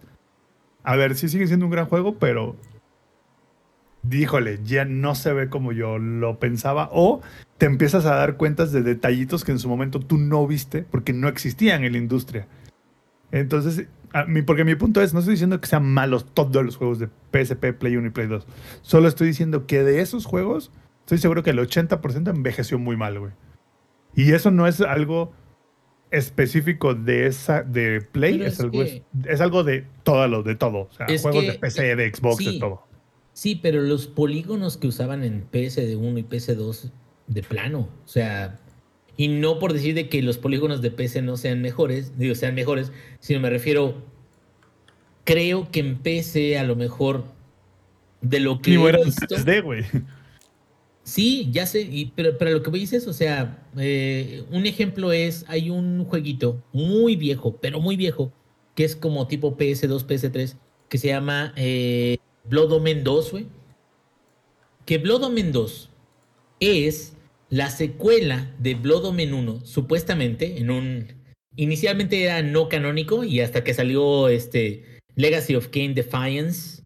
a 0.84 0.96
ver, 0.96 1.16
sí 1.16 1.30
sigue 1.30 1.48
siendo 1.48 1.66
un 1.66 1.72
gran 1.72 1.86
juego, 1.86 2.16
pero 2.20 2.58
díjole, 4.04 4.60
ya 4.64 4.86
no 4.86 5.16
se 5.16 5.32
ve 5.34 5.50
como 5.50 5.72
yo 5.72 5.98
lo 6.00 6.40
pensaba. 6.40 6.90
O 6.92 7.22
te 7.58 7.66
empiezas 7.66 8.06
a 8.06 8.16
dar 8.16 8.36
cuentas 8.36 8.72
de 8.72 8.82
detallitos 8.82 9.46
que 9.46 9.52
en 9.52 9.60
su 9.60 9.70
momento 9.70 10.00
tú 10.00 10.18
no 10.18 10.46
viste 10.48 10.84
porque 10.84 11.14
no 11.14 11.28
existían 11.28 11.84
en 11.84 11.94
la 11.94 11.98
industria. 11.98 12.48
Entonces, 13.32 13.88
porque 14.46 14.64
mi 14.64 14.76
punto 14.76 15.02
es, 15.02 15.14
no 15.14 15.20
estoy 15.20 15.34
diciendo 15.34 15.60
que 15.62 15.68
sean 15.68 15.86
malos 15.86 16.26
todos 16.34 16.64
los 16.66 16.78
juegos 16.78 17.00
de 17.00 17.08
PSP, 17.32 17.74
Play 17.78 17.96
1 17.96 18.08
y 18.08 18.10
Play 18.10 18.28
2. 18.28 18.46
Solo 18.82 19.08
estoy 19.08 19.28
diciendo 19.28 19.68
que 19.68 19.84
de 19.84 20.02
esos 20.02 20.26
juegos, 20.26 20.72
estoy 21.02 21.20
seguro 21.20 21.44
que 21.44 21.52
el 21.52 21.60
80% 21.60 22.30
envejeció 22.30 22.80
muy 22.80 22.98
mal, 22.98 23.20
güey. 23.20 23.32
Y 24.16 24.32
eso 24.32 24.52
no 24.52 24.68
es 24.68 24.82
algo 24.82 25.32
específico 26.12 26.96
de 26.96 27.28
esa 27.28 27.62
de 27.62 28.02
Play, 28.02 28.42
es, 28.42 28.60
algo, 28.60 28.82
es, 28.82 29.42
algo 29.42 29.64
de 29.64 29.86
todo 30.04 30.28
lo, 30.28 30.44
de 30.44 30.56
todo. 30.56 30.90
O 30.90 30.92
sea, 30.92 31.06
juegos 31.06 31.46
de 31.46 31.54
PC, 31.54 31.96
de 31.96 32.14
Xbox, 32.14 32.44
de 32.44 32.60
todo. 32.60 32.88
Sí, 33.34 33.56
pero 33.56 33.82
los 33.82 34.08
polígonos 34.08 34.78
que 34.78 34.88
usaban 34.88 35.24
en 35.24 35.50
PS1 35.50 36.20
y 36.20 36.24
PS2 36.24 36.92
de 37.28 37.44
plano, 37.44 37.90
o 38.04 38.08
sea, 38.08 38.60
y 39.20 39.28
no 39.28 39.60
por 39.60 39.74
decir 39.74 39.96
de 39.96 40.08
que 40.08 40.22
los 40.22 40.38
polígonos 40.38 40.82
de 40.82 40.92
PC 40.92 41.22
no 41.22 41.36
sean 41.36 41.62
mejores, 41.62 42.18
digo, 42.18 42.36
sean 42.36 42.56
mejores, 42.56 42.94
sino 43.20 43.42
me 43.42 43.50
refiero, 43.50 44.02
creo 45.26 45.70
que 45.72 45.82
en 45.82 45.98
PC 45.98 46.58
a 46.58 46.64
lo 46.64 46.78
mejor 46.78 47.26
de 48.22 48.40
lo 48.40 48.62
que... 48.62 48.76
he 48.76 49.04
visto, 49.04 49.36
güey. 49.62 49.84
Sí, 51.04 51.50
ya 51.52 51.66
sé, 51.66 51.82
y, 51.82 52.14
pero, 52.16 52.38
pero 52.38 52.52
lo 52.52 52.64
que 52.64 52.72
me 52.72 52.78
dices, 52.78 53.08
o 53.08 53.14
sea, 53.14 53.62
eh, 53.78 54.46
un 54.52 54.66
ejemplo 54.66 55.12
es, 55.12 55.44
hay 55.50 55.70
un 55.70 56.06
jueguito 56.06 56.64
muy 56.72 57.18
viejo, 57.18 57.58
pero 57.58 57.82
muy 57.82 57.98
viejo, 57.98 58.32
que 58.74 58.86
es 58.86 58.96
como 58.96 59.28
tipo 59.28 59.58
PS2, 59.58 60.06
PS3, 60.08 60.56
que 60.88 60.98
se 60.98 61.10
llama 61.10 61.52
eh, 61.58 62.20
Blood 62.46 62.72
Omen 62.72 63.04
2, 63.04 63.32
güey. 63.32 63.48
Que 64.86 64.98
Blood 64.98 65.24
Omen 65.24 65.52
2 65.52 65.90
es 66.62 67.18
la 67.50 67.70
secuela 67.70 68.54
de 68.60 68.76
Blood 68.76 69.06
Omen 69.06 69.34
1, 69.34 69.66
supuestamente, 69.66 70.58
en 70.60 70.70
un. 70.70 71.08
Inicialmente 71.56 72.24
era 72.24 72.42
no 72.42 72.70
canónico 72.70 73.24
y 73.24 73.42
hasta 73.42 73.64
que 73.64 73.74
salió 73.74 74.30
este 74.30 75.00
Legacy 75.16 75.56
of 75.56 75.68
Kane 75.68 75.94
Defiance, 75.94 76.84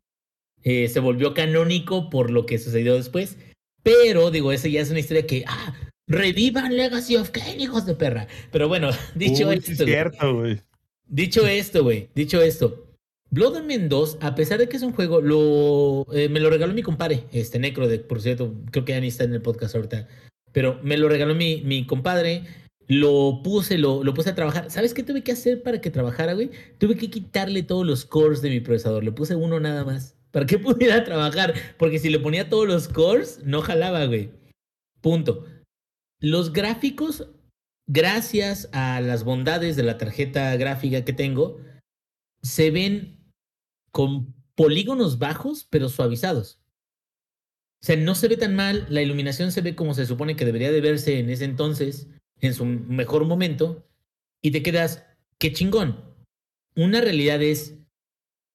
eh, 0.64 0.88
se 0.88 1.00
volvió 1.00 1.34
canónico 1.34 2.10
por 2.10 2.32
lo 2.32 2.46
que 2.46 2.58
sucedió 2.58 2.96
después. 2.96 3.38
Pero, 3.84 4.32
digo, 4.32 4.52
esa 4.52 4.70
ya 4.70 4.82
es 4.82 4.90
una 4.90 5.00
historia 5.00 5.28
que. 5.28 5.44
¡Ah! 5.48 5.76
¡Revivan 6.08 6.76
Legacy 6.76 7.16
of 7.18 7.30
Kane, 7.30 7.58
hijos 7.58 7.86
de 7.86 7.96
perra! 7.96 8.28
Pero 8.52 8.68
bueno, 8.68 8.90
dicho 9.16 9.52
esto. 9.52 9.86
cierto, 9.86 10.36
güey. 10.36 10.62
Dicho 11.08 11.46
esto, 11.46 11.84
güey. 11.84 12.10
Dicho 12.16 12.42
esto. 12.42 12.88
Blood 13.30 13.58
Omen 13.58 13.90
2, 13.90 14.20
a 14.22 14.36
pesar 14.36 14.60
de 14.60 14.70
que 14.70 14.78
es 14.78 14.84
un 14.84 14.94
juego, 14.94 15.20
lo, 15.20 16.06
eh, 16.14 16.30
me 16.30 16.40
lo 16.40 16.52
regaló 16.52 16.72
mi 16.74 16.84
compadre, 16.84 17.24
este 17.32 17.58
Necro, 17.58 17.88
de, 17.88 17.98
por 17.98 18.22
cierto, 18.22 18.54
creo 18.70 18.86
que 18.86 18.92
ya 18.92 19.00
ni 19.00 19.08
está 19.08 19.24
en 19.24 19.34
el 19.34 19.42
podcast 19.42 19.74
ahorita 19.74 20.08
pero 20.54 20.80
me 20.84 20.98
lo 20.98 21.10
regaló 21.10 21.36
mi, 21.36 21.86
compadre. 21.86 22.46
Lo 22.88 23.42
puse, 23.44 23.78
lo, 23.78 24.04
lo, 24.04 24.14
puse 24.14 24.30
a 24.30 24.36
trabajar. 24.36 24.70
¿Sabes 24.70 24.94
qué 24.94 25.04
tuve 25.04 25.24
que 25.24 25.32
hacer 25.32 25.64
para 25.64 25.82
que 25.82 25.90
trabajara, 25.90 26.34
güey? 26.34 26.52
Tuve 26.78 26.96
que 26.96 27.10
quitarle 27.10 27.64
todos 27.64 27.86
los 27.86 28.06
cores 28.06 28.42
de 28.42 28.50
mi 28.50 28.60
procesador. 28.60 29.04
Le 29.04 29.12
puse 29.12 29.36
uno 29.36 29.60
nada 29.60 29.84
más. 29.84 30.16
Para 30.32 30.46
que 30.46 30.60
pudiera 30.60 31.04
trabajar. 31.04 31.54
Porque 31.78 32.00
si 32.00 32.10
le 32.10 32.20
ponía 32.20 32.50
todos 32.50 32.68
los 32.68 32.88
cores, 32.88 33.42
no 33.44 33.62
jalaba, 33.62 34.06
güey. 34.06 34.32
Punto. 35.02 35.46
Los 36.20 36.54
gráficos, 36.54 37.28
gracias 37.88 38.70
a 38.74 39.02
las 39.02 39.24
bondades 39.24 39.76
de 39.76 39.84
la 39.84 39.98
tarjeta 39.98 40.56
gráfica 40.56 41.04
que 41.04 41.14
tengo, 41.14 41.60
se 42.42 42.70
ven 42.70 43.18
con 43.92 44.34
polígonos 44.56 45.20
bajos, 45.20 45.66
pero 45.70 45.90
suavizados. 45.90 46.63
O 47.84 47.86
sea, 47.86 47.98
no 47.98 48.16
se 48.16 48.30
ve 48.30 48.38
tan 48.38 48.56
mal, 48.56 48.88
la 48.88 49.02
iluminación 49.02 49.52
se 49.52 49.60
ve 49.60 49.76
como 49.76 49.94
se 49.94 50.06
supone 50.06 50.38
que 50.38 50.46
debería 50.46 50.72
de 50.72 50.80
verse 50.80 51.20
en 51.20 51.30
ese 51.30 51.44
entonces, 51.44 52.08
en 52.40 52.54
su 52.54 52.64
mejor 52.64 53.26
momento, 53.26 53.86
y 54.42 54.52
te 54.52 54.64
quedas, 54.64 55.06
qué 55.38 55.52
chingón. 55.52 56.00
Una 56.78 57.02
realidad 57.02 57.42
es, 57.42 57.78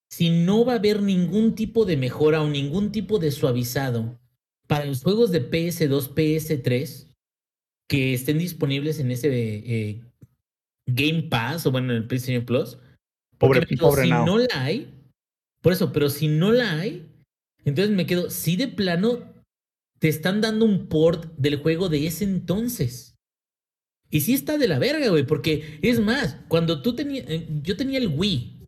si 0.09 0.31
no 0.31 0.65
va 0.65 0.73
a 0.73 0.77
haber 0.77 1.03
ningún 1.03 1.55
tipo 1.55 1.85
de 1.85 1.99
mejora 1.99 2.41
o 2.41 2.49
ningún 2.49 2.91
tipo 2.91 3.19
de 3.19 3.31
suavizado 3.31 4.19
para 4.67 4.87
los 4.87 5.03
juegos 5.03 5.31
de 5.31 5.51
PS2, 5.51 6.15
PS3 6.15 7.15
que 7.87 8.15
estén 8.15 8.39
disponibles 8.39 8.99
en 8.99 9.11
ese 9.11 9.29
eh, 9.31 10.01
Game 10.87 11.25
Pass 11.25 11.67
o 11.67 11.71
bueno, 11.71 11.93
en 11.93 11.99
el 11.99 12.07
PlayStation 12.07 12.47
Plus, 12.47 12.79
pobre, 13.37 13.61
pobre 13.77 14.05
si 14.05 14.09
no 14.09 14.39
la 14.39 14.63
hay, 14.63 14.91
por 15.61 15.75
eso, 15.75 15.93
pero 15.93 16.09
si 16.09 16.29
no 16.29 16.51
la 16.51 16.79
hay, 16.79 17.07
entonces 17.69 17.95
me 17.95 18.07
quedo, 18.07 18.31
si 18.31 18.57
de 18.57 18.69
plano 18.69 19.35
te 19.99 20.09
están 20.09 20.41
dando 20.41 20.65
un 20.65 20.89
port 20.89 21.33
del 21.37 21.57
juego 21.57 21.89
de 21.89 22.07
ese 22.07 22.25
entonces. 22.25 23.17
Y 24.11 24.21
sí 24.21 24.33
está 24.33 24.57
de 24.57 24.69
la 24.69 24.79
verga, 24.79 25.09
güey, 25.09 25.25
porque 25.25 25.79
es 25.83 26.01
más, 26.01 26.41
cuando 26.49 26.81
tú 26.81 26.95
tenías, 26.95 27.27
eh, 27.29 27.47
yo 27.63 27.77
tenía 27.77 27.99
el 27.99 28.09
Wii 28.09 28.67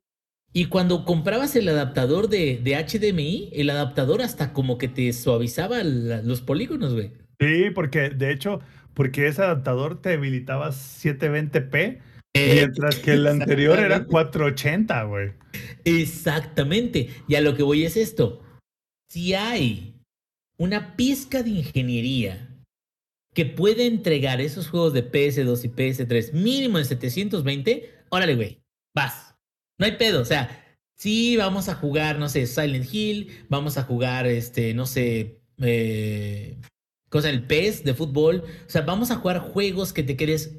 y 0.53 0.67
cuando 0.67 1.05
comprabas 1.07 1.57
el 1.57 1.69
adaptador 1.69 2.29
de, 2.29 2.61
de 2.63 2.75
HDMI, 2.77 3.51
el 3.55 3.71
adaptador 3.71 4.21
hasta 4.21 4.53
como 4.53 4.77
que 4.77 4.89
te 4.89 5.13
suavizaba 5.13 5.83
los 5.83 6.43
polígonos, 6.43 6.93
güey. 6.93 7.13
Sí, 7.39 7.71
porque 7.75 8.11
de 8.11 8.33
hecho, 8.33 8.61
porque 8.93 9.29
ese 9.29 9.43
adaptador 9.43 10.03
te 10.03 10.15
habilitaba 10.15 10.73
720p. 10.73 12.01
mientras 12.35 12.97
que 12.97 13.13
el 13.13 13.27
anterior 13.27 13.79
era 13.79 14.05
480, 14.05 15.05
güey. 15.05 15.33
Exactamente. 15.85 17.09
Y 17.29 17.37
a 17.37 17.41
lo 17.41 17.55
que 17.55 17.63
voy 17.63 17.85
es 17.85 17.97
esto 17.97 18.43
si 19.11 19.35
hay 19.35 20.01
una 20.57 20.95
pizca 20.97 21.43
de 21.43 21.51
ingeniería 21.51 22.49
que 23.35 23.45
puede 23.45 23.87
entregar 23.87 24.41
esos 24.41 24.69
juegos 24.69 24.93
de 24.93 25.11
PS2 25.11 25.65
y 25.65 25.69
PS3 25.69 26.33
mínimo 26.33 26.79
en 26.79 26.85
720, 26.85 27.91
órale, 28.09 28.35
güey, 28.37 28.63
vas. 28.95 29.35
No 29.79 29.87
hay 29.87 29.97
pedo, 29.97 30.21
o 30.21 30.25
sea, 30.25 30.79
sí 30.97 31.37
vamos 31.37 31.69
a 31.69 31.75
jugar, 31.75 32.19
no 32.19 32.29
sé, 32.29 32.47
Silent 32.47 32.93
Hill, 32.93 33.47
vamos 33.49 33.79
a 33.79 33.83
jugar, 33.83 34.27
este, 34.27 34.75
no 34.75 34.87
sé, 34.87 35.41
eh, 35.59 36.59
cosa 37.09 37.31
el 37.31 37.47
PES 37.47 37.85
de 37.85 37.95
fútbol, 37.95 38.45
o 38.67 38.71
sea, 38.71 38.83
vamos 38.83 39.11
a 39.11 39.17
jugar 39.17 39.41
juegos 39.41 39.93
que 39.93 40.03
te 40.03 40.17
quedes, 40.17 40.57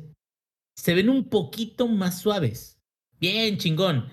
se 0.76 0.94
ven 0.94 1.10
un 1.10 1.30
poquito 1.30 1.88
más 1.88 2.20
suaves. 2.20 2.80
Bien, 3.20 3.58
chingón. 3.58 4.10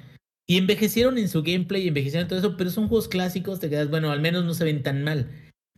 Y 0.50 0.56
envejecieron 0.56 1.18
en 1.18 1.28
su 1.28 1.42
gameplay, 1.42 1.86
envejecieron 1.86 2.26
todo 2.26 2.38
eso, 2.38 2.56
pero 2.56 2.70
son 2.70 2.88
juegos 2.88 3.06
clásicos, 3.08 3.60
te 3.60 3.68
quedas, 3.68 3.90
bueno, 3.90 4.10
al 4.10 4.20
menos 4.22 4.44
no 4.46 4.54
se 4.54 4.64
ven 4.64 4.82
tan 4.82 5.04
mal. 5.04 5.30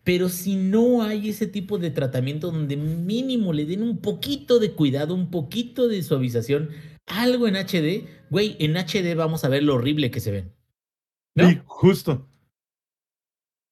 Pero 0.05 0.29
si 0.29 0.55
no 0.55 1.03
hay 1.03 1.29
ese 1.29 1.47
tipo 1.49 1.77
de 1.79 1.91
tratamiento 1.91 2.53
donde 2.53 2.77
mínimo 2.77 3.53
le 3.53 3.67
den 3.67 3.83
un 3.83 3.99
poquito 3.99 4.61
de 4.61 4.71
cuidado, 4.73 5.15
un 5.15 5.31
poquito 5.31 5.89
de 5.89 6.03
suavización, 6.05 6.71
algo 7.07 7.49
en 7.49 7.57
HD, 7.57 8.07
güey, 8.31 8.57
en 8.61 8.77
HD 8.77 9.17
vamos 9.17 9.45
a 9.45 9.49
ver 9.49 9.65
lo 9.65 9.75
horrible 9.75 10.13
que 10.13 10.21
se 10.21 10.31
ven. 10.31 10.53
¿No? 11.35 11.49
Sí, 11.51 11.61
justo. 11.67 12.29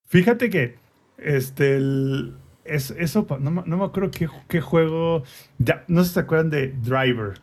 Fíjate 0.07 0.51
que 0.51 0.77
este 1.19 1.77
el, 1.77 2.35
es, 2.65 2.91
eso 2.91 3.27
no, 3.41 3.51
me- 3.51 3.63
no 3.67 3.77
me 3.77 3.85
acuerdo 3.85 4.11
qué, 4.11 4.29
qué 4.49 4.61
juego. 4.61 5.23
Ya, 5.59 5.85
no 5.87 6.03
sé 6.03 6.09
si 6.09 6.15
se 6.15 6.21
acuerdan 6.21 6.51
de 6.51 6.69
Driver. 6.83 7.35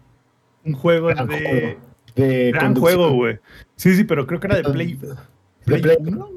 Un 0.65 0.73
juego 0.73 1.07
Gran 1.07 1.27
de. 1.27 1.40
juego. 1.40 1.94
De 2.15 2.51
Gran 2.51 2.73
conducción. 2.73 2.97
juego, 2.99 3.15
güey. 3.15 3.39
Sí, 3.75 3.95
sí, 3.95 4.03
pero 4.05 4.25
creo 4.27 4.39
que 4.39 4.47
era 4.47 4.57
de 4.57 4.63
Play. 4.63 4.99
De 5.65 5.77
Play. 5.79 5.97
uno. 5.99 6.29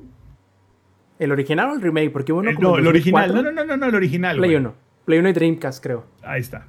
¿El 1.19 1.33
original 1.33 1.71
o 1.71 1.75
el 1.75 1.81
remake? 1.83 2.11
Porque 2.11 2.33
uno 2.33 2.49
El- 2.51 2.57
como 2.57 2.69
no, 2.71 2.79
el 2.79 2.87
original. 2.87 3.29
2004. 3.33 3.53
No, 3.53 3.65
no, 3.65 3.67
no, 3.67 3.77
no, 3.77 3.87
el 3.89 3.95
original. 3.95 4.37
Play 4.37 4.51
güey. 4.51 4.61
1. 4.61 4.75
Play 5.05 5.19
1 5.21 5.29
y 5.29 5.33
Dreamcast, 5.33 5.83
creo. 5.83 6.07
Ahí 6.23 6.41
está. 6.41 6.67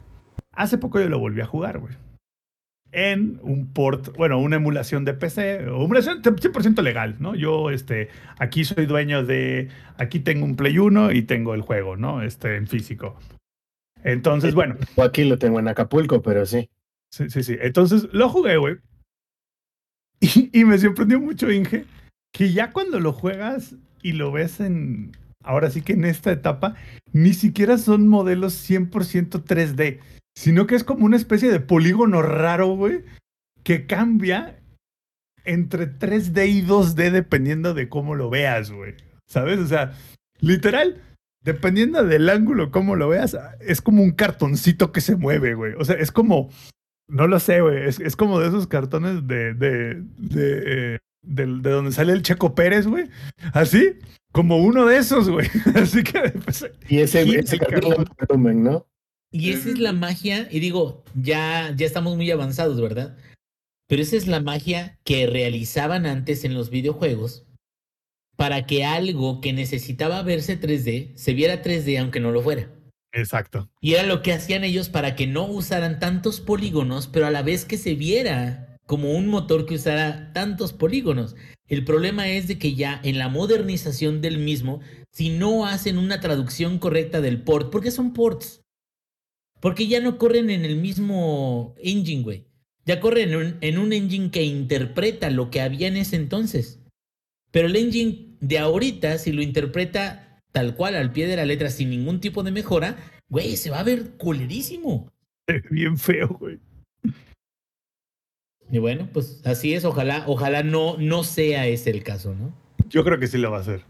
Hace 0.54 0.78
poco 0.78 1.00
yo 1.00 1.10
lo 1.10 1.20
volví 1.20 1.42
a 1.42 1.46
jugar, 1.46 1.80
güey. 1.80 1.94
En 2.92 3.40
un 3.44 3.72
port, 3.72 4.16
bueno, 4.18 4.40
una 4.40 4.56
emulación 4.56 5.06
de 5.06 5.14
PC, 5.14 5.68
o 5.70 5.84
emulación 5.84 6.24
100% 6.24 6.82
legal, 6.82 7.18
¿no? 7.20 7.36
Yo, 7.36 7.70
este, 7.70 8.10
aquí 8.40 8.64
soy 8.66 8.88
dueño 8.88 9.24
de, 9.24 9.70
aquí 9.98 10.20
tengo 10.20 10.44
un 10.46 10.56
Play 10.56 10.80
1 10.80 11.12
y 11.12 11.22
tengo 11.22 11.54
el 11.54 11.62
juego, 11.62 11.98
¿no? 11.98 12.24
Este, 12.24 12.56
en 12.56 12.66
físico. 12.66 13.16
Entonces, 14.04 14.56
bueno, 14.56 14.76
O 14.96 15.04
aquí 15.04 15.24
lo 15.26 15.38
tengo 15.38 15.60
en 15.60 15.68
Acapulco, 15.68 16.22
pero 16.24 16.46
sí. 16.48 16.70
sí, 17.12 17.30
sí, 17.30 17.44
sí. 17.44 17.58
Entonces, 17.62 18.08
lo 18.12 18.28
jugué, 18.30 18.58
güey. 18.58 18.78
Y, 20.52 20.66
me 20.66 20.78
sorprendió 20.78 21.20
mucho, 21.20 21.52
Inge, 21.52 21.86
que 22.34 22.52
ya 22.52 22.72
cuando 22.72 23.00
lo 23.00 23.14
juegas 23.14 23.76
y 24.02 24.14
lo 24.14 24.32
ves 24.32 24.60
en, 24.60 25.12
ahora 25.44 25.72
sí 25.72 25.82
que 25.82 25.94
en 25.94 26.06
esta 26.06 26.32
etapa, 26.32 26.76
ni 27.12 27.34
siquiera 27.34 27.78
son 27.78 28.08
modelos 28.08 28.70
100% 28.70 29.44
3D, 29.44 30.00
sino 30.36 30.68
que 30.68 30.76
es 30.76 30.84
como 30.84 31.06
una 31.06 31.18
especie 31.18 31.50
de 31.50 31.60
polígono 31.60 32.22
raro, 32.22 32.76
güey, 32.76 33.04
que 33.64 33.86
cambia 33.86 34.60
entre 35.46 35.88
3D 35.88 36.48
y 36.50 36.62
2D 36.62 37.12
dependiendo 37.12 37.74
de 37.74 37.90
cómo 37.90 38.16
lo 38.16 38.30
veas, 38.30 38.72
güey. 38.72 38.96
¿Sabes? 39.28 39.60
O 39.60 39.68
sea, 39.68 39.94
literal, 40.40 41.02
dependiendo 41.44 42.04
del 42.04 42.30
ángulo, 42.30 42.72
cómo 42.72 42.96
lo 42.96 43.10
veas, 43.10 43.38
es 43.60 43.82
como 43.82 44.04
un 44.04 44.12
cartoncito 44.12 44.92
que 44.92 45.02
se 45.02 45.16
mueve, 45.16 45.54
güey. 45.54 45.74
O 45.78 45.86
sea, 45.86 45.96
es 45.96 46.12
como, 46.12 46.50
no 47.10 47.28
lo 47.28 47.40
sé, 47.40 47.62
güey, 47.62 47.88
es, 47.88 48.00
es 48.00 48.16
como 48.16 48.40
de 48.40 48.48
esos 48.48 48.68
cartones 48.68 49.28
de, 49.28 49.54
de, 49.54 50.04
de, 50.18 50.96
eh, 50.96 51.00
de 51.24 51.46
donde 51.46 51.92
sale 51.92 52.14
el 52.14 52.24
Checo 52.24 52.56
Pérez, 52.56 52.88
güey. 52.88 53.10
Así, 53.54 53.98
como 54.32 54.58
uno 54.58 54.86
de 54.86 54.98
esos, 54.98 55.30
güey. 55.30 55.48
Así 55.76 56.04
que, 56.04 56.20
pues, 56.44 56.66
Y 56.88 57.00
ese, 57.00 57.22
ese 57.22 57.56
el 57.56 57.62
cartón 57.62 57.92
cartón. 57.92 58.06
de 58.06 58.26
volumen, 58.28 58.64
¿no? 58.64 58.88
Y 59.32 59.52
esa 59.52 59.70
es 59.70 59.80
la 59.80 59.94
magia, 59.94 60.48
y 60.50 60.60
digo, 60.60 61.04
ya, 61.14 61.74
ya 61.76 61.86
estamos 61.86 62.16
muy 62.16 62.32
avanzados, 62.32 62.82
¿verdad? 62.82 63.16
Pero 63.88 64.02
esa 64.02 64.16
es 64.16 64.28
la 64.28 64.40
magia 64.40 64.98
que 65.04 65.28
realizaban 65.28 66.06
antes 66.06 66.44
en 66.44 66.54
los 66.54 66.70
videojuegos 66.70 67.46
para 68.36 68.66
que 68.66 68.86
algo 68.86 69.42
que 69.42 69.52
necesitaba 69.52 70.24
verse 70.24 70.60
3D 70.60 71.16
se 71.16 71.34
viera 71.34 71.62
3D 71.62 72.00
aunque 72.00 72.20
no 72.20 72.32
lo 72.32 72.42
fuera. 72.42 72.72
Exacto. 73.12 73.70
Y 73.82 73.94
era 73.94 74.04
lo 74.04 74.22
que 74.22 74.34
hacían 74.34 74.64
ellos 74.64 74.90
para 74.90 75.16
que 75.16 75.28
no 75.28 75.46
usaran 75.46 76.00
tantos 76.00 76.40
polígonos, 76.40 77.08
pero 77.08 77.28
a 77.28 77.32
la 77.32 77.42
vez 77.42 77.66
que 77.66 77.78
se 77.78 77.96
viera 77.96 78.78
como 78.90 79.14
un 79.14 79.28
motor 79.28 79.68
que 79.68 79.76
usara 79.76 80.34
tantos 80.34 80.74
polígonos. 80.74 81.36
El 81.68 81.86
problema 81.86 82.28
es 82.28 82.48
de 82.48 82.58
que 82.58 82.74
ya 82.74 83.00
en 83.04 83.20
la 83.20 83.30
modernización 83.30 84.20
del 84.20 84.40
mismo, 84.40 84.82
si 85.12 85.30
no 85.30 85.68
hacen 85.68 86.00
una 86.00 86.20
traducción 86.20 86.80
correcta 86.80 87.22
del 87.22 87.44
port, 87.44 87.72
porque 87.72 87.92
son 87.92 88.14
ports, 88.14 88.62
porque 89.60 89.88
ya 89.88 90.00
no 90.00 90.18
corren 90.18 90.50
en 90.50 90.66
el 90.66 90.78
mismo 90.78 91.76
engine, 91.78 92.24
güey. 92.24 92.48
Ya 92.86 93.00
corren 93.00 93.30
en 93.30 93.36
un, 93.36 93.58
en 93.62 93.78
un 93.78 93.94
engine 93.94 94.32
que 94.32 94.44
interpreta 94.44 95.30
lo 95.30 95.52
que 95.52 95.62
había 95.62 95.88
en 95.88 95.98
ese 95.98 96.16
entonces. 96.16 96.80
Pero 97.52 97.68
el 97.68 97.76
engine 97.76 98.38
de 98.40 98.58
ahorita, 98.58 99.20
si 99.20 99.32
lo 99.32 99.44
interpreta 99.44 100.29
tal 100.52 100.76
cual 100.76 100.96
al 100.96 101.12
pie 101.12 101.28
de 101.28 101.36
la 101.36 101.46
letra 101.46 101.70
sin 101.70 101.90
ningún 101.90 102.20
tipo 102.20 102.44
de 102.44 102.52
mejora, 102.52 102.98
güey, 103.30 103.56
se 103.58 103.70
va 103.70 103.80
a 103.80 103.84
ver 103.84 104.12
culerísimo. 104.18 105.10
Bien 105.72 105.98
feo, 105.98 106.28
güey. 106.40 106.60
Y 108.72 108.78
bueno, 108.78 109.08
pues 109.12 109.42
así 109.46 109.74
es, 109.74 109.84
ojalá, 109.86 110.24
ojalá 110.28 110.62
no, 110.64 110.98
no 110.98 111.24
sea 111.24 111.66
ese 111.66 111.90
el 111.90 112.04
caso, 112.04 112.36
¿no? 112.36 112.54
Yo 112.90 113.04
creo 113.04 113.20
que 113.20 113.28
sí 113.28 113.38
lo 113.38 113.50
va 113.52 113.58
a 113.58 113.62
hacer. 113.62 113.82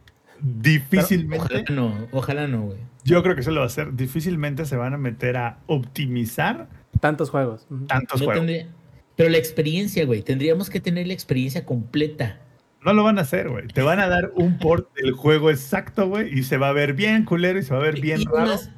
Difícilmente. 0.41 1.45
Ojalá 1.45 1.63
no, 1.69 2.07
ojalá 2.13 2.47
no, 2.47 2.61
güey. 2.67 2.77
Yo 3.03 3.21
creo 3.23 3.35
que 3.35 3.43
sí 3.43 3.49
lo 3.49 3.57
va 3.57 3.63
a 3.63 3.67
hacer. 3.67 3.93
Difícilmente 3.95 4.65
se 4.65 4.77
van 4.77 4.93
a 4.93 4.97
meter 4.97 5.35
a 5.37 5.59
optimizar 5.67 6.69
Tantos 7.01 7.29
juegos. 7.29 7.65
Tantos 7.87 8.19
No 8.21 8.25
juegos. 8.27 8.45
tendría- 8.45 8.67
Pero 9.15 9.29
la 9.29 9.37
experiencia, 9.37 10.05
güey, 10.05 10.21
tendríamos 10.21 10.69
que 10.69 10.79
tener 10.79 11.07
la 11.07 11.13
experiencia 11.13 11.65
completa. 11.65 12.39
No 12.85 12.93
lo 12.93 13.03
van 13.03 13.17
a 13.19 13.21
hacer, 13.21 13.49
güey. 13.49 13.67
Te 13.67 13.81
van 13.81 13.99
a 13.99 14.07
dar 14.07 14.31
un 14.35 14.57
port 14.57 14.93
del 14.95 15.11
juego 15.11 15.49
exacto, 15.49 16.07
güey, 16.07 16.37
y 16.37 16.43
se 16.43 16.57
va 16.57 16.69
a 16.69 16.73
ver 16.73 16.93
bien 16.93 17.25
culero 17.25 17.59
y 17.59 17.63
se 17.63 17.73
va 17.73 17.79
a 17.79 17.83
ver 17.83 17.99
bien 17.99 18.21
Y 18.21 18.25
raro. 18.25 18.47
más, 18.51 18.71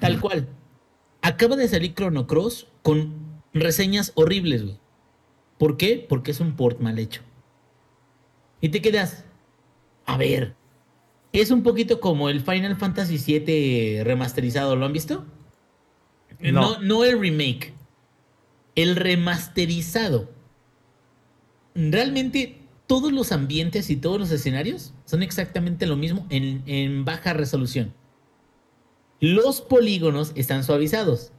tal 0.00 0.20
cual. 0.20 0.48
Acaba 1.22 1.56
de 1.56 1.68
salir 1.68 1.94
Chrono 1.94 2.26
Cross 2.26 2.68
con 2.82 3.14
reseñas 3.52 4.12
horribles, 4.14 4.62
güey. 4.64 4.78
¿Por 5.58 5.76
qué? 5.76 6.04
Porque 6.08 6.30
es 6.30 6.40
un 6.40 6.54
port 6.56 6.80
mal 6.80 6.98
hecho. 6.98 7.22
Y 8.60 8.68
te 8.68 8.80
quedas. 8.80 9.24
A 10.06 10.16
ver. 10.16 10.54
Es 11.32 11.50
un 11.50 11.62
poquito 11.62 12.00
como 12.00 12.28
el 12.28 12.40
Final 12.42 12.76
Fantasy 12.76 13.16
VII 13.18 14.04
remasterizado. 14.04 14.76
¿Lo 14.76 14.84
han 14.86 14.92
visto? 14.92 15.24
No. 16.40 16.52
No, 16.52 16.80
no 16.80 17.04
el 17.04 17.18
remake. 17.20 17.72
El 18.74 18.96
remasterizado. 18.96 20.30
Realmente 21.74 22.61
todos 22.92 23.10
los 23.10 23.32
ambientes 23.32 23.88
y 23.88 23.96
todos 23.96 24.20
los 24.20 24.30
escenarios 24.32 24.92
son 25.06 25.22
exactamente 25.22 25.86
lo 25.86 25.96
mismo 25.96 26.26
en, 26.28 27.06
baja 27.06 27.32
resolución. 27.32 27.94
Los 29.18 29.62
polígonos 29.62 30.32
están 30.34 30.62
suavizados, 30.62 31.32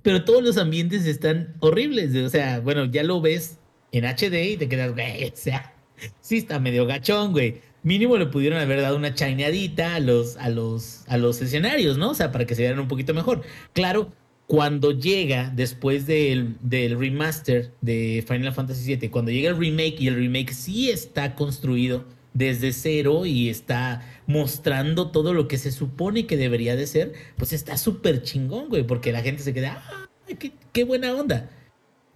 pero 0.00 0.24
todos 0.24 0.42
los 0.42 0.56
ambientes 0.56 1.04
están 1.04 1.56
horribles. 1.60 2.16
O 2.16 2.30
sea, 2.30 2.60
bueno, 2.60 2.86
ya 2.86 3.02
lo 3.02 3.20
ves 3.20 3.58
en 3.92 4.06
HD 4.06 4.52
y 4.52 4.56
te 4.56 4.66
quedas, 4.66 4.94
güey, 4.94 5.26
o 5.26 5.32
sea, 5.34 5.74
sí 6.22 6.38
está 6.38 6.58
medio 6.58 6.86
gachón, 6.86 7.32
güey. 7.32 7.60
Mínimo 7.82 8.16
le 8.16 8.24
pudieron 8.24 8.58
haber 8.58 8.80
dado 8.80 8.96
una 8.96 9.12
chaineadita 9.12 9.96
a 9.96 10.00
los, 10.00 10.38
a 10.38 10.48
los, 10.48 11.04
a 11.06 11.18
los 11.18 11.42
escenarios, 11.42 11.98
¿no? 11.98 12.12
O 12.12 12.14
sea, 12.14 12.32
para 12.32 12.46
que 12.46 12.54
se 12.54 12.62
vieran 12.62 12.80
un 12.80 12.88
poquito 12.88 13.12
mejor. 13.12 13.42
Claro, 13.74 14.10
cuando 14.46 14.92
llega 14.92 15.50
después 15.54 16.06
del, 16.06 16.56
del 16.60 16.98
remaster 16.98 17.72
de 17.80 18.24
Final 18.26 18.52
Fantasy 18.52 18.96
VII, 18.96 19.08
cuando 19.10 19.30
llega 19.30 19.50
el 19.50 19.56
remake 19.56 20.00
y 20.00 20.08
el 20.08 20.16
remake 20.16 20.52
sí 20.52 20.90
está 20.90 21.34
construido 21.34 22.04
desde 22.34 22.72
cero 22.72 23.26
y 23.26 23.48
está 23.48 24.02
mostrando 24.26 25.10
todo 25.10 25.32
lo 25.32 25.48
que 25.48 25.56
se 25.56 25.72
supone 25.72 26.26
que 26.26 26.36
debería 26.36 26.76
de 26.76 26.86
ser, 26.86 27.12
pues 27.36 27.52
está 27.52 27.78
súper 27.78 28.22
chingón, 28.22 28.68
güey, 28.68 28.82
porque 28.82 29.12
la 29.12 29.22
gente 29.22 29.42
se 29.42 29.54
queda, 29.54 29.82
¡ah, 29.88 30.08
qué, 30.38 30.52
qué 30.72 30.84
buena 30.84 31.14
onda! 31.14 31.48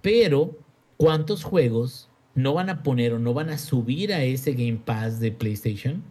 Pero, 0.03 0.59
¿cuántos 0.97 1.45
juegos 1.45 2.11
no 2.35 2.55
van 2.55 2.69
a 2.69 2.83
poner 2.83 3.15
o 3.15 3.19
no 3.19 3.33
van 3.33 3.49
a 3.49 3.59
subir 3.59 4.13
a 4.13 4.23
ese 4.23 4.53
Game 4.53 4.81
Pass 4.85 5.21
de 5.21 5.33
PlayStation? 5.33 6.03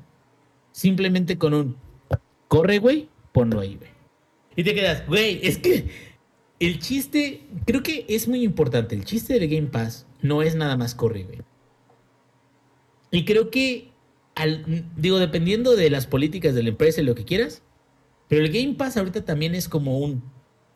Simplemente 0.71 1.37
con 1.37 1.53
un, 1.53 1.77
corre, 2.47 2.79
güey, 2.79 3.09
ponlo 3.33 3.59
ahí, 3.59 3.75
güey. 3.75 3.91
Y 4.55 4.63
te 4.63 4.73
quedas, 4.73 5.05
güey, 5.05 5.39
es 5.43 5.59
que 5.59 5.87
el 6.59 6.79
chiste, 6.79 7.43
creo 7.65 7.83
que 7.83 8.05
es 8.09 8.27
muy 8.27 8.43
importante. 8.43 8.95
El 8.95 9.05
chiste 9.05 9.33
del 9.33 9.47
Game 9.47 9.67
Pass 9.67 10.05
no 10.21 10.41
es 10.41 10.55
nada 10.55 10.77
más 10.77 10.95
corre. 10.95 11.27
Y 13.11 13.25
creo 13.25 13.51
que, 13.51 13.91
digo, 14.95 15.19
dependiendo 15.19 15.75
de 15.75 15.89
las 15.89 16.07
políticas 16.07 16.55
de 16.55 16.63
la 16.63 16.69
empresa 16.69 17.01
y 17.01 17.05
lo 17.05 17.15
que 17.15 17.25
quieras, 17.25 17.61
pero 18.27 18.43
el 18.43 18.51
Game 18.51 18.73
Pass 18.73 18.97
ahorita 18.97 19.23
también 19.23 19.55
es 19.55 19.69
como 19.69 19.99
un... 19.99 20.23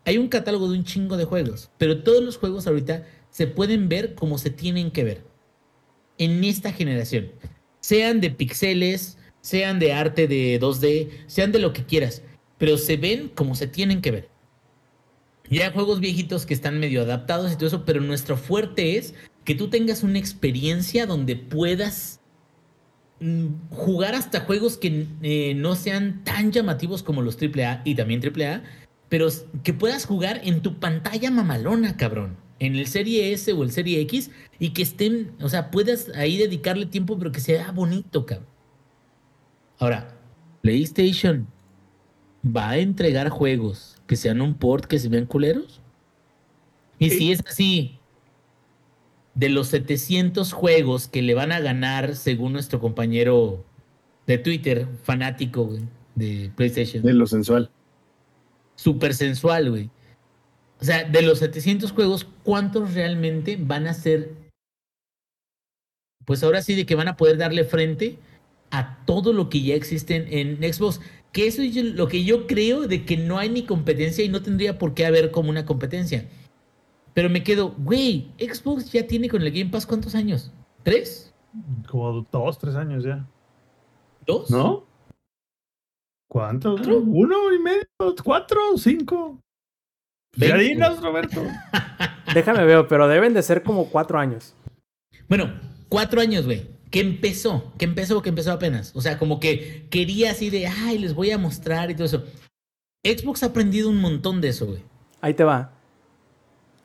Hay 0.05 0.17
un 0.17 0.29
catálogo 0.29 0.69
de 0.69 0.77
un 0.77 0.83
chingo 0.83 1.17
de 1.17 1.25
juegos, 1.25 1.69
pero 1.77 2.01
todos 2.03 2.23
los 2.23 2.37
juegos 2.37 2.65
ahorita 2.65 3.05
se 3.29 3.45
pueden 3.45 3.87
ver 3.87 4.15
como 4.15 4.37
se 4.37 4.49
tienen 4.49 4.91
que 4.91 5.03
ver. 5.03 5.23
En 6.17 6.43
esta 6.43 6.71
generación. 6.71 7.31
Sean 7.81 8.19
de 8.19 8.31
pixeles, 8.31 9.17
sean 9.41 9.79
de 9.79 9.93
arte 9.93 10.27
de 10.27 10.59
2D, 10.59 11.09
sean 11.27 11.51
de 11.51 11.59
lo 11.59 11.73
que 11.73 11.85
quieras, 11.85 12.23
pero 12.57 12.77
se 12.77 12.97
ven 12.97 13.29
como 13.29 13.55
se 13.55 13.67
tienen 13.67 14.01
que 14.01 14.11
ver. 14.11 14.30
Ya 15.51 15.65
hay 15.65 15.73
juegos 15.73 15.99
viejitos 15.99 16.45
que 16.45 16.53
están 16.53 16.79
medio 16.79 17.01
adaptados 17.01 17.51
y 17.51 17.55
todo 17.55 17.67
eso, 17.67 17.83
pero 17.83 17.99
nuestro 17.99 18.37
fuerte 18.37 18.97
es 18.97 19.13
que 19.43 19.53
tú 19.53 19.69
tengas 19.69 20.01
una 20.01 20.17
experiencia 20.17 21.05
donde 21.05 21.35
puedas 21.35 22.21
mm, 23.19 23.47
jugar 23.69 24.15
hasta 24.15 24.39
juegos 24.41 24.77
que 24.77 25.07
eh, 25.21 25.53
no 25.53 25.75
sean 25.75 26.23
tan 26.23 26.53
llamativos 26.53 27.03
como 27.03 27.21
los 27.21 27.37
AAA 27.37 27.81
y 27.83 27.95
también 27.95 28.21
AAA, 28.23 28.63
pero 29.09 29.27
que 29.61 29.73
puedas 29.73 30.05
jugar 30.05 30.39
en 30.45 30.61
tu 30.61 30.79
pantalla 30.79 31.29
mamalona, 31.29 31.97
cabrón. 31.97 32.37
En 32.59 32.77
el 32.77 32.87
Serie 32.87 33.33
S 33.33 33.51
o 33.51 33.63
el 33.63 33.71
Serie 33.71 33.99
X 34.01 34.31
y 34.57 34.69
que 34.69 34.83
estén, 34.83 35.33
o 35.41 35.49
sea, 35.49 35.69
puedas 35.69 36.07
ahí 36.15 36.37
dedicarle 36.37 36.85
tiempo, 36.85 37.17
pero 37.17 37.33
que 37.33 37.41
sea 37.41 37.71
bonito, 37.71 38.25
cabrón. 38.25 38.47
Ahora, 39.79 40.15
PlayStation 40.61 41.45
va 42.45 42.69
a 42.69 42.77
entregar 42.77 43.27
juegos 43.29 44.00
que 44.11 44.17
sean 44.17 44.41
un 44.41 44.55
port 44.55 44.83
que 44.83 44.99
se 44.99 45.07
vean 45.07 45.25
culeros. 45.25 45.79
Y 46.99 47.11
si 47.11 47.31
es 47.31 47.41
así, 47.47 47.97
de 49.35 49.47
los 49.47 49.69
700 49.69 50.51
juegos 50.51 51.07
que 51.07 51.21
le 51.21 51.33
van 51.33 51.53
a 51.53 51.61
ganar, 51.61 52.17
según 52.17 52.51
nuestro 52.51 52.81
compañero 52.81 53.63
de 54.27 54.37
Twitter, 54.37 54.85
fanático 55.03 55.63
güey, 55.63 55.83
de 56.15 56.51
PlayStation, 56.57 57.01
De 57.03 57.13
lo 57.13 57.25
sensual. 57.25 57.71
súper 58.75 59.13
sensual, 59.13 59.69
güey. 59.69 59.89
O 60.81 60.83
sea, 60.83 61.05
de 61.05 61.21
los 61.21 61.39
700 61.39 61.93
juegos, 61.93 62.27
¿cuántos 62.43 62.93
realmente 62.93 63.57
van 63.57 63.87
a 63.87 63.93
ser? 63.93 64.33
Pues 66.25 66.43
ahora 66.43 66.61
sí, 66.61 66.75
de 66.75 66.85
que 66.85 66.95
van 66.95 67.07
a 67.07 67.15
poder 67.15 67.37
darle 67.37 67.63
frente 67.63 68.19
a 68.71 69.05
todo 69.05 69.31
lo 69.31 69.47
que 69.47 69.61
ya 69.61 69.75
existe 69.75 70.17
en, 70.17 70.57
en 70.61 70.73
Xbox. 70.73 70.99
Que 71.31 71.47
eso 71.47 71.61
es 71.61 71.75
lo 71.75 72.07
que 72.07 72.23
yo 72.23 72.45
creo 72.45 72.87
de 72.87 73.05
que 73.05 73.17
no 73.17 73.37
hay 73.37 73.49
ni 73.49 73.63
competencia 73.63 74.23
y 74.23 74.29
no 74.29 74.41
tendría 74.41 74.77
por 74.77 74.93
qué 74.93 75.05
haber 75.05 75.31
como 75.31 75.49
una 75.49 75.65
competencia. 75.65 76.27
Pero 77.13 77.29
me 77.29 77.43
quedo, 77.43 77.73
güey, 77.77 78.31
Xbox 78.39 78.91
ya 78.91 79.05
tiene 79.07 79.29
con 79.29 79.41
el 79.41 79.51
Game 79.51 79.69
Pass 79.69 79.85
cuántos 79.85 80.15
años? 80.15 80.51
¿Tres? 80.83 81.33
Como 81.89 82.25
dos, 82.31 82.57
tres 82.57 82.75
años 82.75 83.03
ya. 83.03 83.25
¿Dos? 84.25 84.49
¿No? 84.49 84.85
¿Cuántos? 86.29 86.79
¿Cuatro? 86.79 86.99
¿Uno 86.99 87.53
y 87.53 87.59
medio? 87.59 87.85
¿Cuatro? 88.23 88.59
¿Cinco? 88.77 89.39
Ya 90.37 90.55
dinos, 90.57 91.01
Roberto. 91.01 91.43
Déjame 92.33 92.63
ver, 92.63 92.87
pero 92.87 93.07
deben 93.07 93.33
de 93.33 93.43
ser 93.43 93.63
como 93.63 93.89
cuatro 93.89 94.17
años. 94.17 94.55
Bueno, 95.27 95.53
cuatro 95.89 96.21
años, 96.21 96.45
güey. 96.45 96.67
Que 96.91 96.99
empezó, 96.99 97.73
que 97.77 97.85
empezó, 97.85 98.21
que 98.21 98.29
empezó 98.29 98.51
apenas. 98.51 98.91
O 98.95 99.01
sea, 99.01 99.17
como 99.17 99.39
que 99.39 99.87
quería 99.89 100.31
así 100.31 100.49
de, 100.49 100.67
ay, 100.67 100.99
les 100.99 101.15
voy 101.15 101.31
a 101.31 101.37
mostrar 101.37 101.89
y 101.89 101.95
todo 101.95 102.05
eso. 102.05 102.25
Xbox 103.03 103.43
ha 103.43 103.47
aprendido 103.47 103.89
un 103.89 103.99
montón 103.99 104.41
de 104.41 104.49
eso, 104.49 104.67
güey. 104.67 104.83
Ahí 105.21 105.33
te 105.33 105.43
va. 105.43 105.73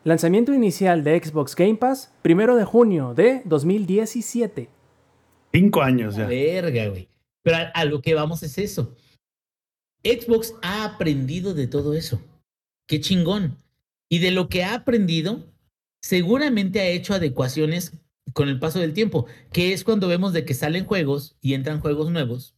Lanzamiento 0.05 0.55
inicial 0.55 1.03
de 1.03 1.21
Xbox 1.23 1.57
Game 1.57 1.75
Pass, 1.75 2.13
primero 2.23 2.57
de 2.57 2.65
junio 2.65 3.13
de 3.15 3.43
2017. 3.45 4.69
Cinco 5.53 5.83
años 5.83 6.17
ya. 6.17 6.27
Verga, 6.27 6.87
güey. 6.87 7.09
Pero 7.43 7.57
a, 7.57 7.61
a 7.61 7.85
lo 7.85 8.01
que 8.01 8.15
vamos 8.15 8.43
es 8.45 8.57
eso. 8.59 8.95
Xbox 10.05 10.55
ha 10.63 10.85
aprendido 10.85 11.53
de 11.53 11.67
todo 11.67 11.95
eso. 11.95 12.23
Qué 12.87 13.01
chingón. 13.01 13.59
Y 14.09 14.21
de 14.21 14.31
lo 14.31 14.49
que 14.49 14.63
ha 14.63 14.75
aprendido, 14.75 15.53
seguramente 16.01 16.81
ha 16.81 16.87
hecho 16.87 17.15
adecuaciones 17.15 17.93
con 18.33 18.49
el 18.49 18.59
paso 18.59 18.79
del 18.79 18.93
tiempo, 18.93 19.27
que 19.53 19.73
es 19.73 19.85
cuando 19.85 20.09
vemos 20.09 20.33
de 20.33 20.45
que 20.45 20.55
salen 20.55 20.85
juegos 20.85 21.37
y 21.41 21.55
entran 21.55 21.81
juegos 21.81 22.11
nuevos. 22.11 22.55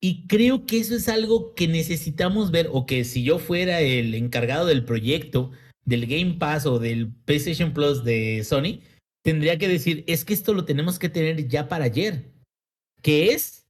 Y 0.00 0.26
creo 0.26 0.66
que 0.66 0.78
eso 0.80 0.96
es 0.96 1.08
algo 1.08 1.54
que 1.54 1.68
necesitamos 1.68 2.50
ver, 2.50 2.68
o 2.72 2.86
que 2.86 3.04
si 3.04 3.22
yo 3.22 3.38
fuera 3.38 3.80
el 3.80 4.14
encargado 4.14 4.66
del 4.66 4.84
proyecto, 4.84 5.52
del 5.84 6.06
Game 6.06 6.34
Pass 6.34 6.66
o 6.66 6.78
del 6.78 7.12
PlayStation 7.24 7.72
Plus 7.72 8.02
de 8.02 8.42
Sony, 8.44 8.80
tendría 9.22 9.58
que 9.58 9.68
decir, 9.68 10.04
es 10.08 10.24
que 10.24 10.34
esto 10.34 10.54
lo 10.54 10.64
tenemos 10.64 10.98
que 10.98 11.08
tener 11.08 11.46
ya 11.48 11.68
para 11.68 11.84
ayer. 11.84 12.32
¿Qué 13.00 13.32
es? 13.32 13.68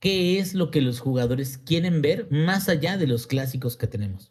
¿Qué 0.00 0.38
es 0.38 0.54
lo 0.54 0.70
que 0.70 0.80
los 0.80 1.00
jugadores 1.00 1.58
quieren 1.58 2.02
ver 2.02 2.28
más 2.30 2.68
allá 2.68 2.96
de 2.96 3.06
los 3.06 3.26
clásicos 3.26 3.76
que 3.76 3.86
tenemos? 3.86 4.30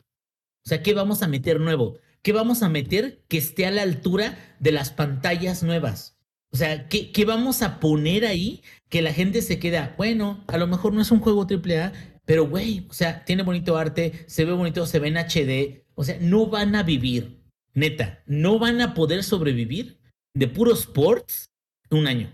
O 0.65 0.69
sea, 0.69 0.81
¿qué 0.81 0.93
vamos 0.93 1.22
a 1.22 1.27
meter 1.27 1.59
nuevo? 1.59 1.99
¿Qué 2.26 2.34
vamos 2.34 2.64
a 2.64 2.69
meter 2.69 3.23
que 3.27 3.38
esté 3.38 3.68
a 3.68 3.72
la 3.72 3.84
altura 3.84 4.35
de 4.60 4.72
las 4.72 4.89
pantallas 4.89 5.61
nuevas? 5.61 6.18
O 6.52 6.57
sea, 6.57 6.89
¿qué, 6.89 7.11
qué 7.11 7.23
vamos 7.23 7.61
a 7.61 7.80
poner 7.80 8.26
ahí 8.26 8.64
que 8.89 9.03
la 9.03 9.14
gente 9.14 9.43
se 9.43 9.60
queda, 9.60 9.93
bueno, 9.95 10.43
a 10.47 10.57
lo 10.57 10.65
mejor 10.65 10.91
no 10.91 11.03
es 11.03 11.11
un 11.11 11.19
juego 11.19 11.45
AAA, 11.47 11.93
pero 12.26 12.49
güey, 12.49 12.88
o 12.89 12.93
sea, 12.93 13.23
tiene 13.26 13.43
bonito 13.43 13.77
arte, 13.77 14.26
se 14.26 14.43
ve 14.43 14.53
bonito, 14.53 14.88
se 14.88 14.97
ve 14.97 15.10
en 15.10 15.18
HD, 15.18 15.85
o 15.93 16.03
sea, 16.03 16.18
no 16.19 16.47
van 16.47 16.76
a 16.76 16.81
vivir, 16.81 17.43
neta, 17.76 18.23
no 18.26 18.57
van 18.57 18.81
a 18.81 18.95
poder 18.95 19.23
sobrevivir 19.23 19.99
de 20.34 20.47
puros 20.47 20.80
sports 20.80 21.52
un 21.91 22.07
año. 22.07 22.34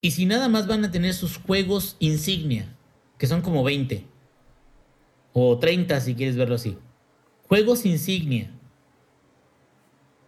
Y 0.00 0.12
si 0.12 0.24
nada 0.24 0.48
más 0.48 0.66
van 0.66 0.86
a 0.86 0.90
tener 0.90 1.12
sus 1.12 1.36
juegos 1.36 1.96
insignia, 1.98 2.74
que 3.18 3.26
son 3.26 3.42
como 3.42 3.62
20 3.62 4.06
o 5.34 5.58
30 5.58 6.00
si 6.00 6.14
quieres 6.14 6.36
verlo 6.36 6.54
así. 6.54 6.78
Juegos 7.48 7.86
insignia. 7.86 8.50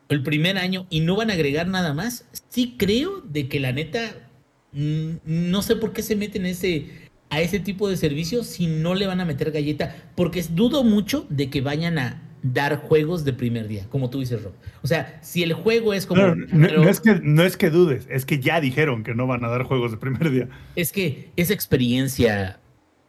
El 0.09 0.23
primer 0.23 0.57
año 0.57 0.87
y 0.89 1.01
no 1.01 1.17
van 1.17 1.31
a 1.31 1.35
agregar 1.35 1.69
nada 1.69 1.93
más. 1.93 2.25
Sí 2.49 2.77
creo 2.79 3.21
de 3.21 3.49
que 3.49 3.61
la 3.61 3.73
neta 3.73 4.01
mm, 4.73 5.11
no 5.25 5.63
sé 5.63 5.77
por 5.77 5.93
qué 5.93 6.03
se 6.03 6.17
meten 6.17 6.47
ese 6.47 7.09
a 7.31 7.43
ese 7.43 7.61
tipo 7.61 7.91
de 7.91 7.99
servicios 7.99 8.47
si 8.47 8.67
no 8.67 8.95
le 8.95 9.07
van 9.07 9.21
a 9.21 9.27
meter 9.27 9.51
galleta, 9.51 9.95
porque 10.15 10.43
dudo 10.51 10.83
mucho 10.83 11.27
de 11.29 11.51
que 11.51 11.61
vayan 11.61 11.99
a 11.99 12.23
dar 12.43 12.77
juegos 12.77 13.27
de 13.27 13.35
primer 13.35 13.69
día, 13.69 13.85
como 13.91 14.09
tú 14.09 14.21
dices, 14.21 14.43
Rob. 14.43 14.55
O 14.83 14.87
sea, 14.87 15.19
si 15.23 15.43
el 15.43 15.53
juego 15.53 15.93
es 15.93 16.07
como 16.07 16.23
No, 16.23 16.35
no- 16.37 16.47
pero- 16.69 16.83
no 16.83 16.89
es 16.89 17.01
que, 17.01 17.21
no 17.23 17.43
es 17.43 17.59
que 17.59 17.69
dudes, 17.69 18.07
es 18.09 18.25
que 18.25 18.39
ya 18.41 18.63
dijeron 18.63 19.03
que 19.05 19.15
no 19.15 19.27
van 19.27 19.45
a 19.45 19.49
dar 19.49 19.65
juegos 19.65 19.91
de 19.91 19.99
primer 19.99 20.31
día. 20.31 20.49
Es 20.75 20.91
que 20.91 21.29
esa 21.37 21.53
experiencia 21.53 22.61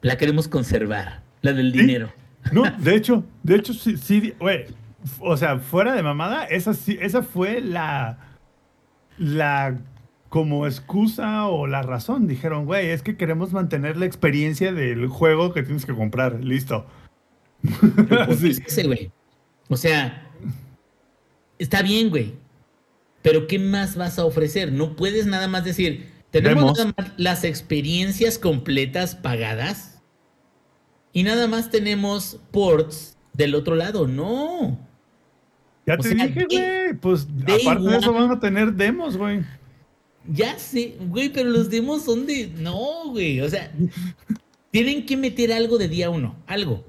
la 0.02 0.18
queremos 0.18 0.50
conservar, 0.50 1.24
la 1.42 1.54
del 1.54 1.72
Sí. 1.72 1.80
dinero. 1.80 2.12
No, 2.52 2.64
de 2.78 2.96
hecho, 2.96 3.24
de 3.44 3.56
hecho, 3.56 3.74
sí, 3.74 3.98
sí, 3.98 4.34
güey. 4.40 4.66
O 5.20 5.38
sea, 5.38 5.60
fuera 5.60 5.94
de 5.94 6.04
mamada, 6.04 6.46
esa 6.46 6.74
sí, 6.74 6.98
esa 7.02 7.24
fue 7.24 7.62
la. 7.62 8.18
La 9.18 9.78
como 10.30 10.66
excusa 10.66 11.48
o 11.48 11.68
la 11.68 11.82
razón. 11.82 12.28
Dijeron, 12.28 12.66
güey, 12.66 12.90
es 12.90 13.02
que 13.02 13.18
queremos 13.18 13.52
mantener 13.52 13.98
la 13.98 14.06
experiencia 14.06 14.72
del 14.72 15.08
juego 15.08 15.54
que 15.54 15.64
tienes 15.64 15.86
que 15.86 15.94
comprar. 15.94 16.44
Listo. 16.44 16.86
Sí. 18.40 18.52
es 18.52 18.60
ese, 18.60 18.84
güey. 18.86 19.12
O 19.68 19.76
sea, 19.76 20.32
está 21.58 21.82
bien, 21.82 22.10
güey. 22.10 22.36
Pero 23.22 23.48
¿qué 23.48 23.60
más 23.60 23.98
vas 23.98 24.18
a 24.18 24.26
ofrecer? 24.26 24.72
No 24.72 24.96
puedes 24.96 25.26
nada 25.26 25.48
más 25.48 25.66
decir, 25.66 26.10
tenemos 26.32 26.78
nada 26.78 26.94
más 26.98 27.12
las 27.18 27.44
experiencias 27.44 28.38
completas 28.38 29.16
pagadas 29.16 29.99
y 31.14 31.24
nada 31.24 31.48
más 31.48 31.70
tenemos 31.70 32.40
ports 32.52 33.18
del 33.34 33.56
otro 33.56 33.76
lado. 33.76 34.08
No. 34.08 34.78
Ya 35.86 35.96
O 35.96 35.98
te 35.98 36.10
sea, 36.16 36.28
dije, 36.28 36.46
güey. 36.50 36.94
Pues 37.00 37.28
aparte 37.62 37.84
de 37.90 37.98
eso 37.98 38.14
van 38.14 38.32
a 38.32 38.40
tener 38.40 38.74
demos, 38.74 39.18
güey. 39.18 39.42
Ya 40.28 40.60
sé, 40.60 40.96
güey, 41.00 41.30
pero 41.30 41.50
los 41.50 41.70
demos 41.70 42.04
son 42.04 42.26
de. 42.28 42.48
No, 42.58 43.10
güey. 43.10 43.42
O 43.42 43.50
sea, 43.50 43.72
tienen 44.72 45.06
que 45.06 45.18
meter 45.18 45.52
algo 45.52 45.78
de 45.78 45.88
día 45.88 46.10
uno. 46.10 46.36
Algo. 46.46 46.86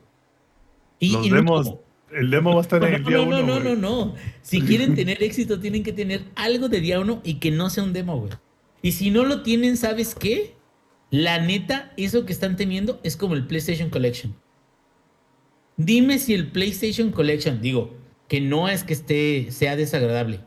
Y, 0.98 1.12
Los 1.12 1.26
y 1.26 1.30
no 1.30 1.36
demos, 1.36 1.74
el 2.12 2.30
demo 2.30 2.50
va 2.52 2.58
a 2.58 2.62
estar 2.62 2.84
en 2.84 2.94
el 2.94 3.02
No, 3.04 3.08
día 3.08 3.18
no, 3.18 3.22
uno, 3.24 3.42
no, 3.42 3.46
no, 3.46 3.60
güey. 3.60 3.76
no, 3.76 3.76
no. 4.06 4.14
Si 4.42 4.60
quieren 4.60 4.94
tener 4.96 5.22
éxito, 5.22 5.60
tienen 5.60 5.82
que 5.82 5.92
tener 5.92 6.24
algo 6.34 6.68
de 6.68 6.80
día 6.80 7.00
uno 7.00 7.20
y 7.24 7.34
que 7.34 7.50
no 7.50 7.70
sea 7.70 7.84
un 7.84 7.92
demo, 7.94 8.18
güey. 8.18 8.32
Y 8.82 8.92
si 8.92 9.10
no 9.10 9.24
lo 9.24 9.42
tienen, 9.42 9.76
¿sabes 9.78 10.14
qué? 10.14 10.54
La 11.10 11.40
neta, 11.40 11.92
eso 11.96 12.24
que 12.24 12.32
están 12.32 12.56
teniendo 12.56 13.00
es 13.02 13.16
como 13.16 13.34
el 13.34 13.46
PlayStation 13.46 13.90
Collection. 13.90 14.34
Dime 15.76 16.18
si 16.18 16.34
el 16.34 16.48
PlayStation 16.50 17.10
Collection, 17.10 17.60
digo, 17.60 17.94
que 18.28 18.40
no 18.40 18.68
es 18.68 18.84
que 18.84 18.92
esté, 18.92 19.50
sea 19.50 19.76
desagradable, 19.76 20.40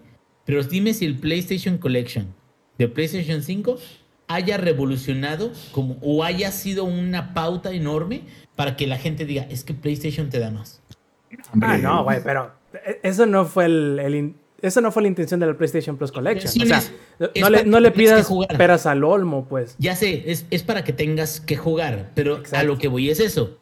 pero 0.46 0.64
dime 0.64 0.94
si 0.94 1.06
el 1.06 1.18
PlayStation 1.18 1.78
Collection 1.78 2.34
de 2.78 2.88
PlayStation 2.88 3.42
5 3.42 3.78
haya 4.28 4.58
revolucionado 4.58 5.52
como, 5.72 5.98
o 6.02 6.24
haya 6.24 6.52
sido 6.52 6.86
una 6.86 7.34
pauta 7.34 7.72
enorme 7.72 8.22
para 8.56 8.76
que 8.76 8.88
la 8.88 8.98
gente 8.98 9.26
diga, 9.26 9.44
es 9.50 9.64
que 9.64 9.74
PlayStation 9.74 10.30
te 10.30 10.40
da 10.40 10.50
más. 10.52 10.82
Ah, 11.62 11.78
no, 11.78 12.04
güey, 12.04 12.22
pero 12.24 12.54
e- 12.74 13.00
eso 13.04 13.26
no 13.26 13.46
fue 13.46 13.66
el, 13.66 14.00
el 14.00 14.36
eso 14.64 14.80
no 14.82 14.92
fue 14.94 15.02
la 15.04 15.10
intención 15.10 15.40
del 15.42 15.56
PlayStation 15.58 15.98
Plus 15.98 16.12
Collection. 16.12 16.48
O 16.48 16.66
sea, 16.66 16.78
Es- 16.78 16.92
no 17.20 17.28
es 17.34 17.50
le, 17.52 17.66
no 17.66 17.94
pidas 17.94 18.26
jugar. 18.26 18.58
peras 18.58 18.86
al 18.86 19.04
olmo, 19.04 19.46
pues. 19.48 19.76
Ya 19.78 19.96
sé, 19.96 20.24
es, 20.32 20.46
es 20.52 20.64
para 20.64 20.84
que 20.86 20.94
tengas 20.94 21.42
que 21.42 21.58
jugar, 21.58 22.12
pero 22.16 22.42
a 22.54 22.64
lo 22.64 22.78
que 22.78 22.88
voy 22.88 23.10
es 23.10 23.20
eso. 23.20 23.60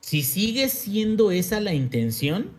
Si 0.00 0.22
sigue 0.22 0.68
siendo 0.68 1.32
esa 1.32 1.60
la 1.60 1.74
intención, 1.74 2.50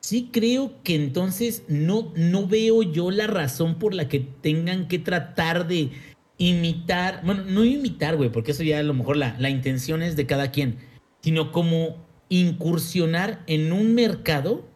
sí 0.00 0.30
creo 0.32 0.82
que 0.82 0.96
entonces 0.96 1.62
no, 1.68 2.12
no 2.16 2.46
veo 2.48 2.82
yo 2.82 3.10
la 3.12 3.28
razón 3.28 3.76
por 3.78 3.94
la 3.94 4.08
que 4.08 4.18
tengan 4.18 4.88
que 4.88 4.98
tratar 4.98 5.68
de 5.68 5.90
imitar, 6.38 7.22
bueno, 7.24 7.44
no 7.44 7.64
imitar, 7.64 8.16
güey, 8.16 8.30
porque 8.30 8.50
eso 8.50 8.64
ya 8.64 8.80
a 8.80 8.82
lo 8.82 8.94
mejor 8.94 9.16
la, 9.16 9.36
la 9.38 9.48
intención 9.48 10.02
es 10.02 10.16
de 10.16 10.26
cada 10.26 10.50
quien, 10.50 10.78
sino 11.20 11.52
como 11.52 12.04
incursionar 12.28 13.42
en 13.46 13.72
un 13.72 13.94
mercado 13.94 14.71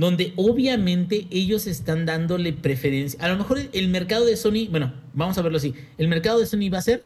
donde 0.00 0.32
obviamente 0.36 1.26
ellos 1.30 1.66
están 1.66 2.06
dándole 2.06 2.52
preferencia. 2.52 3.18
A 3.22 3.28
lo 3.28 3.36
mejor 3.36 3.58
el 3.72 3.88
mercado 3.88 4.24
de 4.24 4.36
Sony, 4.36 4.68
bueno, 4.70 4.92
vamos 5.14 5.38
a 5.38 5.42
verlo 5.42 5.58
así, 5.58 5.74
el 5.96 6.08
mercado 6.08 6.38
de 6.38 6.46
Sony 6.46 6.70
va 6.72 6.78
a 6.78 6.82
ser 6.82 7.04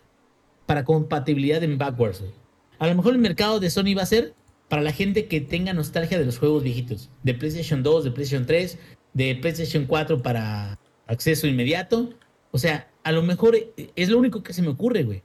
para 0.67 0.85
compatibilidad 0.85 1.63
en 1.63 1.79
backwards. 1.79 2.21
güey. 2.21 2.33
A 2.79 2.89
lo 2.89 2.95
mejor 2.95 3.13
el 3.13 3.21
mercado 3.21 3.61
de 3.61 3.71
Sony 3.71 3.95
va 3.97 4.03
a 4.03 4.07
ser 4.07 4.35
para 4.69 4.83
la 4.83 4.93
gente 4.93 5.27
que 5.27 5.41
tenga 5.41 5.73
nostalgia 5.73 6.19
de 6.19 6.25
los 6.25 6.39
juegos 6.39 6.63
viejitos, 6.63 7.11
de 7.23 7.35
PlayStation 7.35 7.83
2, 7.83 8.05
de 8.05 8.11
PlayStation 8.11 8.47
3, 8.47 8.79
de 9.13 9.35
PlayStation 9.37 9.85
4 9.85 10.23
para 10.23 10.79
acceso 11.07 11.47
inmediato. 11.47 12.11
O 12.51 12.59
sea, 12.59 12.91
a 13.05 13.13
lo 13.13 13.23
mejor 13.23 13.57
es 13.77 14.09
lo 14.09 14.19
único 14.19 14.43
que 14.43 14.53
se 14.53 14.63
me 14.63 14.69
ocurre, 14.69 15.05
güey. 15.05 15.23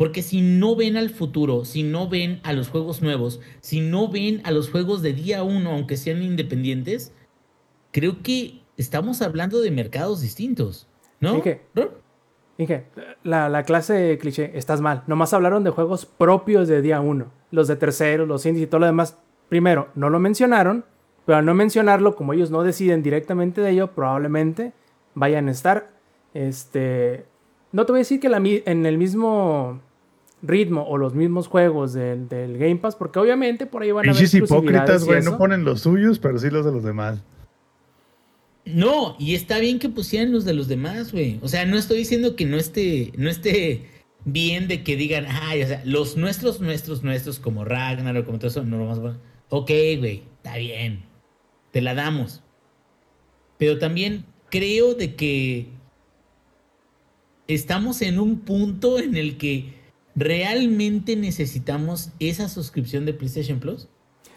Porque 0.00 0.22
si 0.22 0.40
no 0.40 0.76
ven 0.76 0.96
al 0.96 1.10
futuro, 1.10 1.66
si 1.66 1.82
no 1.82 2.08
ven 2.08 2.40
a 2.42 2.54
los 2.54 2.70
juegos 2.70 3.02
nuevos, 3.02 3.38
si 3.60 3.82
no 3.82 4.08
ven 4.08 4.40
a 4.44 4.50
los 4.50 4.70
juegos 4.70 5.02
de 5.02 5.12
día 5.12 5.42
uno, 5.42 5.72
aunque 5.72 5.98
sean 5.98 6.22
independientes, 6.22 7.12
creo 7.90 8.22
que 8.22 8.62
estamos 8.78 9.20
hablando 9.20 9.60
de 9.60 9.70
mercados 9.70 10.22
distintos, 10.22 10.88
¿no? 11.20 11.36
Inge. 12.56 12.86
La, 13.24 13.50
la 13.50 13.64
clase 13.64 14.16
cliché, 14.18 14.52
estás 14.54 14.80
mal. 14.80 15.02
Nomás 15.06 15.34
hablaron 15.34 15.64
de 15.64 15.70
juegos 15.70 16.06
propios 16.06 16.66
de 16.66 16.80
día 16.80 17.02
uno. 17.02 17.30
Los 17.50 17.68
de 17.68 17.76
terceros, 17.76 18.26
los 18.26 18.46
indies 18.46 18.64
y 18.64 18.68
todo 18.68 18.80
lo 18.80 18.86
demás. 18.86 19.18
Primero, 19.50 19.90
no 19.94 20.08
lo 20.08 20.18
mencionaron, 20.18 20.86
pero 21.26 21.36
al 21.36 21.44
no 21.44 21.52
mencionarlo, 21.52 22.16
como 22.16 22.32
ellos 22.32 22.50
no 22.50 22.62
deciden 22.62 23.02
directamente 23.02 23.60
de 23.60 23.72
ello, 23.72 23.88
probablemente 23.88 24.72
vayan 25.12 25.48
a 25.48 25.50
estar. 25.50 25.90
Este. 26.32 27.26
No 27.72 27.84
te 27.84 27.92
voy 27.92 27.98
a 27.98 28.00
decir 28.00 28.18
que 28.18 28.30
la 28.30 28.38
en 28.38 28.86
el 28.86 28.96
mismo 28.96 29.82
ritmo 30.42 30.82
o 30.88 30.96
los 30.96 31.14
mismos 31.14 31.48
juegos 31.48 31.92
del, 31.92 32.28
del 32.28 32.58
Game 32.58 32.76
Pass, 32.76 32.96
porque 32.96 33.18
obviamente 33.18 33.66
por 33.66 33.82
ahí 33.82 33.92
van 33.92 34.08
a 34.08 34.12
haber 34.12 34.34
hipócritas, 34.34 35.04
güey. 35.04 35.22
No 35.22 35.38
ponen 35.38 35.64
los 35.64 35.80
suyos, 35.80 36.18
pero 36.18 36.38
sí 36.38 36.50
los 36.50 36.64
de 36.64 36.72
los 36.72 36.82
demás. 36.82 37.22
No, 38.64 39.16
y 39.18 39.34
está 39.34 39.58
bien 39.58 39.78
que 39.78 39.88
pusieran 39.88 40.32
los 40.32 40.44
de 40.44 40.54
los 40.54 40.68
demás, 40.68 41.12
güey. 41.12 41.38
O 41.42 41.48
sea, 41.48 41.64
no 41.66 41.76
estoy 41.76 41.98
diciendo 41.98 42.36
que 42.36 42.46
no 42.46 42.56
esté, 42.56 43.12
no 43.16 43.28
esté 43.28 43.86
bien 44.24 44.68
de 44.68 44.82
que 44.82 44.96
digan, 44.96 45.26
ay, 45.28 45.62
o 45.62 45.66
sea, 45.66 45.82
los 45.84 46.16
nuestros, 46.16 46.60
nuestros, 46.60 47.02
nuestros, 47.02 47.38
como 47.38 47.64
Ragnar 47.64 48.16
o 48.16 48.24
como 48.24 48.38
todo 48.38 48.48
eso, 48.48 48.62
no 48.62 48.78
lo 48.78 48.86
más 48.86 49.00
bueno. 49.00 49.18
Ok, 49.48 49.70
güey, 49.98 50.22
está 50.36 50.56
bien. 50.56 51.04
Te 51.72 51.80
la 51.80 51.94
damos. 51.94 52.42
Pero 53.58 53.78
también 53.78 54.24
creo 54.50 54.94
de 54.94 55.14
que 55.14 55.68
estamos 57.46 58.02
en 58.02 58.18
un 58.18 58.40
punto 58.40 58.98
en 58.98 59.16
el 59.16 59.36
que 59.36 59.79
realmente 60.14 61.16
necesitamos 61.16 62.10
esa 62.18 62.48
suscripción 62.48 63.06
de 63.06 63.14
PlayStation 63.14 63.60
Plus. 63.60 63.88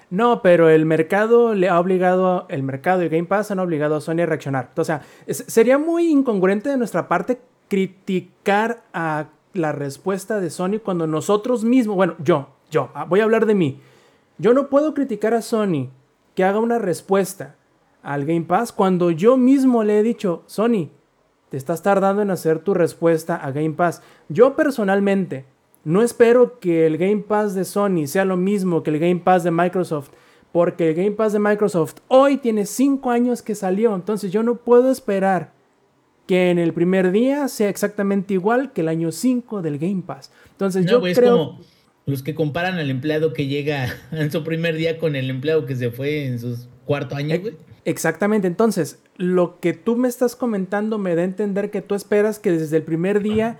No, 0.10 0.42
pero 0.44 0.70
el 0.70 0.86
mercado 0.86 1.56
le 1.56 1.70
ha 1.70 1.80
obligado, 1.80 2.46
el 2.50 2.62
mercado 2.62 3.04
y 3.04 3.10
Game 3.10 3.26
Pass 3.26 3.50
han 3.50 3.60
obligado 3.60 3.96
a 3.96 4.02
Sony 4.02 4.22
a 4.22 4.26
reaccionar. 4.28 4.72
O 4.76 4.84
sea, 4.84 5.02
sería 5.28 5.80
muy 5.80 6.08
incongruente 6.08 6.70
de 6.70 6.78
nuestra 6.78 7.08
parte 7.08 7.42
criticar 7.68 8.84
a 8.94 9.30
la 9.54 9.72
respuesta 9.72 10.40
de 10.40 10.52
Sony 10.52 10.80
cuando 10.84 11.08
nosotros 11.08 11.64
mismos, 11.64 11.96
bueno, 11.96 12.16
yo, 12.20 12.50
yo, 12.70 12.92
ah, 12.94 13.06
voy 13.06 13.22
a 13.22 13.24
hablar 13.24 13.46
de 13.46 13.56
mí. 13.56 13.82
Yo 14.38 14.54
no 14.54 14.70
puedo 14.70 14.94
criticar 14.94 15.34
a 15.34 15.42
Sony 15.42 15.90
que 16.36 16.44
haga 16.44 16.60
una 16.60 16.80
respuesta 16.80 17.56
al 18.04 18.26
Game 18.26 18.46
Pass 18.46 18.72
cuando 18.72 19.10
yo 19.10 19.38
mismo 19.38 19.84
le 19.84 20.00
he 20.00 20.04
dicho, 20.04 20.44
Sony, 20.46 20.90
te 21.50 21.58
estás 21.58 21.82
tardando 21.82 22.22
en 22.22 22.32
hacer 22.32 22.60
tu 22.60 22.74
respuesta 22.74 23.36
a 23.36 23.52
Game 23.52 23.74
Pass. 23.74 24.02
Yo 24.28 24.56
personalmente 24.56 25.46
no 25.84 26.02
espero 26.02 26.60
que 26.60 26.86
el 26.86 26.98
Game 26.98 27.24
Pass 27.28 27.56
de 27.56 27.66
Sony 27.66 28.08
sea 28.08 28.26
lo 28.26 28.38
mismo 28.38 28.84
que 28.84 28.92
el 28.92 29.00
Game 29.00 29.22
Pass 29.24 29.44
de 29.44 29.52
Microsoft, 29.52 30.10
porque 30.52 30.90
el 30.90 30.96
Game 30.96 31.12
Pass 31.12 31.34
de 31.34 31.40
Microsoft 31.40 31.96
hoy 32.08 32.38
tiene 32.38 32.66
5 32.66 33.10
años 33.12 33.42
que 33.42 33.56
salió, 33.56 33.94
entonces 33.96 34.32
yo 34.32 34.44
no 34.44 34.56
puedo 34.56 34.92
esperar 34.92 35.52
que 36.28 36.52
en 36.52 36.60
el 36.60 36.74
primer 36.74 37.12
día 37.12 37.48
sea 37.50 37.70
exactamente 37.70 38.34
igual 38.34 38.72
que 38.72 38.82
el 38.82 38.88
año 38.88 39.12
5 39.12 39.62
del 39.62 39.78
Game 39.78 40.04
Pass. 40.06 40.32
Entonces 40.52 40.86
No, 40.86 40.92
yo 40.92 41.00
güey, 41.02 41.12
es 41.12 41.18
creo... 41.20 41.38
como 41.38 41.60
los 42.06 42.22
que 42.24 42.36
comparan 42.36 42.76
al 42.80 42.90
empleado 42.90 43.34
que 43.34 43.48
llega 43.48 43.88
en 44.12 44.32
su 44.32 44.44
primer 44.44 44.76
día 44.76 44.98
con 44.98 45.16
el 45.16 45.30
empleado 45.30 45.66
que 45.66 45.76
se 45.76 45.92
fue 45.92 46.26
en 46.26 46.40
su 46.40 46.56
cuarto 46.86 47.16
año, 47.16 47.40
güey. 47.40 47.56
Exactamente, 47.86 48.48
entonces 48.48 49.00
lo 49.18 49.60
que 49.60 49.74
tú 49.74 49.98
me 49.98 50.08
estás 50.08 50.38
comentando 50.38 50.98
me 50.98 51.16
da 51.16 51.22
a 51.22 51.26
entender 51.26 51.70
que 51.70 51.82
tú 51.82 51.96
esperas 51.96 52.40
que 52.40 52.52
desde 52.54 52.78
el 52.78 52.84
primer 52.84 53.22
día 53.22 53.60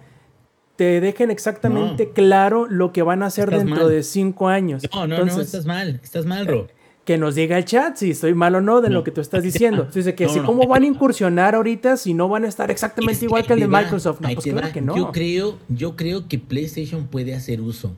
te 0.76 1.00
dejen 1.02 1.30
exactamente 1.32 2.10
claro 2.12 2.68
lo 2.68 2.92
que 2.92 3.04
van 3.04 3.24
a 3.24 3.28
hacer 3.28 3.46
Estás 3.50 3.66
dentro 3.66 3.84
mal. 3.86 3.92
de 3.94 4.04
cinco 4.04 4.48
años. 4.50 4.84
No, 4.94 5.08
no, 5.08 5.24
no, 5.26 5.42
estás 5.42 5.66
mal, 5.66 6.00
estás 6.04 6.26
mal, 6.26 6.48
Ro. 6.48 6.68
que 7.06 7.18
nos 7.18 7.36
diga 7.36 7.58
el 7.58 7.66
chat 7.66 7.96
si 7.96 8.12
estoy 8.12 8.34
mal 8.34 8.56
o 8.56 8.62
no 8.62 8.82
de 8.82 8.90
No, 8.90 8.96
lo 8.96 9.04
que 9.04 9.12
tú 9.12 9.22
estás 9.22 9.44
diciendo. 9.44 9.88
Dice 9.94 10.16
que 10.16 10.26
No, 10.26 10.34
si 10.34 10.40
cómo 10.40 10.68
van 10.68 10.84
a 10.84 10.88
incursionar 10.88 11.54
ahorita 11.56 11.98
si 11.98 12.14
no 12.14 12.28
van 12.28 12.46
a 12.46 12.48
estar 12.48 12.72
exactamente 12.72 13.14
Es 13.18 13.24
igual 13.24 13.46
que 13.46 13.54
el 13.54 13.60
de 13.60 13.68
va, 13.68 13.82
Microsoft. 13.82 14.22
No, 14.22 14.30
pues 14.34 14.46
claro 14.46 14.72
que 14.74 14.82
no. 14.82 14.96
Yo 14.98 15.12
creo, 15.12 15.58
yo 15.70 15.96
creo 15.96 16.28
que 16.28 16.40
PlayStation 16.40 17.06
puede 17.08 17.36
hacer 17.36 17.62
uso 17.62 17.96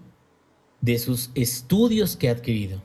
de 0.81 0.97
sus 0.99 1.31
estudios 1.33 2.15
que 2.17 2.29
ha 2.29 2.33
adquirido. 2.33 2.81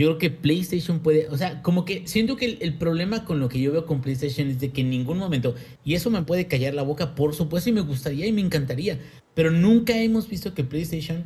Yo 0.00 0.06
creo 0.06 0.18
que 0.18 0.30
PlayStation 0.30 1.00
puede, 1.00 1.28
o 1.28 1.36
sea, 1.36 1.60
como 1.60 1.84
que 1.84 2.06
siento 2.06 2.36
que 2.36 2.46
el, 2.46 2.58
el 2.62 2.78
problema 2.78 3.26
con 3.26 3.38
lo 3.38 3.50
que 3.50 3.60
yo 3.60 3.70
veo 3.70 3.84
con 3.84 4.00
PlayStation 4.00 4.48
es 4.48 4.58
de 4.58 4.70
que 4.70 4.80
en 4.80 4.88
ningún 4.88 5.18
momento, 5.18 5.54
y 5.84 5.92
eso 5.92 6.08
me 6.08 6.22
puede 6.22 6.46
callar 6.46 6.72
la 6.72 6.82
boca, 6.82 7.14
por 7.14 7.34
supuesto, 7.34 7.68
y 7.68 7.74
me 7.74 7.82
gustaría 7.82 8.26
y 8.26 8.32
me 8.32 8.40
encantaría, 8.40 8.98
pero 9.34 9.50
nunca 9.50 9.94
hemos 9.98 10.26
visto 10.26 10.54
que 10.54 10.64
PlayStation 10.64 11.24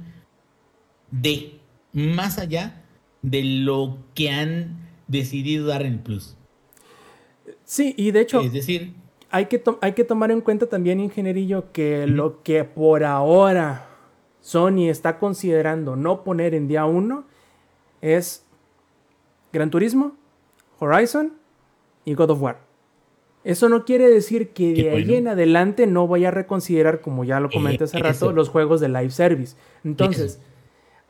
dé 1.12 1.60
más 1.92 2.38
allá 2.38 2.82
de 3.22 3.44
lo 3.44 3.98
que 4.12 4.30
han 4.30 4.76
decidido 5.06 5.68
dar 5.68 5.86
en 5.86 6.00
Plus. 6.00 6.36
Sí, 7.62 7.94
y 7.96 8.10
de 8.10 8.22
hecho, 8.22 8.40
Es 8.40 8.52
decir, 8.52 8.92
hay 9.30 9.46
que, 9.46 9.62
hay 9.82 9.92
que 9.92 10.02
tomar 10.02 10.32
en 10.32 10.40
cuenta 10.40 10.66
también, 10.66 10.98
ingenierillo, 10.98 11.70
que 11.70 12.08
lo 12.08 12.42
que 12.42 12.64
por 12.64 13.04
ahora 13.04 13.88
Sony 14.40 14.88
está 14.88 15.20
considerando 15.20 15.94
no 15.94 16.24
poner 16.24 16.56
en 16.56 16.66
día 16.66 16.86
uno 16.86 17.32
es 18.04 18.43
Gran 19.54 19.70
Turismo, 19.70 20.12
Horizon 20.80 21.32
y 22.04 22.12
God 22.14 22.30
of 22.30 22.42
War. 22.42 22.58
Eso 23.44 23.68
no 23.68 23.84
quiere 23.84 24.08
decir 24.08 24.50
que 24.50 24.72
de 24.74 24.90
ahí 24.90 25.14
en 25.14 25.28
adelante 25.28 25.86
no 25.86 26.08
vaya 26.08 26.28
a 26.28 26.30
reconsiderar, 26.30 27.00
como 27.00 27.24
ya 27.24 27.40
lo 27.40 27.50
comenté 27.50 27.84
hace 27.84 27.98
Eh, 27.98 28.02
rato, 28.02 28.14
eso. 28.14 28.32
los 28.32 28.48
juegos 28.48 28.80
de 28.80 28.88
live 28.88 29.10
service. 29.10 29.54
Entonces, 29.84 30.40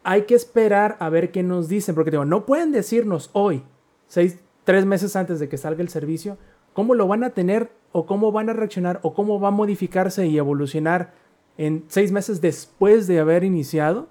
hay 0.03 0.23
que 0.23 0.35
esperar 0.35 0.97
a 1.01 1.09
ver 1.09 1.31
qué 1.31 1.43
nos 1.43 1.69
dicen, 1.69 1.95
porque 1.95 2.11
digo, 2.11 2.25
no 2.25 2.45
pueden 2.45 2.73
decirnos 2.73 3.31
hoy, 3.33 3.63
seis, 4.09 4.39
tres 4.65 4.85
meses 4.85 5.15
antes 5.17 5.39
de 5.41 5.49
que 5.49 5.57
salga 5.57 5.81
el 5.83 5.89
servicio, 5.89 6.37
cómo 6.73 6.95
lo 6.95 7.07
van 7.07 7.23
a 7.25 7.31
tener 7.31 7.71
o 7.93 8.05
cómo 8.05 8.33
van 8.33 8.51
a 8.51 8.53
reaccionar 8.53 8.99
o 9.03 9.15
cómo 9.15 9.39
va 9.41 9.49
a 9.49 9.53
modificarse 9.53 10.27
y 10.27 10.37
evolucionar 10.37 11.13
en 11.57 11.85
seis 11.87 12.11
meses 12.11 12.41
después 12.41 13.07
de 13.07 13.21
haber 13.21 13.45
iniciado. 13.45 14.09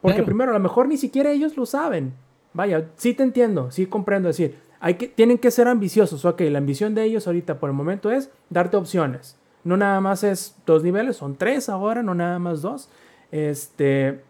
Porque 0.00 0.14
Claro. 0.18 0.26
primero, 0.26 0.50
a 0.52 0.54
lo 0.54 0.60
mejor 0.60 0.86
ni 0.86 0.96
siquiera 0.96 1.32
ellos 1.32 1.56
lo 1.56 1.66
saben. 1.66 2.14
Vaya, 2.52 2.86
sí 2.96 3.14
te 3.14 3.22
entiendo, 3.22 3.70
sí 3.70 3.86
comprendo. 3.86 4.28
Es 4.28 4.36
decir, 4.36 4.56
hay 4.80 4.94
que, 4.94 5.08
tienen 5.08 5.38
que 5.38 5.50
ser 5.50 5.68
ambiciosos. 5.68 6.24
Ok, 6.24 6.40
la 6.42 6.58
ambición 6.58 6.94
de 6.94 7.04
ellos 7.04 7.26
ahorita 7.26 7.58
por 7.60 7.70
el 7.70 7.76
momento 7.76 8.10
es 8.10 8.30
darte 8.48 8.76
opciones. 8.76 9.36
No 9.62 9.76
nada 9.76 10.00
más 10.00 10.24
es 10.24 10.56
dos 10.66 10.82
niveles, 10.82 11.16
son 11.16 11.36
tres 11.36 11.68
ahora, 11.68 12.02
no 12.02 12.14
nada 12.14 12.38
más 12.38 12.62
dos. 12.62 12.88
Este. 13.30 14.20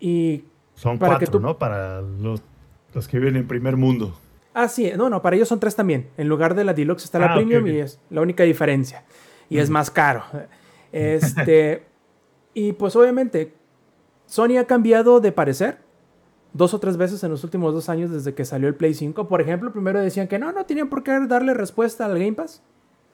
Y 0.00 0.44
Son 0.74 0.98
Para 0.98 1.18
que 1.18 1.26
cuatro, 1.26 1.40
tú- 1.40 1.46
¿no? 1.46 1.58
Para 1.58 2.00
los, 2.02 2.40
los 2.94 3.08
que 3.08 3.18
viven 3.18 3.36
en 3.36 3.48
primer 3.48 3.76
mundo. 3.76 4.16
Ah, 4.54 4.68
sí, 4.68 4.90
no, 4.96 5.08
no, 5.08 5.22
para 5.22 5.36
ellos 5.36 5.48
son 5.48 5.60
tres 5.60 5.74
también. 5.76 6.08
En 6.16 6.28
lugar 6.28 6.54
de 6.54 6.64
la 6.64 6.74
Deluxe 6.74 7.04
está 7.04 7.18
la 7.18 7.32
Ah, 7.32 7.34
Premium 7.34 7.66
y 7.68 7.78
es 7.78 8.00
la 8.10 8.20
única 8.20 8.42
diferencia. 8.44 9.04
Y 9.48 9.58
es 9.58 9.70
más 9.70 9.90
caro. 9.90 10.24
Este. 10.90 11.84
y 12.54 12.72
pues 12.72 12.96
obviamente, 12.96 13.52
Sony 14.24 14.56
ha 14.58 14.64
cambiado 14.64 15.20
de 15.20 15.32
parecer 15.32 15.76
dos 16.52 16.74
o 16.74 16.80
tres 16.80 16.96
veces 16.96 17.22
en 17.24 17.30
los 17.30 17.44
últimos 17.44 17.72
dos 17.74 17.88
años 17.88 18.10
desde 18.10 18.34
que 18.34 18.44
salió 18.44 18.68
el 18.68 18.74
Play 18.74 18.94
5. 18.94 19.28
Por 19.28 19.40
ejemplo, 19.40 19.72
primero 19.72 20.00
decían 20.00 20.28
que 20.28 20.38
no, 20.38 20.52
no 20.52 20.64
tenían 20.66 20.88
por 20.88 21.02
qué 21.02 21.18
darle 21.26 21.54
respuesta 21.54 22.06
al 22.06 22.18
Game 22.18 22.32
Pass. 22.32 22.62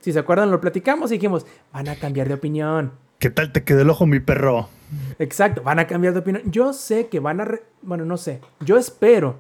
Si 0.01 0.13
se 0.13 0.19
acuerdan, 0.19 0.51
lo 0.51 0.61
platicamos 0.61 1.11
y 1.11 1.15
dijimos, 1.15 1.47
van 1.73 1.89
a 1.89 1.97
cambiar 1.97 2.29
de 2.29 2.35
opinión. 2.35 2.93
¿Qué 3.19 3.31
tal 3.31 3.53
te 3.53 3.65
quedó 3.65 3.81
el 3.83 3.91
ojo, 3.91 4.07
mi 4.07 4.21
perro? 4.21 4.69
Exacto, 5.19 5.63
van 5.63 5.79
a 5.79 5.87
cambiar 5.87 6.13
de 6.13 6.21
opinión. 6.21 6.43
Yo 6.51 6.73
sé 6.73 7.07
que 7.09 7.21
van 7.21 7.41
a... 7.41 7.45
re- 7.47 7.63
Bueno, 7.83 8.05
no 8.05 8.17
sé. 8.17 8.41
Yo 8.61 8.77
espero 8.77 9.37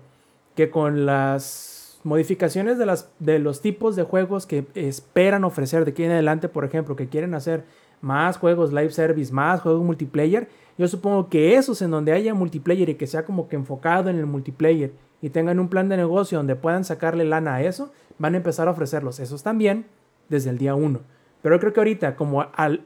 que 0.56 0.70
con 0.70 1.04
las 1.06 1.98
modificaciones 2.02 2.78
de, 2.78 2.86
las, 2.86 3.10
de 3.18 3.38
los 3.38 3.60
tipos 3.60 3.96
de 3.96 4.02
juegos 4.04 4.46
que 4.46 4.66
esperan 4.74 5.44
ofrecer 5.44 5.84
de 5.84 5.90
aquí 5.90 6.04
en 6.04 6.12
adelante, 6.12 6.48
por 6.48 6.64
ejemplo, 6.64 6.96
que 6.96 7.08
quieren 7.08 7.34
hacer 7.34 7.64
más 8.00 8.36
juegos 8.38 8.72
live 8.72 8.90
service, 8.90 9.32
más 9.32 9.60
juegos 9.62 9.82
multiplayer, 9.82 10.48
Yo 10.76 10.88
supongo 10.88 11.28
que 11.28 11.56
esos 11.56 11.80
en 11.82 11.90
donde 11.90 12.12
haya 12.12 12.34
multiplayer 12.34 12.88
y 12.88 12.94
que 12.94 13.06
sea 13.06 13.24
como 13.24 13.48
que 13.48 13.56
enfocado 13.56 14.10
en 14.10 14.18
el 14.18 14.26
multiplayer 14.26 14.92
y 15.22 15.30
tengan 15.30 15.60
un 15.60 15.68
plan 15.68 15.88
de 15.88 15.96
negocio 15.96 16.38
donde 16.38 16.56
puedan 16.56 16.84
sacarle 16.84 17.24
lana 17.24 17.54
a 17.54 17.62
eso, 17.62 17.92
van 18.18 18.34
a 18.34 18.38
empezar 18.38 18.68
a 18.68 18.72
ofrecerlos 18.72 19.20
esos 19.20 19.42
también 19.42 19.86
desde 20.28 20.50
el 20.50 20.58
día 20.58 20.74
1. 20.74 21.00
Pero 21.42 21.60
creo 21.60 21.72
que 21.72 21.80
ahorita, 21.80 22.16
como 22.16 22.46
al... 22.54 22.84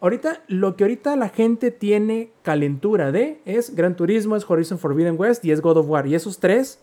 Ahorita, 0.00 0.42
lo 0.48 0.76
que 0.76 0.84
ahorita 0.84 1.16
la 1.16 1.30
gente 1.30 1.70
tiene 1.70 2.30
calentura 2.42 3.10
de 3.10 3.40
es 3.46 3.74
Gran 3.74 3.96
Turismo, 3.96 4.36
es 4.36 4.48
Horizon 4.48 4.78
Forbidden 4.78 5.18
West 5.18 5.44
y 5.46 5.50
es 5.50 5.62
God 5.62 5.78
of 5.78 5.88
War. 5.88 6.06
Y 6.06 6.14
esos 6.14 6.38
tres, 6.38 6.78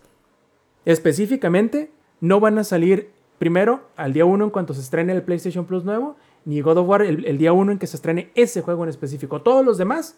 específicamente, 0.86 1.91
no 2.19 2.40
van 2.40 2.57
a 2.57 2.64
salir 2.64 3.11
primero 3.38 3.82
al 3.95 4.14
día 4.14 4.26
1 4.26 4.45
en 4.45 4.49
cuanto 4.49 4.73
se 4.73 4.82
estrene 4.82 5.14
el 5.14 5.22
PlayStation 5.22 5.65
Plus 5.65 5.84
nuevo, 5.84 6.15
ni 6.45 6.61
God 6.61 6.78
of 6.78 6.88
War 6.88 7.03
el, 7.03 7.26
el 7.26 7.38
día 7.38 7.53
1 7.53 7.73
en 7.73 7.78
que 7.78 7.86
se 7.86 7.98
estrene 7.98 8.32
ese 8.34 8.61
juego 8.61 8.84
en 8.84 8.90
específico. 8.90 9.41
Todos 9.41 9.64
los 9.64 9.78
demás, 9.78 10.18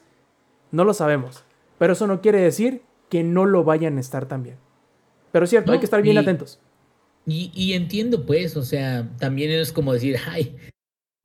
no 0.74 0.84
lo 0.84 0.94
sabemos. 0.94 1.46
Pero 1.78 1.94
eso 1.94 2.08
no 2.08 2.20
quiere 2.22 2.42
decir 2.42 2.82
que 3.10 3.24
no 3.24 3.46
lo 3.46 3.64
vayan 3.64 3.98
a 3.98 4.02
estar 4.02 4.28
también. 4.28 4.58
Pero 5.32 5.46
es 5.46 5.50
cierto, 5.52 5.72
hay 5.72 5.80
que 5.80 5.86
estar 5.86 6.02
bien 6.02 6.16
y- 6.16 6.20
atentos. 6.20 6.60
Y, 7.26 7.52
y 7.56 7.74
entiendo, 7.74 8.26
pues, 8.26 8.58
o 8.58 8.64
sea, 8.64 9.10
también 9.18 9.50
es 9.52 9.72
como 9.72 9.94
decir, 9.94 10.18
ay, 10.28 10.58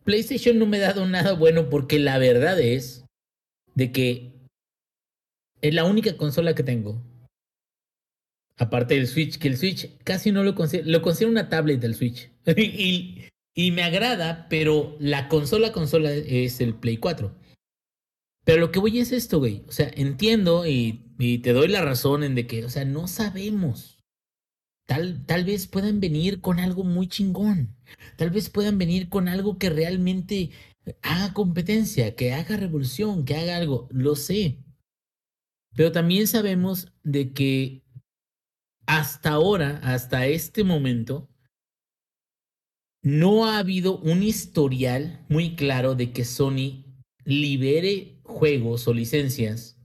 PlayStation 0.05 0.59
no 0.59 0.67
me 0.67 0.77
ha 0.77 0.89
dado 0.89 1.05
nada 1.07 1.33
bueno 1.33 1.69
porque 1.69 1.99
la 1.99 2.19
verdad 2.19 2.61
es 2.61 3.05
de 3.75 3.91
que 3.91 4.33
es 5.61 5.75
la 5.75 5.85
única 5.85 6.17
consola 6.17 6.55
que 6.55 6.63
tengo. 6.63 7.03
Aparte 8.59 8.95
del 8.95 9.07
Switch, 9.07 9.39
que 9.39 9.49
el 9.49 9.57
Switch 9.57 9.91
casi 10.05 10.31
no 10.31 10.45
lo 10.45 10.55
considero, 10.55 10.89
lo 10.91 11.03
considero 11.03 11.31
una 11.31 11.49
tablet 11.49 11.81
del 11.81 11.95
Switch. 11.95 12.31
y, 12.57 13.27
y 13.55 13.71
me 13.73 13.83
agrada, 13.83 14.47
pero 14.49 14.97
la 15.01 15.29
consola 15.29 15.73
consola 15.73 16.11
es 16.13 16.61
el 16.61 16.75
Play 16.75 16.99
4. 16.99 17.33
Pero 18.49 18.63
lo 18.63 18.71
que 18.71 18.79
voy 18.79 18.99
es 18.99 19.13
esto, 19.13 19.41
güey. 19.41 19.63
O 19.69 19.73
sea, 19.73 19.91
entiendo 19.95 20.67
y, 20.67 21.05
te 21.43 21.53
doy 21.53 21.69
la 21.69 21.83
razón 21.83 22.25
en 22.25 22.35
de 22.35 22.47
que, 22.47 22.65
o 22.65 22.71
sea, 22.71 22.87
no 22.87 23.07
sabemos. 23.07 24.03
Tal, 24.87 25.27
tal 25.27 25.45
vez 25.45 25.67
puedan 25.67 26.01
venir 26.01 26.41
con 26.41 26.59
algo 26.59 26.83
muy 26.83 27.09
chingón. 27.09 27.77
Tal 28.17 28.31
vez 28.31 28.49
puedan 28.49 28.79
venir 28.79 29.11
con 29.11 29.29
algo 29.29 29.59
que 29.59 29.69
realmente 29.69 30.53
haga 31.03 31.35
competencia, 31.35 32.17
que 32.17 32.33
haga 32.33 32.57
revolución, 32.57 33.27
que 33.27 33.37
haga 33.37 33.59
algo. 33.59 33.87
Lo 33.91 34.17
sé. 34.17 34.65
Pero 35.77 35.93
también 35.93 36.27
sabemos 36.27 36.91
de 37.03 37.35
que 37.35 37.83
hasta 38.87 39.33
ahora, 39.33 39.79
hasta 39.83 40.27
este 40.27 40.65
momento, 40.65 41.29
no 43.03 43.45
ha 43.45 43.59
habido 43.59 43.99
un 43.99 44.23
historial 44.23 45.27
muy 45.29 45.55
claro 45.55 45.95
de 45.95 46.13
que 46.15 46.25
Sony 46.25 46.87
libere 47.27 48.18
juegos 48.29 48.87
o 48.87 48.95
licencias 48.95 49.77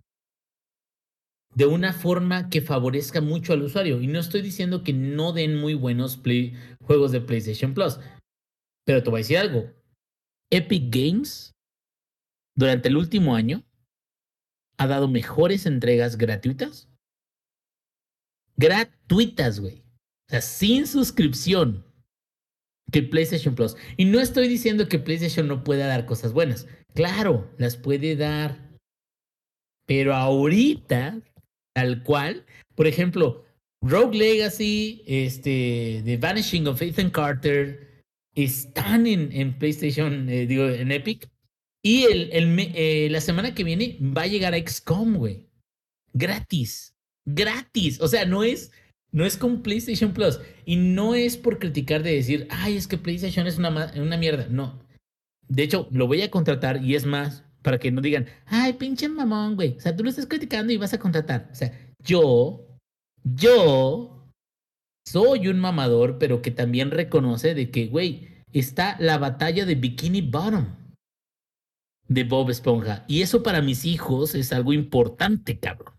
de 1.56 1.65
una 1.65 1.94
forma 1.94 2.49
que 2.49 2.61
favorezca 2.61 3.22
mucho 3.22 3.53
al 3.53 3.61
usuario. 3.61 4.02
Y 4.02 4.07
no 4.07 4.20
estoy 4.20 4.41
diciendo 4.41 4.84
que 4.84 4.94
no 4.94 5.34
den 5.34 5.56
muy 5.56 5.74
buenos 5.76 6.18
play- 6.18 6.53
juegos 6.84 7.11
de 7.11 7.22
PlayStation 7.22 7.74
Plus. 7.74 7.99
Pero 8.86 9.02
te 9.02 9.10
voy 9.10 9.20
a 9.20 9.24
decir 9.24 9.38
algo. 9.38 9.72
Epic 10.52 10.94
Games, 10.94 11.52
durante 12.56 12.90
el 12.90 12.98
último 12.98 13.36
año, 13.36 13.64
ha 14.78 14.88
dado 14.88 15.07
mejores 15.07 15.65
entregas 15.65 16.18
gratuitas. 16.18 16.90
Gratuitas, 18.57 19.60
güey. 19.60 19.84
O 20.28 20.32
sea, 20.32 20.41
sin 20.41 20.88
suscripción 20.88 21.86
que 22.91 23.03
PlayStation 23.03 23.56
Plus. 23.56 23.76
Y 23.98 24.06
no 24.06 24.20
estoy 24.20 24.48
diciendo 24.48 24.88
que 24.88 24.99
PlayStation 24.99 25.48
no 25.48 25.64
pueda 25.64 25.88
dar 25.88 26.06
cosas 26.06 26.34
buenas. 26.34 26.68
Claro, 26.94 27.49
las 27.57 27.76
puede 27.78 28.15
dar. 28.15 28.78
Pero 29.86 30.14
ahorita, 30.14 31.20
tal 31.74 32.03
cual, 32.03 32.45
por 32.76 32.88
ejemplo, 32.88 33.44
Rogue 33.82 34.18
Legacy, 34.18 35.03
este, 35.06 36.02
The 36.06 36.18
Vanishing 36.18 36.68
of 36.68 36.82
Ethan 36.82 37.10
Carter, 37.10 38.03
están 38.36 39.07
en, 39.07 39.32
en 39.32 39.57
PlayStation, 39.57 40.30
eh, 40.30 40.45
digo, 40.45 40.68
en 40.70 40.91
Epic. 40.91 41.30
Y 41.84 42.03
el, 42.06 42.30
el 42.32 42.72
eh, 42.76 43.10
la 43.11 43.20
semana 43.20 43.53
que 43.53 43.65
viene 43.65 43.98
va 43.99 44.22
a 44.22 44.28
llegar 44.28 44.53
a 44.53 44.57
XCOM, 44.57 45.18
güey. 45.18 45.48
Gratis. 46.14 46.95
Gratis. 47.26 47.99
O 47.99 48.07
sea, 48.07 48.26
no 48.26 48.44
es, 48.44 48.72
no 49.11 49.26
es 49.26 49.36
con 49.36 49.61
PlayStation 49.61 50.14
Plus. 50.14 50.40
Y 50.65 50.78
no 50.78 51.14
es 51.14 51.36
por 51.36 51.60
criticar 51.60 52.03
de 52.03 52.14
decir, 52.14 52.48
ay, 52.52 52.78
es 52.78 52.88
que 52.88 52.98
PlayStation 52.98 53.48
es 53.48 53.57
una 53.57 54.18
mierda. 54.18 54.48
No. 54.48 54.82
De 55.48 55.64
hecho, 55.64 55.88
lo 55.91 56.07
voy 56.07 56.22
a 56.22 56.32
contratar 56.32 56.84
y 56.84 56.95
es 56.95 57.06
más, 57.06 57.44
para 57.61 57.80
que 57.80 57.91
no 57.91 58.02
digan, 58.02 58.28
ay, 58.45 58.74
pinche 58.74 59.07
mamón, 59.10 59.56
güey. 59.56 59.78
O 59.78 59.80
sea, 59.80 59.95
tú 59.95 60.03
lo 60.03 60.10
estás 60.10 60.28
criticando 60.28 60.74
y 60.74 60.78
vas 60.78 60.94
a 60.94 60.99
contratar. 60.99 61.49
O 61.52 61.56
sea, 61.56 61.72
yo, 62.03 62.68
yo 63.24 64.30
soy 65.06 65.48
un 65.48 65.60
mamador, 65.60 66.18
pero 66.18 66.41
que 66.41 66.52
también 66.52 66.91
reconoce 66.91 67.53
de 67.53 67.72
que, 67.72 67.88
güey, 67.88 68.30
está 68.52 68.98
la 68.99 69.18
batalla 69.18 69.65
de 69.65 69.76
Bikini 69.76 70.22
Bottom 70.22 70.84
de 72.07 72.24
Bob 72.24 72.49
Esponja. 72.49 73.06
Y 73.07 73.22
eso 73.22 73.44
para 73.44 73.61
mis 73.61 73.86
hijos 73.86 74.36
es 74.36 74.53
algo 74.53 74.74
importante, 74.74 75.60
cabrón. 75.60 75.94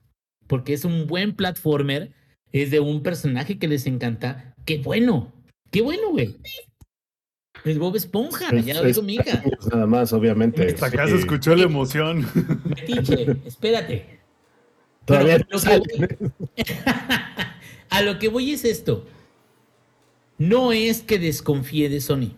Porque 0.47 0.75
es 0.75 0.85
un 0.85 1.07
buen 1.07 1.35
platformer, 1.35 2.13
es 2.53 2.71
de 2.71 2.81
un 2.81 3.03
personaje 3.03 3.59
que 3.59 3.69
les 3.69 3.87
encanta. 3.87 4.55
¡Qué 4.65 4.79
bueno! 4.79 5.33
¡Qué 5.71 5.83
bueno, 5.83 6.11
güey! 6.11 6.37
Es 7.65 7.79
Bob 7.79 7.97
Esponja, 7.97 8.51
Es- 8.51 8.65
ya 8.67 8.75
lo 8.75 8.85
digo 8.85 9.01
es 9.01 9.05
mi 9.07 9.15
hija. 9.15 9.43
Nada 9.73 9.87
más, 9.87 10.13
obviamente. 10.13 10.67
Hasta 10.67 10.87
acá 10.87 11.07
se 11.09 11.17
escuchó 11.17 11.55
la 11.57 11.65
emoción. 11.65 12.27
Metiche, 12.65 13.37
espérate. 13.47 14.21
Todavía 15.07 15.37
Pero 15.39 15.47
no 15.51 15.53
lo 15.53 15.59
sale. 15.59 15.83
que 15.83 16.17
voy- 16.17 16.33
a 17.91 18.03
lo 18.03 18.19
que 18.19 18.29
voy 18.29 18.53
es 18.53 18.65
esto. 18.65 19.07
No 20.39 20.73
es 20.73 21.01
que 21.03 21.19
desconfíe 21.19 21.89
de 21.89 22.01
Sony. 22.01 22.33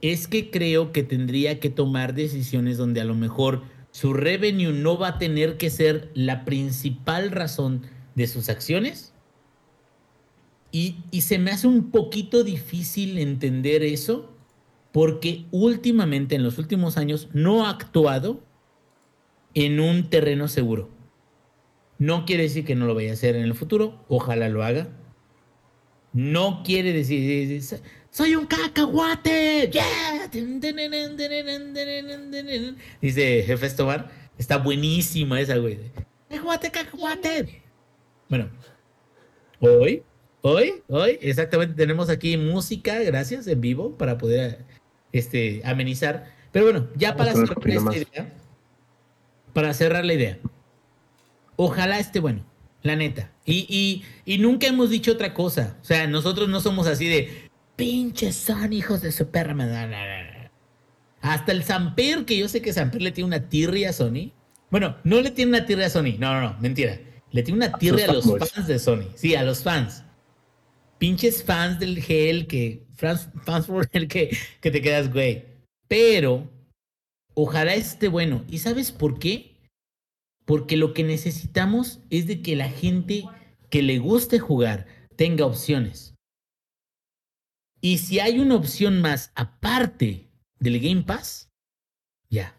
Es 0.00 0.26
que 0.28 0.50
creo 0.50 0.92
que 0.92 1.02
tendría 1.02 1.60
que 1.60 1.70
tomar 1.70 2.14
decisiones 2.14 2.76
donde 2.76 3.00
a 3.00 3.04
lo 3.04 3.14
mejor 3.14 3.62
su 3.90 4.12
revenue 4.12 4.72
no 4.72 4.98
va 4.98 5.08
a 5.08 5.18
tener 5.18 5.56
que 5.56 5.70
ser 5.70 6.10
la 6.14 6.44
principal 6.44 7.30
razón 7.30 7.82
de 8.14 8.26
sus 8.26 8.48
acciones. 8.48 9.12
Y, 10.72 10.96
y 11.12 11.20
se 11.20 11.38
me 11.38 11.52
hace 11.52 11.68
un 11.68 11.90
poquito 11.92 12.42
difícil 12.42 13.18
entender 13.18 13.82
eso 13.84 14.33
porque 14.94 15.46
últimamente, 15.50 16.36
en 16.36 16.44
los 16.44 16.56
últimos 16.56 16.96
años, 16.98 17.28
no 17.32 17.66
ha 17.66 17.70
actuado 17.70 18.44
en 19.52 19.80
un 19.80 20.08
terreno 20.08 20.46
seguro. 20.46 20.88
No 21.98 22.24
quiere 22.24 22.44
decir 22.44 22.64
que 22.64 22.76
no 22.76 22.86
lo 22.86 22.94
vaya 22.94 23.10
a 23.10 23.14
hacer 23.14 23.34
en 23.34 23.42
el 23.42 23.54
futuro, 23.54 24.04
ojalá 24.06 24.48
lo 24.48 24.62
haga. 24.62 24.86
No 26.12 26.62
quiere 26.64 26.92
decir, 26.92 27.60
soy 28.08 28.36
un 28.36 28.46
cacahuate. 28.46 29.68
Dice 33.00 33.42
Jefe 33.42 33.66
Estobar, 33.66 34.12
está 34.38 34.58
buenísima 34.58 35.40
esa, 35.40 35.56
güey. 35.56 35.90
Cacahuate, 36.28 36.70
cacahuate. 36.70 37.62
Bueno, 38.28 38.48
hoy, 39.58 40.04
hoy, 40.42 40.84
hoy, 40.86 41.18
exactamente 41.20 41.74
tenemos 41.74 42.08
aquí 42.10 42.36
música, 42.36 43.00
gracias, 43.00 43.48
en 43.48 43.60
vivo, 43.60 43.98
para 43.98 44.18
poder 44.18 44.64
este, 45.14 45.62
amenizar. 45.64 46.32
Pero 46.52 46.66
bueno, 46.66 46.88
ya 46.96 47.16
para 47.16 47.30
a 47.30 47.34
cerrar 47.34 47.58
esta 47.66 47.96
idea, 47.96 48.32
para 49.52 49.72
cerrar 49.72 50.04
la 50.04 50.14
idea, 50.14 50.38
ojalá 51.56 51.98
esté 51.98 52.20
bueno, 52.20 52.44
la 52.82 52.96
neta. 52.96 53.30
Y, 53.44 53.66
y, 53.68 54.04
y 54.30 54.38
nunca 54.38 54.66
hemos 54.66 54.90
dicho 54.90 55.12
otra 55.12 55.34
cosa. 55.34 55.76
O 55.80 55.84
sea, 55.84 56.06
nosotros 56.06 56.48
no 56.48 56.60
somos 56.60 56.86
así 56.86 57.08
de 57.08 57.50
pinches 57.76 58.36
son 58.36 58.72
hijos 58.72 59.02
de 59.02 59.12
su 59.12 59.28
perra. 59.28 59.54
madre". 59.54 59.86
No, 59.86 59.86
no, 59.86 60.42
no. 60.42 60.50
Hasta 61.20 61.52
el 61.52 61.64
Samper, 61.64 62.24
que 62.24 62.36
yo 62.36 62.48
sé 62.48 62.60
que 62.60 62.72
Samper 62.72 63.00
le 63.00 63.12
tiene 63.12 63.28
una 63.28 63.48
tirria 63.48 63.90
a 63.90 63.92
Sony. 63.92 64.32
Bueno, 64.70 64.96
no 65.04 65.20
le 65.20 65.30
tiene 65.30 65.56
una 65.56 65.64
tirria 65.64 65.86
a 65.86 65.90
Sony. 65.90 66.16
No, 66.18 66.34
no, 66.34 66.40
no, 66.40 66.56
mentira. 66.60 66.98
Le 67.30 67.42
tiene 67.42 67.64
una 67.64 67.78
tirria 67.78 68.10
a 68.10 68.12
los 68.12 68.24
fanboys. 68.24 68.52
fans 68.52 68.66
de 68.66 68.78
Sony. 68.78 69.04
Sí, 69.14 69.34
a 69.34 69.42
los 69.42 69.62
fans. 69.62 70.04
Pinches 70.98 71.42
fans 71.42 71.78
del 71.78 71.96
GL 71.96 72.46
que. 72.46 72.84
Fans, 72.96 73.28
fans 73.44 73.68
el 73.92 74.08
que, 74.08 74.36
que 74.60 74.70
te 74.70 74.82
quedas, 74.82 75.12
güey. 75.12 75.44
Pero, 75.88 76.50
ojalá 77.34 77.74
esté 77.74 78.08
bueno. 78.08 78.44
¿Y 78.48 78.58
sabes 78.58 78.92
por 78.92 79.18
qué? 79.18 79.56
Porque 80.44 80.76
lo 80.76 80.92
que 80.92 81.04
necesitamos 81.04 82.00
es 82.10 82.26
de 82.26 82.42
que 82.42 82.56
la 82.56 82.68
gente 82.68 83.24
que 83.70 83.82
le 83.82 83.98
guste 83.98 84.38
jugar 84.38 84.86
tenga 85.16 85.46
opciones. 85.46 86.14
Y 87.80 87.98
si 87.98 88.18
hay 88.18 88.38
una 88.38 88.56
opción 88.56 89.00
más 89.02 89.30
aparte 89.34 90.30
del 90.58 90.80
Game 90.80 91.02
Pass, 91.02 91.50
ya. 92.30 92.56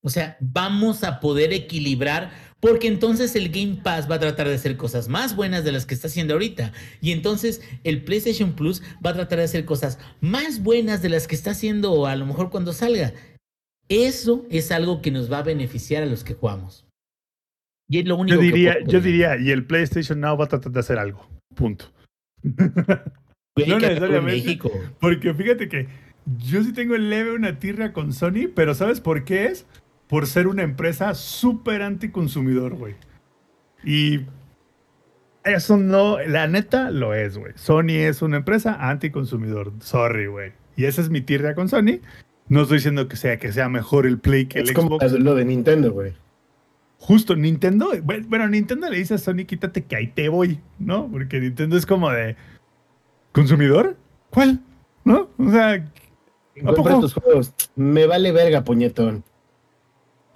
O 0.00 0.10
sea, 0.10 0.36
vamos 0.40 1.02
a 1.02 1.18
poder 1.20 1.52
equilibrar 1.52 2.30
porque 2.60 2.88
entonces 2.88 3.36
el 3.36 3.50
Game 3.50 3.80
Pass 3.82 4.10
va 4.10 4.16
a 4.16 4.20
tratar 4.20 4.48
de 4.48 4.54
hacer 4.54 4.76
cosas 4.76 5.08
más 5.08 5.36
buenas 5.36 5.64
de 5.64 5.72
las 5.72 5.86
que 5.86 5.94
está 5.94 6.08
haciendo 6.08 6.34
ahorita. 6.34 6.72
Y 7.00 7.12
entonces 7.12 7.62
el 7.84 8.02
PlayStation 8.02 8.54
Plus 8.54 8.82
va 9.04 9.10
a 9.10 9.14
tratar 9.14 9.38
de 9.38 9.44
hacer 9.44 9.64
cosas 9.64 9.98
más 10.20 10.62
buenas 10.62 11.02
de 11.02 11.08
las 11.08 11.28
que 11.28 11.34
está 11.34 11.52
haciendo 11.52 12.06
a 12.06 12.16
lo 12.16 12.26
mejor 12.26 12.50
cuando 12.50 12.72
salga. 12.72 13.12
Eso 13.88 14.44
es 14.50 14.72
algo 14.72 15.00
que 15.00 15.10
nos 15.10 15.32
va 15.32 15.38
a 15.38 15.42
beneficiar 15.42 16.02
a 16.02 16.06
los 16.06 16.24
que 16.24 16.34
jugamos. 16.34 16.84
Y 17.88 18.00
es 18.00 18.06
lo 18.06 18.16
único 18.16 18.36
Yo 18.36 18.42
diría, 18.42 18.78
que 18.78 18.92
yo 18.92 19.00
diría, 19.00 19.38
y 19.38 19.50
el 19.50 19.64
PlayStation 19.64 20.20
Now 20.20 20.36
va 20.36 20.44
a 20.44 20.48
tratar 20.48 20.72
de 20.72 20.80
hacer 20.80 20.98
algo. 20.98 21.26
Punto. 21.54 21.86
No 23.66 23.76
necesariamente. 23.80 24.46
México. 24.46 24.70
Porque 25.00 25.34
fíjate 25.34 25.68
que 25.68 25.88
yo 26.46 26.62
sí 26.62 26.72
tengo 26.72 26.96
leve 26.96 27.32
una 27.32 27.58
tirria 27.58 27.92
con 27.92 28.12
Sony, 28.12 28.48
pero 28.54 28.72
¿sabes 28.72 29.00
por 29.00 29.24
qué 29.24 29.46
es? 29.46 29.66
Por 30.08 30.26
ser 30.26 30.46
una 30.46 30.62
empresa 30.62 31.14
súper 31.14 31.82
anticonsumidor, 31.82 32.74
güey. 32.74 32.94
Y 33.84 34.20
eso 35.44 35.76
no, 35.76 36.18
la 36.20 36.46
neta 36.46 36.90
lo 36.90 37.14
es, 37.14 37.38
güey. 37.38 37.52
Sony 37.56 37.90
es 37.90 38.22
una 38.22 38.38
empresa 38.38 38.76
anticonsumidor. 38.88 39.72
Sorry, 39.80 40.26
güey. 40.26 40.52
Y 40.76 40.84
esa 40.84 41.00
es 41.00 41.10
mi 41.10 41.20
tirria 41.20 41.54
con 41.54 41.68
Sony. 41.68 42.00
No 42.48 42.62
estoy 42.62 42.78
diciendo 42.78 43.08
que 43.08 43.16
sea, 43.16 43.38
que 43.38 43.52
sea 43.52 43.68
mejor 43.68 44.06
el 44.06 44.18
Play 44.18 44.46
que 44.46 44.60
el 44.60 44.68
Es 44.68 44.72
como 44.72 44.98
Xbox. 44.98 45.12
lo 45.12 45.34
de 45.34 45.44
Nintendo, 45.44 45.92
güey. 45.92 46.14
Justo, 46.98 47.36
Nintendo, 47.36 47.90
bueno, 48.02 48.48
Nintendo 48.48 48.90
le 48.90 48.98
dice 48.98 49.14
a 49.14 49.18
Sony, 49.18 49.44
quítate 49.46 49.84
que 49.84 49.94
ahí 49.94 50.08
te 50.08 50.28
voy, 50.28 50.60
¿no? 50.78 51.08
Porque 51.10 51.38
Nintendo 51.38 51.76
es 51.76 51.86
como 51.86 52.10
de, 52.10 52.36
¿consumidor? 53.32 53.96
¿Cuál? 54.30 54.60
¿No? 55.04 55.30
O 55.38 55.50
sea, 55.50 55.74
¿a 56.64 56.72
poco? 56.72 57.00
tus 57.00 57.14
juegos. 57.14 57.54
Me 57.76 58.06
vale 58.06 58.32
verga, 58.32 58.64
puñetón. 58.64 59.22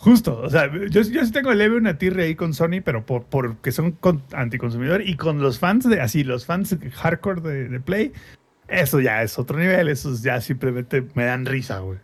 Justo, 0.03 0.41
o 0.43 0.51
sea, 0.51 0.69
yo, 0.91 1.01
yo 1.03 1.25
sí 1.25 1.31
tengo 1.31 1.55
leve 1.55 1.77
una 1.77 1.97
tirre 1.97 2.25
ahí 2.25 2.35
con 2.35 2.55
Sony, 2.55 2.83
pero 2.85 3.07
por, 3.07 3.23
porque 3.23 3.71
son 3.71 3.93
con- 3.93 4.21
anticonsumidor 4.33 5.01
y 5.03 5.17
con 5.17 5.41
los 5.41 5.61
fans 5.61 5.89
de, 5.89 6.01
así, 6.01 6.25
los 6.25 6.45
fans 6.45 6.77
hardcore 6.95 7.41
de, 7.41 7.79
Play, 7.79 8.13
eso 8.67 8.99
ya 8.99 9.23
es 9.23 9.39
otro 9.39 9.61
nivel, 9.61 9.89
esos 9.89 10.25
ya 10.25 10.41
simplemente 10.41 11.07
me 11.15 11.27
dan 11.27 11.47
risa, 11.47 11.79
güey. 11.79 12.01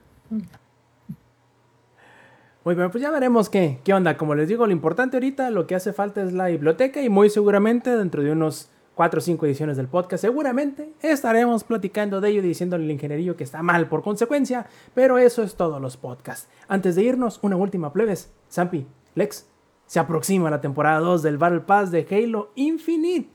Muy 2.65 2.77
bien, 2.77 2.89
pues 2.93 3.03
ya 3.03 3.11
veremos 3.11 3.51
qué, 3.51 3.81
qué 3.83 3.93
onda. 3.93 4.17
Como 4.17 4.37
les 4.37 4.47
digo, 4.47 4.65
lo 4.65 4.73
importante 4.73 5.17
ahorita, 5.17 5.51
lo 5.51 5.67
que 5.67 5.75
hace 5.75 5.93
falta 5.93 6.23
es 6.23 6.33
la 6.33 6.47
biblioteca 6.47 7.03
y 7.03 7.09
muy 7.09 7.31
seguramente 7.31 7.97
dentro 7.97 8.23
de 8.23 8.31
unos 8.31 8.71
4 8.99 9.19
o 9.19 9.21
5 9.21 9.47
ediciones 9.47 9.77
del 9.77 9.87
podcast, 9.87 10.23
seguramente 10.23 10.93
estaremos 11.03 11.63
platicando 11.63 12.21
de 12.21 12.31
ello 12.31 12.41
y 12.41 12.49
diciéndole 12.49 12.83
al 12.83 12.91
ingenierillo 12.91 13.37
que 13.37 13.45
está 13.45 13.63
mal 13.63 13.87
por 13.87 14.03
consecuencia, 14.03 14.67
pero 14.93 15.19
eso 15.19 15.45
es 15.45 15.55
todo 15.55 15.79
los 15.79 15.97
podcasts. 15.97 16.49
Antes 16.67 16.97
de 16.97 17.05
irnos, 17.05 17.39
una 17.43 17.55
última 17.55 17.93
plebes. 17.93 18.33
Zampi, 18.51 18.89
Lex, 19.15 19.47
se 19.87 20.01
aproxima 20.01 20.51
la 20.51 20.61
temporada 20.61 20.99
2 20.99 21.23
del 21.23 21.39
Battle 21.39 21.61
Pass 21.61 21.93
de 21.93 22.09
Halo 22.11 22.51
Infinite. 22.57 23.31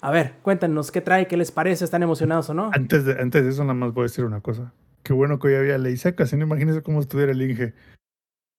A 0.00 0.10
ver, 0.10 0.36
cuéntanos 0.40 0.90
qué 0.90 1.02
trae, 1.02 1.26
qué 1.26 1.36
les 1.36 1.52
parece, 1.52 1.84
¿están 1.84 2.02
emocionados 2.02 2.48
o 2.48 2.54
no? 2.54 2.70
Antes 2.72 3.04
de, 3.04 3.20
antes 3.20 3.44
de 3.44 3.50
eso, 3.50 3.62
nada 3.62 3.74
más 3.74 3.92
voy 3.92 4.04
a 4.04 4.04
decir 4.04 4.24
una 4.24 4.40
cosa. 4.40 4.72
Qué 5.02 5.12
bueno 5.12 5.38
que 5.38 5.48
hoy 5.48 5.54
había 5.56 5.76
ley 5.76 5.98
seca, 5.98 6.24
si 6.24 6.38
no 6.38 6.44
imagínense 6.44 6.82
cómo 6.82 7.00
estuviera 7.00 7.32
el 7.32 7.42
Inge. 7.42 7.74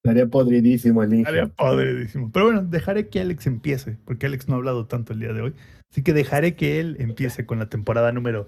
Estaría 0.06 0.28
podridísimo 0.28 1.02
el 1.02 1.14
Estaría 1.14 1.44
Inge. 1.46 1.54
padrísimo. 1.58 2.32
Pero 2.32 2.46
bueno, 2.46 2.62
dejaré 2.62 3.10
que 3.10 3.22
Alex 3.22 3.48
empiece, 3.48 3.98
porque 4.06 4.28
Alex 4.28 4.48
no 4.48 4.54
ha 4.54 4.58
hablado 4.58 4.86
tanto 4.86 5.14
el 5.14 5.20
día 5.20 5.34
de 5.34 5.42
hoy. 5.42 5.54
Así 5.90 6.04
que 6.04 6.14
dejaré 6.14 6.56
que 6.56 6.80
él 6.80 6.96
empiece 7.00 7.48
con 7.48 7.58
la 7.58 7.70
temporada 7.70 8.12
número. 8.12 8.48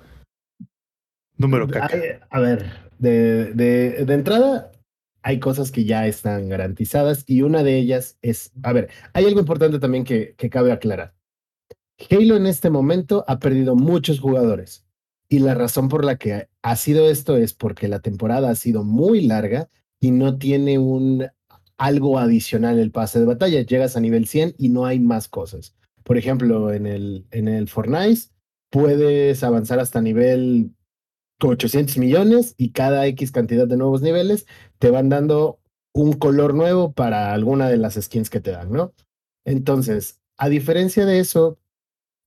Número 1.35 1.67
caca. 1.67 1.97
A 2.29 2.39
ver, 2.39 2.67
de, 2.99 3.53
de, 3.53 4.05
de 4.05 4.13
entrada, 4.13 4.71
hay 5.23 5.39
cosas 5.39 5.71
que 5.71 5.83
ya 5.83 6.05
están 6.05 6.47
garantizadas 6.47 7.23
y 7.25 7.41
una 7.41 7.63
de 7.63 7.77
ellas 7.77 8.19
es, 8.21 8.51
a 8.61 8.71
ver, 8.71 8.89
hay 9.13 9.25
algo 9.25 9.39
importante 9.39 9.79
también 9.79 10.03
que, 10.03 10.35
que 10.37 10.51
cabe 10.51 10.71
aclarar. 10.71 11.15
Halo 12.11 12.35
en 12.35 12.45
este 12.45 12.69
momento 12.69 13.25
ha 13.27 13.39
perdido 13.39 13.75
muchos 13.75 14.19
jugadores 14.19 14.85
y 15.27 15.39
la 15.39 15.55
razón 15.55 15.89
por 15.89 16.05
la 16.05 16.17
que 16.17 16.49
ha 16.61 16.75
sido 16.75 17.09
esto 17.09 17.35
es 17.35 17.53
porque 17.53 17.87
la 17.87 17.99
temporada 17.99 18.51
ha 18.51 18.55
sido 18.55 18.83
muy 18.83 19.21
larga 19.21 19.69
y 19.99 20.11
no 20.11 20.37
tiene 20.37 20.77
un 20.77 21.27
algo 21.77 22.19
adicional 22.19 22.79
el 22.79 22.91
pase 22.91 23.19
de 23.19 23.25
batalla. 23.25 23.61
Llegas 23.61 23.95
a 23.95 23.99
nivel 23.99 24.27
100 24.27 24.55
y 24.57 24.69
no 24.69 24.85
hay 24.85 24.99
más 24.99 25.27
cosas. 25.27 25.75
Por 26.03 26.17
ejemplo, 26.17 26.73
en 26.73 26.85
el, 26.85 27.25
en 27.31 27.47
el 27.47 27.67
Fortnite 27.67 28.21
puedes 28.69 29.43
avanzar 29.43 29.79
hasta 29.79 30.01
nivel 30.01 30.71
800 31.41 31.97
millones 31.97 32.55
y 32.57 32.71
cada 32.71 33.05
X 33.07 33.31
cantidad 33.31 33.67
de 33.67 33.77
nuevos 33.77 34.01
niveles 34.01 34.45
te 34.79 34.89
van 34.89 35.09
dando 35.09 35.59
un 35.93 36.13
color 36.13 36.53
nuevo 36.53 36.93
para 36.93 37.33
alguna 37.33 37.69
de 37.69 37.77
las 37.77 37.95
skins 37.95 38.29
que 38.29 38.39
te 38.39 38.51
dan, 38.51 38.71
¿no? 38.71 38.93
Entonces, 39.45 40.19
a 40.37 40.49
diferencia 40.49 41.05
de 41.05 41.19
eso, 41.19 41.57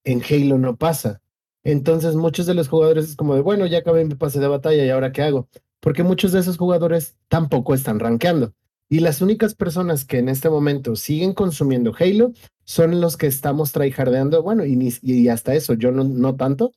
en 0.05 0.23
Halo 0.23 0.59
no 0.59 0.77
pasa. 0.77 1.21
Entonces, 1.63 2.15
muchos 2.15 2.47
de 2.47 2.55
los 2.55 2.69
jugadores 2.69 3.05
es 3.05 3.17
como 3.17 3.35
de, 3.35 3.43
bueno, 3.43 3.67
ya 3.67 3.79
acabé 3.79 4.05
mi 4.05 4.15
pase 4.15 4.41
de 4.41 4.49
batalla 4.49 4.85
y 4.85 4.91
ahora 4.91 5.13
qué 5.13 5.23
hago? 5.23 5.49
Porque 5.81 6.03
muchos 6.03 6.33
de 6.33 6.41
esos 6.41 6.57
jugadores 6.57 7.17
tampoco 7.29 7.75
están 7.75 8.01
rankeando. 8.01 8.55
Y 8.93 8.99
las 9.01 9.23
únicas 9.23 9.55
personas 9.55 10.05
que 10.05 10.19
en 10.19 10.29
este 10.29 10.51
momento 10.51 10.97
siguen 10.97 11.33
consumiendo 11.33 11.95
Halo 11.99 12.33
son 12.65 13.01
los 13.01 13.17
que 13.17 13.29
estamos 13.29 13.71
tryhardeando, 13.73 14.43
bueno, 14.43 14.65
y, 14.65 14.75
ni- 14.75 14.93
y 15.01 15.29
hasta 15.29 15.55
eso, 15.55 15.75
yo 15.75 15.93
no, 15.93 16.03
no 16.05 16.35
tanto, 16.35 16.73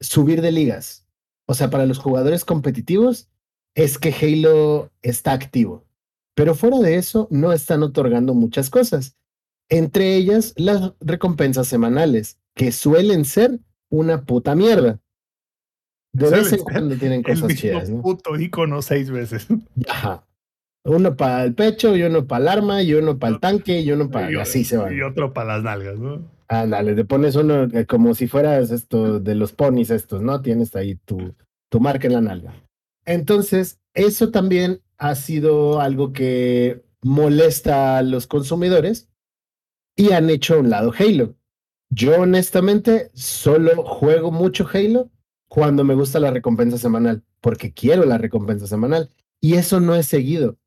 subir 0.00 0.40
de 0.42 0.52
ligas. 0.52 1.04
O 1.46 1.54
sea, 1.54 1.70
para 1.70 1.86
los 1.86 1.98
jugadores 1.98 2.44
competitivos 2.44 3.28
es 3.74 3.98
que 3.98 4.12
Halo 4.14 4.90
está 5.02 5.32
activo. 5.32 5.84
Pero 6.34 6.54
fuera 6.54 6.78
de 6.78 6.96
eso, 6.96 7.28
no 7.30 7.52
están 7.52 7.82
otorgando 7.82 8.34
muchas 8.34 8.70
cosas. 8.70 9.16
Entre 9.68 10.14
ellas, 10.16 10.52
las 10.56 10.92
recompensas 11.00 11.66
semanales, 11.66 12.38
que 12.54 12.72
suelen 12.72 13.24
ser 13.24 13.58
una 13.88 14.24
puta 14.24 14.54
mierda. 14.54 15.00
De 16.12 16.30
vez 16.30 16.52
en 16.52 16.60
cuando 16.60 16.96
tienen 16.96 17.18
El 17.20 17.24
cosas 17.24 17.48
mismo 17.48 17.60
chidas, 17.60 17.90
¿no? 17.90 18.02
puto 18.02 18.38
icono 18.38 18.80
seis 18.82 19.10
veces. 19.10 19.46
Ajá. 19.88 20.24
Uno 20.86 21.16
para 21.16 21.44
el 21.44 21.54
pecho, 21.54 21.96
y 21.96 22.02
uno 22.02 22.26
para 22.26 22.42
el 22.42 22.48
arma, 22.48 22.82
y 22.82 22.94
uno 22.94 23.18
para 23.18 23.34
el 23.34 23.40
tanque, 23.40 23.80
y 23.80 23.90
uno 23.92 24.10
para... 24.10 24.40
Así 24.40 24.64
se 24.64 24.76
van. 24.76 24.96
Y 24.96 25.02
otro 25.02 25.32
para 25.32 25.54
las 25.54 25.64
nalgas, 25.64 25.98
¿no? 25.98 26.22
Ándale, 26.48 26.94
te 26.94 27.04
pones 27.04 27.34
uno 27.34 27.64
eh, 27.64 27.86
como 27.86 28.14
si 28.14 28.28
fueras 28.28 28.70
esto 28.70 29.18
de 29.18 29.34
los 29.34 29.52
ponis 29.52 29.90
estos, 29.90 30.22
¿no? 30.22 30.40
Tienes 30.42 30.76
ahí 30.76 30.94
tu, 30.94 31.34
tu 31.68 31.80
marca 31.80 32.06
en 32.06 32.12
la 32.12 32.20
nalga. 32.20 32.54
Entonces, 33.04 33.80
eso 33.94 34.30
también 34.30 34.80
ha 34.98 35.14
sido 35.14 35.80
algo 35.80 36.12
que 36.12 36.84
molesta 37.02 37.98
a 37.98 38.02
los 38.02 38.26
consumidores 38.26 39.08
y 39.96 40.12
han 40.12 40.30
hecho 40.30 40.54
a 40.54 40.58
un 40.58 40.70
lado 40.70 40.92
Halo. 40.96 41.34
Yo 41.90 42.20
honestamente 42.20 43.10
solo 43.14 43.84
juego 43.84 44.30
mucho 44.30 44.68
Halo 44.72 45.10
cuando 45.48 45.84
me 45.84 45.94
gusta 45.94 46.20
la 46.20 46.30
recompensa 46.30 46.78
semanal, 46.78 47.22
porque 47.40 47.72
quiero 47.72 48.04
la 48.04 48.18
recompensa 48.18 48.66
semanal 48.66 49.10
y 49.40 49.54
eso 49.54 49.80
no 49.80 49.94
es 49.94 50.06
seguido. 50.06 50.58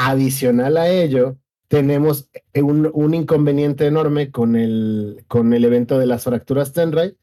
Adicional 0.00 0.76
a 0.76 0.88
ello, 0.88 1.38
tenemos 1.66 2.30
un, 2.54 2.88
un 2.94 3.14
inconveniente 3.14 3.84
enorme 3.84 4.30
con 4.30 4.54
el, 4.54 5.24
con 5.26 5.52
el 5.52 5.64
evento 5.64 5.98
de 5.98 6.06
las 6.06 6.22
fracturas 6.22 6.72
Tenrai, 6.72 7.16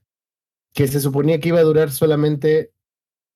que 0.74 0.88
se 0.88 1.00
suponía 1.00 1.40
que 1.40 1.50
iba 1.50 1.60
a 1.60 1.64
durar 1.64 1.90
solamente 1.90 2.74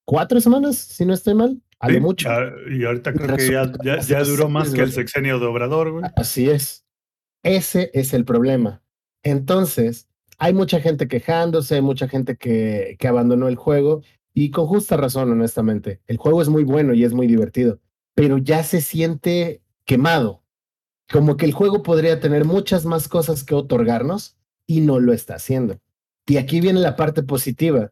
cuatro 0.06 0.42
semanas, 0.42 0.76
si 0.76 1.06
no 1.06 1.14
estoy 1.14 1.36
mal, 1.36 1.62
a 1.80 1.90
lo 1.90 2.02
mucho. 2.02 2.30
Y 2.70 2.84
ahorita 2.84 3.14
creo 3.14 3.38
que 3.38 3.50
ya, 3.50 4.02
ya, 4.02 4.24
duró 4.24 4.50
más 4.50 4.72
que 4.72 4.82
el 4.82 4.92
sexenio 4.92 5.40
de 5.40 5.46
Obrador, 5.46 5.92
güey. 5.92 6.06
Así 6.18 6.50
es. 6.50 6.86
Ese 7.42 7.92
es 7.94 8.14
el 8.14 8.26
problema. 8.26 8.84
Entonces, 9.24 10.10
hay 10.38 10.54
mucha 10.54 10.82
gente 10.82 11.08
quejándose, 11.08 11.76
hay 11.76 11.82
mucha 11.82 12.10
gente 12.10 12.36
que, 12.36 12.98
que 13.00 13.08
abandonó 13.08 13.48
el 13.48 13.56
juego 13.56 14.02
y 14.34 14.52
con 14.52 14.68
justa 14.68 14.98
razón, 14.98 15.32
honestamente. 15.32 16.02
El 16.08 16.18
juego 16.18 16.42
es 16.42 16.50
muy 16.50 16.66
bueno 16.66 16.94
y 16.94 17.06
es 17.06 17.14
muy 17.14 17.28
divertido, 17.28 17.80
pero 18.16 18.38
ya 18.38 18.64
se 18.64 18.82
siente 18.82 19.62
quemado. 19.86 20.44
Como 21.12 21.38
que 21.38 21.46
el 21.46 21.54
juego 21.54 21.82
podría 21.84 22.20
tener 22.20 22.46
muchas 22.46 22.86
más 22.86 23.08
cosas 23.08 23.44
que 23.44 23.56
otorgarnos 23.56 24.38
y 24.68 24.82
no 24.82 25.00
lo 25.00 25.14
está 25.14 25.36
haciendo. 25.36 25.80
Y 26.28 26.38
aquí 26.38 26.62
viene 26.62 26.80
la 26.80 26.96
parte 26.96 27.24
positiva. 27.24 27.92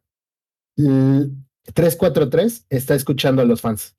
L- 0.77 1.29
343 1.73 2.65
está 2.69 2.95
escuchando 2.95 3.41
a 3.41 3.45
los 3.45 3.61
fans. 3.61 3.95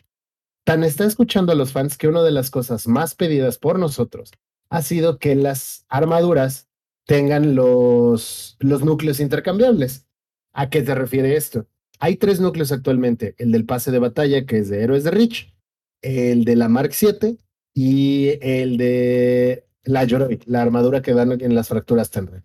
Tan 0.64 0.84
está 0.84 1.04
escuchando 1.04 1.52
a 1.52 1.54
los 1.54 1.72
fans 1.72 1.96
que 1.98 2.08
una 2.08 2.22
de 2.22 2.30
las 2.30 2.50
cosas 2.50 2.86
más 2.86 3.14
pedidas 3.14 3.58
por 3.58 3.78
nosotros 3.78 4.32
ha 4.70 4.82
sido 4.82 5.18
que 5.18 5.34
las 5.34 5.84
armaduras 5.88 6.68
tengan 7.06 7.54
los, 7.54 8.56
los 8.60 8.84
núcleos 8.84 9.18
intercambiables. 9.18 10.06
¿A 10.52 10.68
qué 10.70 10.82
te 10.82 10.94
refiere 10.94 11.36
esto? 11.36 11.66
Hay 12.00 12.16
tres 12.16 12.38
núcleos 12.38 12.70
actualmente, 12.70 13.34
el 13.38 13.50
del 13.50 13.64
pase 13.64 13.90
de 13.90 13.98
batalla, 13.98 14.44
que 14.46 14.58
es 14.58 14.68
de 14.68 14.82
Héroes 14.82 15.04
de 15.04 15.10
Reach, 15.10 15.52
el 16.02 16.44
de 16.44 16.56
la 16.56 16.68
Mark 16.68 16.90
7 16.92 17.36
y 17.74 18.38
el 18.40 18.76
de 18.76 19.66
la 19.84 20.04
Yoroi, 20.04 20.40
la 20.46 20.62
armadura 20.62 21.02
que 21.02 21.14
dan 21.14 21.32
en 21.40 21.54
las 21.54 21.68
fracturas 21.68 22.10
Tenrai. 22.10 22.42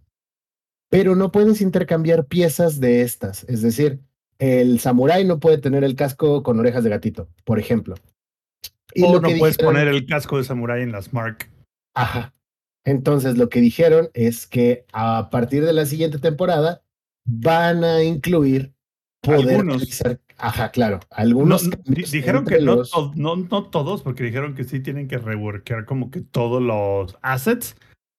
Pero 0.90 1.16
no 1.16 1.32
puedes 1.32 1.62
intercambiar 1.62 2.26
piezas 2.26 2.80
de 2.80 3.02
estas, 3.02 3.44
es 3.46 3.62
decir, 3.62 4.00
el 4.40 4.80
samurái 4.80 5.26
no 5.26 5.40
puede 5.40 5.58
tener 5.58 5.84
el 5.84 5.96
casco 5.96 6.44
con 6.44 6.60
orejas 6.60 6.84
de 6.84 6.90
gatito, 6.92 7.30
por 7.46 7.60
ejemplo. 7.60 7.96
Y 8.94 9.04
o 9.04 9.14
lo 9.14 9.22
no 9.22 9.28
que 9.28 9.38
puedes 9.38 9.58
dijeron- 9.58 9.74
poner 9.74 9.88
el 9.88 10.06
casco 10.06 10.38
de 10.38 10.44
samurái 10.44 10.84
en 10.84 10.92
las 10.92 11.14
Mark. 11.14 11.50
Ajá. 11.96 12.34
Entonces 12.86 13.38
lo 13.38 13.50
que 13.50 13.62
dijeron 13.62 14.10
es 14.14 14.46
que 14.46 14.86
a 14.92 15.30
partir 15.32 15.66
de 15.66 15.74
la 15.74 15.86
siguiente 15.86 16.20
temporada 16.20 16.84
van 17.26 17.84
a 17.84 18.04
incluir 18.04 18.74
poder 19.22 19.56
Algunos. 19.62 20.04
Ajá, 20.44 20.72
claro. 20.72 21.00
No, 21.02 21.08
Algunos. 21.18 21.64
no, 21.68 21.78
dijeron 21.86 22.46
que 22.46 22.60
no, 22.60 22.76
los- 22.76 22.92
to- 22.92 23.14
no, 23.16 23.36
no 23.38 23.64
todos, 23.70 24.02
porque 24.04 24.24
dijeron 24.24 24.56
que 24.56 24.66
sí 24.66 24.80
tienen 24.82 25.08
que 25.08 25.18
reworkear 25.18 25.86
como 25.86 26.12
que 26.12 26.20
todos 26.22 26.62
los 26.62 27.18
assets, 27.22 27.76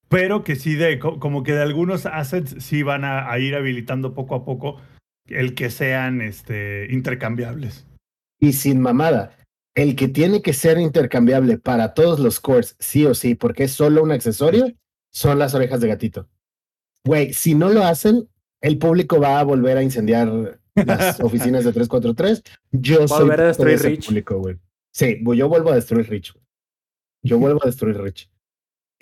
pero 0.09 0.43
que 0.43 0.57
sí 0.57 0.75
de, 0.75 0.99
co- 0.99 1.19
como 1.21 1.43
que 1.43 1.53
de 1.53 1.63
algunos 1.63 2.07
assets 2.07 2.57
sí 2.65 2.83
van 2.83 3.05
a, 3.05 3.31
a 3.31 3.39
ir 3.39 3.55
habilitando 3.55 4.15
poco 4.15 4.35
a 4.37 4.45
poco 4.45 4.81
el 5.27 5.55
que 5.55 5.69
sean 5.71 6.23
este, 6.23 6.89
intercambiables. 6.91 7.87
Y 8.41 8.55
sin 8.55 8.81
mamada. 8.81 9.37
El 9.75 9.97
que 9.97 10.09
tiene 10.09 10.41
que 10.41 10.53
ser 10.53 10.79
intercambiable 10.79 11.59
para 11.59 11.95
todos 11.95 12.21
los 12.21 12.41
cores, 12.41 12.77
sí 12.79 13.05
o 13.07 13.15
sí, 13.15 13.35
porque 13.35 13.65
es 13.65 13.73
solo 13.73 14.03
un 14.03 14.13
accesorio, 14.13 14.73
son 15.13 15.39
las 15.39 15.55
orejas 15.55 15.81
de 15.81 15.89
gatito. 15.89 16.29
Güey, 17.05 17.33
si 17.35 17.55
no 17.55 17.69
lo 17.69 17.85
hacen, 17.85 18.29
el 18.63 18.79
público 18.79 19.21
va 19.21 19.41
a 19.41 19.45
volver 19.45 19.77
a 19.77 19.83
incendiar 19.83 20.59
las 20.75 21.21
oficinas 21.21 21.65
de 21.65 21.73
343. 21.73 22.43
Yo 22.73 23.07
soy 23.09 23.31
a 23.31 23.37
de 23.37 23.47
destruir 23.47 23.81
Rich. 23.81 24.07
público, 24.07 24.39
güey. 24.39 24.59
Sí, 24.93 25.19
yo 25.37 25.49
vuelvo 25.49 25.71
a 25.71 25.75
destruir 25.75 26.09
Rich. 26.09 26.33
güey. 26.33 26.45
Yo 27.23 27.39
vuelvo 27.39 27.61
a 27.63 27.67
destruir 27.67 28.01
Rich. 28.01 28.31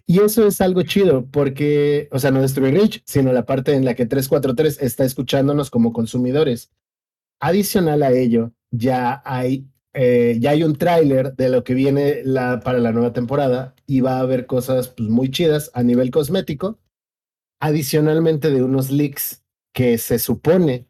Y 0.06 0.20
eso 0.20 0.46
es 0.46 0.60
algo 0.60 0.82
chido, 0.82 1.26
porque, 1.30 2.08
o 2.10 2.18
sea, 2.18 2.30
no 2.30 2.40
destruir 2.40 2.74
Rich, 2.74 3.02
sino 3.06 3.32
la 3.32 3.46
parte 3.46 3.74
en 3.74 3.84
la 3.84 3.94
que 3.94 4.06
343 4.06 4.82
está 4.82 5.04
escuchándonos 5.04 5.70
como 5.70 5.92
consumidores. 5.92 6.72
Adicional 7.40 8.02
a 8.02 8.12
ello, 8.12 8.52
ya 8.70 9.22
hay, 9.24 9.66
eh, 9.92 10.36
ya 10.40 10.50
hay 10.50 10.64
un 10.64 10.76
tráiler 10.76 11.34
de 11.34 11.48
lo 11.48 11.64
que 11.64 11.74
viene 11.74 12.22
la, 12.24 12.60
para 12.60 12.78
la 12.78 12.92
nueva 12.92 13.12
temporada 13.12 13.74
y 13.86 14.00
va 14.00 14.16
a 14.16 14.20
haber 14.20 14.46
cosas 14.46 14.88
pues, 14.88 15.08
muy 15.08 15.30
chidas 15.30 15.70
a 15.74 15.82
nivel 15.82 16.10
cosmético. 16.10 16.78
Adicionalmente 17.60 18.50
de 18.50 18.62
unos 18.62 18.90
leaks 18.90 19.44
que 19.72 19.98
se 19.98 20.18
supone 20.18 20.88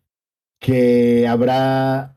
que 0.63 1.27
habrá 1.27 2.17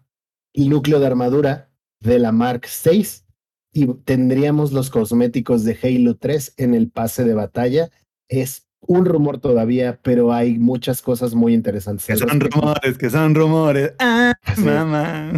el 0.53 0.69
núcleo 0.69 0.99
de 0.99 1.07
armadura 1.07 1.71
de 1.99 2.19
la 2.19 2.31
Mark 2.31 2.61
6 2.67 3.25
y 3.73 3.87
tendríamos 4.05 4.71
los 4.71 4.89
cosméticos 4.91 5.65
de 5.65 5.77
Halo 5.81 6.15
3 6.15 6.53
en 6.57 6.75
el 6.75 6.89
pase 6.89 7.23
de 7.23 7.33
batalla. 7.33 7.89
Es 8.29 8.67
un 8.81 9.05
rumor 9.05 9.39
todavía, 9.39 9.99
pero 10.03 10.31
hay 10.31 10.59
muchas 10.59 11.01
cosas 11.01 11.33
muy 11.33 11.55
interesantes. 11.55 12.05
Que 12.05 12.15
son 12.15 12.39
rumores, 12.39 12.97
que 12.99 13.09
son 13.09 13.33
rumores. 13.33 13.93
Ah, 13.97 14.33
es. 14.47 14.59
mamá. 14.59 15.33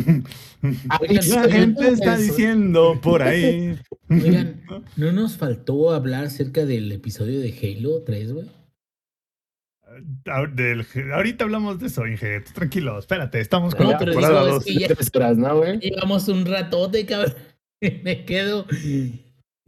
La 0.61 1.21
sí, 1.21 1.31
gente 1.49 1.87
está 1.87 2.15
eso. 2.15 2.23
diciendo 2.23 2.99
por 3.01 3.23
ahí. 3.23 3.79
Oigan, 4.09 4.63
¿no 4.97 5.13
nos 5.13 5.37
faltó 5.37 5.91
hablar 5.91 6.25
acerca 6.25 6.65
del 6.65 6.91
episodio 6.91 7.39
de 7.39 7.53
Halo 7.57 8.03
3, 8.03 8.33
güey? 8.33 8.56
Del- 10.53 10.85
ahorita 11.13 11.43
hablamos 11.45 11.79
de 11.79 11.87
eso, 11.87 12.05
Inge. 12.07 12.41
Tranquilo, 12.53 12.97
espérate, 12.99 13.39
estamos 13.39 13.75
con 13.75 13.85
No, 13.87 13.91
la 13.93 13.97
pero 13.97 14.11
temporada 14.11 14.43
digo, 14.45 14.47
es 14.47 14.53
dos. 14.55 14.65
que 14.65 14.79
ya 14.79 14.87
Tres 14.87 15.11
horas, 15.15 15.37
¿no, 15.37 15.57
güey? 15.57 15.79
llevamos 15.79 16.27
un 16.27 16.45
ratote, 16.45 17.05
cabrón. 17.05 17.33
Me 18.03 18.25
quedo. 18.25 18.65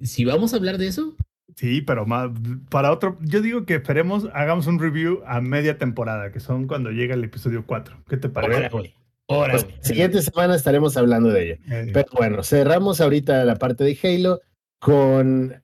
Si 0.02 0.26
vamos 0.26 0.54
a 0.54 0.58
hablar 0.58 0.78
de 0.78 0.88
eso, 0.88 1.16
Sí, 1.56 1.82
pero 1.82 2.06
más 2.06 2.30
para 2.70 2.90
otro. 2.92 3.18
Yo 3.22 3.42
digo 3.42 3.66
que 3.66 3.76
esperemos, 3.76 4.30
hagamos 4.34 4.66
un 4.68 4.80
review 4.80 5.22
a 5.26 5.42
media 5.42 5.78
temporada, 5.78 6.32
que 6.32 6.40
son 6.40 6.68
cuando 6.68 6.90
llega 6.92 7.16
el 7.16 7.24
episodio 7.26 7.66
4. 7.68 8.02
¿Qué 8.08 8.16
te 8.16 8.30
parece? 8.30 8.68
ahora. 8.72 8.90
Ahora, 9.28 9.52
Pues, 9.54 9.68
siguiente 9.82 10.22
semana 10.22 10.56
estaremos 10.56 10.96
hablando 10.96 11.30
de 11.30 11.44
ello. 11.44 11.56
Eh, 11.70 11.90
Pero 11.94 12.08
bueno, 12.14 12.44
cerramos 12.44 13.02
ahorita 13.02 13.44
la 13.44 13.56
parte 13.58 13.84
de 13.84 13.98
Halo 14.02 14.40
con 14.80 15.62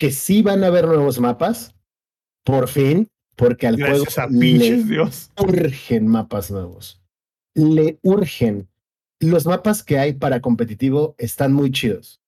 que 0.00 0.10
sí 0.10 0.42
van 0.42 0.64
a 0.64 0.68
haber 0.68 0.86
nuevos 0.86 1.20
mapas, 1.20 1.74
por 2.44 2.66
fin, 2.66 3.08
porque 3.36 3.66
al 3.66 3.76
juego 3.76 4.02
gracias 4.02 4.18
a 4.18 4.28
le 4.28 4.82
Dios. 4.82 5.30
urgen 5.38 6.08
mapas 6.08 6.50
nuevos. 6.50 7.00
Le 7.54 7.98
urgen. 8.02 8.68
Los 9.20 9.46
mapas 9.46 9.82
que 9.82 9.98
hay 9.98 10.14
para 10.14 10.40
competitivo 10.40 11.14
están 11.18 11.52
muy 11.52 11.70
chidos. 11.70 12.20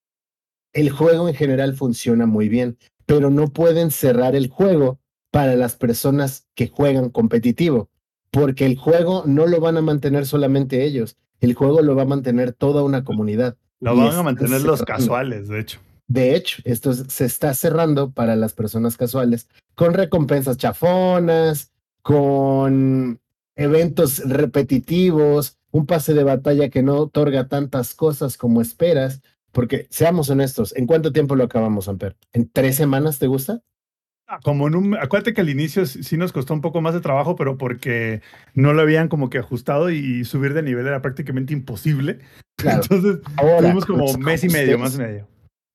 El 0.73 0.91
juego 0.91 1.29
en 1.29 1.35
general 1.35 1.75
funciona 1.75 2.27
muy 2.27 2.49
bien, 2.49 2.79
pero 3.07 3.31
no 3.31 3.49
pueden 3.49 3.91
cerrar 3.91 4.37
el 4.37 4.49
juego 4.49 5.01
para 5.31 5.57
las 5.57 5.77
personas 5.77 6.47
que 6.55 6.69
juegan 6.69 7.11
competitivo, 7.11 7.91
porque 8.31 8.67
el 8.67 8.77
juego 8.77 9.25
no 9.27 9.47
lo 9.47 9.61
van 9.61 9.77
a 9.77 9.83
mantener 9.83 10.27
solamente 10.27 10.85
ellos, 10.85 11.17
el 11.41 11.55
juego 11.55 11.83
lo 11.83 11.95
va 11.95 12.03
a 12.03 12.07
mantener 12.07 12.53
toda 12.53 12.83
una 12.83 13.05
comunidad. 13.05 13.57
Lo 13.81 13.97
van 13.97 14.15
a 14.15 14.23
mantener 14.23 14.63
los 14.63 14.83
casuales, 14.83 15.49
de 15.49 15.61
hecho. 15.61 15.81
De 16.09 16.35
hecho, 16.35 16.63
esto 16.65 16.91
es- 16.91 17.05
se 17.09 17.25
está 17.27 17.55
cerrando 17.55 18.11
para 18.11 18.35
las 18.35 18.55
personas 18.55 18.97
casuales 18.97 19.49
con 19.75 19.95
recompensas 19.95 20.57
chafonas, 20.57 21.71
con 22.03 23.21
eventos 23.57 24.19
repetitivos, 24.29 25.57
un 25.71 25.87
pase 25.87 26.15
de 26.15 26.25
batalla 26.25 26.71
que 26.71 26.83
no 26.83 26.97
otorga 26.97 27.49
tantas 27.49 27.95
cosas 27.95 28.37
como 28.37 28.61
esperas. 28.61 29.21
Porque 29.53 29.87
seamos 29.91 30.29
honestos, 30.31 30.75
¿en 30.77 30.87
cuánto 30.87 31.13
tiempo 31.13 31.35
lo 31.35 31.45
acabamos, 31.45 31.89
Amper? 31.89 32.17
¿En 32.33 32.49
tres 32.49 32.77
semanas 32.77 33.19
te 33.19 33.27
gusta? 33.27 33.63
Ah, 34.27 34.41
Como 34.43 34.69
en 34.69 34.75
un, 34.75 34.95
acuérdate 34.97 35.33
que 35.33 35.41
al 35.41 35.49
inicio 35.49 35.87
sí 35.87 36.19
nos 36.19 36.33
costó 36.33 36.53
un 36.53 36.61
poco 36.61 36.83
más 36.83 36.93
de 36.93 37.01
trabajo, 37.01 37.35
pero 37.35 37.57
porque 37.57 38.21
no 38.53 38.75
lo 38.75 38.83
habían 38.83 39.09
como 39.09 39.31
que 39.31 39.39
ajustado 39.39 39.91
y 39.91 40.25
subir 40.27 40.53
de 40.53 40.63
nivel 40.63 40.87
era 40.87 41.01
prácticamente 41.03 41.53
imposible. 41.53 42.19
Claro. 42.59 42.83
Entonces, 42.83 43.19
Ahora, 43.37 43.59
tuvimos 43.59 43.87
como 43.87 44.13
mes 44.19 44.43
y 44.43 44.49
medio, 44.49 44.79
más 44.81 44.97
y 44.97 44.99
medio. 44.99 45.29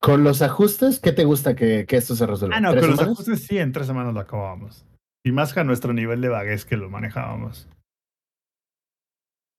Con 0.04 0.22
los 0.22 0.42
ajustes, 0.42 1.00
¿qué 1.00 1.12
te 1.12 1.24
gusta 1.24 1.56
que, 1.56 1.86
que 1.86 1.96
esto 1.96 2.14
se 2.14 2.26
resuelva? 2.26 2.58
Ah, 2.58 2.60
no, 2.60 2.72
¿Tres 2.72 2.82
con 2.82 2.90
los 2.90 3.00
ajustes 3.00 3.46
sí, 3.46 3.56
en 3.56 3.72
tres 3.72 3.86
semanas 3.86 4.12
lo 4.12 4.20
acabamos. 4.20 4.84
Y 5.24 5.32
más 5.32 5.54
que 5.54 5.60
a 5.60 5.64
nuestro 5.64 5.94
nivel 5.94 6.20
de 6.20 6.28
vaguez 6.28 6.66
que 6.66 6.76
lo 6.76 6.90
manejábamos. 6.90 7.70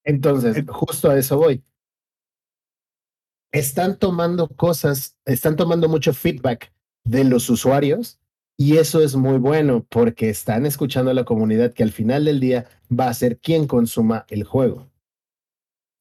Entonces, 0.04 0.64
justo 0.68 1.10
a 1.10 1.18
eso 1.18 1.38
voy. 1.38 1.64
Están 3.52 3.98
tomando 3.98 4.48
cosas, 4.48 5.18
están 5.26 5.56
tomando 5.56 5.90
mucho 5.90 6.14
feedback 6.14 6.72
de 7.06 7.24
los 7.24 7.50
usuarios 7.50 8.20
y 8.56 8.78
eso 8.78 9.02
es 9.02 9.16
muy 9.16 9.40
bueno 9.40 9.84
porque 9.90 10.30
están 10.30 10.68
escuchando 10.68 11.10
a 11.10 11.16
la 11.16 11.26
comunidad 11.26 11.74
que 11.74 11.82
al 11.82 11.92
final 11.92 12.26
del 12.26 12.40
día 12.40 12.68
va 12.88 13.08
a 13.08 13.14
ser 13.16 13.40
quien 13.40 13.66
consuma 13.66 14.28
el 14.30 14.44
juego. 14.44 14.92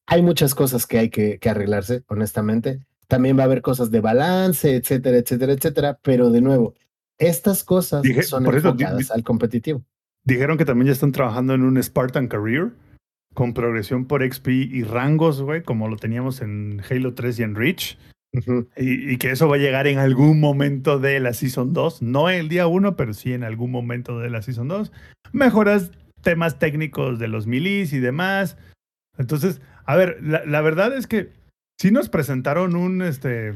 Hay 0.05 0.21
muchas 0.21 0.53
cosas 0.53 0.85
que 0.85 0.99
hay 0.99 1.09
que, 1.09 1.39
que 1.39 1.49
arreglarse, 1.49 2.03
honestamente. 2.09 2.85
También 3.07 3.37
va 3.37 3.43
a 3.43 3.45
haber 3.45 3.61
cosas 3.61 3.91
de 3.91 3.99
balance, 4.01 4.75
etcétera, 4.75 5.17
etcétera, 5.17 5.53
etcétera. 5.53 5.99
Pero 6.01 6.29
de 6.31 6.41
nuevo, 6.41 6.73
estas 7.17 7.63
cosas 7.63 8.01
Dije- 8.03 8.23
son 8.23 8.45
eso 8.47 8.69
enfocadas 8.69 9.11
al 9.11 9.23
competitivo. 9.23 9.83
Dijeron 10.23 10.57
que 10.57 10.65
también 10.65 10.87
ya 10.87 10.93
están 10.93 11.11
trabajando 11.11 11.53
en 11.53 11.63
un 11.63 11.81
Spartan 11.81 12.27
Career 12.27 12.71
con 13.35 13.53
progresión 13.53 14.05
por 14.05 14.23
XP 14.23 14.47
y 14.49 14.83
rangos, 14.83 15.41
güey, 15.41 15.61
como 15.61 15.87
lo 15.87 15.97
teníamos 15.97 16.41
en 16.41 16.81
Halo 16.89 17.13
3 17.13 17.39
y 17.39 17.43
en 17.43 17.55
Reach. 17.55 17.97
Y 18.75 19.17
que 19.17 19.31
eso 19.31 19.47
va 19.47 19.55
a 19.55 19.59
llegar 19.59 19.87
en 19.87 19.97
algún 19.97 20.39
momento 20.41 20.99
de 20.99 21.19
la 21.19 21.33
Season 21.33 21.73
2. 21.73 22.01
No 22.01 22.29
el 22.29 22.49
día 22.49 22.67
1, 22.67 22.95
pero 22.97 23.13
sí 23.13 23.33
en 23.33 23.43
algún 23.43 23.71
momento 23.71 24.19
de 24.19 24.29
la 24.29 24.41
Season 24.41 24.67
2. 24.67 24.91
Mejoras 25.31 25.91
temas 26.21 26.59
técnicos 26.59 27.19
de 27.19 27.27
los 27.27 27.45
milis 27.47 27.93
y 27.93 27.99
demás. 27.99 28.57
Entonces, 29.17 29.61
a 29.85 29.95
ver, 29.95 30.17
la, 30.21 30.43
la 30.45 30.61
verdad 30.61 30.97
es 30.97 31.07
que 31.07 31.29
sí 31.79 31.91
nos 31.91 32.09
presentaron 32.09 32.75
un, 32.75 33.01
este, 33.01 33.53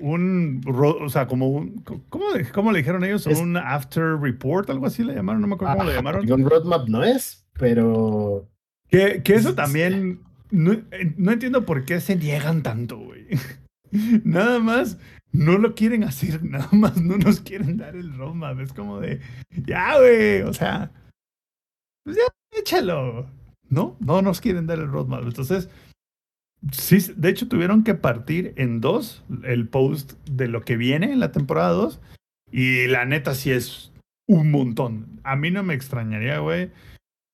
un, 0.00 0.62
o 0.66 1.08
sea, 1.08 1.26
como 1.26 1.48
un, 1.48 1.82
¿cómo, 2.08 2.30
le- 2.34 2.48
cómo 2.50 2.72
le 2.72 2.78
dijeron 2.78 3.04
ellos? 3.04 3.26
Es- 3.26 3.38
Un 3.40 3.56
after 3.56 4.16
report, 4.20 4.70
algo 4.70 4.86
así 4.86 5.02
le 5.04 5.14
llamaron, 5.14 5.40
no 5.40 5.46
me 5.48 5.54
acuerdo 5.54 5.74
cómo 5.76 5.88
le 5.88 5.94
llamaron. 5.96 6.30
Un 6.32 6.48
roadmap 6.48 6.88
no 6.88 7.04
es, 7.04 7.46
pero 7.54 8.48
Que, 8.88 9.22
que 9.22 9.34
eso 9.34 9.54
también. 9.54 10.20
No, 10.50 10.72
eh, 10.72 11.14
no 11.16 11.32
entiendo 11.32 11.64
por 11.64 11.84
qué 11.86 12.00
se 12.00 12.14
niegan 12.16 12.62
tanto, 12.62 12.98
güey. 12.98 13.26
Nada 14.24 14.58
más 14.58 14.98
no 15.32 15.56
lo 15.56 15.74
quieren 15.74 16.04
hacer, 16.04 16.42
nada 16.44 16.68
más 16.72 17.00
no 17.00 17.16
nos 17.16 17.40
quieren 17.40 17.78
dar 17.78 17.94
el 17.96 18.14
roadmap. 18.16 18.58
Es 18.60 18.72
como 18.74 19.00
de. 19.00 19.20
Ya, 19.66 19.98
güey. 19.98 20.42
O 20.42 20.52
sea. 20.52 20.90
Pues 22.04 22.16
ya, 22.16 22.22
échalo. 22.58 23.26
No, 23.70 23.96
no 24.00 24.20
nos 24.20 24.40
quieren 24.42 24.66
dar 24.66 24.78
el 24.78 24.88
roadmap. 24.90 25.22
Entonces. 25.24 25.68
Sí, 26.70 26.98
de 27.16 27.28
hecho 27.28 27.48
tuvieron 27.48 27.82
que 27.82 27.94
partir 27.94 28.52
en 28.56 28.80
dos 28.80 29.24
el 29.42 29.68
post 29.68 30.12
de 30.30 30.46
lo 30.46 30.62
que 30.62 30.76
viene 30.76 31.12
en 31.12 31.18
la 31.18 31.32
temporada 31.32 31.70
2. 31.70 32.00
Y 32.52 32.86
la 32.86 33.04
neta 33.04 33.34
sí 33.34 33.50
es 33.50 33.92
un 34.28 34.50
montón. 34.50 35.20
A 35.24 35.36
mí 35.36 35.50
no 35.50 35.62
me 35.62 35.74
extrañaría, 35.74 36.38
güey, 36.38 36.70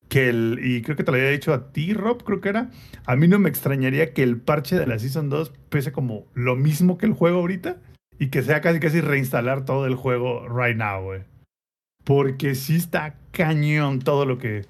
que 0.09 0.29
el, 0.31 0.59
y 0.63 0.83
creo 0.83 0.97
que 0.97 1.05
te 1.05 1.11
lo 1.11 1.19
había 1.19 1.31
dicho 1.31 1.53
a 1.53 1.73
ti, 1.73 1.93
Rob, 1.93 2.25
creo 2.25 2.41
que 2.41 2.49
era, 2.49 2.71
a 3.05 3.17
mí 3.17 3.29
no 3.29 3.39
me 3.39 3.49
extrañaría 3.49 4.15
que 4.15 4.23
el 4.23 4.41
parche 4.41 4.77
de 4.77 4.87
la 4.87 4.99
Season 4.99 5.29
2 5.29 5.53
pese 5.69 5.93
como 5.93 6.27
lo 6.35 6.57
mismo 6.57 6.97
que 6.97 7.07
el 7.07 7.13
juego 7.13 7.41
ahorita 7.41 7.77
y 8.19 8.29
que 8.29 8.43
sea 8.43 8.61
casi 8.61 8.81
casi 8.81 9.01
reinstalar 9.01 9.65
todo 9.65 9.87
el 9.87 9.95
juego 9.95 10.49
right 10.49 10.77
now, 10.77 11.03
güey. 11.03 11.23
Porque 12.05 12.55
sí 12.55 12.77
está 12.77 13.17
cañón 13.33 13.99
todo 13.99 14.25
lo 14.25 14.39
que... 14.39 14.65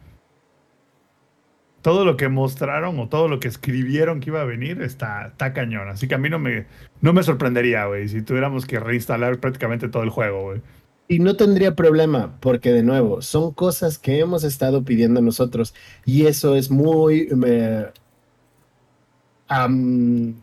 Todo 1.89 2.05
lo 2.05 2.19
que 2.19 2.29
mostraron 2.29 2.99
o 2.99 3.09
todo 3.09 3.29
lo 3.29 3.41
que 3.41 3.49
escribieron 3.49 4.21
que 4.21 4.29
iba 4.29 4.43
a 4.43 4.45
venir 4.45 4.83
está, 4.83 5.29
está 5.29 5.55
cañón. 5.55 5.89
Así 5.89 6.07
que 6.07 6.17
a 6.17 6.19
mí 6.19 6.29
no 6.29 6.39
me, 6.39 6.67
no 7.01 7.15
me 7.15 7.23
sorprendería, 7.23 7.87
güey, 7.87 8.07
si 8.11 8.21
tuviéramos 8.21 8.67
que 8.67 8.79
reinstalar 8.79 9.41
prácticamente 9.41 9.89
todo 9.89 10.03
el 10.03 10.11
juego, 10.11 10.43
güey. 10.43 10.61
Y 11.09 11.19
no 11.21 11.35
tendría 11.37 11.75
problema, 11.75 12.37
porque 12.41 12.75
de 12.75 12.83
nuevo, 12.83 13.23
son 13.23 13.55
cosas 13.55 13.97
que 13.99 14.19
hemos 14.19 14.45
estado 14.45 14.85
pidiendo 14.85 15.23
nosotros. 15.23 15.75
Y 16.05 16.27
eso 16.27 16.57
es 16.57 16.71
muy... 16.71 17.31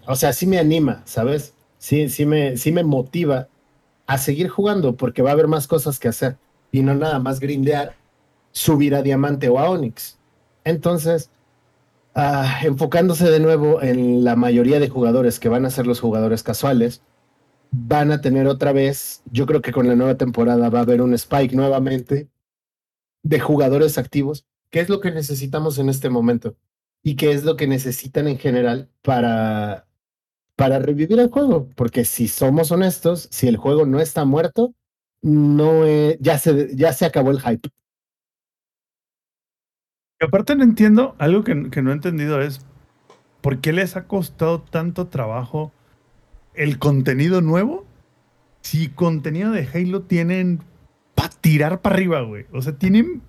o 0.08 0.16
sea, 0.16 0.34
sí 0.34 0.48
me 0.48 0.58
anima, 0.58 1.04
¿sabes? 1.06 1.54
Sí, 1.78 2.10
sí, 2.10 2.26
me, 2.26 2.58
sí 2.58 2.72
me 2.72 2.84
motiva 2.84 3.50
a 4.08 4.18
seguir 4.18 4.50
jugando, 4.50 4.96
porque 4.96 5.22
va 5.22 5.30
a 5.30 5.34
haber 5.34 5.48
más 5.48 5.68
cosas 5.68 6.00
que 6.00 6.08
hacer. 6.08 6.38
Y 6.72 6.82
no 6.82 6.96
nada 6.96 7.20
más 7.20 7.40
grindear, 7.40 7.94
subir 8.52 8.96
a 8.96 9.04
Diamante 9.04 9.48
o 9.48 9.60
a 9.60 9.70
Onyx. 9.70 10.18
Entonces, 10.64 11.30
enfocándose 12.64 13.30
de 13.30 13.40
nuevo 13.40 13.82
en 13.82 14.24
la 14.24 14.36
mayoría 14.36 14.80
de 14.80 14.90
jugadores 14.90 15.40
que 15.40 15.50
van 15.50 15.66
a 15.66 15.70
ser 15.70 15.86
los 15.86 16.00
jugadores 16.00 16.44
casuales, 16.44 17.02
van 17.72 18.12
a 18.12 18.22
tener 18.22 18.48
otra 18.48 18.72
vez, 18.72 19.22
yo 19.32 19.46
creo 19.46 19.62
que 19.62 19.74
con 19.74 19.88
la 19.88 19.96
nueva 19.96 20.16
temporada 20.16 20.70
va 20.70 20.80
a 20.80 20.84
haber 20.84 21.02
un 21.02 21.14
spike 21.14 21.56
nuevamente 21.56 22.30
de 23.24 23.40
jugadores 23.40 23.98
activos, 23.98 24.46
que 24.70 24.80
es 24.80 24.88
lo 24.90 25.02
que 25.02 25.12
necesitamos 25.12 25.78
en 25.78 25.90
este 25.90 26.10
momento 26.10 26.56
y 27.04 27.16
que 27.16 27.32
es 27.32 27.44
lo 27.44 27.58
que 27.58 27.68
necesitan 27.68 28.28
en 28.28 28.38
general 28.38 28.90
para, 29.02 29.88
para 30.56 30.80
revivir 30.80 31.20
el 31.20 31.30
juego, 31.30 31.70
porque 31.76 32.06
si 32.06 32.28
somos 32.28 32.72
honestos, 32.72 33.28
si 33.32 33.48
el 33.48 33.58
juego 33.58 33.86
no 33.86 34.00
está 34.00 34.26
muerto, 34.26 34.74
no 35.22 35.86
eh, 35.86 36.18
ya, 36.22 36.38
se, 36.38 36.76
ya 36.76 36.94
se 36.94 37.06
acabó 37.06 37.32
el 37.32 37.42
hype. 37.42 37.70
Y 40.20 40.26
aparte 40.26 40.56
no 40.56 40.64
entiendo, 40.64 41.16
algo 41.18 41.44
que, 41.44 41.70
que 41.70 41.82
no 41.82 41.92
he 41.92 41.94
entendido 41.94 42.42
es 42.42 42.62
por 43.42 43.60
qué 43.60 43.74
les 43.74 43.96
ha 43.96 44.08
costado 44.08 44.62
tanto 44.62 45.08
trabajo 45.08 45.72
el 46.54 46.80
contenido 46.80 47.42
nuevo 47.42 47.86
si 48.62 48.90
contenido 48.90 49.52
de 49.52 49.68
Halo 49.72 50.02
tienen 50.02 50.64
para 51.14 51.30
tirar 51.30 51.82
para 51.82 51.96
arriba, 51.96 52.22
güey. 52.22 52.48
O 52.52 52.62
sea, 52.62 52.74
tienen... 52.74 53.22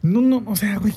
No, 0.00 0.22
no, 0.22 0.42
o 0.46 0.56
sea, 0.56 0.78
güey. 0.78 0.94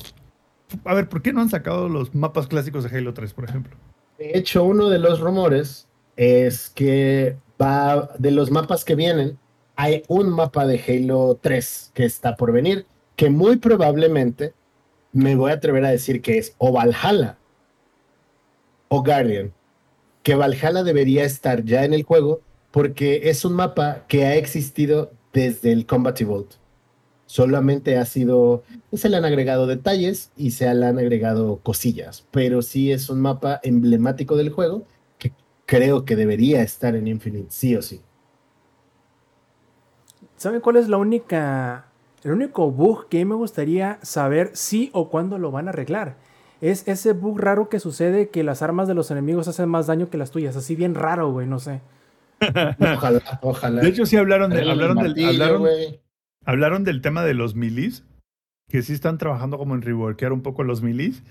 A 0.86 0.94
ver, 0.94 1.10
¿por 1.10 1.22
qué 1.22 1.34
no 1.34 1.42
han 1.42 1.50
sacado 1.50 1.90
los 1.90 2.16
mapas 2.16 2.48
clásicos 2.48 2.84
de 2.84 2.98
Halo 2.98 3.14
3, 3.14 3.34
por 3.34 3.44
ejemplo? 3.44 3.76
De 4.18 4.38
hecho, 4.38 4.64
uno 4.64 4.90
de 4.90 5.00
los 5.00 5.20
rumores 5.20 5.90
es 6.16 6.70
que 6.70 7.38
va 7.62 8.12
de 8.18 8.32
los 8.32 8.52
mapas 8.52 8.86
que 8.86 8.96
vienen, 8.96 9.38
hay 9.76 10.04
un 10.08 10.30
mapa 10.30 10.66
de 10.66 10.82
Halo 10.88 11.38
3 11.42 11.92
que 11.94 12.06
está 12.06 12.38
por 12.38 12.54
venir, 12.54 12.86
que 13.18 13.30
muy 13.30 13.58
probablemente 13.58 14.54
me 15.16 15.38
voy 15.38 15.52
a 15.52 15.56
atrever 15.56 15.86
a 15.86 15.92
decir 15.92 16.22
que 16.22 16.38
es 16.38 16.54
o 16.58 16.74
Valhalla 16.74 17.38
o 18.90 19.02
Guardian. 19.02 19.54
Que 20.24 20.36
Valhalla 20.36 20.84
debería 20.84 21.24
estar 21.24 21.64
ya 21.64 21.86
en 21.86 21.94
el 21.94 22.04
juego 22.04 22.42
porque 22.72 23.30
es 23.30 23.46
un 23.46 23.54
mapa 23.54 24.04
que 24.10 24.26
ha 24.26 24.36
existido 24.36 25.14
desde 25.32 25.72
el 25.72 25.86
Combat 25.86 26.20
Evolved. 26.20 26.58
Solamente 27.28 27.98
ha 27.98 28.04
sido, 28.04 28.64
se 28.92 29.08
le 29.08 29.16
han 29.16 29.24
agregado 29.24 29.68
detalles 29.68 30.32
y 30.36 30.52
se 30.52 30.72
le 30.74 30.86
han 30.86 31.00
agregado 31.00 31.62
cosillas, 31.64 32.26
pero 32.32 32.62
sí 32.62 32.92
es 32.92 33.10
un 33.10 33.22
mapa 33.22 33.62
emblemático 33.64 34.36
del 34.36 34.50
juego 34.50 34.84
que 35.18 35.32
creo 35.66 36.04
que 36.04 36.18
debería 36.18 36.62
estar 36.62 36.94
en 36.94 37.08
Infinite, 37.08 37.48
sí 37.52 37.74
o 37.78 37.82
sí. 37.82 38.02
¿Saben 40.36 40.60
cuál 40.60 40.76
es 40.76 40.90
la 40.90 40.98
única, 40.98 41.86
el 42.26 42.32
único 42.32 42.72
bug 42.72 43.08
que 43.08 43.24
me 43.24 43.36
gustaría 43.36 44.00
saber 44.02 44.52
si 44.54 44.90
o 44.94 45.10
cuándo 45.10 45.38
lo 45.38 45.52
van 45.52 45.68
a 45.68 45.70
arreglar? 45.70 46.18
Es 46.60 46.88
ese 46.88 47.14
bug 47.14 47.40
raro 47.40 47.70
que 47.70 47.80
sucede 47.80 48.30
que 48.30 48.44
las 48.44 48.62
armas 48.62 48.88
de 48.88 48.96
los 48.96 49.12
enemigos 49.12 49.48
hacen 49.48 49.70
más 49.70 49.88
daño 49.88 50.10
que 50.10 50.18
las 50.18 50.32
tuyas. 50.32 50.56
Así 50.56 50.76
bien 50.76 50.96
raro, 50.96 51.32
güey, 51.32 51.46
no 51.46 51.60
sé. 51.60 51.82
Ojalá, 52.42 53.40
ojalá. 53.42 53.82
De 53.82 53.88
hecho, 53.88 54.06
sí 54.06 54.18
hablaron, 54.18 54.52
de, 54.52 54.70
hablaron, 54.70 54.98
del, 54.98 56.00
hablaron 56.44 56.84
del 56.84 57.02
tema 57.02 57.24
de 57.24 57.34
los 57.34 57.56
milis, 57.56 58.04
que 58.68 58.82
sí 58.82 58.92
están 58.92 59.18
trabajando 59.18 59.58
como 59.58 59.74
en 59.74 59.82
reworkear 59.82 60.34
un 60.34 60.42
poco 60.42 60.64
los 60.64 60.82
milis 60.82 61.24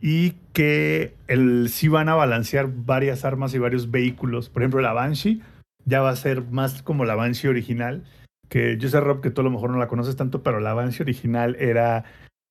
y 0.00 0.32
que 0.52 1.14
el, 1.26 1.68
sí 1.68 1.88
van 1.88 2.08
a 2.08 2.14
balancear 2.14 2.68
varias 2.72 3.24
armas 3.24 3.52
y 3.54 3.58
varios 3.58 3.90
vehículos. 3.90 4.48
Por 4.48 4.62
ejemplo, 4.62 4.80
la 4.80 4.92
Banshee 4.92 5.42
ya 5.84 6.00
va 6.00 6.10
a 6.10 6.16
ser 6.16 6.42
más 6.42 6.82
como 6.82 7.04
la 7.04 7.14
Banshee 7.14 7.48
original, 7.48 8.04
que 8.48 8.78
yo 8.78 8.88
sé, 8.88 9.00
Rob, 9.00 9.20
que 9.20 9.30
tú 9.30 9.40
a 9.40 9.44
lo 9.44 9.50
mejor 9.50 9.70
no 9.70 9.78
la 9.78 9.88
conoces 9.88 10.16
tanto, 10.16 10.42
pero 10.42 10.60
la 10.60 10.74
Banshee 10.74 11.02
original 11.02 11.56
era 11.58 12.04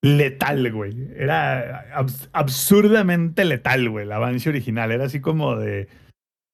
letal, 0.04 0.72
güey. 0.72 1.10
Era 1.16 1.92
abs- 1.96 2.30
absurdamente 2.34 3.46
letal, 3.46 3.90
güey, 3.90 4.06
la 4.06 4.20
Banshee 4.20 4.50
original. 4.50 4.92
Era 4.92 5.06
así 5.06 5.20
como 5.20 5.56
de... 5.56 5.88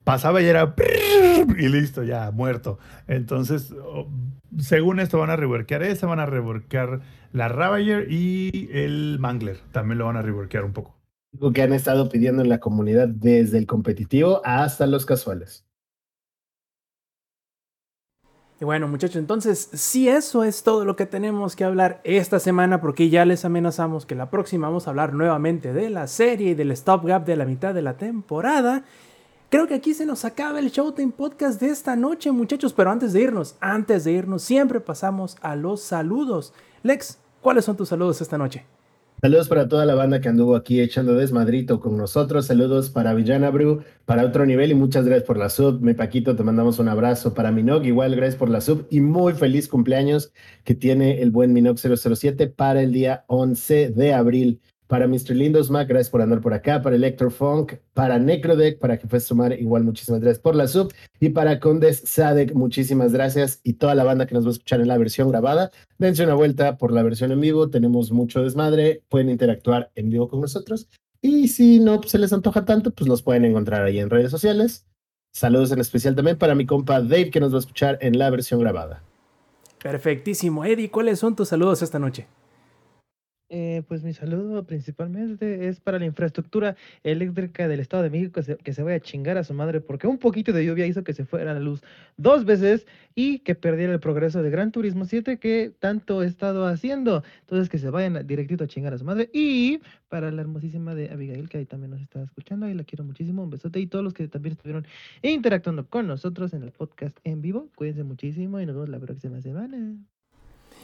Pasaba 0.04 0.42
y 0.42 0.46
era... 0.46 0.76
Y 1.58 1.68
listo, 1.70 2.04
ya, 2.04 2.32
muerto. 2.32 2.78
Entonces, 3.08 3.74
según 4.60 5.00
esto 5.00 5.18
van 5.18 5.30
a 5.30 5.36
reworkear 5.36 5.84
esa, 5.84 6.08
van 6.08 6.20
a 6.20 6.26
reworkear 6.26 7.02
la 7.32 7.48
Ravager 7.48 8.12
y 8.12 8.70
el 8.74 9.18
Mangler. 9.20 9.58
También 9.72 9.98
lo 10.00 10.06
van 10.06 10.18
a 10.18 10.22
reworkear 10.22 10.66
un 10.66 10.74
poco. 10.74 10.98
Algo 11.34 11.52
que 11.54 11.62
han 11.64 11.74
estado 11.74 12.10
pidiendo 12.10 12.42
en 12.42 12.50
la 12.50 12.60
comunidad 12.60 13.08
desde 13.08 13.58
el 13.58 13.66
competitivo 13.66 14.42
hasta 14.44 14.88
los 14.88 15.06
casuales. 15.06 15.66
Y 18.64 18.66
bueno, 18.66 18.88
muchachos, 18.88 19.17
entonces, 19.17 19.67
si 19.74 20.08
eso 20.08 20.45
es 20.45 20.64
todo 20.64 20.85
lo 20.85 20.95
que 20.95 21.06
tenemos 21.06 21.53
que 21.53 21.66
hablar 21.66 22.00
esta 22.06 22.40
semana, 22.40 22.80
porque 22.80 23.09
ya 23.09 23.25
les 23.25 23.43
amenazamos 23.43 24.06
que 24.06 24.16
la 24.16 24.30
próxima 24.30 24.67
vamos 24.67 24.88
a 24.88 24.92
hablar 24.92 25.14
nuevamente 25.14 25.74
de 25.74 25.90
la 25.90 26.08
serie 26.08 26.51
y 26.51 26.53
del 26.53 26.72
stop 26.72 27.03
gap 27.06 27.25
de 27.25 27.35
la 27.35 27.43
mitad 27.43 27.74
de 27.74 27.82
la 27.82 27.98
temporada. 27.98 28.85
Creo 29.50 29.67
que 29.67 29.74
aquí 29.74 29.93
se 29.93 30.06
nos 30.06 30.24
acaba 30.24 30.59
el 30.59 30.72
Showtime 30.72 31.11
Podcast 31.11 31.59
de 31.59 31.72
esta 31.72 31.98
noche, 31.98 32.32
muchachos. 32.32 32.72
Pero 32.72 32.90
antes 32.90 33.11
de 33.11 33.19
irnos, 33.19 33.58
antes 33.59 34.06
de 34.06 34.14
irnos, 34.14 34.43
siempre 34.43 34.80
pasamos 34.80 35.35
a 35.42 35.58
los 35.58 35.82
saludos. 35.82 36.53
Lex, 36.83 37.17
¿cuáles 37.42 37.66
son 37.66 37.75
tus 37.75 37.90
saludos 37.90 38.22
esta 38.22 38.38
noche? 38.38 38.66
Saludos 39.24 39.48
para 39.48 39.69
toda 39.69 39.85
la 39.85 39.95
banda 39.95 40.19
que 40.19 40.27
anduvo 40.27 40.53
aquí 40.53 40.82
echando 40.82 41.16
desmadrito 41.16 41.80
con 41.80 41.95
nosotros. 41.95 42.48
Saludos 42.48 42.90
para 42.90 43.14
Villana 43.14 43.50
Bru, 43.52 43.82
para 44.03 44.26
otro 44.26 44.45
nivel 44.45 44.72
y 44.72 44.76
muchas 44.76 45.06
gracias 45.06 45.26
por 45.26 45.38
la 45.38 45.48
sub. 45.48 45.80
Mi 45.82 45.93
Paquito, 45.93 46.35
te 46.35 46.43
mandamos 46.43 46.77
un 46.80 46.90
abrazo. 46.90 47.34
Para 47.34 47.50
Minog, 47.50 47.85
igual 47.85 48.18
gracias 48.18 48.35
por 48.35 48.50
la 48.50 48.60
sub 48.60 48.85
y 48.90 49.00
muy 49.00 49.32
feliz 49.32 49.69
cumpleaños 49.69 50.34
que 50.66 50.76
tiene 50.76 51.22
el 51.22 51.32
buen 51.32 51.53
Minog 51.53 51.77
007 51.77 52.48
para 52.48 52.82
el 52.82 52.92
día 52.92 53.24
11 53.27 53.92
de 53.92 54.14
abril. 54.14 54.60
Para 54.94 55.08
Mr. 55.08 55.32
Lindos 55.36 55.72
Mac, 55.72 55.88
gracias 55.88 56.12
por 56.12 56.22
andar 56.22 56.40
por 56.40 56.54
acá. 56.54 56.84
Para 56.84 56.96
Electrofunk, 56.96 57.78
para 57.96 58.20
Necrodeck, 58.20 58.78
para 58.78 58.96
Jefe 58.96 59.20
Sumar, 59.22 59.60
igual 59.60 59.84
muchísimas 59.84 60.22
gracias 60.22 60.40
por 60.40 60.54
la 60.54 60.68
sub. 60.68 60.94
Y 61.20 61.30
para 61.30 61.60
Condes 61.60 62.04
Sadek, 62.06 62.54
muchísimas 62.54 63.12
gracias. 63.12 63.60
Y 63.64 63.74
toda 63.74 63.96
la 63.96 64.04
banda 64.04 64.28
que 64.28 64.36
nos 64.36 64.46
va 64.46 64.50
a 64.50 64.52
escuchar 64.52 64.82
en 64.82 64.88
la 64.88 65.00
versión 65.00 65.32
grabada, 65.32 65.72
dense 65.98 66.24
una 66.24 66.36
vuelta 66.36 66.78
por 66.78 66.92
la 66.92 67.02
versión 67.02 67.32
en 67.32 67.42
vivo. 67.42 67.72
Tenemos 67.72 68.12
mucho 68.12 68.44
desmadre, 68.44 69.02
pueden 69.10 69.32
interactuar 69.32 69.90
en 69.96 70.12
vivo 70.12 70.30
con 70.30 70.42
nosotros. 70.42 70.88
Y 71.24 71.48
si 71.48 71.80
no 71.80 72.04
se 72.04 72.20
les 72.20 72.32
antoja 72.32 72.64
tanto, 72.64 72.92
pues 72.92 73.08
nos 73.08 73.24
pueden 73.24 73.46
encontrar 73.46 73.84
ahí 73.84 73.98
en 73.98 74.12
redes 74.12 74.30
sociales. 74.30 74.86
Saludos 75.32 75.72
en 75.72 75.80
especial 75.80 76.16
también 76.16 76.38
para 76.38 76.54
mi 76.54 76.68
compa 76.68 77.02
Dave, 77.02 77.32
que 77.32 77.40
nos 77.40 77.52
va 77.52 77.56
a 77.56 77.62
escuchar 77.62 77.98
en 78.00 78.20
la 78.20 78.30
versión 78.30 78.60
grabada. 78.60 79.02
Perfectísimo. 79.82 80.64
Eddie, 80.66 80.92
¿cuáles 80.92 81.18
son 81.18 81.36
tus 81.36 81.50
saludos 81.50 81.82
esta 81.82 81.98
noche? 81.98 82.28
Eh, 83.56 83.83
pues 83.88 84.03
mi 84.03 84.14
saludo 84.14 84.65
principalmente 84.65 85.67
es 85.67 85.80
para 85.80 85.99
la 85.99 86.06
infraestructura 86.06 86.75
eléctrica 87.03 87.67
del 87.67 87.82
Estado 87.82 88.01
de 88.01 88.09
México 88.09 88.41
que 88.64 88.73
se, 88.73 88.82
vaya 88.82 88.98
a 88.98 88.99
chingar 88.99 89.38
a 89.38 89.43
su 89.43 89.53
madre 89.53 89.80
porque 89.80 90.07
un 90.07 90.17
poquito 90.17 90.53
de 90.53 90.65
lluvia 90.65 90.88
hizo 90.88 91.03
que 91.03 91.14
se 91.14 91.23
fuera 91.23 91.53
la 91.53 91.59
luz 91.59 91.83
dos 92.17 92.45
veces 92.45 92.88
y 93.14 93.38
que 93.40 93.53
perdiera 93.53 93.93
el 93.93 93.99
progreso 93.99 94.41
de 94.41 94.49
Gran 94.49 94.72
Turismo 94.72 95.06
7 95.06 95.38
que 95.38 95.72
tanto 95.77 96.23
he 96.23 96.25
estado 96.25 96.65
haciendo. 96.65 97.23
Entonces 97.41 97.69
que 97.69 97.77
se 97.77 97.91
vayan 97.91 98.25
directito 98.25 98.64
a 98.64 98.67
chingar 98.67 98.95
a 98.95 98.98
su 98.98 99.06
madre. 99.06 99.30
Y 99.32 99.82
para 100.09 100.32
la 100.32 100.41
hermosísima 100.41 100.95
de 100.95 101.11
Abigail 101.11 101.48
que 101.48 101.59
ahí 101.59 101.65
también 101.65 101.91
nos 101.91 102.01
está 102.01 102.23
escuchando 102.23 102.67
y 102.67 102.73
la 102.73 102.83
quiero 102.85 103.03
muchísimo. 103.03 103.43
Un 103.43 103.51
besote 103.51 103.80
y 103.80 103.85
todos 103.85 104.03
los 104.03 104.15
que 104.15 104.27
también 104.27 104.53
estuvieron 104.53 104.88
interactuando 105.22 105.85
con 105.85 106.07
nosotros 106.07 106.56
en 106.56 106.64
el 106.64 106.72
podcast 106.72 107.15
en 107.23 107.43
vivo. 107.43 107.69
Cuídense 107.75 108.03
muchísimo 108.03 108.59
y 108.59 108.65
nos 108.65 108.73
vemos 108.73 108.90
la 108.90 108.99
próxima 108.99 109.40
semana. 109.41 109.95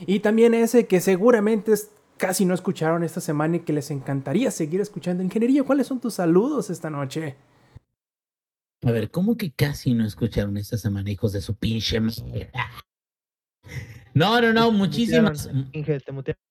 Y 0.05 0.19
también 0.19 0.53
ese 0.53 0.85
que 0.85 1.01
seguramente 1.01 1.73
casi 2.19 2.45
no 2.45 2.53
escucharon 2.53 3.03
esta 3.03 3.21
semana 3.21 3.55
y 3.55 3.59
que 3.61 3.73
les 3.73 3.89
encantaría 3.89 4.51
seguir 4.51 4.81
escuchando. 4.81 5.23
Ingeniería, 5.23 5.63
¿cuáles 5.63 5.87
son 5.87 5.99
tus 5.99 6.15
saludos 6.15 6.69
esta 6.69 6.89
noche? 6.89 7.35
A 8.83 8.91
ver, 8.91 9.09
¿cómo 9.09 9.37
que 9.37 9.51
casi 9.51 9.93
no 9.93 10.05
escucharon 10.05 10.57
esta 10.57 10.77
semana, 10.77 11.09
hijos 11.09 11.31
de 11.31 11.41
su 11.41 11.55
pinche 11.55 11.99
madre? 11.99 12.51
No, 14.13 14.39
no, 14.41 14.53
no, 14.53 14.71
muchísimas. 14.71 15.49
Inge, 15.71 15.99
te 16.01 16.11
mutearon. 16.11 16.41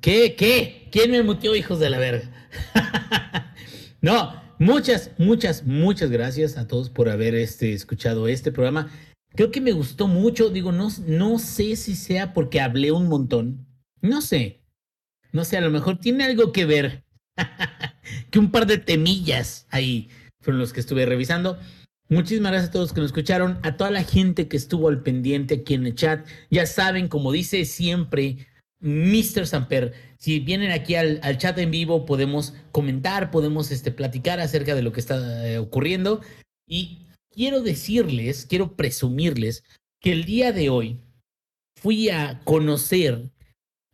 ¿Qué? 0.00 0.36
¿Qué? 0.36 0.88
¿Quién 0.92 1.10
me 1.10 1.22
muteó, 1.22 1.56
hijos 1.56 1.78
de 1.80 1.90
la 1.90 1.98
verga? 1.98 2.30
no, 4.02 4.42
muchas, 4.58 5.12
muchas, 5.18 5.64
muchas 5.64 6.10
gracias 6.10 6.58
a 6.58 6.66
todos 6.66 6.90
por 6.90 7.08
haber 7.08 7.34
este, 7.34 7.72
escuchado 7.72 8.28
este 8.28 8.52
programa. 8.52 8.90
Creo 9.34 9.50
que 9.50 9.60
me 9.62 9.72
gustó 9.72 10.06
mucho. 10.06 10.50
Digo, 10.50 10.70
no, 10.70 10.88
no 11.06 11.38
sé 11.38 11.76
si 11.76 11.96
sea 11.96 12.34
porque 12.34 12.60
hablé 12.60 12.92
un 12.92 13.08
montón. 13.08 13.69
No 14.02 14.20
sé. 14.20 14.60
No 15.32 15.44
sé, 15.44 15.56
a 15.56 15.60
lo 15.60 15.70
mejor 15.70 15.98
tiene 15.98 16.24
algo 16.24 16.52
que 16.52 16.64
ver. 16.64 17.04
que 18.30 18.38
un 18.38 18.50
par 18.50 18.66
de 18.66 18.78
temillas 18.78 19.66
ahí 19.70 20.08
fueron 20.40 20.60
los 20.60 20.72
que 20.72 20.80
estuve 20.80 21.06
revisando. 21.06 21.58
Muchísimas 22.08 22.50
gracias 22.50 22.70
a 22.70 22.72
todos 22.72 22.92
que 22.92 23.00
nos 23.00 23.10
escucharon, 23.10 23.60
a 23.62 23.76
toda 23.76 23.90
la 23.90 24.02
gente 24.02 24.48
que 24.48 24.56
estuvo 24.56 24.88
al 24.88 25.02
pendiente 25.02 25.54
aquí 25.54 25.74
en 25.74 25.86
el 25.86 25.94
chat. 25.94 26.26
Ya 26.50 26.66
saben, 26.66 27.06
como 27.06 27.30
dice 27.30 27.64
siempre 27.64 28.48
Mr. 28.80 29.46
Samper, 29.46 29.92
si 30.18 30.40
vienen 30.40 30.72
aquí 30.72 30.96
al, 30.96 31.20
al, 31.22 31.38
chat 31.38 31.56
en 31.58 31.70
vivo, 31.70 32.06
podemos 32.06 32.54
comentar, 32.72 33.30
podemos 33.30 33.70
este, 33.70 33.92
platicar 33.92 34.40
acerca 34.40 34.74
de 34.74 34.82
lo 34.82 34.92
que 34.92 35.00
está 35.00 35.48
eh, 35.48 35.58
ocurriendo. 35.58 36.20
Y 36.66 37.06
quiero 37.30 37.62
decirles, 37.62 38.44
quiero 38.44 38.74
presumirles 38.74 39.62
que 40.00 40.12
el 40.12 40.24
día 40.24 40.52
de 40.52 40.68
hoy 40.68 40.98
fui 41.76 42.08
a 42.08 42.40
conocer 42.44 43.30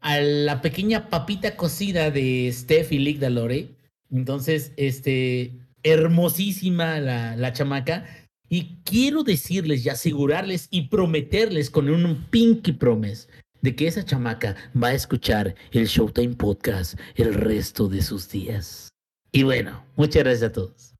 a 0.06 0.20
la 0.20 0.62
pequeña 0.62 1.10
papita 1.10 1.56
cocida 1.56 2.12
de 2.12 2.48
Steph 2.52 2.92
y 2.92 2.98
Lick 3.00 3.18
Dalore. 3.18 3.70
Entonces, 4.12 4.72
este, 4.76 5.50
hermosísima 5.82 7.00
la, 7.00 7.34
la 7.34 7.52
chamaca. 7.52 8.06
Y 8.48 8.76
quiero 8.84 9.24
decirles 9.24 9.84
y 9.84 9.88
asegurarles 9.88 10.68
y 10.70 10.82
prometerles 10.82 11.70
con 11.70 11.90
un 11.90 12.24
pinky 12.30 12.70
promise 12.70 13.26
de 13.62 13.74
que 13.74 13.88
esa 13.88 14.04
chamaca 14.04 14.54
va 14.80 14.88
a 14.88 14.94
escuchar 14.94 15.56
el 15.72 15.88
Showtime 15.88 16.36
Podcast 16.36 16.96
el 17.16 17.34
resto 17.34 17.88
de 17.88 18.00
sus 18.00 18.30
días. 18.30 18.90
Y 19.32 19.42
bueno, 19.42 19.84
muchas 19.96 20.22
gracias 20.22 20.50
a 20.50 20.52
todos. 20.52 20.94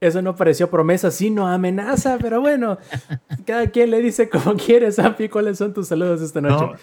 Eso 0.00 0.20
no 0.20 0.36
pareció 0.36 0.68
promesa, 0.68 1.10
sino 1.10 1.48
amenaza, 1.48 2.18
pero 2.20 2.42
bueno, 2.42 2.76
cada 3.46 3.70
quien 3.70 3.90
le 3.90 4.02
dice 4.02 4.28
como 4.28 4.54
quiere, 4.54 4.92
Zampi, 4.92 5.30
¿cuáles 5.30 5.56
son 5.56 5.72
tus 5.72 5.88
saludos 5.88 6.20
esta 6.20 6.42
noche? 6.42 6.62
No, 6.62 6.74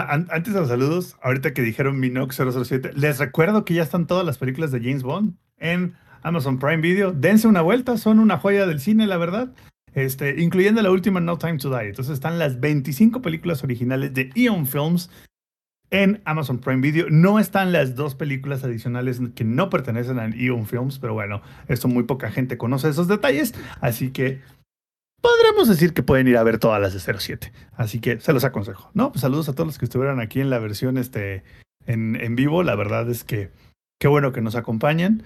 antes 0.00 0.52
de 0.54 0.60
los 0.60 0.68
saludos, 0.68 1.16
ahorita 1.22 1.52
que 1.52 1.62
dijeron 1.62 2.00
Minox 2.00 2.36
007, 2.36 2.92
les 2.94 3.18
recuerdo 3.18 3.64
que 3.64 3.74
ya 3.74 3.82
están 3.82 4.06
todas 4.06 4.24
las 4.24 4.38
películas 4.38 4.70
de 4.72 4.80
James 4.80 5.02
Bond 5.02 5.36
en 5.58 5.94
Amazon 6.22 6.58
Prime 6.58 6.78
Video. 6.78 7.12
Dense 7.12 7.46
una 7.46 7.62
vuelta, 7.62 7.96
son 7.96 8.18
una 8.18 8.38
joya 8.38 8.66
del 8.66 8.80
cine, 8.80 9.06
la 9.06 9.16
verdad. 9.16 9.52
Este, 9.94 10.42
incluyendo 10.42 10.82
la 10.82 10.90
última 10.90 11.20
No 11.20 11.38
Time 11.38 11.58
to 11.58 11.70
Die. 11.70 11.88
Entonces 11.88 12.14
están 12.14 12.38
las 12.38 12.58
25 12.58 13.22
películas 13.22 13.62
originales 13.62 14.12
de 14.12 14.30
Eon 14.34 14.66
Films 14.66 15.10
en 15.90 16.20
Amazon 16.24 16.58
Prime 16.58 16.80
Video. 16.80 17.06
No 17.10 17.38
están 17.38 17.72
las 17.72 17.94
dos 17.94 18.16
películas 18.16 18.64
adicionales 18.64 19.20
que 19.34 19.44
no 19.44 19.70
pertenecen 19.70 20.18
a 20.18 20.26
Eon 20.26 20.66
Films, 20.66 20.98
pero 20.98 21.14
bueno, 21.14 21.42
esto 21.68 21.86
muy 21.86 22.02
poca 22.04 22.30
gente 22.30 22.58
conoce 22.58 22.88
esos 22.88 23.06
detalles, 23.06 23.54
así 23.80 24.10
que 24.10 24.40
podremos 25.24 25.68
decir 25.68 25.94
que 25.94 26.02
pueden 26.02 26.28
ir 26.28 26.36
a 26.36 26.42
ver 26.42 26.58
todas 26.58 26.78
las 26.80 26.92
de 26.92 27.00
07. 27.18 27.50
Así 27.72 27.98
que 27.98 28.20
se 28.20 28.34
los 28.34 28.44
aconsejo. 28.44 28.90
No, 28.92 29.10
pues 29.10 29.22
saludos 29.22 29.48
a 29.48 29.54
todos 29.54 29.66
los 29.66 29.78
que 29.78 29.86
estuvieron 29.86 30.20
aquí 30.20 30.40
en 30.42 30.50
la 30.50 30.58
versión 30.58 30.98
este, 30.98 31.44
en, 31.86 32.16
en 32.20 32.36
vivo. 32.36 32.62
La 32.62 32.74
verdad 32.74 33.08
es 33.08 33.24
que 33.24 33.50
qué 33.98 34.06
bueno 34.06 34.32
que 34.32 34.42
nos 34.42 34.54
acompañan. 34.54 35.22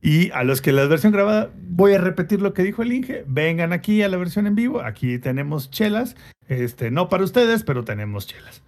Y 0.00 0.30
a 0.30 0.44
los 0.44 0.62
que 0.62 0.70
la 0.70 0.86
versión 0.86 1.12
grabada, 1.12 1.50
voy 1.56 1.94
a 1.94 1.98
repetir 1.98 2.40
lo 2.40 2.54
que 2.54 2.62
dijo 2.62 2.82
el 2.82 2.92
Inge, 2.92 3.24
vengan 3.26 3.72
aquí 3.72 4.02
a 4.02 4.08
la 4.08 4.16
versión 4.16 4.46
en 4.46 4.56
vivo, 4.56 4.80
aquí 4.80 5.20
tenemos 5.20 5.70
chelas, 5.70 6.16
este, 6.48 6.90
no 6.90 7.08
para 7.08 7.22
ustedes, 7.22 7.62
pero 7.62 7.84
tenemos 7.84 8.26
chelas. 8.26 8.64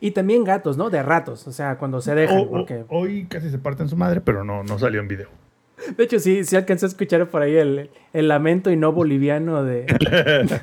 Y 0.00 0.10
también 0.10 0.44
gatos, 0.44 0.76
¿no? 0.76 0.90
De 0.90 1.02
ratos, 1.02 1.46
o 1.46 1.52
sea, 1.52 1.78
cuando 1.78 2.02
se 2.02 2.14
dejan. 2.14 2.40
O, 2.40 2.50
porque... 2.50 2.84
Hoy 2.88 3.24
casi 3.26 3.48
se 3.48 3.58
parten 3.58 3.88
su 3.88 3.96
madre, 3.96 4.20
pero 4.20 4.44
no, 4.44 4.64
no 4.64 4.78
salió 4.78 5.00
en 5.00 5.08
video. 5.08 5.41
De 5.96 6.04
hecho, 6.04 6.18
sí, 6.18 6.44
sí 6.44 6.56
alcancé 6.56 6.86
a 6.86 6.88
escuchar 6.88 7.28
por 7.28 7.42
ahí 7.42 7.56
el, 7.56 7.90
el 8.12 8.28
lamento 8.28 8.70
y 8.70 8.76
no 8.76 8.92
boliviano 8.92 9.64
de... 9.64 9.86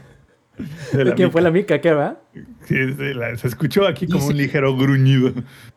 ¿De, 0.91 1.05
¿De 1.05 1.13
quién 1.13 1.31
fue 1.31 1.41
la 1.41 1.51
mica? 1.51 1.79
¿Qué 1.79 1.93
va? 1.93 2.19
Sí, 2.65 2.75
sí 2.75 3.13
la, 3.13 3.35
se 3.37 3.47
escuchó 3.47 3.87
aquí 3.87 4.07
como 4.07 4.19
dicen, 4.19 4.31
un 4.31 4.37
ligero 4.37 4.75
gruñido. 4.75 5.33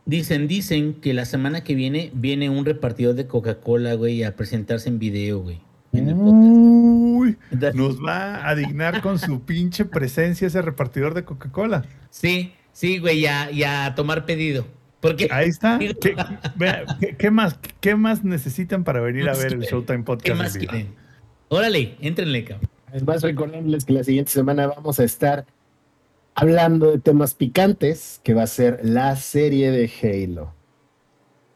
Dicen, 0.07 0.49
dicen 0.49 0.95
que 0.95 1.15
la 1.15 1.25
semana 1.25 1.63
que 1.63 1.77
viene 1.77 2.11
viene 2.15 2.51
un 2.51 2.65
repartidor 2.65 3.15
de 3.15 3.29
Coca-Cola, 3.29 3.95
güey, 3.95 4.25
a 4.25 4.35
presentarse 4.35 4.89
en 4.89 4.99
video, 4.99 5.39
güey. 5.39 5.61
En 5.93 6.09
el 6.09 6.17
Uy, 6.17 7.37
nos 7.75 8.03
va 8.03 8.49
a 8.49 8.55
dignar 8.57 9.03
con 9.03 9.19
su 9.19 9.43
pinche 9.43 9.85
presencia 9.85 10.49
ese 10.49 10.63
repartidor 10.63 11.15
de 11.15 11.25
Coca-Cola. 11.25 11.85
Sí, 12.11 12.53
sí, 12.73 12.99
güey, 12.99 13.21
y 13.21 13.27
a, 13.27 13.53
y 13.53 13.63
a 13.63 13.95
tomar 13.95 14.25
pedido. 14.27 14.67
Porque 15.03 15.29
ahí 15.33 15.49
está. 15.49 15.79
¿Qué, 16.01 16.17
¿qué, 17.01 17.17
qué, 17.19 17.31
más, 17.31 17.59
¿Qué 17.81 17.97
más 17.97 18.25
necesitan 18.25 18.85
para 18.85 19.01
venir 19.01 19.29
a 19.29 19.35
ver 19.35 19.53
el 19.53 19.61
Showtime 19.63 20.05
Podcast? 20.05 20.57
¿Qué 20.57 20.67
más? 20.67 20.87
Órale, 21.49 21.97
éntrenle, 22.01 22.45
cabrón. 22.45 22.71
Es 22.93 23.05
más, 23.05 23.23
recordarles 23.23 23.85
que 23.85 23.95
la 23.95 24.05
siguiente 24.05 24.31
semana 24.31 24.69
vamos 24.69 25.01
a 25.01 25.05
estar 25.05 25.45
hablando 26.35 26.93
de 26.93 26.99
temas 26.99 27.35
picantes, 27.35 28.21
que 28.23 28.33
va 28.33 28.45
a 28.45 28.47
ser 28.47 28.81
la 28.85 29.17
serie 29.17 29.71
de 29.73 29.91
Halo. 30.03 30.55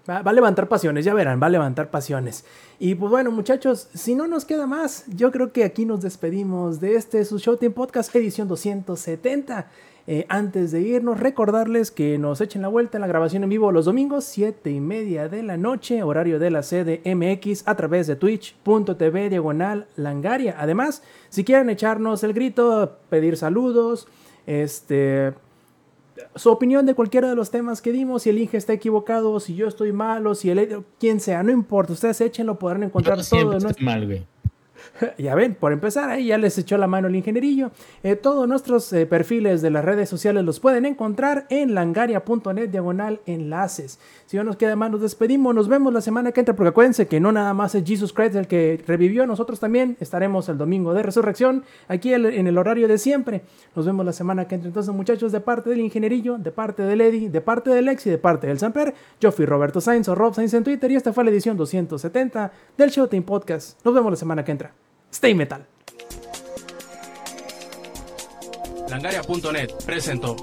Va, 0.09 0.23
va, 0.23 0.31
a 0.33 0.35
levantar 0.35 0.69
pasiones, 0.69 1.05
ya 1.05 1.15
verán, 1.15 1.41
va 1.41 1.47
a 1.47 1.51
levantar 1.51 1.91
pasiones. 1.91 2.45
Y 2.81 2.97
pues 2.97 3.11
bueno, 3.11 3.31
muchachos, 3.31 3.89
si 3.95 4.15
no 4.17 4.27
nos 4.27 4.45
queda 4.45 4.67
más, 4.67 5.05
yo 5.09 5.31
creo 5.31 5.53
que 5.53 5.63
aquí 5.63 5.85
nos 5.85 6.01
despedimos 6.01 6.81
de 6.81 6.97
este 6.97 7.25
su 7.25 7.39
Showtime 7.39 7.71
Podcast 7.71 8.15
edición 8.17 8.49
270. 8.49 9.69
Eh, 10.09 10.25
antes 10.29 10.71
de 10.71 10.83
irnos, 10.83 11.19
recordarles 11.19 11.91
que 11.91 12.17
nos 12.17 12.41
echen 12.41 12.63
la 12.63 12.69
vuelta 12.69 12.97
en 12.97 13.01
la 13.01 13.09
grabación 13.09 13.43
en 13.43 13.49
vivo 13.49 13.73
los 13.73 13.87
domingos, 13.87 14.25
7 14.25 14.71
y 14.71 14.79
media 14.79 15.29
de 15.29 15.43
la 15.43 15.57
noche, 15.57 16.05
horario 16.05 16.39
de 16.39 16.51
la 16.51 16.63
sede 16.63 17.01
MX, 17.05 17.67
a 17.67 17.75
través 17.75 18.07
de 18.07 18.15
twitch.tv 18.15 19.31
diagonal 19.31 19.89
langaria. 19.97 20.55
Además, 20.59 21.03
si 21.29 21.43
quieren 21.43 21.71
echarnos 21.71 22.23
el 22.23 22.35
grito, 22.35 22.99
pedir 23.11 23.37
saludos, 23.37 24.07
este, 24.47 25.35
su 26.37 26.51
opinión 26.51 26.87
de 26.87 26.95
cualquiera 26.95 27.29
de 27.29 27.35
los 27.35 27.51
temas 27.51 27.83
que 27.83 27.91
dimos, 27.91 28.23
si 28.23 28.31
el 28.31 28.39
Inge 28.39 28.59
está 28.59 28.73
equivocado, 28.73 29.41
si 29.41 29.57
yo 29.57 29.67
estoy 29.67 29.93
mal, 29.93 30.25
o 30.29 30.37
si 30.37 30.51
el 30.51 30.85
quien 31.01 31.19
sea, 31.19 31.43
no 31.43 31.51
importa, 31.51 31.93
ustedes 31.93 32.21
échenlo, 32.21 32.61
podrán 32.61 32.85
encontrar 32.85 33.19
yo 33.19 33.25
todo. 33.29 33.57
Estoy 33.57 33.85
mal, 33.85 34.07
güey. 34.07 34.25
ya 35.19 35.35
ven, 35.35 35.55
por 35.55 35.73
empezar, 35.73 36.11
ahí 36.11 36.27
ya 36.27 36.39
les 36.39 36.57
echó 36.59 36.79
la 36.79 36.87
mano 36.87 37.09
el 37.09 37.17
ingenierillo. 37.17 37.71
Eh, 38.03 38.17
todos 38.17 38.49
nuestros 38.49 38.93
eh, 38.93 39.07
perfiles 39.07 39.63
de 39.63 39.71
las 39.71 39.85
redes 39.85 40.09
sociales 40.09 40.45
los 40.45 40.61
pueden 40.61 40.87
encontrar 40.87 41.47
en 41.51 41.75
langaria.net 41.75 42.69
diagonal 42.69 43.21
enlaces. 43.27 43.99
Si 44.27 44.37
no 44.37 44.45
nos 44.45 44.57
queda 44.57 44.77
más, 44.77 44.91
nos 44.91 45.01
despedimos. 45.01 45.55
Nos 45.55 45.69
vemos 45.69 45.93
la 45.93 46.01
semana 46.01 46.33
que 46.33 46.41
entra, 46.41 46.55
porque 46.55 46.71
acuérdense 46.71 47.07
que 47.07 47.21
no 47.21 47.33
nada 47.33 47.55
más 47.55 47.75
es 47.75 47.85
Jesus 47.85 48.13
Christ 48.13 48.35
el 48.35 48.47
que 48.47 48.83
revivió, 48.87 49.27
nosotros 49.27 49.61
también 49.61 49.97
estaremos 50.01 50.49
el 50.49 50.59
domingo 50.59 50.95
de 50.95 51.03
resurrección 51.03 51.65
aquí 51.89 52.13
en 52.13 52.47
el 52.47 52.59
horario 52.59 52.89
de 52.89 52.99
siempre. 52.99 53.43
Nos 53.75 53.87
vemos 53.87 54.05
la 54.05 54.13
semana 54.13 54.47
que 54.47 54.57
entra. 54.57 54.69
Entonces, 54.69 54.93
muchachos, 54.95 55.33
de 55.33 55.41
parte 55.41 55.71
del 55.71 55.81
ingenierillo, 55.81 56.39
de 56.39 56.51
parte 56.51 56.83
del 56.83 57.01
Eddie, 57.01 57.31
de 57.31 57.41
parte 57.41 57.71
del 57.71 57.87
Lex 57.87 58.07
y 58.07 58.11
de 58.11 58.19
parte 58.19 58.47
del 58.47 58.59
Samper, 58.59 58.95
yo 59.21 59.33
fui 59.33 59.47
Roberto 59.47 59.81
Sainz 59.81 60.09
o 60.09 60.15
Rob 60.15 60.35
Sainz 60.35 60.55
en 60.55 60.65
Twitter 60.65 60.91
y 60.91 60.97
esta 60.97 61.13
fue 61.13 61.25
la 61.25 61.31
edición 61.31 61.57
270 61.57 62.53
del 62.77 62.91
Showtime 62.91 63.23
Podcast. 63.23 63.85
Nos 63.85 63.95
vemos 63.95 64.11
la 64.11 64.17
semana 64.17 64.45
que 64.45 64.53
entra. 64.53 64.76
Stay 65.17 65.35
Metal. 65.35 65.65
Langaria.net 68.91 69.73
presentó. 69.87 70.37